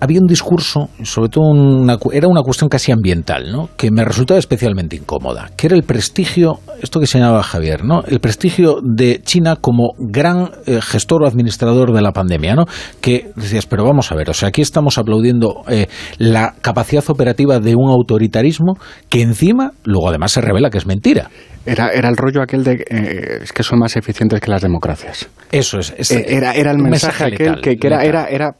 había 0.00 0.20
un 0.20 0.26
discurso, 0.26 0.88
sobre 1.02 1.28
todo 1.28 1.44
una, 1.48 1.98
era 2.12 2.28
una 2.28 2.42
cuestión 2.42 2.68
casi 2.68 2.92
ambiental, 2.92 3.50
¿no? 3.50 3.70
que 3.76 3.90
me 3.90 4.04
resultaba 4.04 4.38
especialmente 4.38 4.96
incómoda, 4.96 5.50
que 5.56 5.66
era 5.66 5.76
el 5.76 5.82
prestigio, 5.82 6.60
esto 6.82 7.00
que 7.00 7.06
señalaba 7.06 7.42
Javier, 7.42 7.84
¿no? 7.84 8.02
el 8.06 8.20
prestigio 8.20 8.76
de 8.82 9.20
China 9.22 9.56
como 9.56 9.92
gran 9.98 10.50
eh, 10.66 10.80
gestor 10.82 11.22
o 11.22 11.26
administrador 11.26 11.92
de 11.92 12.02
la 12.02 12.12
pandemia, 12.12 12.54
¿no? 12.54 12.64
que 13.00 13.30
decías, 13.36 13.66
pero 13.66 13.84
vamos 13.84 14.10
a 14.12 14.14
ver, 14.14 14.30
o 14.30 14.34
sea, 14.34 14.48
aquí 14.48 14.62
estamos 14.62 14.98
aplaudiendo 14.98 15.62
eh, 15.68 15.88
la 16.18 16.54
capacidad 16.60 17.04
operativa 17.08 17.60
de 17.60 17.74
un 17.76 17.90
autoritarismo 17.90 18.74
que 19.08 19.22
encima 19.22 19.72
luego 19.84 20.08
además 20.08 20.32
se 20.32 20.40
revela 20.40 20.70
que 20.70 20.78
es 20.78 20.86
mentira. 20.86 21.30
Era, 21.66 21.90
era 21.90 22.08
el 22.08 22.16
rollo 22.16 22.40
aquel 22.42 22.64
de 22.64 22.72
eh, 22.88 23.40
es 23.42 23.52
que 23.52 23.62
son 23.62 23.78
más 23.78 23.94
eficientes 23.96 24.40
que 24.40 24.50
las 24.50 24.62
democracias. 24.62 25.28
Eso 25.52 25.78
es. 25.78 26.10
Eh, 26.10 26.24
era, 26.28 26.52
era 26.52 26.70
el 26.70 26.78
mensaje, 26.78 27.24
aquel 27.24 27.60
que, 27.60 27.76
era, 27.82 28.02
era, 28.02 28.26
era 28.28 28.52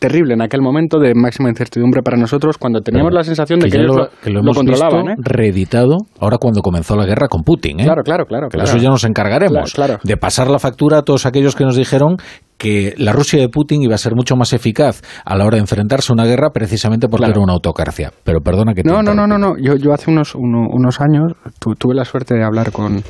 terrible 0.00 0.34
en 0.34 0.41
aquel 0.42 0.60
momento 0.60 0.98
de 0.98 1.14
máxima 1.14 1.48
incertidumbre 1.48 2.02
para 2.02 2.16
nosotros 2.16 2.58
cuando 2.58 2.80
teníamos 2.80 3.12
la 3.12 3.22
sensación 3.22 3.60
de 3.60 3.70
que, 3.70 3.78
ellos 3.78 3.96
lo, 3.96 4.08
que 4.22 4.30
lo, 4.30 4.40
hemos 4.40 4.56
controlaban. 4.56 5.06
Visto 5.16 5.22
reeditado 5.22 5.96
ahora 6.20 6.38
cuando 6.38 6.60
comenzó 6.62 6.96
la 6.96 7.06
guerra 7.06 7.28
con 7.28 7.42
Putin. 7.42 7.80
¿eh? 7.80 7.84
Claro, 7.84 8.02
claro, 8.02 8.26
claro. 8.26 8.48
Eso 8.52 8.76
ya 8.78 8.88
nos 8.88 9.04
encargaremos 9.04 9.74
de 10.02 10.16
pasar 10.16 10.48
la 10.48 10.58
factura 10.58 10.98
a 10.98 11.02
todos 11.02 11.26
aquellos 11.26 11.56
que 11.56 11.64
nos 11.64 11.76
dijeron 11.76 12.16
que 12.58 12.94
la 12.96 13.12
Rusia 13.12 13.40
de 13.40 13.48
Putin 13.48 13.82
iba 13.82 13.94
a 13.94 13.98
ser 13.98 14.14
mucho 14.14 14.36
más 14.36 14.52
eficaz 14.52 15.02
a 15.24 15.36
la 15.36 15.44
hora 15.44 15.56
de 15.56 15.62
enfrentarse 15.62 16.12
a 16.12 16.14
una 16.14 16.24
guerra 16.24 16.50
precisamente 16.50 17.08
porque 17.08 17.26
era 17.26 17.40
una 17.40 17.54
autocracia. 17.54 18.12
Pero 18.22 18.40
perdona 18.40 18.74
que 18.74 18.82
te 18.82 18.88
No, 18.88 19.02
no, 19.02 19.14
no, 19.14 19.26
no, 19.26 19.38
no. 19.38 19.54
Yo, 19.58 19.74
yo 19.76 19.92
hace 19.92 20.10
unos, 20.10 20.34
unos 20.34 21.00
años 21.00 21.32
tuve 21.78 21.94
la 21.94 22.04
suerte 22.04 22.34
de 22.34 22.44
hablar 22.44 22.70
con, 22.70 23.02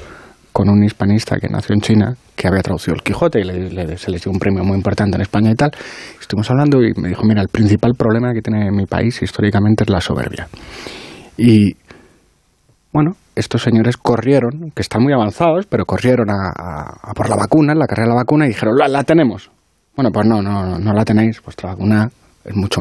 con 0.53 0.69
un 0.69 0.85
hispanista 0.85 1.37
que 1.39 1.49
nació 1.49 1.75
en 1.75 1.81
China, 1.81 2.15
que 2.37 2.49
había 2.49 2.63
traducido 2.63 2.95
el 2.95 3.03
Quijote 3.03 3.41
y 3.41 3.45
le, 3.45 3.97
se 3.97 4.11
le 4.11 4.19
dio 4.19 4.31
un 4.31 4.39
premio 4.39 4.63
muy 4.65 4.77
importante 4.77 5.17
en 5.17 5.23
España 5.23 5.51
y 5.51 5.55
tal. 5.55 5.71
Estuvimos 6.21 6.51
hablando 6.51 6.83
y 6.83 6.93
me 7.01 7.09
dijo, 7.09 7.23
mira, 7.25 7.41
el 7.43 7.49
principal 7.49 7.93
problema 7.97 8.33
que 8.33 8.43
tiene 8.43 8.71
mi 8.71 8.87
país 8.87 9.23
históricamente 9.23 9.85
es 9.85 9.91
la 9.91 10.01
soberbia. 10.01 10.49
Y 11.37 11.75
bueno, 12.93 13.13
estos 13.35 13.63
señores 13.63 13.97
corrieron, 13.97 14.71
que 14.75 14.83
están 14.83 15.03
muy 15.03 15.15
avanzados, 15.15 15.67
pero 15.67 15.87
corrieron 15.87 16.29
a, 16.31 17.13
por 17.15 17.31
la 17.31 17.37
vacuna, 17.37 17.75
la 17.75 17.87
carrera 17.87 18.09
de 18.09 18.15
la 18.15 18.21
vacuna, 18.21 18.45
y 18.45 18.49
dijeron, 18.49 18.75
la, 18.77 19.03
tenemos. 19.05 19.51
Bueno, 19.97 20.11
pues 20.13 20.27
no, 20.27 20.43
no, 20.43 20.79
no 20.79 20.93
la 20.93 21.05
tenéis, 21.05 21.41
vuestra 21.43 21.71
vacuna 21.71 22.11
es 22.45 22.55
mucho, 22.55 22.81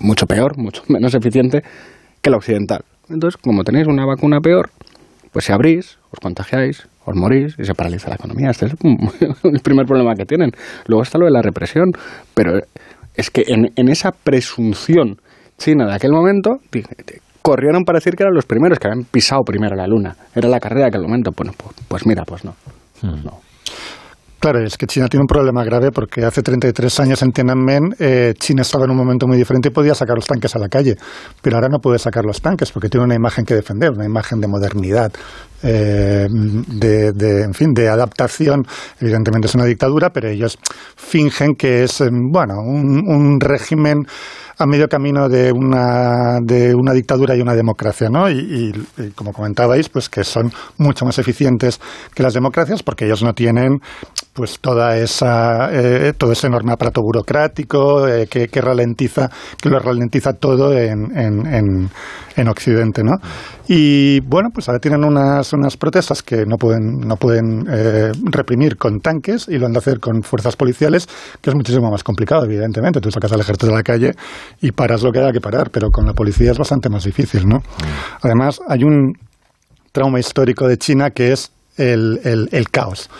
mucho 0.00 0.26
peor, 0.26 0.56
mucho 0.56 0.82
menos 0.88 1.14
eficiente 1.14 1.62
que 2.22 2.30
la 2.30 2.36
occidental. 2.36 2.84
Entonces, 3.08 3.40
como 3.40 3.64
tenéis 3.64 3.86
una 3.88 4.04
vacuna 4.04 4.40
peor, 4.40 4.70
pues 5.38 5.44
si 5.44 5.52
abrís, 5.52 5.98
os 6.10 6.18
contagiáis, 6.18 6.88
os 7.04 7.14
morís 7.14 7.54
y 7.60 7.64
se 7.64 7.72
paraliza 7.72 8.08
la 8.08 8.16
economía. 8.16 8.50
Este 8.50 8.66
es 8.66 8.72
el 9.44 9.60
primer 9.60 9.86
problema 9.86 10.16
que 10.16 10.24
tienen. 10.24 10.50
Luego 10.88 11.04
está 11.04 11.16
lo 11.16 11.26
de 11.26 11.30
la 11.30 11.42
represión, 11.42 11.92
pero 12.34 12.58
es 13.14 13.30
que 13.30 13.44
en, 13.46 13.70
en 13.76 13.88
esa 13.88 14.10
presunción 14.10 15.20
china 15.56 15.86
de 15.86 15.94
aquel 15.94 16.10
momento, 16.10 16.56
corrieron 17.40 17.84
para 17.84 17.98
decir 17.98 18.16
que 18.16 18.24
eran 18.24 18.34
los 18.34 18.46
primeros 18.46 18.80
que 18.80 18.88
habían 18.88 19.04
pisado 19.04 19.42
primero 19.44 19.76
la 19.76 19.86
luna. 19.86 20.16
Era 20.34 20.48
la 20.48 20.58
carrera 20.58 20.86
de 20.86 20.88
aquel 20.88 21.02
momento. 21.02 21.30
Bueno, 21.36 21.52
pues, 21.56 21.76
pues 21.86 22.04
mira, 22.04 22.24
pues 22.26 22.44
no. 22.44 22.56
Hmm. 23.00 23.22
no. 23.24 23.38
Claro, 24.40 24.64
es 24.64 24.78
que 24.78 24.86
China 24.86 25.08
tiene 25.08 25.22
un 25.22 25.26
problema 25.26 25.64
grave 25.64 25.90
porque 25.90 26.24
hace 26.24 26.42
33 26.42 27.00
años 27.00 27.22
en 27.22 27.32
Tiananmen 27.32 27.96
eh, 27.98 28.34
China 28.38 28.62
estaba 28.62 28.84
en 28.84 28.92
un 28.92 28.96
momento 28.96 29.26
muy 29.26 29.36
diferente 29.36 29.68
y 29.68 29.72
podía 29.72 29.96
sacar 29.96 30.14
los 30.14 30.26
tanques 30.26 30.54
a 30.54 30.60
la 30.60 30.68
calle, 30.68 30.94
pero 31.42 31.56
ahora 31.56 31.68
no 31.68 31.80
puede 31.80 31.98
sacar 31.98 32.24
los 32.24 32.40
tanques 32.40 32.70
porque 32.70 32.88
tiene 32.88 33.04
una 33.04 33.16
imagen 33.16 33.44
que 33.44 33.54
defender, 33.54 33.90
una 33.90 34.04
imagen 34.04 34.40
de 34.40 34.46
modernidad, 34.46 35.12
eh, 35.64 36.28
de, 36.30 37.10
de, 37.10 37.42
en 37.42 37.52
fin, 37.52 37.72
de 37.74 37.88
adaptación. 37.88 38.62
Evidentemente 39.00 39.48
es 39.48 39.56
una 39.56 39.64
dictadura, 39.64 40.10
pero 40.10 40.28
ellos 40.28 40.56
fingen 40.96 41.56
que 41.56 41.82
es, 41.82 42.00
eh, 42.00 42.08
bueno, 42.12 42.60
un, 42.60 43.08
un 43.08 43.40
régimen 43.40 44.04
a 44.58 44.66
medio 44.66 44.88
camino 44.88 45.28
de 45.28 45.52
una, 45.52 46.38
de 46.42 46.74
una 46.74 46.92
dictadura 46.92 47.36
y 47.36 47.40
una 47.40 47.54
democracia, 47.54 48.08
¿no? 48.10 48.28
Y, 48.28 48.72
como 49.14 49.32
comentabais, 49.32 49.88
pues 49.88 50.08
que 50.08 50.24
son 50.24 50.52
mucho 50.78 51.04
más 51.04 51.18
eficientes 51.18 51.80
que 52.14 52.22
las 52.22 52.34
democracias 52.34 52.82
porque 52.82 53.06
ellos 53.06 53.22
no 53.22 53.32
tienen 53.32 53.78
pues 54.32 54.58
toda 54.60 54.96
esa 54.96 55.70
eh, 55.72 56.12
todo 56.16 56.32
ese 56.32 56.46
enorme 56.46 56.72
aparato 56.72 57.00
burocrático 57.02 58.06
eh, 58.06 58.26
que, 58.28 58.48
que, 58.48 58.60
ralentiza 58.60 59.30
que 59.60 59.68
lo 59.68 59.78
ralentiza 59.78 60.32
todo 60.34 60.72
en, 60.72 61.16
en, 61.16 61.90
en, 62.36 62.48
Occidente, 62.48 63.02
¿no? 63.02 63.16
Y 63.70 64.20
bueno, 64.20 64.48
pues 64.52 64.66
ahora 64.68 64.80
tienen 64.80 65.04
unas, 65.04 65.52
unas 65.52 65.76
protestas 65.76 66.22
que 66.22 66.46
no 66.46 66.56
pueden 66.56 67.00
no 67.00 67.16
pueden 67.16 67.66
eh, 67.70 68.12
reprimir 68.24 68.78
con 68.78 69.00
tanques 69.00 69.46
y 69.46 69.58
lo 69.58 69.66
han 69.66 69.72
de 69.72 69.78
hacer 69.78 70.00
con 70.00 70.22
fuerzas 70.22 70.56
policiales, 70.56 71.06
que 71.42 71.50
es 71.50 71.54
muchísimo 71.54 71.90
más 71.90 72.02
complicado, 72.02 72.46
evidentemente. 72.46 72.98
Tú 73.00 73.10
sacas 73.10 73.30
al 73.32 73.40
ejército 73.40 73.66
de 73.66 73.74
la 73.74 73.82
calle 73.82 74.12
y 74.62 74.72
paras 74.72 75.02
lo 75.02 75.12
que 75.12 75.18
haya 75.18 75.32
que 75.32 75.40
parar, 75.40 75.70
pero 75.70 75.90
con 75.90 76.06
la 76.06 76.14
policía 76.14 76.50
es 76.50 76.58
bastante 76.58 76.88
más 76.88 77.04
difícil, 77.04 77.46
¿no? 77.46 77.58
Mm. 77.58 78.22
Además, 78.22 78.58
hay 78.66 78.84
un 78.84 79.12
trauma 79.92 80.18
histórico 80.18 80.66
de 80.66 80.78
China 80.78 81.10
que 81.10 81.32
es 81.32 81.52
el, 81.76 82.20
el, 82.24 82.48
el 82.52 82.70
caos. 82.70 83.10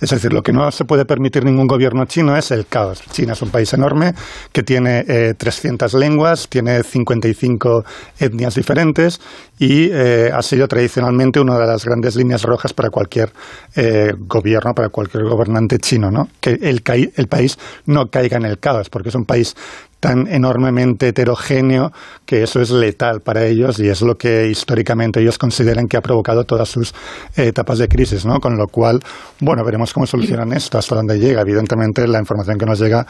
Es 0.00 0.10
decir, 0.10 0.32
lo 0.32 0.42
que 0.42 0.52
no 0.52 0.70
se 0.70 0.84
puede 0.84 1.04
permitir 1.04 1.44
ningún 1.44 1.66
gobierno 1.66 2.04
chino 2.04 2.36
es 2.36 2.50
el 2.52 2.66
caos. 2.66 3.02
China 3.10 3.32
es 3.32 3.42
un 3.42 3.50
país 3.50 3.72
enorme 3.72 4.14
que 4.52 4.62
tiene 4.62 5.04
eh, 5.08 5.34
300 5.36 5.92
lenguas, 5.94 6.48
tiene 6.48 6.82
55 6.82 7.84
etnias 8.20 8.54
diferentes 8.54 9.20
y 9.58 9.90
eh, 9.90 10.30
ha 10.32 10.42
sido 10.42 10.68
tradicionalmente 10.68 11.40
una 11.40 11.58
de 11.58 11.66
las 11.66 11.84
grandes 11.84 12.14
líneas 12.14 12.42
rojas 12.42 12.72
para 12.72 12.90
cualquier 12.90 13.32
eh, 13.74 14.12
gobierno, 14.16 14.72
para 14.72 14.88
cualquier 14.88 15.24
gobernante 15.24 15.78
chino, 15.78 16.12
¿no? 16.12 16.28
Que 16.40 16.50
el, 16.50 16.82
el 17.16 17.26
país 17.26 17.58
no 17.86 18.06
caiga 18.06 18.36
en 18.36 18.44
el 18.44 18.58
caos, 18.58 18.90
porque 18.90 19.08
es 19.08 19.14
un 19.16 19.24
país 19.24 19.56
tan 20.00 20.28
enormemente 20.28 21.08
heterogéneo 21.08 21.90
que 22.24 22.42
eso 22.42 22.60
es 22.60 22.70
letal 22.70 23.20
para 23.20 23.44
ellos 23.44 23.80
y 23.80 23.88
es 23.88 24.02
lo 24.02 24.14
que 24.14 24.46
históricamente 24.48 25.20
ellos 25.20 25.38
consideran 25.38 25.88
que 25.88 25.96
ha 25.96 26.00
provocado 26.00 26.44
todas 26.44 26.68
sus 26.68 26.94
eh, 27.36 27.48
etapas 27.48 27.78
de 27.78 27.88
crisis, 27.88 28.24
¿no? 28.24 28.38
Con 28.38 28.56
lo 28.56 28.68
cual, 28.68 29.00
bueno, 29.40 29.64
veremos 29.64 29.92
cómo 29.92 30.06
solucionan 30.06 30.52
esto, 30.52 30.78
hasta 30.78 30.94
dónde 30.94 31.18
llega. 31.18 31.40
Evidentemente 31.40 32.06
la 32.06 32.20
información 32.20 32.58
que 32.58 32.66
nos 32.66 32.78
llega 32.78 33.06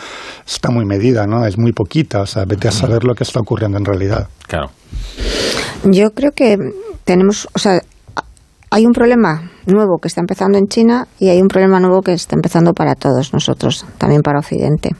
está 0.47 0.70
muy 0.70 0.86
medida, 0.86 1.27
¿no? 1.27 1.44
Es 1.44 1.59
muy 1.59 1.73
poquita, 1.73 2.23
o 2.23 2.27
sea, 2.27 2.44
vete 2.47 2.69
a 2.69 2.73
saber 2.73 3.05
lo 3.05 3.15
que 3.15 3.24
está 3.24 3.40
ocurriendo 3.40 3.78
en 3.78 3.85
realidad. 3.85 4.28
Claro. 4.47 4.70
Yo 5.85 6.10
creo 6.10 6.32
que 6.32 6.56
tenemos, 7.05 7.48
o 7.52 7.59
sea, 7.59 7.81
hay 8.70 8.86
un 8.86 8.93
problema 8.93 9.51
nuevo 9.66 9.98
que 9.98 10.09
está 10.09 10.20
empezando 10.20 10.59
en 10.59 10.69
China 10.69 11.06
y 11.19 11.28
hay 11.28 11.40
un 11.40 11.48
problema 11.48 11.81
nuevo 11.81 12.01
que 12.02 12.12
está 12.12 12.35
empezando 12.35 12.73
para 12.73 12.94
todos 12.94 13.32
nosotros, 13.32 13.85
también 13.98 14.23
para 14.23 14.39
Occidente. 14.39 14.90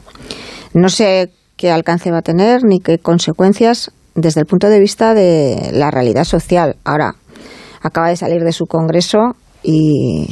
No 0.75 0.89
sé 0.89 1.31
qué 1.59 1.71
alcance 1.71 2.11
va 2.11 2.19
a 2.19 2.23
tener 2.23 2.65
ni 2.65 2.79
qué 2.79 2.99
consecuencias 2.99 3.91
desde 4.15 4.41
el 4.41 4.47
punto 4.47 4.69
de 4.71 4.79
vista 4.79 5.13
de 5.13 5.71
la 5.73 5.91
realidad 5.91 6.25
social. 6.25 6.77
Ahora, 6.85 7.17
acaba 7.83 8.09
de 8.09 8.17
salir 8.17 8.43
de 8.43 8.53
su 8.53 8.67
congreso 8.67 9.37
y 9.63 10.29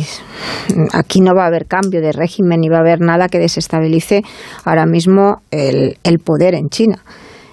aquí 0.92 1.20
no 1.20 1.34
va 1.34 1.44
a 1.44 1.46
haber 1.48 1.66
cambio 1.66 2.00
de 2.00 2.12
régimen 2.12 2.60
ni 2.60 2.68
va 2.68 2.78
a 2.78 2.80
haber 2.80 3.00
nada 3.00 3.28
que 3.28 3.38
desestabilice 3.38 4.22
ahora 4.64 4.86
mismo 4.86 5.42
el, 5.50 5.98
el 6.04 6.18
poder 6.20 6.54
en 6.54 6.68
China. 6.68 7.02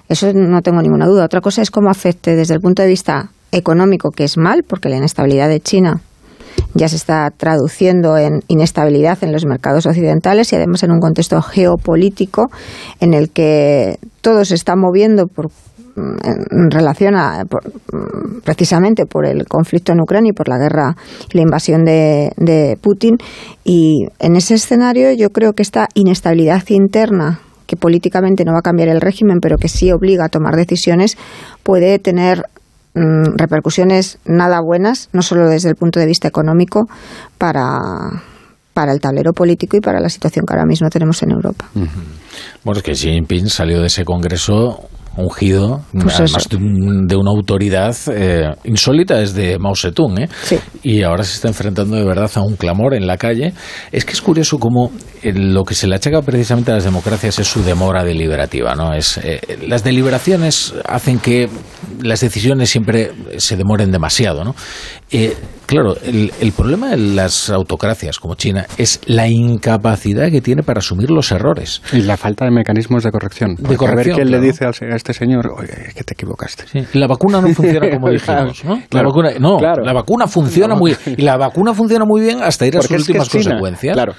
Eso 0.08 0.32
no 0.32 0.62
tengo 0.62 0.80
ninguna 0.80 1.06
duda. 1.06 1.24
Otra 1.24 1.40
cosa 1.40 1.60
es 1.60 1.70
cómo 1.70 1.90
afecte 1.90 2.36
desde 2.36 2.54
el 2.54 2.60
punto 2.60 2.82
de 2.82 2.88
vista 2.88 3.30
económico, 3.52 4.10
que 4.10 4.24
es 4.24 4.36
mal, 4.36 4.62
porque 4.66 4.88
la 4.88 4.96
inestabilidad 4.96 5.48
de 5.48 5.60
China 5.60 6.00
ya 6.74 6.88
se 6.88 6.96
está 6.96 7.30
traduciendo 7.30 8.16
en 8.18 8.40
inestabilidad 8.48 9.18
en 9.22 9.32
los 9.32 9.46
mercados 9.46 9.86
occidentales 9.86 10.52
y 10.52 10.56
además 10.56 10.82
en 10.82 10.92
un 10.92 11.00
contexto 11.00 11.40
geopolítico 11.40 12.50
en 13.00 13.14
el 13.14 13.30
que 13.30 13.98
todo 14.20 14.44
se 14.44 14.54
está 14.54 14.76
moviendo 14.76 15.26
por 15.26 15.50
en 15.96 16.70
relación 16.72 17.14
a 17.14 17.44
precisamente 18.42 19.06
por 19.06 19.26
el 19.26 19.46
conflicto 19.46 19.92
en 19.92 20.00
Ucrania 20.00 20.30
y 20.30 20.32
por 20.32 20.48
la 20.48 20.58
guerra 20.58 20.96
y 21.32 21.36
la 21.36 21.42
invasión 21.42 21.84
de, 21.84 22.32
de 22.36 22.76
Putin. 22.80 23.16
Y 23.64 24.06
en 24.18 24.34
ese 24.34 24.54
escenario 24.54 25.12
yo 25.12 25.30
creo 25.30 25.52
que 25.52 25.62
esta 25.62 25.88
inestabilidad 25.94 26.64
interna 26.68 27.40
que 27.66 27.76
políticamente 27.76 28.44
no 28.44 28.52
va 28.52 28.58
a 28.58 28.62
cambiar 28.62 28.88
el 28.88 29.00
régimen, 29.00 29.38
pero 29.40 29.56
que 29.56 29.68
sí 29.68 29.90
obliga 29.90 30.26
a 30.26 30.28
tomar 30.28 30.56
decisiones, 30.56 31.16
puede 31.62 31.98
tener 31.98 32.44
mm, 32.94 33.36
repercusiones 33.36 34.18
nada 34.24 34.60
buenas, 34.60 35.08
no 35.12 35.22
solo 35.22 35.48
desde 35.48 35.68
el 35.68 35.76
punto 35.76 36.00
de 36.00 36.06
vista 36.06 36.28
económico, 36.28 36.88
para, 37.38 37.74
para 38.72 38.92
el 38.92 39.00
tablero 39.00 39.32
político 39.32 39.76
y 39.76 39.80
para 39.80 40.00
la 40.00 40.08
situación 40.08 40.46
que 40.46 40.54
ahora 40.54 40.66
mismo 40.66 40.88
tenemos 40.90 41.22
en 41.22 41.30
Europa. 41.32 41.68
Bueno, 42.64 42.78
es 42.78 42.82
que 42.82 42.92
Xi 42.92 43.12
Jinping 43.12 43.48
salió 43.48 43.80
de 43.80 43.86
ese 43.86 44.04
congreso 44.04 44.88
ungido, 45.16 45.82
Pues 45.92 46.14
además 46.20 46.48
de, 46.48 46.56
un- 46.56 47.06
de 47.06 47.16
una 47.16 47.30
autoridad 47.30 47.96
eh, 48.12 48.50
insólita 48.64 49.16
desde 49.18 49.58
Mao 49.58 49.74
Zedong, 49.76 50.18
¿eh? 50.22 50.28
y 50.82 51.02
ahora 51.02 51.24
se 51.24 51.34
está 51.34 51.48
enfrentando 51.48 51.96
de 51.96 52.04
verdad 52.04 52.30
a 52.34 52.42
un 52.42 52.56
clamor 52.56 52.94
en 52.94 53.06
la 53.06 53.16
calle. 53.16 53.52
Es 53.92 54.04
que 54.04 54.12
es 54.12 54.20
curioso 54.22 54.58
cómo 54.58 54.90
eh, 55.22 55.32
lo 55.34 55.64
que 55.64 55.74
se 55.74 55.86
le 55.86 55.94
achaca 55.96 56.22
precisamente 56.22 56.70
a 56.72 56.74
las 56.74 56.84
democracias 56.84 57.38
es 57.38 57.46
su 57.48 57.62
demora 57.62 58.04
deliberativa. 58.04 58.74
¿no? 58.74 58.92
Es, 58.94 59.18
eh, 59.18 59.40
las 59.66 59.84
deliberaciones 59.84 60.74
hacen 60.86 61.18
que 61.18 61.48
las 62.02 62.20
decisiones 62.20 62.70
siempre 62.70 63.12
se 63.38 63.56
demoren 63.56 63.90
demasiado. 63.92 64.44
¿no? 64.44 64.54
Claro, 65.66 65.96
el, 66.02 66.32
el 66.40 66.52
problema 66.52 66.90
de 66.90 66.96
las 66.98 67.50
autocracias 67.50 68.18
como 68.18 68.34
China 68.34 68.66
es 68.76 69.00
la 69.06 69.28
incapacidad 69.28 70.30
que 70.30 70.40
tiene 70.40 70.62
para 70.62 70.78
asumir 70.78 71.10
los 71.10 71.32
errores. 71.32 71.82
Y 71.92 72.02
la 72.02 72.16
falta 72.16 72.44
de 72.44 72.50
mecanismos 72.50 73.02
de 73.02 73.10
corrección. 73.10 73.56
Porque 73.56 73.76
corrección, 73.76 73.92
A 73.92 73.96
ver 73.96 74.14
quién 74.14 74.28
claro. 74.28 74.42
le 74.42 74.46
dice 74.46 74.66
a 74.66 74.96
este 74.96 75.12
señor, 75.14 75.48
oye, 75.56 75.88
es 75.88 75.94
que 75.94 76.04
te 76.04 76.14
equivocaste. 76.14 76.64
La 76.92 77.06
vacuna 77.06 77.40
no 77.40 77.48
funciona 77.48 77.90
como 77.90 78.10
dijimos, 78.10 78.64
¿no? 78.64 78.82
La 78.90 79.02
vacuna, 79.02 79.30
no, 79.40 79.58
claro. 79.58 79.84
la 79.84 79.92
vacuna 79.92 80.26
funciona 80.26 80.74
muy 80.74 80.96
y 81.06 81.22
la 81.22 81.36
vacuna 81.36 81.74
funciona 81.74 82.04
muy 82.04 82.20
bien 82.20 82.42
hasta 82.42 82.66
ir 82.66 82.76
a 82.76 82.80
Porque 82.80 82.98
sus 82.98 83.08
últimas 83.08 83.28
consecuencias. 83.30 83.94
Claro, 83.94 84.12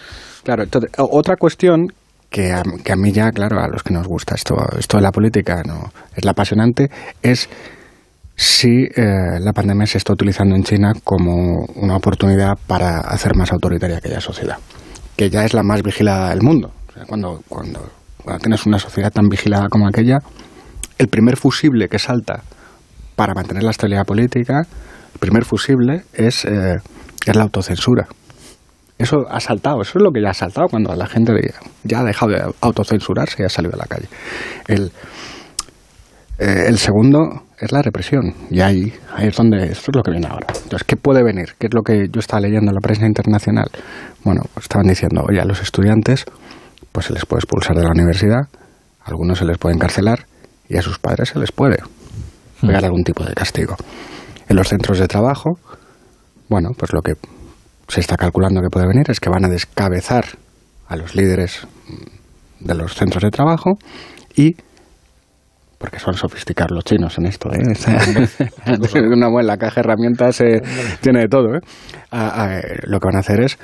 claro. 0.43 0.63
Entonces, 0.63 0.91
otra 0.97 1.35
cuestión 1.37 1.87
que 2.29 2.51
a, 2.51 2.63
que 2.83 2.91
a 2.91 2.95
mí 2.95 3.11
ya, 3.11 3.31
claro, 3.31 3.59
a 3.61 3.67
los 3.67 3.83
que 3.83 3.93
nos 3.93 4.07
gusta 4.07 4.35
esto, 4.35 4.55
esto 4.77 4.97
de 4.97 5.03
la 5.03 5.11
política, 5.11 5.61
no 5.65 5.91
es 6.15 6.25
la 6.25 6.31
apasionante, 6.31 6.89
es 7.21 7.47
si 8.35 8.83
eh, 8.83 9.39
la 9.39 9.53
pandemia 9.53 9.85
se 9.85 9.97
está 9.97 10.13
utilizando 10.13 10.55
en 10.55 10.63
China 10.63 10.93
como 11.03 11.65
una 11.75 11.95
oportunidad 11.95 12.57
para 12.67 12.99
hacer 12.99 13.35
más 13.35 13.51
autoritaria 13.51 13.97
aquella 13.97 14.19
sociedad, 14.19 14.57
que 15.15 15.29
ya 15.29 15.45
es 15.45 15.53
la 15.53 15.63
más 15.63 15.81
vigilada 15.81 16.29
del 16.31 16.41
mundo. 16.41 16.71
O 16.89 16.91
sea, 16.91 17.05
cuando, 17.05 17.41
cuando, 17.47 17.89
tienes 18.41 18.65
una 18.65 18.79
sociedad 18.79 19.11
tan 19.11 19.29
vigilada 19.29 19.69
como 19.69 19.87
aquella, 19.87 20.19
el 20.97 21.07
primer 21.07 21.37
fusible 21.37 21.87
que 21.87 21.99
salta 21.99 22.43
para 23.15 23.33
mantener 23.33 23.63
la 23.63 23.71
estabilidad 23.71 24.05
política, 24.05 24.63
el 25.13 25.19
primer 25.19 25.45
fusible 25.45 26.03
es, 26.13 26.43
eh, 26.43 26.75
es 27.25 27.35
la 27.35 27.43
autocensura. 27.43 28.07
Eso 28.97 29.25
ha 29.29 29.39
saltado, 29.39 29.81
eso 29.81 29.97
es 29.97 30.03
lo 30.03 30.11
que 30.11 30.21
ya 30.21 30.29
ha 30.29 30.33
saltado 30.33 30.67
cuando 30.69 30.93
la 30.95 31.05
gente 31.05 31.33
ya 31.83 31.99
ha 31.99 32.03
dejado 32.03 32.31
de 32.31 32.53
autocensurarse 32.61 33.43
y 33.43 33.45
ha 33.45 33.49
salido 33.49 33.75
a 33.75 33.77
la 33.77 33.85
calle. 33.85 34.07
El, 34.67 34.91
eh, 36.39 36.65
el 36.67 36.77
segundo 36.77 37.44
es 37.59 37.71
la 37.71 37.81
represión, 37.81 38.33
y 38.49 38.61
ahí, 38.61 38.93
ahí 39.13 39.27
es 39.27 39.35
donde 39.35 39.65
esto 39.65 39.91
es 39.91 39.95
lo 39.95 40.03
que 40.03 40.11
viene 40.11 40.27
ahora. 40.27 40.47
Entonces, 40.49 40.83
¿qué 40.85 40.95
puede 40.97 41.23
venir? 41.23 41.55
¿Qué 41.57 41.67
es 41.67 41.73
lo 41.73 41.81
que 41.83 42.07
yo 42.11 42.19
estaba 42.19 42.41
leyendo 42.41 42.71
en 42.71 42.75
la 42.75 42.81
prensa 42.81 43.05
internacional? 43.05 43.67
Bueno, 44.23 44.41
estaban 44.59 44.87
diciendo, 44.87 45.23
oye, 45.27 45.39
a 45.39 45.45
los 45.45 45.61
estudiantes 45.61 46.25
pues 46.91 47.07
se 47.07 47.13
les 47.13 47.25
puede 47.25 47.39
expulsar 47.39 47.75
de 47.75 47.83
la 47.83 47.91
universidad, 47.91 48.47
a 49.01 49.09
algunos 49.09 49.39
se 49.39 49.45
les 49.45 49.57
puede 49.57 49.75
encarcelar 49.75 50.27
y 50.69 50.77
a 50.77 50.81
sus 50.81 50.97
padres 50.97 51.29
se 51.29 51.39
les 51.39 51.51
puede 51.51 51.77
pegar 52.61 52.85
algún 52.85 53.03
tipo 53.03 53.23
de 53.23 53.33
castigo. 53.33 53.75
En 54.47 54.55
los 54.55 54.69
centros 54.69 54.99
de 54.99 55.07
trabajo, 55.07 55.59
bueno, 56.47 56.69
pues 56.77 56.93
lo 56.93 57.01
que 57.01 57.15
se 57.87 57.99
está 57.99 58.15
calculando 58.15 58.61
que 58.61 58.69
puede 58.69 58.87
venir 58.87 59.11
es 59.11 59.19
que 59.19 59.29
van 59.29 59.43
a 59.45 59.49
descabezar 59.49 60.25
a 60.87 60.95
los 60.95 61.15
líderes 61.15 61.67
de 62.59 62.75
los 62.75 62.95
centros 62.95 63.23
de 63.23 63.29
trabajo 63.29 63.77
y 64.35 64.55
porque 65.85 65.99
son 65.99 66.15
sofisticados 66.15 66.71
los 66.71 66.83
chinos 66.83 67.15
en 67.19 67.27
esto, 67.27 67.49
¿eh? 67.53 67.59
Una 69.13 69.29
buena 69.29 69.55
caja 69.57 69.75
de 69.75 69.81
herramientas 69.81 70.41
eh, 70.41 70.61
tiene 70.99 71.19
de 71.21 71.27
todo, 71.27 71.55
¿eh? 71.55 71.59
A- 72.09 72.45
a- 72.45 72.61
lo 72.87 72.99
que 72.99 73.05
van 73.07 73.17
a 73.17 73.19
hacer 73.19 73.41
es 73.41 73.59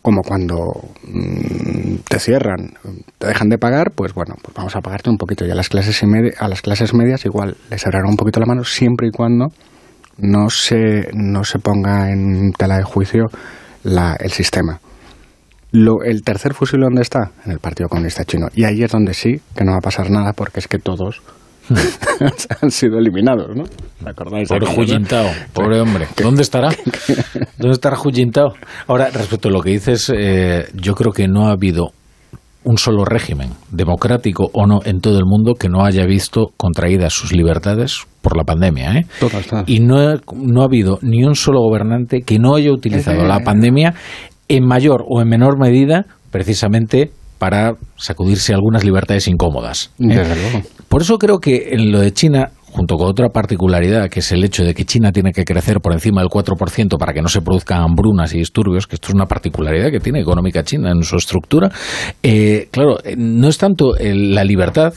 como 0.00 0.22
cuando 0.22 0.56
mm, 1.02 1.96
te 2.08 2.20
cierran, 2.20 2.74
te 3.18 3.26
dejan 3.26 3.48
de 3.48 3.58
pagar, 3.58 3.90
pues 3.92 4.14
bueno, 4.14 4.36
pues 4.40 4.54
vamos 4.54 4.76
a 4.76 4.80
pagarte 4.80 5.10
un 5.10 5.16
poquito. 5.16 5.44
Y 5.44 5.50
a 5.50 5.56
las 5.56 5.68
clases 5.68 6.00
y 6.00 6.06
medi- 6.06 6.34
a 6.38 6.46
las 6.46 6.62
clases 6.62 6.94
medias 6.94 7.24
igual 7.24 7.56
les 7.70 7.82
cerrarán 7.82 8.10
un 8.10 8.16
poquito 8.16 8.38
la 8.38 8.46
mano 8.46 8.62
siempre 8.62 9.08
y 9.08 9.10
cuando 9.10 9.48
no 10.18 10.48
se, 10.50 11.08
no 11.12 11.42
se 11.42 11.58
ponga 11.58 12.12
en 12.12 12.52
tela 12.56 12.76
de 12.76 12.84
juicio 12.84 13.24
la- 13.82 14.16
el 14.20 14.30
sistema. 14.30 14.78
Lo, 15.72 16.02
el 16.04 16.22
tercer 16.22 16.54
fusil, 16.54 16.80
¿dónde 16.80 17.02
está? 17.02 17.32
En 17.44 17.50
el 17.52 17.58
Partido 17.58 17.88
Comunista 17.88 18.24
Chino. 18.24 18.46
Y 18.54 18.64
ahí 18.64 18.82
es 18.84 18.90
donde 18.92 19.12
sí 19.12 19.40
que 19.56 19.64
no 19.64 19.72
va 19.72 19.78
a 19.78 19.82
pasar 19.82 20.08
nada 20.10 20.32
porque 20.32 20.60
es 20.60 20.68
que 20.68 20.78
todos 20.78 21.20
han 22.62 22.70
sido 22.70 22.98
eliminados, 22.98 23.54
¿no? 23.54 23.64
¿Te 24.02 24.10
acordáis? 24.10 24.48
No? 24.50 24.56
Jintao, 24.98 25.26
pobre 25.52 25.80
hombre. 25.82 26.06
¿Dónde 26.22 26.42
estará? 26.42 26.68
¿Dónde 27.58 27.72
estará 27.74 27.96
Hu 27.98 28.10
Jintao? 28.12 28.54
Ahora, 28.86 29.10
respecto 29.10 29.48
a 29.48 29.52
lo 29.52 29.60
que 29.60 29.70
dices, 29.70 30.10
eh, 30.14 30.66
yo 30.74 30.94
creo 30.94 31.12
que 31.12 31.28
no 31.28 31.48
ha 31.48 31.52
habido 31.52 31.92
un 32.64 32.76
solo 32.76 33.04
régimen, 33.04 33.50
democrático 33.70 34.50
o 34.52 34.66
no, 34.66 34.80
en 34.84 35.00
todo 35.00 35.18
el 35.18 35.24
mundo 35.24 35.54
que 35.54 35.68
no 35.68 35.84
haya 35.84 36.04
visto 36.04 36.48
contraídas 36.56 37.12
sus 37.14 37.32
libertades 37.32 38.02
por 38.20 38.36
la 38.36 38.44
pandemia. 38.44 38.98
¿eh? 38.98 39.06
Y 39.66 39.80
no, 39.80 39.96
ha- 39.98 40.20
no 40.34 40.62
ha 40.62 40.64
habido 40.64 40.98
ni 41.00 41.24
un 41.24 41.34
solo 41.34 41.60
gobernante 41.60 42.20
que 42.22 42.38
no 42.38 42.56
haya 42.56 42.70
utilizado 42.72 43.24
la 43.24 43.40
pandemia 43.40 43.94
en 44.48 44.66
mayor 44.66 45.04
o 45.08 45.22
en 45.22 45.28
menor 45.28 45.58
medida 45.58 46.04
precisamente 46.30 47.10
para 47.38 47.74
sacudirse 47.96 48.52
algunas 48.52 48.84
libertades 48.84 49.28
incómodas. 49.28 49.90
¿eh? 49.98 50.06
Desde 50.08 50.36
luego. 50.36 50.62
Por 50.88 51.02
eso 51.02 51.18
creo 51.18 51.38
que 51.38 51.70
en 51.72 51.92
lo 51.92 52.00
de 52.00 52.12
China, 52.12 52.50
junto 52.72 52.96
con 52.96 53.08
otra 53.08 53.28
particularidad, 53.28 54.08
que 54.08 54.20
es 54.20 54.32
el 54.32 54.44
hecho 54.44 54.64
de 54.64 54.74
que 54.74 54.84
China 54.84 55.12
tiene 55.12 55.32
que 55.32 55.44
crecer 55.44 55.80
por 55.80 55.92
encima 55.92 56.20
del 56.22 56.30
4% 56.30 56.98
para 56.98 57.12
que 57.12 57.22
no 57.22 57.28
se 57.28 57.42
produzcan 57.42 57.82
hambrunas 57.82 58.34
y 58.34 58.38
disturbios, 58.38 58.86
que 58.86 58.96
esto 58.96 59.08
es 59.08 59.14
una 59.14 59.26
particularidad 59.26 59.90
que 59.90 60.00
tiene 60.00 60.20
económica 60.20 60.62
China 60.62 60.90
en 60.90 61.02
su 61.02 61.16
estructura, 61.16 61.70
eh, 62.22 62.68
claro, 62.70 62.98
eh, 63.04 63.14
no 63.16 63.48
es 63.48 63.58
tanto 63.58 63.94
la 64.00 64.44
libertad 64.44 64.92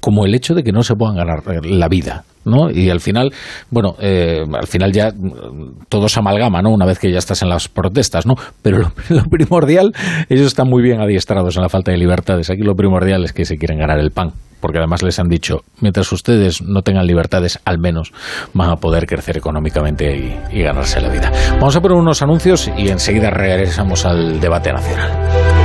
como 0.00 0.24
el 0.24 0.34
hecho 0.34 0.54
de 0.54 0.62
que 0.62 0.72
no 0.72 0.82
se 0.82 0.94
puedan 0.94 1.16
ganar 1.16 1.42
eh, 1.46 1.60
la 1.64 1.88
vida. 1.88 2.24
¿no? 2.44 2.70
Y 2.70 2.88
al 2.88 3.00
final, 3.00 3.32
bueno, 3.70 3.96
eh, 4.00 4.44
al 4.52 4.66
final 4.66 4.92
ya 4.92 5.10
mm, 5.10 5.84
todo 5.88 6.08
se 6.08 6.20
amalgama, 6.20 6.62
¿no? 6.62 6.70
Una 6.70 6.86
vez 6.86 6.98
que 6.98 7.12
ya 7.12 7.18
estás 7.18 7.42
en 7.42 7.48
las 7.50 7.68
protestas, 7.68 8.26
¿no? 8.26 8.34
Pero 8.62 8.92
lo, 9.08 9.24
primordial, 9.24 9.92
ellos 10.28 10.46
están 10.46 10.68
muy 10.68 10.82
bien 10.82 11.00
adiestrados 11.00 11.56
en 11.56 11.62
la 11.62 11.68
falta 11.68 11.92
de 11.92 11.98
libertades. 11.98 12.50
Aquí 12.50 12.62
lo 12.62 12.74
primordial 12.74 13.24
es 13.24 13.32
que 13.32 13.44
se 13.44 13.56
quieren 13.56 13.78
ganar 13.78 13.98
el 13.98 14.10
pan, 14.10 14.32
porque 14.60 14.78
además 14.78 15.02
les 15.02 15.18
han 15.18 15.28
dicho, 15.28 15.60
mientras 15.80 16.10
ustedes 16.12 16.62
no 16.62 16.80
tengan 16.82 17.06
libertades, 17.06 17.58
al 17.64 17.78
menos 17.78 18.12
van 18.54 18.70
a 18.70 18.76
poder 18.76 19.06
crecer 19.06 19.36
económicamente 19.36 20.40
y 20.50 20.62
ganarse 20.62 21.00
la 21.00 21.10
vida. 21.10 21.30
Vamos 21.52 21.76
a 21.76 21.80
poner 21.80 21.98
unos 21.98 22.22
anuncios 22.22 22.70
y 22.76 22.88
enseguida 22.88 23.30
regresamos 23.30 24.06
al 24.06 24.40
debate 24.40 24.72
nacional. 24.72 25.59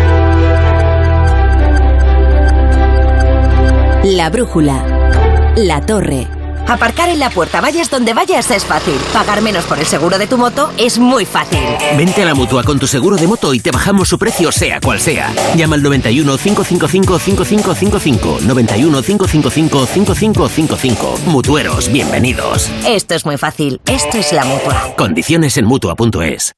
La 4.06 4.30
brújula. 4.30 5.54
La 5.58 5.84
torre. 5.84 6.28
Aparcar 6.68 7.10
en 7.10 7.18
la 7.18 7.32
puerta, 7.32 7.60
vayas 7.60 7.90
donde 7.90 8.14
vayas, 8.14 8.52
es 8.52 8.64
fácil. 8.64 8.94
Pagar 9.12 9.42
menos 9.42 9.66
por 9.66 9.80
el 9.80 9.88
seguro 9.88 10.20
de 10.20 10.28
tu 10.28 10.38
moto 10.38 10.72
es 10.78 11.00
muy 11.00 11.26
fácil. 11.26 11.58
Vente 11.98 12.22
a 12.22 12.26
la 12.26 12.36
mutua 12.36 12.64
con 12.64 12.78
tu 12.78 12.86
seguro 12.86 13.16
de 13.18 13.26
moto 13.26 13.52
y 13.56 13.62
te 13.62 13.72
bajamos 13.72 14.08
su 14.08 14.20
precio, 14.20 14.52
sea 14.52 14.80
cual 14.80 15.00
sea. 15.00 15.34
Llama 15.56 15.74
al 15.74 15.82
91 15.82 16.38
555 16.38 17.18
5555. 17.18 18.38
91 18.46 19.02
555 19.02 19.86
5555. 19.88 21.20
Mutueros, 21.26 21.92
bienvenidos. 21.92 22.70
Esto 22.88 23.16
es 23.16 23.26
muy 23.26 23.38
fácil. 23.38 23.82
Esto 23.88 24.20
es 24.20 24.32
la 24.34 24.46
mutua. 24.46 24.94
Condiciones 24.96 25.58
en 25.58 25.66
mutua.es. 25.66 26.54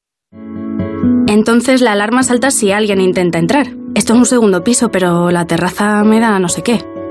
Entonces 1.26 1.80
la 1.80 1.92
alarma 1.92 2.24
salta 2.24 2.50
si 2.50 2.72
alguien 2.72 3.00
intenta 3.00 3.38
entrar. 3.38 3.68
Esto 3.94 4.12
es 4.12 4.18
un 4.18 4.26
segundo 4.26 4.62
piso, 4.62 4.90
pero 4.90 5.30
la 5.30 5.46
terraza 5.46 6.04
me 6.04 6.20
da 6.20 6.38
no 6.38 6.50
sé 6.50 6.62
qué. 6.62 6.84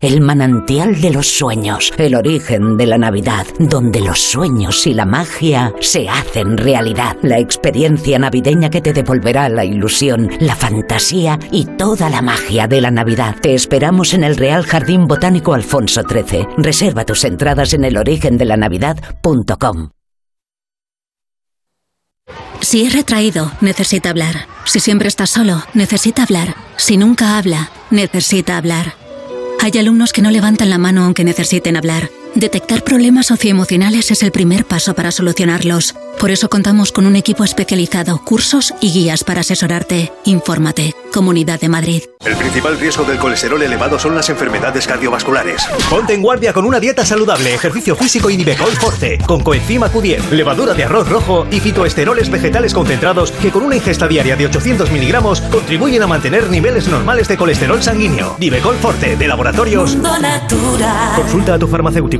El 0.00 0.22
manantial 0.22 1.00
de 1.00 1.10
los 1.10 1.28
sueños, 1.28 1.92
el 1.98 2.14
origen 2.14 2.78
de 2.78 2.86
la 2.86 2.96
Navidad, 2.96 3.46
donde 3.58 4.00
los 4.00 4.18
sueños 4.18 4.86
y 4.86 4.94
la 4.94 5.04
magia 5.04 5.74
se 5.80 6.08
hacen 6.08 6.56
realidad. 6.56 7.18
La 7.22 7.38
experiencia 7.38 8.18
navideña 8.18 8.70
que 8.70 8.80
te 8.80 8.94
devolverá 8.94 9.50
la 9.50 9.64
ilusión, 9.64 10.30
la 10.40 10.56
fantasía 10.56 11.38
y 11.52 11.66
toda 11.66 12.08
la 12.08 12.22
magia 12.22 12.66
de 12.66 12.80
la 12.80 12.90
Navidad. 12.90 13.36
Te 13.42 13.54
esperamos 13.54 14.14
en 14.14 14.24
el 14.24 14.36
Real 14.36 14.64
Jardín 14.64 15.06
Botánico 15.06 15.52
Alfonso 15.52 16.02
XIII. 16.02 16.46
Reserva 16.56 17.04
tus 17.04 17.24
entradas 17.24 17.74
en 17.74 17.84
elorigendelanavidad.com. 17.84 19.90
Si 22.60 22.84
es 22.84 22.92
retraído, 22.92 23.50
necesita 23.60 24.10
hablar. 24.10 24.46
Si 24.64 24.80
siempre 24.80 25.08
está 25.08 25.26
solo, 25.26 25.62
necesita 25.74 26.22
hablar. 26.22 26.54
Si 26.76 26.96
nunca 26.96 27.38
habla, 27.38 27.70
necesita 27.90 28.56
hablar. 28.56 28.99
Hay 29.62 29.72
alumnos 29.78 30.14
que 30.14 30.22
no 30.22 30.30
levantan 30.30 30.70
la 30.70 30.78
mano 30.78 31.04
aunque 31.04 31.22
necesiten 31.22 31.76
hablar. 31.76 32.08
Detectar 32.34 32.84
problemas 32.84 33.26
socioemocionales 33.26 34.10
es 34.12 34.22
el 34.22 34.30
primer 34.30 34.64
paso 34.64 34.94
para 34.94 35.10
solucionarlos. 35.10 35.94
Por 36.18 36.30
eso 36.30 36.48
contamos 36.48 36.92
con 36.92 37.06
un 37.06 37.16
equipo 37.16 37.44
especializado, 37.44 38.22
cursos 38.24 38.72
y 38.80 38.92
guías 38.92 39.24
para 39.24 39.40
asesorarte. 39.40 40.12
Infórmate. 40.24 40.94
Comunidad 41.12 41.58
de 41.58 41.68
Madrid. 41.68 42.02
El 42.24 42.36
principal 42.36 42.78
riesgo 42.78 43.02
del 43.04 43.18
colesterol 43.18 43.60
elevado 43.62 43.98
son 43.98 44.14
las 44.14 44.28
enfermedades 44.28 44.86
cardiovasculares. 44.86 45.66
Ponte 45.88 46.14
en 46.14 46.22
guardia 46.22 46.52
con 46.52 46.66
una 46.66 46.78
dieta 46.78 47.04
saludable, 47.04 47.52
ejercicio 47.52 47.96
físico 47.96 48.30
y 48.30 48.36
Nivecol 48.36 48.70
Forte, 48.76 49.18
con 49.26 49.42
coenzima 49.42 49.90
Q10, 49.90 50.30
levadura 50.30 50.74
de 50.74 50.84
arroz 50.84 51.08
rojo 51.08 51.46
y 51.50 51.58
fitoesteroles 51.58 52.30
vegetales 52.30 52.74
concentrados 52.74 53.32
que 53.32 53.50
con 53.50 53.64
una 53.64 53.76
ingesta 53.76 54.06
diaria 54.06 54.36
de 54.36 54.46
800 54.46 54.92
miligramos 54.92 55.40
contribuyen 55.40 56.02
a 56.02 56.06
mantener 56.06 56.48
niveles 56.50 56.86
normales 56.86 57.26
de 57.26 57.36
colesterol 57.36 57.82
sanguíneo. 57.82 58.36
Nivecol 58.38 58.76
Forte, 58.76 59.16
de 59.16 59.26
laboratorios. 59.26 59.94
Mundo 59.94 60.16
Natural. 60.18 61.16
Consulta 61.16 61.54
a 61.54 61.58
tu 61.58 61.66
farmacéutico 61.66 62.19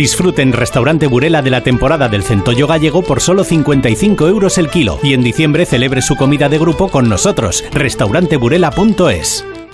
Disfruten 0.00 0.54
Restaurante 0.54 1.06
Burela 1.06 1.42
de 1.42 1.50
la 1.50 1.62
temporada 1.62 2.08
del 2.08 2.22
centollo 2.22 2.66
gallego 2.66 3.02
por 3.02 3.20
solo 3.20 3.44
55 3.44 4.28
euros 4.28 4.56
el 4.56 4.70
kilo 4.70 4.98
y 5.02 5.12
en 5.12 5.22
diciembre 5.22 5.66
celebre 5.66 6.00
su 6.00 6.16
comida 6.16 6.48
de 6.48 6.58
grupo 6.58 6.88
con 6.88 7.08
nosotros. 7.08 7.64
Restauranteburela.es 7.72 9.44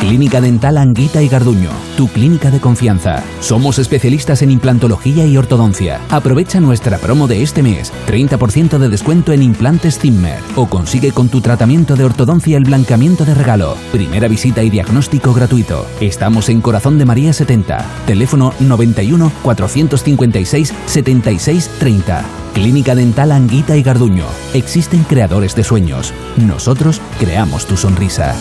Clínica 0.00 0.40
Dental 0.40 0.78
Anguita 0.78 1.22
y 1.22 1.28
Garduño, 1.28 1.70
tu 1.96 2.06
clínica 2.06 2.52
de 2.52 2.60
confianza. 2.60 3.24
Somos 3.40 3.80
especialistas 3.80 4.42
en 4.42 4.52
implantología 4.52 5.26
y 5.26 5.36
ortodoncia. 5.36 6.00
Aprovecha 6.08 6.60
nuestra 6.60 6.98
promo 6.98 7.26
de 7.26 7.42
este 7.42 7.64
mes, 7.64 7.92
30% 8.06 8.78
de 8.78 8.88
descuento 8.88 9.32
en 9.32 9.42
implantes 9.42 9.98
Zimmer 9.98 10.38
o 10.54 10.68
consigue 10.68 11.10
con 11.10 11.28
tu 11.28 11.40
tratamiento 11.40 11.96
de 11.96 12.04
ortodoncia 12.04 12.56
el 12.56 12.64
blancamiento 12.64 13.24
de 13.24 13.34
regalo. 13.34 13.76
Primera 13.90 14.28
visita 14.28 14.62
y 14.62 14.70
diagnóstico 14.70 15.34
gratuito. 15.34 15.84
Estamos 16.00 16.48
en 16.48 16.60
Corazón 16.60 16.96
de 16.98 17.04
María 17.04 17.32
70, 17.32 17.84
teléfono 18.06 18.54
91 18.60 19.32
456 19.42 20.74
76 20.86 21.70
30. 21.80 22.24
Clínica 22.54 22.94
Dental 22.94 23.32
Anguita 23.32 23.76
y 23.76 23.82
Garduño. 23.82 24.26
Existen 24.54 25.02
creadores 25.02 25.56
de 25.56 25.64
sueños. 25.64 26.14
Nosotros 26.36 27.00
creamos 27.18 27.66
tu 27.66 27.76
sonrisa. 27.76 28.36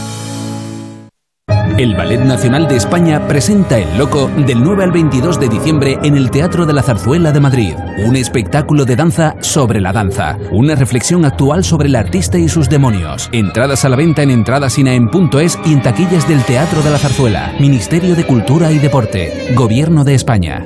El 1.77 1.93
Ballet 1.93 2.21
Nacional 2.21 2.67
de 2.67 2.75
España 2.75 3.27
presenta 3.27 3.77
El 3.77 3.99
Loco 3.99 4.31
del 4.35 4.63
9 4.63 4.83
al 4.83 4.91
22 4.91 5.39
de 5.39 5.47
diciembre 5.47 5.99
en 6.01 6.17
el 6.17 6.31
Teatro 6.31 6.65
de 6.65 6.73
la 6.73 6.81
Zarzuela 6.81 7.31
de 7.31 7.39
Madrid. 7.39 7.75
Un 8.03 8.15
espectáculo 8.15 8.83
de 8.83 8.95
danza 8.95 9.35
sobre 9.41 9.79
la 9.79 9.93
danza. 9.93 10.39
Una 10.51 10.73
reflexión 10.73 11.23
actual 11.23 11.63
sobre 11.63 11.89
el 11.89 11.95
artista 11.95 12.39
y 12.39 12.49
sus 12.49 12.67
demonios. 12.67 13.29
Entradas 13.31 13.85
a 13.85 13.89
la 13.89 13.95
venta 13.95 14.23
en 14.23 14.31
entradasinaen.es 14.31 15.59
y 15.65 15.73
en 15.73 15.83
taquillas 15.83 16.27
del 16.27 16.41
Teatro 16.45 16.81
de 16.81 16.89
la 16.89 16.97
Zarzuela. 16.97 17.53
Ministerio 17.59 18.15
de 18.15 18.25
Cultura 18.25 18.71
y 18.71 18.79
Deporte. 18.79 19.53
Gobierno 19.53 20.03
de 20.03 20.15
España. 20.15 20.65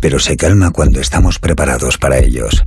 pero 0.00 0.18
se 0.18 0.36
calma 0.36 0.70
cuando 0.70 1.00
estamos 1.00 1.38
preparados 1.38 1.98
para 1.98 2.18
ellos. 2.18 2.64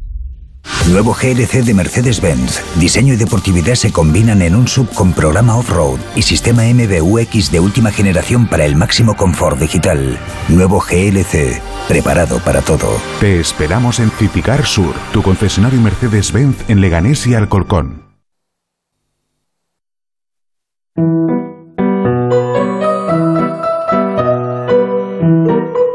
Nuevo 0.90 1.14
GLC 1.14 1.64
de 1.64 1.74
Mercedes-Benz. 1.74 2.62
Diseño 2.76 3.14
y 3.14 3.18
deportividad 3.18 3.76
se 3.76 3.92
combinan 3.92 4.42
en 4.42 4.56
un 4.56 4.68
sub 4.68 4.90
con 4.94 5.14
programa 5.14 5.58
off-road 5.58 6.00
y 6.16 6.22
sistema 6.22 6.64
MBUX 6.64 7.52
de 7.52 7.60
última 7.60 7.92
generación 7.92 8.48
para 8.48 8.66
el 8.66 8.76
máximo 8.76 9.16
confort 9.16 9.60
digital. 9.60 10.18
Nuevo 10.50 10.80
GLC, 10.80 11.62
preparado 11.88 12.40
para 12.40 12.62
todo. 12.62 12.98
Te 13.20 13.40
esperamos 13.40 14.00
en 14.00 14.12
Citicar 14.12 14.66
Sur, 14.66 14.96
tu 15.12 15.22
concesionario 15.22 15.82
Mercedes-Benz 15.82 16.70
en 16.70 16.82
Leganés 16.82 17.28
y 17.28 17.36
Alcorcón. 17.36 18.04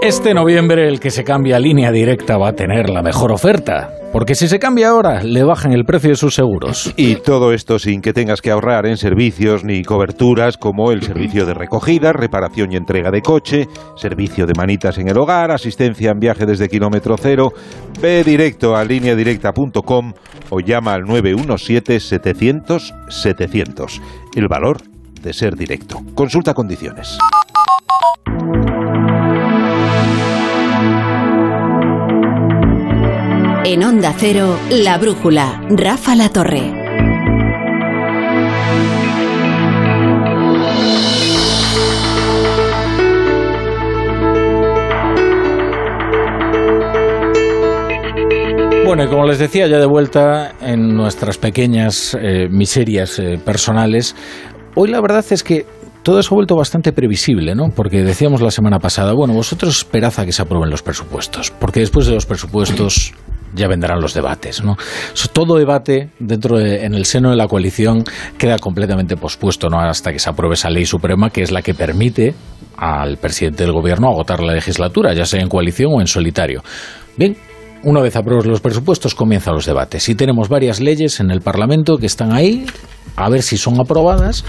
Este 0.01 0.33
noviembre 0.33 0.87
el 0.87 1.01
que 1.01 1.11
se 1.11 1.25
cambia 1.25 1.57
a 1.57 1.59
línea 1.59 1.91
directa 1.91 2.39
va 2.39 2.51
a 2.51 2.53
tener 2.53 2.89
la 2.89 3.03
mejor 3.03 3.33
oferta, 3.33 3.91
porque 4.13 4.37
si 4.37 4.47
se 4.47 4.61
cambia 4.61 4.91
ahora 4.91 5.25
le 5.25 5.43
bajan 5.43 5.73
el 5.73 5.85
precio 5.85 6.11
de 6.11 6.17
sus 6.17 6.37
seguros. 6.37 6.95
Y 6.97 7.17
todo 7.17 7.53
esto 7.53 7.81
sin 7.81 8.01
que 8.01 8.13
tengas 8.13 8.41
que 8.41 8.53
ahorrar 8.53 8.87
en 8.87 8.97
servicios 8.97 9.65
ni 9.65 9.83
coberturas 9.83 10.57
como 10.57 10.93
el 10.93 11.03
servicio 11.03 11.47
de 11.47 11.55
recogida, 11.55 12.13
reparación 12.13 12.71
y 12.71 12.77
entrega 12.77 13.11
de 13.11 13.23
coche, 13.23 13.67
servicio 13.97 14.47
de 14.47 14.53
manitas 14.57 14.99
en 14.99 15.09
el 15.09 15.19
hogar, 15.19 15.51
asistencia 15.51 16.13
en 16.13 16.21
viaje 16.21 16.47
desde 16.47 16.69
kilómetro 16.69 17.17
cero. 17.19 17.53
Ve 18.01 18.23
directo 18.23 18.77
a 18.77 18.85
lineadirecta.com 18.85 20.13
o 20.51 20.61
llama 20.61 20.95
al 20.95 21.07
917-700-700. 21.07 24.01
El 24.37 24.47
valor 24.47 24.77
de 25.21 25.33
ser 25.33 25.57
directo. 25.57 26.03
Consulta 26.15 26.55
condiciones. 26.55 27.19
En 33.71 33.85
Onda 33.85 34.15
Cero, 34.17 34.59
La 34.71 34.97
Brújula, 34.97 35.61
Rafa 35.69 36.15
La 36.15 36.31
Torre. 36.31 36.73
Bueno, 48.87 49.05
y 49.05 49.09
como 49.09 49.27
les 49.27 49.39
decía 49.39 49.67
ya 49.67 49.79
de 49.79 49.85
vuelta 49.85 50.55
en 50.63 50.97
nuestras 50.97 51.37
pequeñas 51.37 52.17
eh, 52.19 52.49
miserias 52.51 53.19
eh, 53.19 53.37
personales, 53.37 54.17
hoy 54.77 54.89
la 54.89 55.03
verdad 55.03 55.23
es 55.29 55.45
que 55.45 55.67
todo 56.03 56.21
eso 56.21 56.35
ha 56.35 56.37
vuelto 56.37 56.57
bastante 56.57 56.95
previsible, 56.95 57.55
¿no? 57.55 57.69
Porque 57.69 58.03
decíamos 58.03 58.41
la 58.41 58.51
semana 58.51 58.79
pasada, 58.79 59.13
bueno, 59.13 59.35
vosotros 59.35 59.77
esperad 59.77 60.15
a 60.17 60.25
que 60.25 60.33
se 60.33 60.41
aprueben 60.41 60.71
los 60.71 60.81
presupuestos, 60.83 61.51
porque 61.51 61.81
después 61.81 62.07
de 62.07 62.15
los 62.15 62.25
presupuestos 62.25 63.13
ya 63.55 63.69
vendrán 63.69 64.01
los 64.01 64.15
debates, 64.15 64.63
¿no? 64.63 64.77
Todo 65.33 65.57
debate 65.57 66.11
dentro 66.19 66.59
de, 66.59 66.85
en 66.85 66.95
el 66.95 67.05
seno 67.05 67.31
de 67.31 67.37
la 67.37 67.47
coalición 67.47 68.05
queda 68.37 68.59
completamente 68.59 69.17
pospuesto, 69.17 69.69
¿no? 69.69 69.81
Hasta 69.81 70.13
que 70.13 70.19
se 70.19 70.29
apruebe 70.29 70.55
esa 70.55 70.71
ley 70.71 70.85
suprema 70.85 71.31
que 71.31 71.43
es 71.43 71.51
la 71.51 71.63
que 71.63 71.75
permite 71.75 72.35
al 72.77 73.19
presidente 73.19 73.65
del 73.65 73.73
gobierno 73.73 74.09
agotar 74.09 74.41
la 74.41 74.55
legislatura, 74.55 75.13
ya 75.13 75.27
sea 75.27 75.41
en 75.41 75.49
coalición 75.49 75.93
o 75.95 76.01
en 76.01 76.07
solitario. 76.07 76.63
Bien, 77.17 77.37
una 77.83 78.01
vez 78.01 78.17
aprobados 78.17 78.47
los 78.47 78.61
presupuestos, 78.61 79.15
comienzan 79.15 79.55
los 79.55 79.67
debates. 79.67 80.09
Y 80.09 80.15
tenemos 80.15 80.49
varias 80.49 80.81
leyes 80.81 81.21
en 81.21 81.31
el 81.31 81.41
Parlamento 81.41 81.97
que 81.99 82.07
están 82.07 82.33
ahí, 82.33 82.67
a 83.17 83.29
ver 83.29 83.43
si 83.43 83.57
son 83.57 83.81
aprobadas, 83.81 84.45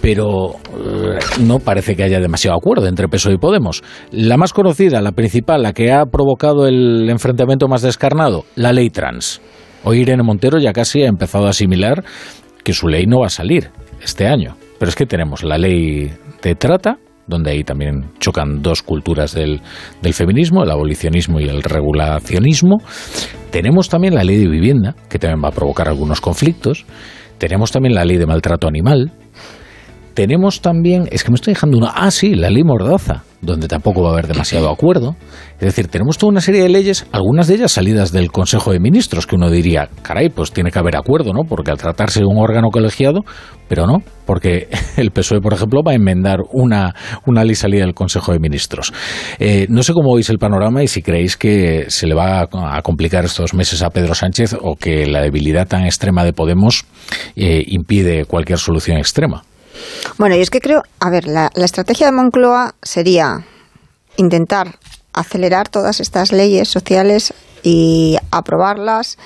pero 0.00 0.52
eh, 0.52 1.18
no 1.40 1.58
parece 1.58 1.96
que 1.96 2.04
haya 2.04 2.20
demasiado 2.20 2.56
acuerdo 2.56 2.86
entre 2.86 3.08
PSOE 3.08 3.34
y 3.34 3.38
Podemos. 3.38 3.82
La 4.10 4.36
más 4.36 4.52
conocida, 4.52 5.00
la 5.00 5.12
principal, 5.12 5.62
la 5.62 5.72
que 5.72 5.92
ha 5.92 6.06
provocado 6.06 6.66
el 6.66 7.08
enfrentamiento 7.10 7.68
más 7.68 7.82
descarnado, 7.82 8.44
la 8.54 8.72
ley 8.72 8.90
trans. 8.90 9.40
Hoy 9.84 10.00
Irene 10.00 10.22
Montero 10.22 10.58
ya 10.58 10.72
casi 10.72 11.02
ha 11.02 11.08
empezado 11.08 11.46
a 11.46 11.50
asimilar 11.50 12.04
que 12.64 12.72
su 12.72 12.88
ley 12.88 13.06
no 13.06 13.20
va 13.20 13.26
a 13.26 13.30
salir 13.30 13.70
este 14.02 14.26
año. 14.26 14.56
Pero 14.78 14.90
es 14.90 14.96
que 14.96 15.06
tenemos 15.06 15.42
la 15.42 15.58
ley 15.58 16.12
de 16.42 16.54
trata, 16.54 16.98
donde 17.28 17.52
ahí 17.52 17.62
también 17.62 18.10
chocan 18.18 18.62
dos 18.62 18.82
culturas 18.82 19.34
del, 19.34 19.60
del, 20.02 20.14
feminismo, 20.14 20.64
el 20.64 20.70
abolicionismo 20.70 21.40
y 21.40 21.44
el 21.44 21.62
regulacionismo. 21.62 22.78
Tenemos 23.50 23.88
también 23.88 24.14
la 24.14 24.24
ley 24.24 24.38
de 24.38 24.48
vivienda, 24.48 24.94
que 25.08 25.18
también 25.18 25.42
va 25.44 25.48
a 25.48 25.52
provocar 25.52 25.88
algunos 25.88 26.20
conflictos. 26.20 26.84
Tenemos 27.38 27.70
también 27.70 27.94
la 27.94 28.04
ley 28.04 28.16
de 28.16 28.26
maltrato 28.26 28.66
animal. 28.66 29.12
Tenemos 30.18 30.60
también, 30.62 31.08
es 31.12 31.22
que 31.22 31.30
me 31.30 31.36
estoy 31.36 31.54
dejando 31.54 31.78
una, 31.78 31.90
ah 31.94 32.10
sí, 32.10 32.34
la 32.34 32.50
ley 32.50 32.64
mordaza, 32.64 33.22
donde 33.40 33.68
tampoco 33.68 34.02
va 34.02 34.08
a 34.08 34.12
haber 34.14 34.26
demasiado 34.26 34.68
acuerdo. 34.68 35.14
Es 35.60 35.66
decir, 35.66 35.86
tenemos 35.86 36.18
toda 36.18 36.32
una 36.32 36.40
serie 36.40 36.60
de 36.60 36.68
leyes, 36.68 37.06
algunas 37.12 37.46
de 37.46 37.54
ellas 37.54 37.70
salidas 37.70 38.10
del 38.10 38.32
Consejo 38.32 38.72
de 38.72 38.80
Ministros, 38.80 39.28
que 39.28 39.36
uno 39.36 39.48
diría, 39.48 39.88
caray, 40.02 40.28
pues 40.28 40.50
tiene 40.50 40.72
que 40.72 40.78
haber 40.80 40.96
acuerdo, 40.96 41.32
¿no? 41.32 41.42
Porque 41.48 41.70
al 41.70 41.78
tratarse 41.78 42.18
de 42.18 42.26
un 42.26 42.36
órgano 42.36 42.70
colegiado, 42.72 43.20
pero 43.68 43.86
no, 43.86 43.98
porque 44.26 44.66
el 44.96 45.12
PSOE, 45.12 45.40
por 45.40 45.52
ejemplo, 45.52 45.82
va 45.86 45.92
a 45.92 45.94
enmendar 45.94 46.38
una, 46.52 46.96
una 47.26 47.44
ley 47.44 47.54
salida 47.54 47.84
del 47.84 47.94
Consejo 47.94 48.32
de 48.32 48.40
Ministros. 48.40 48.92
Eh, 49.38 49.66
no 49.68 49.84
sé 49.84 49.92
cómo 49.92 50.16
veis 50.16 50.28
el 50.30 50.38
panorama 50.38 50.82
y 50.82 50.88
si 50.88 51.00
creéis 51.00 51.36
que 51.36 51.84
se 51.90 52.08
le 52.08 52.16
va 52.16 52.40
a, 52.40 52.82
complicar 52.82 53.24
estos 53.24 53.54
meses 53.54 53.84
a 53.84 53.90
Pedro 53.90 54.16
Sánchez 54.16 54.56
o 54.60 54.74
que 54.74 55.06
la 55.06 55.20
debilidad 55.20 55.68
tan 55.68 55.84
extrema 55.84 56.24
de 56.24 56.32
Podemos 56.32 56.86
eh, 57.36 57.62
impide 57.68 58.24
cualquier 58.24 58.58
solución 58.58 58.98
extrema. 58.98 59.44
Bueno, 60.18 60.36
y 60.36 60.40
es 60.40 60.50
que 60.50 60.60
creo, 60.60 60.82
a 61.00 61.10
ver, 61.10 61.26
la, 61.26 61.50
estrategia 61.54 62.06
de 62.06 62.12
Moncloa 62.12 62.74
sería 62.82 63.44
intentar 64.16 64.78
acelerar 65.12 65.68
todas 65.68 66.00
estas 66.00 66.32
leyes 66.32 66.68
sociales 66.68 67.34
y 67.62 68.16
aprobarlas 68.30 69.18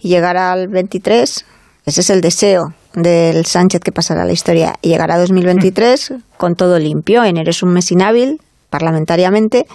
y 0.00 0.08
llegar 0.08 0.36
al 0.36 0.68
23. 0.68 1.44
Ese 1.86 2.00
es 2.00 2.10
el 2.10 2.20
deseo 2.20 2.74
del 2.94 3.46
Sánchez 3.46 3.80
que 3.80 3.92
pasará 3.92 4.22
a 4.22 4.24
la 4.24 4.32
historia 4.32 4.74
y 4.82 4.88
llegar 4.88 5.10
a 5.10 5.18
2023 5.18 6.14
con 6.36 6.56
todo 6.56 6.78
limpio. 6.78 7.24
Enero 7.24 7.50
es 7.50 7.62
un 7.62 7.72
mes 7.72 7.90
inhábil 7.90 8.40
parlamentariamente 8.70 9.66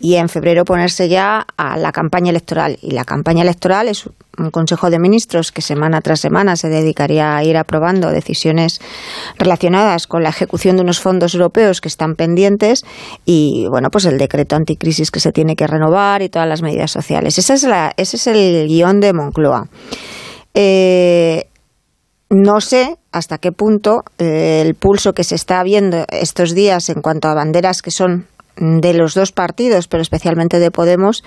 y 0.00 0.16
en 0.16 0.28
febrero 0.28 0.64
ponerse 0.64 1.08
ya 1.08 1.46
a 1.56 1.76
la 1.76 1.92
campaña 1.92 2.30
electoral. 2.30 2.78
Y 2.82 2.92
la 2.92 3.04
campaña 3.04 3.42
electoral 3.42 3.88
es 3.88 4.08
un 4.38 4.50
Consejo 4.50 4.90
de 4.90 4.98
Ministros 4.98 5.52
que 5.52 5.62
semana 5.62 6.00
tras 6.00 6.20
semana 6.20 6.56
se 6.56 6.68
dedicaría 6.68 7.36
a 7.36 7.44
ir 7.44 7.56
aprobando 7.56 8.10
decisiones 8.10 8.80
relacionadas 9.38 10.06
con 10.06 10.22
la 10.22 10.30
ejecución 10.30 10.76
de 10.76 10.82
unos 10.82 11.00
fondos 11.00 11.34
europeos 11.34 11.80
que 11.80 11.88
están 11.88 12.14
pendientes 12.14 12.84
y, 13.24 13.66
bueno, 13.68 13.90
pues 13.90 14.06
el 14.06 14.18
decreto 14.18 14.56
anticrisis 14.56 15.10
que 15.10 15.20
se 15.20 15.32
tiene 15.32 15.54
que 15.54 15.66
renovar 15.66 16.22
y 16.22 16.28
todas 16.28 16.48
las 16.48 16.62
medidas 16.62 16.90
sociales. 16.90 17.38
Esa 17.38 17.54
es 17.54 17.62
la, 17.64 17.92
ese 17.96 18.16
es 18.16 18.26
el 18.26 18.66
guion 18.66 19.00
de 19.00 19.12
Moncloa. 19.12 19.68
Eh, 20.54 21.46
no 22.30 22.60
sé 22.60 22.96
hasta 23.12 23.38
qué 23.38 23.50
punto 23.50 24.04
eh, 24.18 24.62
el 24.64 24.74
pulso 24.74 25.12
que 25.12 25.24
se 25.24 25.34
está 25.34 25.62
viendo 25.64 26.04
estos 26.10 26.54
días 26.54 26.88
en 26.88 27.02
cuanto 27.02 27.28
a 27.28 27.34
banderas 27.34 27.82
que 27.82 27.90
son 27.90 28.26
de 28.56 28.94
los 28.94 29.14
dos 29.14 29.32
partidos, 29.32 29.88
pero 29.88 30.02
especialmente 30.02 30.58
de 30.58 30.70
Podemos, 30.70 31.24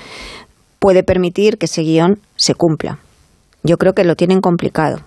puede 0.80 1.04
permitir 1.04 1.58
que 1.58 1.66
ese 1.66 1.82
guion 1.82 2.20
se 2.36 2.56
cumpla. 2.56 3.00
Yo 3.64 3.78
creo 3.78 3.94
que 3.94 4.04
lo 4.04 4.16
tienen 4.16 4.42
complicado 4.42 5.00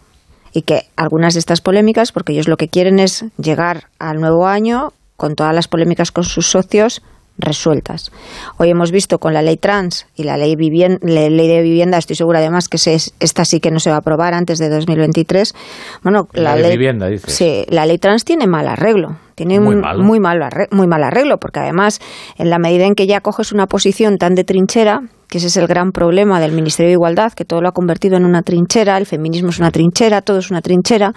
y 0.53 0.63
que 0.63 0.85
algunas 0.97 1.35
de 1.35 1.41
estas 1.41 1.61
polémicas, 1.61 2.13
porque 2.13 2.33
ellos 2.33 2.49
lo 2.49 2.57
que 2.57 2.69
quieren 2.69 2.99
es 2.99 3.27
llegar 3.37 3.89
al 3.99 4.21
nuevo 4.21 4.47
año 4.47 4.93
con 5.17 5.35
todas 5.35 5.55
las 5.55 5.69
polémicas 5.69 6.13
con 6.13 6.25
sus 6.25 6.47
socios 6.51 7.03
resueltas. 7.39 8.11
Hoy 8.57 8.71
hemos 8.71 8.91
visto 8.91 9.19
con 9.19 9.35
la 9.35 9.43
ley 9.43 9.57
trans 9.57 10.07
y 10.17 10.25
la 10.25 10.37
ley, 10.37 10.57
la 10.57 11.29
ley 11.29 11.49
de 11.49 11.63
vivienda, 11.63 11.99
estoy 11.99 12.17
segura 12.17 12.39
además 12.39 12.69
que 12.69 12.79
se, 12.79 12.97
esta 13.21 13.45
sí 13.45 13.61
que 13.61 13.71
no 13.71 13.81
se 13.81 13.91
va 13.91 13.97
a 13.97 13.99
aprobar 13.99 14.33
antes 14.33 14.59
de 14.59 14.69
2023. 14.71 15.55
Bueno, 16.03 16.29
la, 16.33 16.57
ley, 16.57 16.73
vivienda, 16.73 17.09
Sí, 17.27 17.65
la 17.69 17.85
ley 17.85 17.99
trans 17.99 18.25
tiene 18.25 18.47
mal 18.47 18.67
arreglo. 18.69 19.19
Tiene 19.37 19.61
muy, 19.61 19.77
un, 19.77 19.83
muy, 20.03 20.19
mal, 20.19 20.41
muy 20.71 20.87
mal 20.87 21.05
arreglo, 21.05 21.39
porque 21.39 21.61
además, 21.61 22.01
en 22.39 22.49
la 22.49 22.59
medida 22.59 22.87
en 22.87 22.95
que 22.95 23.07
ya 23.07 23.21
coges 23.21 23.53
una 23.53 23.67
posición 23.67 24.17
tan 24.17 24.35
de 24.35 24.45
trinchera, 24.45 25.03
que 25.29 25.39
ese 25.39 25.49
es 25.49 25.57
el 25.57 25.67
gran 25.67 25.91
problema 25.93 26.41
del 26.41 26.53
Ministerio 26.53 26.89
de 26.89 26.93
Igualdad, 26.93 27.33
que 27.33 27.45
todo 27.45 27.61
lo 27.61 27.69
ha 27.69 27.73
convertido 27.73 28.17
en 28.17 28.25
una 28.25 28.43
trinchera, 28.43 28.97
el 28.97 29.07
feminismo 29.07 29.51
es 29.51 29.59
una 29.59 29.71
trinchera, 29.71 30.23
todo 30.23 30.39
es 30.39 30.51
una 30.51 30.61
trinchera, 30.61 31.13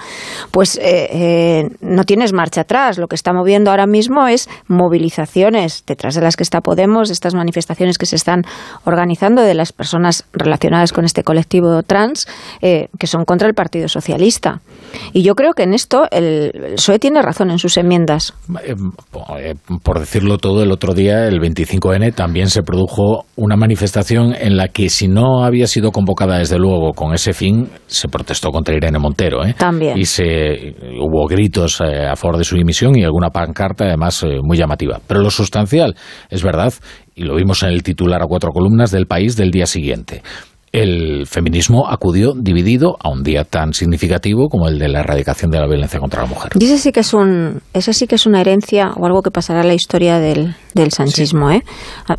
pues 0.52 0.78
eh, 0.78 1.10
eh, 1.12 1.70
no 1.82 2.04
tienes 2.04 2.34
marcha 2.34 2.62
atrás. 2.62 2.98
Lo 2.98 3.08
que 3.08 3.16
está 3.16 3.34
moviendo 3.34 3.70
ahora 3.70 3.86
mismo 3.86 4.28
es 4.28 4.50
movilizaciones, 4.68 5.84
detrás 5.86 6.16
de 6.16 6.22
las 6.22 6.36
que 6.36 6.44
está 6.44 6.62
Podemos, 6.62 7.10
estas 7.10 7.36
manifestaciones 7.36 7.98
que 7.98 8.06
se 8.06 8.16
están 8.16 8.44
organizando 8.84 9.42
de 9.42 9.54
las 9.54 9.72
personas 9.72 10.26
relacionadas 10.34 10.92
con 10.92 11.06
este 11.06 11.24
colectivo 11.24 11.82
trans, 11.84 12.28
eh, 12.62 12.88
que 13.00 13.08
son 13.08 13.26
contra 13.26 13.48
el 13.48 13.54
Partido 13.54 13.88
Socialista. 13.88 14.62
Y 15.14 15.24
yo 15.24 15.36
creo 15.36 15.54
que 15.54 15.64
en 15.64 15.74
esto 15.74 16.08
el, 16.12 16.52
el 16.54 16.74
PSOE 16.76 17.00
tiene 17.00 17.22
razón 17.22 17.52
en 17.52 17.60
sus 17.60 17.78
enmiendas. 17.78 18.34
Por 19.84 20.00
decirlo 20.00 20.38
todo, 20.38 20.64
el 20.64 20.72
otro 20.72 20.94
día, 20.94 21.28
el 21.28 21.40
25N, 21.40 22.14
también 22.14 22.50
se 22.50 22.62
produjo 22.62 23.26
una 23.36 23.56
manifestación 23.56 23.99
en 24.10 24.58
la 24.58 24.68
que 24.70 24.90
si 24.90 25.08
no 25.08 25.44
había 25.44 25.68
sido 25.68 25.92
convocada 25.92 26.38
desde 26.38 26.58
luego 26.58 26.94
con 26.94 27.14
ese 27.14 27.34
fin, 27.34 27.70
se 27.88 28.08
protestó 28.08 28.50
contra 28.52 28.76
Irene 28.76 29.00
Montero. 29.00 29.46
¿eh? 29.46 29.56
También. 29.58 29.98
Y 29.98 30.06
se, 30.06 30.76
hubo 31.00 31.28
gritos 31.28 31.82
eh, 31.82 32.06
a 32.06 32.16
favor 32.16 32.38
de 32.38 32.44
su 32.44 32.56
dimisión 32.56 32.98
y 32.98 33.04
alguna 33.04 33.30
pancarta 33.30 33.86
además 33.86 34.24
eh, 34.24 34.40
muy 34.42 34.58
llamativa. 34.58 35.00
Pero 35.06 35.22
lo 35.22 35.30
sustancial, 35.30 35.96
es 36.30 36.44
verdad, 36.44 36.74
y 37.16 37.24
lo 37.24 37.36
vimos 37.36 37.64
en 37.64 37.70
el 37.70 37.84
titular 37.84 38.22
a 38.22 38.28
cuatro 38.28 38.52
columnas 38.52 38.92
del 38.92 39.06
país 39.06 39.36
del 39.36 39.52
día 39.52 39.66
siguiente 39.66 40.22
el 40.72 41.26
feminismo 41.26 41.88
acudió 41.90 42.34
dividido 42.34 42.98
a 43.00 43.10
un 43.10 43.24
día 43.24 43.44
tan 43.44 43.74
significativo 43.74 44.50
como 44.50 44.68
el 44.68 44.78
de 44.78 44.88
la 44.88 45.00
erradicación 45.00 45.50
de 45.52 45.60
la 45.60 45.68
violencia 45.68 46.00
contra 46.00 46.24
la 46.24 46.28
mujer. 46.28 46.52
Y 46.60 46.66
ese 46.66 46.78
sí 46.78 46.92
que 46.92 47.00
es 47.00 47.14
un, 47.14 47.62
ese 47.74 47.94
sí 47.94 48.08
que 48.08 48.16
es 48.16 48.26
una 48.26 48.42
herencia 48.42 48.92
o 48.96 49.06
algo 49.06 49.22
que 49.22 49.32
pasará 49.32 49.62
en 49.62 49.68
la 49.68 49.74
historia 49.74 50.20
del, 50.20 50.56
del 50.74 50.92
sanchismo. 50.92 51.50
¿eh? 51.52 51.64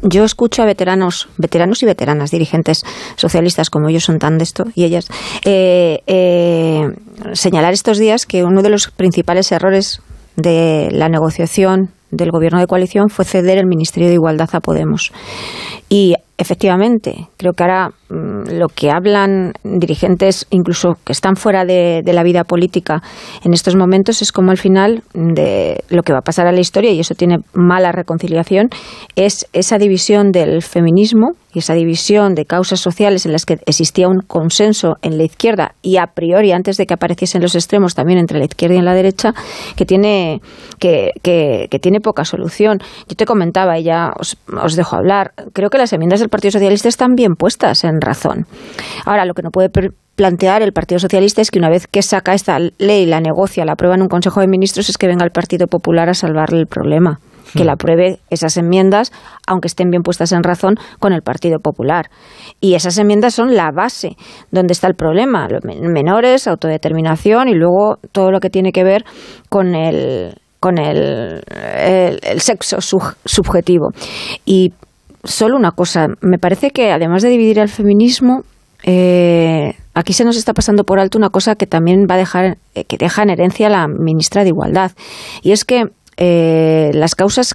Yo 0.03 0.25
escucho 0.25 0.63
a 0.63 0.67
veteranos, 0.67 1.29
veteranos 1.39 1.83
y 1.83 1.87
veteranas, 1.87 2.31
dirigentes 2.31 2.85
socialistas 3.17 3.71
como 3.71 3.89
ellos 3.89 4.05
son 4.05 4.19
tan 4.19 4.39
de 4.39 4.45
esto 4.45 4.65
y 4.75 4.85
ellas, 4.85 5.07
eh, 5.45 6.01
eh, 6.07 6.83
señalar 7.33 7.73
estos 7.73 7.99
días 7.99 8.27
que 8.27 8.45
uno 8.45 8.63
de 8.63 8.71
los 8.71 8.91
principales 8.91 9.53
errores 9.53 10.01
de 10.37 10.89
la 10.93 11.09
negociación 11.09 11.91
del 12.11 12.31
gobierno 12.31 12.59
de 12.59 12.67
coalición 12.67 13.09
fue 13.09 13.25
ceder 13.25 13.59
el 13.59 13.67
Ministerio 13.67 14.09
de 14.09 14.15
Igualdad 14.15 14.49
a 14.53 14.61
Podemos. 14.61 15.13
Y 15.89 16.15
efectivamente, 16.41 17.29
creo 17.37 17.53
que 17.53 17.63
ahora 17.63 17.91
mm, 18.09 18.59
lo 18.59 18.69
que 18.69 18.91
hablan 18.91 19.53
dirigentes, 19.63 20.47
incluso 20.49 20.95
que 21.05 21.13
están 21.13 21.37
fuera 21.37 21.67
de, 21.67 22.03
la 22.11 22.23
vida 22.25 22.45
política 22.45 23.03
en 23.45 23.53
estos 23.53 23.77
momentos, 23.77 24.23
es 24.23 24.33
como 24.33 24.51
al 24.51 24.57
final 24.57 25.05
de 25.15 25.85
lo 25.91 26.03
que 26.03 26.13
va 26.13 26.21
a 26.21 26.23
pasar 26.23 26.47
a 26.47 26.53
la 26.53 26.61
historia, 26.61 26.91
y 26.91 27.01
eso 27.01 27.15
tiene 27.15 27.39
mala 27.53 27.93
reconciliación, 27.93 28.71
es 29.17 29.47
esa 29.53 29.79
división 29.79 30.33
del 30.33 30.63
feminismo 30.63 31.33
y 31.53 31.59
esa 31.59 31.75
división 31.75 32.35
de 32.35 32.47
causas 32.47 32.81
sociales 32.81 33.27
en 33.27 33.33
las 33.33 33.45
que 33.45 33.59
existía 33.67 34.09
un 34.09 34.21
consenso 34.21 34.95
en 35.03 35.19
la 35.19 35.25
izquierda 35.25 35.75
y 35.83 35.99
a 35.99 36.07
priori, 36.07 36.53
antes 36.53 36.77
de 36.77 36.87
que 36.87 36.95
apareciesen 36.95 37.43
los 37.43 37.55
extremos, 37.55 37.95
también 37.95 38.19
entre 38.19 38.39
la 38.39 38.45
izquierda 38.47 38.77
y 38.77 38.83
la 38.83 38.95
derecha, 38.95 39.35
que 39.77 39.85
tiene, 39.85 40.41
que, 40.79 41.11
que, 41.23 41.69
tiene 41.81 42.01
poca 42.01 42.25
solución. 42.25 42.79
Yo 43.09 43.17
te 43.17 43.27
comentaba, 43.27 43.79
y 43.79 43.85
ya 43.85 44.11
os, 44.19 44.37
os 44.63 44.77
dejo 44.77 44.97
hablar, 44.97 45.33
creo 45.53 45.71
que 45.71 45.79
las 45.79 45.93
enmiendas 45.93 46.21
del 46.21 46.30
Partido 46.31 46.53
Socialista 46.53 46.89
están 46.89 47.15
bien 47.15 47.35
puestas 47.35 47.85
en 47.85 48.01
razón. 48.01 48.47
Ahora, 49.05 49.25
lo 49.25 49.35
que 49.35 49.43
no 49.43 49.51
puede 49.51 49.69
plantear 50.17 50.63
el 50.63 50.73
Partido 50.73 50.99
Socialista 50.99 51.43
es 51.43 51.51
que 51.51 51.59
una 51.59 51.71
vez 51.71 51.87
que 51.87 52.03
saca 52.03 52.35
esta 52.35 52.59
ley, 52.79 53.07
la 53.07 53.21
negocia, 53.21 53.65
la 53.65 53.73
aprueba 53.73 53.95
en 53.95 54.03
un 54.03 54.09
Consejo 54.09 54.41
de 54.41 54.49
Ministros, 54.49 54.89
es 54.89 54.99
que 54.99 55.07
venga 55.07 55.25
el 55.25 55.31
Partido 55.31 55.67
Popular 55.67 56.09
a 56.09 56.15
salvarle 56.15 56.61
el 56.61 56.67
problema 56.67 57.21
que 57.55 57.65
la 57.65 57.73
apruebe 57.73 58.21
esas 58.31 58.57
enmiendas, 58.57 59.13
aunque 59.47 59.69
estén 59.69 59.91
bien 59.91 60.03
puestas 60.03 60.33
en 60.33 60.43
razón, 60.43 60.77
con 60.99 61.13
el 61.13 61.23
Partido 61.23 61.59
Popular. 61.59 62.11
Y 62.61 62.75
esas 62.75 62.99
enmiendas 62.99 63.35
son 63.35 63.57
la 63.57 63.71
base 63.75 64.17
donde 64.51 64.73
está 64.73 64.87
el 64.87 64.95
problema, 64.95 65.49
los 65.49 65.63
menores, 65.65 66.47
autodeterminación 66.47 67.49
y 67.49 67.55
luego 67.55 67.99
todo 68.13 68.31
lo 68.31 68.41
que 68.41 68.51
tiene 68.51 68.73
que 68.73 68.85
ver 68.85 69.05
con 69.49 69.75
el, 69.75 70.35
con 70.61 70.79
el, 70.79 71.43
el, 71.51 72.41
sexo 72.41 72.81
subjetivo. 72.81 73.89
Y 74.45 74.73
solo 75.25 75.57
una 75.57 75.73
cosa, 75.73 76.09
me 76.21 76.39
parece 76.39 76.71
que 76.71 76.93
además 76.93 77.23
de 77.23 77.29
dividir 77.29 77.59
el 77.59 77.69
feminismo, 77.69 78.45
eh, 78.83 79.75
aquí 79.95 80.13
se 80.13 80.25
nos 80.25 80.37
está 80.37 80.55
pasando 80.55 80.85
por 80.85 80.99
alto 80.99 81.19
una 81.19 81.31
cosa 81.31 81.55
que 81.55 81.67
también 81.67 82.07
va 82.09 82.15
a 82.15 82.19
dejar, 82.19 82.59
eh, 82.75 82.85
que 82.85 82.97
deja 82.97 83.23
en 83.23 83.31
herencia 83.31 83.69
la 83.69 83.89
ministra 83.89 84.43
de 84.43 84.49
Igualdad. 84.49 84.93
Y 85.43 85.53
es 85.53 85.65
que 85.65 85.91
eh, 86.17 86.91
las 86.95 87.15
causas 87.15 87.55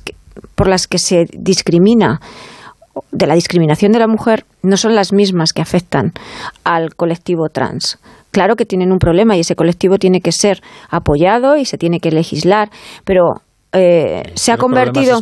por 0.56 0.68
las 0.68 0.88
que 0.88 1.00
se 1.00 1.28
discrimina 1.34 2.22
de 3.12 3.28
la 3.28 3.36
discriminación 3.36 3.92
de 3.92 4.00
la 4.00 4.08
mujer 4.08 4.46
no 4.62 4.78
son 4.78 4.96
las 4.96 5.12
mismas 5.12 5.54
que 5.54 5.62
afectan 5.62 6.14
al 6.64 6.96
colectivo 6.96 7.50
trans. 7.50 8.00
Claro 8.32 8.56
que 8.56 8.66
tienen 8.66 8.92
un 8.92 9.00
problema 9.00 9.36
y 9.36 9.42
ese 9.42 9.56
colectivo 9.56 9.98
tiene 9.98 10.22
que 10.22 10.32
ser 10.32 10.62
apoyado 10.90 11.58
y 11.58 11.66
se 11.66 11.78
tiene 11.78 12.00
que 12.00 12.12
legislar, 12.12 12.70
pero 13.06 13.42
eh, 13.76 14.24
se 14.36 14.54
ha 14.54 14.58
convertido, 14.58 15.22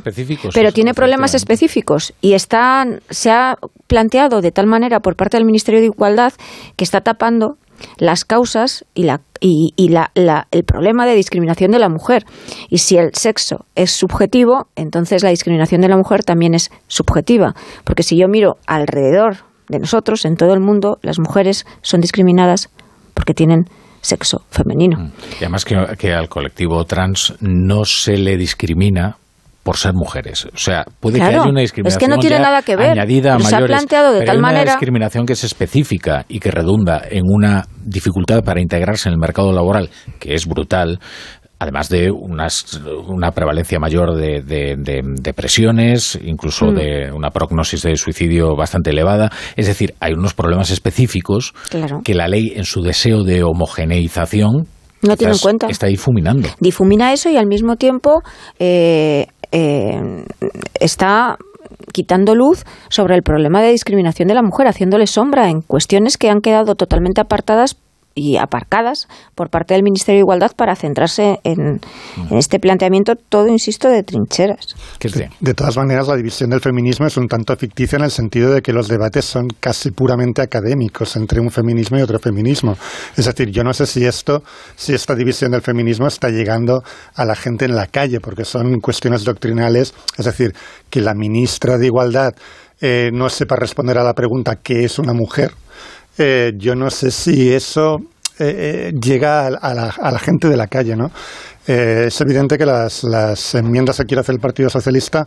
pero 0.54 0.72
tiene 0.72 0.94
problemas 0.94 1.34
específicos 1.34 2.14
y 2.22 2.34
están, 2.34 3.02
se 3.10 3.32
ha 3.32 3.58
planteado 3.88 4.42
de 4.42 4.52
tal 4.52 4.68
manera 4.68 5.00
por 5.00 5.16
parte 5.16 5.38
del 5.38 5.46
Ministerio 5.46 5.80
de 5.80 5.88
Igualdad 5.88 6.34
que 6.76 6.84
está 6.84 7.02
tapando 7.02 7.58
las 7.98 8.26
causas 8.26 8.86
y, 8.94 9.04
la, 9.04 9.22
y, 9.40 9.90
la, 9.90 10.12
el 10.52 10.64
problema 10.64 11.08
de 11.08 11.16
discriminación 11.16 11.72
de 11.72 11.80
la 11.80 11.90
mujer. 11.90 12.26
Y 12.70 12.78
si 12.78 12.98
el 12.98 13.14
sexo 13.14 13.66
es 13.76 13.92
subjetivo, 13.92 14.68
entonces 14.76 15.24
la 15.24 15.32
discriminación 15.32 15.82
de 15.82 15.90
la 15.90 15.98
mujer 15.98 16.24
también 16.24 16.54
es 16.54 16.72
subjetiva. 16.88 17.56
Porque 17.84 18.04
si 18.04 18.18
yo 18.18 18.28
miro 18.28 18.58
alrededor 18.68 19.38
de 19.68 19.80
nosotros, 19.80 20.26
en 20.26 20.36
todo 20.36 20.54
el 20.54 20.60
mundo, 20.60 21.00
las 21.02 21.20
mujeres 21.20 21.66
son 21.82 22.02
discriminadas 22.02 22.70
porque 23.14 23.34
tienen 23.34 23.66
sexo 24.04 24.44
femenino. 24.52 25.00
Mm. 25.00 25.12
Y 25.32 25.38
además 25.38 25.66
que, 25.66 26.14
al 26.14 26.30
colectivo 26.30 26.84
trans 26.86 27.34
no 27.40 27.86
se 27.86 28.18
le 28.18 28.38
discrimina 28.38 29.18
por 29.64 29.78
ser 29.78 29.94
mujeres. 29.94 30.46
O 30.54 30.58
sea, 30.58 30.84
puede 31.00 31.20
que 31.20 31.24
haya 31.24 31.44
una 31.44 31.62
discriminación 31.62 32.02
es 32.02 32.06
que 32.06 32.14
no 32.14 32.20
tiene 32.20 32.38
nada 32.38 32.62
que 32.62 32.76
ver. 32.76 32.92
añadida 32.92 33.36
a 33.36 33.40
se 33.40 33.56
ha 33.56 33.60
planteado 33.60 34.12
de 34.12 34.26
tal 34.26 34.44
hay 34.44 34.52
una 34.52 34.66
discriminación 34.66 35.26
que 35.26 35.34
es 35.34 35.44
específica 35.46 36.26
y 36.28 36.40
que 36.40 36.52
redunda 36.52 37.02
en 37.10 37.24
una 37.26 37.66
dificultad 37.82 38.44
para 38.44 38.60
integrarse 38.60 39.08
en 39.08 39.14
el 39.14 39.20
mercado 39.20 39.54
laboral 39.54 39.90
que 40.20 40.34
es 40.34 40.46
brutal 40.46 41.00
además 41.64 41.90
de 41.90 42.12
unas, 42.12 42.80
una 43.08 43.32
prevalencia 43.32 43.80
mayor 43.80 44.16
de, 44.16 44.44
depresiones, 45.22 46.20
incluso 46.24 46.68
mm. 46.68 46.76
de 46.76 47.12
una 47.12 47.30
prognosis 47.32 47.82
de 47.82 47.96
suicidio 47.96 48.56
bastante 48.56 48.92
elevada. 48.92 49.32
Es 49.56 49.68
decir, 49.68 49.96
hay 50.00 50.14
unos 50.14 50.34
problemas 50.34 50.72
específicos 50.72 51.54
que 52.04 52.14
la 52.14 52.28
ley, 52.28 52.54
en 52.56 52.66
su 52.66 52.82
deseo 52.82 53.24
de 53.24 53.44
homogeneización, 53.44 54.68
no 55.02 55.18
tiene 55.18 55.34
en 55.34 55.40
cuenta. 55.40 55.68
Está 55.68 55.88
difuminando. 55.88 56.48
Difumina 56.60 57.12
eso 57.12 57.30
y 57.30 57.36
al 57.36 57.48
mismo 57.48 57.76
tiempo 57.76 58.22
eh, 58.58 59.28
eh, 59.52 60.26
está 60.80 61.38
quitando 61.92 62.36
luz 62.36 62.64
sobre 62.90 63.16
el 63.16 63.24
problema 63.24 63.62
de 63.62 63.72
discriminación 63.72 64.28
de 64.28 64.34
la 64.34 64.42
mujer, 64.42 64.68
haciéndole 64.68 65.08
sombra 65.08 65.50
en 65.50 65.62
cuestiones 65.62 66.18
que 66.18 66.30
han 66.30 66.40
quedado 66.40 66.76
totalmente 66.76 67.22
apartadas 67.22 67.76
y 68.16 68.38
aparcadas 68.38 69.08
por 69.36 69.50
parte 69.50 69.74
del 69.74 69.84
Ministerio 69.84 70.20
de 70.20 70.24
Igualdad 70.24 70.52
para 70.56 70.76
centrarse 70.76 71.40
en, 71.44 71.80
este 72.32 72.60
planteamiento, 72.60 73.16
todo, 73.16 73.48
insisto, 73.48 73.90
de 73.90 74.04
trincheras. 74.04 74.76
De, 75.40 75.54
todas 75.54 75.78
maneras, 75.78 76.08
la 76.08 76.16
división 76.16 76.50
del 76.50 76.62
feminismo 76.62 77.08
es 77.08 77.18
un 77.18 77.28
tanto 77.28 77.56
ficticia 77.56 77.98
en 77.98 78.04
el 78.04 78.12
sentido 78.12 78.54
de 78.54 78.62
que 78.62 78.74
los 78.74 78.88
debates 78.88 79.26
son 79.26 79.48
casi 79.60 79.92
puramente 79.92 80.42
académicos 80.42 81.16
entre 81.16 81.40
un 81.40 81.50
feminismo 81.50 81.98
y 81.98 82.02
otro 82.02 82.20
feminismo. 82.20 82.78
Es 83.18 83.26
decir, 83.26 83.50
yo 83.50 83.64
no 83.64 83.74
sé 83.74 83.86
si 83.86 84.06
esto, 84.06 84.44
si 84.76 84.94
esta 84.94 85.16
división 85.16 85.52
del 85.52 85.62
feminismo 85.62 86.08
está 86.08 86.30
llegando 86.30 86.84
a 87.16 87.26
la 87.26 87.36
gente 87.36 87.66
en 87.66 87.76
la 87.76 87.88
calle, 87.88 88.20
porque 88.20 88.46
son 88.46 88.80
cuestiones 88.80 89.24
doctrinales, 89.24 89.94
es 90.18 90.26
decir, 90.26 90.54
que 90.90 91.02
la 91.02 91.14
ministra 91.14 91.78
de 91.78 91.88
Igualdad 91.88 92.34
eh, 92.82 93.12
no 93.14 93.30
sepa 93.30 93.56
responder 93.56 93.98
a 93.98 94.04
la 94.04 94.14
pregunta 94.14 94.58
¿qué 94.62 94.84
es 94.84 95.00
una 95.00 95.14
mujer? 95.14 95.54
Eh, 96.18 96.52
yo 96.58 96.76
no 96.76 96.90
sé 96.90 97.10
si 97.10 97.52
eso 97.52 97.96
eh, 98.40 98.92
eh, 98.92 98.92
llega 99.02 99.48
a, 99.48 99.74
la, 99.74 100.20
gente 100.20 100.48
de 100.48 100.58
la 100.58 100.68
calle, 100.68 100.96
¿no? 100.96 101.12
es 101.66 102.20
evidente 102.20 102.58
que 102.58 102.66
las, 102.66 103.06
las, 103.06 103.56
enmiendas 103.56 103.98
que 103.98 104.04
quiere 104.04 104.20
hacer 104.20 104.36
el 104.36 104.42
Partido 104.42 104.70
Socialista 104.70 105.26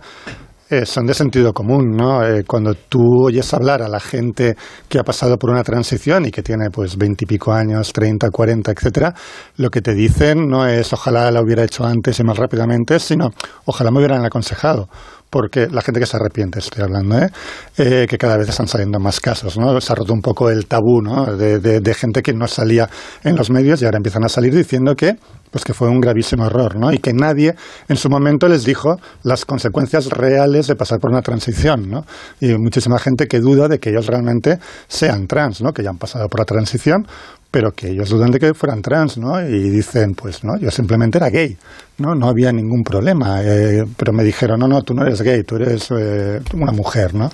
son 0.85 1.07
de 1.07 1.15
sentido 1.15 1.53
común, 1.53 1.97
¿no? 1.97 2.21
cuando 2.47 2.75
tú 2.75 3.25
oyes 3.25 3.55
hablar 3.55 3.83
a 3.83 3.89
la 3.89 4.01
gente 4.01 4.57
que 4.89 4.99
ha 4.99 5.05
pasado 5.05 5.39
por 5.39 5.51
una 5.51 5.63
transición 5.63 6.27
y 6.27 6.33
que 6.33 6.43
tiene 6.43 6.71
pues 6.71 6.99
veintipico 6.99 7.53
años, 7.53 7.93
treinta, 7.93 8.31
cuarenta, 8.31 8.73
etcétera, 8.73 9.15
lo 9.57 9.71
que 9.71 9.81
te 9.81 9.95
dicen 9.95 10.49
no 10.49 10.67
es 10.67 10.93
ojalá 10.93 11.31
la 11.31 11.41
hubiera 11.41 11.63
hecho 11.63 11.87
antes 11.87 12.19
y 12.19 12.25
más 12.25 12.37
rápidamente, 12.37 12.99
sino 12.99 13.31
ojalá 13.65 13.93
me 13.93 13.99
hubieran 13.99 14.27
aconsejado 14.27 14.89
porque 15.31 15.67
la 15.71 15.83
gente 15.83 16.01
que 16.01 16.07
se 16.07 16.17
arrepiente, 16.17 16.59
estoy 16.59 16.83
hablando, 16.83 17.19
¿eh? 17.19 17.31
¿eh? 17.79 18.07
que 18.09 18.19
cada 18.19 18.37
vez 18.37 18.49
están 18.49 18.69
saliendo 18.69 18.99
más 18.99 19.21
casos, 19.21 19.59
¿no? 19.59 19.81
Se 19.81 19.93
ha 19.93 19.97
roto 19.97 20.13
un 20.13 20.21
poco 20.21 20.51
el 20.51 20.67
tabú, 20.67 21.03
¿no? 21.03 21.37
De, 21.37 21.59
de, 21.59 21.95
gente 21.95 22.23
que 22.23 22.33
no 22.33 22.47
salía 22.47 22.89
en 23.25 23.37
los 23.37 23.51
medios 23.51 23.83
y 23.83 23.85
ahora 23.85 23.97
empiezan 23.97 24.25
a 24.25 24.29
salir 24.29 24.55
diciendo 24.55 24.95
que 24.95 25.17
pues 25.51 25.65
que 25.65 25.73
fue 25.73 25.89
un 25.89 26.01
gravísimo 26.01 26.47
error, 26.47 26.77
¿no? 26.77 26.93
Y 26.93 26.99
que 26.99 27.13
nadie 27.13 27.55
en 27.89 27.97
su 27.97 28.11
momento 28.11 28.49
les 28.49 28.65
dijo 28.65 28.97
las 29.23 29.45
consecuencias 29.45 30.07
reales 30.11 30.67
de 30.67 30.75
pasar 30.75 30.99
por 30.99 31.11
una 31.11 31.23
transición, 31.23 31.89
¿no? 31.89 32.05
Y 32.41 32.55
muchísima 32.59 32.99
gente 32.99 33.27
que 33.27 33.41
duda 33.41 33.69
de 33.69 33.79
que 33.79 33.91
ellos 33.91 34.07
realmente 34.07 34.59
sean 34.89 35.27
trans, 35.27 35.63
¿no? 35.63 35.73
Que 35.73 35.83
ya 35.83 35.91
han 35.91 35.99
pasado 35.99 36.29
por 36.29 36.41
la 36.41 36.45
transición, 36.45 37.07
pero 37.51 37.73
que 37.73 37.89
ellos 37.89 38.11
dudan 38.11 38.31
de 38.31 38.39
que 38.39 38.55
fueran 38.55 38.83
trans, 38.83 39.19
¿no? 39.19 39.41
Y 39.41 39.71
dicen, 39.71 40.15
pues 40.15 40.45
no, 40.45 40.59
yo 40.59 40.71
simplemente 40.71 41.19
era 41.19 41.31
gay, 41.31 41.57
¿no? 41.99 42.15
No 42.15 42.29
había 42.29 42.53
ningún 42.53 42.83
problema, 42.83 43.43
eh, 43.43 43.85
pero 43.97 44.13
me 44.13 44.25
dijeron, 44.25 44.61
no, 44.61 44.69
no, 44.69 44.83
tú 44.83 44.95
no 44.95 45.03
eres 45.03 45.23
gay, 45.23 45.43
tú 45.45 45.57
eres 45.57 45.89
eh, 45.91 46.41
una 46.55 46.73
mujer, 46.73 47.15
¿no? 47.15 47.31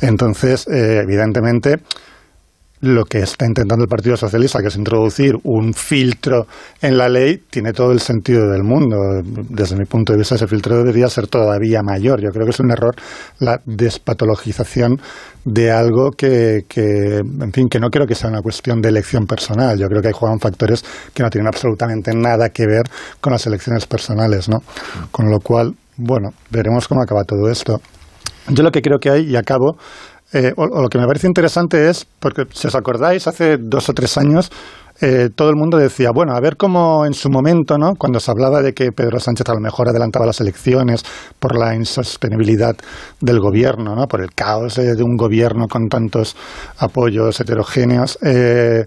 Entonces, 0.00 0.66
eh, 0.68 1.00
evidentemente, 1.02 1.78
lo 2.84 3.04
que 3.04 3.20
está 3.20 3.46
intentando 3.46 3.84
el 3.84 3.88
Partido 3.88 4.16
Socialista, 4.16 4.60
que 4.60 4.68
es 4.68 4.76
introducir 4.76 5.34
un 5.44 5.72
filtro 5.72 6.46
en 6.82 6.98
la 6.98 7.08
ley, 7.08 7.42
tiene 7.48 7.72
todo 7.72 7.92
el 7.92 8.00
sentido 8.00 8.50
del 8.50 8.62
mundo. 8.62 8.96
Desde 9.48 9.76
mi 9.76 9.86
punto 9.86 10.12
de 10.12 10.18
vista, 10.18 10.34
ese 10.34 10.46
filtro 10.46 10.76
debería 10.76 11.08
ser 11.08 11.26
todavía 11.26 11.82
mayor. 11.82 12.20
Yo 12.20 12.30
creo 12.30 12.44
que 12.44 12.50
es 12.50 12.60
un 12.60 12.70
error 12.70 12.94
la 13.38 13.58
despatologización 13.64 15.00
de 15.44 15.70
algo 15.70 16.10
que, 16.10 16.64
que, 16.68 17.18
en 17.18 17.52
fin, 17.52 17.68
que 17.68 17.80
no 17.80 17.88
creo 17.88 18.06
que 18.06 18.14
sea 18.14 18.28
una 18.28 18.42
cuestión 18.42 18.80
de 18.80 18.90
elección 18.90 19.26
personal. 19.26 19.78
Yo 19.78 19.86
creo 19.88 20.02
que 20.02 20.08
hay 20.08 20.14
juegan 20.14 20.38
factores 20.38 20.84
que 21.14 21.22
no 21.22 21.30
tienen 21.30 21.48
absolutamente 21.48 22.12
nada 22.14 22.50
que 22.50 22.66
ver 22.66 22.84
con 23.20 23.32
las 23.32 23.46
elecciones 23.46 23.86
personales, 23.86 24.48
¿no? 24.48 24.58
Con 25.10 25.30
lo 25.30 25.40
cual, 25.40 25.74
bueno, 25.96 26.30
veremos 26.50 26.86
cómo 26.86 27.02
acaba 27.02 27.24
todo 27.24 27.50
esto. 27.50 27.80
Yo 28.48 28.62
lo 28.62 28.70
que 28.70 28.82
creo 28.82 28.98
que 28.98 29.10
hay, 29.10 29.22
y 29.30 29.36
acabo, 29.36 29.78
eh, 30.34 30.52
o, 30.56 30.82
lo 30.82 30.88
que 30.88 30.98
me 30.98 31.06
parece 31.06 31.28
interesante 31.28 31.88
es, 31.88 32.06
porque 32.18 32.42
si 32.52 32.66
os 32.66 32.74
acordáis, 32.74 33.26
hace 33.28 33.56
dos 33.56 33.88
o 33.88 33.92
tres 33.92 34.18
años 34.18 34.50
eh, 35.00 35.28
todo 35.34 35.50
el 35.50 35.56
mundo 35.56 35.76
decía, 35.76 36.10
bueno, 36.14 36.34
a 36.34 36.40
ver 36.40 36.56
cómo 36.56 37.04
en 37.04 37.14
su 37.14 37.28
momento, 37.28 37.78
¿no? 37.78 37.94
cuando 37.98 38.20
se 38.20 38.30
hablaba 38.30 38.62
de 38.62 38.72
que 38.72 38.92
Pedro 38.92 39.18
Sánchez 39.18 39.48
a 39.48 39.54
lo 39.54 39.60
mejor 39.60 39.88
adelantaba 39.88 40.26
las 40.26 40.40
elecciones 40.40 41.04
por 41.38 41.56
la 41.56 41.74
insostenibilidad 41.74 42.76
del 43.20 43.40
gobierno, 43.40 43.94
¿no? 43.96 44.06
por 44.06 44.20
el 44.20 44.32
caos 44.34 44.76
de, 44.76 45.02
un 45.02 45.16
gobierno 45.16 45.66
con 45.66 45.88
tantos 45.88 46.36
apoyos 46.78 47.40
heterogéneos, 47.40 48.18
eh, 48.22 48.86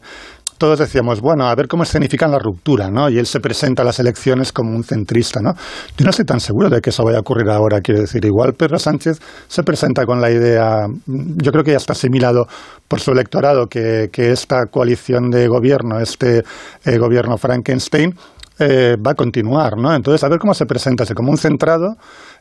todos 0.57 0.79
decíamos, 0.79 1.21
bueno, 1.21 1.45
a 1.45 1.55
ver 1.55 1.67
cómo 1.67 1.84
escenifican 1.84 2.31
la 2.31 2.39
ruptura, 2.39 2.89
¿no? 2.89 3.09
Y 3.09 3.17
él 3.17 3.25
se 3.25 3.39
presenta 3.39 3.84
a 3.84 3.85
las 3.85 3.99
elecciones 3.99 4.51
como 4.51 4.75
un 4.75 4.84
centrista, 4.84 5.39
¿no? 5.41 5.53
Yo 5.97 6.03
no 6.03 6.09
estoy 6.09 6.25
tan 6.25 6.39
seguro 6.39 6.69
de 6.69 6.81
que 6.81 6.89
eso 6.89 7.03
vaya 7.03 7.17
a 7.17 7.21
ocurrir 7.21 7.49
ahora, 7.49 7.81
quiero 7.81 8.01
decir, 8.01 8.23
igual 8.25 8.53
Pedro 8.53 8.79
Sánchez 8.79 9.19
se 9.47 9.63
presenta 9.63 10.05
con 10.05 10.21
la 10.21 10.31
idea, 10.31 10.88
yo 11.05 11.51
creo 11.51 11.63
que 11.63 11.71
ya 11.71 11.77
está 11.77 11.93
asimilado 11.93 12.45
por 12.88 12.99
su 12.99 13.11
electorado 13.11 13.67
que, 13.67 14.09
esta 14.17 14.65
coalición 14.65 15.29
de 15.29 15.47
gobierno, 15.47 15.99
este 15.99 16.43
eh, 16.85 16.97
gobierno 16.97 17.38
Frankenstein, 17.38 18.13
eh, 18.59 18.95
va 18.97 19.11
a 19.11 19.15
continuar, 19.15 19.77
¿no? 19.77 19.93
Entonces, 19.93 20.23
a 20.23 20.29
ver 20.29 20.39
cómo 20.39 20.53
se 20.53 20.65
presenta, 20.65 21.05
si 21.05 21.13
como 21.13 21.29
un 21.29 21.38
centrado, 21.38 21.95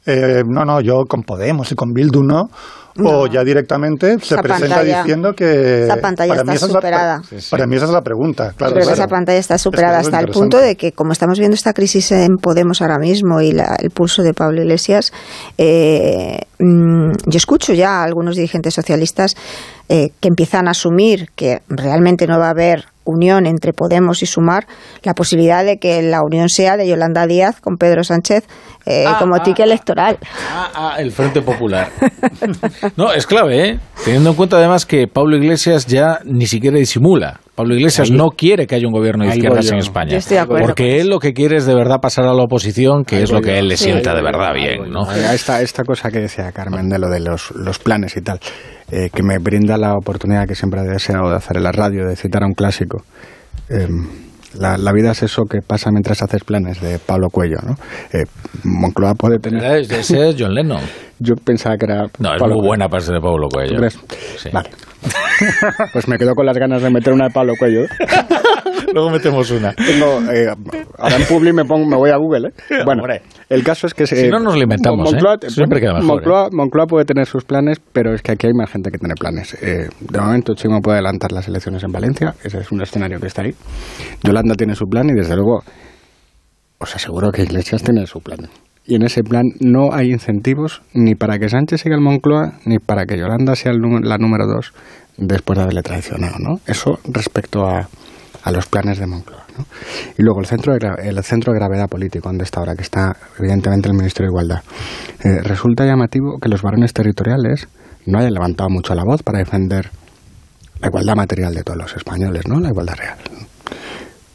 eh, 0.06 0.42
no, 0.46 0.64
no, 0.64 0.80
yo 0.80 1.04
con 1.06 1.22
Podemos 1.22 1.70
y 1.70 1.74
con 1.74 1.92
Bildu 1.92 2.22
no, 2.22 2.48
o 3.04 3.26
ya 3.26 3.44
directamente 3.44 4.18
se 4.20 4.36
presenta 4.38 4.82
diciendo 4.82 5.32
que... 5.34 5.84
Esa 5.84 5.96
pantalla 5.96 6.34
está 6.34 6.56
superada. 6.58 7.22
Para 7.50 7.66
mí 7.66 7.76
esa 7.76 7.86
es 7.86 7.90
la 7.90 8.02
pregunta, 8.02 8.52
claro. 8.56 8.74
Pero 8.74 8.90
esa 8.90 9.06
pantalla 9.06 9.38
está 9.38 9.58
superada 9.58 9.98
hasta 9.98 10.20
el 10.20 10.28
punto 10.28 10.58
de 10.58 10.76
que, 10.76 10.92
como 10.92 11.12
estamos 11.12 11.38
viendo 11.38 11.54
esta 11.54 11.72
crisis 11.72 12.12
en 12.12 12.36
Podemos 12.36 12.82
ahora 12.82 12.98
mismo 12.98 13.40
y 13.40 13.50
el 13.50 13.90
pulso 13.90 14.22
de 14.22 14.34
Pablo 14.34 14.62
Iglesias, 14.62 15.12
eh, 15.58 16.38
mm, 16.58 17.12
yo 17.26 17.36
escucho 17.36 17.72
ya 17.72 18.00
a 18.00 18.04
algunos 18.04 18.36
dirigentes 18.36 18.74
socialistas 18.74 19.36
eh, 19.88 20.10
que 20.20 20.28
empiezan 20.28 20.68
a 20.68 20.72
asumir 20.72 21.30
que 21.34 21.62
realmente 21.68 22.26
no 22.26 22.38
va 22.38 22.48
a 22.48 22.50
haber 22.50 22.86
unión 23.06 23.46
entre 23.46 23.72
Podemos 23.72 24.22
y 24.22 24.26
Sumar, 24.26 24.66
la 25.02 25.14
posibilidad 25.14 25.64
de 25.64 25.78
que 25.78 26.02
la 26.02 26.22
unión 26.22 26.48
sea 26.48 26.76
de 26.76 26.86
Yolanda 26.86 27.26
Díaz 27.26 27.60
con 27.60 27.76
Pedro 27.76 28.04
Sánchez 28.04 28.44
eh, 28.84 29.04
ah, 29.06 29.16
como 29.18 29.34
ah, 29.36 29.42
tique 29.42 29.62
ah. 29.62 29.66
electoral. 29.66 30.18
Ah, 30.52 30.96
el 30.98 31.10
Frente 31.10 31.42
Popular. 31.42 31.88
no, 32.96 33.12
es 33.12 33.26
clave, 33.26 33.68
¿eh? 33.68 33.78
Teniendo 34.04 34.30
en 34.30 34.36
cuenta 34.36 34.56
además 34.58 34.86
que 34.86 35.06
Pablo 35.08 35.36
Iglesias 35.36 35.86
ya 35.86 36.20
ni 36.24 36.46
siquiera 36.46 36.76
disimula. 36.78 37.40
Pablo 37.54 37.74
Iglesias 37.74 38.10
no 38.10 38.28
quiere 38.28 38.66
que 38.66 38.74
haya 38.74 38.86
un 38.86 38.92
gobierno 38.92 39.24
de 39.24 39.30
izquierdas 39.30 39.70
en 39.72 39.78
España. 39.78 40.18
porque 40.60 41.00
él 41.00 41.08
lo 41.08 41.18
que 41.18 41.32
quiere 41.32 41.56
es 41.56 41.64
de 41.64 41.74
verdad 41.74 42.00
pasar 42.02 42.26
a 42.26 42.34
la 42.34 42.42
oposición, 42.42 43.04
que 43.04 43.22
es 43.22 43.32
lo 43.32 43.40
que 43.40 43.58
él 43.58 43.68
le 43.68 43.78
sienta 43.78 44.14
de 44.14 44.22
verdad 44.22 44.52
bien, 44.52 44.90
¿no? 44.90 45.10
Esta, 45.10 45.62
esta 45.62 45.82
cosa 45.82 46.10
que 46.10 46.18
decía 46.20 46.52
Carmen 46.52 46.88
de 46.88 46.98
lo 46.98 47.08
de 47.08 47.20
los, 47.20 47.50
los 47.52 47.78
planes 47.78 48.16
y 48.16 48.20
tal. 48.20 48.40
Eh, 48.90 49.10
que 49.12 49.22
me 49.22 49.38
brinda 49.38 49.76
la 49.76 49.94
oportunidad 49.94 50.46
que 50.46 50.54
siempre 50.54 50.80
he 50.80 50.84
deseado 50.84 51.28
de 51.28 51.36
hacer 51.36 51.56
en 51.56 51.64
la 51.64 51.72
radio, 51.72 52.06
de 52.06 52.14
citar 52.14 52.44
a 52.44 52.46
un 52.46 52.54
clásico. 52.54 53.02
Em, 53.68 54.06
la, 54.54 54.78
la, 54.78 54.92
vida 54.92 55.10
es 55.10 55.22
eso 55.24 55.42
que 55.44 55.60
pasa 55.60 55.90
mientras 55.90 56.22
haces 56.22 56.44
planes, 56.44 56.80
de 56.80 56.98
Pablo 56.98 57.28
Cuello, 57.30 57.56
¿no? 57.66 57.74
Eh, 58.12 58.24
Moncloa 58.62 59.14
puede 59.14 59.38
tener... 59.38 59.80
Ese 59.80 60.28
es 60.28 60.36
John 60.38 60.54
Lennon. 60.54 60.80
Yo 61.18 61.34
pensaba 61.34 61.76
que 61.76 61.86
era... 61.86 62.06
No, 62.18 62.34
es 62.34 62.42
muy 62.42 62.66
buena 62.66 62.88
parte 62.88 63.12
de 63.12 63.20
Pablo 63.20 63.48
Cuello. 63.48 63.76
Sí. 64.36 64.50
Vale. 64.52 64.70
pues 65.92 66.08
me 66.08 66.16
quedo 66.16 66.34
con 66.34 66.46
las 66.46 66.56
ganas 66.56 66.82
de 66.82 66.90
meter 66.90 67.12
una 67.12 67.26
de 67.26 67.30
Pablo 67.32 67.54
Cuello. 67.58 67.82
Luego 68.96 69.10
metemos 69.10 69.50
una. 69.50 69.74
Tengo, 69.74 70.22
eh, 70.32 70.46
ahora 70.96 71.16
en 71.16 71.24
Publi 71.24 71.52
me, 71.52 71.66
pongo, 71.66 71.84
me 71.84 71.96
voy 71.96 72.08
a 72.08 72.16
Google. 72.16 72.48
¿eh? 72.48 72.52
Bueno, 72.86 73.02
el 73.50 73.62
caso 73.62 73.86
es 73.86 73.92
que... 73.92 74.06
si 74.06 74.26
no 74.28 74.38
nos 74.38 74.56
lo 74.56 74.62
inventamos, 74.62 75.12
¿eh? 75.12 75.18
Siempre 75.48 75.80
queda 75.80 75.92
mejor. 75.92 76.06
Moncloa, 76.06 76.48
Moncloa, 76.50 76.86
puede 76.86 77.04
tener 77.04 77.26
sus 77.26 77.44
planes, 77.44 77.78
pero 77.92 78.14
es 78.14 78.22
que 78.22 78.32
aquí 78.32 78.46
hay 78.46 78.54
más 78.54 78.70
gente 78.70 78.90
que 78.90 78.96
tiene 78.96 79.14
planes. 79.14 79.54
de 79.60 80.18
momento 80.18 80.54
Chimo 80.54 80.80
puede 80.80 80.96
adelantar 80.96 81.30
las 81.32 81.46
elecciones 81.46 81.84
en 81.84 81.92
Valencia. 81.92 82.34
Ese 82.42 82.56
es 82.56 82.72
un 82.72 82.80
escenario 82.80 83.20
que 83.20 83.26
está 83.26 83.42
ahí. 83.42 83.54
Yolanda 84.24 84.54
tiene 84.54 84.74
su 84.74 84.86
plan 84.86 85.10
y 85.10 85.12
desde 85.12 85.36
luego 85.36 85.62
os 86.78 86.96
aseguro 86.96 87.30
que 87.32 87.42
Iglesias 87.42 87.82
tiene 87.82 88.06
su 88.06 88.20
plan. 88.20 88.48
Y 88.86 88.94
en 88.94 89.02
ese 89.02 89.22
plan 89.22 89.44
no 89.60 89.92
hay 89.92 90.06
incentivos 90.06 90.80
ni 90.94 91.16
para 91.16 91.38
que 91.38 91.50
Sánchez 91.50 91.82
siga 91.82 91.96
el 91.96 92.00
Moncloa, 92.00 92.60
ni 92.64 92.78
para 92.78 93.04
que 93.04 93.18
Yolanda 93.18 93.56
sea 93.56 93.72
la 93.74 94.16
número 94.16 94.46
dos 94.46 94.72
después 95.18 95.58
de 95.58 95.64
haberle 95.64 95.82
traicionado. 95.82 96.36
¿no? 96.38 96.60
Eso 96.66 96.98
respecto 97.04 97.66
a, 97.66 97.88
a 98.46 98.52
los 98.52 98.66
planes 98.66 99.00
de 99.00 99.08
Moncloa. 99.08 99.44
¿no? 99.58 99.66
Y 100.16 100.22
luego 100.22 100.38
el 100.38 100.46
centro, 100.46 100.72
de, 100.72 100.78
el 101.02 101.22
centro 101.24 101.52
de 101.52 101.58
gravedad 101.58 101.88
político, 101.88 102.28
donde 102.28 102.44
está 102.44 102.60
ahora, 102.60 102.76
que 102.76 102.82
está 102.82 103.16
evidentemente 103.40 103.88
el 103.88 103.94
Ministerio 103.94 104.30
de 104.30 104.34
Igualdad. 104.34 104.62
Eh, 105.24 105.42
resulta 105.42 105.84
llamativo 105.84 106.38
que 106.40 106.48
los 106.48 106.62
varones 106.62 106.92
territoriales 106.92 107.66
no 108.06 108.20
hayan 108.20 108.34
levantado 108.34 108.70
mucho 108.70 108.94
la 108.94 109.02
voz 109.04 109.24
para 109.24 109.40
defender 109.40 109.90
la 110.80 110.86
igualdad 110.86 111.16
material 111.16 111.54
de 111.54 111.64
todos 111.64 111.76
los 111.76 111.96
españoles, 111.96 112.46
¿no? 112.46 112.60
La 112.60 112.68
igualdad 112.68 112.94
real. 112.94 113.18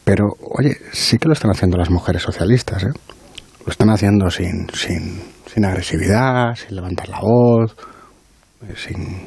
Pero, 0.04 0.26
oye, 0.58 0.76
sí 0.92 1.16
que 1.16 1.28
lo 1.28 1.32
están 1.32 1.50
haciendo 1.50 1.78
las 1.78 1.88
mujeres 1.88 2.20
socialistas, 2.20 2.82
¿eh? 2.84 2.92
Lo 3.64 3.70
están 3.70 3.88
haciendo 3.88 4.28
sin, 4.28 4.68
sin, 4.74 5.22
sin 5.46 5.64
agresividad, 5.64 6.54
sin 6.54 6.76
levantar 6.76 7.08
la 7.08 7.20
voz, 7.20 7.74
eh, 8.68 8.74
sin, 8.76 9.22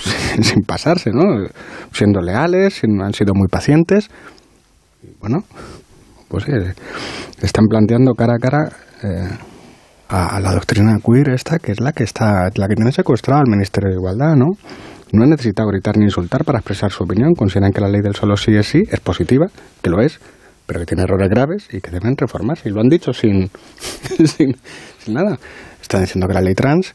sin, 0.42 0.62
pasarse, 0.62 1.10
¿no? 1.12 1.46
Siendo 1.92 2.20
leales, 2.20 2.82
han 2.84 3.12
sido 3.12 3.32
muy 3.34 3.48
pacientes. 3.48 4.08
Bueno, 5.20 5.44
pues 6.28 6.44
sí, 6.44 6.52
están 7.42 7.66
planteando 7.66 8.14
cara 8.14 8.34
a 8.34 8.38
cara 8.38 8.68
eh, 9.02 9.28
a, 10.08 10.40
la 10.40 10.52
doctrina 10.52 10.98
queer 11.04 11.30
esta, 11.30 11.58
que 11.58 11.72
es 11.72 11.80
la 11.80 11.92
que 11.92 12.04
está, 12.04 12.50
la 12.54 12.68
que 12.68 12.74
tiene 12.74 12.92
secuestrado 12.92 13.40
al 13.40 13.50
Ministerio 13.50 13.90
de 13.90 13.96
Igualdad, 13.96 14.34
¿no? 14.36 14.46
No 15.12 15.26
necesita 15.26 15.64
gritar 15.64 15.96
ni 15.96 16.04
insultar 16.04 16.44
para 16.44 16.58
expresar 16.58 16.92
su 16.92 17.04
opinión. 17.04 17.34
Consideran 17.34 17.72
que 17.72 17.80
la 17.80 17.88
ley 17.88 18.00
del 18.00 18.14
solo 18.14 18.36
sí 18.36 18.54
es 18.54 18.66
sí, 18.66 18.82
es 18.90 19.00
positiva, 19.00 19.46
que 19.82 19.90
lo 19.90 20.00
es, 20.00 20.20
pero 20.66 20.80
que 20.80 20.86
tiene 20.86 21.02
errores 21.02 21.28
graves 21.28 21.68
y 21.72 21.80
que 21.80 21.90
deben 21.90 22.16
reformarse. 22.16 22.68
Y 22.68 22.72
lo 22.72 22.80
han 22.80 22.88
dicho 22.88 23.12
sin, 23.12 23.50
sin, 24.24 24.54
nada. 25.08 25.36
Están 25.82 26.02
diciendo 26.02 26.28
que 26.28 26.34
la 26.34 26.40
ley 26.40 26.54
trans, 26.54 26.94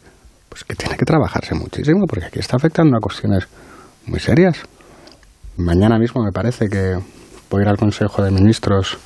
pues 0.56 0.64
que 0.64 0.76
tiene 0.76 0.95
que 0.95 1.03
trabajarse 1.03 1.53
muchísimo, 1.53 2.06
porque 2.07 2.27
aquí 2.27 2.40
está 2.40 2.56
afectando 2.56 2.95
a 2.95 3.02
cuestiones 3.02 3.45
muy 4.06 4.22
serias. 4.22 4.57
Mañana 5.57 5.99
mismo 5.99 6.23
me 6.23 6.32
parece 6.32 6.69
que 6.69 6.98
voy 7.49 7.60
a 7.60 7.64
ir 7.64 7.68
al 7.68 7.76
Consejo 7.76 8.23
de 8.23 8.32
Ministros, 8.32 8.98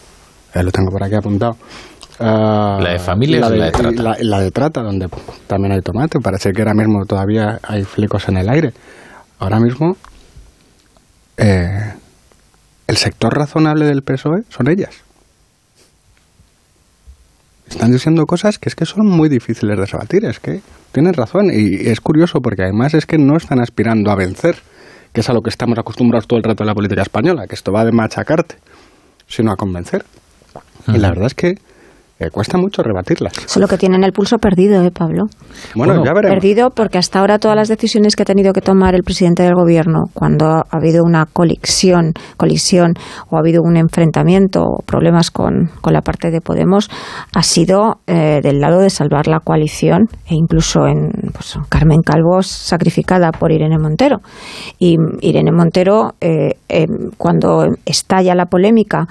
eh, 0.54 0.62
lo 0.62 0.72
tengo 0.72 0.92
por 0.92 1.04
aquí 1.04 1.16
apuntado. 1.16 1.58
Ah, 2.20 2.78
la 2.80 2.92
de 2.92 3.00
familia 3.00 3.40
la 3.40 3.50
de, 3.50 3.58
la 3.58 3.66
de 3.66 3.72
trata. 3.72 4.16
La, 4.20 4.40
de 4.42 4.52
trata, 4.52 4.84
donde 4.84 5.10
también 5.48 5.72
hay 5.72 5.82
tomate. 5.82 6.20
Parece 6.20 6.52
que 6.52 6.62
ahora 6.62 6.76
mismo 6.76 7.04
todavía 7.08 7.58
hay 7.64 7.84
flecos 7.84 8.30
en 8.30 8.38
el 8.38 8.48
aire. 8.48 8.72
Ahora 9.40 9.60
mismo 9.60 9.98
eh, 11.36 11.94
el 12.86 12.98
sector 12.98 13.34
razonable 13.36 13.86
del 13.86 14.04
PSOE 14.04 14.44
son 14.50 14.70
ellas. 14.70 15.04
Están 17.70 17.91
diciendo 17.91 18.26
cosas 18.26 18.58
que 18.58 18.68
es 18.68 18.76
que 18.76 18.86
son 18.86 19.06
muy 19.06 19.30
difíciles 19.30 19.78
de 19.78 19.86
rebatir, 19.86 20.26
es 20.26 20.40
que 20.40 20.62
tienen 20.91 21.14
razón 21.14 21.52
y 21.54 21.88
es 21.88 22.02
curioso 22.02 22.40
porque 22.41 22.64
además 22.64 22.94
es 22.94 23.06
que 23.06 23.18
no 23.18 23.38
están 23.38 23.60
aspirando 23.62 24.12
a 24.12 24.16
vencer, 24.16 24.56
que 25.14 25.22
es 25.22 25.30
a 25.30 25.34
lo 25.34 25.41
que 25.41 25.50
estamos 25.50 25.78
acostumbrados 25.78 26.28
todo 26.28 26.38
el 26.38 26.44
rato 26.44 26.64
en 26.64 26.68
la 26.68 26.74
política 26.74 27.04
española, 27.04 27.46
que 27.48 27.56
esto 27.56 27.72
va 27.72 27.86
de 27.86 27.91
machacarte, 27.91 28.56
sino 29.28 29.52
a 29.52 29.56
convencer. 29.56 30.04
Y 30.88 30.98
la 30.98 31.10
verdad 31.10 31.28
es 31.28 31.36
que 31.36 31.56
cuesta 32.32 32.58
mucho 32.58 32.84
rebatirlas. 32.84 33.34
Solo 33.46 33.68
que 33.68 33.78
tienen 33.78 34.04
el 34.04 34.12
pulso 34.12 34.38
perdido, 34.38 34.84
¿eh, 34.84 34.91
Pablo? 34.91 35.26
Bueno, 35.76 36.04
ya 36.04 36.14
veremos. 36.14 36.36
Perdido 36.36 36.70
porque 36.70 36.98
hasta 36.98 37.20
ahora 37.20 37.40
todas 37.40 37.56
las 37.56 37.70
decisiones 37.70 38.16
que 38.16 38.24
ha 38.24 38.26
tenido 38.26 38.52
que 38.52 38.62
tomar 38.62 38.94
el 38.96 39.04
presidente 39.04 39.44
del 39.44 39.56
gobierno 39.56 40.06
cuando 40.14 40.46
ha 40.46 40.66
habido 40.70 41.04
una 41.04 41.26
colisión, 41.26 42.14
colisión 42.36 42.94
o 43.30 43.38
ha 43.38 43.40
habido 43.40 43.62
un 43.64 43.78
enfrentamiento 43.78 44.64
o 44.64 44.84
problemas 44.86 45.32
con, 45.32 45.70
con 45.82 45.94
la 45.94 46.02
parte 46.02 46.30
de 46.30 46.41
Podemos 46.41 46.90
ha 47.34 47.44
sido 47.44 48.00
eh, 48.08 48.40
del 48.41 48.60
lado 48.60 48.80
de 48.80 48.90
salvar 48.90 49.28
la 49.28 49.40
coalición 49.40 50.08
e 50.28 50.36
incluso 50.36 50.88
en 50.88 51.12
pues, 51.32 51.58
Carmen 51.70 52.02
Calvo 52.02 52.41
sacrificada 52.41 53.32
por 53.32 53.52
Irene 53.52 53.78
Montero. 53.78 54.18
Y 54.78 54.98
Irene 55.22 55.52
Montero, 55.52 56.16
eh, 56.22 56.56
eh, 56.70 56.88
cuando 57.18 57.68
estalla 57.86 58.36
la 58.36 58.46
polémica 58.46 59.08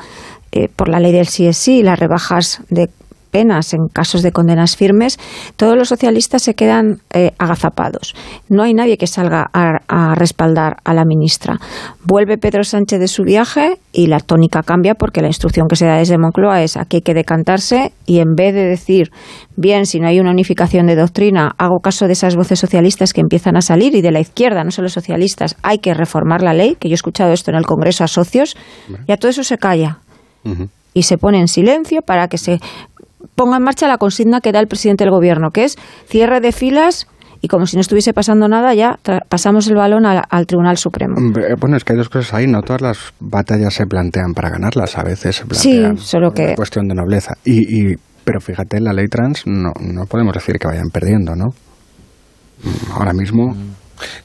por 0.76 0.88
la 0.88 1.00
ley 1.00 1.12
del 1.12 1.26
sí 1.26 1.46
es 1.46 1.56
sí, 1.56 1.82
las 1.82 1.98
rebajas 1.98 2.62
de 2.70 2.88
penas 3.28 3.74
en 3.74 3.88
casos 3.88 4.22
de 4.22 4.32
condenas 4.32 4.76
firmes, 4.76 5.18
todos 5.56 5.76
los 5.76 5.88
socialistas 5.88 6.42
se 6.42 6.54
quedan 6.54 6.98
eh, 7.12 7.32
agazapados. 7.38 8.14
No 8.48 8.62
hay 8.62 8.74
nadie 8.74 8.96
que 8.96 9.06
salga 9.06 9.50
a, 9.52 10.14
respaldar 10.14 10.78
a 10.84 10.94
la 10.94 11.04
ministra. 11.04 11.58
Vuelve 12.04 12.38
Pedro 12.38 12.64
Sánchez 12.64 13.00
de 13.00 13.08
su 13.08 13.22
viaje 13.22 13.78
y 13.92 14.06
la 14.06 14.20
tónica 14.20 14.62
cambia 14.62 14.94
porque 14.94 15.20
la 15.20 15.28
instrucción 15.28 15.68
que 15.68 15.76
se 15.76 15.86
da 15.86 15.96
desde 15.96 16.18
Moncloa 16.18 16.62
es 16.62 16.76
aquí 16.76 16.98
hay 16.98 17.02
que 17.02 17.14
decantarse 17.14 17.92
y 18.06 18.18
en 18.18 18.34
vez 18.34 18.54
de 18.54 18.64
decir, 18.64 19.10
bien, 19.56 19.86
si 19.86 20.00
no 20.00 20.08
hay 20.08 20.20
una 20.20 20.30
unificación 20.30 20.86
de 20.86 20.96
doctrina, 20.96 21.52
hago 21.58 21.80
caso 21.80 22.06
de 22.06 22.14
esas 22.14 22.36
voces 22.36 22.58
socialistas 22.58 23.12
que 23.12 23.20
empiezan 23.20 23.56
a 23.56 23.60
salir 23.60 23.94
y 23.94 24.00
de 24.00 24.10
la 24.10 24.20
izquierda, 24.20 24.64
no 24.64 24.70
solo 24.70 24.88
socialistas, 24.88 25.56
hay 25.62 25.78
que 25.78 25.94
reformar 25.94 26.42
la 26.42 26.54
ley, 26.54 26.76
que 26.78 26.88
yo 26.88 26.94
he 26.94 26.94
escuchado 26.94 27.32
esto 27.32 27.50
en 27.50 27.56
el 27.56 27.66
Congreso 27.66 28.04
a 28.04 28.08
socios, 28.08 28.56
y 29.06 29.12
a 29.12 29.16
todo 29.16 29.30
eso 29.30 29.44
se 29.44 29.58
calla. 29.58 29.98
Y 30.94 31.02
se 31.02 31.18
pone 31.18 31.40
en 31.40 31.48
silencio 31.48 32.02
para 32.02 32.28
que 32.28 32.38
se 32.38 32.60
ponga 33.34 33.56
en 33.56 33.62
marcha 33.62 33.86
la 33.86 33.98
consigna 33.98 34.40
que 34.40 34.52
da 34.52 34.60
el 34.60 34.66
presidente 34.66 35.04
del 35.04 35.12
gobierno, 35.12 35.50
que 35.50 35.64
es 35.64 35.76
cierre 36.06 36.40
de 36.40 36.52
filas 36.52 37.06
y 37.40 37.48
como 37.48 37.66
si 37.66 37.76
no 37.76 37.80
estuviese 37.80 38.12
pasando 38.12 38.48
nada, 38.48 38.74
ya 38.74 38.98
pasamos 39.28 39.68
el 39.68 39.76
balón 39.76 40.06
al, 40.06 40.46
Tribunal 40.46 40.76
Supremo. 40.76 41.14
Eh, 41.38 41.54
bueno, 41.60 41.76
es 41.76 41.84
que 41.84 41.92
hay 41.92 41.98
dos 41.98 42.08
cosas 42.08 42.34
ahí, 42.34 42.46
no 42.46 42.62
todas 42.62 42.82
las 42.82 42.98
batallas 43.20 43.74
se 43.74 43.86
plantean 43.86 44.32
para 44.34 44.50
ganarlas, 44.50 44.98
a 44.98 45.04
veces 45.04 45.36
se 45.36 45.44
plantean 45.46 45.96
sí, 45.96 46.04
solo 46.04 46.32
que... 46.32 46.54
cuestión 46.56 46.88
de 46.88 46.94
nobleza. 46.94 47.34
Y, 47.44 47.94
pero 48.24 48.40
fíjate, 48.40 48.80
la 48.80 48.92
ley 48.92 49.06
trans 49.06 49.46
no, 49.46 49.70
no 49.80 50.04
podemos 50.06 50.34
decir 50.34 50.56
que 50.58 50.66
vayan 50.66 50.90
perdiendo, 50.92 51.34
¿no? 51.36 51.46
Ahora 52.92 53.12
mismo... 53.12 53.54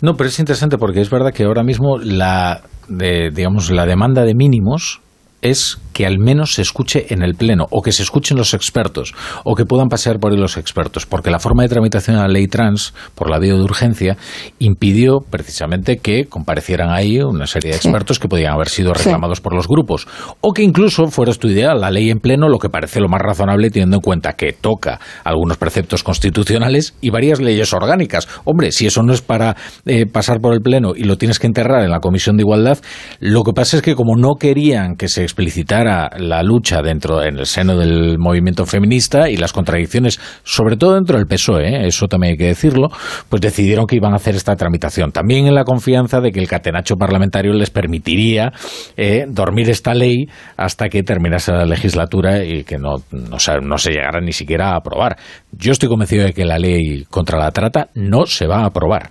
No, 0.02 0.14
pero 0.16 0.30
es 0.30 0.40
interesante 0.40 0.78
porque 0.78 1.02
es 1.02 1.10
verdad 1.10 1.32
que 1.32 1.44
ahora 1.44 1.64
mismo 1.64 1.98
la, 1.98 2.62
de, 2.88 3.30
digamos, 3.34 3.72
la 3.72 3.86
demanda 3.86 4.24
de 4.24 4.34
mínimos 4.36 5.02
es 5.42 5.80
que 5.94 6.06
al 6.06 6.20
menos 6.20 6.56
se 6.56 6.62
escuche 6.62 7.14
en 7.14 7.24
el 7.24 7.36
Pleno, 7.36 7.66
o 7.70 7.82
que 7.82 7.92
se 7.92 8.04
escuchen 8.04 8.38
los 8.38 8.54
expertos, 8.54 9.14
o 9.44 9.56
que 9.56 9.66
puedan 9.66 9.88
pasear 9.88 10.20
por 10.20 10.32
ahí 10.32 10.38
los 10.38 10.58
expertos, 10.58 11.06
porque 11.06 11.32
la 11.32 11.40
forma 11.40 11.64
de 11.64 11.70
tramitación 11.70 12.18
de 12.18 12.24
la 12.24 12.28
ley 12.28 12.48
trans, 12.48 12.94
por 13.16 13.30
la 13.30 13.40
vía 13.40 13.54
de 13.54 13.62
urgencia, 13.62 14.18
impidió 14.60 15.20
precisamente 15.20 15.98
que 15.98 16.26
comparecieran 16.26 16.90
ahí 16.90 17.20
una 17.20 17.48
serie 17.48 17.72
de 17.72 17.78
expertos 17.78 18.20
que 18.20 18.28
podían 18.28 18.54
haber 18.54 18.70
sido 18.70 18.94
reclamados 18.94 19.40
por 19.40 19.56
los 19.56 19.68
grupos, 19.68 20.08
o 20.42 20.54
que 20.54 20.64
incluso 20.64 21.08
fuera 21.08 21.32
estudiada 21.32 21.76
la 21.76 21.92
ley 21.92 22.10
en 22.10 22.20
pleno, 22.20 22.50
lo 22.50 22.60
que 22.60 22.70
parece 22.70 23.00
lo 23.00 23.08
más 23.08 23.22
razonable 23.22 23.70
teniendo 23.70 23.98
en 23.98 24.02
cuenta 24.02 24.34
que 24.34 24.54
toca 24.54 25.00
algunos 25.24 25.58
preceptos 25.58 26.04
constitucionales 26.04 26.96
y 27.02 27.10
varias 27.10 27.40
leyes 27.40 27.74
orgánicas. 27.74 28.28
Hombre, 28.46 28.72
si 28.72 28.86
eso 28.86 29.04
no 29.04 29.14
es 29.14 29.22
para 29.22 29.56
eh, 29.86 30.06
pasar 30.06 30.40
por 30.40 30.54
el 30.54 30.62
Pleno 30.62 30.94
y 30.96 31.04
lo 31.04 31.18
tienes 31.18 31.40
que 31.40 31.48
enterrar 31.48 31.84
en 31.84 31.92
la 31.92 32.00
Comisión 32.00 32.38
de 32.38 32.44
Igualdad, 32.44 32.80
lo 33.20 33.44
que 33.44 33.54
pasa 33.54 33.78
es 33.78 33.84
que 33.84 33.96
como 33.96 34.16
no 34.16 34.36
querían 34.40 34.96
que 34.96 35.08
se 35.08 35.24
explicitara 35.24 35.83
la 35.84 36.44
lucha 36.44 36.82
dentro, 36.82 37.24
en 37.24 37.40
el 37.40 37.46
seno 37.46 37.78
del 37.78 38.18
movimiento 38.20 38.66
feminista 38.66 39.30
y 39.30 39.38
las 39.38 39.54
contradicciones, 39.54 40.20
sobre 40.44 40.78
todo 40.78 40.96
dentro 40.96 41.18
del 41.18 41.28
PSOE, 41.28 41.68
¿eh? 41.68 41.88
eso 41.88 42.08
también 42.08 42.32
hay 42.32 42.38
que 42.38 42.48
decirlo, 42.48 42.90
pues 43.30 43.42
decidieron 43.42 43.86
que 43.86 43.96
iban 43.96 44.14
a 44.14 44.18
hacer 44.18 44.36
esta 44.36 44.56
tramitación. 44.56 45.12
También 45.12 45.48
en 45.48 45.56
la 45.56 45.64
confianza 45.64 46.22
de 46.22 46.32
que 46.32 46.40
el 46.40 46.48
catenacho 46.48 46.96
parlamentario 46.96 47.54
les 47.54 47.70
permitiría 47.70 48.52
eh, 48.98 49.26
dormir 49.28 49.70
esta 49.70 49.94
ley 49.94 50.26
hasta 50.58 50.90
que 50.90 51.04
terminase 51.04 51.52
la 51.52 51.66
legislatura 51.66 52.44
y 52.44 52.64
que 52.64 52.78
no, 52.78 52.96
no, 53.12 53.38
no 53.62 53.78
se 53.78 53.92
llegara 53.92 54.22
ni 54.22 54.34
siquiera 54.34 54.72
a 54.72 54.78
aprobar. 54.78 55.18
Yo 55.52 55.72
estoy 55.72 55.90
convencido 55.90 56.26
de 56.26 56.34
que 56.34 56.46
la 56.46 56.60
ley 56.60 57.06
contra 57.10 57.40
la 57.40 57.52
trata 57.52 57.90
no 57.96 58.26
se 58.26 58.48
va 58.48 58.62
a 58.62 58.66
aprobar. 58.66 59.10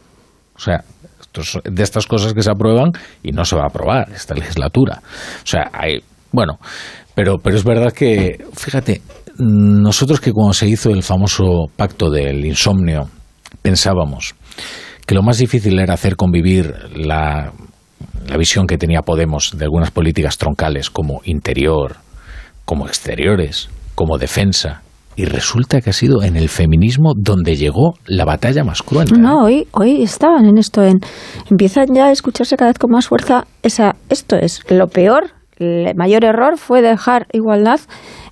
O 0.54 0.58
sea, 0.58 0.84
de 1.64 1.82
estas 1.82 2.06
cosas 2.06 2.34
que 2.34 2.42
se 2.42 2.50
aprueban 2.50 2.92
y 3.22 3.32
no 3.32 3.44
se 3.44 3.56
va 3.56 3.62
a 3.62 3.68
aprobar 3.68 4.10
esta 4.14 4.34
legislatura. 4.34 5.00
O 5.02 5.46
sea, 5.46 5.70
hay, 5.72 6.02
bueno, 6.32 6.58
pero, 7.14 7.38
pero 7.38 7.56
es 7.56 7.64
verdad 7.64 7.92
que, 7.92 8.44
fíjate, 8.54 9.02
nosotros 9.38 10.20
que 10.20 10.32
cuando 10.32 10.52
se 10.52 10.68
hizo 10.68 10.90
el 10.90 11.02
famoso 11.02 11.66
pacto 11.76 12.10
del 12.10 12.44
insomnio, 12.44 13.08
pensábamos 13.60 14.34
que 15.06 15.14
lo 15.14 15.22
más 15.22 15.38
difícil 15.38 15.78
era 15.78 15.94
hacer 15.94 16.16
convivir 16.16 16.74
la, 16.94 17.52
la 18.28 18.36
visión 18.36 18.66
que 18.66 18.78
tenía 18.78 19.02
Podemos 19.02 19.52
de 19.56 19.64
algunas 19.64 19.90
políticas 19.90 20.38
troncales 20.38 20.90
como 20.90 21.20
interior, 21.24 21.96
como 22.64 22.86
exteriores, 22.86 23.68
como 23.94 24.18
defensa, 24.18 24.82
y 25.16 25.24
resulta 25.26 25.80
que 25.80 25.90
ha 25.90 25.92
sido 25.92 26.22
en 26.22 26.36
el 26.36 26.48
feminismo 26.48 27.12
donde 27.16 27.56
llegó 27.56 27.94
la 28.06 28.24
batalla 28.24 28.64
más 28.64 28.82
cruenta. 28.82 29.14
No, 29.16 29.44
hoy, 29.44 29.66
hoy 29.72 30.02
estaban 30.02 30.46
en 30.46 30.56
esto, 30.56 30.82
en 30.82 31.00
empiezan 31.50 31.94
ya 31.94 32.06
a 32.06 32.12
escucharse 32.12 32.56
cada 32.56 32.70
vez 32.70 32.78
con 32.78 32.90
más 32.90 33.08
fuerza 33.08 33.44
esa, 33.62 33.96
esto 34.08 34.36
es 34.36 34.62
lo 34.70 34.86
peor, 34.86 35.32
el 35.62 35.94
mayor 35.96 36.24
error 36.24 36.58
fue 36.58 36.82
dejar 36.82 37.26
igualdad 37.32 37.80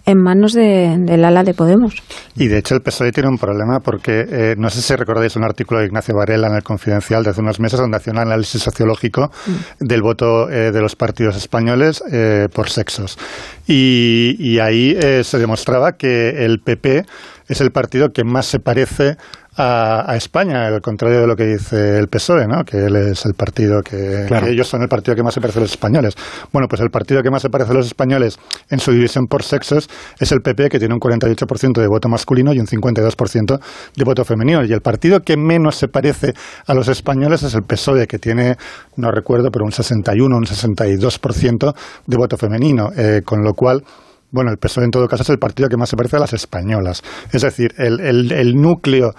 en 0.07 0.19
manos 0.19 0.53
de, 0.53 0.97
del 0.99 1.25
ala 1.25 1.43
de 1.43 1.55
Podemos. 1.55 1.95
Y 2.37 2.49
de 2.49 2.59
hecho 2.59 2.75
el 2.75 2.81
PSOE 2.81 3.13
tiene 3.13 3.29
un 3.29 3.37
problema 3.37 3.81
porque 3.81 4.25
eh, 4.29 4.55
no 4.57 4.71
sé 4.71 4.81
si 4.81 4.97
recordáis 4.97 5.37
un 5.37 5.45
artículo 5.45 5.81
de 5.81 5.87
Ignacio 5.87 6.15
Varela 6.15 6.49
en 6.49 6.55
el 6.55 6.63
Confidencial 6.63 7.23
de 7.23 7.31
hace 7.31 7.41
unos 7.41 7.61
meses 7.61 7.79
donde 7.79 7.97
hacía 7.97 8.13
un 8.13 8.19
análisis 8.19 8.63
sociológico 8.63 9.31
mm. 9.47 9.85
del 9.85 10.03
voto 10.03 10.51
eh, 10.51 10.73
de 10.73 10.81
los 10.81 10.97
partidos 10.97 11.37
españoles 11.37 12.03
eh, 12.11 12.49
por 12.53 12.71
sexos. 12.71 13.19
Y, 13.67 14.37
y 14.39 14.59
ahí 14.59 14.97
se 15.23 15.39
demostraba 15.39 15.93
que 15.93 16.45
el 16.45 16.59
PP 16.59 17.05
es 17.49 17.61
el 17.61 17.71
partido 17.71 18.09
que 18.13 18.25
más 18.25 18.47
se 18.47 18.59
parece 18.59 19.17
a, 19.57 20.15
España, 20.17 20.67
al 20.67 20.81
contrario 20.81 21.21
de 21.21 21.27
lo 21.27 21.37
que 21.37 21.45
dice 21.45 21.99
el 21.99 22.09
PSOE, 22.09 22.47
¿no? 22.47 22.65
que 22.65 22.79
él 22.87 22.97
es 22.97 23.25
el 23.27 23.35
partido 23.35 23.83
que, 23.83 24.27
ellos 24.49 24.69
son 24.69 24.83
el 24.83 24.89
partido 24.89 25.15
que 25.15 25.23
más 25.23 25.35
se 25.35 25.41
parece 25.41 25.59
a 25.59 25.63
los 25.63 25.71
españoles. 25.71 26.15
Bueno, 26.53 26.69
pues 26.69 26.81
el 26.81 26.91
partido 26.91 27.23
que 27.23 27.31
más 27.31 27.43
se 27.43 27.51
parece 27.51 27.73
a 27.73 27.75
los 27.75 27.87
españoles 27.87 28.39
en 28.71 28.79
su 28.79 28.93
división 28.93 29.27
por 29.27 29.43
sexos 29.43 29.89
es 30.19 30.33
el 30.33 30.41
PP, 30.41 30.69
que 30.69 30.79
tiene 30.79 30.95
un 30.95 31.01
48% 31.01 31.81
de 31.81 31.87
voto 31.89 32.09
masculino 32.09 32.53
y 32.53 32.61
un 32.61 32.67
52% 32.67 33.61
de 33.97 34.05
voto 34.05 34.25
femenino. 34.25 34.65
Y 34.65 34.73
el 34.73 34.81
partido 34.81 35.21
que 35.21 35.37
menos 35.37 35.77
se 35.77 35.89
parece 35.89 36.33
a 36.67 36.75
los 36.75 36.89
españoles 36.89 37.43
es 37.43 37.55
el 37.55 37.63
PSOE, 37.63 38.07
que 38.07 38.19
tiene, 38.19 38.57
no 38.97 39.11
recuerdo, 39.11 39.51
pero 39.51 39.65
un 39.65 39.73
61, 39.73 40.37
un 40.37 40.45
62% 40.45 41.75
de 42.07 42.17
voto 42.17 42.37
femenino, 42.37 42.91
eh, 42.97 43.23
con 43.25 43.43
lo 43.43 43.53
cual 43.55 43.83
bueno, 44.31 44.51
el 44.51 44.59
PSOE 44.59 44.85
en 44.85 44.91
todo 44.91 45.09
caso 45.09 45.23
es 45.23 45.31
el 45.31 45.39
partido 45.39 45.69
que 45.69 45.77
más 45.77 45.89
se 45.89 45.97
parece 45.97 46.17
a 46.17 46.21
las 46.21 46.33
españolas. 46.33 47.03
Es 47.33 47.43
decir, 47.43 47.73
el, 47.79 48.01
el, 48.33 48.55
núcleo 48.55 49.13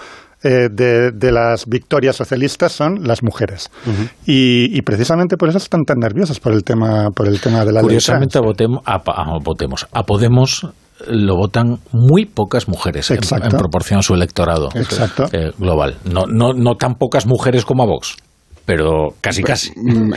eh, 0.43 0.69
de, 0.71 1.31
las 1.31 1.65
victorias 1.67 2.15
socialistas 2.15 2.71
son 2.71 3.03
las 3.03 3.23
mujeres. 3.23 3.69
y, 4.25 4.81
precisamente 4.81 5.37
por 5.37 5.49
eso 5.49 5.57
están 5.57 5.83
tan 5.83 5.97
nerviosos 5.99 6.39
por 6.39 6.53
el 6.53 6.63
tema, 6.63 7.09
por 7.15 7.27
el 7.27 7.39
tema 7.39 7.65
de 7.65 7.73
la 7.73 7.81
Curiosamente, 7.81 8.39
votemos, 8.39 8.81
a, 8.85 9.01
votemos, 9.43 9.87
a 9.91 10.03
Podemos 10.03 10.67
lo 11.07 11.35
votan 11.35 11.79
muy 11.91 12.25
pocas 12.25 12.67
mujeres 12.67 13.09
en, 13.09 13.19
proporción 13.57 13.99
a 13.99 14.03
su 14.03 14.13
electorado 14.13 14.69
eh, 14.75 15.51
global. 15.57 15.97
No, 16.05 16.25
no, 16.27 16.53
no 16.53 16.75
tan 16.75 16.93
pocas 16.93 17.25
mujeres 17.25 17.65
como 17.65 17.81
a 17.81 17.87
Vox 17.87 18.17
pero 18.65 19.09
casi 19.21 19.43
casi. 19.43 19.71
Mm, 19.75 20.13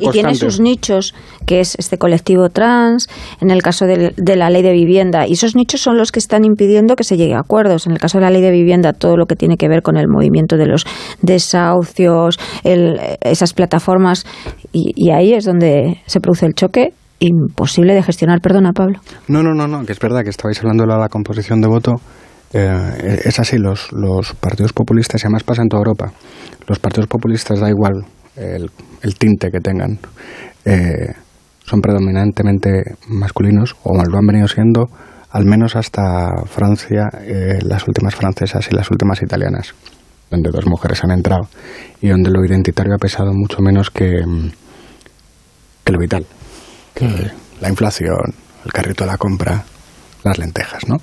y 0.00 0.10
tiene 0.10 0.34
sus 0.34 0.60
nichos, 0.60 1.14
que 1.46 1.60
es 1.60 1.74
este 1.78 1.98
colectivo 1.98 2.48
trans, 2.48 3.08
en 3.40 3.50
el 3.50 3.62
caso 3.62 3.86
de, 3.86 4.14
la 4.36 4.50
ley 4.50 4.62
de 4.62 4.72
vivienda, 4.72 5.26
y 5.26 5.32
esos 5.32 5.56
nichos 5.56 5.80
son 5.80 5.96
los 5.96 6.12
que 6.12 6.18
están 6.18 6.44
impidiendo 6.44 6.96
que 6.96 7.04
se 7.04 7.16
llegue 7.16 7.34
a 7.34 7.40
acuerdos. 7.40 7.86
En 7.86 7.92
el 7.92 7.98
caso 7.98 8.18
de 8.18 8.24
la 8.24 8.30
ley 8.30 8.42
de 8.42 8.50
vivienda, 8.50 8.92
todo 8.92 9.16
lo 9.16 9.26
que 9.26 9.36
tiene 9.36 9.56
que 9.56 9.68
ver 9.68 9.82
con 9.82 9.96
el 9.96 10.08
movimiento 10.08 10.56
de 10.56 10.66
los 10.66 10.86
desahucios, 11.22 12.38
esas 12.62 13.52
plataformas, 13.52 14.26
y, 14.72 15.10
ahí 15.10 15.32
es 15.32 15.44
donde 15.44 16.00
se 16.06 16.20
produce 16.20 16.46
el 16.46 16.54
choque 16.54 16.92
imposible 17.18 17.94
de 17.94 18.02
gestionar. 18.02 18.40
Perdona, 18.40 18.72
Pablo. 18.72 19.00
No, 19.26 19.42
no, 19.42 19.52
no, 19.54 19.66
no, 19.66 19.84
que 19.84 19.92
es 19.92 19.98
verdad 19.98 20.22
que 20.22 20.30
estabais 20.30 20.60
hablando 20.60 20.84
de 20.84 20.96
la 20.96 21.08
composición 21.08 21.60
de 21.60 21.68
voto. 21.68 21.96
Eh, 22.52 23.20
es 23.24 23.38
así, 23.38 23.58
los, 23.58 23.92
los 23.92 24.34
partidos 24.34 24.72
populistas, 24.72 25.22
y 25.22 25.26
además 25.26 25.44
pasa 25.44 25.62
en 25.62 25.68
toda 25.68 25.80
Europa, 25.80 26.12
los 26.66 26.78
partidos 26.78 27.06
populistas 27.06 27.60
da 27.60 27.68
igual 27.68 28.04
el, 28.36 28.70
tinte 29.18 29.50
que 29.50 29.60
tengan, 29.60 29.98
eh, 30.64 31.12
son 31.64 31.80
predominantemente 31.80 32.94
masculinos, 33.08 33.76
o 33.82 33.92
lo 33.94 34.18
han 34.18 34.26
venido 34.26 34.48
siendo, 34.48 34.86
al 35.30 35.44
menos 35.44 35.76
hasta 35.76 36.30
Francia, 36.46 37.08
eh, 37.20 37.58
las 37.62 37.86
últimas 37.86 38.14
francesas 38.14 38.66
y 38.70 38.74
las 38.74 38.90
últimas 38.90 39.20
italianas, 39.22 39.74
donde 40.30 40.50
dos 40.50 40.66
mujeres 40.66 41.04
han 41.04 41.10
entrado, 41.10 41.48
y 42.00 42.08
donde 42.08 42.30
lo 42.30 42.44
identitario 42.44 42.94
ha 42.94 42.98
pesado 42.98 43.32
mucho 43.34 43.60
menos 43.60 43.90
que, 43.90 44.22
que 45.84 45.92
lo 45.92 45.98
vital, 45.98 46.24
que 46.94 47.30
la 47.60 47.68
inflación, 47.68 48.34
el 48.64 48.72
carrito 48.72 49.04
de 49.04 49.10
la 49.10 49.18
compra, 49.18 49.64
las 50.24 50.38
lentejas, 50.38 50.88
¿no? 50.88 50.96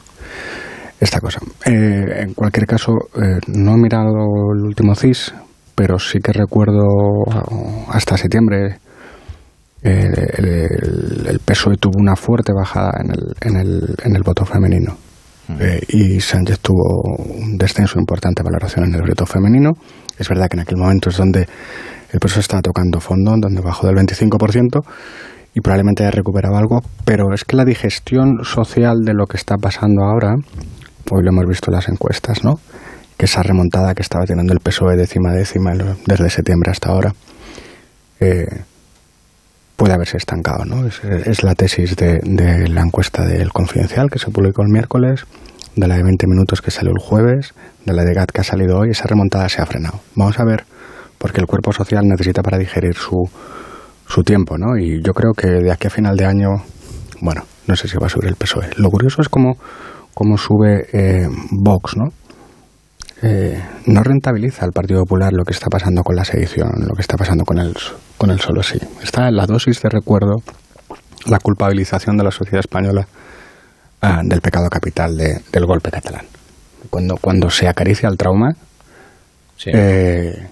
Esta 1.00 1.20
cosa. 1.20 1.40
Eh, 1.66 2.24
en 2.24 2.34
cualquier 2.34 2.66
caso, 2.66 2.94
eh, 3.16 3.40
no 3.48 3.74
he 3.74 3.78
mirado 3.78 4.54
el 4.56 4.64
último 4.64 4.96
CIS, 4.96 5.34
pero 5.76 6.00
sí 6.00 6.20
que 6.20 6.32
recuerdo 6.32 6.84
hasta 7.90 8.18
septiembre 8.18 8.80
el, 9.86 11.28
el, 11.28 11.40
PSOE 11.46 11.78
tuvo 11.78 12.00
una 12.00 12.16
fuerte 12.16 12.52
bajada 12.54 12.92
en 13.04 13.12
el, 13.12 13.36
en 13.42 13.58
el, 13.58 13.96
en 14.04 14.16
el 14.16 14.24
voto 14.24 14.46
femenino. 14.46 14.98
Eh, 15.60 15.80
y 15.90 16.20
Sánchez 16.20 16.60
tuvo 16.60 17.02
un 17.18 17.56
descenso 17.58 18.00
importante 18.00 18.42
de 18.42 18.50
valoración 18.50 18.86
en 18.86 18.96
el 18.96 19.02
voto 19.02 19.28
femenino. 19.28 19.72
Es 20.18 20.28
verdad 20.28 20.48
que 20.50 20.58
en 20.58 20.62
aquel 20.62 20.78
momento 20.78 21.10
es 21.10 21.18
donde 21.18 21.48
el 22.12 22.20
PSOE 22.20 22.40
estaba 22.40 22.62
tocando 22.62 23.00
fondo, 23.00 23.36
donde 23.40 23.62
bajó 23.62 23.86
del 23.86 23.96
25% 23.98 24.82
y 25.54 25.62
probablemente 25.62 26.04
haya 26.04 26.12
recuperado 26.12 26.58
algo, 26.58 26.82
pero 27.06 27.34
es 27.34 27.46
que 27.46 27.56
la 27.56 27.64
digestión 27.64 28.44
social 28.44 29.06
de 29.06 29.14
lo 29.14 29.26
que 29.26 29.38
está 29.38 29.56
pasando 29.58 30.04
ahora 30.04 30.36
hoy 31.12 31.24
lo 31.24 31.30
hemos 31.30 31.46
visto 31.48 31.72
en 31.72 31.76
las 31.76 31.90
encuestas, 31.90 32.44
¿no? 32.44 32.60
Que 33.18 33.26
esa 33.26 33.44
remontada 33.44 33.94
que 33.94 34.02
estaba 34.02 34.26
teniendo 34.26 34.54
el 34.54 34.60
PSOE 34.60 34.96
décima 34.96 35.32
a 35.32 35.34
décima 35.34 35.74
desde 36.06 36.30
septiembre 36.30 36.72
hasta 36.72 36.90
ahora 36.90 37.14
eh, 38.20 38.64
puede 39.76 39.94
haberse 39.94 40.18
estancado, 40.18 40.66
¿no? 40.66 40.86
Es, 40.88 41.44
la 41.44 41.56
tesis 41.56 41.96
de, 41.96 42.20
la 42.70 42.82
encuesta 42.82 43.26
del 43.26 43.52
Confidencial 43.52 44.10
que 44.10 44.20
se 44.20 44.32
publicó 44.32 44.62
el 44.62 44.70
miércoles, 44.70 45.26
de 45.76 45.88
la 45.88 45.98
de 45.98 46.04
20 46.04 46.28
minutos 46.28 46.62
que 46.62 46.72
salió 46.72 46.92
el 46.92 47.02
jueves, 47.02 47.54
de 47.86 47.94
la 47.94 48.04
de 48.04 48.14
GAT 48.14 48.32
que 48.32 48.42
ha 48.42 48.44
salido 48.44 48.80
hoy, 48.80 48.92
esa 48.92 49.06
remontada 49.08 49.50
se 49.50 49.62
ha 49.62 49.66
frenado. 49.66 50.00
Vamos 50.16 50.40
a 50.40 50.46
ver, 50.46 50.66
porque 51.18 51.42
el 51.42 51.48
cuerpo 51.48 51.74
social 51.74 52.06
necesita 52.06 52.42
para 52.42 52.58
digerir 52.58 52.96
su, 52.96 53.30
su 54.08 54.24
tiempo, 54.24 54.58
¿no? 54.58 54.78
Y 54.78 55.02
yo 55.04 55.14
creo 55.14 55.34
que 55.34 55.48
de 55.48 55.72
aquí 55.72 55.88
a 55.88 55.90
final 55.90 56.16
de 56.16 56.26
año, 56.26 56.50
bueno, 57.20 57.44
no 57.68 57.76
sé 57.76 57.88
si 57.88 57.98
va 57.98 58.08
a 58.08 58.10
subir 58.10 58.30
el 58.30 58.36
PSOE. 58.36 58.70
Lo 58.78 58.90
curioso 58.90 59.22
es 59.22 59.28
cómo 59.28 59.58
cómo 60.16 60.38
sube 60.38 60.88
eh, 60.94 61.28
Vox, 61.52 61.98
¿no? 61.98 62.06
Eh, 63.22 63.62
no 63.86 64.02
rentabiliza 64.02 64.66
al 64.66 64.72
Partido 64.72 65.02
Popular 65.02 65.34
lo 65.34 65.44
que 65.44 65.52
está 65.52 65.68
pasando 65.68 66.04
con 66.04 66.16
la 66.16 66.24
sedición, 66.24 66.70
lo 66.88 66.96
que 66.96 67.02
está 67.02 67.18
pasando 67.18 67.44
con 67.44 67.60
el, 67.60 67.76
con 68.18 68.32
el 68.32 68.40
solo 68.40 68.64
sí. 68.64 68.80
Está 69.04 69.28
en 69.28 69.36
la 69.36 69.46
dosis 69.46 69.82
de 69.82 69.90
recuerdo 69.90 70.38
la 71.28 71.40
culpabilización 71.40 72.18
de 72.18 72.24
la 72.24 72.32
sociedad 72.32 72.60
española 72.60 73.06
ah, 74.02 74.22
del 74.24 74.42
pecado 74.42 74.70
capital 74.70 75.18
del 75.18 75.66
golpe 75.66 75.92
catalán. 75.92 76.26
Cuando, 76.90 77.18
cuando 77.18 77.50
se 77.50 77.68
acaricia 77.68 78.08
el 78.08 78.18
trauma, 78.18 78.52
eh, 79.66 80.48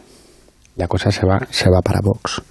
la 0.76 0.88
cosa 0.88 1.12
se 1.12 1.26
va, 1.26 1.40
se 1.52 1.70
va 1.70 1.82
para 1.82 2.02
Vox. 2.02 2.42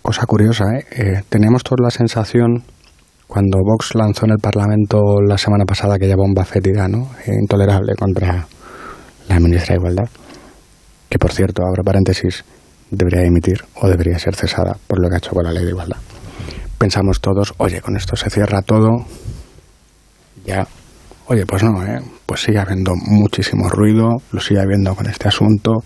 cosa 0.00 0.24
curiosa. 0.26 0.64
Teníamos 1.28 1.62
toda 1.62 1.84
la 1.84 1.90
sensación 1.90 2.62
cuando 3.30 3.58
Vox 3.64 3.94
lanzó 3.94 4.26
en 4.26 4.32
el 4.32 4.38
Parlamento 4.38 5.22
la 5.24 5.38
semana 5.38 5.64
pasada 5.64 5.94
aquella 5.94 6.16
bomba 6.16 6.44
fétida, 6.44 6.88
¿no? 6.88 7.10
Intolerable 7.28 7.94
contra 7.94 8.44
la 9.28 9.38
ministra 9.38 9.74
de 9.74 9.78
Igualdad, 9.78 10.08
que 11.08 11.16
por 11.16 11.30
cierto, 11.30 11.62
abro 11.64 11.84
paréntesis, 11.84 12.44
debería 12.90 13.22
emitir 13.22 13.62
o 13.76 13.88
debería 13.88 14.18
ser 14.18 14.34
cesada 14.34 14.76
por 14.88 15.00
lo 15.00 15.08
que 15.08 15.14
ha 15.14 15.18
hecho 15.18 15.30
con 15.30 15.44
la 15.44 15.52
ley 15.52 15.64
de 15.64 15.70
igualdad. 15.70 15.98
Pensamos 16.76 17.20
todos, 17.20 17.54
oye, 17.58 17.80
con 17.80 17.96
esto 17.96 18.16
se 18.16 18.30
cierra 18.30 18.62
todo, 18.62 19.06
ya. 20.44 20.66
Oye, 21.26 21.46
pues 21.46 21.62
no, 21.62 21.84
¿eh? 21.84 22.02
pues 22.26 22.42
sigue 22.42 22.58
habiendo 22.58 22.94
muchísimo 22.96 23.68
ruido, 23.68 24.16
lo 24.32 24.40
sigue 24.40 24.60
habiendo 24.60 24.96
con 24.96 25.06
este 25.06 25.28
asunto. 25.28 25.84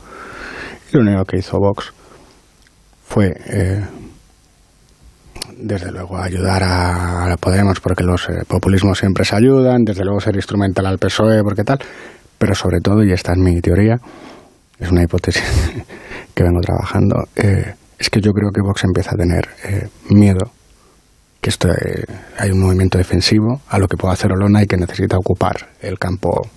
Y 0.90 0.96
lo 0.96 1.02
único 1.02 1.24
que 1.26 1.36
hizo 1.36 1.58
Vox 1.58 1.92
fue, 3.04 3.34
eh, 3.48 3.84
desde 5.56 5.90
luego, 5.90 6.16
ayudar 6.18 6.62
a, 6.62 7.32
a 7.32 7.36
Podemos, 7.36 7.80
porque 7.80 8.04
los 8.04 8.28
eh, 8.28 8.42
populismos 8.46 8.98
siempre 8.98 9.24
se 9.24 9.36
ayudan, 9.36 9.84
desde 9.84 10.04
luego 10.04 10.20
ser 10.20 10.36
instrumental 10.36 10.86
al 10.86 10.98
PSOE, 10.98 11.42
porque 11.42 11.64
tal, 11.64 11.78
pero 12.38 12.54
sobre 12.54 12.80
todo, 12.80 13.02
y 13.02 13.12
esta 13.12 13.32
es 13.32 13.38
mi 13.38 13.60
teoría, 13.60 13.96
es 14.78 14.90
una 14.90 15.02
hipótesis 15.02 15.42
que 16.34 16.42
vengo 16.42 16.60
trabajando, 16.60 17.24
eh, 17.36 17.74
es 17.98 18.10
que 18.10 18.20
yo 18.20 18.32
creo 18.32 18.50
que 18.50 18.60
Vox 18.60 18.84
empieza 18.84 19.10
a 19.12 19.16
tener 19.16 19.48
eh, 19.64 19.88
miedo 20.10 20.50
que 21.40 21.50
esto, 21.50 21.68
eh, 21.68 22.04
hay 22.38 22.50
un 22.50 22.60
movimiento 22.60 22.96
defensivo 22.96 23.60
a 23.68 23.78
lo 23.78 23.86
que 23.86 23.98
puede 23.98 24.14
hacer 24.14 24.32
Olona 24.32 24.62
y 24.62 24.66
que 24.66 24.78
necesita 24.78 25.18
ocupar 25.18 25.54
el 25.82 25.98
campo 25.98 26.48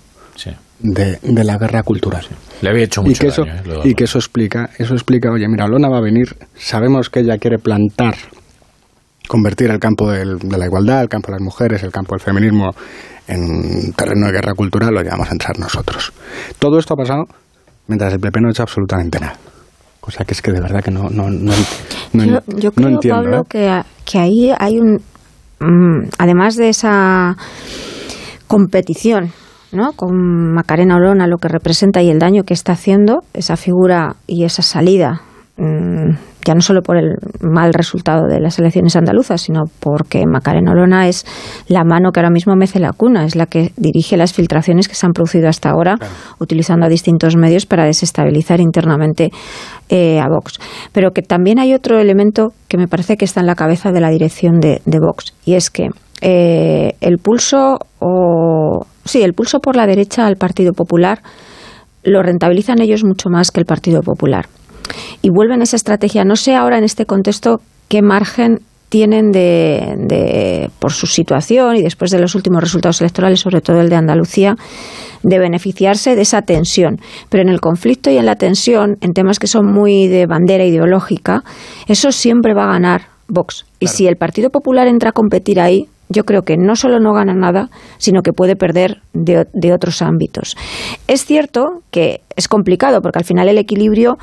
de, 0.79 1.19
la 1.43 1.57
guerra 1.57 1.83
cultural. 1.83 2.25
Le 2.61 2.69
había 2.69 2.85
hecho 2.85 3.01
mucho 3.01 3.11
y 3.11 3.19
que 3.19 3.27
eso, 3.27 3.43
y 3.83 3.93
que 3.95 4.03
eso 4.05 4.17
explica, 4.17 4.69
eso 4.77 4.93
explica, 4.93 5.29
oye, 5.29 5.45
mira, 5.49 5.65
Olona 5.65 5.89
va 5.89 5.97
a 5.97 6.01
venir, 6.01 6.37
sabemos 6.55 7.09
que 7.09 7.19
ella 7.19 7.37
quiere 7.37 7.57
plantar, 7.57 8.15
convertir 9.27 9.69
el 9.69 9.79
campo 9.79 10.09
de 10.09 10.25
la 10.25 10.65
igualdad, 10.65 11.01
el 11.01 11.09
campo 11.09 11.27
de 11.27 11.33
las 11.33 11.41
mujeres, 11.41 11.83
el 11.83 11.91
campo 11.91 12.15
del 12.15 12.21
feminismo 12.21 12.71
en 13.27 13.91
terreno 13.93 14.27
de 14.27 14.31
guerra 14.31 14.53
cultural, 14.53 14.93
lo 14.93 15.01
llevamos 15.01 15.29
a 15.29 15.31
entrar 15.31 15.59
nosotros. 15.59 16.13
Todo 16.59 16.79
esto 16.79 16.93
ha 16.93 16.97
pasado 16.97 17.25
mientras 17.87 18.13
el 18.13 18.19
PP 18.19 18.41
no 18.41 18.47
ha 18.47 18.51
hecho 18.51 18.63
absolutamente 18.63 19.19
nada. 19.19 19.37
O 20.01 20.11
sea 20.11 20.25
que 20.25 20.33
es 20.33 20.41
que 20.41 20.51
de 20.51 20.61
verdad 20.61 20.81
que 20.81 20.91
no, 20.91 21.09
no, 21.09 21.29
no, 21.29 21.53
yo, 22.13 22.39
yo 22.47 22.71
creo, 22.71 22.87
entiendo. 22.87 23.21
Pablo, 23.21 23.43
que, 23.43 23.81
que 24.05 24.19
ahí 24.19 24.53
hay 24.57 24.79
un. 24.79 25.01
Mm, 25.59 26.09
además 26.17 26.55
de 26.55 26.69
esa 26.69 27.35
competición 28.47 29.33
¿no? 29.71 29.91
con 29.93 30.53
Macarena 30.53 30.95
Olona, 30.95 31.27
lo 31.27 31.37
que 31.37 31.49
representa 31.49 32.01
y 32.01 32.09
el 32.09 32.19
daño 32.19 32.43
que 32.43 32.53
está 32.53 32.73
haciendo, 32.73 33.23
esa 33.33 33.57
figura 33.57 34.15
y 34.27 34.45
esa 34.45 34.61
salida 34.61 35.21
ya 35.57 36.55
no 36.55 36.61
solo 36.61 36.81
por 36.81 36.97
el 36.97 37.15
mal 37.41 37.73
resultado 37.73 38.27
de 38.27 38.39
las 38.39 38.57
elecciones 38.59 38.95
andaluzas, 38.95 39.41
sino 39.41 39.63
porque 39.79 40.25
Macarena 40.25 40.71
Olona 40.71 41.07
es 41.07 41.25
la 41.67 41.83
mano 41.83 42.11
que 42.11 42.19
ahora 42.19 42.29
mismo 42.29 42.55
mece 42.55 42.79
la 42.79 42.93
cuna, 42.93 43.25
es 43.25 43.35
la 43.35 43.47
que 43.47 43.73
dirige 43.75 44.17
las 44.17 44.33
filtraciones 44.33 44.87
que 44.87 44.95
se 44.95 45.05
han 45.05 45.11
producido 45.11 45.49
hasta 45.49 45.69
ahora, 45.69 45.97
utilizando 46.39 46.85
a 46.85 46.89
distintos 46.89 47.35
medios 47.35 47.65
para 47.65 47.85
desestabilizar 47.85 48.61
internamente 48.61 49.31
eh, 49.89 50.19
a 50.19 50.29
Vox. 50.29 50.59
Pero 50.93 51.11
que 51.11 51.21
también 51.21 51.59
hay 51.59 51.73
otro 51.73 51.99
elemento 51.99 52.53
que 52.67 52.77
me 52.77 52.87
parece 52.87 53.17
que 53.17 53.25
está 53.25 53.41
en 53.41 53.47
la 53.47 53.55
cabeza 53.55 53.91
de 53.91 53.99
la 53.99 54.09
dirección 54.09 54.59
de, 54.59 54.79
Vox, 54.85 55.33
y 55.43 55.55
es 55.55 55.69
que 55.69 55.89
eh, 56.21 56.93
el 57.01 57.17
pulso 57.17 57.79
o 57.99 58.85
sí, 59.05 59.21
el 59.21 59.33
pulso 59.33 59.59
por 59.59 59.75
la 59.75 59.85
derecha 59.85 60.25
al 60.25 60.37
Partido 60.37 60.73
Popular 60.73 61.21
lo 62.03 62.23
rentabilizan 62.23 62.79
ellos 62.79 63.03
mucho 63.03 63.29
más 63.29 63.51
que 63.51 63.59
el 63.59 63.65
Partido 63.65 64.01
Popular 64.01 64.47
y 65.21 65.29
vuelven 65.29 65.61
a 65.61 65.63
esa 65.63 65.75
estrategia. 65.75 66.23
No 66.23 66.35
sé 66.35 66.55
ahora 66.55 66.77
en 66.77 66.83
este 66.83 67.05
contexto 67.05 67.61
qué 67.89 68.01
margen 68.01 68.59
tienen 68.89 69.31
de, 69.31 70.69
por 70.79 70.93
su 70.93 71.07
situación 71.07 71.75
y 71.75 71.81
después 71.81 72.11
de 72.11 72.19
los 72.19 72.35
últimos 72.35 72.61
resultados 72.61 73.01
electorales, 73.01 73.39
sobre 73.39 73.61
todo 73.61 73.81
el 73.81 73.89
de 73.89 73.95
Andalucía, 73.97 74.55
de 75.23 75.39
beneficiarse 75.39 76.15
de 76.15 76.21
esa 76.21 76.41
tensión. 76.41 76.97
Pero 77.29 77.43
en 77.43 77.49
el 77.49 77.59
conflicto 77.59 78.09
y 78.09 78.17
en 78.17 78.25
la 78.25 78.35
tensión, 78.35 78.97
en 79.01 79.11
temas 79.11 79.39
que 79.39 79.47
son 79.47 79.65
muy 79.65 80.07
de 80.07 80.25
bandera 80.25 80.63
ideológica, 80.63 81.43
eso 81.87 82.11
siempre 82.11 82.53
va 82.53 82.63
a 82.65 82.73
ganar 82.73 83.01
Vox. 83.27 83.65
Y 83.79 83.87
si 83.87 84.07
el 84.07 84.15
Partido 84.15 84.49
Popular 84.49 84.87
entra 84.87 85.09
a 85.09 85.13
competir 85.13 85.59
ahí, 85.59 85.87
yo 86.09 86.23
creo 86.23 86.43
que 86.43 86.57
no 86.57 86.75
solo 86.75 86.99
no 86.99 87.13
gana 87.13 87.33
nada, 87.33 87.69
sino 87.97 88.21
que 88.21 88.31
puede 88.31 88.55
perder 88.55 89.01
de, 89.13 89.73
otros 89.73 90.01
ámbitos. 90.01 90.55
Es 91.07 91.25
cierto 91.25 91.81
que 91.91 92.21
es 92.35 92.47
complicado, 92.47 93.01
porque 93.01 93.19
al 93.19 93.25
final 93.25 93.49
el 93.49 93.57
equilibrio, 93.57 94.17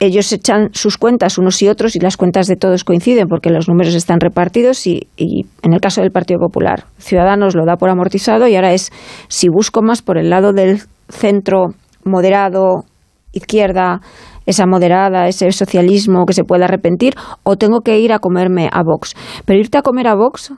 ellos 0.00 0.32
echan 0.32 0.70
sus 0.72 0.98
cuentas 0.98 1.38
unos 1.38 1.60
y 1.62 1.68
otros 1.68 1.94
y 1.94 2.00
las 2.00 2.16
cuentas 2.16 2.46
de 2.46 2.56
todos 2.56 2.84
coinciden, 2.84 3.28
porque 3.28 3.50
los 3.50 3.68
números 3.68 3.94
están 3.94 4.20
repartidos 4.20 4.86
y, 4.86 5.08
y 5.16 5.46
en 5.62 5.72
el 5.72 5.80
caso 5.80 6.00
del 6.00 6.10
Partido 6.10 6.40
Popular, 6.40 6.84
Ciudadanos 6.98 7.54
lo 7.54 7.64
da 7.64 7.76
por 7.76 7.90
amortizado 7.90 8.48
y 8.48 8.56
ahora 8.56 8.72
es 8.72 8.90
si 9.28 9.48
busco 9.48 9.82
más 9.82 10.02
por 10.02 10.18
el 10.18 10.30
lado 10.30 10.52
del 10.52 10.82
centro 11.08 11.74
moderado, 12.04 12.84
izquierda, 13.32 14.00
esa 14.46 14.66
moderada, 14.66 15.26
ese 15.26 15.50
socialismo 15.52 16.26
que 16.26 16.34
se 16.34 16.44
puede 16.44 16.64
arrepentir, 16.64 17.14
o 17.42 17.56
tengo 17.56 17.80
que 17.80 17.98
ir 17.98 18.12
a 18.12 18.18
comerme 18.18 18.68
a 18.70 18.82
Vox. 18.82 19.14
Pero 19.44 19.58
irte 19.58 19.78
a 19.78 19.82
comer 19.82 20.06
a 20.06 20.14
Vox 20.14 20.52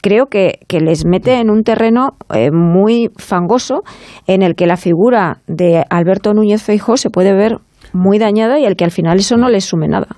creo 0.00 0.26
que, 0.26 0.58
les 0.80 1.04
mete 1.04 1.34
en 1.40 1.50
un 1.50 1.62
terreno 1.62 2.10
eh, 2.34 2.50
muy 2.52 3.10
fangoso 3.16 3.82
en 4.26 4.42
el 4.42 4.54
que 4.54 4.66
la 4.66 4.76
figura 4.76 5.38
de 5.46 5.84
Alberto 5.90 6.34
Núñez 6.34 6.62
Feijóo 6.62 6.96
se 6.96 7.10
puede 7.10 7.34
ver 7.34 7.58
muy 7.92 8.18
dañada 8.18 8.58
y 8.58 8.66
al 8.66 8.76
que 8.76 8.84
al 8.84 8.90
final 8.90 9.18
eso 9.18 9.36
no 9.36 9.48
le 9.48 9.60
sume 9.60 9.88
nada. 9.88 10.08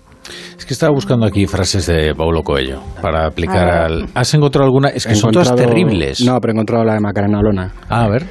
Es 0.56 0.64
que 0.64 0.74
estaba 0.74 0.92
buscando 0.92 1.26
aquí 1.26 1.46
frases 1.46 1.86
de 1.86 2.14
Paulo 2.14 2.42
Coelho 2.42 2.80
para 3.00 3.26
aplicar 3.26 3.68
al... 3.68 4.06
¿Has 4.14 4.32
encontrado 4.34 4.66
alguna? 4.66 4.88
Es 4.88 5.06
que 5.06 5.16
son 5.16 5.32
todas 5.32 5.54
terribles. 5.54 6.20
No, 6.24 6.38
pero 6.40 6.52
he 6.52 6.54
encontrado 6.54 6.84
la 6.84 6.94
de 6.94 7.00
Macarena 7.00 7.38
Olona. 7.40 7.72
Ah, 7.88 8.04
a 8.04 8.08
ver. 8.08 8.26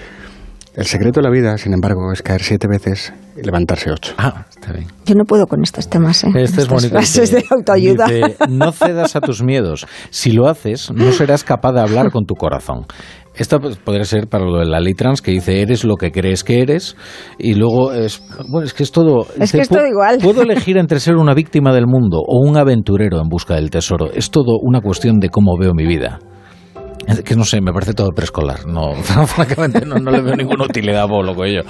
El 0.73 0.85
secreto 0.85 1.19
de 1.19 1.23
la 1.25 1.29
vida, 1.29 1.57
sin 1.57 1.73
embargo, 1.73 2.13
es 2.13 2.21
caer 2.21 2.41
siete 2.41 2.65
veces 2.65 3.13
y 3.35 3.41
levantarse 3.45 3.91
ocho. 3.91 4.13
Ah, 4.17 4.45
está 4.49 4.71
bien. 4.71 4.87
Yo 5.05 5.15
no 5.15 5.25
puedo 5.25 5.45
con 5.45 5.61
estos 5.63 5.89
temas, 5.89 6.23
¿eh? 6.23 6.29
Este 6.35 6.61
es 6.61 6.69
bonito. 6.69 6.91
Frases 6.91 7.31
de 7.31 7.43
autoayuda. 7.49 8.07
no 8.49 8.71
cedas 8.71 9.17
a 9.17 9.21
tus 9.21 9.43
miedos. 9.43 9.85
Si 10.11 10.31
lo 10.31 10.47
haces, 10.47 10.89
no 10.91 11.11
serás 11.11 11.43
capaz 11.43 11.73
de 11.73 11.81
hablar 11.81 12.09
con 12.09 12.25
tu 12.25 12.35
corazón. 12.35 12.85
Esto 13.35 13.59
pues, 13.59 13.75
podría 13.77 14.05
ser 14.05 14.27
para 14.27 14.45
lo 14.45 14.59
de 14.59 14.65
la 14.65 14.79
ley 14.79 14.93
trans 14.93 15.21
que 15.21 15.31
dice 15.31 15.61
eres 15.61 15.83
lo 15.83 15.95
que 15.97 16.11
crees 16.11 16.43
que 16.45 16.61
eres 16.61 16.97
y 17.37 17.53
luego 17.53 17.93
es 17.93 18.21
bueno 18.49 18.65
es 18.65 18.73
que 18.73 18.83
es 18.83 18.91
todo 18.91 19.25
es 19.39 19.53
que 19.53 19.61
es 19.61 19.69
todo 19.69 19.87
igual 19.87 20.17
puedo 20.21 20.41
elegir 20.43 20.77
entre 20.77 20.99
ser 20.99 21.15
una 21.15 21.33
víctima 21.33 21.73
del 21.73 21.87
mundo 21.87 22.17
o 22.19 22.45
un 22.45 22.57
aventurero 22.57 23.21
en 23.21 23.29
busca 23.29 23.55
del 23.55 23.69
tesoro 23.69 24.11
es 24.11 24.31
todo 24.31 24.57
una 24.61 24.81
cuestión 24.81 25.19
de 25.21 25.29
cómo 25.29 25.57
veo 25.57 25.73
mi 25.73 25.87
vida 25.87 26.19
que 27.23 27.35
no 27.35 27.43
sé, 27.43 27.61
me 27.61 27.71
parece 27.71 27.93
todo 27.93 28.09
preescolar. 28.11 28.65
No, 28.65 28.93
francamente, 29.25 29.85
no, 29.85 29.97
le 29.97 30.21
veo 30.21 30.35
ninguna 30.35 30.65
utilidad 30.65 31.03
a 31.03 31.05
Bolo 31.05 31.33
ello. 31.43 31.61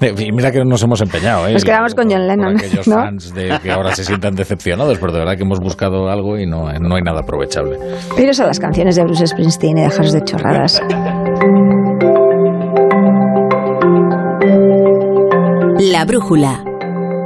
Y 0.00 0.32
mira 0.32 0.50
que 0.50 0.64
nos 0.64 0.82
hemos 0.82 1.00
empeñado, 1.00 1.48
¿eh? 1.48 1.52
Nos 1.52 1.64
quedamos 1.64 1.94
con 1.94 2.10
John 2.10 2.26
Lennon. 2.26 2.56
aquellos 2.56 2.86
fans 2.86 3.34
de 3.34 3.58
que 3.62 3.70
ahora 3.70 3.94
se 3.94 4.04
sientan 4.04 4.34
decepcionados, 4.34 4.98
pero 4.98 5.12
de 5.12 5.18
verdad 5.20 5.36
que 5.36 5.42
hemos 5.42 5.60
buscado 5.60 6.08
algo 6.08 6.38
y 6.38 6.46
no, 6.46 6.72
no 6.72 6.96
hay 6.96 7.02
nada 7.02 7.20
aprovechable. 7.20 7.78
Iros 8.16 8.40
a 8.40 8.46
las 8.46 8.58
canciones 8.58 8.96
de 8.96 9.04
Bruce 9.04 9.26
Springsteen 9.26 9.78
y 9.78 9.82
dejaros 9.82 10.12
de 10.12 10.24
chorradas. 10.24 10.82
La 15.78 16.04
brújula. 16.04 16.64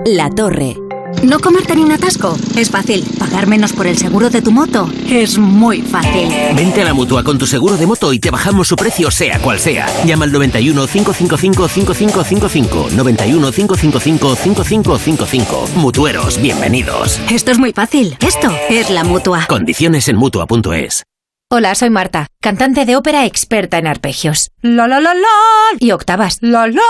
La 0.06 0.30
torre. 0.30 0.76
¿No 1.22 1.38
comerte 1.38 1.76
ni 1.76 1.82
un 1.82 1.92
atasco? 1.92 2.36
Es 2.56 2.70
fácil. 2.70 3.04
¿Pagar 3.18 3.46
menos 3.46 3.72
por 3.72 3.86
el 3.86 3.98
seguro 3.98 4.30
de 4.30 4.40
tu 4.42 4.52
moto? 4.52 4.90
Es 5.06 5.38
muy 5.38 5.82
fácil. 5.82 6.28
Vente 6.56 6.80
a 6.82 6.84
la 6.84 6.94
mutua 6.94 7.22
con 7.22 7.38
tu 7.38 7.46
seguro 7.46 7.76
de 7.76 7.86
moto 7.86 8.12
y 8.12 8.18
te 8.18 8.30
bajamos 8.30 8.68
su 8.68 8.76
precio, 8.76 9.10
sea 9.10 9.38
cual 9.40 9.58
sea. 9.58 9.86
Llama 10.04 10.24
al 10.24 10.32
91 10.32 10.86
555 10.86 11.68
5555. 11.68 12.88
91 12.96 13.52
555 13.52 14.36
5555. 14.36 15.68
Mutueros, 15.76 16.40
bienvenidos. 16.40 17.20
Esto 17.30 17.50
es 17.50 17.58
muy 17.58 17.72
fácil. 17.72 18.16
Esto 18.20 18.48
es 18.68 18.90
la 18.90 19.04
mutua. 19.04 19.46
Condiciones 19.48 20.08
en 20.08 20.16
mutua.es. 20.16 21.04
Hola, 21.52 21.74
soy 21.74 21.90
Marta, 21.90 22.28
cantante 22.40 22.84
de 22.84 22.94
ópera 22.96 23.26
experta 23.26 23.76
en 23.78 23.88
arpegios. 23.88 24.50
La 24.62 24.86
la 24.86 25.00
la 25.00 25.14
la 25.14 25.28
y 25.80 25.90
octavas. 25.90 26.38
La 26.40 26.68
la. 26.68 26.80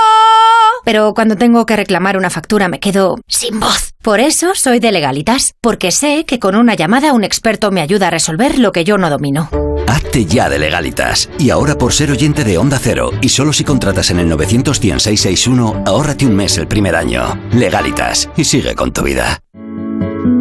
Pero 0.91 1.15
cuando 1.15 1.37
tengo 1.37 1.67
que 1.67 1.77
reclamar 1.77 2.17
una 2.17 2.31
factura 2.31 2.67
me 2.67 2.81
quedo 2.81 3.15
sin 3.29 3.61
voz. 3.61 3.93
Por 4.03 4.19
eso 4.19 4.57
soy 4.57 4.81
de 4.81 4.91
legalitas, 4.91 5.55
porque 5.61 5.93
sé 5.93 6.25
que 6.27 6.41
con 6.41 6.57
una 6.57 6.75
llamada 6.75 7.13
un 7.13 7.23
experto 7.23 7.71
me 7.71 7.81
ayuda 7.81 8.09
a 8.09 8.11
resolver 8.11 8.59
lo 8.59 8.73
que 8.73 8.83
yo 8.83 8.99
no 8.99 9.09
domino. 9.09 9.49
Hazte 9.87 10.25
ya 10.25 10.49
de 10.49 10.59
legalitas. 10.59 11.31
Y 11.39 11.51
ahora 11.51 11.79
por 11.79 11.93
ser 11.93 12.11
oyente 12.11 12.43
de 12.43 12.59
Onda 12.59 12.81
Cero 12.83 13.13
y 13.21 13.29
solo 13.29 13.53
si 13.53 13.63
contratas 13.63 14.11
en 14.11 14.19
el 14.19 14.29
91661, 14.31 15.85
ahórrate 15.87 16.27
un 16.27 16.35
mes 16.35 16.59
el 16.59 16.67
primer 16.67 16.97
año. 16.97 17.41
Legalitas 17.53 18.29
y 18.37 18.43
sigue 18.43 18.75
con 18.75 18.93
tu 18.93 19.03
vida. 19.03 19.39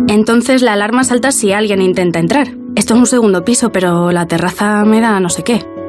Entonces 0.08 0.64
la 0.64 0.74
alarma 0.74 1.04
salta 1.04 1.32
si 1.32 1.52
alguien 1.52 1.80
intenta 1.80 2.18
entrar. 2.18 2.48
Esto 2.76 2.96
es 2.96 3.00
un 3.00 3.06
segundo 3.06 3.46
piso, 3.46 3.72
pero 3.72 4.12
la 4.12 4.26
terraza 4.26 4.84
me 4.84 5.00
da 5.00 5.20
no 5.20 5.30
sé 5.30 5.44
qué. 5.44 5.64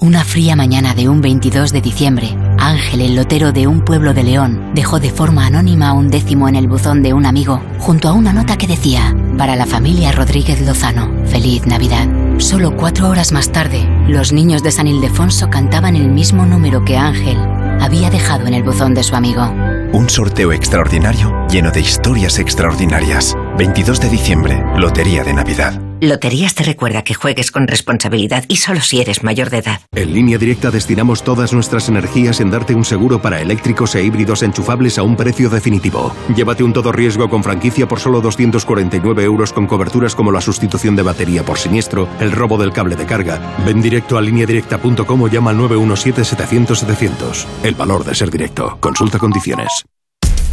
Una 0.00 0.24
fría 0.24 0.56
mañana 0.56 0.92
de 0.92 1.08
un 1.08 1.20
22 1.20 1.72
de 1.72 1.80
diciembre, 1.80 2.36
Ángel, 2.58 3.00
el 3.00 3.14
lotero 3.14 3.52
de 3.52 3.68
un 3.68 3.84
pueblo 3.84 4.12
de 4.12 4.24
León, 4.24 4.72
dejó 4.74 4.98
de 4.98 5.08
forma 5.08 5.46
anónima 5.46 5.92
un 5.92 6.08
décimo 6.08 6.48
en 6.48 6.56
el 6.56 6.66
buzón 6.66 7.02
de 7.02 7.14
un 7.14 7.24
amigo, 7.24 7.62
junto 7.78 8.08
a 8.08 8.12
una 8.12 8.32
nota 8.32 8.58
que 8.58 8.66
decía, 8.66 9.16
para 9.38 9.54
la 9.54 9.66
familia 9.66 10.10
Rodríguez 10.10 10.60
Lozano, 10.60 11.10
feliz 11.26 11.64
Navidad. 11.66 12.08
Solo 12.38 12.76
cuatro 12.76 13.08
horas 13.08 13.30
más 13.30 13.52
tarde, 13.52 13.88
los 14.08 14.32
niños 14.32 14.64
de 14.64 14.72
San 14.72 14.88
Ildefonso 14.88 15.48
cantaban 15.48 15.94
el 15.94 16.08
mismo 16.08 16.44
número 16.44 16.84
que 16.84 16.98
Ángel 16.98 17.38
había 17.80 18.10
dejado 18.10 18.48
en 18.48 18.54
el 18.54 18.64
buzón 18.64 18.94
de 18.94 19.04
su 19.04 19.14
amigo. 19.14 19.48
Un 19.92 20.10
sorteo 20.10 20.52
extraordinario 20.52 21.46
lleno 21.48 21.70
de 21.70 21.80
historias 21.80 22.40
extraordinarias. 22.40 23.36
22 23.56 24.00
de 24.00 24.08
diciembre, 24.10 24.64
Lotería 24.76 25.22
de 25.22 25.34
Navidad. 25.34 25.83
Loterías 26.00 26.54
te 26.54 26.64
recuerda 26.64 27.02
que 27.02 27.14
juegues 27.14 27.50
con 27.50 27.66
responsabilidad 27.66 28.44
y 28.48 28.56
solo 28.56 28.80
si 28.80 29.00
eres 29.00 29.22
mayor 29.22 29.50
de 29.50 29.58
edad. 29.58 29.80
En 29.92 30.12
línea 30.12 30.38
directa 30.38 30.70
destinamos 30.70 31.22
todas 31.22 31.52
nuestras 31.52 31.88
energías 31.88 32.40
en 32.40 32.50
darte 32.50 32.74
un 32.74 32.84
seguro 32.84 33.22
para 33.22 33.40
eléctricos 33.40 33.94
e 33.94 34.02
híbridos 34.02 34.42
enchufables 34.42 34.98
a 34.98 35.02
un 35.02 35.16
precio 35.16 35.48
definitivo. 35.48 36.12
Llévate 36.34 36.64
un 36.64 36.72
todo 36.72 36.92
riesgo 36.92 37.30
con 37.30 37.42
franquicia 37.42 37.88
por 37.88 38.00
solo 38.00 38.20
249 38.20 39.24
euros 39.24 39.52
con 39.52 39.66
coberturas 39.66 40.14
como 40.14 40.32
la 40.32 40.40
sustitución 40.40 40.96
de 40.96 41.02
batería 41.02 41.44
por 41.44 41.58
siniestro, 41.58 42.08
el 42.20 42.32
robo 42.32 42.58
del 42.58 42.72
cable 42.72 42.96
de 42.96 43.06
carga. 43.06 43.40
Ven 43.64 43.80
directo 43.80 44.18
a 44.18 44.22
lineadirecta.com 44.22 45.22
o 45.22 45.28
llama 45.28 45.50
al 45.50 45.58
917-700-700. 45.58 47.46
El 47.62 47.74
valor 47.74 48.04
de 48.04 48.14
ser 48.14 48.30
directo. 48.30 48.76
Consulta 48.80 49.18
condiciones. 49.18 49.84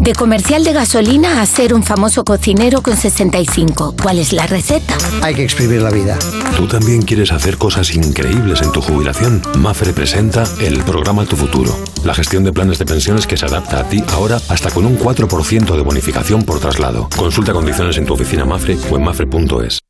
De 0.00 0.12
comercial 0.14 0.64
de 0.64 0.72
gasolina 0.72 1.42
a 1.42 1.46
ser 1.46 1.74
un 1.74 1.82
famoso 1.82 2.24
cocinero 2.24 2.82
con 2.82 2.96
65. 2.96 3.94
¿Cuál 4.02 4.18
es 4.18 4.32
la 4.32 4.46
receta? 4.46 4.96
Hay 5.22 5.34
que 5.34 5.44
exprimir 5.44 5.82
la 5.82 5.90
vida. 5.90 6.18
¿Tú 6.56 6.66
también 6.66 7.02
quieres 7.02 7.32
hacer 7.32 7.58
cosas 7.58 7.94
increíbles 7.94 8.62
en 8.62 8.72
tu 8.72 8.80
jubilación? 8.80 9.42
Mafre 9.58 9.92
presenta 9.92 10.44
el 10.60 10.82
programa 10.84 11.24
Tu 11.26 11.36
Futuro. 11.36 11.76
La 12.04 12.14
gestión 12.14 12.44
de 12.44 12.52
planes 12.52 12.78
de 12.78 12.86
pensiones 12.86 13.26
que 13.26 13.36
se 13.36 13.46
adapta 13.46 13.80
a 13.80 13.88
ti 13.88 14.02
ahora 14.12 14.40
hasta 14.48 14.70
con 14.70 14.86
un 14.86 14.98
4% 14.98 15.76
de 15.76 15.82
bonificación 15.82 16.42
por 16.42 16.60
traslado. 16.60 17.08
Consulta 17.16 17.52
condiciones 17.52 17.98
en 17.98 18.06
tu 18.06 18.14
oficina 18.14 18.44
Mafre 18.44 18.78
o 18.90 18.96
en 18.96 19.04
mafre.es. 19.04 19.80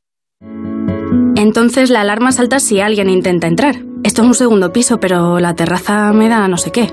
Entonces 1.37 1.91
la 1.91 2.01
alarma 2.01 2.33
salta 2.33 2.59
si 2.59 2.81
alguien 2.81 3.09
intenta 3.09 3.47
entrar. 3.47 3.85
Esto 4.03 4.23
es 4.23 4.29
un 4.29 4.35
segundo 4.35 4.73
piso, 4.73 4.99
pero 4.99 5.39
la 5.39 5.55
terraza 5.55 6.13
me 6.13 6.29
da 6.29 6.49
no 6.49 6.57
sé 6.57 6.73
qué. 6.73 6.93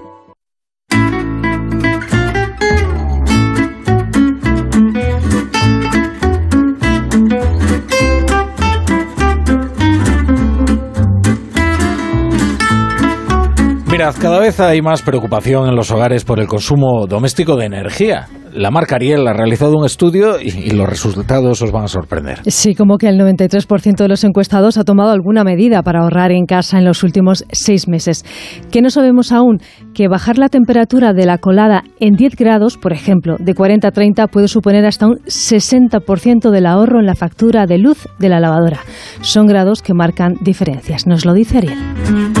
Mirad, 13.91 14.15
cada 14.21 14.39
vez 14.39 14.57
hay 14.61 14.81
más 14.81 15.01
preocupación 15.01 15.67
en 15.67 15.75
los 15.75 15.91
hogares 15.91 16.23
por 16.23 16.39
el 16.39 16.47
consumo 16.47 17.07
doméstico 17.07 17.57
de 17.57 17.65
energía. 17.65 18.27
La 18.53 18.71
marca 18.71 18.95
Ariel 18.95 19.27
ha 19.27 19.33
realizado 19.33 19.75
un 19.77 19.85
estudio 19.85 20.39
y, 20.41 20.47
y, 20.47 20.71
los 20.71 20.87
resultados 20.87 21.61
os 21.61 21.73
van 21.73 21.83
a 21.83 21.87
sorprender. 21.89 22.39
Sí, 22.47 22.73
como 22.73 22.97
que 22.97 23.09
el 23.09 23.19
93% 23.19 23.97
de 23.97 24.07
los 24.07 24.23
encuestados 24.23 24.77
ha 24.77 24.85
tomado 24.85 25.11
alguna 25.11 25.43
medida 25.43 25.83
para 25.83 26.03
ahorrar 26.03 26.31
en 26.31 26.45
casa 26.45 26.77
en 26.77 26.85
los 26.85 27.03
últimos 27.03 27.43
seis 27.51 27.89
meses. 27.89 28.23
¿Qué 28.71 28.81
no 28.81 28.89
sabemos 28.91 29.33
aún? 29.33 29.57
Que 29.93 30.07
bajar 30.07 30.37
la 30.37 30.47
temperatura 30.47 31.11
de 31.11 31.25
la 31.25 31.37
colada 31.37 31.83
en 31.99 32.13
10 32.13 32.37
grados, 32.37 32.77
por 32.77 32.93
ejemplo, 32.93 33.35
de 33.39 33.53
40 33.53 33.89
a 33.89 33.91
30, 33.91 34.27
puede 34.27 34.47
suponer 34.47 34.85
hasta 34.85 35.07
un 35.07 35.17
60% 35.25 36.49
del 36.49 36.65
ahorro 36.65 37.01
en 37.01 37.07
la 37.07 37.15
factura 37.15 37.65
de 37.65 37.77
luz 37.77 38.07
de 38.19 38.29
la 38.29 38.39
lavadora. 38.39 38.79
Son 39.19 39.47
grados 39.47 39.81
que 39.81 39.93
marcan 39.93 40.35
diferencias. 40.41 41.07
Nos 41.07 41.25
lo 41.25 41.33
dice 41.33 41.57
Ariel. 41.57 42.40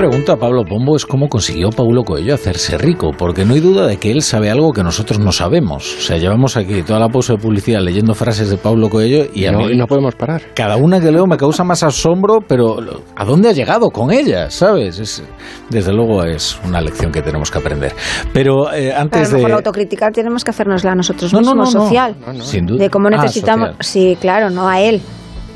Pregunta, 0.00 0.36
Pablo 0.36 0.64
Pombo, 0.64 0.96
es 0.96 1.04
cómo 1.04 1.28
consiguió 1.28 1.68
Paulo 1.68 2.02
Coelho 2.04 2.32
hacerse 2.32 2.78
rico, 2.78 3.10
porque 3.16 3.44
no 3.44 3.52
hay 3.52 3.60
duda 3.60 3.86
de 3.86 3.98
que 3.98 4.10
él 4.10 4.22
sabe 4.22 4.50
algo 4.50 4.72
que 4.72 4.82
nosotros 4.82 5.18
no 5.18 5.30
sabemos. 5.30 5.94
O 5.98 6.00
sea, 6.00 6.16
llevamos 6.16 6.56
aquí 6.56 6.82
toda 6.82 6.98
la 6.98 7.08
pausa 7.10 7.34
de 7.34 7.38
publicidad 7.38 7.80
leyendo 7.82 8.14
frases 8.14 8.48
de 8.48 8.56
Pablo 8.56 8.88
Coelho 8.88 9.26
y 9.34 9.44
a 9.44 9.52
no, 9.52 9.58
mí 9.66 9.76
no 9.76 9.86
podemos 9.86 10.14
parar. 10.14 10.40
cada 10.54 10.76
una 10.78 11.00
que 11.00 11.10
leo 11.12 11.26
me 11.26 11.36
causa 11.36 11.64
más 11.64 11.82
asombro, 11.82 12.38
pero 12.48 12.76
¿a 13.14 13.24
dónde 13.26 13.50
ha 13.50 13.52
llegado 13.52 13.90
con 13.90 14.10
ellas? 14.10 14.54
¿Sabes? 14.54 14.98
Es, 14.98 15.22
desde 15.68 15.92
luego 15.92 16.24
es 16.24 16.58
una 16.66 16.80
lección 16.80 17.12
que 17.12 17.20
tenemos 17.20 17.50
que 17.50 17.58
aprender. 17.58 17.92
Pero 18.32 18.72
eh, 18.72 18.94
antes 18.94 19.20
a 19.28 19.32
lo 19.32 19.36
mejor 19.36 19.42
de... 19.42 19.48
la 19.50 19.56
autocrítica 19.56 20.10
tenemos 20.10 20.44
que 20.44 20.50
hacernosla 20.50 20.92
a 20.92 20.94
nosotros 20.94 21.30
No, 21.34 21.40
no, 21.42 21.48
mismos, 21.54 21.74
no, 21.74 21.80
no. 21.80 21.86
social. 21.86 22.16
Sin 22.40 22.64
duda. 22.64 22.78
De 22.84 22.88
cómo 22.88 23.08
Ah, 23.08 23.10
necesitamos. 23.10 23.68
social. 23.76 23.84
sí, 23.84 24.16
claro, 24.18 24.48
no 24.48 24.66
a 24.66 24.80
él. 24.80 25.02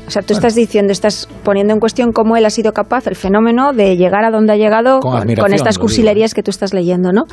O 0.07 0.11
sea, 0.11 0.21
tú 0.21 0.33
estás 0.33 0.55
diciendo, 0.55 0.91
estás 0.91 1.27
poniendo 1.43 1.73
en 1.73 1.79
cuestión 1.79 2.11
cómo 2.11 2.37
él 2.37 2.45
ha 2.45 2.49
sido 2.49 2.73
capaz, 2.73 3.07
el 3.07 3.15
fenómeno, 3.15 3.73
de 3.73 3.97
llegar 3.97 4.23
a 4.23 4.31
donde 4.31 4.53
ha 4.53 4.55
llegado 4.55 4.99
con, 4.99 5.29
estas 5.53 5.79
cursilerías 5.79 6.33
que 6.33 6.43
tú 6.43 6.51
estás 6.51 6.73
leyendo, 6.73 7.11
¿no? 7.11 7.23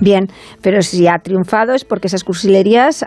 Bien, 0.00 0.26
pero 0.62 0.82
si 0.82 1.06
ha 1.06 1.18
triunfado 1.18 1.74
es 1.74 1.84
porque 1.84 2.08
esas 2.08 2.24
cursilerías 2.24 3.04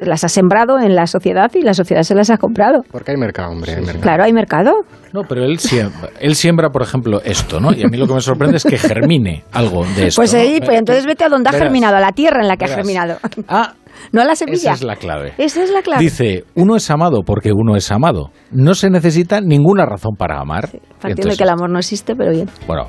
las 0.00 0.24
ha 0.24 0.28
sembrado 0.28 0.78
en 0.78 0.94
la 0.94 1.06
sociedad 1.06 1.50
y 1.54 1.62
la 1.62 1.74
sociedad 1.74 2.02
se 2.02 2.14
las 2.14 2.30
ha 2.30 2.38
comprado. 2.38 2.82
Porque 2.90 3.12
hay 3.12 3.16
mercado, 3.16 3.50
hombre. 3.50 3.76
Claro, 4.00 4.24
hay 4.24 4.32
mercado. 4.32 4.72
No, 5.12 5.22
pero 5.22 5.44
él 5.44 5.58
siembra, 5.58 6.10
él 6.18 6.34
siembra, 6.34 6.70
por 6.70 6.82
ejemplo, 6.82 7.20
esto, 7.24 7.60
¿no? 7.60 7.72
Y 7.72 7.84
a 7.84 7.88
mí 7.88 7.96
lo 7.96 8.06
que 8.06 8.14
me 8.14 8.20
sorprende 8.20 8.56
es 8.56 8.64
que 8.64 8.78
germine 8.78 9.44
algo 9.52 9.84
de 9.96 10.08
esto. 10.08 10.20
Pues, 10.20 10.32
pues 10.32 10.78
entonces 10.78 11.06
vete 11.06 11.24
a 11.24 11.28
donde 11.28 11.50
ha 11.50 11.52
germinado, 11.52 11.96
a 11.96 12.00
la 12.00 12.12
tierra 12.12 12.40
en 12.40 12.48
la 12.48 12.56
que 12.56 12.64
ha 12.64 12.68
germinado. 12.68 13.18
Ah, 13.46 13.74
no 14.12 14.20
a 14.20 14.24
la 14.24 14.36
semilla. 14.36 14.72
Esa 14.72 14.74
es 14.74 14.84
la 14.84 14.96
clave. 14.96 15.32
Esa 15.38 15.62
es 15.62 15.70
la 15.70 15.82
clave. 15.82 16.02
Dice, 16.02 16.44
uno 16.54 16.76
es 16.76 16.90
amado 16.90 17.22
porque 17.24 17.52
uno 17.52 17.76
es 17.76 17.90
amado. 17.90 18.30
No 18.50 18.74
se 18.74 18.90
necesita 18.90 19.40
ninguna 19.40 19.86
razón 19.86 20.16
para 20.16 20.40
amar. 20.40 20.68
Sí, 20.68 20.78
partiendo 21.00 21.30
de 21.30 21.36
que 21.36 21.44
el 21.44 21.50
amor 21.50 21.70
no 21.70 21.78
existe, 21.78 22.14
pero 22.14 22.32
bien. 22.32 22.48
Bueno, 22.66 22.86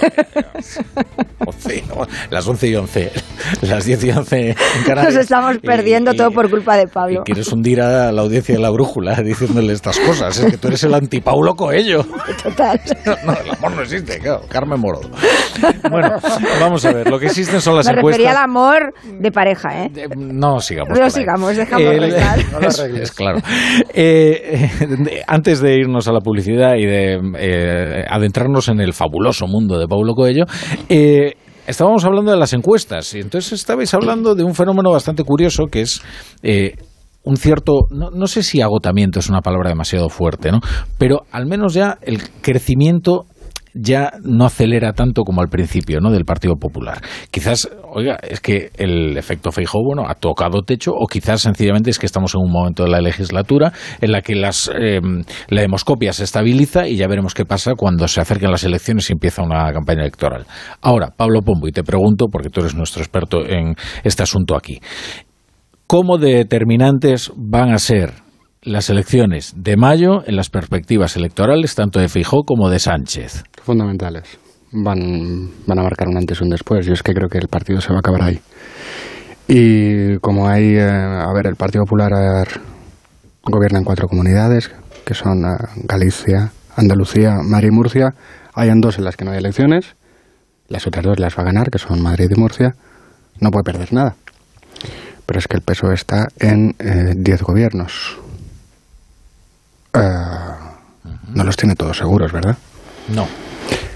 las 2.30 2.46
11 2.46 2.68
y 2.68 2.74
11, 2.74 3.12
las 3.62 3.84
10 3.84 4.04
y 4.04 4.10
11 4.10 4.48
en 4.50 4.56
Canarias. 4.84 5.14
Nos 5.14 5.22
estamos 5.22 5.58
perdiendo 5.58 6.14
todo 6.14 6.30
por 6.30 6.50
culpa 6.50 6.76
de 6.76 6.86
Pablo. 6.86 7.22
quieres 7.24 7.50
hundir 7.52 7.80
a 7.80 8.12
la 8.12 8.22
audiencia 8.22 8.54
de 8.54 8.60
la 8.60 8.70
brújula 8.70 9.16
diciéndole 9.22 9.72
estas 9.72 9.98
cosas. 10.00 10.38
Es 10.38 10.50
que 10.50 10.58
tú 10.58 10.68
eres 10.68 10.82
el 10.84 10.94
antipaulo 10.94 11.54
Coello. 11.54 12.04
Total. 12.42 12.80
No, 13.26 13.32
el 13.32 13.50
amor 13.50 13.72
no 13.72 13.82
existe, 13.82 14.18
claro. 14.18 14.42
Carmen 14.48 14.80
Morodo. 14.80 15.10
Bueno, 15.90 16.10
vamos 16.60 16.84
a 16.84 16.92
ver. 16.92 17.08
Lo 17.08 17.18
que 17.18 17.26
existen 17.26 17.60
son 17.60 17.76
las 17.76 17.86
Me 17.86 17.92
encuestas. 17.92 18.18
refería 18.18 18.30
al 18.38 18.44
amor 18.44 18.92
de 19.04 19.32
pareja, 19.32 19.84
¿eh? 19.84 19.90
No 20.16 20.60
sigamos. 20.60 20.98
No 20.98 21.10
sigamos, 21.10 21.56
dejamos 21.56 21.86
el, 21.86 22.14
no 22.52 22.60
lo 22.60 22.68
es, 22.68 23.12
claro. 23.12 23.38
Eh, 23.92 24.70
antes 25.26 25.60
de 25.60 25.74
irnos 25.74 26.08
a 26.08 26.12
la 26.12 26.20
publicidad 26.20 26.76
y 26.76 26.86
de 26.86 27.20
eh, 27.38 28.04
adentrarnos 28.08 28.68
en 28.68 28.80
el 28.80 28.92
fabuloso 28.92 29.46
mundo 29.46 29.78
de 29.78 29.86
Paulo 29.86 30.14
Coello, 30.14 30.44
eh, 30.88 31.34
estábamos 31.66 32.04
hablando 32.04 32.30
de 32.30 32.38
las 32.38 32.52
encuestas 32.52 33.14
y 33.14 33.20
entonces 33.20 33.52
estabais 33.52 33.92
hablando 33.94 34.34
de 34.34 34.44
un 34.44 34.54
fenómeno 34.54 34.90
bastante 34.90 35.22
curioso 35.22 35.64
que 35.70 35.82
es 35.82 36.02
un 37.24 37.36
cierto, 37.36 37.88
no, 37.90 38.10
no, 38.10 38.26
sé 38.28 38.44
si 38.44 38.60
agotamiento 38.60 39.18
es 39.18 39.28
una 39.28 39.40
palabra 39.40 39.68
demasiado 39.68 40.08
fuerte, 40.08 40.52
¿no? 40.52 40.60
Pero 40.96 41.22
al 41.32 41.46
menos 41.46 41.74
ya 41.74 41.98
el 42.02 42.22
crecimiento 42.40 43.26
ya 43.76 44.12
no 44.22 44.46
acelera 44.46 44.92
tanto 44.92 45.22
como 45.22 45.40
al 45.40 45.48
principio 45.48 46.00
¿no? 46.00 46.10
del 46.10 46.24
Partido 46.24 46.56
Popular. 46.56 47.00
Quizás, 47.30 47.68
oiga, 47.92 48.16
es 48.22 48.40
que 48.40 48.70
el 48.76 49.16
efecto 49.16 49.52
Feijóo, 49.52 49.82
bueno, 49.84 50.08
ha 50.08 50.14
tocado 50.14 50.62
techo 50.62 50.92
o 50.92 51.06
quizás 51.06 51.42
sencillamente 51.42 51.90
es 51.90 51.98
que 51.98 52.06
estamos 52.06 52.34
en 52.34 52.40
un 52.42 52.52
momento 52.52 52.84
de 52.84 52.90
la 52.90 53.00
legislatura 53.00 53.72
en 54.00 54.12
la 54.12 54.22
que 54.22 54.34
las, 54.34 54.70
eh, 54.78 55.00
la 55.48 55.60
demoscopia 55.60 56.12
se 56.12 56.24
estabiliza 56.24 56.88
y 56.88 56.96
ya 56.96 57.06
veremos 57.06 57.34
qué 57.34 57.44
pasa 57.44 57.72
cuando 57.76 58.08
se 58.08 58.20
acerquen 58.20 58.50
las 58.50 58.64
elecciones 58.64 59.08
y 59.10 59.12
empieza 59.12 59.42
una 59.42 59.72
campaña 59.72 60.02
electoral. 60.02 60.46
Ahora, 60.80 61.12
Pablo 61.16 61.42
Pombo, 61.42 61.68
y 61.68 61.72
te 61.72 61.82
pregunto, 61.82 62.26
porque 62.30 62.48
tú 62.48 62.60
eres 62.60 62.74
nuestro 62.74 63.02
experto 63.02 63.46
en 63.46 63.74
este 64.04 64.22
asunto 64.22 64.56
aquí, 64.56 64.80
¿cómo 65.86 66.18
determinantes 66.18 67.32
van 67.36 67.72
a 67.72 67.78
ser 67.78 68.25
las 68.66 68.90
elecciones 68.90 69.54
de 69.56 69.76
mayo 69.76 70.26
en 70.26 70.34
las 70.34 70.50
perspectivas 70.50 71.16
electorales 71.16 71.76
tanto 71.76 72.00
de 72.00 72.08
Fijó 72.08 72.42
como 72.42 72.68
de 72.68 72.80
Sánchez. 72.80 73.44
Fundamentales. 73.62 74.38
Van, 74.72 75.50
van 75.66 75.78
a 75.78 75.82
marcar 75.82 76.08
un 76.08 76.16
antes 76.16 76.40
y 76.40 76.44
un 76.44 76.50
después. 76.50 76.84
Yo 76.84 76.92
es 76.92 77.02
que 77.04 77.14
creo 77.14 77.28
que 77.28 77.38
el 77.38 77.46
partido 77.46 77.80
se 77.80 77.90
va 77.90 77.96
a 77.96 77.98
acabar 78.00 78.22
ahí. 78.22 78.40
Y 79.46 80.18
como 80.18 80.48
hay, 80.48 80.74
eh, 80.74 80.82
a 80.82 81.32
ver, 81.32 81.46
el 81.46 81.54
Partido 81.54 81.84
Popular 81.84 82.48
gobierna 83.44 83.78
en 83.78 83.84
cuatro 83.84 84.08
comunidades, 84.08 84.72
que 85.04 85.14
son 85.14 85.44
eh, 85.44 85.56
Galicia, 85.84 86.50
Andalucía, 86.74 87.36
Madrid 87.44 87.68
y 87.68 87.74
Murcia. 87.74 88.14
Hayan 88.52 88.80
dos 88.80 88.98
en 88.98 89.04
las 89.04 89.16
que 89.16 89.24
no 89.24 89.30
hay 89.30 89.38
elecciones. 89.38 89.94
Las 90.66 90.88
otras 90.88 91.04
dos 91.04 91.20
las 91.20 91.38
va 91.38 91.42
a 91.42 91.46
ganar, 91.46 91.70
que 91.70 91.78
son 91.78 92.02
Madrid 92.02 92.28
y 92.36 92.40
Murcia. 92.40 92.74
No 93.40 93.52
puede 93.52 93.62
perder 93.62 93.92
nada. 93.92 94.16
Pero 95.24 95.38
es 95.38 95.46
que 95.46 95.56
el 95.56 95.62
peso 95.62 95.92
está 95.92 96.26
en 96.40 96.74
eh, 96.80 97.14
eh, 99.96 101.10
no 101.34 101.44
los 101.44 101.56
tiene 101.56 101.74
todos 101.74 101.96
seguros, 101.96 102.32
¿verdad? 102.32 102.56
No. 103.08 103.26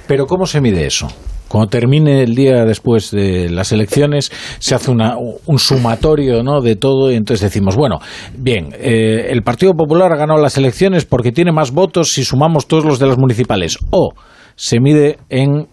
Pero 0.07 0.27
¿cómo 0.27 0.47
se 0.47 0.61
mide 0.61 0.87
eso? 0.87 1.09
Cuando 1.49 1.69
termine 1.69 2.23
el 2.23 2.37
día 2.37 2.65
después 2.65 3.11
de 3.11 3.51
las 3.51 3.73
elecciones, 3.73 4.31
se 4.61 4.77
hace 4.77 4.93
un 4.93 5.59
sumatorio 5.59 6.45
¿no? 6.45 6.61
de 6.61 6.77
todo 6.77 7.11
y 7.11 7.17
entonces 7.17 7.43
decimos, 7.43 7.75
bueno, 7.75 7.99
bien, 8.37 8.69
eh, 8.73 9.27
el 9.31 9.43
Partido 9.43 9.75
Popular 9.75 10.13
ha 10.13 10.17
ganado 10.17 10.41
las 10.41 10.57
elecciones 10.59 11.05
porque 11.05 11.33
tiene 11.33 11.51
más 11.51 11.73
votos 11.73 12.13
si 12.13 12.23
sumamos 12.23 12.69
todos 12.69 12.85
los 12.85 13.01
de 13.01 13.07
las 13.09 13.19
municipales. 13.19 13.79
O 13.91 14.13
se 14.55 14.79
mide 14.79 15.19
en 15.29 15.67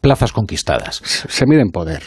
plazas 0.00 0.32
conquistadas. 0.32 1.02
Se 1.28 1.46
mide 1.46 1.62
en 1.62 1.70
poder. 1.70 2.02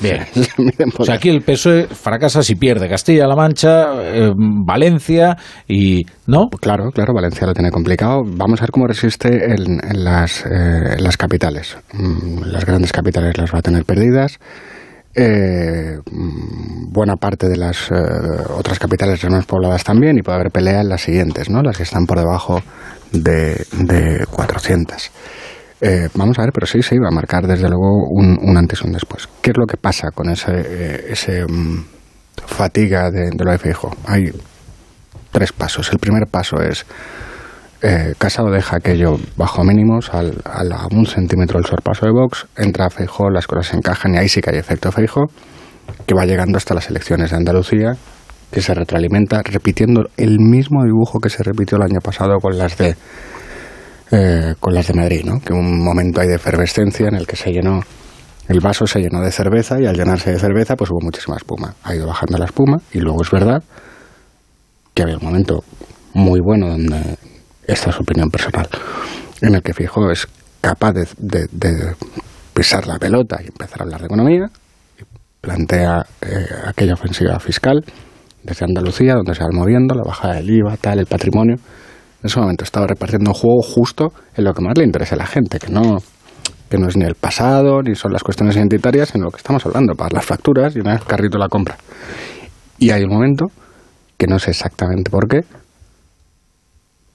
Bien. 0.00 0.26
o 0.98 1.04
sea, 1.04 1.14
aquí 1.14 1.28
el 1.28 1.42
PSOE 1.42 1.86
fracasa 1.86 2.42
si 2.42 2.54
pierde 2.56 2.88
Castilla-La 2.88 3.34
Mancha, 3.34 3.94
eh, 4.02 4.32
Valencia 4.36 5.36
y... 5.66 6.04
¿No? 6.26 6.48
Claro, 6.60 6.90
claro, 6.90 7.14
Valencia 7.14 7.46
lo 7.46 7.54
tiene 7.54 7.70
complicado. 7.70 8.22
Vamos 8.24 8.60
a 8.60 8.64
ver 8.64 8.70
cómo 8.70 8.86
resiste 8.86 9.52
en, 9.52 10.04
las, 10.04 10.44
eh, 10.44 10.96
las 10.98 11.16
capitales. 11.16 11.78
Mm, 11.92 12.42
las 12.46 12.64
grandes 12.64 12.92
capitales 12.92 13.38
las 13.38 13.54
va 13.54 13.60
a 13.60 13.62
tener 13.62 13.84
perdidas. 13.84 14.38
Eh, 15.14 15.98
mm, 16.10 16.92
buena 16.92 17.16
parte 17.16 17.48
de 17.48 17.56
las 17.56 17.90
otras 18.50 18.78
capitales 18.78 19.24
más 19.30 19.46
pobladas 19.46 19.84
también 19.84 20.18
y 20.18 20.22
puede 20.22 20.36
haber 20.36 20.50
pelea 20.50 20.80
en 20.80 20.88
las 20.88 21.02
siguientes, 21.02 21.48
¿no? 21.48 21.62
Las 21.62 21.76
que 21.76 21.84
están 21.84 22.06
por 22.06 22.18
debajo 22.18 22.60
de, 23.12 23.64
de 23.72 24.26
400. 24.30 25.10
Eh, 25.80 26.08
vamos 26.14 26.38
a 26.38 26.42
ver, 26.42 26.52
pero 26.52 26.66
sí 26.66 26.82
se 26.82 26.94
iba 26.94 27.08
a 27.08 27.14
marcar 27.14 27.46
desde 27.46 27.68
luego 27.68 28.08
un, 28.08 28.56
antes 28.56 28.80
y 28.82 28.86
un 28.86 28.92
después. 28.92 29.28
¿Qué 29.42 29.50
es 29.50 29.56
lo 29.58 29.66
que 29.66 29.76
pasa 29.76 30.10
con 30.10 30.30
ese, 30.30 30.52
eh, 30.52 31.06
ese 31.10 31.44
mm, 31.44 31.84
fatiga 32.46 33.10
de, 33.10 33.30
lo 33.38 33.50
de 33.50 33.58
Feijo? 33.58 33.94
Hay 34.06 34.30
tres 35.30 35.52
pasos. 35.52 35.92
El 35.92 35.98
primer 35.98 36.26
paso 36.30 36.56
es 36.62 36.86
eh, 37.82 38.14
Casado 38.16 38.50
deja 38.50 38.76
aquello 38.78 39.18
bajo 39.36 39.62
mínimos 39.62 40.08
al, 40.14 40.42
a 40.44 40.86
un 40.90 41.04
centímetro 41.04 41.58
del 41.58 41.68
sorpaso 41.68 42.06
de 42.06 42.12
Vox, 42.12 42.46
entra 42.56 42.88
Feijo, 42.88 43.28
las 43.28 43.46
cosas 43.46 43.66
se 43.66 43.76
encajan 43.76 44.14
y 44.14 44.18
ahí 44.18 44.28
sí 44.28 44.40
que 44.40 44.50
hay 44.50 44.56
efecto 44.56 44.90
Feijo, 44.90 45.26
que 46.06 46.14
va 46.14 46.24
llegando 46.24 46.56
hasta 46.56 46.74
las 46.74 46.88
elecciones 46.88 47.30
de 47.30 47.36
Andalucía, 47.36 47.92
que 48.50 48.62
se 48.62 48.72
retroalimenta 48.72 49.42
repitiendo 49.44 50.08
el 50.16 50.38
mismo 50.40 50.84
dibujo 50.84 51.20
que 51.20 51.28
se 51.28 51.42
repitió 51.42 51.76
el 51.76 51.82
año 51.82 52.00
pasado 52.00 52.38
con 52.40 52.56
las 52.56 52.78
de 52.78 52.96
eh, 54.10 54.54
con 54.60 54.74
las 54.74 54.86
de 54.88 54.94
Madrid, 54.94 55.24
¿no? 55.24 55.40
Que 55.40 55.52
un 55.52 55.82
momento 55.82 56.20
hay 56.20 56.28
de 56.28 56.36
efervescencia 56.36 57.08
en 57.08 57.16
el 57.16 57.26
que 57.26 57.36
se 57.36 57.52
llenó 57.52 57.80
el 58.48 58.60
vaso 58.60 58.86
se 58.86 59.00
llenó 59.00 59.20
de 59.22 59.32
cerveza 59.32 59.80
y 59.80 59.86
al 59.86 59.96
llenarse 59.96 60.30
de 60.30 60.38
cerveza 60.38 60.76
pues 60.76 60.90
hubo 60.90 61.00
muchísima 61.00 61.36
espuma. 61.36 61.74
Ha 61.82 61.94
ido 61.94 62.06
bajando 62.06 62.38
la 62.38 62.44
espuma 62.44 62.78
y 62.92 63.00
luego 63.00 63.22
es 63.22 63.30
verdad 63.30 63.62
que 64.94 65.02
había 65.02 65.16
un 65.16 65.24
momento 65.24 65.64
muy 66.14 66.40
bueno 66.40 66.68
donde 66.68 67.18
esta 67.66 67.90
es 67.90 68.00
opinión 68.00 68.30
personal 68.30 68.68
en 69.42 69.54
el 69.54 69.62
que 69.62 69.74
Fijo 69.74 70.10
es 70.10 70.28
capaz 70.60 70.92
de, 70.92 71.94
pisar 72.54 72.86
la 72.86 72.98
pelota 72.98 73.38
y 73.42 73.48
empezar 73.48 73.80
a 73.80 73.84
hablar 73.84 74.00
de 74.00 74.06
economía 74.06 74.46
plantea 75.40 76.06
eh, 76.22 76.46
aquella 76.66 76.94
ofensiva 76.94 77.38
fiscal 77.38 77.84
desde 78.42 78.64
Andalucía 78.64 79.14
donde 79.14 79.34
se 79.34 79.42
va 79.42 79.50
moviendo 79.52 79.94
la 79.94 80.04
bajada 80.04 80.36
del 80.36 80.50
IVA 80.50 80.76
tal 80.78 81.00
el 81.00 81.06
patrimonio 81.06 81.56
en 82.26 82.30
ese 82.30 82.40
momento 82.40 82.64
estaba 82.64 82.88
repartiendo 82.88 83.30
un 83.30 83.34
juego 83.34 83.62
justo 83.62 84.12
en 84.34 84.42
lo 84.42 84.52
que 84.52 84.60
más 84.60 84.76
le 84.76 84.84
interesa 84.84 85.14
a 85.14 85.18
la 85.18 85.26
gente, 85.26 85.60
que 85.60 85.70
no, 85.70 85.98
que 86.68 86.76
no 86.76 86.88
es 86.88 86.96
ni 86.96 87.04
el 87.04 87.14
pasado, 87.14 87.82
ni 87.82 87.94
son 87.94 88.12
las 88.12 88.24
cuestiones 88.24 88.56
identitarias, 88.56 89.10
sino 89.10 89.26
lo 89.26 89.30
que 89.30 89.36
estamos 89.36 89.64
hablando, 89.64 89.94
para 89.94 90.16
las 90.16 90.26
facturas 90.26 90.74
y 90.74 90.80
una 90.80 90.98
carrito 90.98 91.38
la 91.38 91.48
compra. 91.48 91.76
Y 92.78 92.90
hay 92.90 93.04
un 93.04 93.10
momento, 93.10 93.46
que 94.18 94.26
no 94.26 94.40
sé 94.40 94.50
exactamente 94.50 95.08
por 95.08 95.28
qué, 95.28 95.42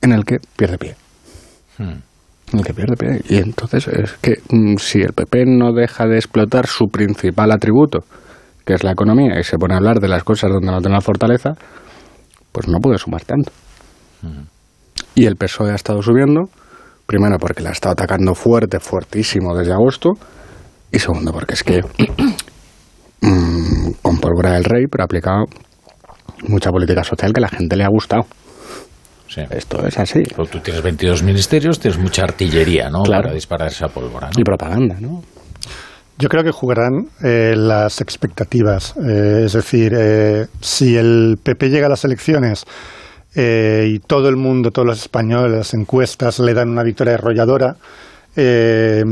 en 0.02 0.14
el 0.14 0.24
que 0.24 0.38
pierde 0.56 0.78
pie. 0.78 0.96
Hmm. 1.78 2.00
En 2.54 2.60
el 2.60 2.64
que 2.64 2.74
pierde 2.74 2.96
pie. 2.96 3.22
Y 3.28 3.40
entonces 3.40 3.90
es 3.90 4.14
que 4.14 4.36
mm, 4.50 4.78
si 4.78 5.02
el 5.02 5.12
PP 5.12 5.46
no 5.46 5.74
deja 5.74 6.06
de 6.06 6.16
explotar 6.16 6.68
su 6.68 6.88
principal 6.88 7.52
atributo, 7.52 8.06
que 8.66 8.76
es 8.76 8.84
la 8.86 8.94
economía, 8.94 9.38
y 9.38 9.44
se 9.44 9.58
pone 9.58 9.74
a 9.74 9.78
hablar 9.78 10.00
de 10.00 10.08
las 10.08 10.24
cosas 10.24 10.52
donde 10.52 10.72
no 10.72 10.80
tiene 10.80 10.96
la 10.96 11.02
fortaleza, 11.02 11.56
pues 12.54 12.70
no 12.70 12.80
puede 12.80 12.98
sumar 12.98 13.26
tanto. 13.26 13.52
Hmm. 14.22 14.44
Y 15.16 15.26
el 15.26 15.36
PSOE 15.36 15.72
ha 15.72 15.76
estado 15.76 16.02
subiendo, 16.02 16.50
primero 17.06 17.38
porque 17.38 17.62
la 17.62 17.70
ha 17.70 17.74
estado 17.74 17.94
atacando 17.94 18.34
fuerte, 18.36 18.80
fuertísimo 18.80 19.56
desde 19.56 19.74
agosto, 19.74 20.12
y 20.92 21.00
segundo 21.00 21.32
porque 21.32 21.54
es 21.54 21.64
que 21.64 21.82
mmm, 23.22 23.92
con 24.02 24.20
pólvora 24.20 24.54
del 24.54 24.64
rey, 24.64 24.86
pero 24.90 25.04
ha 25.04 25.06
aplicado 25.06 25.46
mucha 26.48 26.70
política 26.70 27.04
social 27.04 27.34
que 27.34 27.40
a 27.40 27.42
la 27.42 27.50
gente 27.50 27.76
le 27.76 27.84
ha 27.84 27.90
gustado. 27.90 28.26
Esto 29.50 29.86
es 29.86 29.98
así. 29.98 30.24
Pero 30.24 30.46
tú 30.46 30.60
tienes 30.60 30.84
22 30.84 31.24
ministerios, 31.24 31.80
tienes 31.80 31.98
mucha 31.98 32.24
artillería, 32.24 32.90
¿no? 32.90 33.04
Para 33.04 33.32
disparar 33.32 33.70
esa 33.70 33.88
pólvora. 33.88 34.30
Y 34.38 34.44
propaganda, 34.44 34.98
¿no? 35.00 35.22
Yo 36.18 36.28
creo 36.28 36.44
que 36.44 36.52
jugarán 36.52 37.08
eh, 37.24 37.56
las 37.56 38.02
expectativas. 38.02 38.94
Eh, 38.98 39.44
es 39.46 39.54
decir, 39.54 39.94
eh, 39.98 40.48
si 40.60 40.98
el 40.98 41.38
PP 41.42 41.70
llega 41.70 41.88
a 41.88 41.90
las 41.90 42.04
elecciones 42.04 42.66
eh, 43.36 43.88
y 43.90 44.00
todo 44.00 44.30
el 44.30 44.36
mundo, 44.36 44.72
todos 44.72 44.88
los 44.88 45.02
españoles, 45.02 45.52
las 45.58 45.74
encuestas 45.74 46.40
le 46.40 46.54
dan 46.54 46.70
una 46.70 46.84
victoria 46.84 47.16
arrolladora. 47.16 47.76
Eh, 48.36 49.04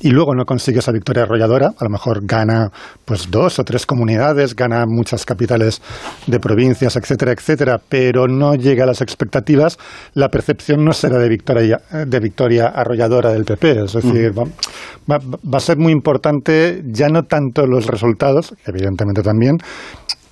y 0.00 0.10
luego 0.10 0.34
no 0.34 0.44
consigue 0.44 0.78
esa 0.78 0.92
victoria 0.92 1.24
arrolladora, 1.24 1.70
a 1.76 1.84
lo 1.84 1.90
mejor 1.90 2.20
gana 2.24 2.70
pues 3.04 3.30
dos 3.30 3.58
o 3.58 3.64
tres 3.64 3.84
comunidades, 3.86 4.54
gana 4.54 4.84
muchas 4.86 5.24
capitales 5.24 5.82
de 6.26 6.38
provincias, 6.38 6.96
etcétera, 6.96 7.32
etcétera, 7.32 7.78
pero 7.88 8.28
no 8.28 8.54
llega 8.54 8.84
a 8.84 8.86
las 8.86 9.00
expectativas, 9.00 9.76
la 10.14 10.28
percepción 10.28 10.84
no 10.84 10.92
será 10.92 11.18
de 11.18 11.28
victoria, 11.28 11.80
de 12.06 12.20
victoria 12.20 12.68
arrolladora 12.68 13.32
del 13.32 13.44
PP. 13.44 13.84
Es 13.84 13.92
decir, 13.94 14.32
va, 14.38 15.18
va 15.18 15.58
a 15.58 15.60
ser 15.60 15.78
muy 15.78 15.92
importante 15.92 16.82
ya 16.86 17.08
no 17.08 17.22
tanto 17.24 17.66
los 17.66 17.86
resultados, 17.86 18.54
evidentemente 18.66 19.22
también, 19.22 19.58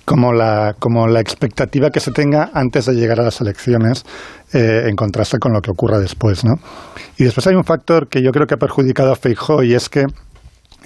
como 0.07 0.31
la, 0.31 0.73
como 0.79 1.05
la 1.05 1.19
expectativa 1.19 1.89
que 1.89 1.99
se 1.99 2.11
tenga 2.11 2.49
antes 2.53 2.85
de 2.85 2.93
llegar 2.93 3.19
a 3.19 3.23
las 3.23 3.41
elecciones 3.41 4.05
eh, 4.53 4.85
en 4.87 4.95
contraste 4.95 5.37
con 5.37 5.51
lo 5.51 5.59
que 5.59 5.69
ocurra 5.69 5.99
después. 5.99 6.45
¿no? 6.45 6.53
Y 7.17 7.25
después 7.25 7.45
hay 7.45 7.55
un 7.55 7.65
factor 7.65 8.07
que 8.07 8.23
yo 8.23 8.31
creo 8.31 8.47
que 8.47 8.53
ha 8.53 8.57
perjudicado 8.57 9.11
a 9.11 9.17
Feijó 9.17 9.63
y 9.63 9.73
es 9.73 9.89
que 9.89 10.05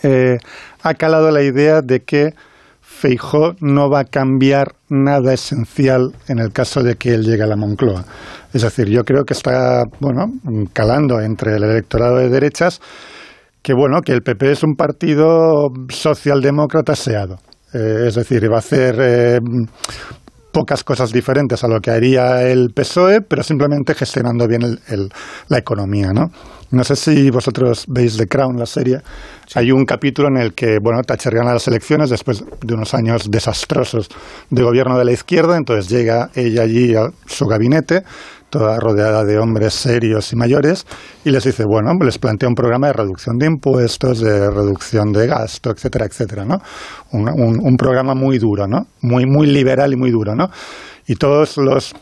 eh, 0.01 0.37
ha 0.81 0.93
calado 0.95 1.29
la 1.29 1.43
idea 1.43 1.81
de 1.83 1.99
que 1.99 2.33
Feijó 2.81 3.53
no 3.59 3.91
va 3.91 3.99
a 3.99 4.05
cambiar 4.05 4.73
nada 4.89 5.33
esencial 5.33 6.15
en 6.27 6.39
el 6.39 6.51
caso 6.51 6.81
de 6.81 6.95
que 6.95 7.13
él 7.13 7.21
llegue 7.21 7.43
a 7.43 7.47
la 7.47 7.55
Moncloa. 7.55 8.03
Es 8.53 8.63
decir, 8.63 8.89
yo 8.89 9.03
creo 9.03 9.23
que 9.23 9.35
está 9.35 9.83
bueno, 9.99 10.31
calando 10.73 11.21
entre 11.21 11.57
el 11.57 11.63
electorado 11.63 12.17
de 12.17 12.29
derechas 12.29 12.81
que 13.61 13.75
bueno, 13.75 14.01
que 14.01 14.13
el 14.13 14.23
PP 14.23 14.51
es 14.51 14.63
un 14.63 14.73
partido 14.73 15.69
socialdemócrata 15.89 16.93
aseado 16.93 17.37
eh, 17.73 18.07
es 18.07 18.15
decir, 18.15 18.51
va 18.51 18.57
a 18.57 18.59
hacer 18.59 18.95
eh, 18.99 19.39
pocas 20.51 20.83
cosas 20.83 21.11
diferentes 21.11 21.63
a 21.63 21.67
lo 21.67 21.79
que 21.79 21.91
haría 21.91 22.43
el 22.43 22.69
PSOE, 22.73 23.21
pero 23.21 23.43
simplemente 23.43 23.95
gestionando 23.95 24.47
bien 24.47 24.61
la 25.47 25.57
economía, 25.57 26.11
¿no? 26.13 26.27
No 26.71 26.85
sé 26.85 26.95
si 26.95 27.29
vosotros 27.29 27.85
veis 27.89 28.15
The 28.15 28.27
Crown, 28.27 28.57
la 28.57 28.65
serie. 28.65 28.99
Hay 29.55 29.71
un 29.71 29.83
capítulo 29.83 30.29
en 30.29 30.37
el 30.37 30.53
que, 30.53 30.77
bueno, 30.81 31.01
Thatcher 31.01 31.35
gana 31.35 31.53
las 31.53 31.67
elecciones 31.67 32.09
después 32.09 32.45
de 32.61 32.73
unos 32.73 32.93
años 32.93 33.29
desastrosos 33.29 34.07
de 34.49 34.63
gobierno 34.63 34.97
de 34.97 35.03
la 35.03 35.11
izquierda, 35.11 35.57
entonces 35.57 35.89
llega 35.89 36.29
ella 36.33 36.63
allí 36.63 36.95
a 36.95 37.09
su 37.25 37.45
gabinete, 37.45 38.03
toda 38.51 38.77
rodeada 38.79 39.23
de 39.23 39.39
hombres 39.39 39.73
serios 39.73 40.31
y 40.33 40.35
mayores, 40.35 40.85
y 41.25 41.31
les 41.31 41.43
dice, 41.43 41.63
bueno, 41.65 41.91
les 42.03 42.19
plantea 42.19 42.49
un 42.49 42.53
programa 42.53 42.87
de 42.87 42.93
reducción 42.93 43.37
de 43.37 43.47
impuestos, 43.47 44.19
de 44.19 44.51
reducción 44.51 45.11
de 45.11 45.25
gasto, 45.25 45.71
etcétera, 45.71 46.05
etcétera, 46.05 46.45
¿no? 46.45 46.57
Un, 47.11 47.77
programa 47.77 48.13
muy 48.13 48.37
duro, 48.37 48.67
¿no? 48.67 48.85
Muy, 49.01 49.25
muy 49.25 49.47
liberal 49.47 49.93
y 49.93 49.95
muy 49.95 50.11
duro, 50.11 50.35
¿no? 50.35 50.49
Y 51.07 51.15
todos 51.15 51.57
los 51.57 51.95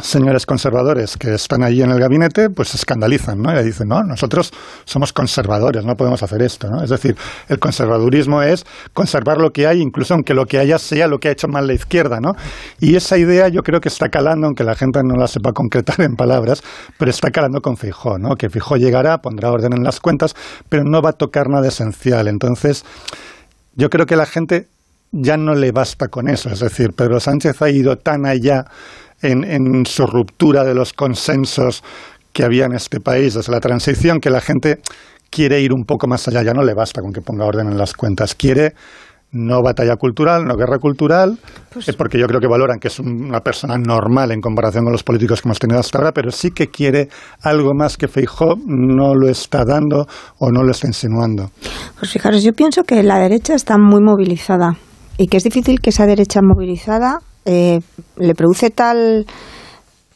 señores 0.00 0.46
conservadores 0.46 1.16
que 1.16 1.34
están 1.34 1.62
allí 1.62 1.82
en 1.82 1.90
el 1.90 1.98
gabinete, 1.98 2.48
pues 2.50 2.68
se 2.68 2.76
escandalizan, 2.76 3.40
¿no? 3.40 3.58
Y 3.58 3.64
dicen, 3.64 3.88
no, 3.88 4.02
nosotros 4.02 4.52
somos 4.84 5.12
conservadores, 5.12 5.84
no 5.84 5.94
podemos 5.94 6.22
hacer 6.22 6.42
esto, 6.42 6.68
¿no? 6.68 6.82
Es 6.82 6.90
decir, 6.90 7.16
el 7.48 7.58
conservadurismo 7.58 8.42
es 8.42 8.64
conservar 8.92 9.38
lo 9.38 9.50
que 9.50 9.66
hay, 9.66 9.80
incluso 9.80 10.14
aunque 10.14 10.34
lo 10.34 10.46
que 10.46 10.58
haya 10.58 10.78
sea 10.78 11.06
lo 11.06 11.18
que 11.18 11.28
ha 11.28 11.32
hecho 11.32 11.48
mal 11.48 11.66
la 11.66 11.74
izquierda, 11.74 12.20
¿no? 12.20 12.32
Y 12.78 12.96
esa 12.96 13.18
idea 13.18 13.48
yo 13.48 13.62
creo 13.62 13.80
que 13.80 13.88
está 13.88 14.08
calando, 14.08 14.46
aunque 14.46 14.64
la 14.64 14.74
gente 14.74 15.00
no 15.04 15.16
la 15.16 15.26
sepa 15.26 15.52
concretar 15.52 16.00
en 16.00 16.14
palabras, 16.14 16.62
pero 16.98 17.10
está 17.10 17.30
calando 17.30 17.60
con 17.60 17.76
Fijó, 17.76 18.18
¿no? 18.18 18.36
Que 18.36 18.48
Fijó 18.48 18.76
llegará, 18.76 19.18
pondrá 19.18 19.50
orden 19.50 19.72
en 19.72 19.82
las 19.82 20.00
cuentas, 20.00 20.34
pero 20.68 20.84
no 20.84 21.02
va 21.02 21.10
a 21.10 21.14
tocar 21.14 21.48
nada 21.48 21.68
esencial. 21.68 22.28
Entonces, 22.28 22.84
yo 23.74 23.88
creo 23.90 24.06
que 24.06 24.16
la 24.16 24.26
gente 24.26 24.68
ya 25.12 25.36
no 25.36 25.54
le 25.54 25.72
basta 25.72 26.08
con 26.08 26.28
eso. 26.28 26.50
Es 26.50 26.60
decir, 26.60 26.92
Pedro 26.96 27.20
Sánchez 27.20 27.60
ha 27.62 27.70
ido 27.70 27.96
tan 27.96 28.26
allá 28.26 28.64
en, 29.22 29.84
su 29.86 30.06
ruptura 30.06 30.64
de 30.64 30.74
los 30.74 30.92
consensos 30.92 31.82
que 32.32 32.44
había 32.44 32.66
en 32.66 32.74
este 32.74 33.00
país 33.00 33.34
desde 33.34 33.52
la 33.52 33.60
transición, 33.60 34.20
que 34.20 34.30
la 34.30 34.40
gente 34.40 34.78
quiere 35.30 35.60
ir 35.60 35.72
un 35.72 35.84
poco 35.84 36.06
más 36.06 36.26
allá, 36.28 36.42
ya 36.42 36.52
no 36.52 36.62
le 36.62 36.74
basta 36.74 37.00
con 37.00 37.12
que 37.12 37.20
ponga 37.20 37.44
orden 37.44 37.68
en 37.68 37.78
las 37.78 37.94
cuentas, 37.94 38.34
quiere 38.34 38.74
no 39.32 39.62
batalla 39.62 39.94
cultural, 39.96 40.44
no 40.44 40.56
guerra 40.56 40.78
cultural, 40.78 41.38
pues 41.72 41.88
eh, 41.88 41.92
porque 41.96 42.18
yo 42.18 42.26
creo 42.26 42.40
que 42.40 42.48
valoran 42.48 42.80
que 42.80 42.88
es 42.88 42.98
una 42.98 43.40
persona 43.40 43.76
normal 43.78 44.32
en 44.32 44.40
comparación 44.40 44.84
con 44.84 44.92
los 44.92 45.04
políticos 45.04 45.40
que 45.40 45.48
hemos 45.48 45.58
tenido 45.58 45.78
hasta 45.78 45.98
ahora, 45.98 46.12
pero 46.12 46.30
sí 46.32 46.50
que 46.50 46.66
quiere 46.66 47.08
algo 47.42 47.72
más 47.72 47.96
que 47.96 48.08
Feijó 48.08 48.56
no 48.66 49.14
lo 49.14 49.28
está 49.28 49.64
dando 49.64 50.06
o 50.38 50.50
no 50.50 50.64
lo 50.64 50.72
está 50.72 50.88
insinuando. 50.88 51.50
Pues 51.98 52.10
fijaros, 52.10 52.42
yo 52.42 52.52
pienso 52.52 52.82
que 52.82 53.02
la 53.02 53.18
derecha 53.18 53.54
está 53.54 53.78
muy 53.78 54.02
movilizada 54.02 54.76
y 55.16 55.28
que 55.28 55.36
es 55.36 55.44
difícil 55.44 55.80
que 55.80 55.90
esa 55.90 56.06
derecha 56.06 56.40
movilizada 56.42 57.20
eh, 57.44 57.80
le 58.16 58.34
produce 58.34 58.70
tal 58.70 59.26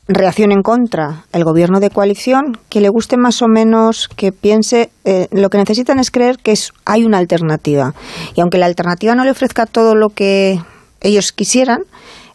reacción 0.06 0.52
en 0.52 0.62
contra 0.62 1.24
el 1.32 1.44
gobierno 1.44 1.80
de 1.80 1.88
coalición 1.88 2.58
que 2.68 2.80
le 2.80 2.90
guste 2.90 3.16
más 3.16 3.40
o 3.40 3.48
menos 3.48 4.08
que 4.08 4.32
piense 4.32 4.90
eh, 5.04 5.28
lo 5.30 5.48
que 5.48 5.56
necesitan 5.58 5.98
es 5.98 6.10
creer 6.10 6.36
que 6.38 6.52
es, 6.52 6.72
hay 6.84 7.04
una 7.04 7.18
alternativa. 7.18 7.94
Y 8.34 8.40
aunque 8.40 8.58
la 8.58 8.66
alternativa 8.66 9.14
no 9.14 9.24
le 9.24 9.30
ofrezca 9.30 9.64
todo 9.66 9.94
lo 9.94 10.10
que 10.10 10.60
ellos 11.00 11.32
quisieran 11.32 11.84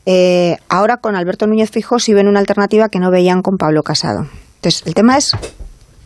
eh, 0.06 0.58
ahora 0.70 0.98
con 0.98 1.16
Alberto 1.16 1.46
Núñez 1.46 1.70
Fijó 1.70 2.00
sí 2.00 2.16
ven 2.16 2.28
una 2.28 2.40
alternativa 2.40 2.90
que 2.90 2.98
no 2.98 3.12
veían 3.12 3.44
con 3.44 3.58
Pablo 3.58 3.84
Casado. 3.84 4.26
Entonces 4.56 4.82
el 4.88 4.96
tema 4.96 5.18
es 5.18 5.34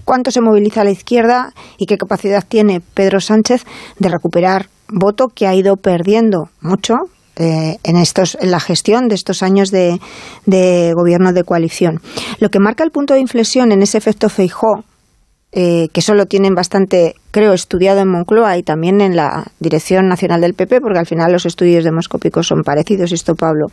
cuánto 0.04 0.30
se 0.30 0.42
moviliza 0.42 0.84
la 0.84 0.92
izquierda 0.92 1.54
y 1.78 1.86
qué 1.86 1.98
capacidad 1.98 2.44
tiene 2.46 2.82
Pedro 2.82 3.22
Sánchez 3.22 3.64
de 4.00 4.10
recuperar 4.10 4.68
voto 4.90 5.30
que 5.30 5.48
ha 5.48 5.56
ido 5.56 5.78
perdiendo 5.78 6.50
mucho 6.60 6.96
eh, 7.36 7.78
en, 7.84 7.98
estos, 7.98 8.38
en 8.40 8.52
la 8.52 8.60
gestión 8.60 9.08
de 9.08 9.16
estos 9.16 9.42
años 9.42 9.72
de, 9.72 10.00
gobierno 10.96 11.34
de 11.34 11.44
coalición. 11.44 12.00
Lo 12.40 12.50
que 12.50 12.60
marca 12.60 12.84
el 12.84 12.92
punto 12.92 13.16
de 13.16 13.22
inflexión 13.22 13.72
en 13.72 13.82
ese 13.82 13.98
efecto 13.98 14.30
Feijó, 14.30 14.84
eh, 15.52 15.88
que 15.94 16.00
eso 16.00 16.14
lo 16.14 16.28
tienen 16.28 16.54
bastante, 16.54 17.16
creo, 17.32 17.54
estudiado 17.54 18.02
en 18.02 18.08
Moncloa 18.08 18.58
y 18.58 18.64
también 18.64 19.02
en 19.02 19.16
la 19.16 19.46
Dirección 19.60 20.08
Nacional 20.08 20.42
del 20.42 20.54
PP, 20.54 20.80
porque 20.82 21.00
al 21.00 21.08
final 21.08 21.32
los 21.32 21.48
estudios 21.48 21.84
demoscópicos 21.84 22.48
son 22.48 22.62
parecidos, 22.62 23.12
y 23.12 23.16
esto 23.16 23.34
Pablo 23.34 23.66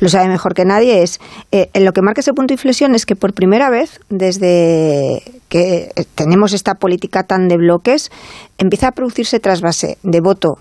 lo 0.00 0.08
sabe 0.08 0.28
mejor 0.28 0.54
que 0.54 0.64
nadie, 0.64 1.02
es 1.02 1.20
eh, 1.52 1.68
en 1.74 1.84
lo 1.84 1.92
que 1.92 2.00
marca 2.00 2.20
ese 2.20 2.32
punto 2.32 2.52
de 2.52 2.54
inflexión 2.54 2.94
es 2.94 3.04
que 3.04 3.16
por 3.16 3.34
primera 3.34 3.68
vez, 3.68 4.00
desde 4.08 5.22
que 5.50 5.90
tenemos 6.14 6.54
esta 6.54 6.74
política 6.74 7.22
tan 7.22 7.48
de 7.48 7.56
bloques, 7.58 8.10
empieza 8.56 8.88
a 8.88 8.92
producirse 8.92 9.40
trasvase 9.40 9.98
de 10.02 10.20
voto 10.22 10.58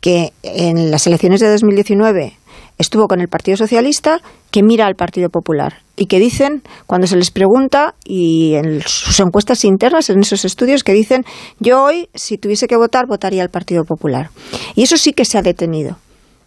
que 0.00 0.32
en 0.42 0.90
las 0.90 1.06
elecciones 1.06 1.40
de 1.40 1.50
2019 1.50 2.36
estuvo 2.78 3.08
con 3.08 3.20
el 3.20 3.28
Partido 3.28 3.56
Socialista, 3.56 4.20
que 4.50 4.62
mira 4.62 4.86
al 4.86 4.96
Partido 4.96 5.30
Popular 5.30 5.82
y 5.96 6.06
que 6.06 6.18
dicen, 6.18 6.62
cuando 6.86 7.06
se 7.06 7.16
les 7.16 7.30
pregunta, 7.30 7.94
y 8.04 8.54
en 8.54 8.82
sus 8.82 9.18
encuestas 9.20 9.64
internas, 9.64 10.10
en 10.10 10.20
esos 10.20 10.44
estudios, 10.44 10.84
que 10.84 10.92
dicen, 10.92 11.24
yo 11.58 11.82
hoy, 11.82 12.08
si 12.14 12.36
tuviese 12.36 12.68
que 12.68 12.76
votar, 12.76 13.06
votaría 13.06 13.42
al 13.42 13.48
Partido 13.48 13.84
Popular. 13.84 14.30
Y 14.74 14.82
eso 14.82 14.98
sí 14.98 15.12
que 15.12 15.24
se 15.24 15.38
ha 15.38 15.42
detenido. 15.42 15.96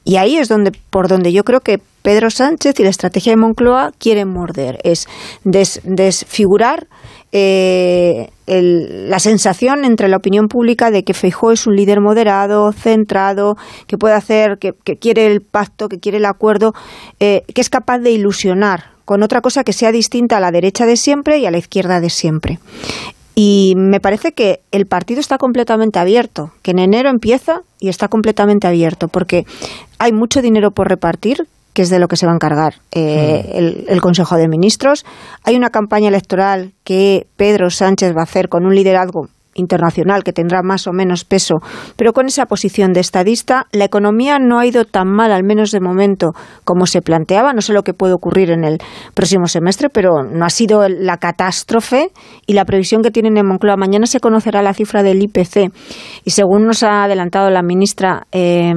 Y 0.10 0.18
ahí 0.18 0.38
es 0.38 0.48
donde, 0.48 0.72
por 0.90 1.08
donde 1.08 1.32
yo 1.32 1.44
creo 1.44 1.60
que 1.60 1.80
Pedro 2.02 2.32
Sánchez 2.32 2.80
y 2.80 2.84
la 2.84 2.90
estrategia 2.90 3.32
de 3.32 3.38
Moncloa 3.38 3.92
quieren 4.00 4.28
morder, 4.30 4.80
es 4.84 5.08
desfigurar 5.44 6.88
eh, 7.32 8.32
la 8.48 9.20
sensación 9.20 9.86
entre 9.86 10.08
la 10.08 10.18
opinión 10.18 10.48
pública 10.48 10.90
de 10.90 11.04
que 11.04 11.14
Feijó 11.14 11.52
es 11.52 11.68
un 11.68 11.76
líder 11.76 12.02
moderado, 12.02 12.72
centrado, 12.72 13.56
que 13.86 14.00
puede 14.00 14.16
hacer, 14.16 14.58
que, 14.58 14.74
quiere 14.98 15.28
el 15.28 15.42
pacto, 15.42 15.88
que 15.88 16.00
quiere 16.00 16.18
el 16.18 16.26
acuerdo, 16.26 16.74
eh, 17.20 17.44
que 17.54 17.62
es 17.62 17.70
capaz 17.70 18.00
de 18.00 18.10
ilusionar 18.10 18.86
con 19.06 19.22
otra 19.22 19.42
cosa 19.42 19.64
que 19.64 19.74
sea 19.74 19.92
distinta 19.92 20.38
a 20.38 20.40
la 20.40 20.50
derecha 20.50 20.88
de 20.88 20.98
siempre 20.98 21.38
y 21.38 21.46
a 21.46 21.52
la 21.52 21.60
izquierda 21.60 22.00
de 22.00 22.10
siempre. 22.10 22.58
Y 23.42 23.74
me 23.78 24.02
parece 24.02 24.34
que 24.34 24.60
el 24.74 24.86
partido 24.86 25.22
está 25.22 25.38
completamente 25.38 25.98
abierto, 25.98 26.52
que 26.62 26.72
en 26.72 26.80
enero 26.80 27.10
empieza 27.10 27.62
y 27.80 27.88
está 27.88 28.10
completamente 28.10 28.68
abierto, 28.68 29.08
porque 29.08 29.46
hay 29.98 30.12
mucho 30.12 30.42
dinero 30.42 30.72
por 30.72 30.90
repartir, 30.90 31.48
que 31.72 31.84
es 31.84 31.90
de 31.90 32.00
lo 32.00 32.10
que 32.10 32.18
se 32.18 32.26
va 32.26 32.34
a 32.34 32.36
encargar 32.36 32.74
eh, 32.92 33.86
el, 33.88 34.02
Consejo 34.02 34.36
de 34.36 34.50
Ministros. 34.50 35.06
Hay 35.46 35.56
una 35.56 35.70
campaña 35.70 36.10
electoral 36.10 36.74
que 36.84 37.28
Pedro 37.38 37.70
Sánchez 37.70 38.14
va 38.14 38.20
a 38.20 38.24
hacer 38.24 38.50
con 38.50 38.66
un 38.66 38.76
liderazgo 38.76 39.30
internacional 39.56 40.24
que 40.24 40.34
tendrá 40.34 40.62
más 40.64 40.88
o 40.88 40.94
menos 40.94 41.26
peso, 41.26 41.56
pero 41.96 42.14
con 42.14 42.28
esa 42.28 42.46
posición 42.46 42.94
de 42.94 43.00
estadista, 43.00 43.68
la 43.72 43.86
economía 43.86 44.40
no 44.40 44.60
ha 44.60 44.66
ido 44.66 44.86
tan 44.86 45.08
mal, 45.08 45.32
al 45.32 45.44
menos 45.44 45.72
de 45.72 45.80
momento, 45.80 46.32
como 46.64 46.86
se 46.86 47.02
planteaba. 47.02 47.54
No 47.54 47.62
sé 47.62 47.74
lo 47.74 47.84
que 47.84 47.94
puede 47.94 48.14
ocurrir 48.14 48.52
en 48.52 48.64
el 48.64 48.78
próximo 49.14 49.48
semestre, 49.48 49.90
pero 49.90 50.24
no 50.24 50.46
ha 50.46 50.50
sido 50.50 50.88
la 50.88 51.18
catástrofe 51.18 52.12
y 52.46 52.54
la 52.54 52.66
previsión 52.66 53.02
que 53.02 53.12
tienen 53.12 53.38
en 53.38 53.48
Moncloa. 53.48 53.78
Mañana 53.78 54.06
se 54.06 54.20
conocerá 54.20 54.62
la 54.62 54.74
cifra 54.74 55.04
del 55.04 55.22
IPC 55.22 55.72
y 56.24 56.32
según 56.32 56.66
nos 56.66 56.84
ha 56.84 57.04
adelantado 57.04 57.50
la 57.50 57.62
ministra. 57.62 58.28
Eh, 58.32 58.74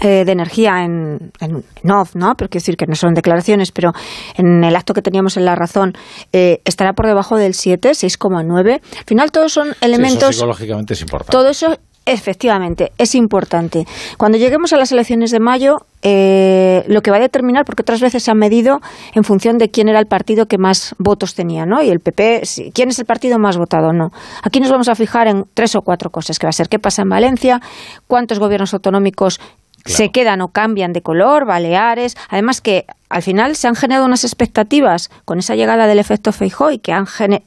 eh, 0.00 0.24
de 0.24 0.32
energía 0.32 0.84
en, 0.84 1.32
en, 1.40 1.64
¿no? 1.82 2.04
Pero 2.04 2.48
quiero 2.48 2.62
decir 2.62 2.76
que 2.76 2.86
no 2.86 2.94
son 2.94 3.14
declaraciones, 3.14 3.72
pero 3.72 3.92
en 4.36 4.64
el 4.64 4.74
acto 4.76 4.94
que 4.94 5.02
teníamos 5.02 5.36
en 5.36 5.44
La 5.44 5.54
Razón 5.54 5.92
eh, 6.32 6.60
estará 6.64 6.92
por 6.92 7.06
debajo 7.06 7.36
del 7.36 7.54
7, 7.54 7.90
6,9. 7.90 8.72
Al 8.72 9.04
final 9.06 9.30
todos 9.30 9.52
son 9.52 9.74
elementos... 9.80 10.34
psicológicamente 10.36 10.94
es 10.94 11.00
importante. 11.02 11.32
Todo 11.32 11.48
eso 11.48 11.76
Efectivamente, 12.04 12.90
es 12.98 13.14
importante. 13.14 13.86
Cuando 14.18 14.36
lleguemos 14.36 14.72
a 14.72 14.76
las 14.76 14.90
elecciones 14.90 15.30
de 15.30 15.38
mayo, 15.38 15.86
eh, 16.02 16.82
lo 16.88 17.00
que 17.00 17.12
va 17.12 17.18
a 17.18 17.20
determinar, 17.20 17.64
porque 17.64 17.82
otras 17.82 18.00
veces 18.00 18.24
se 18.24 18.32
han 18.32 18.38
medido 18.38 18.80
en 19.14 19.22
función 19.22 19.56
de 19.56 19.70
quién 19.70 19.88
era 19.88 20.00
el 20.00 20.06
partido 20.06 20.46
que 20.46 20.58
más 20.58 20.96
votos 20.98 21.36
tenía, 21.36 21.64
¿no? 21.64 21.80
Y 21.80 21.90
el 21.90 22.00
PP, 22.00 22.42
quién 22.74 22.88
es 22.88 22.98
el 22.98 23.04
partido 23.04 23.38
más 23.38 23.56
votado, 23.56 23.92
no. 23.92 24.10
Aquí 24.42 24.58
nos 24.58 24.72
vamos 24.72 24.88
a 24.88 24.96
fijar 24.96 25.28
en 25.28 25.44
tres 25.54 25.76
o 25.76 25.82
cuatro 25.82 26.10
cosas, 26.10 26.40
que 26.40 26.46
va 26.46 26.50
a 26.50 26.54
ser 26.54 26.68
qué 26.68 26.80
pasa 26.80 27.02
en 27.02 27.08
Valencia, 27.08 27.60
cuántos 28.08 28.40
gobiernos 28.40 28.74
autonómicos 28.74 29.38
se 29.84 30.10
quedan 30.10 30.40
o 30.40 30.48
cambian 30.48 30.92
de 30.92 31.02
color, 31.02 31.46
Baleares, 31.46 32.16
además 32.28 32.60
que 32.60 32.86
al 33.12 33.22
final 33.22 33.56
se 33.56 33.68
han 33.68 33.74
generado 33.74 34.06
unas 34.06 34.24
expectativas 34.24 35.10
con 35.26 35.38
esa 35.38 35.54
llegada 35.54 35.86
del 35.86 35.98
efecto 35.98 36.32
Feijóo 36.32 36.70
y 36.70 36.78
que 36.78 36.92
han 36.92 37.06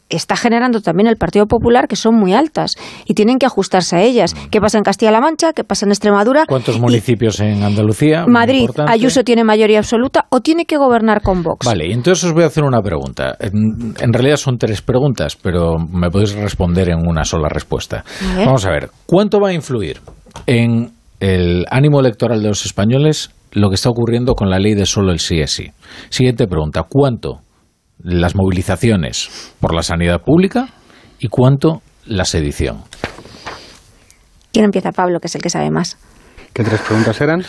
está 0.09 0.35
generando 0.35 0.79
también 0.79 1.07
el 1.07 1.17
Partido 1.17 1.47
Popular 1.47 1.87
que 1.87 1.95
son 1.95 2.15
muy 2.15 2.33
altas 2.33 2.75
y 3.05 3.15
tienen 3.15 3.39
que 3.39 3.47
ajustarse 3.47 3.95
a 3.95 4.03
ellas. 4.03 4.35
¿Qué 4.51 4.61
pasa 4.61 4.77
en 4.77 4.83
Castilla-La 4.83 5.21
Mancha? 5.21 5.53
¿Qué 5.53 5.63
pasa 5.63 5.87
en 5.87 5.91
Extremadura? 5.91 6.45
¿Cuántos 6.47 6.79
municipios 6.79 7.39
en 7.39 7.63
Andalucía? 7.63 8.25
Madrid, 8.27 8.69
Ayuso 8.87 9.23
tiene 9.23 9.43
mayoría 9.43 9.79
absoluta 9.79 10.27
o 10.29 10.41
tiene 10.41 10.65
que 10.65 10.77
gobernar 10.77 11.21
con 11.21 11.41
Vox. 11.41 11.65
Vale, 11.65 11.91
entonces 11.91 12.25
os 12.25 12.33
voy 12.33 12.43
a 12.43 12.47
hacer 12.47 12.63
una 12.63 12.81
pregunta. 12.81 13.35
En, 13.39 13.95
en 13.99 14.13
realidad 14.13 14.37
son 14.37 14.59
tres 14.59 14.83
preguntas, 14.83 15.35
pero 15.35 15.77
me 15.79 16.11
podéis 16.11 16.33
responder 16.35 16.89
en 16.89 17.07
una 17.07 17.23
sola 17.23 17.49
respuesta. 17.49 18.03
Vamos 18.37 18.65
a 18.65 18.69
ver, 18.69 18.91
¿cuánto 19.07 19.39
va 19.39 19.49
a 19.49 19.53
influir 19.53 19.99
en 20.45 20.94
el 21.19 21.65
ánimo 21.69 21.99
electoral 21.99 22.41
de 22.41 22.49
los 22.49 22.65
españoles 22.65 23.31
lo 23.51 23.69
que 23.69 23.75
está 23.75 23.89
ocurriendo 23.89 24.35
con 24.35 24.49
la 24.49 24.59
ley 24.59 24.73
de 24.73 24.85
solo 24.85 25.11
el 25.11 25.19
sí 25.19 25.39
es 25.39 25.51
sí. 25.51 25.71
Siguiente 26.09 26.45
pregunta, 26.47 26.83
¿cuánto 26.87 27.39
las 27.99 28.35
movilizaciones 28.35 29.53
por 29.59 29.73
la 29.73 29.81
sanidad 29.81 30.21
pública 30.21 30.67
y 31.19 31.29
cuánto 31.29 31.81
la 32.05 32.25
sedición? 32.25 32.81
¿Quién 34.51 34.65
empieza, 34.65 34.91
Pablo, 34.91 35.19
que 35.19 35.27
es 35.27 35.35
el 35.35 35.41
que 35.41 35.49
sabe 35.49 35.71
más? 35.71 35.97
¿Qué 36.55 36.63
tres 36.63 36.79
preguntas 36.79 37.19
eran? 37.19 37.43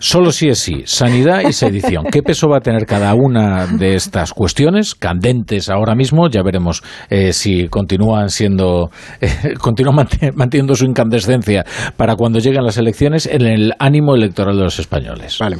Solo 0.00 0.30
sí 0.30 0.50
es 0.50 0.58
sí. 0.58 0.82
Sanidad 0.84 1.40
y 1.48 1.54
sedición. 1.54 2.04
¿Qué 2.12 2.22
peso 2.22 2.46
va 2.46 2.58
a 2.58 2.60
tener 2.60 2.84
cada 2.84 3.14
una 3.14 3.66
de 3.66 3.94
estas 3.94 4.34
cuestiones 4.34 4.94
candentes 4.94 5.70
ahora 5.70 5.94
mismo? 5.94 6.28
Ya 6.28 6.42
veremos 6.42 6.82
eh, 7.08 7.32
si 7.32 7.68
continúan 7.68 8.28
siendo, 8.28 8.90
eh, 9.22 9.54
continúan 9.58 10.06
manteniendo 10.34 10.74
su 10.74 10.84
incandescencia 10.84 11.64
para 11.96 12.16
cuando 12.16 12.38
lleguen 12.38 12.62
las 12.62 12.76
elecciones 12.76 13.24
en 13.24 13.46
el 13.46 13.72
ánimo 13.78 14.14
electoral 14.14 14.54
de 14.58 14.64
los 14.64 14.78
españoles. 14.78 15.38
Vale. 15.40 15.56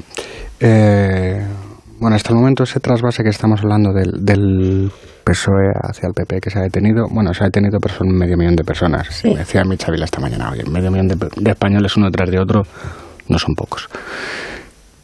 Eh, 0.61 1.43
bueno, 1.99 2.17
hasta 2.17 2.35
el 2.35 2.37
momento 2.37 2.65
ese 2.65 2.81
trasvase 2.81 3.23
que 3.23 3.31
estamos 3.31 3.61
hablando 3.63 3.95
del, 3.95 4.23
del 4.23 4.91
PSOE 5.31 5.73
hacia 5.83 6.09
el 6.09 6.15
PP 6.15 6.41
que 6.41 6.51
se 6.51 6.59
ha 6.59 6.63
detenido, 6.63 7.07
bueno, 7.11 7.33
se 7.33 7.45
ha 7.45 7.47
detenido 7.47 7.79
pero 7.81 7.95
son 7.95 8.09
medio 8.09 8.37
millón 8.37 8.57
de 8.57 8.65
personas. 8.65 9.07
Sí. 9.11 9.33
decía 9.35 9.63
Micha 9.65 9.91
Vila 9.91 10.05
esta 10.05 10.21
mañana, 10.21 10.51
oye, 10.51 10.65
medio 10.65 10.91
millón 10.91 11.09
de, 11.09 11.51
españoles 11.51 11.97
uno 11.97 12.07
detrás 12.07 12.31
de 12.31 12.39
otro 12.41 12.63
no 13.29 13.39
son 13.39 13.55
pocos. 13.55 13.89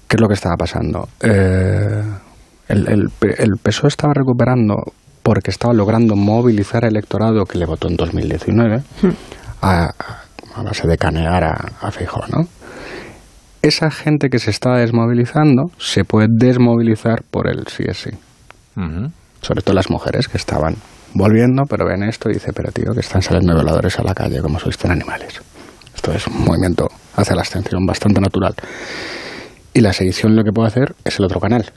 ¿Qué 0.09 0.17
es 0.17 0.21
lo 0.21 0.29
que 0.29 0.35
estaba 0.35 0.57
pasando? 0.57 1.09
Eh, 1.21 2.03
el, 2.69 2.89
el, 2.89 3.11
el, 3.39 3.53
PSOE 3.63 3.89
estaba 3.89 4.15
recuperando 4.15 4.75
porque 5.23 5.51
estaba 5.51 5.75
logrando 5.75 6.17
movilizar 6.17 6.85
el 6.85 6.91
electorado 6.91 7.45
que 7.45 7.59
le 7.59 7.67
votó 7.67 7.89
en 7.89 7.97
2019 7.97 8.79
hmm. 9.03 9.09
a, 9.63 9.93
a, 10.57 10.63
base 10.63 10.89
de 10.89 10.97
canear 10.97 11.45
a, 11.45 11.55
a 11.81 11.91
¿no? 12.29 12.49
Esa 13.63 13.91
gente 13.91 14.29
que 14.29 14.39
se 14.39 14.51
estaba 14.51 14.79
desmovilizando 14.79 15.71
se 15.79 16.05
puede 16.05 16.29
desmovilizar 16.31 17.23
por 17.31 17.49
el 17.49 17.67
sí 17.67 17.85
es 17.87 17.99
sí 17.99 18.11
sobre 19.41 19.63
todo 19.63 19.75
las 19.75 19.91
mujeres 19.91 20.29
que 20.29 20.37
estaban 20.37 20.77
volviendo, 21.15 21.65
pero 21.69 21.87
ven 21.87 22.03
esto 22.03 22.31
y 22.31 22.35
dice, 22.35 22.53
pero 22.53 22.71
tío, 22.71 22.93
que 22.93 23.01
están 23.01 23.23
saliendo 23.23 23.55
violadores 23.55 23.99
a 23.99 24.03
la 24.03 24.15
calle 24.15 24.41
como 24.41 24.59
sois 24.59 24.77
tan 24.77 24.91
animales. 24.91 25.41
Esto 25.95 26.13
es 26.13 26.27
un 26.27 26.45
movimiento 26.45 26.89
hacia 27.15 27.35
la 27.35 27.43
abstención 27.43 27.87
bastante 27.87 28.21
natural. 28.21 28.55
Y 29.73 29.81
la 29.81 29.93
sedición 29.93 30.37
lo 30.37 30.45
que 30.45 30.53
puede 30.53 30.69
hacer 30.69 30.95
es 31.05 31.19
el 31.19 31.25
otro 31.25 31.41
canal. 31.41 31.71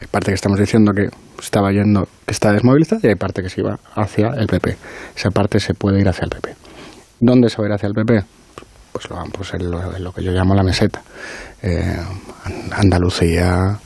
Hay 0.00 0.06
parte 0.06 0.30
que 0.30 0.34
estamos 0.34 0.58
diciendo 0.58 0.92
que 0.92 1.08
estaba 1.40 1.70
yendo, 1.70 2.08
que 2.26 2.32
está 2.32 2.52
desmovilizada 2.52 3.00
y 3.04 3.08
hay 3.08 3.14
parte 3.14 3.42
que 3.42 3.48
se 3.48 3.60
iba 3.60 3.78
hacia 3.94 4.28
el 4.36 4.46
PP. 4.46 4.76
Esa 5.16 5.30
parte 5.30 5.60
se 5.60 5.74
puede 5.74 6.00
ir 6.00 6.08
hacia 6.08 6.24
el 6.24 6.30
PP. 6.30 6.54
¿Dónde 7.20 7.48
se 7.48 7.58
va 7.58 7.64
a 7.64 7.68
ir 7.68 7.74
hacia 7.74 7.86
el 7.86 7.94
PP? 7.94 8.24
Pues 8.92 9.08
lo, 9.08 9.22
pues 9.32 9.54
en 9.54 9.70
lo, 9.70 10.12
que 10.12 10.22
yo 10.22 10.32
llamo 10.32 10.54
la 10.54 10.62
meseta. 10.62 11.02
Eh, 11.62 11.96
Andalucía, 12.72 13.78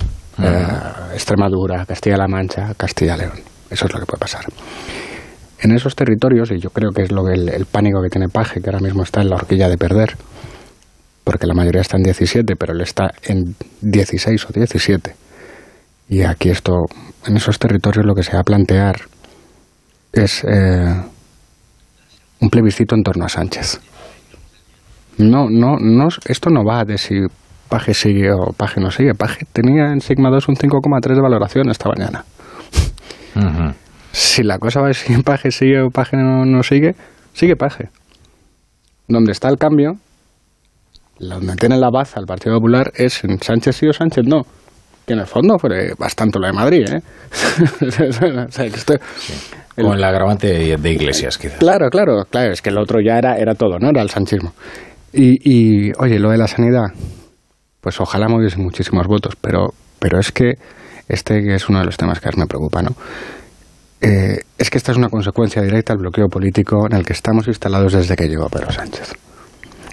eh, 0.43 0.67
Extremadura, 1.15 1.85
Castilla-La 1.87 2.29
Mancha, 2.29 2.75
Castilla-León. 2.77 3.41
Eso 3.71 3.87
es 3.87 3.93
lo 3.93 4.01
que 4.01 4.07
puede 4.07 4.21
pasar. 4.21 4.45
En 5.59 5.75
esos 5.75 5.97
territorios, 5.97 6.51
y 6.51 6.59
yo 6.59 6.71
creo 6.71 6.91
que 6.91 7.03
es 7.03 7.13
lo 7.13 7.25
que 7.25 7.33
el, 7.33 7.67
pánico 7.67 8.03
que 8.03 8.11
tiene 8.11 8.29
Paje, 8.29 8.61
que 8.61 8.69
ahora 8.69 8.81
mismo 8.81 9.03
está 9.03 9.23
en 9.23 9.31
la 9.31 9.37
horquilla 9.37 9.69
de 9.69 9.79
perder, 9.79 10.17
porque 11.25 11.47
la 11.47 11.55
mayoría 11.55 11.81
está 11.81 11.97
en 11.97 12.05
17, 12.05 12.55
pero 12.57 12.75
él 12.75 12.83
está 12.83 13.11
en 13.25 13.57
16 13.81 14.45
o 14.45 14.53
17. 14.53 15.15
Y 16.09 16.23
aquí 16.23 16.51
esto, 16.51 16.85
en 17.27 17.37
esos 17.37 17.59
territorios 17.59 18.05
lo 18.07 18.15
que 18.15 18.23
se 18.23 18.33
va 18.33 18.41
a 18.41 18.45
plantear 18.45 18.97
es 20.13 20.45
eh, 20.45 20.95
un 22.41 22.51
plebiscito 22.51 22.95
en 22.95 23.03
torno 23.03 23.25
a 23.25 23.29
Sánchez. 23.29 23.81
No, 25.19 25.49
no, 25.49 25.79
no, 25.81 26.09
esto 26.27 26.51
no 26.51 26.63
va 26.63 26.85
de 26.85 26.99
si 26.99 27.15
Paje 27.69 27.95
sigue 27.95 28.33
o 28.33 28.53
Paje 28.53 28.81
no 28.81 28.91
sigue. 28.91 29.15
Paje 29.15 29.47
tenía 29.53 29.93
en 29.93 30.01
Sigma 30.01 30.31
2 30.31 30.49
un 30.49 30.57
5,3 30.57 31.15
de 31.15 31.21
valoración 31.21 31.69
esta 31.71 31.89
mañana. 31.89 32.25
Si 34.13 34.43
la 34.43 34.59
cosa 34.59 34.81
va 34.81 34.93
si 34.93 35.23
Paje 35.23 35.51
sigue 35.51 35.83
o 35.83 35.91
Paje 35.91 36.17
no, 36.17 36.63
sigue, 36.63 36.95
sigue 37.33 37.57
Paje. 37.57 37.91
Donde 39.09 39.33
está 39.33 39.49
el 39.49 39.59
cambio, 39.59 39.99
donde 41.19 41.55
tiene 41.57 41.77
la 41.77 41.91
baza 41.91 42.19
el 42.21 42.27
Partido 42.27 42.57
Popular 42.57 42.91
es 42.95 43.23
en 43.25 43.41
Sánchez 43.41 43.77
sí 43.77 43.87
o 43.87 43.93
Sánchez 43.93 44.25
no. 44.27 44.43
Que 45.07 45.13
en 45.13 45.21
el 45.21 45.27
fondo 45.27 45.59
fue 45.59 45.93
bastante 45.97 46.39
lo 46.41 46.47
de 46.49 46.53
Madrid, 46.53 46.85
¿eh? 46.91 47.01
o 49.83 49.95
el 49.95 50.03
agravante 50.03 50.77
de 50.77 50.91
Iglesias, 50.91 51.39
quizás. 51.39 51.59
Claro, 51.59 51.91
claro, 51.91 52.25
claro. 52.29 52.53
Es 52.53 52.61
que 52.61 52.71
el 52.71 52.79
otro 52.79 52.99
ya 53.01 53.17
era, 53.17 53.37
era 53.37 53.55
todo, 53.55 53.79
¿no? 53.79 53.91
Era 53.91 54.03
el 54.03 54.11
sanchismo. 54.11 54.53
Y, 55.13 55.37
y, 55.45 55.93
oye, 55.99 56.19
lo 56.19 56.31
de 56.31 56.39
la 56.39 56.49
sanidad, 56.49 56.87
pues 57.87 58.01
ojalá 58.01 58.27
moviese 58.27 58.59
muchísimos 58.59 59.07
votos, 59.07 59.37
pero, 59.41 59.69
pero 60.01 60.19
es 60.19 60.33
que 60.33 60.55
este 61.07 61.55
es 61.55 61.69
uno 61.69 61.79
de 61.79 61.85
los 61.85 61.97
temas 61.97 62.19
que 62.19 62.27
más 62.27 62.37
me 62.37 62.47
preocupa, 62.49 62.83
¿no? 62.83 62.97
Eh, 64.01 64.41
es 64.59 64.71
que 64.71 64.79
esta 64.79 64.91
es 64.91 64.99
una 64.99 65.09
consecuencia 65.09 65.63
directa 65.63 65.93
del 65.93 66.01
bloqueo 66.01 66.27
político 66.27 66.89
en 66.91 66.97
el 66.97 67.07
que 67.07 67.13
estamos 67.13 67.47
instalados 67.47 67.93
desde 67.93 68.17
que 68.17 68.27
llegó 68.29 68.49
Pedro 68.49 68.73
Sánchez. 68.73 69.13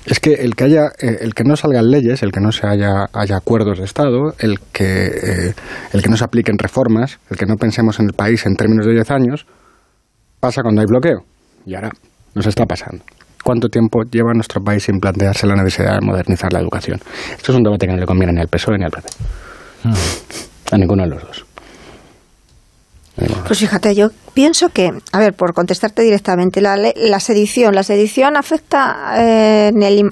Es 0.08 0.20
que 0.20 0.34
el 0.34 0.56
que 0.56 0.64
haya, 0.64 0.88
eh, 1.00 1.20
el 1.22 1.36
que 1.36 1.44
no 1.44 1.56
salgan 1.56 1.92
leyes, 1.92 2.24
el 2.24 2.32
que 2.32 2.40
no 2.40 2.52
se 2.52 2.66
haya, 2.66 3.06
haya 3.14 3.38
acuerdos 3.38 3.78
de 3.78 3.86
Estado, 3.86 4.34
el 4.40 4.60
que, 4.72 5.06
eh, 5.06 5.54
el 5.92 6.02
que 6.02 6.10
no 6.10 6.18
se 6.18 6.24
apliquen 6.24 6.58
reformas, 6.58 7.20
el 7.30 7.38
que 7.38 7.46
no 7.46 7.58
pensemos 7.58 8.00
en 8.00 8.08
el 8.08 8.14
país 8.14 8.44
en 8.48 8.56
términos 8.56 8.88
de 8.88 8.94
10 8.94 9.12
años, 9.12 9.46
pasa 10.40 10.64
cuando 10.64 10.82
hay 10.82 10.88
bloqueo. 10.88 11.20
Y 11.68 11.76
ahora 11.76 11.92
nos 12.34 12.48
está 12.48 12.66
pasando. 12.66 13.04
¿Cuánto 13.44 13.68
tiempo 13.68 14.04
lleva 14.04 14.34
nuestro 14.34 14.62
país 14.62 14.84
sin 14.84 15.00
plantearse 15.00 15.46
la 15.46 15.56
necesidad 15.56 16.00
de 16.00 16.06
modernizar 16.06 16.52
la 16.54 16.60
educación? 16.60 17.00
Esto 17.36 17.52
es 17.52 17.58
un 17.58 17.64
debate 17.64 17.88
que 17.88 17.94
no 17.94 18.00
le 18.00 18.06
conviene 18.06 18.34
ni 18.34 18.40
al 18.40 18.48
PSOE 18.48 18.78
ni 18.78 18.86
al 18.86 18.92
PP. 18.92 19.10
Hmm. 19.84 19.94
A 20.72 20.78
ninguno 20.78 21.04
de 21.04 21.10
los 21.10 21.22
dos. 21.22 21.46
Pues 23.46 23.60
fíjate, 23.60 23.94
yo 23.94 24.08
pienso 24.34 24.70
que, 24.70 24.90
a 25.12 25.20
ver, 25.20 25.34
por 25.34 25.54
contestarte 25.54 26.02
directamente, 26.02 26.62
la, 26.62 26.78
la 26.78 27.20
sedición, 27.20 27.76
la 27.76 27.84
sedición 27.84 28.36
afecta 28.36 29.14
eh, 29.18 29.68
en 29.68 29.84
el, 29.84 30.10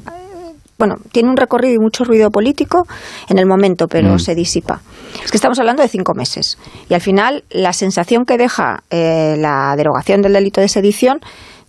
bueno, 0.78 0.98
tiene 1.12 1.30
un 1.30 1.38
recorrido 1.38 1.76
y 1.76 1.80
mucho 1.80 2.04
ruido 2.04 2.30
político 2.30 2.86
en 3.28 3.40
el 3.40 3.48
momento, 3.48 3.88
pero 3.88 4.16
hmm. 4.16 4.20
se 4.20 4.36
disipa. 4.36 4.82
Es 5.24 5.32
que 5.32 5.38
estamos 5.38 5.58
hablando 5.60 5.82
de 5.82 5.90
cinco 5.90 6.14
meses. 6.14 6.58
Y 6.90 6.94
al 6.94 7.02
final, 7.02 7.44
la 7.50 7.74
sensación 7.74 8.26
que 8.26 8.38
deja 8.38 8.84
eh, 8.90 9.36
la 9.38 9.74
derogación 9.76 10.22
del 10.22 10.34
delito 10.34 10.62
de 10.62 10.68
sedición, 10.68 11.22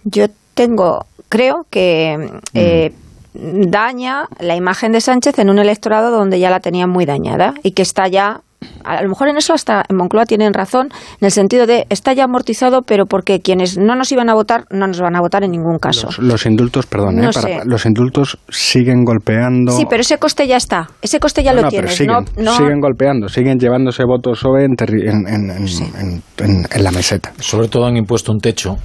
yo 0.04 0.26
tengo 0.54 1.06
creo 1.32 1.64
que 1.70 2.30
eh, 2.52 2.92
daña 3.32 4.28
la 4.38 4.54
imagen 4.54 4.92
de 4.92 5.00
Sánchez 5.00 5.38
en 5.38 5.48
un 5.48 5.58
electorado 5.58 6.10
donde 6.10 6.38
ya 6.38 6.50
la 6.50 6.60
tenía 6.60 6.86
muy 6.86 7.06
dañada 7.06 7.54
y 7.62 7.70
que 7.70 7.80
está 7.80 8.06
ya 8.06 8.42
a 8.84 9.02
lo 9.02 9.08
mejor 9.08 9.28
en 9.28 9.36
eso 9.36 9.52
hasta 9.52 9.84
en 9.88 9.96
Moncloa 9.96 10.26
tienen 10.26 10.52
razón, 10.54 10.88
en 11.20 11.26
el 11.26 11.30
sentido 11.30 11.66
de 11.66 11.86
está 11.88 12.12
ya 12.12 12.24
amortizado, 12.24 12.82
pero 12.82 13.06
porque 13.06 13.40
quienes 13.40 13.78
no 13.78 13.94
nos 13.96 14.10
iban 14.12 14.28
a 14.28 14.34
votar 14.34 14.64
no 14.70 14.86
nos 14.86 15.00
van 15.00 15.16
a 15.16 15.20
votar 15.20 15.44
en 15.44 15.52
ningún 15.52 15.78
caso. 15.78 16.08
Los, 16.18 16.46
indultos, 16.46 16.86
perdón, 16.86 17.22
¿eh? 17.22 17.30
los 17.64 17.86
indultos 17.86 18.38
siguen 18.48 19.04
golpeando. 19.04 19.72
Sí, 19.72 19.86
pero 19.88 20.00
ese 20.00 20.18
coste 20.18 20.46
ya 20.46 20.56
está, 20.56 20.88
ese 21.00 21.20
coste 21.20 21.42
ya 21.42 21.52
lo 21.52 21.68
tienes. 21.68 21.94
Siguen, 21.94 22.26
siguen 22.36 22.80
golpeando, 22.80 23.28
siguen 23.28 23.58
llevándose 23.58 24.04
votos 24.04 24.44
OE 24.44 24.64
en, 24.64 24.74
en, 26.38 26.82
la 26.82 26.90
meseta. 26.90 27.32
Sobre 27.38 27.68
todo 27.68 27.86
han 27.86 27.96
impuesto 27.96 28.32
un 28.32 28.40
techo. 28.40 28.76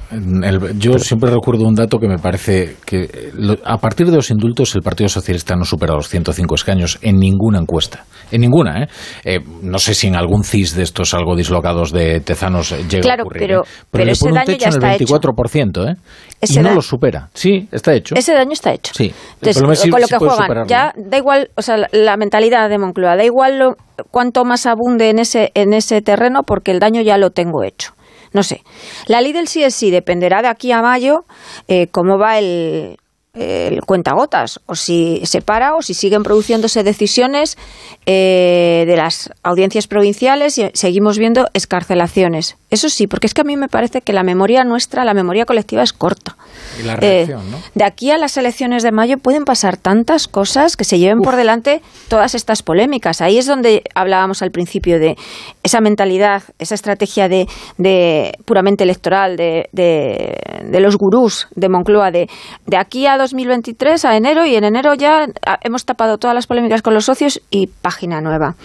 yo 0.78 1.00
siempre 1.00 1.30
recuerdo 1.30 1.66
un 1.68 1.76
dato 1.76 2.00
que 2.00 2.08
me 2.08 2.18
parece 2.18 2.78
que 2.86 3.32
a 3.64 3.78
partir 3.78 4.08
de 4.08 4.16
los 4.16 4.30
indultos 4.32 4.76
el 4.76 4.82
Partido 4.82 5.10
Socialista 5.10 5.56
no 5.56 5.66
supera 5.66 5.94
los 5.94 6.10
105 6.10 6.56
escaños 6.56 7.00
en 7.02 7.18
ninguna 7.18 7.60
encuesta. 7.60 8.06
En 8.32 8.42
ninguna, 8.42 8.84
¿eh? 8.84 8.88
eh 9.24 9.40
no 9.68 9.80
sé 9.80 9.94
si 9.94 10.08
en 10.08 10.16
algún 10.16 10.44
CIS 10.44 10.76
de 10.76 10.84
estos 10.84 11.14
algo 11.14 11.36
dislocados 11.36 11.92
de 11.92 12.20
Tezanos 12.22 12.72
llega 12.90 13.14
a 13.14 13.22
ocurrir. 13.22 13.40
Pero, 13.42 13.62
¿eh? 13.62 13.68
pero, 13.92 14.06
le 14.06 14.12
ese 14.12 14.20
pone 14.22 14.32
un 14.32 14.36
daño 14.36 14.46
techo 14.46 14.60
ya 14.60 14.68
en 14.68 14.74
está 14.74 14.94
el 14.96 15.00
24%, 15.00 15.90
¿eh? 15.92 15.96
Ese 16.42 16.60
y 16.60 16.64
no 16.64 16.74
lo 16.74 16.82
supera. 16.82 17.30
Sí, 17.34 17.68
está 17.72 17.94
hecho. 17.94 18.16
Ese 18.16 18.34
daño 18.34 18.54
está 18.54 18.74
hecho. 18.74 18.94
Sí. 18.96 19.14
Entonces, 19.36 19.58
problema 19.58 19.74
es 19.74 19.80
si- 19.82 19.90
con 19.90 20.02
lo 20.02 20.08
que 20.08 20.18
juegan, 20.18 20.38
superarlo. 20.38 20.68
ya 20.68 20.94
da 20.96 21.18
igual, 21.18 21.50
o 21.56 21.62
sea, 21.62 21.78
la, 21.78 21.88
la 21.92 22.18
mentalidad 22.18 22.70
de 22.70 22.78
Moncloa, 22.78 23.16
da 23.16 23.24
igual 23.24 23.60
lo- 23.60 23.76
cuánto 24.12 24.46
más 24.46 24.66
abunde 24.66 25.10
en 25.10 25.20
ese, 25.20 25.52
en 25.56 25.74
ese 25.74 26.02
terreno 26.02 26.44
porque 26.44 26.72
el 26.72 26.80
daño 26.80 27.02
ya 27.02 27.18
lo 27.18 27.32
tengo 27.32 27.64
hecho. 27.64 27.94
No 28.34 28.44
sé. 28.44 28.62
La 29.08 29.22
ley 29.22 29.32
del 29.34 29.48
sí 29.48 29.64
es 29.64 29.74
sí 29.74 29.90
dependerá 29.90 30.42
de 30.42 30.50
aquí 30.50 30.72
a 30.72 30.82
mayo 30.82 31.26
eh, 31.68 31.88
cómo 31.92 32.18
va 32.20 32.38
el, 32.38 32.98
el 33.38 33.82
cuentagotas, 33.82 34.60
o 34.66 34.76
si 34.76 35.22
se 35.26 35.42
para 35.42 35.76
o 35.76 35.82
si 35.82 35.94
siguen 35.94 36.24
produciéndose 36.24 36.84
decisiones 36.84 37.58
eh, 38.06 38.84
de 38.88 38.96
las 38.96 39.30
audiencias 39.44 39.88
provinciales 39.88 40.58
y 40.58 40.70
seguimos 40.74 41.18
viendo 41.18 41.48
escarcelaciones. 41.54 42.58
Eso 42.70 42.90
sí, 42.90 43.08
porque 43.08 43.28
es 43.28 43.34
que 43.34 43.42
a 43.42 43.44
mí 43.46 43.56
me 43.56 43.68
parece 43.68 44.02
que 44.02 44.14
la 44.14 44.24
memoria 44.24 44.64
nuestra, 44.64 45.06
la 45.06 45.14
memoria 45.14 45.46
colectiva 45.46 45.84
es 45.84 45.94
corta. 45.94 46.36
Y 46.80 46.84
la 46.84 46.94
Eh, 46.96 47.26
reacción, 47.26 47.52
¿no? 47.52 47.58
de 47.76 47.84
aquí 47.86 48.12
a 48.12 48.18
las 48.18 48.36
elecciones 48.38 48.84
de 48.84 48.92
mayo 48.92 49.18
pueden 49.18 49.46
pasar 49.46 49.78
tantas 49.78 50.28
cosas 50.28 50.76
que 50.76 50.84
se 50.84 51.00
lleven 51.00 51.20
por 51.20 51.36
delante 51.36 51.82
todas 52.10 52.36
estas 52.36 52.64
polémicas. 52.64 53.22
Ahí 53.22 53.38
es 53.38 53.46
donde 53.46 53.84
hablábamos 53.96 54.42
al 54.42 54.52
principio 54.52 55.00
de 55.00 55.16
esa 55.64 55.80
mentalidad, 55.82 56.44
esa 56.60 56.76
estrategia 56.76 57.30
de, 57.30 57.48
de 57.78 58.34
puramente 58.46 58.84
electoral 58.84 59.38
de, 59.38 59.70
de, 59.72 60.38
de 60.64 60.80
los 60.80 60.98
gurús 60.98 61.48
de 61.56 61.70
Moncloa, 61.70 62.12
de, 62.12 62.30
de 62.66 62.78
aquí 62.78 63.06
a 63.06 63.18
2023, 63.32 64.06
a 64.06 64.16
enero, 64.16 64.46
y 64.46 64.56
en 64.56 64.64
enero 64.64 64.94
ya 64.94 65.28
ah, 65.46 65.60
hemos 65.64 65.86
tapado 65.86 66.18
todas 66.18 66.36
las 66.36 66.48
polémicas 66.48 66.82
con 66.82 66.94
los 66.94 67.06
socios 67.06 67.42
y 67.50 67.68
página 67.68 68.22
nueva. 68.22 68.56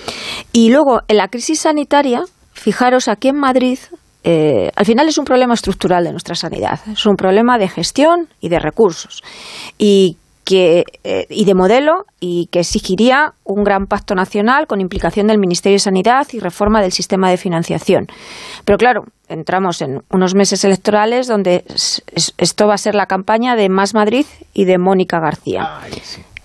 Y 0.53 0.71
luego, 0.71 1.01
en 1.09 1.17
la 1.17 1.29
crisis 1.29 1.61
sanitaria, 1.61 2.23
fijaros, 2.53 3.09
aquí 3.09 3.29
en 3.29 3.37
Madrid 3.37 3.79
eh, 4.25 4.71
al 4.77 4.87
final 4.87 5.09
es 5.09 5.19
un 5.19 5.25
problema 5.25 5.55
estructural 5.55 6.05
de 6.05 6.13
nuestra 6.13 6.37
sanidad, 6.37 6.79
es 6.87 7.07
un 7.07 7.17
problema 7.17 7.59
de 7.59 7.69
gestión 7.69 8.29
y 8.41 8.51
de 8.51 8.61
recursos 8.61 9.23
y 9.79 10.17
que 10.45 10.85
eh, 11.05 11.27
y 11.31 11.45
de 11.45 11.55
modelo 11.55 12.05
y 12.21 12.47
que 12.51 12.61
exigiría 12.61 13.35
un 13.45 13.63
gran 13.65 13.87
pacto 13.87 14.15
nacional 14.15 14.67
con 14.67 14.81
implicación 14.81 15.27
del 15.27 15.39
Ministerio 15.39 15.77
de 15.77 15.81
Sanidad 15.81 16.27
y 16.33 16.41
reforma 16.41 16.83
del 16.83 16.93
sistema 16.93 17.31
de 17.31 17.37
financiación. 17.37 18.07
Pero 18.65 18.77
claro, 18.79 19.05
entramos 19.29 19.81
en 19.83 20.01
unos 20.11 20.35
meses 20.35 20.65
electorales 20.65 21.27
donde 21.29 21.65
es- 21.69 22.03
es- 22.15 22.35
esto 22.39 22.67
va 22.67 22.75
a 22.75 22.79
ser 22.79 22.95
la 22.95 23.07
campaña 23.07 23.55
de 23.57 23.69
Más 23.69 23.95
Madrid 23.95 24.27
y 24.53 24.65
de 24.65 24.79
Mónica 24.79 25.21
García. 25.21 25.63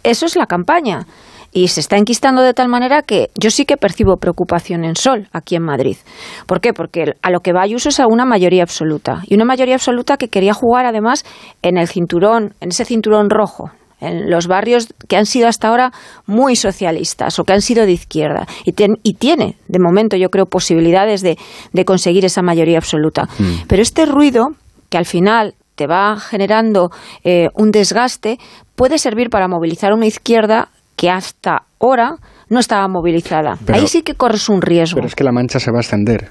Eso 0.03 0.25
es 0.25 0.35
la 0.35 0.45
campaña. 0.45 1.05
Y 1.53 1.69
se 1.69 1.79
está 1.79 1.97
enquistando 1.97 2.43
de 2.43 2.53
tal 2.53 2.67
manera 2.67 3.01
que 3.01 3.29
yo 3.35 3.49
sí 3.49 3.65
que 3.65 3.77
percibo 3.77 4.17
preocupación 4.17 4.83
en 4.83 4.95
Sol 4.95 5.27
aquí 5.31 5.55
en 5.55 5.63
Madrid. 5.63 5.97
¿Por 6.45 6.59
qué? 6.61 6.71
Porque 6.73 7.13
a 7.21 7.31
lo 7.31 7.39
que 7.39 7.53
va 7.53 7.61
Ayuso 7.63 7.89
es 7.89 7.99
a 7.99 8.05
una 8.05 8.25
mayoría 8.25 8.61
absoluta. 8.63 9.21
Y 9.25 9.33
una 9.35 9.45
mayoría 9.45 9.75
absoluta 9.75 10.17
que 10.17 10.27
quería 10.27 10.53
jugar 10.53 10.85
además 10.85 11.25
en 11.63 11.77
el 11.77 11.87
cinturón, 11.87 12.53
en 12.59 12.69
ese 12.69 12.85
cinturón 12.85 13.29
rojo, 13.29 13.71
en 13.99 14.29
los 14.29 14.47
barrios 14.47 14.87
que 15.07 15.17
han 15.17 15.25
sido 15.25 15.47
hasta 15.47 15.67
ahora 15.69 15.91
muy 16.25 16.55
socialistas 16.55 17.39
o 17.39 17.43
que 17.43 17.53
han 17.53 17.61
sido 17.61 17.85
de 17.85 17.93
izquierda. 17.93 18.45
Y, 18.65 18.73
ten- 18.73 18.99
y 19.03 19.15
tiene, 19.15 19.57
de 19.67 19.79
momento, 19.79 20.15
yo 20.17 20.29
creo, 20.29 20.45
posibilidades 20.45 21.21
de, 21.21 21.37
de 21.73 21.85
conseguir 21.85 22.25
esa 22.25 22.41
mayoría 22.41 22.77
absoluta. 22.77 23.27
Pero 23.67 23.81
este 23.81 24.05
ruido, 24.05 24.49
que 24.89 24.97
al 24.97 25.05
final 25.05 25.55
te 25.75 25.87
va 25.87 26.17
generando 26.19 26.89
eh, 27.23 27.49
un 27.55 27.71
desgaste, 27.71 28.37
puede 28.75 28.97
servir 28.97 29.29
para 29.29 29.47
movilizar 29.47 29.93
una 29.93 30.05
izquierda 30.07 30.69
que 30.95 31.09
hasta 31.09 31.63
ahora 31.79 32.15
no 32.49 32.59
estaba 32.59 32.87
movilizada. 32.87 33.57
Pero- 33.65 33.79
Ahí 33.79 33.87
sí 33.87 34.01
que 34.01 34.15
corres 34.15 34.49
un 34.49 34.61
riesgo. 34.61 34.95
Pero 34.95 35.07
es 35.07 35.15
que 35.15 35.23
la 35.23 35.31
mancha 35.31 35.59
se 35.59 35.69
va 35.71 35.77
a 35.77 35.81
extender. 35.81 36.29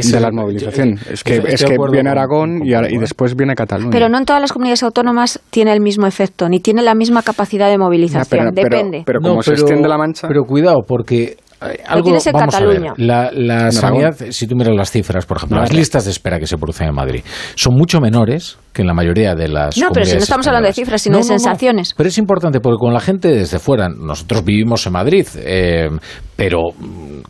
Ese- 0.00 0.16
de 0.16 0.20
la 0.20 0.30
movilización. 0.30 0.96
yo- 0.96 1.12
Es 1.12 1.24
que, 1.24 1.36
es 1.36 1.64
que 1.64 1.76
viene 1.76 1.76
con- 1.76 2.08
Aragón 2.08 2.58
con 2.58 2.66
y, 2.66 2.70
y 2.70 2.74
¿eh? 2.74 2.98
después 3.00 3.34
viene 3.36 3.54
Cataluña. 3.54 3.90
Pero 3.90 4.08
no 4.08 4.18
en 4.18 4.24
todas 4.24 4.40
las 4.42 4.52
comunidades 4.52 4.82
autónomas 4.82 5.40
tiene 5.50 5.72
el 5.72 5.80
mismo 5.80 6.06
efecto, 6.06 6.48
ni 6.48 6.60
tiene 6.60 6.82
la 6.82 6.94
misma 6.94 7.22
capacidad 7.22 7.68
de 7.68 7.78
movilización. 7.78 8.46
Ya, 8.46 8.50
pero- 8.52 8.68
Depende. 8.68 9.02
pero 9.06 9.20
como 9.20 9.42
se 9.42 9.52
extiende 9.52 9.88
la 9.88 9.98
mancha- 9.98 10.28
Pero 10.28 10.44
cuidado, 10.44 10.78
porque 10.86 11.36
algo, 11.60 12.04
tienes 12.04 12.26
en 12.26 12.32
vamos 12.32 12.54
a 12.54 12.60
ver, 12.60 12.80
Cataluña. 12.80 13.30
la, 13.32 13.72
sanidad, 13.72 14.14
si 14.30 14.46
tú 14.46 14.54
miras 14.56 14.74
las 14.74 14.90
cifras, 14.90 15.26
por 15.26 15.38
ejemplo, 15.38 15.56
No, 15.56 15.62
las 15.62 15.72
listas 15.72 16.04
de 16.04 16.10
espera 16.10 16.38
que 16.38 16.46
se 16.46 16.56
producen 16.56 16.88
en 16.88 16.94
Madrid 16.94 17.22
son 17.54 17.74
mucho 17.74 18.00
menores 18.00 18.58
que 18.72 18.82
en 18.82 18.88
la 18.88 18.94
mayoría 18.94 19.34
de 19.34 19.48
las 19.48 19.76
No, 19.76 19.88
pero 19.92 20.06
si 20.06 20.12
no 20.14 20.22
estamos 20.22 20.46
hablando 20.46 20.68
de 20.68 20.72
cifras, 20.72 21.02
sino 21.02 21.18
de 21.18 21.24
sensaciones. 21.24 21.94
Pero 21.96 22.08
es 22.08 22.18
importante 22.18 22.60
porque 22.60 22.78
con 22.78 22.92
la 22.92 23.00
gente 23.00 23.28
desde 23.28 23.58
fuera, 23.58 23.88
nosotros 23.88 24.44
vivimos 24.44 24.86
en 24.86 24.92
Madrid, 24.92 25.26
eh, 25.36 25.88
pero 26.36 26.60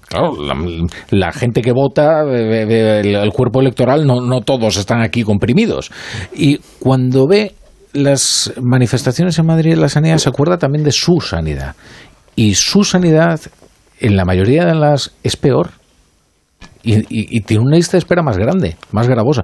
claro, 0.07 0.35
la, 0.43 0.55
la 1.11 1.33
gente 1.33 1.63
que 1.63 1.73
vota, 1.73 2.23
eh, 2.25 3.01
el, 3.01 3.15
el 3.15 3.31
cuerpo 3.31 3.61
electoral, 3.61 4.07
no, 4.07 4.21
no 4.21 4.41
todos 4.43 4.77
están 4.77 5.01
aquí 5.01 5.23
comprimidos. 5.23 5.91
Y 6.35 6.59
cuando 6.79 7.27
ve 7.27 7.55
las 7.93 8.53
manifestaciones 8.61 9.39
en 9.39 9.47
Madrid 9.47 9.73
en 9.73 9.81
la 9.81 9.89
sanidad, 9.89 10.19
se 10.19 10.29
acuerda 10.29 10.59
también 10.59 10.85
de 10.85 10.93
su 10.93 11.21
sanidad. 11.21 11.75
Y 12.37 12.55
su 12.55 12.85
sanidad, 12.85 13.41
en 14.01 14.17
la 14.17 14.25
mayoría 14.25 14.65
de 14.65 14.75
las, 14.75 15.13
es 15.23 15.37
peor. 15.37 15.71
Y, 16.83 16.97
y- 17.09 17.41
tiene 17.43 17.63
una 17.65 17.77
lista 17.77 17.93
de 17.93 17.99
espera 17.99 18.23
más 18.23 18.39
grande, 18.39 18.77
más 18.93 19.09
gravosa. 19.09 19.43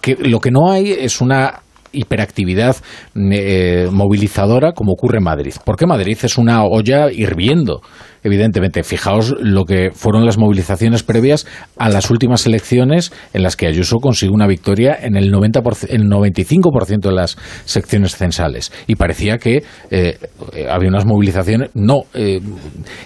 Que 0.00 0.16
lo 0.16 0.40
que 0.40 0.50
no 0.50 0.70
hay 0.70 0.92
es 0.92 1.20
una 1.20 1.60
hiperactividad 1.92 2.76
eh, 3.14 3.88
movilizadora 3.90 4.72
como 4.72 4.92
ocurre 4.92 5.18
en 5.18 5.24
Madrid. 5.24 5.54
Porque 5.64 5.86
Madrid 5.86 6.16
es 6.22 6.38
una 6.38 6.64
olla 6.64 7.10
hirviendo, 7.12 7.82
evidentemente. 8.22 8.82
Fijaos 8.82 9.34
lo 9.40 9.64
que 9.64 9.90
fueron 9.92 10.24
las 10.24 10.38
movilizaciones 10.38 11.02
previas 11.02 11.46
a 11.76 11.88
las 11.88 12.10
últimas 12.10 12.46
elecciones 12.46 13.12
en 13.32 13.42
las 13.42 13.56
que 13.56 13.66
Ayuso 13.66 13.98
consiguió 13.98 14.34
una 14.34 14.46
victoria 14.46 14.96
en 15.00 15.16
el 15.16 15.32
90%, 15.32 15.86
el 15.90 16.08
95% 16.08 17.00
de 17.00 17.12
las 17.12 17.36
secciones 17.64 18.16
censales. 18.16 18.72
Y 18.86 18.96
parecía 18.96 19.38
que 19.38 19.64
eh, 19.90 20.18
eh, 20.52 20.66
había 20.70 20.88
unas 20.88 21.06
movilizaciones. 21.06 21.70
No. 21.74 22.02
eh, 22.14 22.40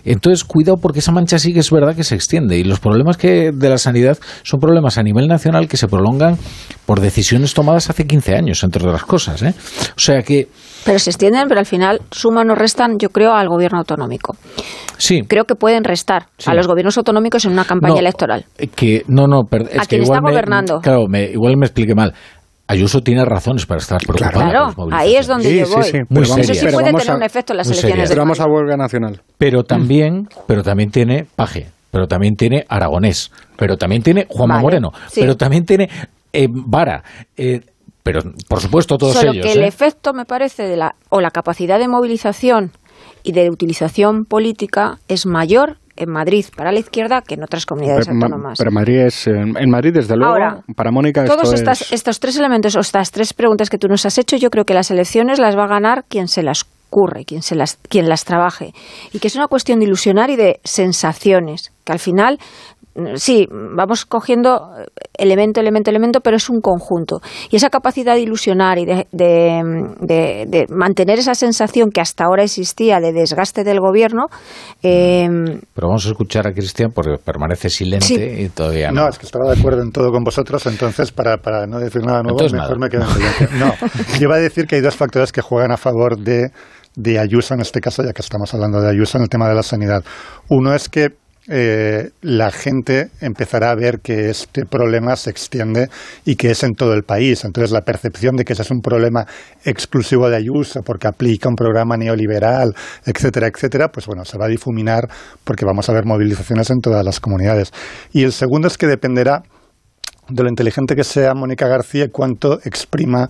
entonces, 0.04 0.44
cuidado 0.44 0.76
porque 0.80 1.00
esa 1.00 1.12
mancha 1.12 1.38
sí 1.38 1.52
que 1.52 1.60
es 1.60 1.70
verdad 1.70 1.94
que 1.94 2.04
se 2.04 2.14
extiende. 2.14 2.56
Y 2.58 2.64
los 2.64 2.80
problemas 2.80 3.16
que 3.16 3.52
de 3.52 3.68
la 3.68 3.78
sanidad 3.78 4.18
son 4.42 4.60
problemas 4.60 4.98
a 4.98 5.02
nivel 5.02 5.26
nacional 5.28 5.68
que 5.68 5.76
se 5.76 5.88
prolongan 5.88 6.36
por 6.86 7.00
decisiones 7.00 7.54
tomadas 7.54 7.90
hace 7.90 8.06
15 8.06 8.34
años, 8.34 8.62
entre 8.62 8.84
otras 8.84 9.04
cosas. 9.04 9.42
¿eh? 9.42 9.54
O 9.96 10.00
sea 10.00 10.22
que, 10.22 10.48
Pero 10.84 10.98
se 10.98 11.10
extienden, 11.10 11.48
pero 11.48 11.60
al 11.60 11.66
final 11.66 12.00
suman 12.10 12.50
o 12.50 12.54
restan, 12.54 12.98
yo 12.98 13.10
creo, 13.10 13.32
al 13.34 13.48
gobierno 13.48 13.78
autonómico. 13.78 14.36
Sí. 15.06 15.22
Creo 15.22 15.44
que 15.44 15.54
pueden 15.54 15.84
restar 15.84 16.26
Sí. 16.38 16.50
a 16.50 16.54
los 16.54 16.66
gobiernos 16.66 16.96
autonómicos 16.98 17.44
en 17.44 17.52
una 17.52 17.64
campaña 17.64 17.94
No, 17.94 18.00
electoral. 18.00 18.44
eh, 18.58 18.66
Que, 18.68 19.04
no, 19.08 19.26
no, 19.26 19.44
per- 19.44 19.62
es 19.70 19.78
A 19.78 19.82
que 19.82 19.88
quien 19.88 20.02
igual 20.02 20.18
está 20.18 20.20
me- 20.26 20.30
gobernando. 20.32 20.80
claro, 20.80 21.06
me, 21.08 21.24
igual 21.30 21.56
me 21.56 21.66
expliqué 21.66 21.94
mal. 21.94 22.12
Ayuso 22.68 23.00
tiene 23.00 23.24
razones 23.24 23.64
para 23.64 23.78
estar 23.80 23.98
preocupado. 24.00 24.32
Claro, 24.50 24.72
por 24.74 24.92
ahí 24.92 25.14
es 25.14 25.28
donde 25.28 25.48
Sí, 25.48 25.58
yo 25.60 25.66
sí, 25.66 25.72
voy. 25.74 25.84
sí, 25.84 25.92
Muy 25.98 26.06
pero 26.08 26.20
vamos- 26.30 26.38
Eso 26.50 26.54
sí 26.54 26.66
puede 26.72 26.86
tener 26.92 27.10
a- 27.10 27.14
un 27.14 27.22
efecto 27.22 27.52
en 27.52 27.56
las 27.58 27.68
muy 27.68 27.76
elecciones 27.78 28.08
Pero 28.10 28.22
vamos 28.22 28.40
a 28.40 28.46
huelga 28.46 28.76
nacional. 28.76 29.20
Pero 29.38 29.62
también, 29.62 30.28
pero 30.48 30.64
también 30.64 30.90
tiene 30.90 31.26
Paje, 31.36 31.68
pero 31.92 32.08
también 32.08 32.34
tiene 32.34 32.64
Aragonés, 32.68 33.30
pero 33.56 33.76
también 33.76 34.02
tiene 34.02 34.26
Juanma 34.28 34.54
Vale, 34.56 34.62
Moreno, 34.64 34.92
sí. 35.08 35.20
pero 35.20 35.36
también 35.36 35.64
tiene 35.64 35.88
eh, 36.32 36.48
Vara. 36.50 37.04
eh, 37.36 37.60
pero, 38.02 38.20
por 38.48 38.60
supuesto, 38.60 38.98
todos 38.98 39.14
Solo 39.14 39.30
ellos. 39.32 39.46
que 39.46 39.52
el 39.52 39.62
¿eh? 39.62 39.68
efecto, 39.68 40.12
me 40.12 40.24
parece, 40.24 40.64
de 40.64 40.76
la, 40.76 40.96
o 41.08 41.20
la 41.20 41.30
capacidad 41.30 41.78
de 41.78 41.86
movilización 41.88 42.72
y 43.26 43.32
de 43.32 43.50
utilización 43.50 44.24
política 44.24 44.98
es 45.08 45.26
mayor 45.26 45.78
en 45.96 46.10
Madrid 46.10 46.44
para 46.56 46.70
la 46.70 46.78
izquierda 46.78 47.22
que 47.22 47.34
en 47.34 47.42
otras 47.42 47.66
comunidades 47.66 48.06
Pero, 48.06 48.16
autónomas. 48.16 48.58
pero 48.58 48.70
Madrid 48.70 48.98
es, 49.00 49.26
en 49.26 49.70
Madrid, 49.70 49.92
desde 49.94 50.16
luego, 50.16 50.32
Ahora, 50.32 50.62
para 50.76 50.92
Mónica 50.92 51.24
Todos 51.24 51.48
esto 51.48 51.56
estas, 51.56 51.82
es... 51.82 51.92
estos 51.92 52.20
tres 52.20 52.38
elementos 52.38 52.76
o 52.76 52.80
estas 52.80 53.10
tres 53.10 53.32
preguntas 53.34 53.68
que 53.68 53.78
tú 53.78 53.88
nos 53.88 54.06
has 54.06 54.16
hecho, 54.18 54.36
yo 54.36 54.50
creo 54.50 54.64
que 54.64 54.74
las 54.74 54.90
elecciones 54.90 55.38
las 55.40 55.56
va 55.56 55.64
a 55.64 55.68
ganar 55.68 56.04
quien 56.08 56.28
se 56.28 56.42
las 56.42 56.64
curre, 56.88 57.24
quien, 57.24 57.42
se 57.42 57.56
las, 57.56 57.78
quien 57.88 58.08
las 58.08 58.24
trabaje. 58.24 58.72
Y 59.12 59.18
que 59.18 59.26
es 59.26 59.34
una 59.34 59.48
cuestión 59.48 59.80
de 59.80 59.86
ilusionar 59.86 60.30
y 60.30 60.36
de 60.36 60.60
sensaciones, 60.62 61.72
que 61.84 61.92
al 61.92 61.98
final, 61.98 62.38
sí, 63.14 63.46
vamos 63.50 64.04
cogiendo 64.06 64.70
elemento, 65.16 65.60
elemento, 65.60 65.90
elemento, 65.90 66.20
pero 66.20 66.36
es 66.36 66.48
un 66.50 66.60
conjunto. 66.60 67.20
Y 67.50 67.56
esa 67.56 67.70
capacidad 67.70 68.14
de 68.14 68.20
ilusionar 68.22 68.78
y 68.78 68.84
de, 68.86 69.06
de, 69.12 69.62
de- 70.00 70.46
de 70.48 70.66
mantener 70.70 71.18
esa 71.18 71.34
sensación 71.34 71.90
que 71.90 72.00
hasta 72.00 72.24
ahora 72.24 72.42
existía 72.42 73.00
de 73.00 73.12
desgaste 73.12 73.64
del 73.64 73.80
gobierno, 73.80 74.26
eh, 74.82 75.28
Pero 75.74 75.88
vamos 75.88 76.06
a 76.06 76.10
escuchar 76.10 76.46
a 76.46 76.52
Cristian 76.52 76.90
porque 76.94 77.16
permanece 77.22 77.68
silente 77.70 78.06
Sí. 78.06 78.14
y 78.44 78.48
todavía 78.48 78.90
no. 78.90 79.02
No, 79.02 79.08
es 79.08 79.18
que 79.18 79.26
estaba 79.26 79.50
de 79.52 79.58
acuerdo 79.58 79.82
en 79.82 79.90
todo 79.92 80.10
con 80.10 80.24
vosotros, 80.24 80.64
entonces 80.66 81.12
para, 81.12 81.38
para 81.38 81.66
no 81.66 81.78
decir 81.78 82.02
nada 82.02 82.22
nuevo, 82.22 82.38
Entonces 82.40 82.52
mejor 82.58 82.78
nada. 82.78 82.86
me 82.86 82.90
quedo 82.90 83.02
en 83.02 83.08
silencio. 83.10 83.48
No, 83.58 83.74
yo 84.18 84.22
iba 84.22 84.36
a 84.36 84.38
decir 84.38 84.66
que 84.66 84.76
hay 84.76 84.80
dos 84.82 84.96
factores 84.96 85.32
que 85.32 85.40
juegan 85.40 85.70
a 85.72 85.76
favor 85.76 86.18
de, 86.18 86.50
de 86.94 87.18
Ayuso 87.18 87.54
en 87.54 87.60
este 87.60 87.80
caso, 87.80 88.02
ya 88.02 88.12
que 88.12 88.22
estamos 88.22 88.52
hablando 88.54 88.80
de 88.80 88.90
Ayuso 88.90 89.18
en 89.18 89.24
el 89.24 89.28
tema 89.28 89.48
de 89.48 89.54
la 89.54 89.62
sanidad. 89.62 90.04
Uno 90.48 90.74
es 90.74 90.88
que 90.88 91.10
eh, 91.48 92.10
la 92.22 92.50
gente 92.50 93.08
empezará 93.20 93.70
a 93.70 93.74
ver 93.74 94.00
que 94.00 94.30
este 94.30 94.64
problema 94.64 95.14
se 95.16 95.30
extiende 95.30 95.88
y 96.24 96.36
que 96.36 96.50
es 96.50 96.62
en 96.64 96.74
todo 96.74 96.92
el 96.94 97.04
país. 97.04 97.44
Entonces, 97.44 97.70
la 97.70 97.82
percepción 97.82 98.36
de 98.36 98.44
que 98.44 98.52
ese 98.52 98.62
es 98.62 98.70
un 98.70 98.80
problema 98.80 99.26
exclusivo 99.64 100.28
de 100.28 100.36
Ayuso 100.36 100.82
porque 100.82 101.06
aplica 101.06 101.48
un 101.48 101.54
programa 101.54 101.96
neoliberal, 101.96 102.74
etcétera, 103.04 103.48
etcétera, 103.48 103.88
pues 103.88 104.06
bueno, 104.06 104.24
se 104.24 104.38
va 104.38 104.46
a 104.46 104.48
difuminar 104.48 105.08
porque 105.44 105.64
vamos 105.64 105.88
a 105.88 105.92
ver 105.92 106.04
movilizaciones 106.04 106.70
en 106.70 106.80
todas 106.80 107.04
las 107.04 107.20
comunidades. 107.20 107.72
Y 108.12 108.24
el 108.24 108.32
segundo 108.32 108.68
es 108.68 108.76
que 108.76 108.86
dependerá 108.86 109.42
de 110.28 110.42
lo 110.42 110.48
inteligente 110.48 110.94
que 110.94 111.04
sea 111.04 111.34
Mónica 111.34 111.68
García 111.68 112.08
cuánto 112.10 112.54
exprima 112.64 113.28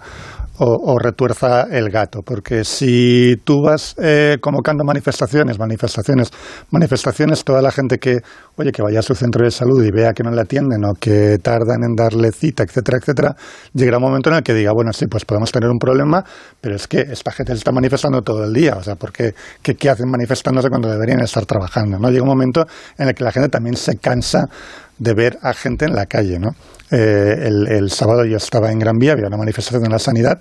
o, 0.58 0.98
retuerza 0.98 1.64
el 1.70 1.90
gato. 1.90 2.22
Porque 2.22 2.64
si 2.64 3.36
tú 3.44 3.62
vas 3.62 3.94
eh, 4.02 4.38
convocando 4.40 4.84
manifestaciones, 4.84 5.58
manifestaciones, 5.58 6.30
manifestaciones, 6.70 7.44
toda 7.44 7.62
la 7.62 7.70
gente 7.70 7.98
que, 7.98 8.18
oye, 8.56 8.72
que 8.72 8.82
vaya 8.82 9.00
a 9.00 9.02
su 9.02 9.14
centro 9.14 9.44
de 9.44 9.50
salud 9.50 9.84
y 9.84 9.90
vea 9.90 10.12
que 10.12 10.22
no 10.22 10.30
le 10.30 10.40
atienden 10.40 10.84
o 10.84 10.94
que 10.94 11.38
tardan 11.42 11.84
en 11.84 11.94
darle 11.94 12.32
cita, 12.32 12.62
etcétera, 12.62 12.98
etcétera, 12.98 13.36
llegará 13.74 13.98
un 13.98 14.04
momento 14.04 14.30
en 14.30 14.36
el 14.36 14.42
que 14.42 14.54
diga, 14.54 14.72
bueno, 14.72 14.92
sí, 14.92 15.06
pues 15.06 15.24
podemos 15.24 15.52
tener 15.52 15.68
un 15.68 15.78
problema, 15.78 16.24
pero 16.60 16.76
es 16.76 16.86
que 16.86 17.00
esta 17.00 17.32
gente 17.32 17.52
se 17.52 17.58
está 17.58 17.72
manifestando 17.72 18.22
todo 18.22 18.44
el 18.44 18.52
día. 18.52 18.76
O 18.76 18.82
sea, 18.82 18.96
porque 18.96 19.34
¿qué, 19.62 19.74
qué 19.74 19.90
hacen 19.90 20.10
manifestándose 20.10 20.68
cuando 20.68 20.90
deberían 20.90 21.20
estar 21.20 21.44
trabajando? 21.44 21.98
¿no? 21.98 22.10
Llega 22.10 22.22
un 22.22 22.28
momento 22.28 22.66
en 22.98 23.08
el 23.08 23.14
que 23.14 23.24
la 23.24 23.32
gente 23.32 23.48
también 23.48 23.76
se 23.76 23.98
cansa 23.98 24.48
de 24.98 25.14
ver 25.14 25.38
a 25.42 25.52
gente 25.52 25.84
en 25.84 25.94
la 25.94 26.06
calle, 26.06 26.38
¿no? 26.38 26.50
Eh, 26.90 27.48
el, 27.68 27.90
sábado 27.90 28.24
yo 28.24 28.36
estaba 28.36 28.70
en 28.70 28.78
Gran 28.78 28.96
Vía, 28.96 29.12
había 29.12 29.26
una 29.26 29.36
manifestación 29.36 29.82
de 29.82 29.88
la 29.88 29.98
sanidad 29.98 30.38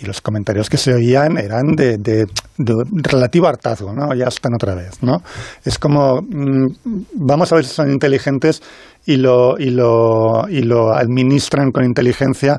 y 0.00 0.06
los 0.06 0.20
comentarios 0.20 0.70
que 0.70 0.76
se 0.76 0.94
oían 0.94 1.36
eran 1.36 1.76
de, 1.76 2.26
relativo 2.56 3.46
hartazgo, 3.46 3.92
¿no? 3.92 4.14
Ya 4.14 4.26
están 4.26 4.54
otra 4.54 4.74
vez, 4.74 5.02
¿no? 5.02 5.18
Es 5.64 5.78
como, 5.78 6.20
mm, 6.22 6.66
vamos 7.14 7.52
a 7.52 7.56
ver 7.56 7.64
si 7.64 7.74
son 7.74 7.90
inteligentes 7.90 8.62
y 9.06 9.16
lo, 9.16 9.58
y 9.58 9.70
lo, 9.70 10.48
y 10.48 10.62
lo 10.62 10.92
administran 10.92 11.70
con 11.70 11.84
inteligencia 11.84 12.58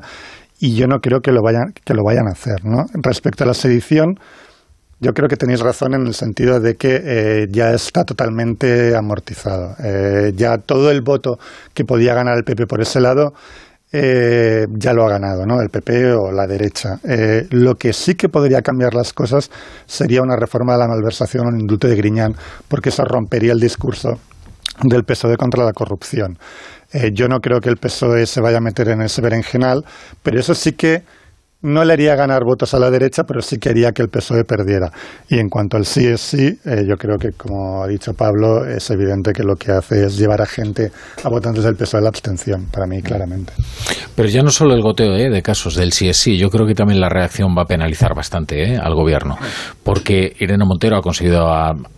y 0.60 0.76
yo 0.76 0.86
no 0.86 0.98
creo 1.00 1.20
que 1.20 1.32
lo 1.32 1.40
vayan, 1.42 1.72
que 1.84 1.94
lo 1.94 2.02
vayan 2.04 2.28
a 2.28 2.32
hacer, 2.32 2.64
¿no? 2.64 2.84
Respecto 3.02 3.42
a 3.42 3.48
la 3.48 3.54
sedición, 3.54 4.14
yo 5.00 5.12
creo 5.12 5.28
que 5.28 5.36
tenéis 5.36 5.58
razón 5.58 5.94
en 5.94 6.06
el 6.06 6.14
sentido 6.14 6.60
de 6.60 6.76
que 6.76 7.00
eh, 7.04 7.46
ya 7.50 7.72
está 7.72 8.04
totalmente 8.04 8.94
amortizado. 8.94 9.74
Eh, 9.82 10.32
ya 10.36 10.58
todo 10.58 10.92
el 10.92 11.02
voto 11.02 11.38
que 11.74 11.84
podía 11.84 12.14
ganar 12.14 12.36
el 12.36 12.44
PP 12.44 12.68
por 12.68 12.80
ese 12.80 13.00
lado 13.00 13.32
eh, 13.92 14.66
ya 14.78 14.92
lo 14.92 15.04
ha 15.04 15.10
ganado, 15.10 15.44
¿no? 15.46 15.60
El 15.60 15.68
PP 15.68 16.14
o 16.14 16.32
la 16.32 16.46
derecha. 16.46 16.98
lo 17.50 17.74
que 17.74 17.92
sí 17.92 18.14
que 18.14 18.28
podría 18.28 18.62
cambiar 18.62 18.94
las 18.94 19.12
cosas 19.12 19.50
sería 19.86 20.22
una 20.22 20.36
reforma 20.36 20.72
de 20.72 20.78
la 20.80 20.88
malversación 20.88 21.46
o 21.46 21.48
un 21.48 21.60
indulto 21.60 21.88
de 21.88 21.96
Griñán, 21.96 22.34
porque 22.68 22.88
eso 22.88 23.04
rompería 23.04 23.52
el 23.52 23.60
discurso 23.60 24.18
del 24.82 25.04
PSOE 25.04 25.36
contra 25.36 25.64
la 25.64 25.72
corrupción. 25.72 26.38
yo 27.12 27.28
no 27.28 27.38
creo 27.40 27.60
que 27.60 27.68
el 27.68 27.76
PSOE 27.76 28.26
se 28.26 28.40
vaya 28.40 28.58
a 28.58 28.60
meter 28.60 28.88
en 28.88 29.02
ese 29.02 29.20
berenjenal, 29.20 29.84
pero 30.22 30.40
eso 30.40 30.54
sí 30.54 30.72
que 30.72 31.02
no 31.62 31.84
le 31.84 31.92
haría 31.92 32.14
ganar 32.16 32.42
votos 32.44 32.74
a 32.74 32.78
la 32.78 32.90
derecha, 32.90 33.22
pero 33.24 33.40
sí 33.40 33.58
quería 33.58 33.92
que 33.92 34.02
el 34.02 34.08
PSOE 34.08 34.44
perdiera. 34.44 34.90
Y 35.28 35.38
en 35.38 35.48
cuanto 35.48 35.76
al 35.76 35.86
sí 35.86 36.06
es 36.06 36.20
sí, 36.20 36.58
eh, 36.64 36.84
yo 36.88 36.96
creo 36.96 37.16
que, 37.18 37.32
como 37.32 37.82
ha 37.82 37.88
dicho 37.88 38.12
Pablo, 38.14 38.66
es 38.66 38.90
evidente 38.90 39.32
que 39.32 39.42
lo 39.42 39.54
que 39.54 39.72
hace 39.72 40.04
es 40.04 40.18
llevar 40.18 40.42
a 40.42 40.46
gente 40.46 40.90
a 41.22 41.28
votantes 41.28 41.64
del 41.64 41.76
PSOE 41.76 42.00
a 42.00 42.02
la 42.02 42.08
abstención, 42.08 42.66
para 42.70 42.86
mí, 42.86 43.00
claramente. 43.00 43.52
Pero 44.14 44.28
ya 44.28 44.42
no 44.42 44.50
solo 44.50 44.74
el 44.74 44.82
goteo 44.82 45.14
eh, 45.14 45.30
de 45.30 45.42
casos 45.42 45.76
del 45.76 45.92
sí 45.92 46.08
es 46.08 46.16
sí, 46.16 46.36
yo 46.36 46.50
creo 46.50 46.66
que 46.66 46.74
también 46.74 47.00
la 47.00 47.08
reacción 47.08 47.54
va 47.56 47.62
a 47.62 47.66
penalizar 47.66 48.14
bastante 48.14 48.74
eh, 48.74 48.78
al 48.78 48.94
gobierno, 48.94 49.36
porque 49.84 50.32
Irene 50.38 50.64
Montero 50.64 50.96
ha 50.96 51.02
conseguido 51.02 51.48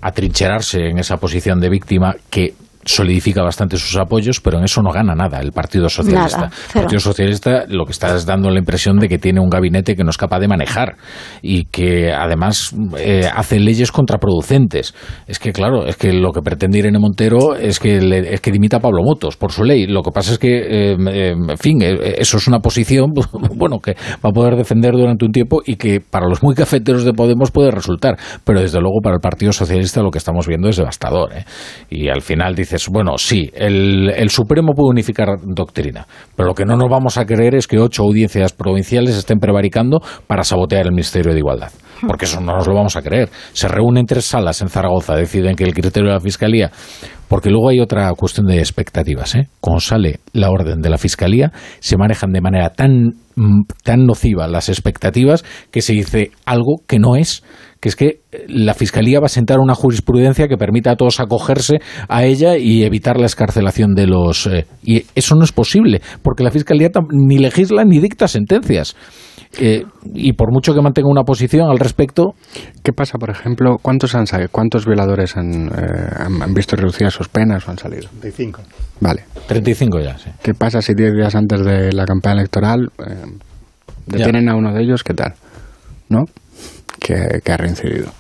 atrincherarse 0.01 0.89
en 0.89 0.99
esa 0.99 1.17
posición 1.17 1.60
de 1.60 1.70
víctima 1.70 2.15
que 2.31 2.55
solidifica 2.85 3.43
bastante 3.43 3.77
sus 3.77 3.97
apoyos, 3.97 4.41
pero 4.41 4.59
en 4.59 4.65
eso 4.65 4.83
no 4.83 4.91
gana 4.91 5.15
nada 5.15 5.41
el 5.41 5.53
Partido 5.53 5.89
Socialista. 5.89 6.51
el 6.69 6.81
Partido 6.83 7.01
Socialista 7.01 7.65
lo 7.69 7.85
que 7.85 7.93
está 7.93 8.15
es 8.15 8.27
dando 8.27 8.51
la 8.51 8.59
impresión 8.59 8.99
de 8.99 9.09
que 9.09 9.19
tiene 9.19 9.41
un 9.41 9.49
gabinete 9.49 9.95
que 9.95 10.05
no 10.05 10.11
es 10.11 10.17
capaz 10.17 10.41
de 10.41 10.49
manejar 10.49 10.97
y 11.43 11.65
que 11.67 12.13
además 12.13 12.75
eh, 12.99 13.29
hace 13.33 13.59
leyes 13.59 13.93
contraproducentes. 13.93 14.95
Es 15.27 15.39
que, 15.39 15.53
claro, 15.53 15.87
es 15.87 15.97
que 15.97 16.13
lo 16.13 16.33
que 16.33 16.43
pretende 16.43 16.79
Irene 16.79 16.99
Montero 16.99 17.55
es 17.55 17.79
que, 17.79 17.99
es 18.33 18.41
que 18.41 18.51
dimita 18.51 18.79
a 18.79 18.81
Pablo 18.81 19.03
Motos 19.03 19.37
por 19.37 19.53
su 19.53 19.65
ley. 19.65 19.87
Lo 19.87 20.03
que 20.03 20.11
pasa 20.11 20.33
es 20.33 20.39
que, 20.39 20.93
eh, 20.93 20.97
en 21.33 21.59
fin, 21.59 21.83
eh, 21.83 22.17
eso 22.19 22.37
es 22.37 22.47
una 22.47 22.61
posición, 22.61 23.13
bueno, 23.57 23.79
que 23.79 23.93
va 24.25 24.31
a 24.31 24.33
poder 24.33 24.57
defender 24.57 24.93
durante 24.93 25.25
un 25.25 25.33
tiempo 25.33 25.63
y 25.65 25.77
que 25.77 26.01
para 26.01 26.27
los 26.29 26.43
muy 26.43 26.55
cafeteros 26.55 27.05
de 27.05 27.13
Podemos 27.13 27.51
puede 27.51 27.71
resultar, 27.71 28.19
pero 28.45 28.61
desde 28.61 28.81
luego 28.81 29.01
para 29.03 29.17
el 29.17 29.21
Partido 29.21 29.53
Socialista 29.53 30.03
lo 30.03 30.11
que 30.11 30.19
estamos 30.19 30.47
viendo 30.47 30.69
es 30.69 30.77
devastador. 30.77 31.31
Y 31.89 32.09
al 32.09 32.23
final 32.23 32.55
dice 32.55 32.74
bueno, 32.89 33.19
sí, 33.19 33.51
el, 33.55 34.11
el, 34.11 34.31
Supremo 34.31 34.73
puede 34.75 34.91
unificar 34.91 35.28
doctrina, 35.43 36.07
pero 36.36 36.49
lo 36.49 36.55
que 36.55 36.65
no 36.65 36.77
nos 36.77 36.89
vamos 36.91 37.19
a 37.19 37.25
creer 37.25 37.55
es 37.55 37.67
que 37.67 37.78
ocho 37.78 38.03
audiencias 38.03 38.53
provinciales 38.53 39.17
estén 39.17 39.39
prevaricando 39.39 40.01
para 40.27 40.44
sabotear 40.44 40.86
el 40.86 40.93
Ministerio 40.93 41.33
de 41.33 41.39
Igualdad, 41.39 41.73
porque 42.07 42.25
eso 42.25 42.41
no 42.41 42.57
nos 42.57 42.67
lo 42.67 42.75
vamos 42.75 42.97
a 42.97 43.03
creer. 43.03 43.28
Se 43.53 43.69
reúnen 43.69 44.07
tres 44.07 44.25
salas 44.25 44.61
en 44.62 44.69
Zaragoza, 44.69 45.15
deciden 45.15 45.57
que 45.57 45.65
el 45.65 45.75
criterio 45.75 46.09
de 46.09 46.15
la 46.15 46.20
Fiscalía 46.20 46.70
porque 47.28 47.51
luego 47.51 47.70
hay 47.70 47.81
otra 47.81 48.12
cuestión 48.12 48.47
de 48.47 48.59
expectativas. 48.59 49.35
¿eh? 49.35 49.49
Cuando 49.61 49.81
sale 49.81 50.20
la 50.33 50.51
orden 50.51 50.81
de 50.81 50.91
la 50.91 50.99
Fiscalía, 50.99 51.51
se 51.81 51.97
manejan 51.97 52.31
de 52.33 52.41
manera 52.41 52.70
tan, 52.70 53.15
tan 53.83 54.07
nociva 54.07 54.47
las 54.47 54.69
expectativas 54.69 55.44
que 55.70 55.83
se 55.83 55.94
dice 55.94 56.31
algo 56.44 56.77
que 56.86 56.99
no 56.99 57.17
es 57.17 57.43
que 57.85 57.91
es 57.91 57.97
que 57.97 58.21
la 58.49 58.73
Fiscalía 58.73 59.21
va 59.21 59.27
a 59.27 59.29
sentar 59.29 59.59
una 59.59 59.75
jurisprudencia 59.75 60.49
que 60.49 60.57
permita 60.57 60.93
a 60.93 60.97
todos 60.97 61.21
acogerse 61.21 61.81
a 62.09 62.25
ella 62.25 62.57
y 62.57 62.83
evitar 62.83 63.21
la 63.21 63.27
escarcelación 63.27 63.95
de 63.95 64.07
los... 64.07 64.47
Eh, 64.47 64.65
y 64.83 65.05
eso 65.15 65.35
no 65.35 65.45
es 65.45 65.53
posible, 65.53 66.01
porque 66.23 66.43
la 66.43 66.51
Fiscalía 66.51 66.89
ni 67.11 67.37
legisla 67.37 67.85
ni 67.85 67.99
dicta 67.99 68.27
sentencias. 68.27 68.97
Eh, 69.61 69.85
y 70.15 70.33
por 70.33 70.51
mucho 70.51 70.73
que 70.73 70.81
mantenga 70.81 71.11
una 71.11 71.25
posición 71.25 71.69
al 71.69 71.79
respecto... 71.79 72.33
¿Qué 72.83 72.95
pasa, 72.95 73.19
por 73.19 73.29
ejemplo? 73.29 73.77
¿Cuántos 73.83 74.15
han 74.15 74.27
salido? 74.27 74.49
¿Cuántos 74.51 74.87
violadores 74.87 75.37
han, 75.37 75.67
eh, 75.67 76.41
han, 76.41 76.55
visto 76.55 76.77
reducidas 76.77 77.13
sus 77.13 77.29
penas 77.29 77.69
o 77.69 77.71
han 77.71 77.77
salido? 77.77 78.09
35. 78.09 78.63
Vale. 79.01 79.25
35 79.47 80.01
ya, 80.01 80.17
sí. 80.17 80.31
¿Qué 80.43 80.55
pasa 80.55 80.81
si 80.81 80.95
10 80.95 81.13
días 81.13 81.35
antes 81.35 81.63
de 81.63 81.93
la 81.93 82.07
campaña 82.07 82.37
electoral 82.37 82.89
detienen 84.07 84.49
a 84.49 84.57
uno 84.57 84.73
de 84.73 84.83
ellos? 84.83 85.05
¿Qué 85.05 85.13
tal? 85.13 85.35
¿No? 86.09 86.25
Que, 86.98 87.52
ha 87.52 87.56
reincidido. 87.56 88.12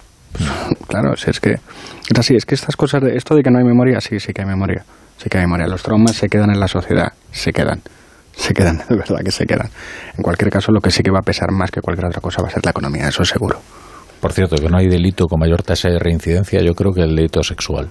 claro, 0.88 1.14
es 1.14 1.40
que 1.40 1.52
es 1.52 2.18
así, 2.18 2.34
es 2.34 2.44
que 2.44 2.54
estas 2.54 2.76
cosas, 2.76 3.02
de, 3.02 3.16
esto 3.16 3.34
de 3.34 3.42
que 3.42 3.50
no 3.50 3.58
hay 3.58 3.64
memoria, 3.64 4.00
sí, 4.00 4.20
sí 4.20 4.32
que 4.32 4.42
hay 4.42 4.48
memoria, 4.48 4.84
sí 5.16 5.28
que 5.28 5.38
hay 5.38 5.44
memoria. 5.44 5.66
Los 5.66 5.82
traumas 5.82 6.16
se 6.16 6.28
quedan 6.28 6.50
en 6.50 6.60
la 6.60 6.68
sociedad, 6.68 7.12
se 7.30 7.52
quedan, 7.52 7.80
se 8.36 8.52
quedan, 8.52 8.78
de 8.88 8.96
verdad 8.96 9.20
que 9.24 9.30
se 9.30 9.46
quedan. 9.46 9.70
En 10.16 10.22
cualquier 10.22 10.50
caso, 10.50 10.72
lo 10.72 10.80
que 10.80 10.90
sí 10.90 11.02
que 11.02 11.10
va 11.10 11.20
a 11.20 11.24
pesar 11.24 11.50
más 11.52 11.70
que 11.70 11.80
cualquier 11.80 12.06
otra 12.06 12.20
cosa 12.20 12.42
va 12.42 12.48
a 12.48 12.50
ser 12.50 12.64
la 12.64 12.70
economía, 12.70 13.08
eso 13.08 13.22
es 13.22 13.28
seguro. 13.28 13.60
Por 14.20 14.32
cierto, 14.32 14.56
que 14.56 14.68
no 14.68 14.78
hay 14.78 14.88
delito 14.88 15.26
con 15.26 15.38
mayor 15.38 15.62
tasa 15.62 15.90
de 15.90 15.98
reincidencia, 15.98 16.62
yo 16.62 16.72
creo 16.72 16.92
que 16.92 17.02
el 17.02 17.14
delito 17.14 17.42
sexual. 17.42 17.90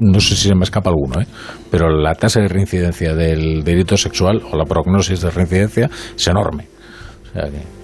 No 0.00 0.18
sé 0.18 0.34
si 0.34 0.48
se 0.48 0.54
me 0.56 0.64
escapa 0.64 0.90
alguno, 0.90 1.20
¿eh? 1.20 1.26
pero 1.70 1.88
la 1.88 2.14
tasa 2.14 2.40
de 2.40 2.48
reincidencia 2.48 3.14
del 3.14 3.62
delito 3.62 3.96
sexual 3.96 4.42
o 4.50 4.56
la 4.56 4.64
prognosis 4.64 5.20
de 5.20 5.30
reincidencia 5.30 5.88
es 6.16 6.26
enorme. 6.26 6.66
O 7.22 7.32
sea 7.32 7.48
que 7.48 7.81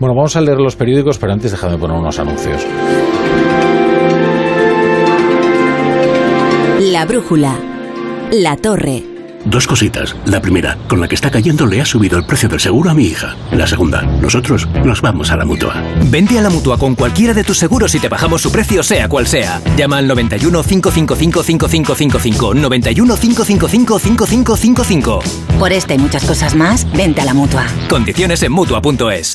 bueno, 0.00 0.14
vamos 0.14 0.36
a 0.36 0.40
leer 0.40 0.58
los 0.58 0.76
periódicos, 0.76 1.18
pero 1.18 1.32
antes 1.32 1.50
déjame 1.50 1.78
poner 1.78 1.96
unos 1.96 2.18
anuncios. 2.18 2.66
La 6.80 7.04
brújula. 7.06 7.56
La 8.32 8.56
torre. 8.56 9.02
Dos 9.44 9.66
cositas. 9.66 10.16
La 10.24 10.40
primera, 10.40 10.78
con 10.88 11.00
la 11.00 11.06
que 11.06 11.14
está 11.14 11.30
cayendo 11.30 11.66
le 11.66 11.80
ha 11.80 11.84
subido 11.84 12.18
el 12.18 12.24
precio 12.24 12.48
del 12.48 12.60
seguro 12.60 12.90
a 12.90 12.94
mi 12.94 13.04
hija. 13.04 13.36
La 13.52 13.66
segunda, 13.66 14.02
nosotros 14.02 14.66
nos 14.84 15.02
vamos 15.02 15.30
a 15.30 15.36
la 15.36 15.44
mutua. 15.44 15.82
Vente 16.10 16.38
a 16.38 16.42
la 16.42 16.50
mutua 16.50 16.78
con 16.78 16.94
cualquiera 16.94 17.34
de 17.34 17.44
tus 17.44 17.58
seguros 17.58 17.94
y 17.94 17.98
te 17.98 18.08
bajamos 18.08 18.40
su 18.40 18.50
precio, 18.50 18.82
sea 18.82 19.08
cual 19.08 19.26
sea. 19.26 19.60
Llama 19.76 19.98
al 19.98 20.06
91 20.06 20.62
555 20.62 21.42
5555. 21.42 22.54
91 22.54 23.16
555 23.16 23.98
5555. 23.98 25.18
Por 25.58 25.72
esta 25.72 25.94
y 25.94 25.98
muchas 25.98 26.24
cosas 26.24 26.54
más, 26.54 26.90
vente 26.92 27.20
a 27.20 27.24
la 27.26 27.34
mutua. 27.34 27.66
Condiciones 27.88 28.42
en 28.42 28.52
mutua.es. 28.52 29.34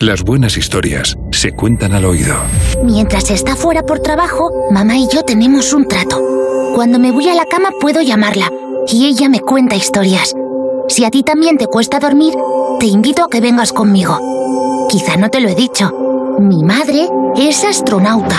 Las 0.00 0.22
buenas 0.22 0.56
historias 0.56 1.18
se 1.32 1.50
cuentan 1.50 1.92
al 1.92 2.04
oído. 2.04 2.36
Mientras 2.84 3.32
está 3.32 3.56
fuera 3.56 3.82
por 3.82 3.98
trabajo, 3.98 4.68
mamá 4.70 4.96
y 4.96 5.08
yo 5.12 5.24
tenemos 5.24 5.72
un 5.72 5.88
trato. 5.88 6.22
Cuando 6.76 7.00
me 7.00 7.10
voy 7.10 7.28
a 7.28 7.34
la 7.34 7.46
cama 7.46 7.70
puedo 7.80 8.00
llamarla 8.00 8.48
y 8.86 9.06
ella 9.06 9.28
me 9.28 9.40
cuenta 9.40 9.74
historias. 9.74 10.36
Si 10.86 11.04
a 11.04 11.10
ti 11.10 11.24
también 11.24 11.58
te 11.58 11.66
cuesta 11.66 11.98
dormir, 11.98 12.32
te 12.78 12.86
invito 12.86 13.24
a 13.24 13.28
que 13.28 13.40
vengas 13.40 13.72
conmigo. 13.72 14.86
Quizá 14.88 15.16
no 15.16 15.30
te 15.30 15.40
lo 15.40 15.48
he 15.48 15.56
dicho. 15.56 15.90
Mi 16.38 16.62
madre 16.62 17.08
es 17.36 17.64
astronauta. 17.64 18.36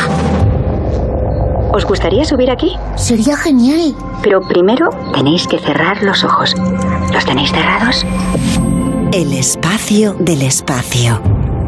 ¿Os 1.73 1.83
gustaría 1.83 2.23
subir 2.23 2.51
aquí? 2.51 2.77
Sería 2.95 3.35
genial. 3.35 3.93
Pero 4.23 4.39
primero 4.39 4.91
tenéis 5.13 5.45
que 5.45 5.59
cerrar 5.59 6.03
los 6.03 6.23
ojos. 6.23 6.55
¿Los 7.11 7.25
tenéis 7.25 7.51
cerrados? 7.51 8.05
El 9.11 9.33
espacio 9.33 10.13
del 10.19 10.43
espacio. 10.43 11.19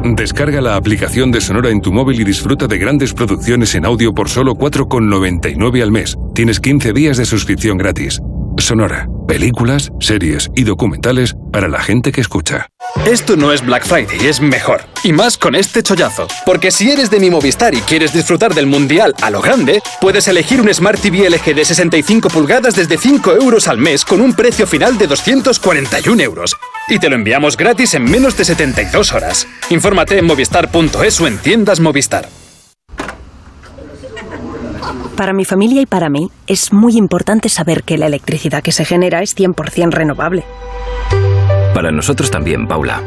Descarga 0.03 0.61
la 0.61 0.75
aplicación 0.75 1.31
de 1.31 1.41
Sonora 1.41 1.71
en 1.71 1.81
tu 1.81 1.91
móvil 1.91 2.21
y 2.21 2.23
disfruta 2.23 2.67
de 2.67 2.77
grandes 2.77 3.15
producciones 3.15 3.73
en 3.73 3.83
audio 3.83 4.13
por 4.13 4.29
solo 4.29 4.53
4,99 4.53 5.81
al 5.81 5.91
mes. 5.91 6.15
Tienes 6.35 6.59
15 6.59 6.93
días 6.93 7.17
de 7.17 7.25
suscripción 7.25 7.79
gratis. 7.79 8.21
Sonora, 8.61 9.07
películas, 9.27 9.91
series 9.99 10.49
y 10.55 10.63
documentales 10.63 11.35
para 11.51 11.67
la 11.67 11.81
gente 11.81 12.11
que 12.11 12.21
escucha. 12.21 12.67
Esto 13.05 13.35
no 13.35 13.51
es 13.51 13.65
Black 13.65 13.85
Friday, 13.85 14.27
es 14.27 14.41
mejor. 14.41 14.81
Y 15.03 15.11
más 15.13 15.37
con 15.37 15.55
este 15.55 15.81
chollazo. 15.81 16.27
Porque 16.45 16.71
si 16.71 16.91
eres 16.91 17.09
de 17.09 17.19
mi 17.19 17.29
Movistar 17.29 17.73
y 17.73 17.81
quieres 17.81 18.13
disfrutar 18.13 18.53
del 18.53 18.67
Mundial 18.67 19.15
a 19.21 19.29
lo 19.29 19.41
grande, 19.41 19.81
puedes 19.99 20.27
elegir 20.27 20.61
un 20.61 20.71
Smart 20.73 20.99
TV 20.99 21.29
LG 21.29 21.55
de 21.55 21.65
65 21.65 22.29
pulgadas 22.29 22.75
desde 22.75 22.97
5 22.97 23.33
euros 23.33 23.67
al 23.67 23.79
mes 23.79 24.05
con 24.05 24.21
un 24.21 24.33
precio 24.33 24.67
final 24.67 24.97
de 24.97 25.07
241 25.07 26.21
euros. 26.21 26.55
Y 26.87 26.99
te 26.99 27.09
lo 27.09 27.15
enviamos 27.15 27.57
gratis 27.57 27.95
en 27.95 28.03
menos 28.03 28.37
de 28.37 28.45
72 28.45 29.13
horas. 29.13 29.47
Infórmate 29.69 30.19
en 30.19 30.25
movistar.es 30.25 31.21
o 31.21 31.27
en 31.27 31.37
tiendas 31.39 31.79
Movistar. 31.79 32.29
Para 35.21 35.33
mi 35.33 35.45
familia 35.45 35.83
y 35.83 35.85
para 35.85 36.09
mí 36.09 36.31
es 36.47 36.73
muy 36.73 36.97
importante 36.97 37.47
saber 37.47 37.83
que 37.83 37.95
la 37.95 38.07
electricidad 38.07 38.63
que 38.63 38.71
se 38.71 38.85
genera 38.85 39.21
es 39.21 39.37
100% 39.37 39.91
renovable. 39.91 40.43
Para 41.75 41.91
nosotros 41.91 42.31
también, 42.31 42.67
Paula. 42.67 43.03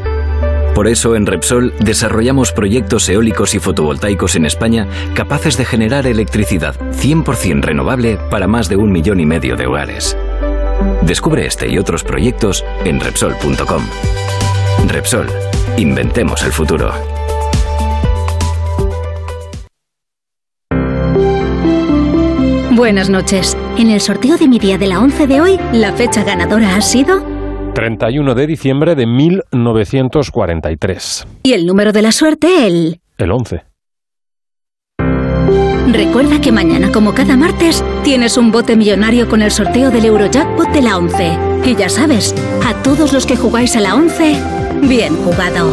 Por 0.76 0.86
eso 0.86 1.16
en 1.16 1.26
Repsol 1.26 1.74
desarrollamos 1.80 2.52
proyectos 2.52 3.08
eólicos 3.08 3.56
y 3.56 3.58
fotovoltaicos 3.58 4.36
en 4.36 4.46
España 4.46 4.86
capaces 5.14 5.56
de 5.56 5.64
generar 5.64 6.06
electricidad 6.06 6.76
100% 6.92 7.62
renovable 7.62 8.16
para 8.30 8.46
más 8.46 8.68
de 8.68 8.76
un 8.76 8.92
millón 8.92 9.18
y 9.18 9.26
medio 9.26 9.56
de 9.56 9.66
hogares. 9.66 10.16
Descubre 11.02 11.44
este 11.46 11.68
y 11.68 11.78
otros 11.78 12.04
proyectos 12.04 12.64
en 12.84 13.00
Repsol.com. 13.00 13.82
Repsol, 14.86 15.26
inventemos 15.78 16.44
el 16.44 16.52
futuro. 16.52 16.92
Buenas 22.74 23.08
noches. 23.08 23.56
En 23.78 23.88
el 23.90 24.00
sorteo 24.00 24.36
de 24.36 24.48
mi 24.48 24.58
día 24.58 24.76
de 24.78 24.88
la 24.88 24.98
11 24.98 25.28
de 25.28 25.40
hoy, 25.40 25.60
la 25.72 25.92
fecha 25.92 26.24
ganadora 26.24 26.74
ha 26.74 26.80
sido 26.80 27.22
31 27.72 28.34
de 28.34 28.48
diciembre 28.48 28.96
de 28.96 29.06
1943. 29.06 31.24
y 31.44 31.52
el 31.52 31.66
número 31.66 31.92
de 31.92 32.02
la 32.02 32.10
suerte 32.10 32.66
el... 32.66 33.00
El 33.16 33.30
11. 33.30 33.62
Recuerda 35.92 36.40
que 36.40 36.50
mañana, 36.50 36.90
como 36.90 37.14
cada 37.14 37.36
martes, 37.36 37.84
tienes 38.02 38.36
un 38.36 38.50
bote 38.50 38.74
millonario 38.74 39.28
con 39.28 39.42
el 39.42 39.52
sorteo 39.52 39.92
del 39.92 40.06
Eurojackpot 40.06 40.70
de 40.70 40.82
la 40.82 40.96
11. 40.96 41.38
Y 41.66 41.76
ya 41.76 41.88
sabes, 41.88 42.34
a 42.64 42.74
todos 42.82 43.12
los 43.12 43.24
que 43.24 43.36
jugáis 43.36 43.76
a 43.76 43.80
la 43.80 43.94
11, 43.94 44.34
bien 44.88 45.14
jugado. 45.18 45.72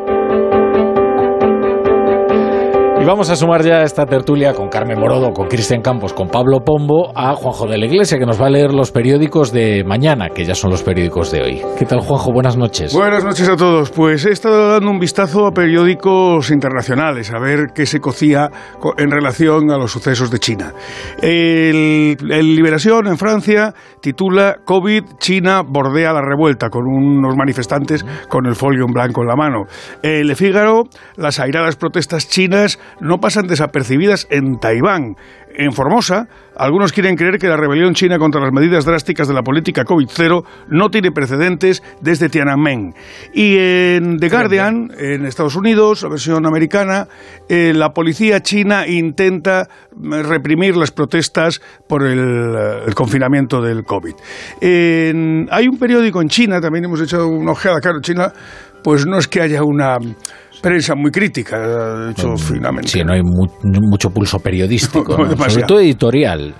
Y 3.01 3.03
vamos 3.03 3.31
a 3.31 3.35
sumar 3.35 3.63
ya 3.63 3.81
esta 3.81 4.05
tertulia 4.05 4.53
con 4.53 4.69
Carmen 4.69 4.99
Morodo, 4.99 5.31
con 5.33 5.47
Cristian 5.47 5.81
Campos, 5.81 6.13
con 6.13 6.27
Pablo 6.27 6.59
Pombo, 6.63 7.11
a 7.15 7.33
Juanjo 7.33 7.65
de 7.65 7.79
la 7.79 7.87
Iglesia, 7.87 8.19
que 8.19 8.27
nos 8.27 8.39
va 8.39 8.45
a 8.45 8.49
leer 8.51 8.71
los 8.73 8.91
periódicos 8.91 9.51
de 9.51 9.83
mañana, 9.83 10.29
que 10.29 10.45
ya 10.45 10.53
son 10.53 10.69
los 10.69 10.83
periódicos 10.83 11.31
de 11.31 11.41
hoy. 11.41 11.61
¿Qué 11.79 11.85
tal, 11.85 12.01
Juanjo? 12.01 12.31
Buenas 12.31 12.57
noches. 12.57 12.93
Buenas 12.93 13.23
noches 13.23 13.49
a 13.49 13.55
todos. 13.55 13.89
Pues 13.89 14.23
he 14.27 14.31
estado 14.31 14.73
dando 14.73 14.91
un 14.91 14.99
vistazo 14.99 15.47
a 15.47 15.51
periódicos 15.51 16.51
internacionales, 16.51 17.33
a 17.33 17.39
ver 17.39 17.69
qué 17.73 17.87
se 17.87 17.99
cocía 17.99 18.49
co- 18.79 18.93
en 18.95 19.09
relación 19.09 19.71
a 19.71 19.79
los 19.79 19.91
sucesos 19.91 20.29
de 20.29 20.37
China. 20.37 20.71
El, 21.23 22.17
el 22.29 22.55
Liberación 22.55 23.07
en 23.07 23.17
Francia 23.17 23.73
titula 23.99 24.57
COVID, 24.63 25.05
China 25.17 25.63
bordea 25.67 26.13
la 26.13 26.21
revuelta, 26.21 26.69
con 26.69 26.83
unos 26.85 27.35
manifestantes 27.35 28.05
con 28.29 28.45
el 28.45 28.53
folio 28.53 28.85
en 28.85 28.93
blanco 28.93 29.21
en 29.23 29.27
la 29.27 29.35
mano. 29.35 29.63
El 30.03 30.27
Le 30.27 30.35
las 31.17 31.39
airadas 31.39 31.77
protestas 31.77 32.29
chinas 32.29 32.77
no 33.01 33.17
pasan 33.19 33.47
desapercibidas 33.47 34.27
en 34.29 34.59
Taiván. 34.59 35.15
En 35.53 35.73
Formosa, 35.73 36.29
algunos 36.55 36.93
quieren 36.93 37.17
creer 37.17 37.37
que 37.37 37.47
la 37.49 37.57
rebelión 37.57 37.93
china 37.93 38.17
contra 38.17 38.39
las 38.39 38.53
medidas 38.53 38.85
drásticas 38.85 39.27
de 39.27 39.33
la 39.33 39.41
política 39.43 39.83
COVID-0 39.83 40.45
no 40.69 40.89
tiene 40.89 41.11
precedentes 41.11 41.83
desde 41.99 42.29
Tiananmen. 42.29 42.93
Y 43.33 43.57
en 43.57 44.17
The 44.17 44.29
Guardian, 44.29 44.91
en 44.97 45.25
Estados 45.25 45.57
Unidos, 45.57 46.03
la 46.03 46.09
versión 46.09 46.45
americana, 46.45 47.07
eh, 47.49 47.73
la 47.75 47.89
policía 47.89 48.39
china 48.39 48.87
intenta 48.87 49.67
mm, 49.93 50.21
reprimir 50.21 50.77
las 50.77 50.91
protestas 50.91 51.61
por 51.85 52.03
el, 52.07 52.19
eh, 52.19 52.83
el 52.87 52.95
confinamiento 52.95 53.61
del 53.61 53.83
COVID. 53.83 54.13
En- 54.61 55.49
hay 55.51 55.67
un 55.67 55.77
periódico 55.77 56.21
en 56.21 56.29
China, 56.29 56.61
también 56.61 56.85
hemos 56.85 57.01
hecho 57.01 57.27
una 57.27 57.51
ojeada, 57.51 57.81
claro, 57.81 57.99
China, 57.99 58.31
pues 58.83 59.05
no 59.05 59.17
es 59.17 59.27
que 59.27 59.41
haya 59.41 59.63
una 59.63 59.97
prensa 60.61 60.95
muy 60.95 61.11
crítica, 61.11 61.57
de 61.59 62.11
hecho, 62.11 62.35
finalmente. 62.37 62.89
Sí, 62.89 63.03
no 63.03 63.13
hay 63.13 63.21
mu- 63.23 63.47
mucho 63.63 64.09
pulso 64.09 64.39
periodístico, 64.39 65.15
sobre 65.49 65.63
todo 65.65 65.79
editorial. 65.79 66.53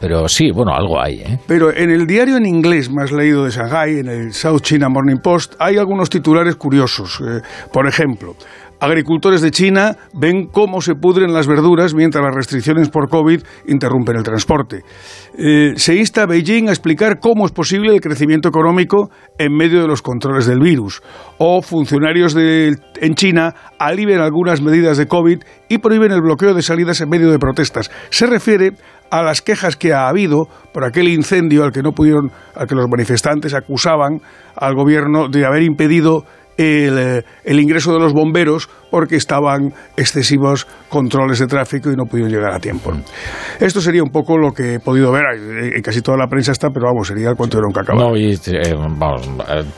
Pero 0.00 0.28
sí, 0.28 0.50
bueno, 0.52 0.72
algo 0.74 1.00
hay. 1.00 1.20
¿eh? 1.20 1.38
Pero 1.46 1.74
en 1.74 1.90
el 1.90 2.06
diario 2.06 2.36
en 2.36 2.46
inglés 2.46 2.90
más 2.90 3.10
leído 3.10 3.44
de 3.44 3.50
Shanghái, 3.50 3.98
en 3.98 4.08
el 4.08 4.32
South 4.32 4.60
China 4.62 4.88
Morning 4.88 5.18
Post, 5.22 5.54
hay 5.58 5.76
algunos 5.76 6.08
titulares 6.08 6.56
curiosos. 6.56 7.20
Eh, 7.20 7.40
por 7.72 7.86
ejemplo, 7.88 8.34
agricultores 8.80 9.40
de 9.40 9.50
China 9.50 9.96
ven 10.14 10.46
cómo 10.46 10.80
se 10.80 10.94
pudren 10.94 11.32
las 11.32 11.46
verduras 11.46 11.94
mientras 11.94 12.24
las 12.24 12.34
restricciones 12.34 12.88
por 12.88 13.08
COVID 13.08 13.42
interrumpen 13.66 14.16
el 14.16 14.22
transporte. 14.22 14.82
Eh, 15.36 15.72
se 15.76 15.96
insta 15.96 16.22
a 16.22 16.26
Beijing 16.26 16.68
a 16.68 16.72
explicar 16.72 17.18
cómo 17.20 17.46
es 17.46 17.52
posible 17.52 17.94
el 17.94 18.00
crecimiento 18.00 18.48
económico 18.48 19.10
en 19.38 19.56
medio 19.56 19.80
de 19.80 19.88
los 19.88 20.02
controles 20.02 20.46
del 20.46 20.60
virus. 20.60 21.02
O 21.38 21.62
funcionarios 21.62 22.34
de- 22.34 22.76
en 23.00 23.14
China 23.14 23.54
alivian 23.78 24.20
algunas 24.20 24.60
medidas 24.62 24.96
de 24.96 25.06
COVID 25.06 25.40
y 25.68 25.78
prohíben 25.78 26.12
el 26.12 26.20
bloqueo 26.22 26.54
de 26.54 26.62
salidas 26.62 27.00
en 27.00 27.08
medio 27.08 27.30
de 27.30 27.38
protestas. 27.38 27.90
Se 28.10 28.26
refiere 28.26 28.72
a 29.10 29.22
las 29.22 29.40
quejas 29.40 29.76
que 29.76 29.92
ha 29.94 30.08
habido 30.08 30.48
por 30.72 30.84
aquel 30.84 31.08
incendio 31.08 31.64
al 31.64 31.72
que 31.72 31.82
no 31.82 31.92
pudieron, 31.92 32.30
al 32.54 32.66
que 32.66 32.74
los 32.74 32.88
manifestantes 32.88 33.54
acusaban 33.54 34.20
al 34.54 34.74
gobierno 34.74 35.28
de 35.28 35.46
haber 35.46 35.62
impedido 35.62 36.24
el, 36.58 36.98
eh, 36.98 37.24
el 37.44 37.60
ingreso 37.60 37.92
de 37.94 38.00
los 38.00 38.12
bomberos 38.12 38.68
porque 38.90 39.16
estaban 39.16 39.72
excesivos 39.96 40.66
controles 40.88 41.38
de 41.38 41.46
tráfico 41.46 41.90
y 41.90 41.94
no 41.96 42.04
pudieron 42.04 42.32
llegar 42.32 42.52
a 42.54 42.58
tiempo. 42.58 42.90
Esto 43.60 43.80
sería 43.80 44.02
un 44.02 44.10
poco 44.10 44.36
lo 44.38 44.52
que 44.52 44.74
he 44.74 44.80
podido 44.80 45.12
ver. 45.12 45.22
Eh, 45.36 45.72
En 45.76 45.82
casi 45.82 46.00
toda 46.02 46.16
la 46.18 46.26
prensa 46.26 46.52
está, 46.52 46.70
pero 46.70 46.86
vamos, 46.86 47.06
sería 47.08 47.30
el 47.30 47.36
cuento 47.36 47.58
de 47.58 47.64
un 47.66 47.72
cacao. 47.72 47.96
No, 47.96 48.16
y 48.16 48.32
eh, 48.32 48.74
vamos, 48.96 49.28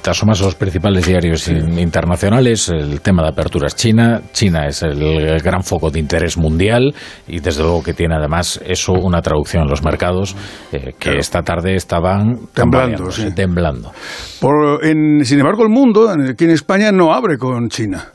te 0.03 0.11
asomas 0.11 0.41
a 0.41 0.45
los 0.45 0.55
principales 0.55 1.07
diarios 1.07 1.49
in- 1.49 1.79
internacionales, 1.79 2.69
el 2.71 3.01
tema 3.01 3.23
de 3.25 3.29
apertura 3.31 3.67
es 3.67 3.77
China, 3.77 4.21
China 4.33 4.67
es 4.67 4.83
el, 4.83 5.03
el 5.03 5.41
gran 5.43 5.63
foco 5.63 5.91
de 5.91 5.99
interés 5.99 6.39
mundial 6.39 6.95
y 7.29 7.41
desde 7.41 7.63
luego 7.63 7.83
que 7.83 7.93
tiene 7.95 8.15
además 8.15 8.61
eso 8.65 8.93
una 8.93 9.21
traducción 9.21 9.65
en 9.65 9.69
los 9.69 9.83
mercados 9.85 10.35
eh, 10.73 10.95
que 10.99 11.19
esta 11.19 11.43
tarde 11.43 11.75
estaban 11.75 12.39
Temblando, 12.55 13.11
sí. 13.11 13.35
temblando. 13.35 13.93
Por- 14.41 14.85
en- 14.85 15.25
sin 15.25 15.41
embargo, 15.41 15.63
el 15.65 15.69
mundo, 15.69 16.13
en- 16.13 16.31
aquí 16.31 16.45
en 16.45 16.51
España, 16.51 16.70
no 16.79 17.13
abre 17.13 17.37
con 17.37 17.69
China. 17.69 18.13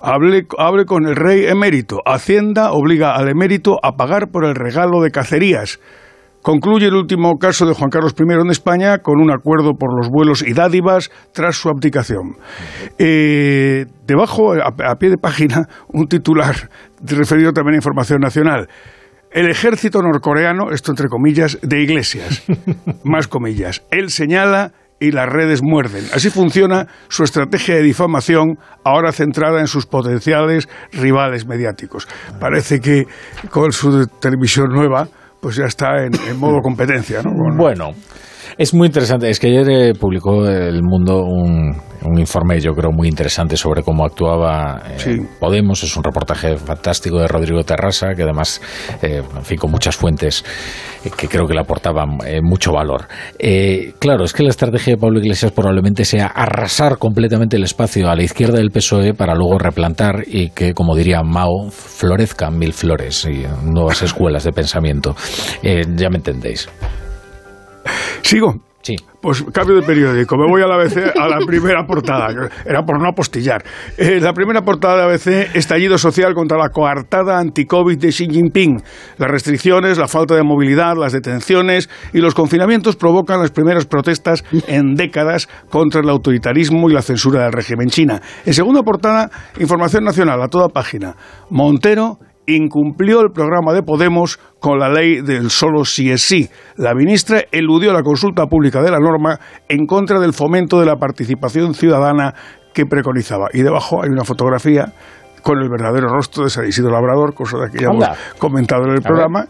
Hable- 0.00 0.46
abre 0.58 0.86
con 0.86 1.06
el 1.06 1.14
rey 1.14 1.44
emérito. 1.44 1.98
Hacienda 2.06 2.72
obliga 2.72 3.14
al 3.14 3.28
emérito 3.28 3.78
a 3.82 3.96
pagar 3.96 4.28
por 4.30 4.44
el 4.46 4.54
regalo 4.54 5.02
de 5.02 5.10
cacerías. 5.10 5.78
Concluye 6.40 6.86
el 6.86 6.94
último 6.94 7.36
caso 7.38 7.66
de 7.66 7.74
Juan 7.74 7.90
Carlos 7.90 8.14
I 8.18 8.22
en 8.32 8.50
España 8.50 8.98
con 8.98 9.20
un 9.20 9.30
acuerdo 9.30 9.74
por 9.74 9.94
los 9.94 10.08
vuelos 10.08 10.42
y 10.46 10.54
dádivas 10.54 11.10
tras 11.34 11.56
su 11.56 11.68
abdicación. 11.68 12.36
Eh, 12.98 13.84
debajo, 14.06 14.54
a, 14.54 14.68
a 14.90 14.94
pie 14.96 15.10
de 15.10 15.18
página, 15.18 15.68
un 15.88 16.06
titular 16.06 16.70
referido 17.04 17.52
también 17.52 17.74
a 17.74 17.76
información 17.78 18.20
nacional. 18.20 18.68
El 19.30 19.50
ejército 19.50 20.00
norcoreano, 20.00 20.70
esto 20.70 20.92
entre 20.92 21.08
comillas, 21.08 21.58
de 21.60 21.82
iglesias, 21.82 22.44
más 23.04 23.28
comillas. 23.28 23.82
Él 23.90 24.08
señala 24.08 24.72
y 25.00 25.12
las 25.12 25.28
redes 25.28 25.60
muerden. 25.62 26.04
Así 26.12 26.30
funciona 26.30 26.86
su 27.08 27.24
estrategia 27.24 27.76
de 27.76 27.82
difamación, 27.82 28.58
ahora 28.84 29.12
centrada 29.12 29.60
en 29.60 29.66
sus 29.66 29.86
potenciales 29.86 30.68
rivales 30.92 31.46
mediáticos. 31.46 32.08
Parece 32.40 32.80
que 32.80 33.06
con 33.50 33.72
su 33.72 34.06
televisión 34.20 34.68
nueva, 34.70 35.08
pues 35.40 35.56
ya 35.56 35.66
está 35.66 36.04
en, 36.04 36.12
en 36.28 36.38
modo 36.38 36.60
competencia. 36.62 37.22
¿no? 37.22 37.30
Bueno, 37.56 37.92
Es 38.58 38.74
muy 38.74 38.88
interesante. 38.88 39.30
Es 39.30 39.38
que 39.38 39.46
ayer 39.46 39.70
eh, 39.70 39.92
publicó 39.94 40.48
El 40.48 40.82
Mundo 40.82 41.22
un, 41.22 41.76
un, 42.02 42.18
informe, 42.18 42.58
yo 42.58 42.72
creo, 42.72 42.90
muy 42.90 43.06
interesante 43.06 43.56
sobre 43.56 43.84
cómo 43.84 44.04
actuaba 44.04 44.82
eh, 45.06 45.20
Podemos. 45.38 45.84
Es 45.84 45.96
un 45.96 46.02
reportaje 46.02 46.56
fantástico 46.56 47.20
de 47.20 47.28
Rodrigo 47.28 47.62
Terrasa, 47.62 48.14
que 48.16 48.24
además, 48.24 48.60
eh, 49.00 49.22
en 49.36 49.44
fin, 49.44 49.58
con 49.58 49.70
muchas 49.70 49.94
fuentes 49.96 50.44
que 51.16 51.28
creo 51.28 51.46
que 51.46 51.54
le 51.54 51.60
aportaban 51.60 52.18
mucho 52.42 52.72
valor. 52.72 53.06
claro, 54.00 54.24
es 54.24 54.32
que 54.32 54.42
la 54.42 54.48
estrategia 54.48 54.94
de 54.94 55.00
Pablo 55.00 55.20
Iglesias 55.20 55.52
probablemente 55.52 56.04
sea 56.04 56.26
arrasar 56.26 56.98
completamente 56.98 57.56
el 57.56 57.62
espacio 57.62 58.10
a 58.10 58.16
la 58.16 58.24
izquierda 58.24 58.58
del 58.58 58.72
PSOE 58.72 59.14
para 59.14 59.36
luego 59.36 59.58
replantar 59.58 60.24
y 60.26 60.50
que, 60.50 60.74
como 60.74 60.96
diría 60.96 61.22
Mao, 61.22 61.70
florezcan 61.70 62.58
mil 62.58 62.72
flores 62.72 63.24
y 63.26 63.44
nuevas 63.64 64.02
escuelas 64.02 64.42
de 64.42 64.50
pensamiento. 64.50 65.14
ya 65.62 66.10
me 66.10 66.16
entendéis. 66.16 66.68
Sigo. 68.22 68.54
Sí. 68.82 68.96
Pues 69.20 69.42
cambio 69.52 69.74
de 69.74 69.82
periódico, 69.82 70.36
me 70.38 70.46
voy 70.48 70.62
a 70.62 70.66
la 70.68 70.76
ABC 70.76 71.12
a 71.18 71.28
la 71.28 71.44
primera 71.44 71.84
portada, 71.84 72.28
era 72.64 72.84
por 72.84 73.02
no 73.02 73.08
apostillar. 73.08 73.64
Eh, 73.96 74.20
la 74.20 74.32
primera 74.32 74.62
portada 74.62 74.96
de 74.96 75.02
ABC, 75.02 75.56
estallido 75.56 75.98
social 75.98 76.32
contra 76.34 76.56
la 76.56 76.68
coartada 76.68 77.38
anti-COVID 77.40 77.98
de 77.98 78.08
Xi 78.08 78.28
Jinping. 78.30 78.80
Las 79.18 79.30
restricciones, 79.30 79.98
la 79.98 80.06
falta 80.06 80.36
de 80.36 80.44
movilidad, 80.44 80.96
las 80.96 81.12
detenciones 81.12 81.90
y 82.12 82.18
los 82.18 82.34
confinamientos 82.34 82.94
provocan 82.94 83.40
las 83.40 83.50
primeras 83.50 83.86
protestas 83.86 84.44
en 84.68 84.94
décadas 84.94 85.48
contra 85.68 86.00
el 86.00 86.08
autoritarismo 86.08 86.88
y 86.88 86.94
la 86.94 87.02
censura 87.02 87.42
del 87.42 87.52
régimen 87.52 87.88
China. 87.88 88.22
En 88.46 88.54
segunda 88.54 88.84
portada, 88.84 89.30
información 89.58 90.04
nacional 90.04 90.40
a 90.40 90.48
toda 90.48 90.68
página. 90.68 91.16
Montero 91.50 92.20
incumplió 92.56 93.20
el 93.20 93.30
programa 93.30 93.72
de 93.74 93.82
Podemos 93.82 94.38
con 94.58 94.78
la 94.78 94.88
ley 94.88 95.20
del 95.20 95.50
solo 95.50 95.84
sí 95.84 96.10
es 96.10 96.22
sí. 96.22 96.48
La 96.76 96.94
ministra 96.94 97.42
eludió 97.52 97.92
la 97.92 98.02
consulta 98.02 98.46
pública 98.46 98.82
de 98.82 98.90
la 98.90 98.98
norma 98.98 99.38
en 99.68 99.86
contra 99.86 100.18
del 100.18 100.32
fomento 100.32 100.80
de 100.80 100.86
la 100.86 100.96
participación 100.96 101.74
ciudadana 101.74 102.34
que 102.72 102.86
preconizaba. 102.86 103.48
Y 103.52 103.62
debajo 103.62 104.02
hay 104.02 104.08
una 104.08 104.24
fotografía 104.24 104.92
con 105.42 105.58
el 105.58 105.68
verdadero 105.68 106.08
rostro 106.08 106.44
de 106.44 106.50
San 106.50 106.66
Isidro 106.66 106.90
Labrador, 106.90 107.34
cosa 107.34 107.58
de 107.58 107.70
que 107.70 107.84
ya 107.84 107.90
hemos 107.90 108.08
comentado 108.38 108.84
en 108.84 108.94
el 108.94 109.02
programa. 109.02 109.46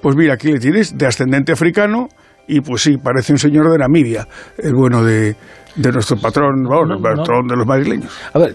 Pues 0.00 0.14
mira, 0.14 0.34
aquí 0.34 0.52
le 0.52 0.58
tienes, 0.58 0.96
de 0.96 1.06
ascendente 1.06 1.52
africano, 1.52 2.08
y 2.46 2.60
pues 2.60 2.82
sí, 2.82 2.96
parece 2.96 3.32
un 3.32 3.38
señor 3.38 3.70
de 3.70 3.78
Namibia, 3.78 4.26
el 4.58 4.74
bueno 4.74 5.04
de, 5.04 5.36
de 5.74 5.92
nuestro 5.92 6.16
patrón, 6.16 6.66
el 6.90 7.02
patrón 7.02 7.46
de 7.46 7.56
los 7.56 7.66
madrileños. 7.66 8.12
A 8.34 8.38
ver, 8.38 8.54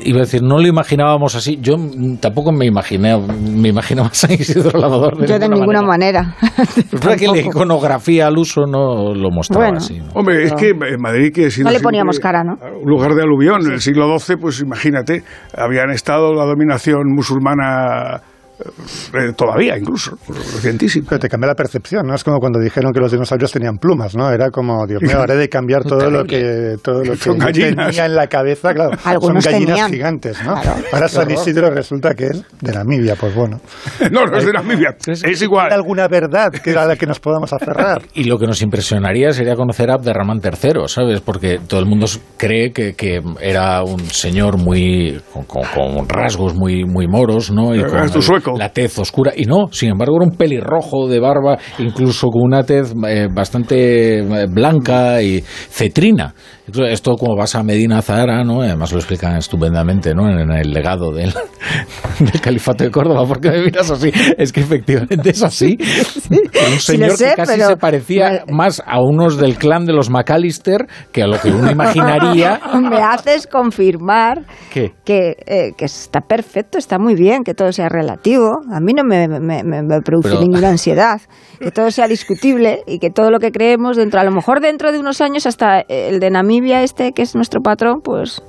iba 0.00 0.18
a 0.18 0.20
decir, 0.22 0.42
no 0.42 0.58
lo 0.58 0.66
imaginábamos 0.66 1.34
así. 1.34 1.58
Yo 1.60 1.76
tampoco 2.20 2.52
me 2.52 2.66
imaginé, 2.66 3.16
me 3.18 3.68
imaginaba 3.68 4.08
a 4.08 4.14
San 4.14 4.32
Isidro 4.32 4.78
Lavador. 4.78 5.16
De 5.18 5.26
Yo 5.26 5.38
de 5.38 5.48
ninguna 5.48 5.82
manera. 5.82 6.22
manera. 6.22 7.16
que 7.18 7.26
la 7.26 7.38
iconografía 7.38 8.26
al 8.26 8.36
uso 8.36 8.66
no 8.66 9.14
lo 9.14 9.30
mostraba 9.30 9.76
así. 9.76 10.00
Hombre, 10.14 10.44
es 10.44 10.52
que 10.54 10.70
en 10.70 11.00
Madrid 11.00 11.32
que 11.32 11.48
No 11.62 11.70
le 11.70 11.80
poníamos 11.80 12.18
cara, 12.18 12.44
¿no? 12.44 12.58
Un 12.82 12.90
lugar 12.90 13.14
de 13.14 13.22
aluvión, 13.22 13.64
en 13.66 13.72
el 13.72 13.80
siglo 13.80 14.18
XII, 14.18 14.36
pues 14.36 14.60
imagínate, 14.60 15.22
habían 15.56 15.90
estado 15.90 16.34
la 16.34 16.44
dominación 16.44 17.14
musulmana 17.14 18.20
eh, 18.58 19.32
todavía 19.36 19.76
incluso, 19.76 20.16
recientísimo. 20.28 21.06
Pero 21.08 21.18
te 21.18 21.28
cambia 21.28 21.48
la 21.48 21.54
percepción, 21.54 22.06
¿no? 22.06 22.14
Es 22.14 22.22
como 22.22 22.38
cuando 22.38 22.60
dijeron 22.60 22.92
que 22.92 23.00
los 23.00 23.10
dinosaurios 23.10 23.50
tenían 23.50 23.78
plumas, 23.78 24.14
¿no? 24.14 24.30
Era 24.30 24.50
como, 24.50 24.86
Dios 24.86 25.02
mío, 25.02 25.20
haré 25.22 25.36
de 25.36 25.48
cambiar 25.48 25.82
todo 25.84 26.10
lo 26.10 26.24
que, 26.24 26.76
todo 26.82 27.02
lo 27.04 27.12
que 27.14 27.52
tenía 27.52 28.06
en 28.06 28.14
la 28.14 28.26
cabeza, 28.26 28.72
claro. 28.72 28.96
Algunos 29.04 29.44
son 29.44 29.52
gallinas 29.52 29.74
tenían. 29.74 29.92
gigantes, 29.92 30.44
¿no? 30.44 30.54
Ahora 30.92 31.08
San 31.08 31.30
Isidro 31.30 31.70
resulta 31.70 32.14
que 32.14 32.26
es 32.26 32.44
de 32.60 32.72
Namibia, 32.72 33.16
pues 33.16 33.34
bueno. 33.34 33.60
no, 34.10 34.26
no 34.26 34.36
es 34.36 34.46
de 34.46 34.52
Namibia, 34.52 34.96
es 35.06 35.42
igual. 35.42 35.68
Hay 35.68 35.74
alguna 35.74 36.08
verdad 36.08 36.52
que 36.52 36.76
a 36.76 36.86
la 36.86 36.96
que 36.96 37.06
nos 37.06 37.20
podamos 37.20 37.52
aferrar. 37.52 38.02
Y 38.14 38.24
lo 38.24 38.38
que 38.38 38.46
nos 38.46 38.62
impresionaría 38.62 39.32
sería 39.32 39.54
conocer 39.54 39.90
a 39.90 39.94
Abderramán 39.94 40.40
III, 40.42 40.86
¿sabes? 40.86 41.20
Porque 41.20 41.60
todo 41.66 41.80
el 41.80 41.86
mundo 41.86 42.06
cree 42.36 42.72
que, 42.72 42.94
que 42.94 43.20
era 43.40 43.82
un 43.82 44.00
señor 44.10 44.58
muy 44.58 45.20
con, 45.32 45.44
con, 45.44 46.08
rasgos 46.08 46.54
muy, 46.54 46.84
muy 46.84 47.06
moros, 47.06 47.50
¿no? 47.50 47.74
Y 47.74 47.82
con 47.82 48.08
la 48.56 48.70
tez 48.70 48.98
oscura. 48.98 49.32
Y 49.36 49.44
no, 49.44 49.68
sin 49.70 49.90
embargo, 49.90 50.16
era 50.16 50.30
un 50.30 50.36
pelirrojo 50.36 51.08
de 51.08 51.20
barba, 51.20 51.58
incluso 51.78 52.28
con 52.28 52.42
una 52.42 52.62
tez 52.64 52.94
eh, 53.08 53.28
bastante 53.32 54.18
eh, 54.18 54.46
blanca 54.48 55.22
y 55.22 55.40
cetrina. 55.40 56.34
Esto 56.66 57.16
como 57.16 57.36
vas 57.36 57.54
a 57.56 57.62
Medina 57.62 58.00
Zahara, 58.00 58.42
¿no? 58.42 58.62
Además 58.62 58.90
lo 58.90 58.98
explican 58.98 59.36
estupendamente, 59.36 60.14
¿no? 60.14 60.30
En 60.30 60.50
el 60.50 60.72
legado 60.72 61.12
del, 61.12 61.30
del 62.18 62.40
Califato 62.40 62.84
de 62.84 62.90
Córdoba. 62.90 63.26
porque 63.28 63.50
me 63.50 63.64
miras 63.64 63.90
así? 63.90 64.10
Es 64.38 64.50
que 64.50 64.60
efectivamente 64.60 65.30
es 65.30 65.42
así. 65.42 65.76
Un 66.72 66.80
señor 66.80 67.18
que 67.18 67.34
casi 67.36 67.60
se 67.60 67.76
parecía 67.76 68.44
más 68.50 68.82
a 68.86 69.02
unos 69.02 69.36
del 69.36 69.56
clan 69.56 69.84
de 69.84 69.92
los 69.92 70.08
McAllister 70.08 70.86
que 71.12 71.22
a 71.22 71.26
lo 71.26 71.38
que 71.38 71.50
uno 71.50 71.70
imaginaría. 71.70 72.60
Me 72.80 72.96
haces 72.96 73.46
confirmar 73.46 74.44
Que, 74.72 74.92
eh, 75.04 75.72
que 75.76 75.84
está 75.84 76.22
perfecto, 76.22 76.78
está 76.78 76.98
muy 76.98 77.14
bien, 77.14 77.44
que 77.44 77.54
todo 77.54 77.72
sea 77.72 77.88
relativo. 77.88 78.60
A 78.72 78.80
mí 78.80 78.92
no 78.94 79.04
me, 79.04 79.28
me, 79.28 79.62
me 79.62 80.00
produce 80.02 80.38
ninguna 80.38 80.70
ansiedad. 80.70 81.20
Que 81.60 81.70
todo 81.70 81.90
sea 81.90 82.08
discutible 82.08 82.82
y 82.86 82.98
que 82.98 83.10
todo 83.10 83.30
lo 83.30 83.38
que 83.38 83.52
creemos 83.52 83.96
dentro, 83.96 84.20
a 84.20 84.24
lo 84.24 84.30
mejor 84.30 84.60
dentro 84.60 84.92
de 84.92 84.98
unos 84.98 85.20
años 85.20 85.46
hasta 85.46 85.80
el 85.80 86.20
de 86.20 86.30
Namibia 86.54 86.82
este, 86.82 87.12
que 87.12 87.22
es 87.22 87.34
nuestro 87.34 87.60
patrón, 87.60 88.00
pues... 88.02 88.40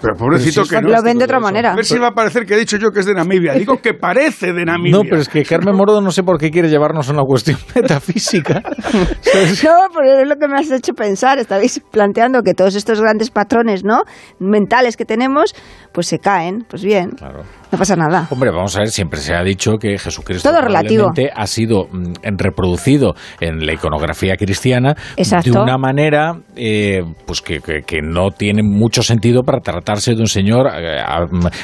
Pero 0.00 0.16
pobrecito 0.16 0.64
que 0.64 0.82
no. 0.82 0.90
Lo 0.90 1.02
ven 1.02 1.16
de 1.16 1.24
otra 1.24 1.40
manera. 1.40 1.72
A 1.72 1.76
ver 1.76 1.86
si 1.86 1.96
va 1.98 2.08
a 2.08 2.12
parecer 2.12 2.44
que 2.44 2.52
he 2.52 2.58
dicho 2.58 2.76
yo 2.76 2.90
que 2.90 3.00
es 3.00 3.06
de 3.06 3.14
Namibia. 3.14 3.54
Digo 3.58 3.78
que 3.78 3.94
parece 3.94 4.52
de 4.52 4.62
Namibia. 4.66 4.98
No, 4.98 5.02
pero 5.02 5.16
es 5.16 5.30
que 5.30 5.42
Carmen 5.44 5.74
Morodo 5.74 6.02
no 6.02 6.10
sé 6.10 6.22
por 6.22 6.38
qué 6.38 6.50
quiere 6.50 6.68
llevarnos 6.68 7.08
a 7.08 7.12
una 7.12 7.22
cuestión 7.22 7.56
metafísica. 7.74 8.60
no, 9.64 9.76
pero 9.94 10.20
es 10.20 10.28
lo 10.28 10.36
que 10.36 10.46
me 10.46 10.58
has 10.58 10.70
hecho 10.70 10.92
pensar. 10.92 11.38
Estabais 11.38 11.80
planteando 11.90 12.42
que 12.42 12.52
todos 12.52 12.74
estos 12.74 13.00
grandes 13.00 13.30
patrones 13.30 13.82
¿no? 13.82 14.02
mentales 14.38 14.98
que 14.98 15.06
tenemos, 15.06 15.54
pues 15.94 16.08
se 16.08 16.18
caen. 16.18 16.64
Pues 16.68 16.82
bien. 16.82 17.10
Claro. 17.10 17.44
No 17.70 17.78
pasa 17.78 17.94
nada. 17.94 18.26
Hombre, 18.30 18.50
vamos 18.50 18.74
a 18.76 18.80
ver, 18.80 18.88
siempre 18.88 19.20
se 19.20 19.32
ha 19.32 19.42
dicho 19.44 19.78
que 19.78 19.96
Jesucristo 19.96 20.48
Todo 20.50 20.60
relativo. 20.60 21.12
ha 21.34 21.46
sido 21.46 21.84
mm, 21.90 22.36
reproducido 22.36 23.14
en 23.40 23.64
la 23.64 23.72
iconografía 23.74 24.36
cristiana 24.36 24.96
Exacto. 25.16 25.52
de 25.52 25.58
una 25.60 25.78
manera 25.78 26.36
eh, 26.56 27.02
pues 27.26 27.40
que, 27.40 27.60
que, 27.60 27.82
que, 27.82 28.02
no 28.02 28.30
tiene 28.32 28.62
mucho 28.64 29.02
sentido 29.04 29.42
para 29.44 29.60
tratarse 29.60 30.14
de 30.14 30.20
un 30.20 30.26
señor 30.26 30.66
eh, 30.74 31.00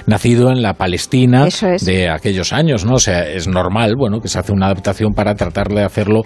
nacido 0.07 0.51
en 0.51 0.63
la 0.63 0.75
Palestina 0.75 1.47
es. 1.49 1.85
de 1.85 2.09
aquellos 2.09 2.53
años, 2.53 2.85
¿no? 2.85 2.95
O 2.95 3.01
sea, 3.01 3.29
es 3.29 3.49
normal, 3.49 3.95
bueno, 3.97 4.21
que 4.21 4.29
se 4.29 4.39
hace 4.39 4.53
una 4.53 4.67
adaptación 4.67 5.13
para 5.13 5.35
tratar 5.35 5.69
de 5.69 5.83
hacerlo 5.83 6.23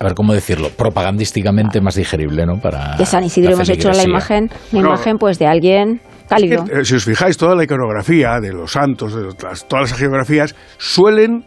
a 0.00 0.04
ver 0.04 0.14
cómo 0.14 0.32
decirlo, 0.32 0.68
propagandísticamente 0.70 1.80
más 1.80 1.96
digerible, 1.96 2.46
¿no? 2.46 2.60
Para 2.60 2.94
de 2.96 3.04
San 3.04 3.24
Isidro 3.24 3.54
hemos 3.54 3.68
hecho 3.68 3.90
la 3.90 4.04
imagen, 4.04 4.48
la 4.70 4.80
No. 4.80 4.88
imagen 4.90 5.18
pues 5.18 5.38
de 5.38 5.46
alguien 5.46 6.00
cálido. 6.28 6.64
Eh, 6.70 6.84
si 6.84 6.94
os 6.94 7.04
fijáis, 7.04 7.36
toda 7.36 7.54
la 7.56 7.64
iconografía 7.64 8.38
de 8.40 8.52
los 8.52 8.72
santos, 8.72 9.14
de 9.14 9.22
las- 9.42 9.66
todas 9.66 9.90
las 9.90 9.98
geografías, 9.98 10.54
suelen 10.76 11.44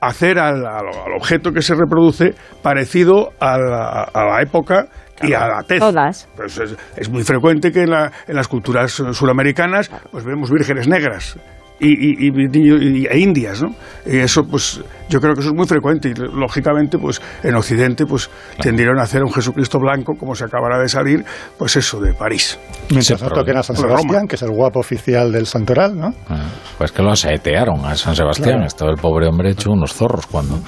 hacer 0.00 0.38
al, 0.38 0.64
al- 0.66 0.86
al 0.86 1.12
objeto 1.16 1.52
que 1.52 1.62
se 1.62 1.74
reproduce 1.74 2.34
parecido 2.62 3.30
a 3.40 3.58
la, 3.58 4.02
a 4.04 4.24
la 4.24 4.42
época 4.42 4.86
y 5.22 5.32
a 5.32 5.48
la 5.48 5.62
tez. 5.64 5.80
Todas. 5.80 6.28
Pues 6.36 6.56
es, 6.58 6.76
es 6.96 7.08
muy 7.10 7.24
frecuente 7.24 7.72
que 7.72 7.82
en, 7.82 7.90
la- 7.90 8.12
en 8.28 8.36
las 8.36 8.46
culturas 8.46 8.92
suramericanas 8.92 9.90
pues 10.12 10.24
vemos 10.24 10.50
vírgenes 10.52 10.86
negras 10.86 11.36
y, 11.80 11.88
y- 11.88 12.28
y- 12.28 13.00
y- 13.02 13.06
e 13.06 13.18
indias, 13.18 13.62
¿no? 13.62 13.74
Y 14.06 14.18
eso, 14.18 14.44
pues, 14.46 14.80
yo 15.08 15.20
creo 15.20 15.34
que 15.34 15.40
eso 15.40 15.50
es 15.50 15.54
muy 15.56 15.66
frecuente 15.66 16.08
y, 16.10 16.14
lógicamente, 16.14 16.98
pues, 16.98 17.20
en 17.42 17.54
Occidente, 17.54 18.04
pues, 18.06 18.30
tendieron 18.60 18.98
a 18.98 19.02
hacer 19.02 19.22
un 19.22 19.32
Jesucristo 19.32 19.78
blanco, 19.78 20.14
como 20.18 20.34
se 20.34 20.44
acabará 20.44 20.78
de 20.78 20.88
salir, 20.88 21.24
pues 21.56 21.76
eso, 21.76 22.00
de 22.00 22.14
París. 22.14 22.58
Mientras 22.90 23.22
no 23.22 23.30
toquen 23.30 23.56
a 23.56 23.62
San. 23.62 23.76
Sebastián, 23.76 24.26
que 24.26 24.36
es 24.36 24.42
el 24.42 24.50
guapo 24.50 24.80
oficial 24.80 25.30
del 25.32 25.46
santoral, 25.46 25.96
¿no? 25.96 26.12
Ah, 26.28 26.46
Pues 26.78 26.92
que 26.92 27.02
lo 27.02 27.10
asaetearon 27.12 27.84
a 27.84 27.94
San 27.96 28.14
Sebastián. 28.14 28.50
Claro. 28.50 28.66
Estaba 28.66 28.90
el 28.90 28.96
pobre 28.98 29.26
hombre 29.26 29.50
hecho 29.50 29.70
unos 29.70 29.92
zorros 29.94 30.26
cuando. 30.26 30.58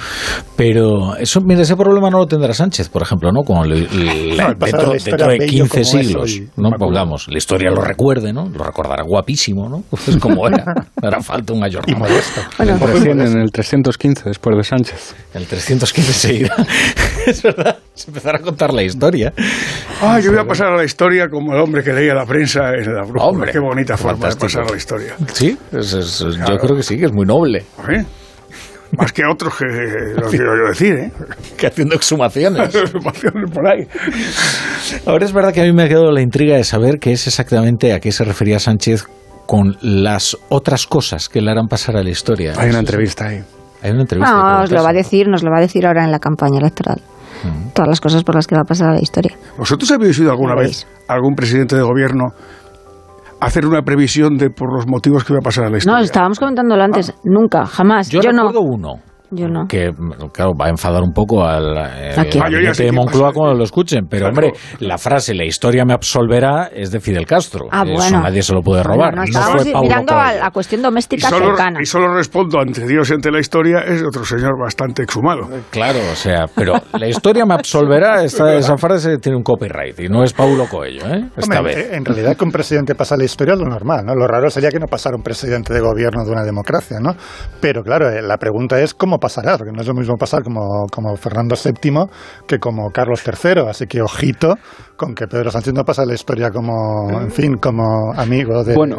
Pero 0.57 1.17
eso, 1.17 1.41
mira, 1.41 1.63
ese 1.63 1.77
problema 1.77 2.11
no 2.11 2.19
lo 2.19 2.27
tendrá 2.27 2.53
Sánchez, 2.53 2.89
por 2.89 3.03
ejemplo, 3.03 3.31
¿no? 3.33 3.43
Como 3.43 3.65
le- 3.65 3.89
le- 3.89 4.37
No, 4.37 4.49
el 4.49 4.59
dentro, 4.59 4.93
de 4.93 4.99
dentro 4.99 5.27
de 5.29 5.39
bello 5.39 5.65
15 5.65 5.69
como 5.71 5.81
eso 5.83 5.99
siglos, 5.99 6.31
y 6.33 6.41
¿no? 6.41 6.47
inmaculado. 6.69 6.79
Pongamos, 6.79 7.29
la 7.29 7.39
historia 7.39 7.71
lo 7.71 7.81
recuerde, 7.83 8.33
¿no? 8.33 8.47
Lo 8.49 8.65
recordará 8.65 9.03
guapísimo, 9.07 9.69
¿no? 9.69 9.83
Pues 9.91 10.17
como 10.19 10.47
era. 10.49 10.65
Hará 11.03 11.21
falta 11.23 11.53
un 11.53 11.63
ayornado. 11.65 11.97
Y 11.97 12.01
modesto. 12.01 12.41
Bueno, 12.59 12.79
Recién 12.87 13.21
en 13.21 13.39
el 13.39 13.51
315 13.53 14.30
después 14.31 14.57
de 14.57 14.65
Sánchez. 14.65 15.15
El 15.35 15.47
315 15.47 16.13
se 16.13 16.35
irá. 16.35 16.57
es 17.27 17.43
verdad. 17.43 17.79
Se 17.95 18.09
empezará 18.11 18.39
a 18.39 18.41
contar 18.41 18.73
la 18.73 18.83
historia. 18.83 19.33
Ah, 20.01 20.19
yo 20.21 20.31
voy 20.33 20.41
a 20.41 20.45
pasar 20.45 20.69
a 20.69 20.77
la 20.77 20.85
historia 20.85 21.29
como 21.29 21.53
el 21.55 21.61
hombre 21.61 21.83
que 21.85 21.93
leía 21.93 22.15
la 22.15 22.25
prensa 22.25 22.71
en 22.75 22.95
la 22.95 23.03
brújula. 23.03 23.25
Hombre, 23.25 23.53
Qué 23.53 23.59
bonita 23.59 23.97
forma 23.97 24.13
fantástico. 24.29 24.47
de 24.47 24.53
pasar 24.55 24.65
a 24.65 24.71
la 24.71 24.77
historia. 24.77 25.15
Sí, 25.35 25.57
es- 25.73 25.93
es- 25.93 26.19
yo 26.21 26.31
Claro. 26.31 26.59
creo 26.59 26.77
que 26.77 26.83
sí, 26.83 26.97
que 26.99 27.05
es 27.07 27.13
muy 27.13 27.27
noble. 27.27 27.65
¿Eh? 27.89 28.05
Más 28.99 29.13
que 29.13 29.23
otros 29.25 29.55
que 29.57 29.67
lo 29.67 30.29
quiero 30.31 30.57
yo 30.57 30.69
decir, 30.71 30.95
¿eh? 30.95 31.13
Que 31.57 31.69
haciendo 31.69 31.95
exhumaciones. 31.95 32.71
Pasiones 33.05 33.51
por 33.53 33.65
ahí. 33.69 33.87
Ahora 35.07 35.25
es 35.27 35.33
verdad 35.33 35.53
que 35.53 35.61
a 35.61 35.65
mí 35.65 35.73
me 35.73 35.85
ha 35.85 35.89
quedado 35.89 36.11
la 36.11 36.21
intriga 36.23 36.57
de 36.57 36.65
saber 36.65 36.99
qué 36.99 37.13
es 37.13 37.27
exactamente 37.29 37.93
a 37.93 38.01
qué 38.01 38.11
se 38.11 38.25
refería 38.25 38.59
Sánchez 38.59 39.05
con 39.47 39.77
las 39.81 40.37
otras 40.49 40.87
cosas 40.87 41.29
que 41.29 41.41
le 41.41 41.51
harán 41.53 41.69
pasar 41.69 41.97
a 41.97 42.03
la 42.03 42.11
historia. 42.11 42.55
Hay 42.57 42.71
una 42.71 42.81
entrevista 42.81 43.27
ahí. 43.29 43.43
Hay 43.83 43.91
una 43.93 44.03
entrevista. 44.03 44.33
No, 44.35 44.63
os 44.63 44.71
lo 44.71 44.83
va 44.83 44.91
a 44.91 44.93
decir, 44.93 45.29
nos 45.29 45.43
lo 45.43 45.51
va 45.51 45.59
a 45.59 45.61
decir 45.61 45.87
ahora 45.87 46.05
en 46.05 46.11
la 46.13 46.19
campaña 46.19 46.59
electoral. 46.59 47.01
todas 47.75 47.89
las 47.89 48.01
cosas 48.01 48.23
por 48.25 48.35
las 48.35 48.47
que 48.47 48.55
va 48.55 48.63
a 48.63 48.65
pasar 48.65 48.91
a 48.91 48.95
la 48.95 49.01
historia. 49.01 49.35
¿Vosotros 49.57 49.91
habéis 49.91 50.19
oído 50.19 50.31
alguna 50.31 50.55
vez 50.55 50.87
algún 51.09 51.35
presidente 51.35 51.75
de 51.77 51.83
gobierno 51.83 52.27
hacer 53.41 53.65
una 53.67 53.81
previsión 53.83 54.37
de 54.37 54.51
por 54.51 54.75
los 54.75 54.87
motivos 54.87 55.25
que 55.25 55.33
va 55.33 55.39
a 55.39 55.43
pasar 55.43 55.65
a 55.65 55.71
la 55.71 55.79
historia? 55.79 55.99
No, 55.99 56.05
estábamos 56.05 56.39
comentándolo 56.39 56.83
antes. 56.83 57.15
Nunca, 57.25 57.65
jamás. 57.67 58.11
Yo, 58.11 58.21
Yo, 58.21 58.33
no. 58.33 58.49
recuerdo 58.49 58.61
uno. 58.63 58.95
Yo 59.31 59.49
no. 59.49 59.67
que 59.69 59.91
claro 60.33 60.53
va 60.61 60.67
a 60.67 60.69
enfadar 60.71 61.03
un 61.03 61.13
poco 61.13 61.45
al 61.45 61.77
eh. 61.77 62.15
Ah, 62.17 62.25
gabinete 62.25 62.75
sé 62.75 62.83
de 62.85 62.89
quién 62.91 62.95
Moncloa 62.97 63.29
pasa. 63.29 63.35
cuando 63.39 63.55
lo 63.59 63.65
escuchen 63.65 64.07
pero 64.09 64.29
Claro. 64.31 64.49
hombre 64.49 64.61
la 64.81 64.99
frase 64.99 65.35
la 65.35 65.45
historia 65.45 65.85
me 65.85 65.93
absolverá 65.95 66.71
es 66.75 66.91
de 66.91 67.01
Fidel 67.01 67.27
Castro 67.27 67.67
Ah, 67.71 67.85
eso 67.85 67.93
bueno. 67.95 68.21
nadie 68.23 68.43
se 68.43 68.53
lo 68.53 68.61
puede 68.63 68.83
Bueno, 68.83 68.95
robar 68.97 69.11
no, 69.15 69.17
no 69.19 69.25
estábamos 69.25 69.63
fue 69.69 69.81
mirando 69.83 70.15
a 70.15 70.33
la 70.33 70.51
cuestión 70.51 70.81
Y 70.81 70.85
doméstica 70.85 71.29
solo, 71.29 71.47
cercana. 71.47 71.79
y 71.83 71.87
solo 71.87 72.13
respondo 72.15 72.59
ante 72.61 72.87
Dios 72.87 73.09
y 73.11 73.15
ante 73.15 73.31
la 73.31 73.39
historia 73.41 73.81
es 73.81 74.03
otro 74.03 74.25
señor 74.25 74.59
bastante 74.61 75.03
exhumado. 75.03 75.49
claro 75.71 75.99
o 76.13 76.17
sea 76.17 76.47
pero 76.55 76.75
la 76.99 77.07
historia 77.09 77.47
me 77.47 77.55
absolverá 77.55 78.25
esa, 78.25 78.55
esa 78.57 78.77
frase 78.77 79.19
tiene 79.19 79.37
un 79.37 79.45
copyright 79.45 79.99
y 80.01 80.09
no 80.09 80.25
es 80.25 80.33
Paulo 80.33 80.67
Coelho 80.69 81.07
¿eh? 81.07 81.29
esta 81.37 81.59
Hombre, 81.61 81.75
vez 81.77 81.93
En 81.93 82.05
realidad 82.05 82.37
que 82.37 82.45
un 82.45 82.51
presidente 82.51 82.95
pasa 82.95 83.17
la 83.17 83.25
historia 83.25 83.55
es 83.55 83.61
lo 83.61 83.67
normal, 83.69 84.05
¿no? 84.05 84.15
Lo 84.15 84.27
raro 84.27 84.51
sería 84.51 84.71
que 84.71 84.79
no 84.81 84.87
pasara 84.87 85.17
un 85.17 85.23
presidente 85.23 85.73
de 85.73 85.81
gobierno 85.81 86.25
de 86.25 86.31
una 86.33 86.43
democracia, 86.43 86.99
¿no? 87.01 87.15
Pero 87.61 87.83
claro, 87.83 88.09
eh, 88.11 88.23
la 88.23 88.37
pregunta 88.39 88.81
es 88.81 88.95
cómo 88.95 89.19
pasará, 89.21 89.57
porque 89.57 89.73
no 89.73 89.81
es 89.83 89.87
lo 89.87 89.95
mismo 89.95 90.17
pasar 90.17 90.43
como, 90.43 90.87
como 90.91 91.15
Fernando 91.17 91.55
VII 91.55 92.07
que 92.49 92.59
como 92.59 92.91
Carlos 92.91 93.23
III, 93.25 93.69
así 93.69 93.87
que 93.87 94.01
ojito 94.03 94.57
con 94.97 95.15
que 95.15 95.27
Pedro 95.29 95.51
Sánchez 95.51 95.73
no 95.75 95.85
pasa 95.85 96.05
la 96.05 96.15
historia 96.15 96.51
como, 96.51 97.21
en 97.21 97.31
fin, 97.31 97.57
como 97.59 98.13
amigo 98.17 98.65
de... 98.65 98.75
Bueno, 98.75 98.99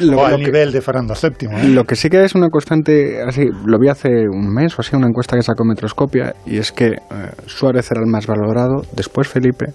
lo- 0.00 0.12
o 0.18 0.20
lo 0.20 0.26
al 0.26 0.36
que- 0.36 0.44
nivel 0.44 0.72
de 0.72 0.80
Fernando 0.80 1.14
VII. 1.20 1.48
¿eh? 1.50 1.68
Lo 1.68 1.84
que 1.84 1.96
sí 1.96 2.08
que 2.08 2.24
es 2.24 2.34
una 2.34 2.48
constante, 2.48 3.20
así, 3.22 3.44
lo 3.66 3.78
vi 3.78 3.88
hace 3.88 4.08
un 4.28 4.52
mes 4.54 4.78
o 4.78 4.80
así, 4.82 4.94
una 4.96 5.08
encuesta 5.08 5.36
que 5.36 5.42
sacó 5.42 5.64
Metroscopia, 5.64 6.34
y 6.46 6.58
es 6.58 6.72
que 6.72 6.86
eh, 6.86 6.96
Suárez 7.46 7.90
era 7.90 8.00
el 8.00 8.06
más 8.10 8.26
valorado, 8.26 8.82
después 8.92 9.28
Felipe, 9.28 9.66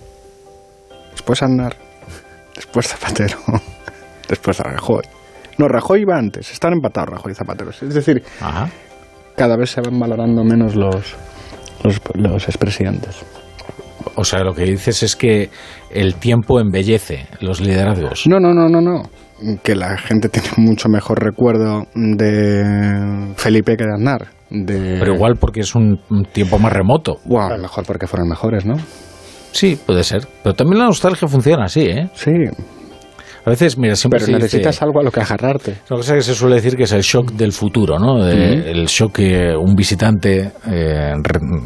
después 1.12 1.44
Aznar, 1.44 1.76
después 2.56 2.88
Zapatero, 2.88 3.38
después 4.30 4.58
Rajoy. 4.60 5.04
No, 5.58 5.68
Rajoy 5.68 6.02
iba 6.02 6.18
antes, 6.18 6.52
están 6.52 6.74
empatados 6.74 7.10
Rajoy 7.12 7.34
y 7.34 7.36
Zapatero. 7.36 7.70
Es 7.72 7.94
decir, 7.94 8.24
cada 9.36 9.58
vez 9.58 9.72
se 9.72 9.82
van 9.82 10.00
valorando 10.00 10.44
menos 10.44 10.76
los, 10.76 11.16
los, 11.84 12.02
los 12.16 12.48
expresidentes. 12.48 13.24
o 14.16 14.24
sea 14.24 14.44
lo 14.44 14.54
que 14.54 14.64
dices 14.64 15.04
es 15.04 15.16
que 15.16 15.50
el 15.90 16.16
tiempo 16.16 16.60
embellece 16.60 17.28
los 17.40 17.62
liderazgos 17.62 18.28
No, 18.28 18.40
no, 18.40 18.54
no, 18.54 18.70
no, 18.70 18.82
no. 18.82 19.04
Que 19.64 19.76
la 19.76 19.98
gente 19.98 20.30
tiene 20.30 20.50
mucho 20.58 20.88
mejor 20.88 21.24
recuerdo 21.24 21.84
de 21.96 23.34
Felipe 23.38 23.76
que 23.76 23.86
de 23.86 23.94
Aznar. 23.94 24.28
De... 24.50 24.98
pero 25.00 25.16
igual 25.16 25.36
porque 25.40 25.62
es 25.62 25.74
un, 25.76 25.98
tiempo 26.34 26.60
más 26.60 26.74
remoto 26.74 27.20
Bueno, 27.24 27.46
a 27.46 27.56
lo 27.56 27.62
mejor 27.64 27.86
porque 27.86 28.06
fueron 28.06 28.28
mejores, 28.28 28.66
¿no? 28.66 28.76
sí 29.54 29.78
puede 29.86 30.04
ser 30.04 30.28
pero 30.44 30.56
también 30.56 30.80
la 30.80 30.86
nostalgia 30.86 31.28
funciona 31.28 31.66
así 31.66 31.82
¿eh? 31.82 32.10
Sí, 32.14 32.32
a 33.46 33.50
veces 33.50 33.78
mira 33.78 33.96
siempre 33.96 34.20
pero 34.20 34.26
se 34.28 34.32
dice- 34.34 34.44
necesitas 34.44 34.82
algo 34.82 35.00
a 35.00 35.04
lo 35.04 35.12
que 35.12 35.20
agarrarte. 35.22 35.78
Una 35.90 35.98
cosa 36.00 36.16
que 36.16 36.22
se 36.22 36.36
suele 36.36 36.56
decir 36.56 36.76
que 36.76 36.84
es 36.84 36.92
el 36.92 37.02
shock 37.02 37.32
del 37.34 37.52
futuro, 37.52 37.98
¿no? 38.00 38.24
De-. 38.24 38.72
El 38.72 38.86
shock 38.88 39.14
que 39.14 39.56
un 39.56 39.76
visitante, 39.76 40.52
eh, 40.70 41.14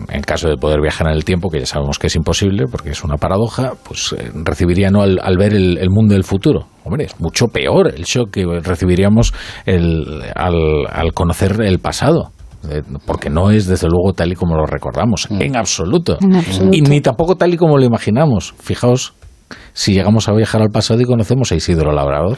en 0.10 0.22
caso 0.22 0.50
de 0.50 0.58
poder 0.58 0.82
viajar 0.82 1.08
en 1.08 1.14
el 1.14 1.24
tiempo, 1.26 1.50
que 1.50 1.60
ya 1.60 1.66
sabemos 1.66 2.00
que 2.00 2.08
es 2.08 2.16
imposible 2.16 2.66
porque 2.72 2.92
es 2.92 3.04
una 3.04 3.18
paradoja, 3.18 3.74
pues 3.88 4.16
eh, 4.18 4.32
recibiría 4.44 4.90
¿no? 4.90 5.02
al, 5.02 5.20
al 5.22 5.38
ver 5.38 5.54
el, 5.54 5.78
el 5.78 5.90
mundo 5.90 6.14
del 6.14 6.24
futuro. 6.24 6.68
Hombre, 6.84 7.06
es 7.06 7.20
mucho 7.20 7.48
peor 7.48 7.94
el 7.96 8.04
shock 8.04 8.32
que 8.32 8.46
recibiríamos 8.62 9.34
el- 9.66 10.22
al, 10.36 10.56
al 10.92 11.14
conocer 11.14 11.60
el 11.62 11.80
pasado. 11.80 12.32
eh, 12.70 12.82
Porque 13.06 13.30
no 13.30 13.52
es 13.52 13.68
desde 13.68 13.88
luego 13.88 14.14
tal 14.14 14.32
y 14.32 14.36
como 14.36 14.56
lo 14.56 14.66
recordamos, 14.66 15.28
en 15.30 15.56
absoluto. 15.56 16.18
En 16.22 16.36
absoluto. 16.36 16.76
Y 16.78 16.82
ni 16.82 17.02
tampoco 17.02 17.36
tal 17.36 17.54
y 17.54 17.58
como 17.58 17.78
lo 17.78 17.86
imaginamos. 17.86 18.54
Fijaos 18.60 19.14
si 19.74 19.94
llegamos 19.94 20.28
a 20.30 20.34
viajar 20.34 20.62
al 20.62 20.70
pasado 20.70 21.02
y 21.02 21.06
conocemos 21.06 21.52
a 21.52 21.56
Isidro 21.56 21.92
Labrador. 21.92 22.38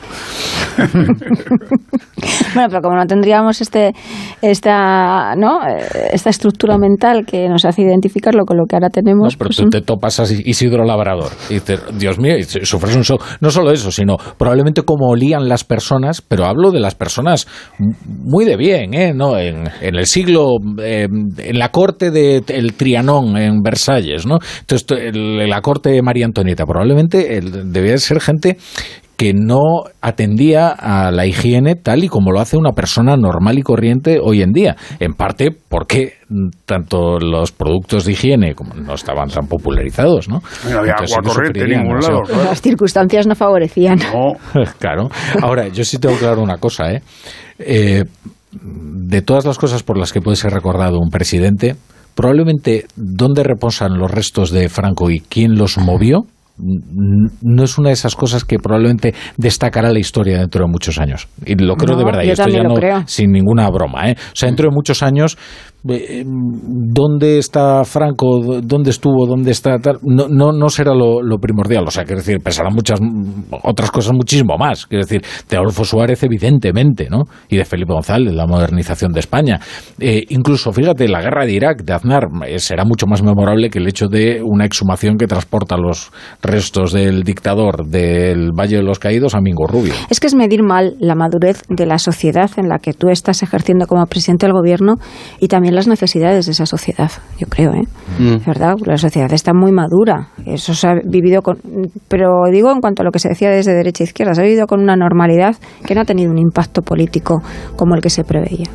Bueno, 2.53 2.69
pero 2.69 2.81
como 2.81 2.95
no 2.95 3.05
tendríamos 3.05 3.61
este, 3.61 3.93
esta, 4.41 5.35
¿no? 5.35 5.67
Eh, 5.67 5.77
esta 6.13 6.29
estructura 6.29 6.77
mental 6.77 7.25
que 7.25 7.47
nos 7.47 7.65
hace 7.65 7.83
identificarlo 7.83 8.45
con 8.45 8.57
lo 8.57 8.65
que 8.65 8.75
ahora 8.75 8.87
No, 8.87 8.91
tenemos, 8.91 9.35
pero 9.35 9.49
pues, 9.49 9.57
tú 9.57 9.69
te 9.69 9.81
topas 9.81 10.19
a 10.19 10.23
Isidro 10.23 10.83
Labrador 10.83 11.31
y 11.49 11.55
dices, 11.55 11.81
Dios 11.99 12.17
mío, 12.19 12.37
y 12.37 12.43
sufres 12.43 12.95
un 12.95 13.03
shock. 13.03 13.23
No 13.41 13.51
solo 13.51 13.71
eso, 13.71 13.91
sino 13.91 14.17
probablemente 14.37 14.81
como 14.83 15.09
olían 15.09 15.47
las 15.47 15.63
personas, 15.63 16.21
pero 16.21 16.45
hablo 16.45 16.71
de 16.71 16.79
las 16.79 16.95
personas 16.95 17.47
muy 18.07 18.45
de 18.45 18.55
bien, 18.57 18.93
¿eh? 18.93 19.13
¿No? 19.13 19.37
En, 19.37 19.69
en 19.81 19.95
el 19.95 20.05
siglo, 20.07 20.55
eh, 20.81 21.07
en 21.37 21.59
la 21.59 21.69
corte 21.69 22.09
del 22.11 22.73
Trianón, 22.73 23.37
en 23.37 23.61
Versalles, 23.61 24.25
¿no? 24.25 24.39
Entonces, 24.61 24.85
to- 24.87 24.97
el- 24.97 25.47
la 25.49 25.61
corte 25.61 25.89
de 25.91 26.01
María 26.01 26.25
Antonieta, 26.25 26.65
probablemente 26.65 27.37
el- 27.37 27.71
debía 27.71 27.97
ser 27.97 28.19
gente 28.21 28.57
que 29.17 29.33
no 29.33 29.85
atendía 29.99 30.69
a 30.69 31.09
la 31.11 31.25
higiene 31.25 31.73
tal 31.75 32.03
y 32.03 32.07
como 32.07 32.31
lo 32.31 32.39
hace 32.39 32.55
una 32.55 32.73
persona 32.73 33.17
normal 33.17 33.57
y 33.57 33.63
corriente 33.63 34.19
hoy 34.23 34.43
en 34.43 34.51
día. 34.51 34.75
En 34.99 35.13
parte 35.13 35.49
porque 35.67 36.13
mm, 36.29 36.49
tanto 36.65 37.17
los 37.19 37.51
productos 37.51 38.05
de 38.05 38.11
higiene 38.11 38.53
como 38.53 38.75
no 38.75 38.93
estaban 38.93 39.27
tan 39.29 39.47
popularizados, 39.47 40.29
¿no? 40.29 40.41
No 40.69 40.77
había 40.79 40.91
Entonces, 40.91 41.17
agua 41.17 41.33
corriente 41.33 41.61
en 41.63 41.81
ningún 41.81 41.99
lado. 41.99 42.21
claro. 42.21 42.43
las 42.43 42.61
circunstancias 42.61 43.25
no 43.25 43.33
favorecían. 43.33 43.97
claro. 44.79 45.09
Ahora, 45.41 45.67
yo 45.67 45.83
sí 45.83 45.97
tengo 45.97 46.15
claro 46.17 46.43
una 46.43 46.57
cosa, 46.57 46.91
¿eh? 46.91 47.01
Eh, 47.57 48.03
De 48.51 49.21
todas 49.23 49.45
las 49.45 49.57
cosas 49.57 49.81
por 49.81 49.97
las 49.97 50.13
que 50.13 50.21
puede 50.21 50.37
ser 50.37 50.53
recordado 50.53 50.99
un 50.99 51.09
presidente, 51.09 51.75
probablemente 52.13 52.85
dónde 52.95 53.43
reposan 53.43 53.97
los 53.97 54.11
restos 54.11 54.51
de 54.51 54.69
Franco 54.69 55.09
y 55.09 55.21
quién 55.21 55.55
los 55.55 55.79
movió, 55.79 56.25
no 56.57 57.63
es 57.63 57.77
una 57.77 57.89
de 57.89 57.93
esas 57.93 58.15
cosas 58.15 58.43
que 58.43 58.57
probablemente 58.57 59.13
destacará 59.37 59.91
la 59.91 59.99
historia 59.99 60.39
dentro 60.39 60.65
de 60.65 60.71
muchos 60.71 60.97
años. 60.99 61.27
Y 61.45 61.55
lo 61.55 61.75
creo 61.75 61.93
No, 61.93 61.99
de 61.99 62.05
verdad, 62.05 62.23
y 62.23 62.29
esto 62.31 62.49
ya 62.49 62.63
no 62.63 62.73
creo. 62.73 63.03
sin 63.05 63.31
ninguna 63.31 63.69
broma, 63.69 64.09
¿eh? 64.09 64.15
O 64.17 64.35
sea, 64.35 64.47
dentro 64.47 64.69
de 64.69 64.75
muchos 64.75 65.03
años, 65.03 65.37
¿dónde 65.87 67.37
está 67.37 67.83
Franco? 67.83 68.61
¿Dónde 68.61 68.89
estuvo? 68.89 69.25
¿Dónde 69.25 69.51
está? 69.51 69.77
Tal? 69.79 69.97
No, 70.03 70.27
no, 70.27 70.51
no 70.51 70.69
será 70.69 70.93
lo, 70.93 71.37
primordial. 71.39 71.85
O 71.87 71.91
sea, 71.91 72.03
quiero 72.03 72.19
decir, 72.21 72.39
pesarán 72.39 72.73
muchas 72.73 72.99
otras 73.63 73.91
cosas 73.91 74.13
muchísimo 74.13 74.57
más. 74.57 74.85
Quiero 74.85 75.03
decir, 75.03 75.21
de 75.49 75.57
Adolfo 75.57 75.85
Suárez, 75.85 76.23
evidentemente, 76.23 77.07
¿no? 77.09 77.23
Y 77.49 77.57
de 77.57 77.65
Felipe 77.65 77.93
González, 77.93 78.33
la 78.33 78.47
modernización 78.47 79.11
de 79.11 79.19
España. 79.19 79.59
Eh, 79.99 80.25
incluso, 80.29 80.71
fíjate, 80.71 81.07
la 81.07 81.21
guerra 81.21 81.45
de 81.45 81.53
Irak, 81.53 81.83
de 81.83 81.93
Aznar, 81.93 82.27
eh, 82.47 82.59
será 82.59 82.83
mucho 82.85 83.07
más 83.07 83.23
memorable 83.23 83.69
que 83.69 83.79
el 83.79 83.87
hecho 83.87 84.07
de 84.07 84.41
una 84.43 84.65
exhumación 84.65 85.17
que 85.17 85.27
transporta 85.27 85.77
los 85.77 86.11
restos 86.41 86.91
del 86.91 87.23
dictador 87.23 87.85
del 87.87 88.51
Valle 88.51 88.77
de 88.77 88.83
los 88.83 88.99
Caídos 88.99 89.35
a 89.35 89.41
Mingo 89.41 89.67
Rubio. 89.67 89.93
Es 90.09 90.19
que 90.19 90.27
es 90.27 90.35
medir 90.35 90.63
mal 90.63 90.95
la 90.99 91.15
madurez 91.15 91.61
de 91.69 91.85
la 91.85 91.97
sociedad 91.97 92.49
en 92.57 92.69
la 92.69 92.79
que 92.79 92.93
tú 92.93 93.09
estás 93.09 93.43
ejerciendo 93.43 93.85
como 93.87 94.05
presidente 94.05 94.45
del 94.45 94.53
gobierno 94.53 94.95
y 95.39 95.47
también 95.47 95.76
las 95.77 95.87
necesidades 95.87 96.45
de 96.45 96.51
esa 96.51 96.65
sociedad, 96.65 97.11
yo 97.39 97.47
creo, 97.47 97.71
¿eh? 97.73 97.83
Mm. 98.19 98.35
Es 98.37 98.45
verdad, 98.45 98.75
la 98.85 98.97
sociedad 98.97 99.31
está 99.31 99.53
muy 99.53 99.71
madura. 99.71 100.29
Eso 100.45 100.73
se 100.73 100.87
ha 100.87 100.95
vivido 101.05 101.41
con. 101.41 101.57
Pero 102.07 102.43
digo 102.51 102.71
en 102.71 102.81
cuanto 102.81 103.03
a 103.03 103.05
lo 103.05 103.11
que 103.11 103.19
se 103.19 103.29
decía 103.29 103.49
desde 103.49 103.73
derecha 103.73 104.03
e 104.03 104.07
izquierda, 104.07 104.33
se 104.33 104.41
ha 104.41 104.43
vivido 104.43 104.67
con 104.67 104.81
una 104.81 104.95
normalidad 104.95 105.55
que 105.85 105.95
no 105.95 106.01
ha 106.01 106.05
tenido 106.05 106.31
un 106.31 106.37
impacto 106.37 106.81
político 106.81 107.41
como 107.75 107.95
el 107.95 108.01
que 108.01 108.09
se 108.09 108.23
preveía. 108.23 108.65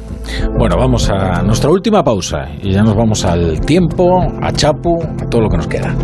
Bueno, 0.59 0.77
vamos 0.79 1.11
a 1.11 1.43
nuestra 1.43 1.71
última 1.71 2.03
pausa 2.03 2.45
y 2.63 2.73
ya 2.73 2.83
nos 2.83 2.95
vamos 2.95 3.25
al 3.25 3.61
tiempo, 3.61 4.21
a 4.41 4.53
Chapu, 4.53 5.03
a 5.03 5.29
todo 5.29 5.43
lo 5.43 5.49
que 5.49 5.57
nos 5.57 5.67
queda. 5.67 5.95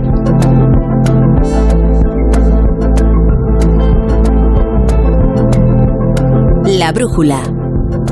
La 6.64 6.92
brújula. 6.92 7.40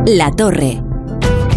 La 0.07 0.31
torre. 0.31 0.86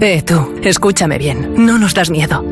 Eh, 0.00 0.22
tú, 0.22 0.54
escúchame 0.62 1.18
bien, 1.18 1.54
no 1.64 1.78
nos 1.78 1.94
das 1.94 2.10
miedo. 2.10 2.44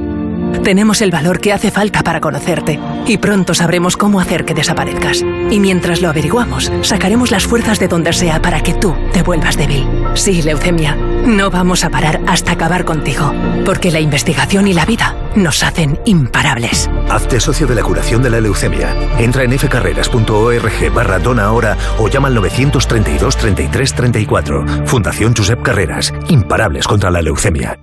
Tenemos 0.64 1.02
el 1.02 1.10
valor 1.10 1.40
que 1.40 1.52
hace 1.52 1.70
falta 1.70 2.02
para 2.02 2.20
conocerte 2.20 2.78
y 3.06 3.18
pronto 3.18 3.52
sabremos 3.52 3.96
cómo 3.96 4.20
hacer 4.20 4.44
que 4.44 4.54
desaparezcas. 4.54 5.22
Y 5.50 5.58
mientras 5.58 6.00
lo 6.02 6.08
averiguamos, 6.08 6.70
sacaremos 6.82 7.30
las 7.30 7.44
fuerzas 7.46 7.78
de 7.78 7.88
donde 7.88 8.12
sea 8.12 8.40
para 8.40 8.62
que 8.62 8.74
tú 8.74 8.94
te 9.12 9.22
vuelvas 9.22 9.56
débil. 9.56 9.86
Sí, 10.14 10.40
leucemia, 10.42 10.96
no 11.26 11.50
vamos 11.50 11.84
a 11.84 11.90
parar 11.90 12.20
hasta 12.26 12.52
acabar 12.52 12.84
contigo, 12.84 13.32
porque 13.64 13.90
la 13.90 14.00
investigación 14.00 14.68
y 14.68 14.74
la 14.74 14.84
vida 14.84 15.16
nos 15.34 15.62
hacen 15.62 15.98
imparables. 16.04 16.90
Hazte 17.08 17.40
socio 17.40 17.66
de 17.66 17.74
la 17.74 17.82
curación 17.82 18.22
de 18.22 18.30
la 18.30 18.40
leucemia. 18.40 18.94
Entra 19.18 19.44
en 19.44 19.58
fcarreras.org 19.58 20.92
barra 20.94 21.18
dona 21.18 21.44
ahora 21.44 21.76
o 21.98 22.08
llama 22.08 22.28
al 22.28 22.34
932 22.34 23.36
33 23.36 23.94
34. 23.94 24.86
Fundación 24.86 25.34
Josep 25.34 25.62
Carreras. 25.62 26.12
Imparables 26.28 26.86
contra 26.86 27.10
la 27.10 27.22
leucemia. 27.22 27.78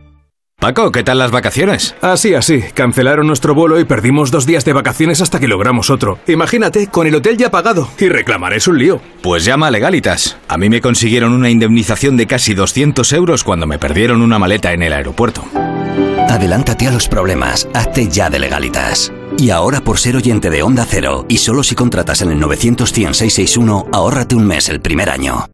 Paco, 0.59 0.91
¿qué 0.91 1.03
tal 1.03 1.19
las 1.19 1.31
vacaciones? 1.31 1.95
Así, 2.01 2.33
así. 2.33 2.61
Cancelaron 2.73 3.25
nuestro 3.25 3.55
vuelo 3.55 3.79
y 3.79 3.85
perdimos 3.85 4.29
dos 4.29 4.45
días 4.45 4.65
de 4.65 4.73
vacaciones 4.73 5.21
hasta 5.21 5.39
que 5.39 5.47
logramos 5.47 5.89
otro. 5.89 6.19
Imagínate, 6.27 6.87
con 6.87 7.07
el 7.07 7.15
hotel 7.15 7.37
ya 7.37 7.49
pagado. 7.49 7.87
Y 7.97 8.09
reclamar 8.09 8.53
es 8.53 8.67
un 8.67 8.77
lío. 8.77 8.99
Pues 9.21 9.45
llama 9.45 9.67
a 9.67 9.71
Legalitas. 9.71 10.37
A 10.49 10.57
mí 10.57 10.69
me 10.69 10.81
consiguieron 10.81 11.31
una 11.31 11.49
indemnización 11.49 12.17
de 12.17 12.27
casi 12.27 12.55
200 12.55 13.13
euros 13.13 13.45
cuando 13.45 13.67
me 13.67 13.79
perdieron 13.79 14.21
una 14.21 14.37
maleta 14.37 14.73
en 14.73 14.83
el 14.83 14.91
aeropuerto. 14.91 15.45
Adelántate 16.27 16.87
a 16.87 16.91
los 16.91 17.07
problemas. 17.07 17.69
Hazte 17.73 18.09
ya 18.09 18.29
de 18.29 18.39
Legalitas. 18.39 19.13
Y 19.37 19.51
ahora 19.51 19.79
por 19.79 19.97
ser 19.97 20.17
oyente 20.17 20.49
de 20.49 20.61
Onda 20.61 20.85
Cero, 20.85 21.25
y 21.29 21.37
solo 21.37 21.63
si 21.63 21.73
contratas 21.73 22.21
en 22.21 22.31
el 22.31 22.39
900 22.39 22.89
661 22.89 23.87
ahórrate 23.93 24.35
un 24.35 24.45
mes 24.45 24.67
el 24.67 24.81
primer 24.81 25.09
año. 25.09 25.45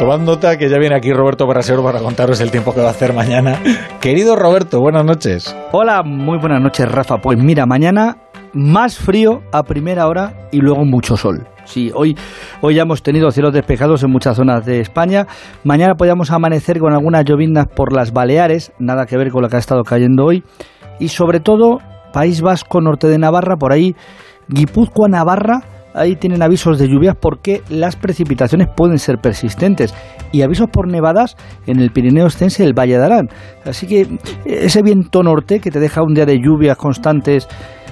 Tomando 0.00 0.32
nota 0.32 0.56
que 0.56 0.70
ya 0.70 0.78
viene 0.78 0.96
aquí 0.96 1.12
Roberto 1.12 1.46
Brasero 1.46 1.84
para 1.84 2.00
contaros 2.00 2.40
el 2.40 2.50
tiempo 2.50 2.72
que 2.72 2.80
va 2.80 2.86
a 2.86 2.92
hacer 2.92 3.12
mañana. 3.12 3.58
Querido 4.00 4.34
Roberto, 4.34 4.80
buenas 4.80 5.04
noches. 5.04 5.54
Hola, 5.72 6.02
muy 6.02 6.38
buenas 6.38 6.62
noches, 6.62 6.90
Rafa. 6.90 7.18
Pues 7.18 7.36
mira, 7.38 7.66
mañana 7.66 8.16
más 8.54 8.96
frío 8.96 9.42
a 9.52 9.62
primera 9.62 10.06
hora 10.06 10.48
y 10.52 10.60
luego 10.62 10.86
mucho 10.86 11.18
sol. 11.18 11.46
Sí, 11.64 11.92
hoy, 11.94 12.16
hoy 12.62 12.76
ya 12.76 12.82
hemos 12.82 13.02
tenido 13.02 13.30
cielos 13.30 13.52
despejados 13.52 14.02
en 14.02 14.10
muchas 14.10 14.38
zonas 14.38 14.64
de 14.64 14.80
España. 14.80 15.26
Mañana 15.64 15.94
podríamos 15.96 16.30
amanecer 16.30 16.78
con 16.78 16.94
algunas 16.94 17.26
llovinas 17.26 17.66
por 17.66 17.94
las 17.94 18.10
Baleares, 18.10 18.72
nada 18.78 19.04
que 19.04 19.18
ver 19.18 19.30
con 19.30 19.42
lo 19.42 19.50
que 19.50 19.56
ha 19.56 19.60
estado 19.60 19.82
cayendo 19.82 20.24
hoy. 20.24 20.42
Y 20.98 21.08
sobre 21.08 21.40
todo, 21.40 21.78
País 22.14 22.40
Vasco, 22.40 22.80
norte 22.80 23.06
de 23.06 23.18
Navarra, 23.18 23.56
por 23.56 23.74
ahí, 23.74 23.94
Guipúzcoa, 24.48 25.08
Navarra 25.08 25.60
ahí 25.94 26.16
tienen 26.16 26.42
avisos 26.42 26.78
de 26.78 26.88
lluvias 26.88 27.16
porque 27.20 27.62
las 27.68 27.96
precipitaciones 27.96 28.68
pueden 28.76 28.98
ser 28.98 29.18
persistentes 29.18 29.94
y 30.32 30.42
avisos 30.42 30.68
por 30.70 30.88
nevadas 30.88 31.36
en 31.66 31.80
el 31.80 31.90
Pirineo 31.90 32.26
Extense 32.26 32.62
y 32.62 32.66
el 32.66 32.78
Valle 32.78 32.98
de 32.98 33.04
Arán. 33.04 33.28
Así 33.64 33.86
que 33.86 34.06
ese 34.44 34.82
viento 34.82 35.22
norte 35.22 35.60
que 35.60 35.70
te 35.70 35.80
deja 35.80 36.02
un 36.02 36.14
día 36.14 36.26
de 36.26 36.38
lluvias 36.38 36.76
constantes 36.76 37.48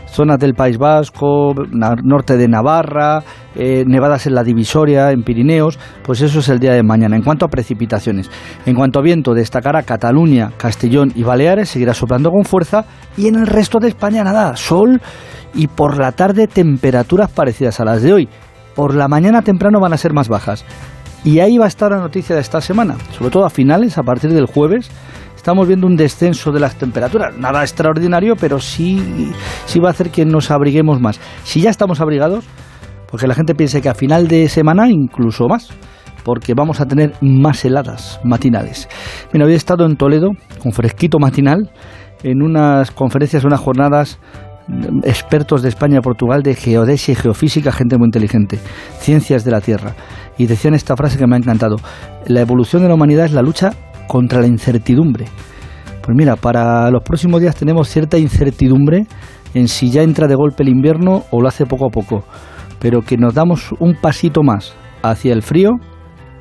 zonas 0.08 0.38
del 0.38 0.54
País 0.54 0.78
Vasco, 0.78 1.54
norte 1.70 2.36
de 2.36 2.48
Navarra, 2.48 3.22
eh, 3.54 3.84
nevadas 3.86 4.26
en 4.26 4.34
la 4.34 4.42
Divisoria, 4.42 5.10
en 5.10 5.22
Pirineos, 5.22 5.78
pues 6.02 6.22
eso 6.22 6.40
es 6.40 6.48
el 6.48 6.58
día 6.58 6.72
de 6.72 6.82
mañana. 6.82 7.16
En 7.16 7.22
cuanto 7.22 7.44
a 7.44 7.48
precipitaciones, 7.48 8.30
en 8.66 8.74
cuanto 8.74 8.98
a 8.98 9.02
viento, 9.02 9.34
destacará 9.34 9.82
Cataluña, 9.82 10.50
Castellón 10.56 11.12
y 11.14 11.22
Baleares, 11.22 11.68
seguirá 11.68 11.94
soplando 11.94 12.30
con 12.30 12.44
fuerza 12.44 12.84
y 13.16 13.28
en 13.28 13.36
el 13.36 13.46
resto 13.46 13.78
de 13.78 13.88
España 13.88 14.24
nada, 14.24 14.56
sol 14.56 15.00
y 15.54 15.66
por 15.66 15.98
la 15.98 16.12
tarde 16.12 16.46
temperaturas 16.46 17.30
parecidas 17.30 17.80
a 17.80 17.84
las 17.84 18.02
de 18.02 18.12
hoy. 18.12 18.28
Por 18.74 18.94
la 18.94 19.08
mañana 19.08 19.42
temprano 19.42 19.80
van 19.80 19.92
a 19.92 19.98
ser 19.98 20.12
más 20.12 20.28
bajas. 20.28 20.64
Y 21.24 21.40
ahí 21.40 21.58
va 21.58 21.64
a 21.64 21.68
estar 21.68 21.90
la 21.90 21.98
noticia 21.98 22.34
de 22.34 22.40
esta 22.40 22.60
semana, 22.60 22.96
sobre 23.16 23.30
todo 23.30 23.44
a 23.44 23.50
finales, 23.50 23.98
a 23.98 24.02
partir 24.02 24.32
del 24.32 24.46
jueves. 24.46 24.88
Estamos 25.34 25.66
viendo 25.66 25.86
un 25.86 25.96
descenso 25.96 26.52
de 26.52 26.60
las 26.60 26.76
temperaturas, 26.76 27.36
nada 27.36 27.62
extraordinario, 27.62 28.36
pero 28.36 28.60
sí, 28.60 29.32
sí 29.66 29.80
va 29.80 29.88
a 29.88 29.90
hacer 29.92 30.10
que 30.10 30.24
nos 30.24 30.50
abriguemos 30.50 31.00
más. 31.00 31.20
Si 31.44 31.60
ya 31.60 31.70
estamos 31.70 32.00
abrigados, 32.00 32.44
porque 33.10 33.26
la 33.26 33.34
gente 33.34 33.54
piense 33.54 33.80
que 33.80 33.88
a 33.88 33.94
final 33.94 34.28
de 34.28 34.48
semana 34.48 34.88
incluso 34.88 35.48
más, 35.48 35.70
porque 36.24 36.54
vamos 36.54 36.80
a 36.80 36.86
tener 36.86 37.14
más 37.20 37.64
heladas 37.64 38.20
matinales. 38.22 38.88
Mira, 39.32 39.46
hoy 39.46 39.54
estado 39.54 39.86
en 39.86 39.96
Toledo 39.96 40.32
con 40.62 40.72
fresquito 40.72 41.18
matinal 41.18 41.70
en 42.22 42.42
unas 42.42 42.90
conferencias, 42.90 43.44
unas 43.44 43.60
jornadas 43.60 44.18
expertos 45.02 45.62
de 45.62 45.68
España 45.68 46.00
Portugal 46.00 46.42
de 46.42 46.54
geodesia 46.54 47.12
y 47.12 47.14
geofísica, 47.16 47.72
gente 47.72 47.96
muy 47.96 48.06
inteligente, 48.06 48.58
ciencias 48.98 49.44
de 49.44 49.50
la 49.50 49.60
Tierra. 49.60 49.94
Y 50.36 50.46
decían 50.46 50.74
esta 50.74 50.96
frase 50.96 51.18
que 51.18 51.26
me 51.26 51.36
ha 51.36 51.38
encantado, 51.38 51.76
la 52.26 52.40
evolución 52.40 52.82
de 52.82 52.88
la 52.88 52.94
humanidad 52.94 53.26
es 53.26 53.32
la 53.32 53.42
lucha 53.42 53.72
contra 54.06 54.40
la 54.40 54.46
incertidumbre. 54.46 55.26
Pues 56.02 56.16
mira, 56.16 56.36
para 56.36 56.90
los 56.90 57.02
próximos 57.02 57.40
días 57.40 57.56
tenemos 57.56 57.88
cierta 57.88 58.18
incertidumbre 58.18 59.06
en 59.54 59.68
si 59.68 59.90
ya 59.90 60.02
entra 60.02 60.26
de 60.26 60.34
golpe 60.34 60.62
el 60.62 60.68
invierno 60.68 61.24
o 61.30 61.40
lo 61.40 61.48
hace 61.48 61.66
poco 61.66 61.86
a 61.86 61.90
poco, 61.90 62.24
pero 62.78 63.02
que 63.02 63.16
nos 63.16 63.34
damos 63.34 63.72
un 63.78 63.94
pasito 63.94 64.42
más 64.42 64.74
hacia 65.02 65.32
el 65.32 65.42
frío, 65.42 65.72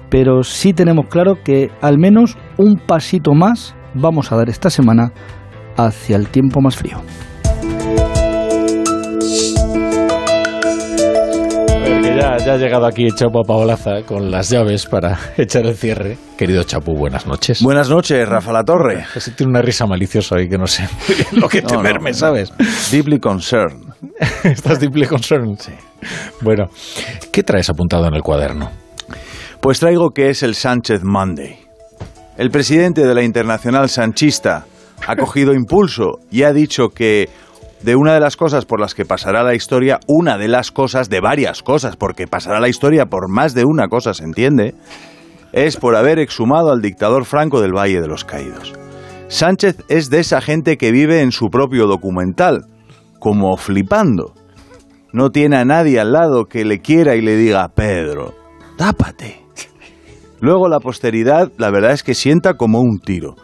pero 0.09 0.43
sí 0.43 0.73
tenemos 0.73 1.07
claro 1.07 1.39
que 1.43 1.69
al 1.81 1.97
menos 1.97 2.37
un 2.57 2.77
pasito 2.77 3.33
más 3.33 3.75
vamos 3.93 4.31
a 4.31 4.37
dar 4.37 4.49
esta 4.49 4.69
semana 4.69 5.11
hacia 5.75 6.15
el 6.15 6.27
tiempo 6.27 6.61
más 6.61 6.75
frío. 6.75 7.01
Ya, 12.35 12.53
ha 12.53 12.57
llegado 12.57 12.85
aquí 12.85 13.07
Chapo 13.11 13.43
Paolaza 13.43 14.03
con 14.05 14.29
las 14.29 14.49
llaves 14.49 14.85
para 14.85 15.17
echar 15.37 15.65
el 15.65 15.75
cierre. 15.75 16.17
Querido 16.37 16.63
Chapu, 16.63 16.93
buenas 16.93 17.25
noches. 17.25 17.61
Buenas 17.61 17.89
noches, 17.89 18.27
Rafa 18.27 18.51
La 18.51 18.63
Torre. 18.63 19.05
Se 19.17 19.31
tiene 19.31 19.51
una 19.51 19.61
risa 19.61 19.85
maliciosa 19.85 20.35
ahí 20.37 20.49
que 20.49 20.57
no 20.57 20.67
sé 20.67 20.87
lo 21.31 21.47
que 21.47 21.61
temerme, 21.61 22.13
¿sabes? 22.13 22.51
Deeply 22.91 23.19
concerned. 23.19 23.93
¿Estás 24.43 24.79
deeply 24.79 25.05
concerned? 25.05 25.57
Sí. 25.59 25.71
Bueno, 26.41 26.65
¿qué 27.31 27.43
traes 27.43 27.69
apuntado 27.69 28.07
en 28.07 28.13
el 28.13 28.21
cuaderno? 28.21 28.71
Pues 29.61 29.79
traigo 29.79 30.11
que 30.11 30.29
es 30.29 30.43
el 30.43 30.55
Sánchez 30.55 31.03
Monday. 31.03 31.57
El 32.37 32.51
presidente 32.51 33.05
de 33.05 33.15
la 33.15 33.23
Internacional 33.23 33.89
Sanchista 33.89 34.65
ha 35.07 35.15
cogido 35.15 35.53
impulso 35.53 36.19
y 36.29 36.43
ha 36.43 36.53
dicho 36.53 36.89
que 36.89 37.29
de 37.81 37.95
una 37.95 38.13
de 38.13 38.19
las 38.19 38.35
cosas 38.35 38.65
por 38.65 38.79
las 38.79 38.95
que 38.95 39.05
pasará 39.05 39.43
la 39.43 39.55
historia, 39.55 39.99
una 40.07 40.37
de 40.37 40.47
las 40.47 40.71
cosas, 40.71 41.09
de 41.09 41.19
varias 41.19 41.63
cosas, 41.63 41.95
porque 41.95 42.27
pasará 42.27 42.59
la 42.59 42.69
historia 42.69 43.05
por 43.05 43.29
más 43.29 43.53
de 43.53 43.65
una 43.65 43.87
cosa, 43.87 44.13
se 44.13 44.23
entiende, 44.23 44.75
es 45.53 45.77
por 45.77 45.95
haber 45.95 46.19
exhumado 46.19 46.71
al 46.71 46.81
dictador 46.81 47.25
Franco 47.25 47.61
del 47.61 47.75
Valle 47.75 48.01
de 48.01 48.07
los 48.07 48.25
Caídos. 48.25 48.73
Sánchez 49.27 49.83
es 49.89 50.09
de 50.09 50.19
esa 50.19 50.41
gente 50.41 50.77
que 50.77 50.91
vive 50.91 51.21
en 51.21 51.31
su 51.31 51.49
propio 51.49 51.87
documental, 51.87 52.65
como 53.19 53.57
flipando. 53.57 54.33
No 55.13 55.31
tiene 55.31 55.57
a 55.57 55.65
nadie 55.65 55.99
al 55.99 56.13
lado 56.13 56.45
que 56.45 56.65
le 56.65 56.79
quiera 56.79 57.15
y 57.15 57.21
le 57.21 57.35
diga, 57.35 57.67
Pedro, 57.69 58.33
tápate. 58.77 59.43
Luego 60.39 60.67
la 60.67 60.79
posteridad, 60.79 61.51
la 61.57 61.71
verdad 61.71 61.91
es 61.91 62.03
que 62.03 62.13
sienta 62.13 62.53
como 62.53 62.79
un 62.79 62.99
tiro. 62.99 63.35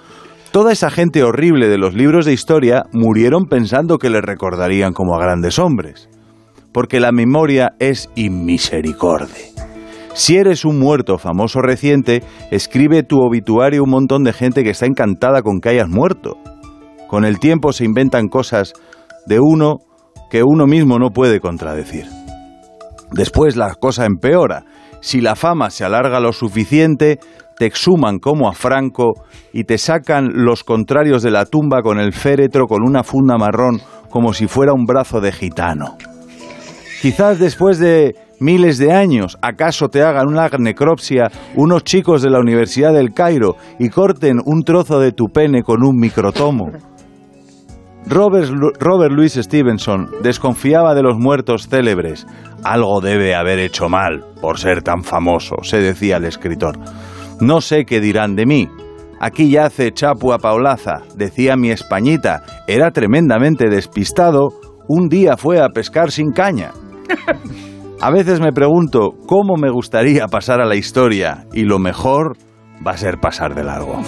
Toda 0.53 0.71
esa 0.71 0.91
gente 0.91 1.23
horrible 1.23 1.67
de 1.67 1.79
los 1.79 1.95
libros 1.95 2.27
de 2.27 2.33
historia 2.33 2.83
murieron 2.91 3.45
pensando 3.45 3.97
que 3.97 4.11
les 4.11 4.21
recordarían 4.21 4.93
como 4.93 5.15
a 5.15 5.19
grandes 5.19 5.57
hombres, 5.57 6.09
porque 6.71 6.99
la 6.99 7.11
memoria 7.11 7.71
es 7.79 8.11
inmisericorde. 8.13 9.51
Si 10.13 10.37
eres 10.37 10.63
un 10.63 10.77
muerto 10.77 11.17
famoso 11.17 11.59
reciente, 11.61 12.21
escribe 12.51 13.01
tu 13.01 13.19
obituario 13.21 13.83
un 13.83 13.89
montón 13.89 14.23
de 14.23 14.31
gente 14.31 14.63
que 14.63 14.69
está 14.69 14.85
encantada 14.85 15.41
con 15.41 15.59
que 15.59 15.69
hayas 15.69 15.89
muerto. 15.89 16.37
Con 17.07 17.25
el 17.25 17.39
tiempo 17.39 17.73
se 17.73 17.85
inventan 17.85 18.27
cosas 18.27 18.73
de 19.25 19.39
uno 19.39 19.77
que 20.29 20.43
uno 20.43 20.67
mismo 20.67 20.99
no 20.99 21.09
puede 21.09 21.39
contradecir. 21.39 22.05
Después 23.11 23.55
la 23.55 23.73
cosa 23.73 24.05
empeora. 24.05 24.65
Si 25.01 25.19
la 25.19 25.35
fama 25.35 25.71
se 25.71 25.83
alarga 25.83 26.19
lo 26.19 26.31
suficiente, 26.31 27.19
te 27.57 27.65
exhuman 27.65 28.19
como 28.19 28.49
a 28.49 28.53
Franco 28.53 29.13
y 29.51 29.63
te 29.63 29.77
sacan 29.77 30.29
los 30.33 30.63
contrarios 30.63 31.23
de 31.23 31.31
la 31.31 31.45
tumba 31.45 31.81
con 31.81 31.99
el 31.99 32.13
féretro 32.13 32.67
con 32.67 32.83
una 32.83 33.03
funda 33.03 33.37
marrón 33.37 33.81
como 34.09 34.33
si 34.33 34.47
fuera 34.47 34.73
un 34.73 34.85
brazo 34.85 35.21
de 35.21 35.31
gitano. 35.31 35.97
Quizás 37.01 37.39
después 37.39 37.79
de 37.79 38.15
miles 38.39 38.77
de 38.77 38.93
años, 38.93 39.37
¿acaso 39.41 39.89
te 39.89 40.03
hagan 40.03 40.27
una 40.27 40.47
necropsia 40.57 41.31
unos 41.55 41.83
chicos 41.83 42.21
de 42.21 42.29
la 42.29 42.39
Universidad 42.39 42.93
del 42.93 43.13
Cairo 43.13 43.55
y 43.79 43.89
corten 43.89 44.39
un 44.45 44.63
trozo 44.63 44.99
de 44.99 45.11
tu 45.11 45.25
pene 45.25 45.63
con 45.63 45.83
un 45.83 45.97
microtomo? 45.97 46.71
Robert, 48.05 48.49
Robert 48.79 49.13
Louis 49.13 49.33
Stevenson 49.33 50.09
desconfiaba 50.21 50.93
de 50.93 51.03
los 51.03 51.17
muertos 51.17 51.67
célebres. 51.67 52.27
Algo 52.63 53.01
debe 53.01 53.33
haber 53.33 53.59
hecho 53.59 53.87
mal 53.89 54.23
por 54.41 54.59
ser 54.59 54.81
tan 54.81 55.03
famoso, 55.03 55.55
se 55.63 55.79
decía 55.79 56.17
el 56.17 56.25
escritor. 56.25 56.77
No 57.43 57.59
sé 57.59 57.83
qué 57.83 57.99
dirán 57.99 58.37
de 58.37 58.45
mí. 58.45 58.69
Aquí 59.19 59.49
yace 59.49 59.91
Chapua 59.91 60.37
Paulaza, 60.37 61.01
decía 61.17 61.57
mi 61.57 61.71
españita. 61.71 62.41
Era 62.69 62.91
tremendamente 62.91 63.69
despistado. 63.69 64.53
Un 64.87 65.09
día 65.09 65.35
fue 65.35 65.59
a 65.59 65.67
pescar 65.67 66.11
sin 66.11 66.31
caña. 66.31 66.71
A 67.99 68.11
veces 68.11 68.39
me 68.39 68.53
pregunto 68.53 69.09
cómo 69.27 69.57
me 69.57 69.69
gustaría 69.69 70.27
pasar 70.27 70.61
a 70.61 70.65
la 70.65 70.75
historia 70.75 71.45
y 71.51 71.63
lo 71.63 71.79
mejor 71.79 72.37
va 72.85 72.91
a 72.91 72.97
ser 72.97 73.17
pasar 73.19 73.55
de 73.55 73.65
largo. 73.65 73.99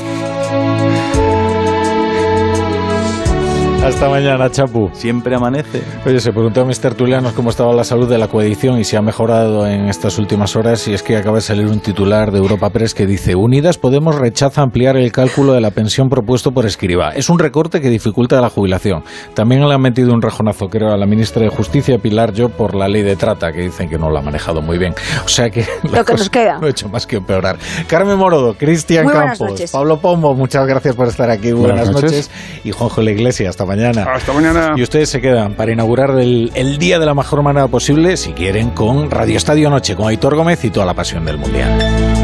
Hasta 3.85 4.09
mañana, 4.09 4.49
Chapu. 4.49 4.89
Siempre 4.93 5.35
amanece. 5.35 5.83
Oye, 6.07 6.19
se 6.19 6.31
preguntó 6.31 6.61
a 6.61 6.65
mis 6.65 6.79
tertulianos 6.79 7.33
cómo 7.33 7.51
estaba 7.51 7.71
la 7.71 7.83
salud 7.83 8.09
de 8.09 8.17
la 8.17 8.27
coedición 8.27 8.79
y 8.79 8.83
si 8.83 8.95
ha 8.95 9.01
mejorado 9.03 9.67
en 9.67 9.85
estas 9.85 10.17
últimas 10.17 10.55
horas. 10.55 10.87
Y 10.87 10.95
es 10.95 11.03
que 11.03 11.15
acaba 11.15 11.35
de 11.35 11.41
salir 11.41 11.67
un 11.67 11.79
titular 11.79 12.31
de 12.31 12.39
Europa 12.39 12.71
Press 12.71 12.95
que 12.95 13.05
dice: 13.05 13.35
Unidas 13.35 13.77
Podemos 13.77 14.15
rechaza 14.15 14.63
ampliar 14.63 14.97
el 14.97 15.11
cálculo 15.11 15.53
de 15.53 15.61
la 15.61 15.69
pensión 15.69 16.09
propuesto 16.09 16.51
por 16.51 16.65
Escriba. 16.65 17.11
Es 17.11 17.29
un 17.29 17.37
recorte 17.37 17.79
que 17.79 17.91
dificulta 17.91 18.41
la 18.41 18.49
jubilación. 18.49 19.03
También 19.35 19.61
le 19.67 19.75
han 19.75 19.81
metido 19.81 20.13
un 20.13 20.21
rejonazo, 20.23 20.67
creo, 20.67 20.91
a 20.91 20.97
la 20.97 21.05
ministra 21.05 21.43
de 21.43 21.49
Justicia, 21.49 21.99
Pilar 21.99 22.33
Yo, 22.33 22.49
por 22.49 22.73
la 22.73 22.87
ley 22.87 23.03
de 23.03 23.15
trata, 23.15 23.51
que 23.51 23.61
dicen 23.61 23.87
que 23.87 23.99
no 23.99 24.09
la 24.09 24.19
ha 24.19 24.23
manejado 24.23 24.63
muy 24.63 24.79
bien. 24.79 24.95
O 25.23 25.29
sea 25.29 25.51
que. 25.51 25.63
Lo 25.83 26.03
que 26.03 26.13
nos 26.13 26.29
queda. 26.31 26.57
No 26.65 26.67
he 26.67 26.71
hecho 26.71 26.89
más 26.89 27.05
que 27.05 27.17
empeorar. 27.17 27.57
Carmen 27.87 28.17
Morodo, 28.17 28.55
Cristian 28.55 29.07
Campos, 29.07 29.61
Pablo 29.71 29.99
Pombo, 29.99 30.33
muchas 30.33 30.65
gracias 30.65 30.95
por 30.95 31.07
estar 31.07 31.29
aquí. 31.29 31.51
Buenas, 31.51 31.91
noches. 31.91 32.31
Y 32.63 32.71
Juanjo 32.71 33.01
La 33.03 33.11
Iglesia, 33.11 33.49
hasta 33.49 33.63
mañana. 33.75 34.05
Hasta 34.13 34.33
mañana. 34.33 34.73
Y 34.75 34.83
ustedes 34.83 35.09
se 35.09 35.21
quedan 35.21 35.53
para 35.53 35.71
inaugurar 35.71 36.11
el, 36.11 36.51
el 36.55 36.77
día 36.77 36.99
de 36.99 37.05
la 37.05 37.13
mejor 37.13 37.41
manera 37.41 37.67
posible, 37.67 38.17
si 38.17 38.33
quieren, 38.33 38.69
con 38.71 39.11
Radio 39.11 39.37
Estadio 39.37 39.69
Noche, 39.69 39.95
con 39.95 40.07
Aitor 40.07 40.35
Gómez 40.35 40.63
y 40.63 40.69
toda 40.69 40.85
la 40.85 40.93
pasión 40.93 41.25
del 41.25 41.37
Mundial. 41.37 42.14